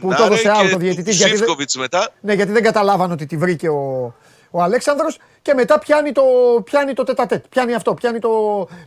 που 0.00 0.14
το 0.14 0.22
έδωσε 0.24 0.48
Νάρε 0.48 0.64
out 0.64 0.68
και 0.68 0.74
ο 0.74 0.78
διαιτητής, 0.78 1.04
του 1.04 1.10
γιατί 1.16 1.28
δεν- 1.30 1.36
Ζήφκοβιτς 1.38 1.76
μετά. 1.76 2.08
Ναι, 2.20 2.32
γιατί 2.32 2.52
δεν 2.52 2.62
καταλάβανε 2.62 3.12
ότι 3.12 3.26
τη 3.26 3.36
βρήκε 3.36 3.68
ο, 3.68 4.14
ο 4.50 4.62
Αλέξανδρος 4.62 5.18
και 5.42 5.54
μετά 5.54 5.78
πιάνει 5.78 6.12
το, 6.12 6.22
πιάνει 6.64 6.92
το 6.92 7.02
τετατέτ. 7.04 7.44
Πιάνει 7.48 7.74
αυτό, 7.74 7.94
πιάνει 7.94 8.18
το, 8.18 8.28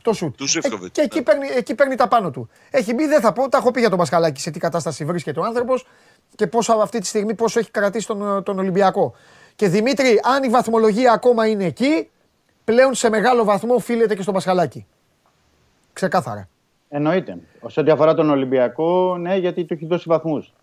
το 0.02 0.14
σουτ. 0.14 0.38
Του 0.38 0.48
Ζήφκοβιτς, 0.48 0.86
Ε, 0.86 0.90
και 0.90 1.02
εκεί, 1.02 1.18
ναι. 1.18 1.24
παίρνει, 1.24 1.48
εκεί 1.58 1.76
παίρνει 1.76 1.96
τα 1.96 2.08
πάνω 2.08 2.32
του. 2.32 2.50
Έχει 2.70 2.94
μπει, 2.94 3.06
δεν 3.08 3.22
θα 3.22 3.34
πω, 3.34 3.50
τα 3.50 3.58
έχω 3.58 3.72
πει 3.72 3.80
για 3.80 3.90
τον 3.90 3.98
Πασχαλάκη 3.98 4.42
σε 4.42 4.52
τι 4.52 4.60
κατάσταση 4.60 5.06
βρίσκεται 5.06 5.40
ο 5.40 5.44
άνθρωπος 5.44 5.86
και 6.36 6.48
πόσο 6.48 6.74
αυτή 6.74 7.00
τη 7.00 7.06
στιγμή 7.06 7.34
πόσο 7.34 7.60
έχει 7.60 7.72
κρατήσει 7.72 8.08
τον, 8.08 8.44
τον 8.44 8.60
Ολυμπιακό. 8.60 9.14
Και 9.56 9.68
Δημήτρη, 9.68 10.20
αν 10.36 10.44
η 10.44 10.50
βαθμολογία 10.50 11.12
ακόμα 11.12 11.48
είναι 11.48 11.66
εκεί, 11.66 12.10
πλέον 12.64 12.94
σε 12.94 13.10
μεγάλο 13.10 13.44
βαθμό 13.44 13.74
οφείλεται 13.74 14.16
και 14.16 14.22
στον 14.22 14.34
Πασχαλάκη. 14.34 14.86
Ξεκάθαρα. 15.94 16.48
Εννοείται. 16.90 17.38
Σε 17.68 17.80
ό,τι 17.80 17.92
αφορά 17.92 18.14
τον 18.14 18.30
Ολυμπιακό, 18.30 19.18
ναι, 19.18 19.36
γιατί 19.36 19.64
του 19.64 19.74
έχει 19.74 19.86
δώσει 19.86 20.06
βαθμούς. 20.08 20.54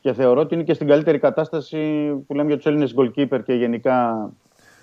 Και 0.00 0.12
θεωρώ 0.12 0.40
ότι 0.40 0.54
είναι 0.54 0.62
και 0.62 0.74
στην 0.74 0.86
καλύτερη 0.86 1.18
κατάσταση 1.18 2.12
που 2.26 2.34
λέμε 2.34 2.48
για 2.48 2.56
τους 2.56 2.66
Έλληνες 2.66 2.94
goalkeeper 2.96 3.40
και 3.44 3.52
γενικά 3.54 4.28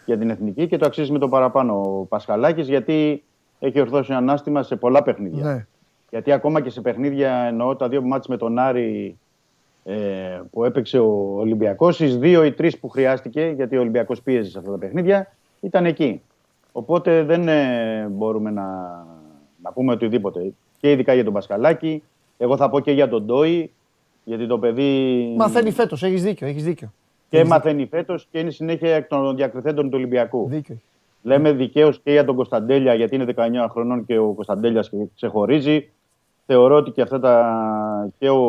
για 0.06 0.18
την 0.18 0.30
εθνική 0.30 0.68
και 0.68 0.78
το 0.78 0.86
αξίζει 0.86 1.12
με 1.12 1.20
το 1.20 1.28
παραπάνω 1.28 1.82
ο 1.82 2.06
Πασχαλάκης 2.06 2.68
γιατί 2.68 3.24
έχει 3.60 3.80
ορθώσει 3.80 4.14
ανάστημα 4.14 4.64
σε 4.64 4.76
πολλά 4.76 5.04
παιχνίδια. 5.04 5.44
Ναι. 5.44 5.66
Γιατί 6.10 6.32
ακόμα 6.32 6.62
και 6.62 6.70
σε 6.70 6.82
παιχνίδια 6.82 7.32
εννοώ 7.32 7.76
τα 7.76 7.88
δύο 7.88 8.02
μάτς 8.02 8.28
με 8.28 8.38
τον 8.38 8.60
Άρη 8.60 9.18
ε, 9.84 10.42
που 10.52 10.64
έπαιξε 10.64 11.00
ο 11.00 11.36
Ολυμπιακός, 11.38 11.96
στις 11.96 12.18
δύο 12.18 12.44
ή 12.44 12.52
τρεις 12.52 12.80
που 12.80 12.90
χρειάστηκε, 12.90 13.54
γιατί 13.56 13.78
ο 13.78 13.80
Ολυμπιακός 13.80 14.22
πίεζε 14.22 14.50
σε 14.50 14.58
αυτά 14.58 14.72
τα 14.72 14.78
παιχνίδια, 14.78 15.34
ήταν 15.62 15.86
εκεί. 15.86 16.22
Οπότε 16.72 17.24
δεν 17.24 17.48
ε, 17.48 18.08
μπορούμε 18.12 18.52
να, 18.52 18.64
να 19.64 19.72
πούμε 19.74 19.94
οτιδήποτε. 19.94 20.54
Και 20.80 20.92
ειδικά 20.92 21.14
για 21.14 21.24
τον 21.24 21.34
Πασχαλάκη, 21.34 22.04
εγώ 22.38 22.58
θα 22.58 22.70
πω 22.70 22.80
και 22.80 22.92
για 22.92 23.10
τον 23.10 23.24
Ντόι, 23.26 23.72
γιατί 24.24 24.48
το 24.48 24.60
παιδί 24.60 25.34
Μαθαίνει 25.38 25.72
φέτος, 25.72 26.04
έχεις 26.04 26.24
δίκιο, 26.24 26.48
έχεις 26.48 26.64
δίκιο. 26.64 26.94
και 27.30 27.46
μαθαίνει 27.46 27.86
φέτος 27.86 28.28
και 28.32 28.40
είναι 28.40 28.50
συνέχεια 28.50 28.96
εκ 28.96 29.08
των 29.08 29.36
διακριθέντων 29.36 29.86
του 29.86 29.92
Ολυμπιακού. 29.94 30.48
Δίκιο. 30.50 30.74
έχει. 30.74 30.84
Λέμε 31.22 31.52
δικαίως 31.52 32.00
και 32.00 32.12
για 32.12 32.26
τον 32.26 32.36
Κωνσταντέλια, 32.36 32.94
γιατί 32.94 33.16
είναι 33.16 33.26
19 33.36 33.68
χρονών 33.70 34.06
και 34.06 34.18
ο 34.18 34.32
Κωνσταντέλιας 34.32 34.92
ξεχωρίζει. 35.16 35.90
Θεωρώ 36.52 36.76
ότι 36.76 36.92
και 36.92 37.02
αυτά 37.02 37.20
τα. 37.20 38.12
και 38.18 38.30
ο 38.30 38.40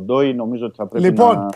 Ντόι 0.00 0.34
νομίζω 0.34 0.66
ότι 0.66 0.74
θα 0.76 0.86
πρέπει 0.86 1.06
Λοιπόν. 1.06 1.36
να, 1.36 1.48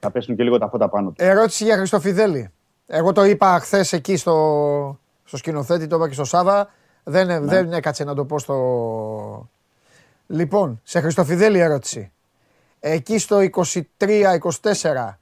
να 0.00 0.10
πέσουν 0.10 0.36
και 0.36 0.42
λίγο 0.42 0.58
τα 0.58 0.68
φώτα 0.68 0.88
πάνω 0.88 1.08
του. 1.08 1.14
Ερώτηση 1.18 1.64
για 1.64 1.76
Χριστοφιδέλη. 1.76 2.50
Εγώ 2.86 3.12
το 3.12 3.24
είπα 3.24 3.58
χθες 3.58 3.92
εκεί 3.92 4.16
στο, 4.16 4.98
στο 5.24 5.36
σκηνοθέτη, 5.36 5.86
το 5.86 5.96
είπα 5.96 6.08
και 6.08 6.14
στο 6.14 6.24
Σάβα. 6.24 6.68
Δεν, 7.04 7.46
δεν 7.46 7.72
έκατσε 7.72 8.04
να 8.04 8.14
το 8.14 8.24
πω 8.24 8.38
στο. 8.38 9.48
Λοιπόν, 10.26 10.80
σε 10.82 11.00
Χριστοφιδέλη 11.00 11.58
ερώτηση. 11.58 12.12
Εκεί 12.80 13.18
στο 13.18 13.38
23-24 13.98 15.14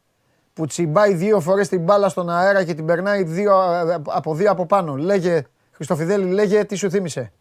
που 0.52 0.66
τσιμπάει 0.66 1.14
δύο 1.14 1.40
φορές 1.40 1.68
την 1.68 1.80
μπάλα 1.80 2.08
στον 2.08 2.30
αέρα 2.30 2.64
και 2.64 2.74
την 2.74 2.84
περνάει 2.84 3.22
δύο, 3.22 3.62
ε, 3.72 4.02
από 4.06 4.34
δύο 4.34 4.50
από 4.50 4.66
πάνω. 4.66 4.96
Λέγε, 4.96 5.42
Χριστοφιδέλη, 5.72 6.30
λέγε 6.30 6.64
τι 6.64 6.74
σου 6.74 6.90
θύμισε. 6.90 7.32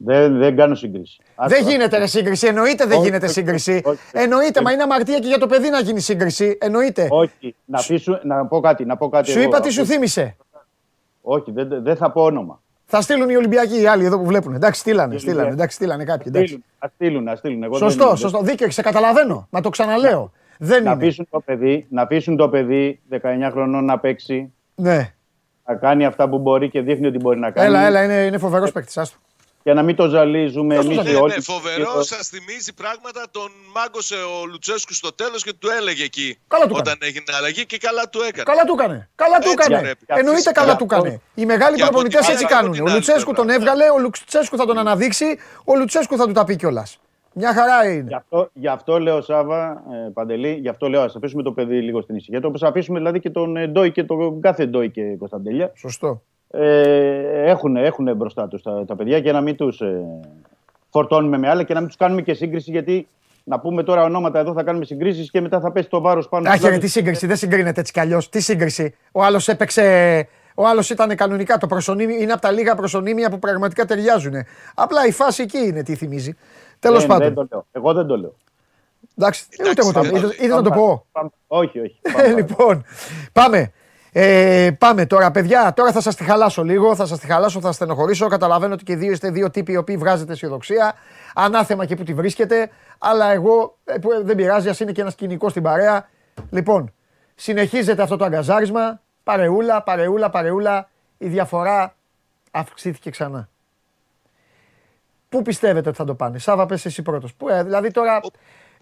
Δεν, 0.00 0.38
δεν 0.38 0.56
κάνω 0.56 0.74
σύγκριση. 0.74 1.16
Δεν 1.36 1.58
Άστο, 1.58 1.70
γίνεται 1.70 1.98
ρε 1.98 2.06
σύγκριση, 2.06 2.46
εννοείται 2.46 2.84
δεν 2.86 2.96
Όχι, 2.98 3.06
γίνεται 3.06 3.24
όχι, 3.24 3.34
σύγκριση. 3.34 3.70
όχι, 3.72 3.82
όχι. 3.88 3.98
Εννοείται, 4.12 4.62
μα 4.62 4.72
είναι 4.72 4.82
αμαρτία 4.82 5.18
και 5.18 5.26
για 5.28 5.38
το 5.38 5.46
παιδί 5.46 5.68
να 5.70 5.80
γίνει 5.80 6.00
σύγκριση. 6.00 6.58
Εννοείται. 6.60 7.06
Όχι, 7.10 7.54
να, 7.64 7.82
πείσου, 7.86 8.18
να 8.22 8.46
πω 8.46 8.60
κάτι. 8.60 8.84
Να 8.84 8.96
πω 8.96 9.08
κάτι 9.08 9.30
Σου 9.30 9.38
εγώ. 9.38 9.48
είπα 9.48 9.60
τι 9.60 9.70
σου 9.70 9.84
θύμισε. 9.86 10.36
Όχι, 11.22 11.50
δεν, 11.50 11.68
δεν 11.82 11.96
θα 11.96 12.10
πω 12.10 12.22
όνομα. 12.22 12.60
Θα 12.86 13.00
στείλουν 13.00 13.28
οι 13.28 13.36
Ολυμπιακοί 13.36 13.80
οι 13.80 13.86
άλλοι 13.86 14.04
εδώ 14.04 14.18
που 14.18 14.24
βλέπουν. 14.26 14.54
Εντάξει, 14.54 14.80
στείλανε, 14.80 15.14
Οι 15.14 15.18
στείλανε, 15.18 15.38
Ολυμπιακοί. 15.40 15.60
εντάξει, 15.60 15.76
στείλανε 15.76 16.04
κάποιοι. 16.04 16.24
Εντάξει. 16.26 16.46
Στείλουν, 16.48 16.64
ας 16.78 16.90
στείλουν, 16.90 17.28
ας 17.28 17.38
στείλουν. 17.38 17.62
Εγώ 17.62 17.76
Σωστό, 17.76 18.06
δεν- 18.06 18.16
σωστό. 18.16 18.40
Δίκαιο, 18.42 18.70
σε 18.70 18.82
καταλαβαίνω. 18.82 19.46
Μα 19.50 19.60
το 19.60 19.68
ξαναλέω. 19.68 20.32
Δεν 20.58 20.82
Να 20.82 20.90
είναι. 20.90 21.00
πείσουν, 21.00 21.26
το 21.30 21.40
παιδί, 21.40 21.86
να 21.90 22.06
πείσουν 22.06 22.36
το 22.36 22.48
παιδί 22.48 23.00
19 23.10 23.18
χρονών 23.50 23.84
να 23.84 23.98
παίξει, 23.98 24.52
Ναι. 24.74 25.12
να 25.66 25.74
κάνει 25.74 26.04
αυτά 26.04 26.28
που 26.28 26.38
μπορεί 26.38 26.70
και 26.70 26.80
δείχνει 26.80 27.06
ότι 27.06 27.18
μπορεί 27.18 27.38
να 27.38 27.50
κάνει. 27.50 27.66
Έλα, 27.66 27.86
έλα, 27.86 28.04
είναι, 28.04 28.14
είναι 28.14 28.38
φοβερός 28.38 28.72
παίκτης. 28.72 28.96
Άστο. 28.98 29.16
Και 29.68 29.74
να 29.74 29.82
μην 29.82 29.96
το 29.96 30.08
ζαλίζουμε 30.08 30.74
Πώς 30.74 30.84
το 30.84 30.90
εμεί 30.90 30.94
ζαλίζουμε; 31.00 31.22
όλοι. 31.24 31.34
Ναι, 31.34 31.40
φοβερό, 31.40 32.02
σας 32.02 32.28
θυμίζει 32.28 32.74
πράγματα. 32.74 33.22
Τον 33.30 33.50
μάγκωσε 33.74 34.14
ο 34.14 34.46
Λουτσέσκου 34.46 34.94
στο 34.94 35.12
τέλος 35.12 35.42
και 35.42 35.52
του 35.52 35.68
έλεγε 35.80 36.04
εκεί. 36.04 36.38
Καλά 36.48 36.66
του 36.66 36.74
όταν 36.78 36.96
έγινε 37.00 37.24
αλλαγή 37.38 37.66
και 37.66 37.78
καλά 37.78 38.08
του 38.08 38.20
έκανε. 38.28 38.42
Καλά 38.42 38.64
του 38.64 38.74
έκανε. 38.78 39.08
Καλά 39.14 39.38
του 39.38 39.50
Έτσι 39.50 39.56
έκανε. 39.66 39.80
πρέπει. 39.80 40.04
Εννοείται 40.06 40.34
Φυσικά. 40.34 40.52
καλά 40.60 40.76
του 40.76 40.84
έκανε. 40.90 41.20
Οι 41.34 41.44
μεγάλοι 41.46 41.76
Και 41.76 41.82
από 41.82 41.90
προπονητές 41.90 42.20
την 42.26 42.32
έτσι 42.32 42.44
άλλη, 42.44 42.54
από 42.54 42.62
κάνουν. 42.62 42.72
την 42.72 42.82
Ο 42.82 42.84
άλλη 42.86 42.94
Λουτσέσκου 42.94 43.32
πλευρά. 43.32 43.44
τον 43.44 43.48
έβγαλε, 43.56 43.90
ο 43.90 43.98
Λουτσέσκου 43.98 44.56
θα 44.56 44.66
τον 44.66 44.78
αναδείξει, 44.78 45.38
ο 45.64 45.76
Λουτσέσκου 45.76 46.16
θα 46.16 46.26
του 46.26 46.32
τα 46.32 46.44
πει 46.44 46.56
κιόλας. 46.56 47.00
Μια 47.32 47.52
χαρά 47.54 47.84
Γι' 47.88 47.96
είναι. 47.96 48.14
αυτό, 48.14 48.50
γι' 48.52 48.68
αυτό 48.68 48.98
λέω, 48.98 49.20
Σάβα, 49.22 49.82
ε, 50.06 50.10
Παντελή, 50.12 50.52
γι' 50.52 50.68
αυτό 50.68 50.88
λέω, 50.88 51.02
ας 51.02 51.16
αφήσουμε 51.16 51.42
το 51.42 51.52
παιδί 51.52 51.80
λίγο 51.82 52.00
στην 52.02 52.16
ησυχία. 52.16 52.40
Το 52.40 52.52
αφήσουμε 52.62 52.98
δηλαδή 52.98 53.20
και 53.20 53.30
τον 53.30 53.56
ε, 53.56 53.66
Ντόι 53.66 53.92
και 53.92 54.04
τον 54.04 54.40
κάθε 54.40 54.66
Ντόι 54.66 54.90
και 54.90 55.02
Κωνσταντέλια. 55.18 55.72
Σωστό. 55.76 56.22
Ε, 56.50 57.50
έχουν, 57.50 57.76
έχουν 57.76 58.16
μπροστά 58.16 58.48
τους 58.48 58.62
τα, 58.62 58.84
τα 58.84 58.96
παιδιά 58.96 59.20
και 59.20 59.32
να 59.32 59.40
μην 59.40 59.56
τους 59.56 59.80
ε, 59.80 60.02
φορτώνουμε 60.90 61.38
με 61.38 61.48
άλλα 61.48 61.62
και 61.62 61.72
να 61.74 61.78
μην 61.80 61.88
τους 61.88 61.96
κάνουμε 61.96 62.22
και 62.22 62.34
σύγκριση. 62.34 62.70
Γιατί 62.70 63.08
να 63.44 63.60
πούμε 63.60 63.82
τώρα 63.82 64.02
ονόματα 64.02 64.38
εδώ 64.38 64.52
θα 64.52 64.62
κάνουμε 64.62 64.84
συγκρίσεις 64.84 65.30
και 65.30 65.40
μετά 65.40 65.60
θα 65.60 65.72
πέσει 65.72 65.88
το 65.88 66.00
βάρος 66.00 66.28
πάνω 66.28 66.48
Άχι, 66.48 66.62
ρε, 66.62 66.66
στους 66.68 66.78
τι 66.78 66.88
σύγκριση, 66.88 67.26
δεν 67.26 67.36
συγκρίνεται 67.36 67.80
έτσι 67.80 67.92
κι 67.92 68.00
αλλιώς. 68.00 68.28
Τι 68.28 68.40
σύγκριση. 68.40 68.94
Ο 69.12 69.22
άλλος 69.22 69.48
έπαιξε. 69.48 70.28
Ο 70.54 70.66
άλλος 70.66 70.90
ήταν 70.90 71.16
κανονικά. 71.16 71.58
Το 71.58 71.66
προσωνύμι 71.66 72.14
είναι 72.20 72.32
από 72.32 72.40
τα 72.40 72.50
λίγα 72.50 72.74
προσωνύμια 72.74 73.30
που 73.30 73.38
πραγματικά 73.38 73.84
ταιριάζουν. 73.84 74.34
Απλά 74.74 75.06
η 75.06 75.12
φάση 75.12 75.42
εκεί 75.42 75.58
είναι 75.58 75.82
τι 75.82 75.94
θυμίζει. 75.94 76.36
Τέλος 76.78 76.98
Δεν- 76.98 77.08
πάντων. 77.08 77.24
δεν 77.26 77.34
το 77.34 77.46
λέω. 77.50 77.66
Εγώ 77.72 77.92
δεν 77.92 78.06
το 78.06 78.16
λέω. 78.16 78.34
Εντάξει, 79.18 79.46
ούτε 79.60 79.80
εγώ 79.80 79.92
το 79.92 80.00
πάμε. 80.00 80.08
Ήθελα 80.08 80.32
ήθελα 80.32 80.54
να 80.54 80.62
το 80.62 80.70
πω. 80.70 81.06
Πάμε. 81.12 81.30
Όχι, 81.46 81.78
όχι. 81.80 81.98
Ε, 82.02 82.10
Πάμε. 82.12 82.34
λοιπόν, 82.34 82.84
πάμε. 83.32 83.72
Ε, 84.12 84.70
πάμε 84.78 85.06
τώρα, 85.06 85.30
παιδιά. 85.30 85.72
Τώρα 85.76 85.92
θα 85.92 86.00
σας 86.00 86.14
τη 86.14 86.24
χαλάσω 86.24 86.62
λίγο. 86.64 86.94
Θα 86.94 87.06
σας 87.06 87.18
τη 87.18 87.26
χαλάσω, 87.26 87.60
θα 87.60 87.72
στενοχωρήσω. 87.72 88.26
Καταλαβαίνω 88.28 88.74
ότι 88.74 88.84
και 88.84 88.96
δύο 88.96 89.12
είστε 89.12 89.30
δύο 89.30 89.50
τύποι 89.50 89.72
οι 89.72 89.76
οποίοι 89.76 89.96
βγάζετε 89.96 90.32
αισιοδοξία. 90.32 90.94
Ανάθεμα 91.34 91.84
και 91.86 91.96
που 91.96 92.02
τη 92.02 92.14
βρίσκετε. 92.14 92.70
Αλλά 92.98 93.32
εγώ 93.32 93.76
ε, 93.84 93.98
που, 93.98 94.12
ε, 94.12 94.20
δεν 94.20 94.36
πειράζει, 94.36 94.68
ας 94.68 94.80
είναι 94.80 94.92
και 94.92 95.00
ένας 95.00 95.14
κοινικός 95.14 95.50
στην 95.50 95.62
παρέα. 95.62 96.08
Λοιπόν, 96.50 96.92
συνεχίζεται 97.34 98.02
αυτό 98.02 98.16
το 98.16 98.24
αγκαζάρισμα. 98.24 99.00
Παρεούλα, 99.22 99.82
παρεούλα, 99.82 100.30
παρεούλα. 100.30 100.88
Η 101.18 101.28
διαφορά 101.28 101.94
αυξήθηκε 102.50 103.10
ξανά. 103.10 103.48
Πού 105.28 105.42
πιστεύετε 105.42 105.88
ότι 105.88 105.98
θα 105.98 106.04
το 106.04 106.14
πάνε, 106.14 106.38
Σάβα, 106.38 106.66
πες 106.66 106.84
εσύ 106.84 107.02
πρώτος. 107.02 107.34
Πού, 107.34 107.48
ε, 107.48 107.62
δηλαδή 107.62 107.90
τώρα, 107.90 108.20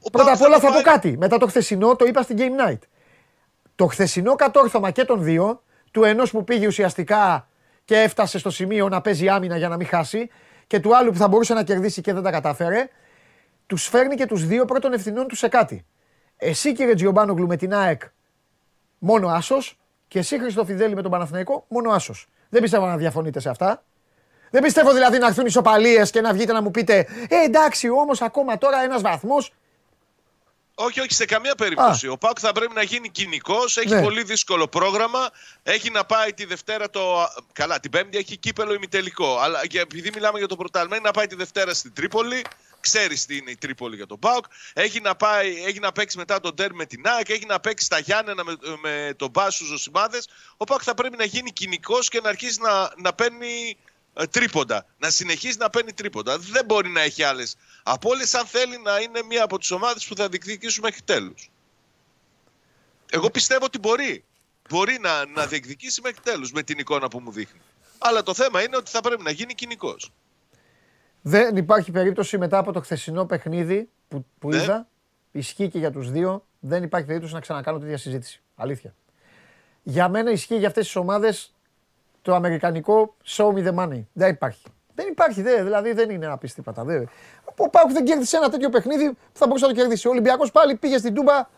ο 0.01 0.11
πρώτα 0.11 0.25
Πάοκ 0.25 0.37
απ' 0.37 0.47
όλα 0.47 0.55
θα 0.55 0.61
θα 0.61 0.67
το 0.67 0.73
πω 0.73 0.81
πάει. 0.85 0.95
κάτι. 0.95 1.17
Μετά 1.19 1.39
το 1.39 1.47
χθεσινό 1.47 1.97
το 1.97 2.05
είπα 2.05 2.23
στην 2.23 2.37
Game 2.39 2.71
Night. 2.71 2.79
Το 3.77 3.87
χθεσινό 3.87 4.35
κατόρθωμα 4.35 4.91
και 4.91 5.05
των 5.05 5.23
δύο, 5.23 5.63
του 5.91 6.05
ενός 6.05 6.31
που 6.31 6.45
πήγε 6.45 6.67
ουσιαστικά 6.67 7.49
και 7.85 7.97
έφτασε 7.97 8.39
στο 8.39 8.51
σημείο 8.51 8.89
να 8.89 9.01
παίζει 9.01 9.29
άμυνα 9.29 9.57
για 9.57 9.69
να 9.69 9.77
μην 9.77 9.87
χάσει 9.87 10.31
και 10.67 10.81
του 10.81 10.97
άλλου 10.97 11.11
που 11.11 11.19
θα 11.19 11.29
μπορούσε 11.29 11.55
να 11.55 11.63
κερδίσει 11.63 12.01
και 12.01 12.13
δεν 12.13 12.23
τα 12.23 12.31
κατάφερε, 12.31 12.89
τους 13.67 13.87
φέρνει 13.89 14.15
και 14.15 14.27
τους 14.27 14.47
δύο 14.47 14.65
πρώτων 14.65 14.93
ευθυνών 14.93 15.27
τους 15.27 15.39
σε 15.39 15.49
κάτι. 15.49 15.87
Εσύ 16.37 16.73
κύριε 16.73 16.95
Τζιομπάνογλου 16.95 17.47
με 17.47 17.57
την 17.57 17.75
ΑΕΚ 17.75 18.03
μόνο 18.99 19.29
άσος 19.29 19.79
και 20.09 20.19
εσύ 20.19 20.39
Χριστοφιδέλη 20.39 20.95
με 20.95 21.03
τον 21.03 21.11
Παναθηναϊκό 21.11 21.65
μόνο 21.69 21.91
άσος. 21.91 22.29
Δεν 22.49 22.63
πιστεύω 22.63 22.87
να 22.87 22.97
διαφωνείτε 22.97 23.41
σε 23.41 23.49
αυτά. 23.49 23.85
Δεν 24.51 24.63
πιστεύω 24.63 24.93
δηλαδή 24.93 25.19
να 25.19 25.27
έρθουν 25.27 25.47
ισοπαλίες 25.47 26.11
και 26.11 26.21
να 26.21 26.33
βγείτε 26.33 26.53
να 26.53 26.63
μου 26.63 26.71
πείτε 26.71 27.07
Ε, 27.29 27.45
εντάξει, 27.45 27.89
όμως 27.89 28.23
ακόμα 28.23 28.59
τώρα 28.59 28.83
ένας 28.83 29.03
βαθμός. 29.03 29.53
Όχι, 30.79 31.01
όχι, 31.01 31.15
σε 31.15 31.25
καμία 31.25 31.55
περίπτωση. 31.55 32.09
Ο 32.09 32.19
Πάουκ 32.19 32.37
θα 32.41 32.53
πρέπει 32.53 32.75
να 32.75 32.83
γίνει 32.83 33.09
κοινικός. 33.11 33.77
Έχει 33.77 33.95
Ναι. 33.95 34.03
πολύ 34.03 34.23
δύσκολο 34.23 34.69
πρόγραμμα. 34.69 35.31
Έχει 35.63 35.91
να 35.91 36.05
πάει 36.05 36.33
τη 36.35 36.45
Δευτέρα 36.45 36.91
το. 36.91 37.29
Καλά, 37.53 37.81
την 37.81 37.91
Πέμπτη 37.91 38.19
έχει 38.19 38.37
κύπελο 38.37 38.73
ημιτελικό. 38.73 39.39
Αλλά 39.39 39.67
και 39.67 39.81
επειδή 39.81 40.11
μιλάμε 40.15 40.39
για 40.39 40.49
το 40.49 40.57
πρωτάλμα, 40.57 40.95
έχει 40.95 41.05
να 41.05 41.11
πάει 41.11 41.27
τη 41.27 41.35
Δευτέρα 41.35 41.75
στην 41.75 41.93
Τρίπολη. 41.93 42.45
Ξέρεις 42.81 43.27
τι 43.27 43.37
είναι 43.37 43.51
η 43.51 43.57
Τρίπολη 43.57 43.97
για 43.97 44.07
τον 44.07 44.19
Πάουκ. 44.19 44.45
Έχει 44.73 45.01
να, 45.01 45.15
πάει, 45.17 45.65
έχει 45.65 45.79
να 45.79 45.93
παίξει 45.93 46.19
μετά 46.19 46.41
τον 46.41 46.55
Τέρ 46.57 46.73
με 46.75 46.85
την 46.87 47.03
ΑΕΚ. 47.09 47.29
Έχει 47.29 47.47
να 47.47 47.61
παίξει 47.61 47.85
στα 47.85 47.99
Γιάννενα 47.99 48.45
με, 48.45 48.57
με 48.83 49.15
τον 49.17 49.31
Μπάσου 49.31 49.65
Ζωσιμάδες. 49.65 50.29
Ο 50.57 50.65
Πάουκ 50.65 50.81
θα 50.85 50.95
πρέπει 50.95 51.17
να 51.17 51.25
γίνει 51.25 51.53
κοινικός 51.53 52.09
και 52.09 52.21
να 52.21 52.29
αρχίσει 52.29 52.61
να, 52.61 52.91
να 52.97 53.13
παίρνει 53.13 53.77
ε, 53.77 53.96
τρίποντα. 54.31 54.87
Να 54.99 55.11
συνεχίσει 55.11 55.59
να 55.59 55.71
παίρνει 55.71 55.93
τρίποντα. 55.93 56.39
Δεν 56.39 56.65
μπορεί 56.65 56.89
να 56.89 57.01
έχει 57.01 57.23
άλλες 57.23 57.57
απώλειες 57.83 58.35
αν 58.35 58.47
θέλει 58.47 58.79
να 58.83 58.99
είναι 59.01 59.23
μία 59.23 59.45
από 59.45 59.59
τις 59.59 59.71
ομάδες 59.71 60.07
που 60.07 60.17
θα 60.17 60.29
διεκδικήσουν 60.29 60.83
μέχρι 60.85 61.03
τέλους. 61.03 61.51
Εγώ 63.11 63.31
πιστεύω 63.31 63.65
ότι 63.65 63.79
μπορεί. 63.79 64.25
Μπορεί 64.69 64.99
να, 65.01 65.27
να 65.27 65.47
διεκδικήσει 65.47 66.01
μέχρι 66.01 66.21
τέλους 66.23 66.53
με 66.53 66.63
την 66.63 66.79
εικόνα 66.79 67.09
που 67.09 67.21
μου 67.21 67.31
δείχνει. 67.31 67.61
Αλλά 67.99 68.23
το 68.23 68.35
θέμα 68.35 68.63
είναι 68.63 68.77
ότι 68.77 68.91
θα 68.91 69.01
πρέπει 69.01 69.23
να 69.23 69.31
γίνει 69.31 69.55
κοινικός. 69.55 70.13
Δεν 71.23 71.57
υπάρχει 71.57 71.91
περίπτωση 71.91 72.39
μετά 72.39 72.59
από 72.59 72.73
το 72.73 72.81
χθεσινό 72.81 73.27
παιχνίδι 73.27 73.89
που, 74.09 74.27
που 74.39 74.49
Ναι. 74.49 74.57
είδα, 74.57 74.89
ισχύει 75.33 75.69
και 75.69 75.79
για 75.79 75.91
τους 75.91 76.11
δύο, 76.11 76.47
δεν 76.61 76.83
υπάρχει 76.83 77.07
περίπτωση 77.07 77.35
να 77.35 77.41
ξανακάνω 77.41 77.79
τέτοια 77.79 77.99
συζήτηση. 77.99 78.43
Αλήθεια. 78.55 78.95
Για 79.83 80.09
μένα 80.09 80.31
ισχύει 80.31 80.57
για 80.59 80.69
αυτές 80.69 80.85
τις 80.85 80.97
ομάδες 80.97 81.55
το 82.27 82.35
αμερικανικό 82.35 83.17
show 83.27 83.47
me 83.47 83.67
the 83.67 83.75
money. 83.75 84.03
Δεν 84.13 84.31
υπάρχει. 84.31 84.63
Δεν 84.95 85.09
υπάρχει, 85.09 85.43
δε, 85.43 85.63
δηλαδή 85.63 85.93
δεν 85.93 86.11
είναι 86.11 86.27
να 86.27 86.39
πει 86.39 86.49
τίποτα. 86.49 86.85
Δε. 86.85 87.05
Ο 87.57 87.69
Πάουκ 87.71 87.93
δεν 87.93 88.05
κέρδισε 88.05 88.37
ένα 88.37 88.49
τέτοιο 88.49 88.69
παιχνίδι 88.69 89.09
που 89.09 89.39
θα 89.39 89.47
μπορούσε 89.47 89.67
να 89.67 89.73
το 89.73 89.79
κερδίσει. 89.79 90.07
Ο 90.07 90.11
Ολυμπιακός 90.11 90.51
πάλι 90.51 90.75
πήγε 90.75 90.99
στην 90.99 91.15
Τούμπα 91.15 91.49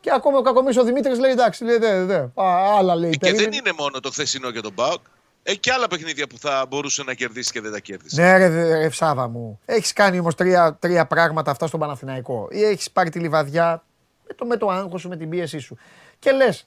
και 0.00 0.10
ακόμα 0.14 0.38
ο 0.38 0.42
Κακομίρη 0.42 0.78
ο 0.78 0.84
Δημήτρης 0.84 1.18
λέει 1.18 1.30
εντάξει, 1.30 1.64
λέει, 1.64 1.78
δε, 1.78 2.04
δε. 2.04 2.16
Α, 2.16 2.30
άλλα 2.78 2.94
λέει. 2.94 3.10
Και 3.10 3.18
περίμενε. 3.18 3.48
δεν 3.48 3.58
είναι 3.58 3.72
μόνο 3.78 4.00
το 4.00 4.10
χθεσινό 4.10 4.48
για 4.48 4.62
τον 4.62 4.72
Μπάουκ. 4.72 5.00
Έχει 5.42 5.58
και 5.58 5.72
άλλα 5.72 5.86
παιχνίδια 5.86 6.26
που 6.26 6.38
θα 6.38 6.66
μπορούσε 6.68 7.02
να 7.02 7.14
κερδίσει 7.14 7.52
και 7.52 7.60
δεν 7.60 7.72
τα 7.72 7.78
κέρδισε. 7.78 8.22
Ναι, 8.22 8.36
ρε, 8.36 8.46
ρε, 8.48 8.78
ρε 8.78 8.90
Σάβα 8.90 9.28
μου. 9.28 9.60
Έχεις 9.64 9.92
κάνει 9.92 10.18
όμως 10.18 10.34
τρία, 10.34 10.76
τρία 10.80 11.06
πράγματα 11.06 11.50
αυτά 11.50 11.66
στον 11.66 11.80
Παναθηναϊκό. 11.80 12.48
Ή 12.50 12.64
έχεις 12.64 12.90
πάρει 12.90 13.10
τη 13.10 13.18
λιβαδιά 13.18 13.84
με 14.26 14.34
το, 14.34 14.46
με 14.46 14.56
το 14.56 14.68
άγχος 14.68 15.00
σου, 15.00 15.08
με 15.08 15.16
την 15.16 15.28
πίεσή 15.28 15.58
σου. 15.58 15.76
Και 16.18 16.30
λες, 16.30 16.66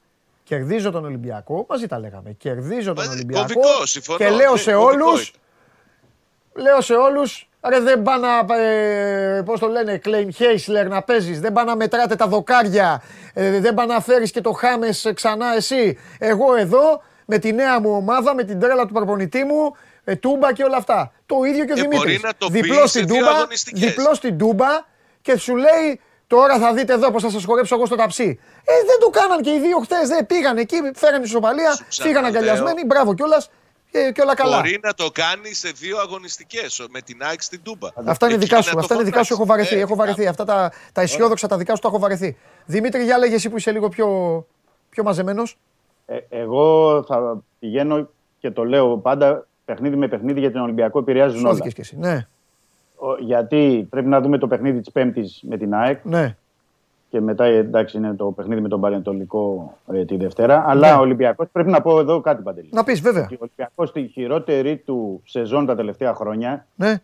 κερδίζω 0.56 0.92
τον 0.92 1.06
Ολυμπιακό, 1.06 1.66
μαζί 1.70 1.88
τα 1.88 2.00
λέγαμε. 2.00 2.32
Κερδίζω 2.32 2.94
τον 2.94 3.06
Μα, 3.08 3.12
Ολυμπιακό. 3.12 3.46
κομβικό, 3.54 3.86
συμφωνώ. 3.86 4.18
Και 4.18 4.30
λέω 4.30 4.52
Ναι, 4.52 4.58
σε 4.58 4.72
κομβικό 4.74 5.06
όλους, 5.06 5.34
είναι. 6.56 6.64
λέω 6.70 6.82
σε 6.82 6.94
όλους, 6.94 7.50
ρε 7.68 7.80
δεν 7.80 8.02
πά 8.02 8.18
να, 8.18 8.56
ε, 8.56 9.42
πώς 9.46 9.60
το 9.60 9.68
λένε, 9.68 9.98
Κλέιν 9.98 10.34
Χέισλερ 10.34 10.88
να 10.88 11.02
παίζεις, 11.02 11.40
δεν 11.40 11.54
πά 11.54 11.64
να 11.64 11.76
μετράτε 11.76 12.16
τα 12.16 12.28
δοκάρια, 12.28 13.02
ε, 13.34 13.60
δεν 13.60 13.74
πά 13.74 13.86
να 13.86 14.00
φέρεις 14.02 14.32
και 14.32 14.42
το 14.42 14.52
Χάμες 14.52 15.12
ξανά 15.16 15.56
εσύ. 15.56 15.98
Εγώ 16.20 16.56
εδώ, 16.56 17.02
με 17.26 17.38
τη 17.38 17.54
νέα 17.54 17.80
μου 17.82 17.92
ομάδα, 17.96 18.36
με 18.36 18.44
την 18.44 18.60
τρέλα 18.60 18.86
του 18.86 18.94
προπονητή 18.94 19.44
μου, 19.44 19.76
ε, 20.04 20.16
Τούμπα 20.16 20.54
και 20.54 20.64
όλα 20.64 20.78
αυτά. 20.78 21.12
Το 21.26 21.36
ίδιο 21.44 21.66
και 21.66 21.72
ο 21.72 21.76
Και 21.76 21.82
μπορεί 21.84 21.98
Δημήτρης. 21.98 22.22
να 22.22 22.32
το 22.38 22.48
πεις 22.50 22.62
διπλό 22.62 22.80
σε 22.82 22.88
στην 22.88 23.08
δύο 23.08 23.18
Τούμπα, 23.18 23.32
αγωνιστικές. 23.38 23.80
διπλός 23.90 24.18
στην 24.18 24.38
Τούμπα 24.38 24.68
και 25.22 25.38
σου 25.38 25.56
λέει 25.56 26.00
Τώρα 26.30 26.60
θα 26.60 26.74
δείτε 26.74 26.94
εδώ 26.94 27.12
πώ 27.12 27.20
θα 27.20 27.30
σας 27.30 27.44
χορέψω 27.46 27.76
εγώ 27.76 27.86
στο 27.86 27.96
ταψί. 27.96 28.40
Ε, 28.64 28.74
δεν 28.86 28.98
το 29.00 29.10
κάναν 29.10 29.42
και 29.42 29.50
οι 29.50 29.60
δύο 29.60 29.78
χθες. 29.80 30.08
Δεν 30.08 30.26
πήγαν 30.26 30.58
εκεί, 30.58 30.76
φέραν 30.96 31.24
ισοπαλία, 31.24 31.72
Σου 31.72 31.84
φύγαν 32.02 32.12
ξαναλέω. 32.22 32.28
αγκαλιασμένοι. 32.42 32.86
Μπράβο 32.86 33.14
κιόλας 33.14 33.50
και, 33.92 34.12
και 34.14 34.22
όλα 34.22 34.36
καλά. 34.36 34.56
Μπορεί 34.56 34.80
να 34.84 34.94
το 34.94 35.10
κάνει 35.14 35.54
σε 35.54 35.70
δύο 35.76 35.98
αγωνιστικές 36.00 36.88
με 36.90 37.02
την 37.02 37.18
ΑΕΚ 37.24 37.42
στην 37.42 37.62
Τούμπα. 37.64 37.88
Αυτά 38.06 38.26
είναι 38.26 38.36
Εκεί 38.36 38.44
δικά 38.44 38.56
να 38.56 38.62
σου. 38.62 38.72
το 38.74 38.80
Αυτά 38.80 38.94
είναι 38.96 39.04
δικά 39.04 39.24
σου. 39.24 39.34
Έχω 39.34 39.46
βαρεθεί. 39.46 39.76
Ε, 39.76 39.80
Έχω 39.80 39.96
βαρεθεί. 39.96 40.28
Αυτά 40.28 40.46
τα, 40.46 40.72
τα 40.92 41.02
αισιόδοξα 41.02 41.48
τα 41.48 41.58
δικά 41.58 41.76
σου 41.76 41.82
τα 41.82 41.88
έχω 41.88 42.00
βαρεθεί. 42.00 42.38
Δημήτρη, 42.66 43.04
για 43.04 43.18
λέγε 43.18 43.36
εσύ 43.36 43.50
που 43.50 43.58
είσαι 43.58 43.72
λίγο 43.72 43.90
πιο, 43.90 44.08
πιο 44.90 45.04
μαζεμένος. 45.04 45.58
Ε, 46.06 46.18
εγώ 46.30 47.04
θα 47.08 47.42
πηγαίνω 47.60 48.10
και 48.40 48.52
το 48.52 48.64
λέω 48.64 48.98
πάντα 48.98 49.48
παιχνίδι 49.66 49.96
με 49.96 50.08
παιχνίδι 50.08 50.40
για 50.40 50.52
τον 50.52 50.62
Ολυμπιακό 50.62 51.00
επηρεάζουν 51.00 51.40
όλα. 51.40 51.50
Σώθηκε 51.50 51.70
κι 51.70 51.82
εσύ. 51.82 51.96
Ναι, 51.98 52.14
Ο- 52.16 52.39
γιατί 53.20 53.88
πρέπει 53.90 54.08
να 54.08 54.22
δούμε 54.22 54.38
το 54.38 54.48
παιχνίδι 54.48 54.80
της 54.80 54.92
Πέμπτης 54.92 55.44
με 55.48 55.58
την 55.58 55.74
ΑΕΚ 55.74 56.00
ναι. 56.06 56.36
και 57.10 57.22
μετά 57.22 57.44
ε, 57.46 57.56
εντάξει 57.58 57.98
είναι 57.98 58.14
το 58.14 58.26
παιχνίδι 58.26 58.62
με 58.62 58.68
τον 58.68 58.82
Πανετολικό 58.82 59.74
ε, 59.92 60.06
τη 60.06 60.16
Δευτέρα. 60.18 60.64
Αλλά 60.68 60.90
Ναι. 60.92 60.98
ο 60.98 61.00
Ολυμπιακός 61.00 61.48
πρέπει 61.52 61.70
να 61.70 61.82
πω 61.82 62.00
εδώ 62.00 62.22
κάτι 62.22 62.42
παντελή. 62.44 62.70
Να 62.72 62.84
πεις, 62.84 63.02
βέβαια. 63.02 63.24
Ο 63.32 63.36
Ολυμπιακός 63.40 63.90
στη 63.90 64.08
χειρότερη 64.14 64.78
του 64.78 65.22
σεζόν 65.26 65.66
τα 65.66 65.76
τελευταία 65.76 66.14
χρόνια 66.14 66.66
Ναι. 66.76 66.96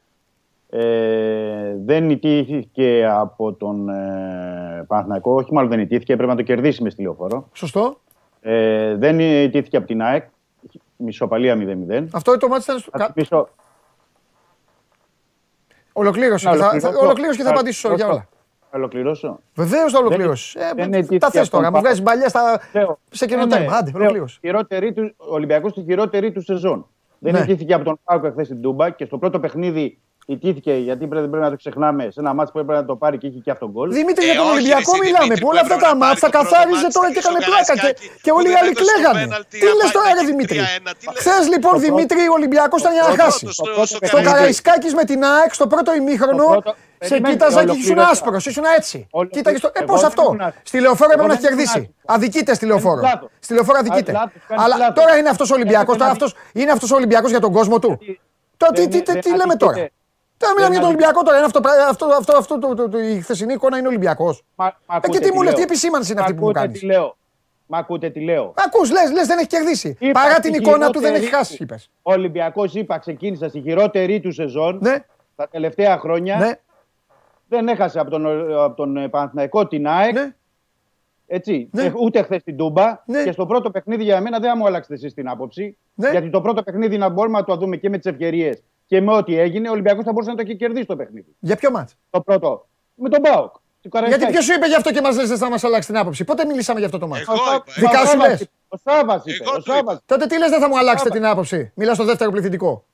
ε, 0.69 1.75
δεν 1.85 2.05
νητήθηκε 2.05 3.07
από 3.09 3.53
τον 3.53 3.89
ε, 3.89 4.83
Παναθηναϊκό. 4.87 5.33
Όχι 5.35 5.53
μάλλον 5.53 5.69
δεν 5.69 5.79
νητήθηκε, 5.79 6.15
πρέπει 6.15 6.29
να 6.29 6.35
το 6.37 6.41
κερδίσει 6.41 6.83
μες 6.83 6.93
στη 6.93 7.01
λεωφόρο. 7.01 7.49
Σωστό. 7.53 7.99
Ε, 8.41 8.95
δεν 8.95 9.15
νητήθηκε 9.15 9.77
από 9.77 9.87
την 9.87 10.01
ΑΕΚ. 10.01 10.23
Μισοπαλία 10.97 11.55
0-0. 11.89 12.05
Αυτό 12.11 12.37
το 12.37 12.47
μάτι 12.47 12.63
ήταν. 12.63 12.79
στο- 12.79 12.91
Θα 12.91 12.97
κα- 12.97 13.11
θυμίσω- 13.13 13.49
Ολοκλήρωσε. 15.97 16.45
Να 16.49 16.51
και 16.53 16.57
θα- 16.59 16.65
ολοκληρώσω. 16.67 16.97
θα- 16.97 17.05
Ολοκλήρωσε 17.05 17.37
και 17.37 17.43
θα 17.43 17.49
Να 17.49 17.55
απαντήσω 17.55 17.93
για 17.93 18.07
όλα. 18.07 18.27
Θα 18.71 18.77
ολοκληρώσω. 18.77 19.39
Βεβαίως 19.55 19.91
θα 19.91 19.99
ολοκληρώσεις. 19.99 20.55
δεν 20.75 20.93
Ε, 20.93 20.97
αιτήθηκε 20.97 21.17
τα 21.17 21.29
θες 21.29 21.41
από 21.41 21.49
τον 21.49 21.59
τώρα. 21.59 21.65
Μου 21.71 21.75
Πα- 21.75 21.81
βγάζεις 21.81 22.01
μπαλιά 22.03 22.29
στα... 22.29 22.61
Λέω, 22.73 22.99
σε 23.11 23.25
κοινό 23.25 23.45
ναι, 23.45 23.47
τέρμα. 23.51 23.65
ναι, 23.71 23.77
Άντε, 23.77 23.91
λέω, 23.91 23.99
ολοκλήρωσε. 24.01 24.37
χειρότερη 24.41 24.93
του, 24.93 25.13
ο 25.17 25.33
Ολυμπιακός 25.33 25.71
στη 25.71 25.81
χειρότερη 25.83 26.31
του 26.31 26.41
σεζόν. 26.41 26.87
Δεν 27.19 27.33
Ναι. 27.33 27.39
ιτήθηκε 27.39 27.73
από 27.73 27.83
τον 27.83 27.99
Πάουκ 28.03 28.25
χθε 28.31 28.43
στην 28.43 28.61
Τούμπα 28.61 28.89
και 28.89 29.05
στο 29.05 29.17
πρώτο 29.17 29.39
παιχνίδι 29.39 29.99
ιτήθηκε 30.25 30.73
γιατί 30.73 31.07
πρέπει, 31.07 31.27
πρέπει 31.27 31.43
να 31.43 31.49
το 31.49 31.55
ξεχνάμε 31.55 32.03
σε 32.11 32.19
ένα 32.19 32.33
μάτσο 32.33 32.51
που 32.53 32.59
έπρεπε 32.59 32.79
να 32.81 32.85
το 32.85 32.95
πάρει 32.95 33.17
και 33.17 33.27
είχε 33.27 33.39
και 33.39 33.51
αυτόν 33.51 33.69
γκολ. 33.71 33.87
Δημήτρη, 33.99 34.23
Ε, 34.23 34.27
για 34.29 34.35
τον 34.39 34.45
όχι, 34.45 34.53
Ολυμπιακό 34.55 34.91
ρε, 34.91 34.97
εσύ, 34.97 35.05
μιλάμε. 35.05 35.23
Δημήτρη, 35.23 35.41
Που 35.43 35.49
όλα 35.51 35.59
που 35.59 35.65
αυτά 35.65 35.75
έπρεπε 35.75 35.91
τα 35.91 35.97
να 35.97 35.99
πάρει 35.99 36.11
μάτσα 36.11 36.25
το 36.25 36.31
πρώτο 36.31 36.45
καθάριζε 36.49 36.81
μάτς 36.85 36.93
τώρα 36.97 37.07
και 37.07 37.13
και 37.15 37.21
στο 37.25 37.31
έκανε 37.31 37.45
πλάκα. 37.49 37.73
Και, 37.73 37.79
Καραϊσκάκη 37.79 38.05
και 38.25 38.29
που 38.31 38.37
όλοι 38.39 38.47
οι 38.49 38.53
δεν 38.53 38.59
άλλοι 38.61 38.71
έδωσε 38.71 38.81
το 38.81 38.87
κλαίγανε. 38.87 39.19
πέναλτι, 39.21 39.55
Τι 39.63 39.67
λες 39.79 39.89
τώρα, 39.95 40.05
απάντα 40.05 40.13
ρε 40.17 40.21
και 40.21 40.29
Δημήτρη; 40.31 40.57
3-1, 40.61 40.91
τι 40.99 41.03
λες; 41.13 41.19
Χθε 41.21 41.35
λοιπόν, 41.53 41.73
Το 41.77 41.81
Δημήτρη, 41.87 42.21
ο 42.33 42.35
Ολυμπιακός 42.39 42.79
ήταν 42.83 42.93
για 42.97 43.03
να 43.05 43.09
το 43.13 43.17
χάσει. 43.21 43.43
πρώτο 43.45 43.53
στο- 43.57 43.65
πρώτο 43.75 43.85
στο 43.91 43.97
Στο 43.97 44.03
παιχνίδι. 44.03 44.25
Καραϊσκάκης 44.29 44.93
με 44.99 45.03
την 45.09 45.19
ΑΕΚ 45.33 45.51
στο 45.59 45.65
πρώτο 45.73 45.89
ημίχρονο 46.01 46.45
Το 46.45 46.55
πρώτο- 46.57 46.73
σε 46.75 47.09
Περιμένετε, 47.11 47.29
κοίταζα 47.31 47.59
και 47.59 47.65
ήσουν 47.65 47.75
ολοκλήρωσα. 47.75 48.09
άσπρος, 48.13 48.43
ήσουν 48.51 48.65
έτσι. 48.79 48.97
Ολοκλή- 49.19 49.35
Κοίταγες 49.37 49.61
το. 49.65 49.69
Ε, 49.73 49.79
Εγώ 49.79 49.87
πώς 49.91 49.99
δεν 50.01 50.09
αυτό; 50.11 50.23
ήμουν 50.31 50.41
άσπρος. 50.47 50.63
Στη 50.69 50.77
λεωφόρο 50.85 51.09
Εγώ 51.11 51.21
έπρεπε 51.21 51.33
να 51.33 51.39
δεν 51.39 51.43
έχει 51.43 51.53
ήμουν 51.53 51.65
κερδίσει. 51.65 51.79
άσπρος. 52.03 52.15
Αδικείται 52.15 52.51
στη 52.57 52.65
λεωφόρο. 52.71 53.01
Κάνεις 53.01 53.13
λάθος. 53.13 53.29
Στη 53.45 53.51
λεωφόρο 53.57 53.77
Κάνεις 53.77 53.91
αδικείται. 53.91 54.11
λάθος, 54.19 54.41
κάνεις 54.47 54.63
Αλλά 54.63 54.75
λάθος. 54.77 54.95
τώρα 54.99 55.13
είναι 55.19 55.29
αυτός 55.35 55.47
ο 55.51 55.55
Ολυμπιακός. 55.59 55.93
Έπρεπε 55.95 55.97
Τώρα 56.03 56.09
να- 56.11 56.15
αυτός 56.25 56.31
είναι 56.59 56.71
αυτός 56.75 56.89
ο 56.93 56.95
Ολυμπιακός 56.99 57.29
για 57.35 57.41
τον 57.45 57.51
κόσμο 57.57 57.77
του. 57.83 57.91
Γιατί- 58.01 58.19
Τώρα 58.57 58.71
τι- 58.73 58.81
δεν- 58.81 58.89
τι- 58.89 59.01
τι- 59.01 59.11
δεν 59.11 59.21
τι 59.21 59.29
λέμε 59.39 59.55
τώρα. 59.55 59.75
Αδικείται. 60.49 60.53
Τώρα 60.53 60.53
μιλάμε 60.55 60.73
για 60.75 60.81
τον 60.83 60.89
αδικείται. 60.89 61.05
Ολυμπιακό 61.05 61.19
τώρα. 61.23 61.37
Είναι 61.37 61.45
αυτό, 61.45 61.59
πρά- 61.65 61.89
αυτό, 61.89 62.05
αυτό, 62.21 62.37
αυτό, 62.37 62.59
το- 62.59 62.73
το- 62.75 62.89
το- 62.89 62.99
η 62.99 63.21
χθεσινή 63.21 63.53
εικόνα 63.53 63.77
είναι 63.77 63.87
Ολυμπιακός. 63.87 64.43
Μα- 64.55 64.65
μα 64.65 64.95
Ε, 64.95 64.99
και 64.99 65.05
ακούτε 65.07 65.19
τι 65.19 65.31
μου 65.33 65.41
λες, 65.41 65.45
λέω. 65.51 65.53
τι 65.57 65.61
επισήμανση 65.61 66.11
είναι 66.11 66.19
Μα 66.19 66.25
αυτή 66.25 66.37
που 66.37 66.43
μου 66.43 66.49
ακούτε 66.49 66.65
κάνεις; 66.65 66.79
τι 66.79 66.85
λέω. 66.85 67.17
Μα 67.67 67.77
ακούτε 67.77 68.09
τι 68.09 68.19
λέω. 68.23 68.53
Ακούς, 68.65 68.91
λες, 68.91 69.11
λες, 69.11 69.27
δεν 69.27 69.37
έχει 69.37 69.47
κερδίσει. 69.47 69.95
Είπα 69.99 70.19
Παρά 70.21 70.31
στη 70.33 70.41
την 70.41 70.53
εικόνα 70.53 70.89
του 70.89 70.99
δεν 70.99 71.13
έχει 71.13 71.23
χειρότερη- 71.23 71.45
χάσει, 71.47 71.63
είπες. 71.63 71.89
Ο 72.01 72.11
Ολυμπιακός, 72.11 72.73
είπα, 72.73 72.97
ξεκίνησα 72.97 73.49
στη 73.49 73.61
χειρότερη 73.61 74.19
του 74.19 74.31
σεζόν 74.31 74.77
Ναι, 74.81 74.95
τα 75.35 75.47
τελευταία 75.47 75.97
χρόνια. 75.97 76.37
ναι, 76.37 76.51
Δεν 77.47 77.67
έχασε 77.67 77.99
από 77.99 78.09
τον, 78.09 78.25
από 78.63 78.75
τον 78.75 78.97
ε, 78.97 79.07
Παναθηναϊκό 79.09 79.67
την 79.67 79.87
ΑΕΚ. 79.87 80.13
ναι. 80.13 80.35
Έτσι, 81.27 81.69
Ναι. 81.71 81.83
ε, 81.83 81.93
ούτε 82.01 82.21
χθες 82.21 82.43
την 82.43 82.57
Τούμπα. 82.57 83.01
Ναι. 83.05 83.23
Και 83.23 83.31
στο 83.31 83.45
πρώτο 83.45 83.71
παιχνίδι 83.71 84.03
για 84.03 84.21
μένα 84.21 84.39
δεν 84.39 84.49
θα 84.49 84.57
μου 84.57 84.65
αλλάξετε 84.65 84.93
εσεί 84.93 85.07
την 85.07 85.27
άποψη. 85.29 85.77
Ναι. 85.93 86.09
Γιατί 86.09 86.29
το 86.29 86.41
πρώτο 86.41 86.63
παιχνίδι 86.63 86.97
να 86.97 87.09
μπορούμε 87.09 87.37
να 87.39 87.43
το 87.45 87.55
δούμε 87.55 87.75
και 87.77 87.89
με 87.89 87.97
τις 87.97 88.11
ευκαιρίες 88.11 88.63
και 88.85 89.01
με 89.01 89.13
ό,τι 89.13 89.39
έγινε, 89.39 89.69
ο 89.69 89.71
Ολυμπιακός 89.71 90.03
θα 90.03 90.11
μπορούσε 90.11 90.29
να 90.31 90.35
το 90.35 90.41
έχει 90.41 90.55
κερδίσει 90.55 90.85
το 90.85 90.95
παιχνίδι. 90.95 91.35
Για 91.39 91.55
ποιο 91.55 91.71
μάτς; 91.71 91.93
Το 92.09 92.21
πρώτο. 92.21 92.67
Με 92.95 93.09
τον 93.09 93.19
Μπάουκ. 93.21 93.53
του 93.81 93.89
Καραϊσκάκη. 93.89 94.23
Γιατί 94.23 94.33
ποιος 94.37 94.45
σου 94.45 94.53
είπε 94.57 94.67
γι' 94.67 94.75
αυτό 94.75 94.91
και 94.91 95.01
μας 95.01 95.15
λες 95.15 95.39
θα 95.39 95.49
μας 95.49 95.63
αλλάξει 95.63 95.87
την 95.87 95.97
άποψη; 95.97 96.23
Πότε 96.23 96.45
μιλήσαμε 96.45 96.77
για 96.79 96.87
αυτό 96.87 96.99
το 96.99 97.07
μάτσο. 97.07 97.31
Εγώ 97.31 97.41
Ο 97.41 97.45
Σά- 97.45 97.55
είπα, 97.55 97.73
Δικά 97.75 98.01
ο 98.01 98.05
σου 98.05 98.09
Σάββας 98.09 98.27
λες. 98.29 98.39
είπε, 98.41 98.51
Ο 98.67 98.77
Σάββας 98.83 99.21
είπε. 99.25 99.43
Εγώ 99.43 99.51
Ο 99.51 99.53
το 99.55 99.61
είπα. 99.65 99.73
Σάββας. 99.75 99.99
Τότε 100.05 100.25
τι 100.25 100.37
λες, 100.37 100.49
δεν 100.49 100.59
θα 100.59 100.67
μου 100.69 100.77
αλλάξετε 100.77 101.09
την 101.09 101.25
άποψη; 101.25 101.71
Μιλάς 101.75 101.95
στο 101.95 102.05
δεύτερο 102.05 102.31
πληθυντικό. 102.31 102.85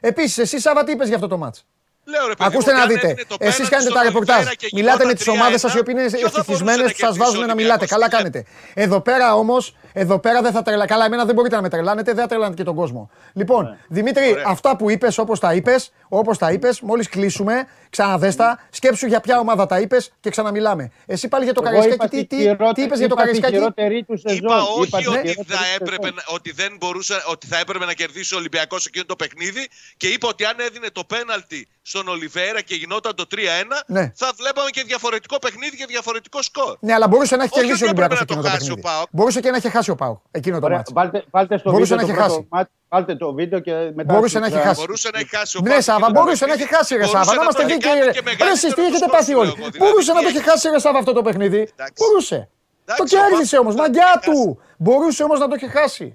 Επίσης, 0.00 0.38
εσύ 0.38 0.60
Σάβα 0.60 0.84
τι 0.84 0.92
είπες 0.92 1.06
για 1.06 1.16
αυτό 1.16 1.28
το 1.28 1.36
μάτσο. 1.38 1.62
Λέω, 2.04 2.26
ρε, 2.28 2.34
παιδί 2.34 2.50
Ακούστε 2.50 2.72
μου, 2.72 2.78
να 2.78 2.84
και 2.86 2.90
αν 2.92 2.94
δείτε. 2.94 3.06
έδινε 3.10 3.24
το 3.28 3.36
Εσείς 3.38 3.54
πέναλτι 3.54 3.70
κάνετε 3.74 3.90
στον 3.90 3.94
τα 4.02 4.02
ρεπορτάζ. 4.08 4.36
Ολιβέρα 4.36 4.54
και 4.56 4.68
Μιλάτε 4.72 5.04
με 5.04 5.12
γινόταν 5.12 5.24
τι 5.24 5.30
ομάδες 5.30 5.60
σας 5.60 5.72
3-1, 5.72 5.76
οι 5.76 5.80
οποίες 5.80 5.96
είναι 6.12 6.18
ποιο 6.18 6.18
θα 6.18 6.20
μπορούσε 6.20 6.38
ευτυχισμένες 6.40 6.78
να 6.78 6.82
που 6.92 6.98
σας 6.98 6.98
κερδίσει 7.00 7.18
βάζουν 7.24 7.42
ο 7.42 7.46
να 7.46 7.54
μιλάτε. 7.54 7.84
Ολυμπιακός, 7.84 7.90
Καλά 7.94 8.06
τι 8.08 8.14
λέτε. 8.24 8.38
κάνετε. 8.40 8.82
Εδώ 8.84 9.00
πέρα 9.00 9.26
όμως, 9.42 9.62
εδώ 9.92 10.18
πέρα 10.18 10.42
δεν 10.42 10.52
θα 10.52 10.62
τρελα... 10.62 10.86
Καλά, 10.86 11.04
εμένα 11.04 11.24
δεν 11.24 11.34
μπορείτε 11.34 11.56
να 11.56 11.62
με 11.62 11.68
τρελάνετε, 11.68 12.12
δεν 12.12 12.22
θα 12.22 12.28
τρελάνετε 12.28 12.56
και 12.56 12.64
τον 12.64 12.74
κόσμο. 12.74 13.10
Λοιπόν, 13.32 13.76
Δημήτρη, 13.88 14.24
Ναι. 14.24 14.30
Ωραία. 14.30 14.44
αυτά 14.46 14.76
που 14.76 14.90
είπες, 14.90 15.18
όπως 15.18 15.40
τα 15.40 15.54
είπες, 15.54 15.92
όπως 16.08 16.38
τα 16.38 16.52
είπες, 16.52 16.80
μόλις 16.80 17.08
κλείσουμε, 17.08 17.66
ξαναδέστα, 17.90 18.58
σκέψου 18.70 19.06
για 19.06 19.20
ποια 19.20 19.38
ομάδα 19.38 19.66
τα 19.66 19.80
είπες 19.80 20.12
και 20.20 20.30
ξαναμιλάμε. 20.30 20.90
Εσύ 21.06 21.28
πάλι 21.28 21.44
για 21.44 21.54
το 21.54 21.60
Εγώ 21.64 21.70
Καραϊσκάκι, 21.70 21.94
είπα 21.94 22.08
τι, 22.08 22.16
στη 22.16 22.26
τι, 22.26 22.36
χειρότερη- 22.42 22.74
τι 22.74 22.82
είπες 22.82 22.98
για 22.98 23.08
το 23.08 23.14
είπα 23.18 23.26
στη 23.32 23.40
Καραϊσκάκι. 23.40 23.54
χειρότερη 23.54 24.04
του 24.04 24.16
σεζόν. 24.18 24.38
Είπα 24.44 24.62
όχι 24.62 24.86
στη 24.86 24.94
ότι, 24.96 25.02
χειρότερη 25.04 25.32
θα 25.48 25.56
του 25.56 25.64
έπρεπε, 25.80 26.02
σεζόν. 26.06 26.14
να- 26.28 26.34
ότι, 26.34 26.52
δεν 26.52 26.76
μπορούσε, 26.78 27.14
ότι 27.32 27.46
θα 27.46 27.58
έπρεπε 27.58 27.84
να 27.84 27.92
κερδίσει 27.92 28.34
ο 28.34 28.38
Ολυμπιακός 28.38 28.86
εκείνο 28.86 29.04
το 29.04 29.16
παιχνίδι 29.16 29.68
και 29.96 30.08
είπα 30.08 30.28
ότι 30.28 30.44
αν 30.44 30.56
έδινε 30.66 30.88
το 30.92 31.04
πέναλτι 31.04 31.68
στον 31.82 32.08
Ολιβέρα 32.08 32.60
και 32.60 32.74
γινόταν 32.74 33.14
το 33.14 33.26
3-1 33.26 33.82
Ναι. 33.86 34.12
θα 34.16 34.28
βλέπαμε 34.36 34.70
και 34.70 34.82
διαφορετικό 34.86 35.38
παιχνίδι 35.38 35.76
και 35.76 35.86
διαφορετικό 35.88 36.42
σκορ. 36.42 36.76
Ναι, 36.80 36.92
αλλά 36.94 37.08
μπορούσε 37.08 37.36
να 37.36 37.42
έχει 37.44 37.52
Όχι 37.54 37.60
κερδίσει 37.64 37.84
ο 37.84 37.88
ότι 37.90 38.00
έπρεπε 38.02 38.14
Ολυμπιακός 38.14 38.20
να 38.20 38.26
το 38.26 38.32
εκείνο 38.32 38.42
το 38.42 38.48
χάσει 38.58 38.70
ο 38.70 38.74
παιχνίδι. 38.74 38.96
ΠΑΟΚ. 38.96 39.08
Μπορούσε 39.10 39.40
και 39.40 39.50
να 39.50 39.56
έχει 39.56 39.68
χάσει 39.78 39.90
ο 39.90 39.94
Πάουκ 39.94 40.18
εκείνο 40.30 40.58
το 40.58 40.64
Ωραία, 40.64 40.76
μάτσο. 40.76 40.92
Βάλτε, 40.94 41.24
βάλτε 41.30 41.58
στο 41.58 41.70
Μπορούσε 41.70 41.94
βίντεο 41.94 42.06
να 42.08 42.14
το 42.14 42.20
έχει 42.20 42.28
πρώτο 42.28 42.40
χάσει. 42.42 42.48
μάτς, 42.50 42.70
βάλτε 42.88 43.14
το 43.16 43.32
βίντεο 43.32 43.58
και 43.60 43.72
μετά... 43.94 44.14
Μπορούσε 44.14 44.38
να 44.38 44.46
έχει 44.46 44.54
θα- 44.56 44.62
χάσει. 44.62 44.80
Μπορούσε 44.80 45.08
να 45.12 45.18
έχει 45.18 45.36
χάσει 45.36 45.56
ο 45.58 45.60
Ναι, 45.62 45.68
Πάοκ 45.70 45.82
Σάβα, 45.82 45.98
εκείνο 45.98 46.12
το 46.18 46.20
μπορούσε 46.24 46.44
να 46.46 46.52
έχει 46.52 46.60
παιχνίδι. 46.62 46.76
χάσει 46.76 46.94
ρε 46.94 47.00
Μπορούσε 47.00 47.16
Σάβα. 47.18 47.30
Να 47.30 47.36
το 47.36 47.42
είμαστε 47.42 47.62
έχει 47.62 47.72
δίκαιοι. 47.72 47.88
κάνει 47.90 48.04
ρε. 48.04 48.10
και 48.10 48.18
Ρε, 48.18 48.22
μεγαλύτερο 48.24 48.50
εσείς 48.58 48.74
τι 48.74 48.80
έχετε 48.88 48.96
σκορ, 48.96 49.10
πάθει 49.16 49.30
σου 49.32 49.38
όλοι. 49.40 49.48
λέω 49.48 49.56
εγώ, 49.58 49.66
δηλαδή. 49.70 49.78
Μπορούσε 49.84 50.12
να 50.12 50.20
το 50.24 50.28
Τι 50.28 50.36
έχει 50.36 50.42
χάσει 50.48 50.64
ρε 50.74 50.78
Σάβα 50.84 50.98
αυτό 51.02 51.12
το 51.18 51.22
παιχνίδι. 51.26 51.60
Εντάξει. 51.74 51.98
Μπορούσε. 52.02 52.38
Το 52.84 52.92
Εντάξει, 52.94 53.14
ο 53.16 53.18
κέρδισε 53.18 53.56
Πάοκ 53.56 53.62
όμως. 53.64 53.74
θα 53.74 53.80
το 53.80 53.84
Μαγκιά 53.86 54.08
έχει 54.14 54.24
του. 54.30 54.40
Μπορούσε 54.84 55.20
όμως 55.26 55.38
να 55.42 55.46
το 55.50 55.54
έχει 55.58 55.68
χάσει. 55.78 56.06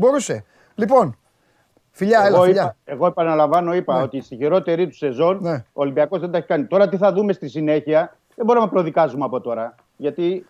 Μπορούσε. 0.00 0.36
Λοιπόν, 0.74 1.06
φιλιά, 1.90 2.18
έλα, 2.26 2.36
Εγώ, 2.36 2.44
φιλιά. 2.48 2.62
είπα, 2.62 2.76
εγώ 2.94 3.06
επαναλαμβάνω, 3.06 3.70
είπα 3.74 3.94
Ναι. 3.96 4.02
ότι 4.02 4.20
στη 4.20 4.36
χειρότερη 4.36 4.88
του 4.88 4.96
σεζόν 4.96 5.38
Ναι. 5.42 5.54
ο 5.72 5.80
Ολυμπιακός 5.84 6.20
δεν 6.20 6.30
τα 6.30 6.38
έχει 6.38 6.46
κάνει. 6.46 6.64
Τώρα 6.66 6.88
τι 6.88 6.96
θα 6.96 7.12
δούμε 7.12 7.32
στη 7.32 7.48
συνέχεια, 7.48 8.16
δεν 8.34 8.44
μπορούμε 8.46 8.64
να 8.64 8.70
προδικάζουμε 8.70 9.24
από 9.24 9.40
τώρα. 9.40 9.74
Γιατί 9.96 10.22
η- 10.26 10.46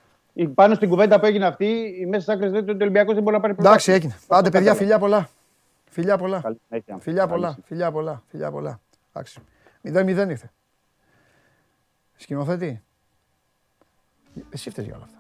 πάνω 0.47 0.75
στην 0.75 0.89
κουβέντα 0.89 1.21
που 1.21 1.27
έγινε 1.27 1.47
αυτή, 1.47 1.97
οι 2.01 2.07
μέσε 2.07 2.33
άκρε 2.33 2.47
λένε 2.47 2.59
ότι 2.59 2.71
ο 2.71 2.77
Ολυμπιακός 2.81 3.15
δεν 3.15 3.23
μπορεί 3.23 3.35
να 3.37 3.43
πάρει 3.43 3.55
Εντάξει, 3.59 3.91
πρωτάθλημα. 3.91 3.97
έγινε. 3.97 4.39
Άντε, 4.39 4.51
παιδιά, 4.51 4.73
Κατάλαβα. 4.73 4.79
φιλιά 4.79 4.99
πολλά. 4.99 5.29
Φιλιά 5.91 6.19
πολλά. 6.19 6.41
Καλή 6.41 6.59
συνέχεια. 6.69 6.99
Φιλιά 7.01 7.19
Καλή 7.21 7.33
πολλά, 7.33 7.49
συνέχεια. 7.49 7.65
φιλιά 7.67 7.91
πολλά, 7.93 8.23
φιλιά 8.29 8.51
πολλά. 8.51 8.81
Εντάξει. 9.13 9.41
0-0 9.83 10.31
ήρθε. 10.31 10.51
Σκηνοθέτη. 12.17 12.83
Εσύ 14.51 14.71
φταίς 14.71 14.85
για 14.85 14.95
όλα 14.95 15.05
αυτά. 15.05 15.17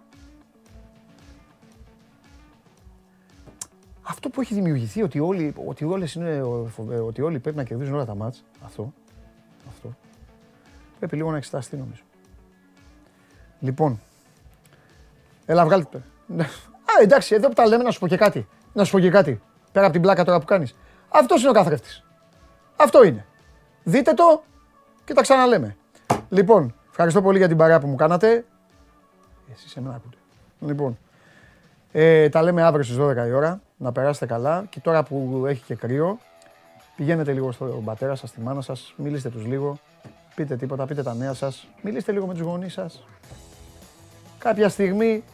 Αυτό 4.02 4.28
που 4.28 4.40
έχει 4.40 4.54
δημιουργηθεί 4.54 5.02
ότι 5.02 5.18
όλοι, 5.20 5.54
ότι 5.66 5.84
όλες 5.84 6.14
είναι, 6.14 6.42
φοβε- 6.68 7.00
ότι 7.00 7.22
όλοι 7.22 7.38
πρέπει 7.38 7.56
να 7.56 7.64
κερδίζουν 7.64 7.94
όλα 7.94 8.04
τα 8.04 8.14
μάτς, 8.14 8.44
αυτό, 8.64 8.92
αυτό, 9.68 9.96
πρέπει 10.98 11.16
λίγο 11.16 11.30
να 11.30 11.36
εξεταστεί 11.36 11.76
νομίζω. 11.76 12.02
Λοιπόν, 13.60 14.00
έλα 15.48 15.64
βγάλτε 15.64 15.88
το. 15.90 16.02
Ναι. 16.26 16.42
Α, 16.42 17.02
εντάξει, 17.02 17.34
εδώ 17.34 17.48
που 17.48 17.54
τα 17.54 17.66
λέμε 17.66 17.82
να 17.82 17.90
σου 17.90 17.98
πω 17.98 18.08
και 18.08 18.16
κάτι. 18.16 18.48
Να 18.72 18.84
σου 18.84 18.92
πω 18.92 19.00
και 19.00 19.10
κάτι. 19.10 19.40
Πέρα 19.72 19.84
από 19.84 19.94
την 19.94 20.02
πλάκα 20.02 20.24
τώρα 20.24 20.38
που 20.38 20.44
κάνεις. 20.44 20.76
Αυτός 21.08 21.40
είναι 21.40 21.50
ο 21.50 21.52
καθρέφτης. 21.52 22.04
Αυτό 22.76 23.04
είναι. 23.04 23.26
Δείτε 23.82 24.12
το 24.12 24.42
και 25.04 25.14
τα 25.14 25.22
ξαναλέμε. 25.22 25.76
Λοιπόν, 26.28 26.74
ευχαριστώ 26.90 27.22
πολύ 27.22 27.38
για 27.38 27.48
την 27.48 27.56
παρέα 27.56 27.80
που 27.80 27.86
μου 27.86 27.94
κάνατε. 27.94 28.44
Εσείς 29.52 29.76
εμένα 29.76 29.94
ακούτε. 29.94 30.16
Λοιπόν, 30.60 30.98
ε, 31.92 32.28
τα 32.28 32.42
λέμε 32.42 32.62
αύριο 32.62 32.84
στις 32.84 32.96
12 32.96 33.26
η 33.26 33.32
ώρα. 33.32 33.60
Να 33.76 33.92
περάσετε 33.92 34.26
καλά. 34.26 34.64
Και 34.70 34.80
τώρα 34.80 35.02
που 35.02 35.44
έχει 35.46 35.62
και 35.64 35.74
κρύο, 35.74 36.18
πηγαίνετε 36.96 37.32
λίγο 37.32 37.52
στον 37.52 37.84
πατέρα 37.84 38.14
σας, 38.14 38.28
στη 38.28 38.40
μάνα 38.40 38.60
σας, 38.60 38.94
μιλήστε 38.96 39.28
τους 39.28 39.44
λίγο. 39.46 39.78
Πείτε 40.34 40.56
τίποτα, 40.56 40.86
πείτε 40.86 41.02
τα 41.02 41.14
νέα 41.14 41.34
σας. 41.34 41.68
Μιλήστε 41.82 42.12
λίγο 42.12 42.26
με 42.26 42.32
τους 42.32 42.42
γονείς 42.42 42.72
σας. 42.72 43.04
Κάποια 44.38 44.68
στιγμή 44.68 45.24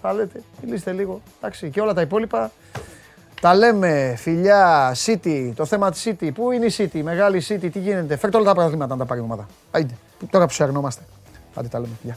θα 0.00 0.12
λέτε, 0.12 0.42
μιλήστε 0.62 0.92
λίγο. 0.92 1.20
Εντάξει, 1.38 1.70
και 1.70 1.80
όλα 1.80 1.94
τα 1.94 2.00
υπόλοιπα 2.00 2.50
τα 3.42 3.54
λέμε, 3.54 4.14
φιλιά, 4.18 4.94
City, 5.06 5.52
το 5.54 5.64
θέμα 5.64 5.90
της 5.90 6.06
City. 6.08 6.30
Πού 6.34 6.50
είναι 6.50 6.66
η 6.66 6.74
City, 6.76 6.94
η 6.94 7.02
μεγάλη 7.02 7.42
City, 7.48 7.68
τι 7.72 7.78
γίνεται. 7.78 8.16
Φέρτε 8.16 8.36
όλα 8.36 8.46
τα 8.46 8.54
πράγματα 8.54 8.86
να 8.86 8.96
τα 8.96 9.04
πάρει 9.04 9.20
η 9.20 9.22
ομάδα. 9.22 9.46
Άιντε, 9.70 9.94
τώρα 10.30 10.46
που 10.46 10.52
σε 10.52 10.62
αρνόμαστε. 10.62 11.02
Άντε 11.54 11.68
τα 11.68 11.78
λέμε, 11.78 11.92
φιλιά. 12.00 12.16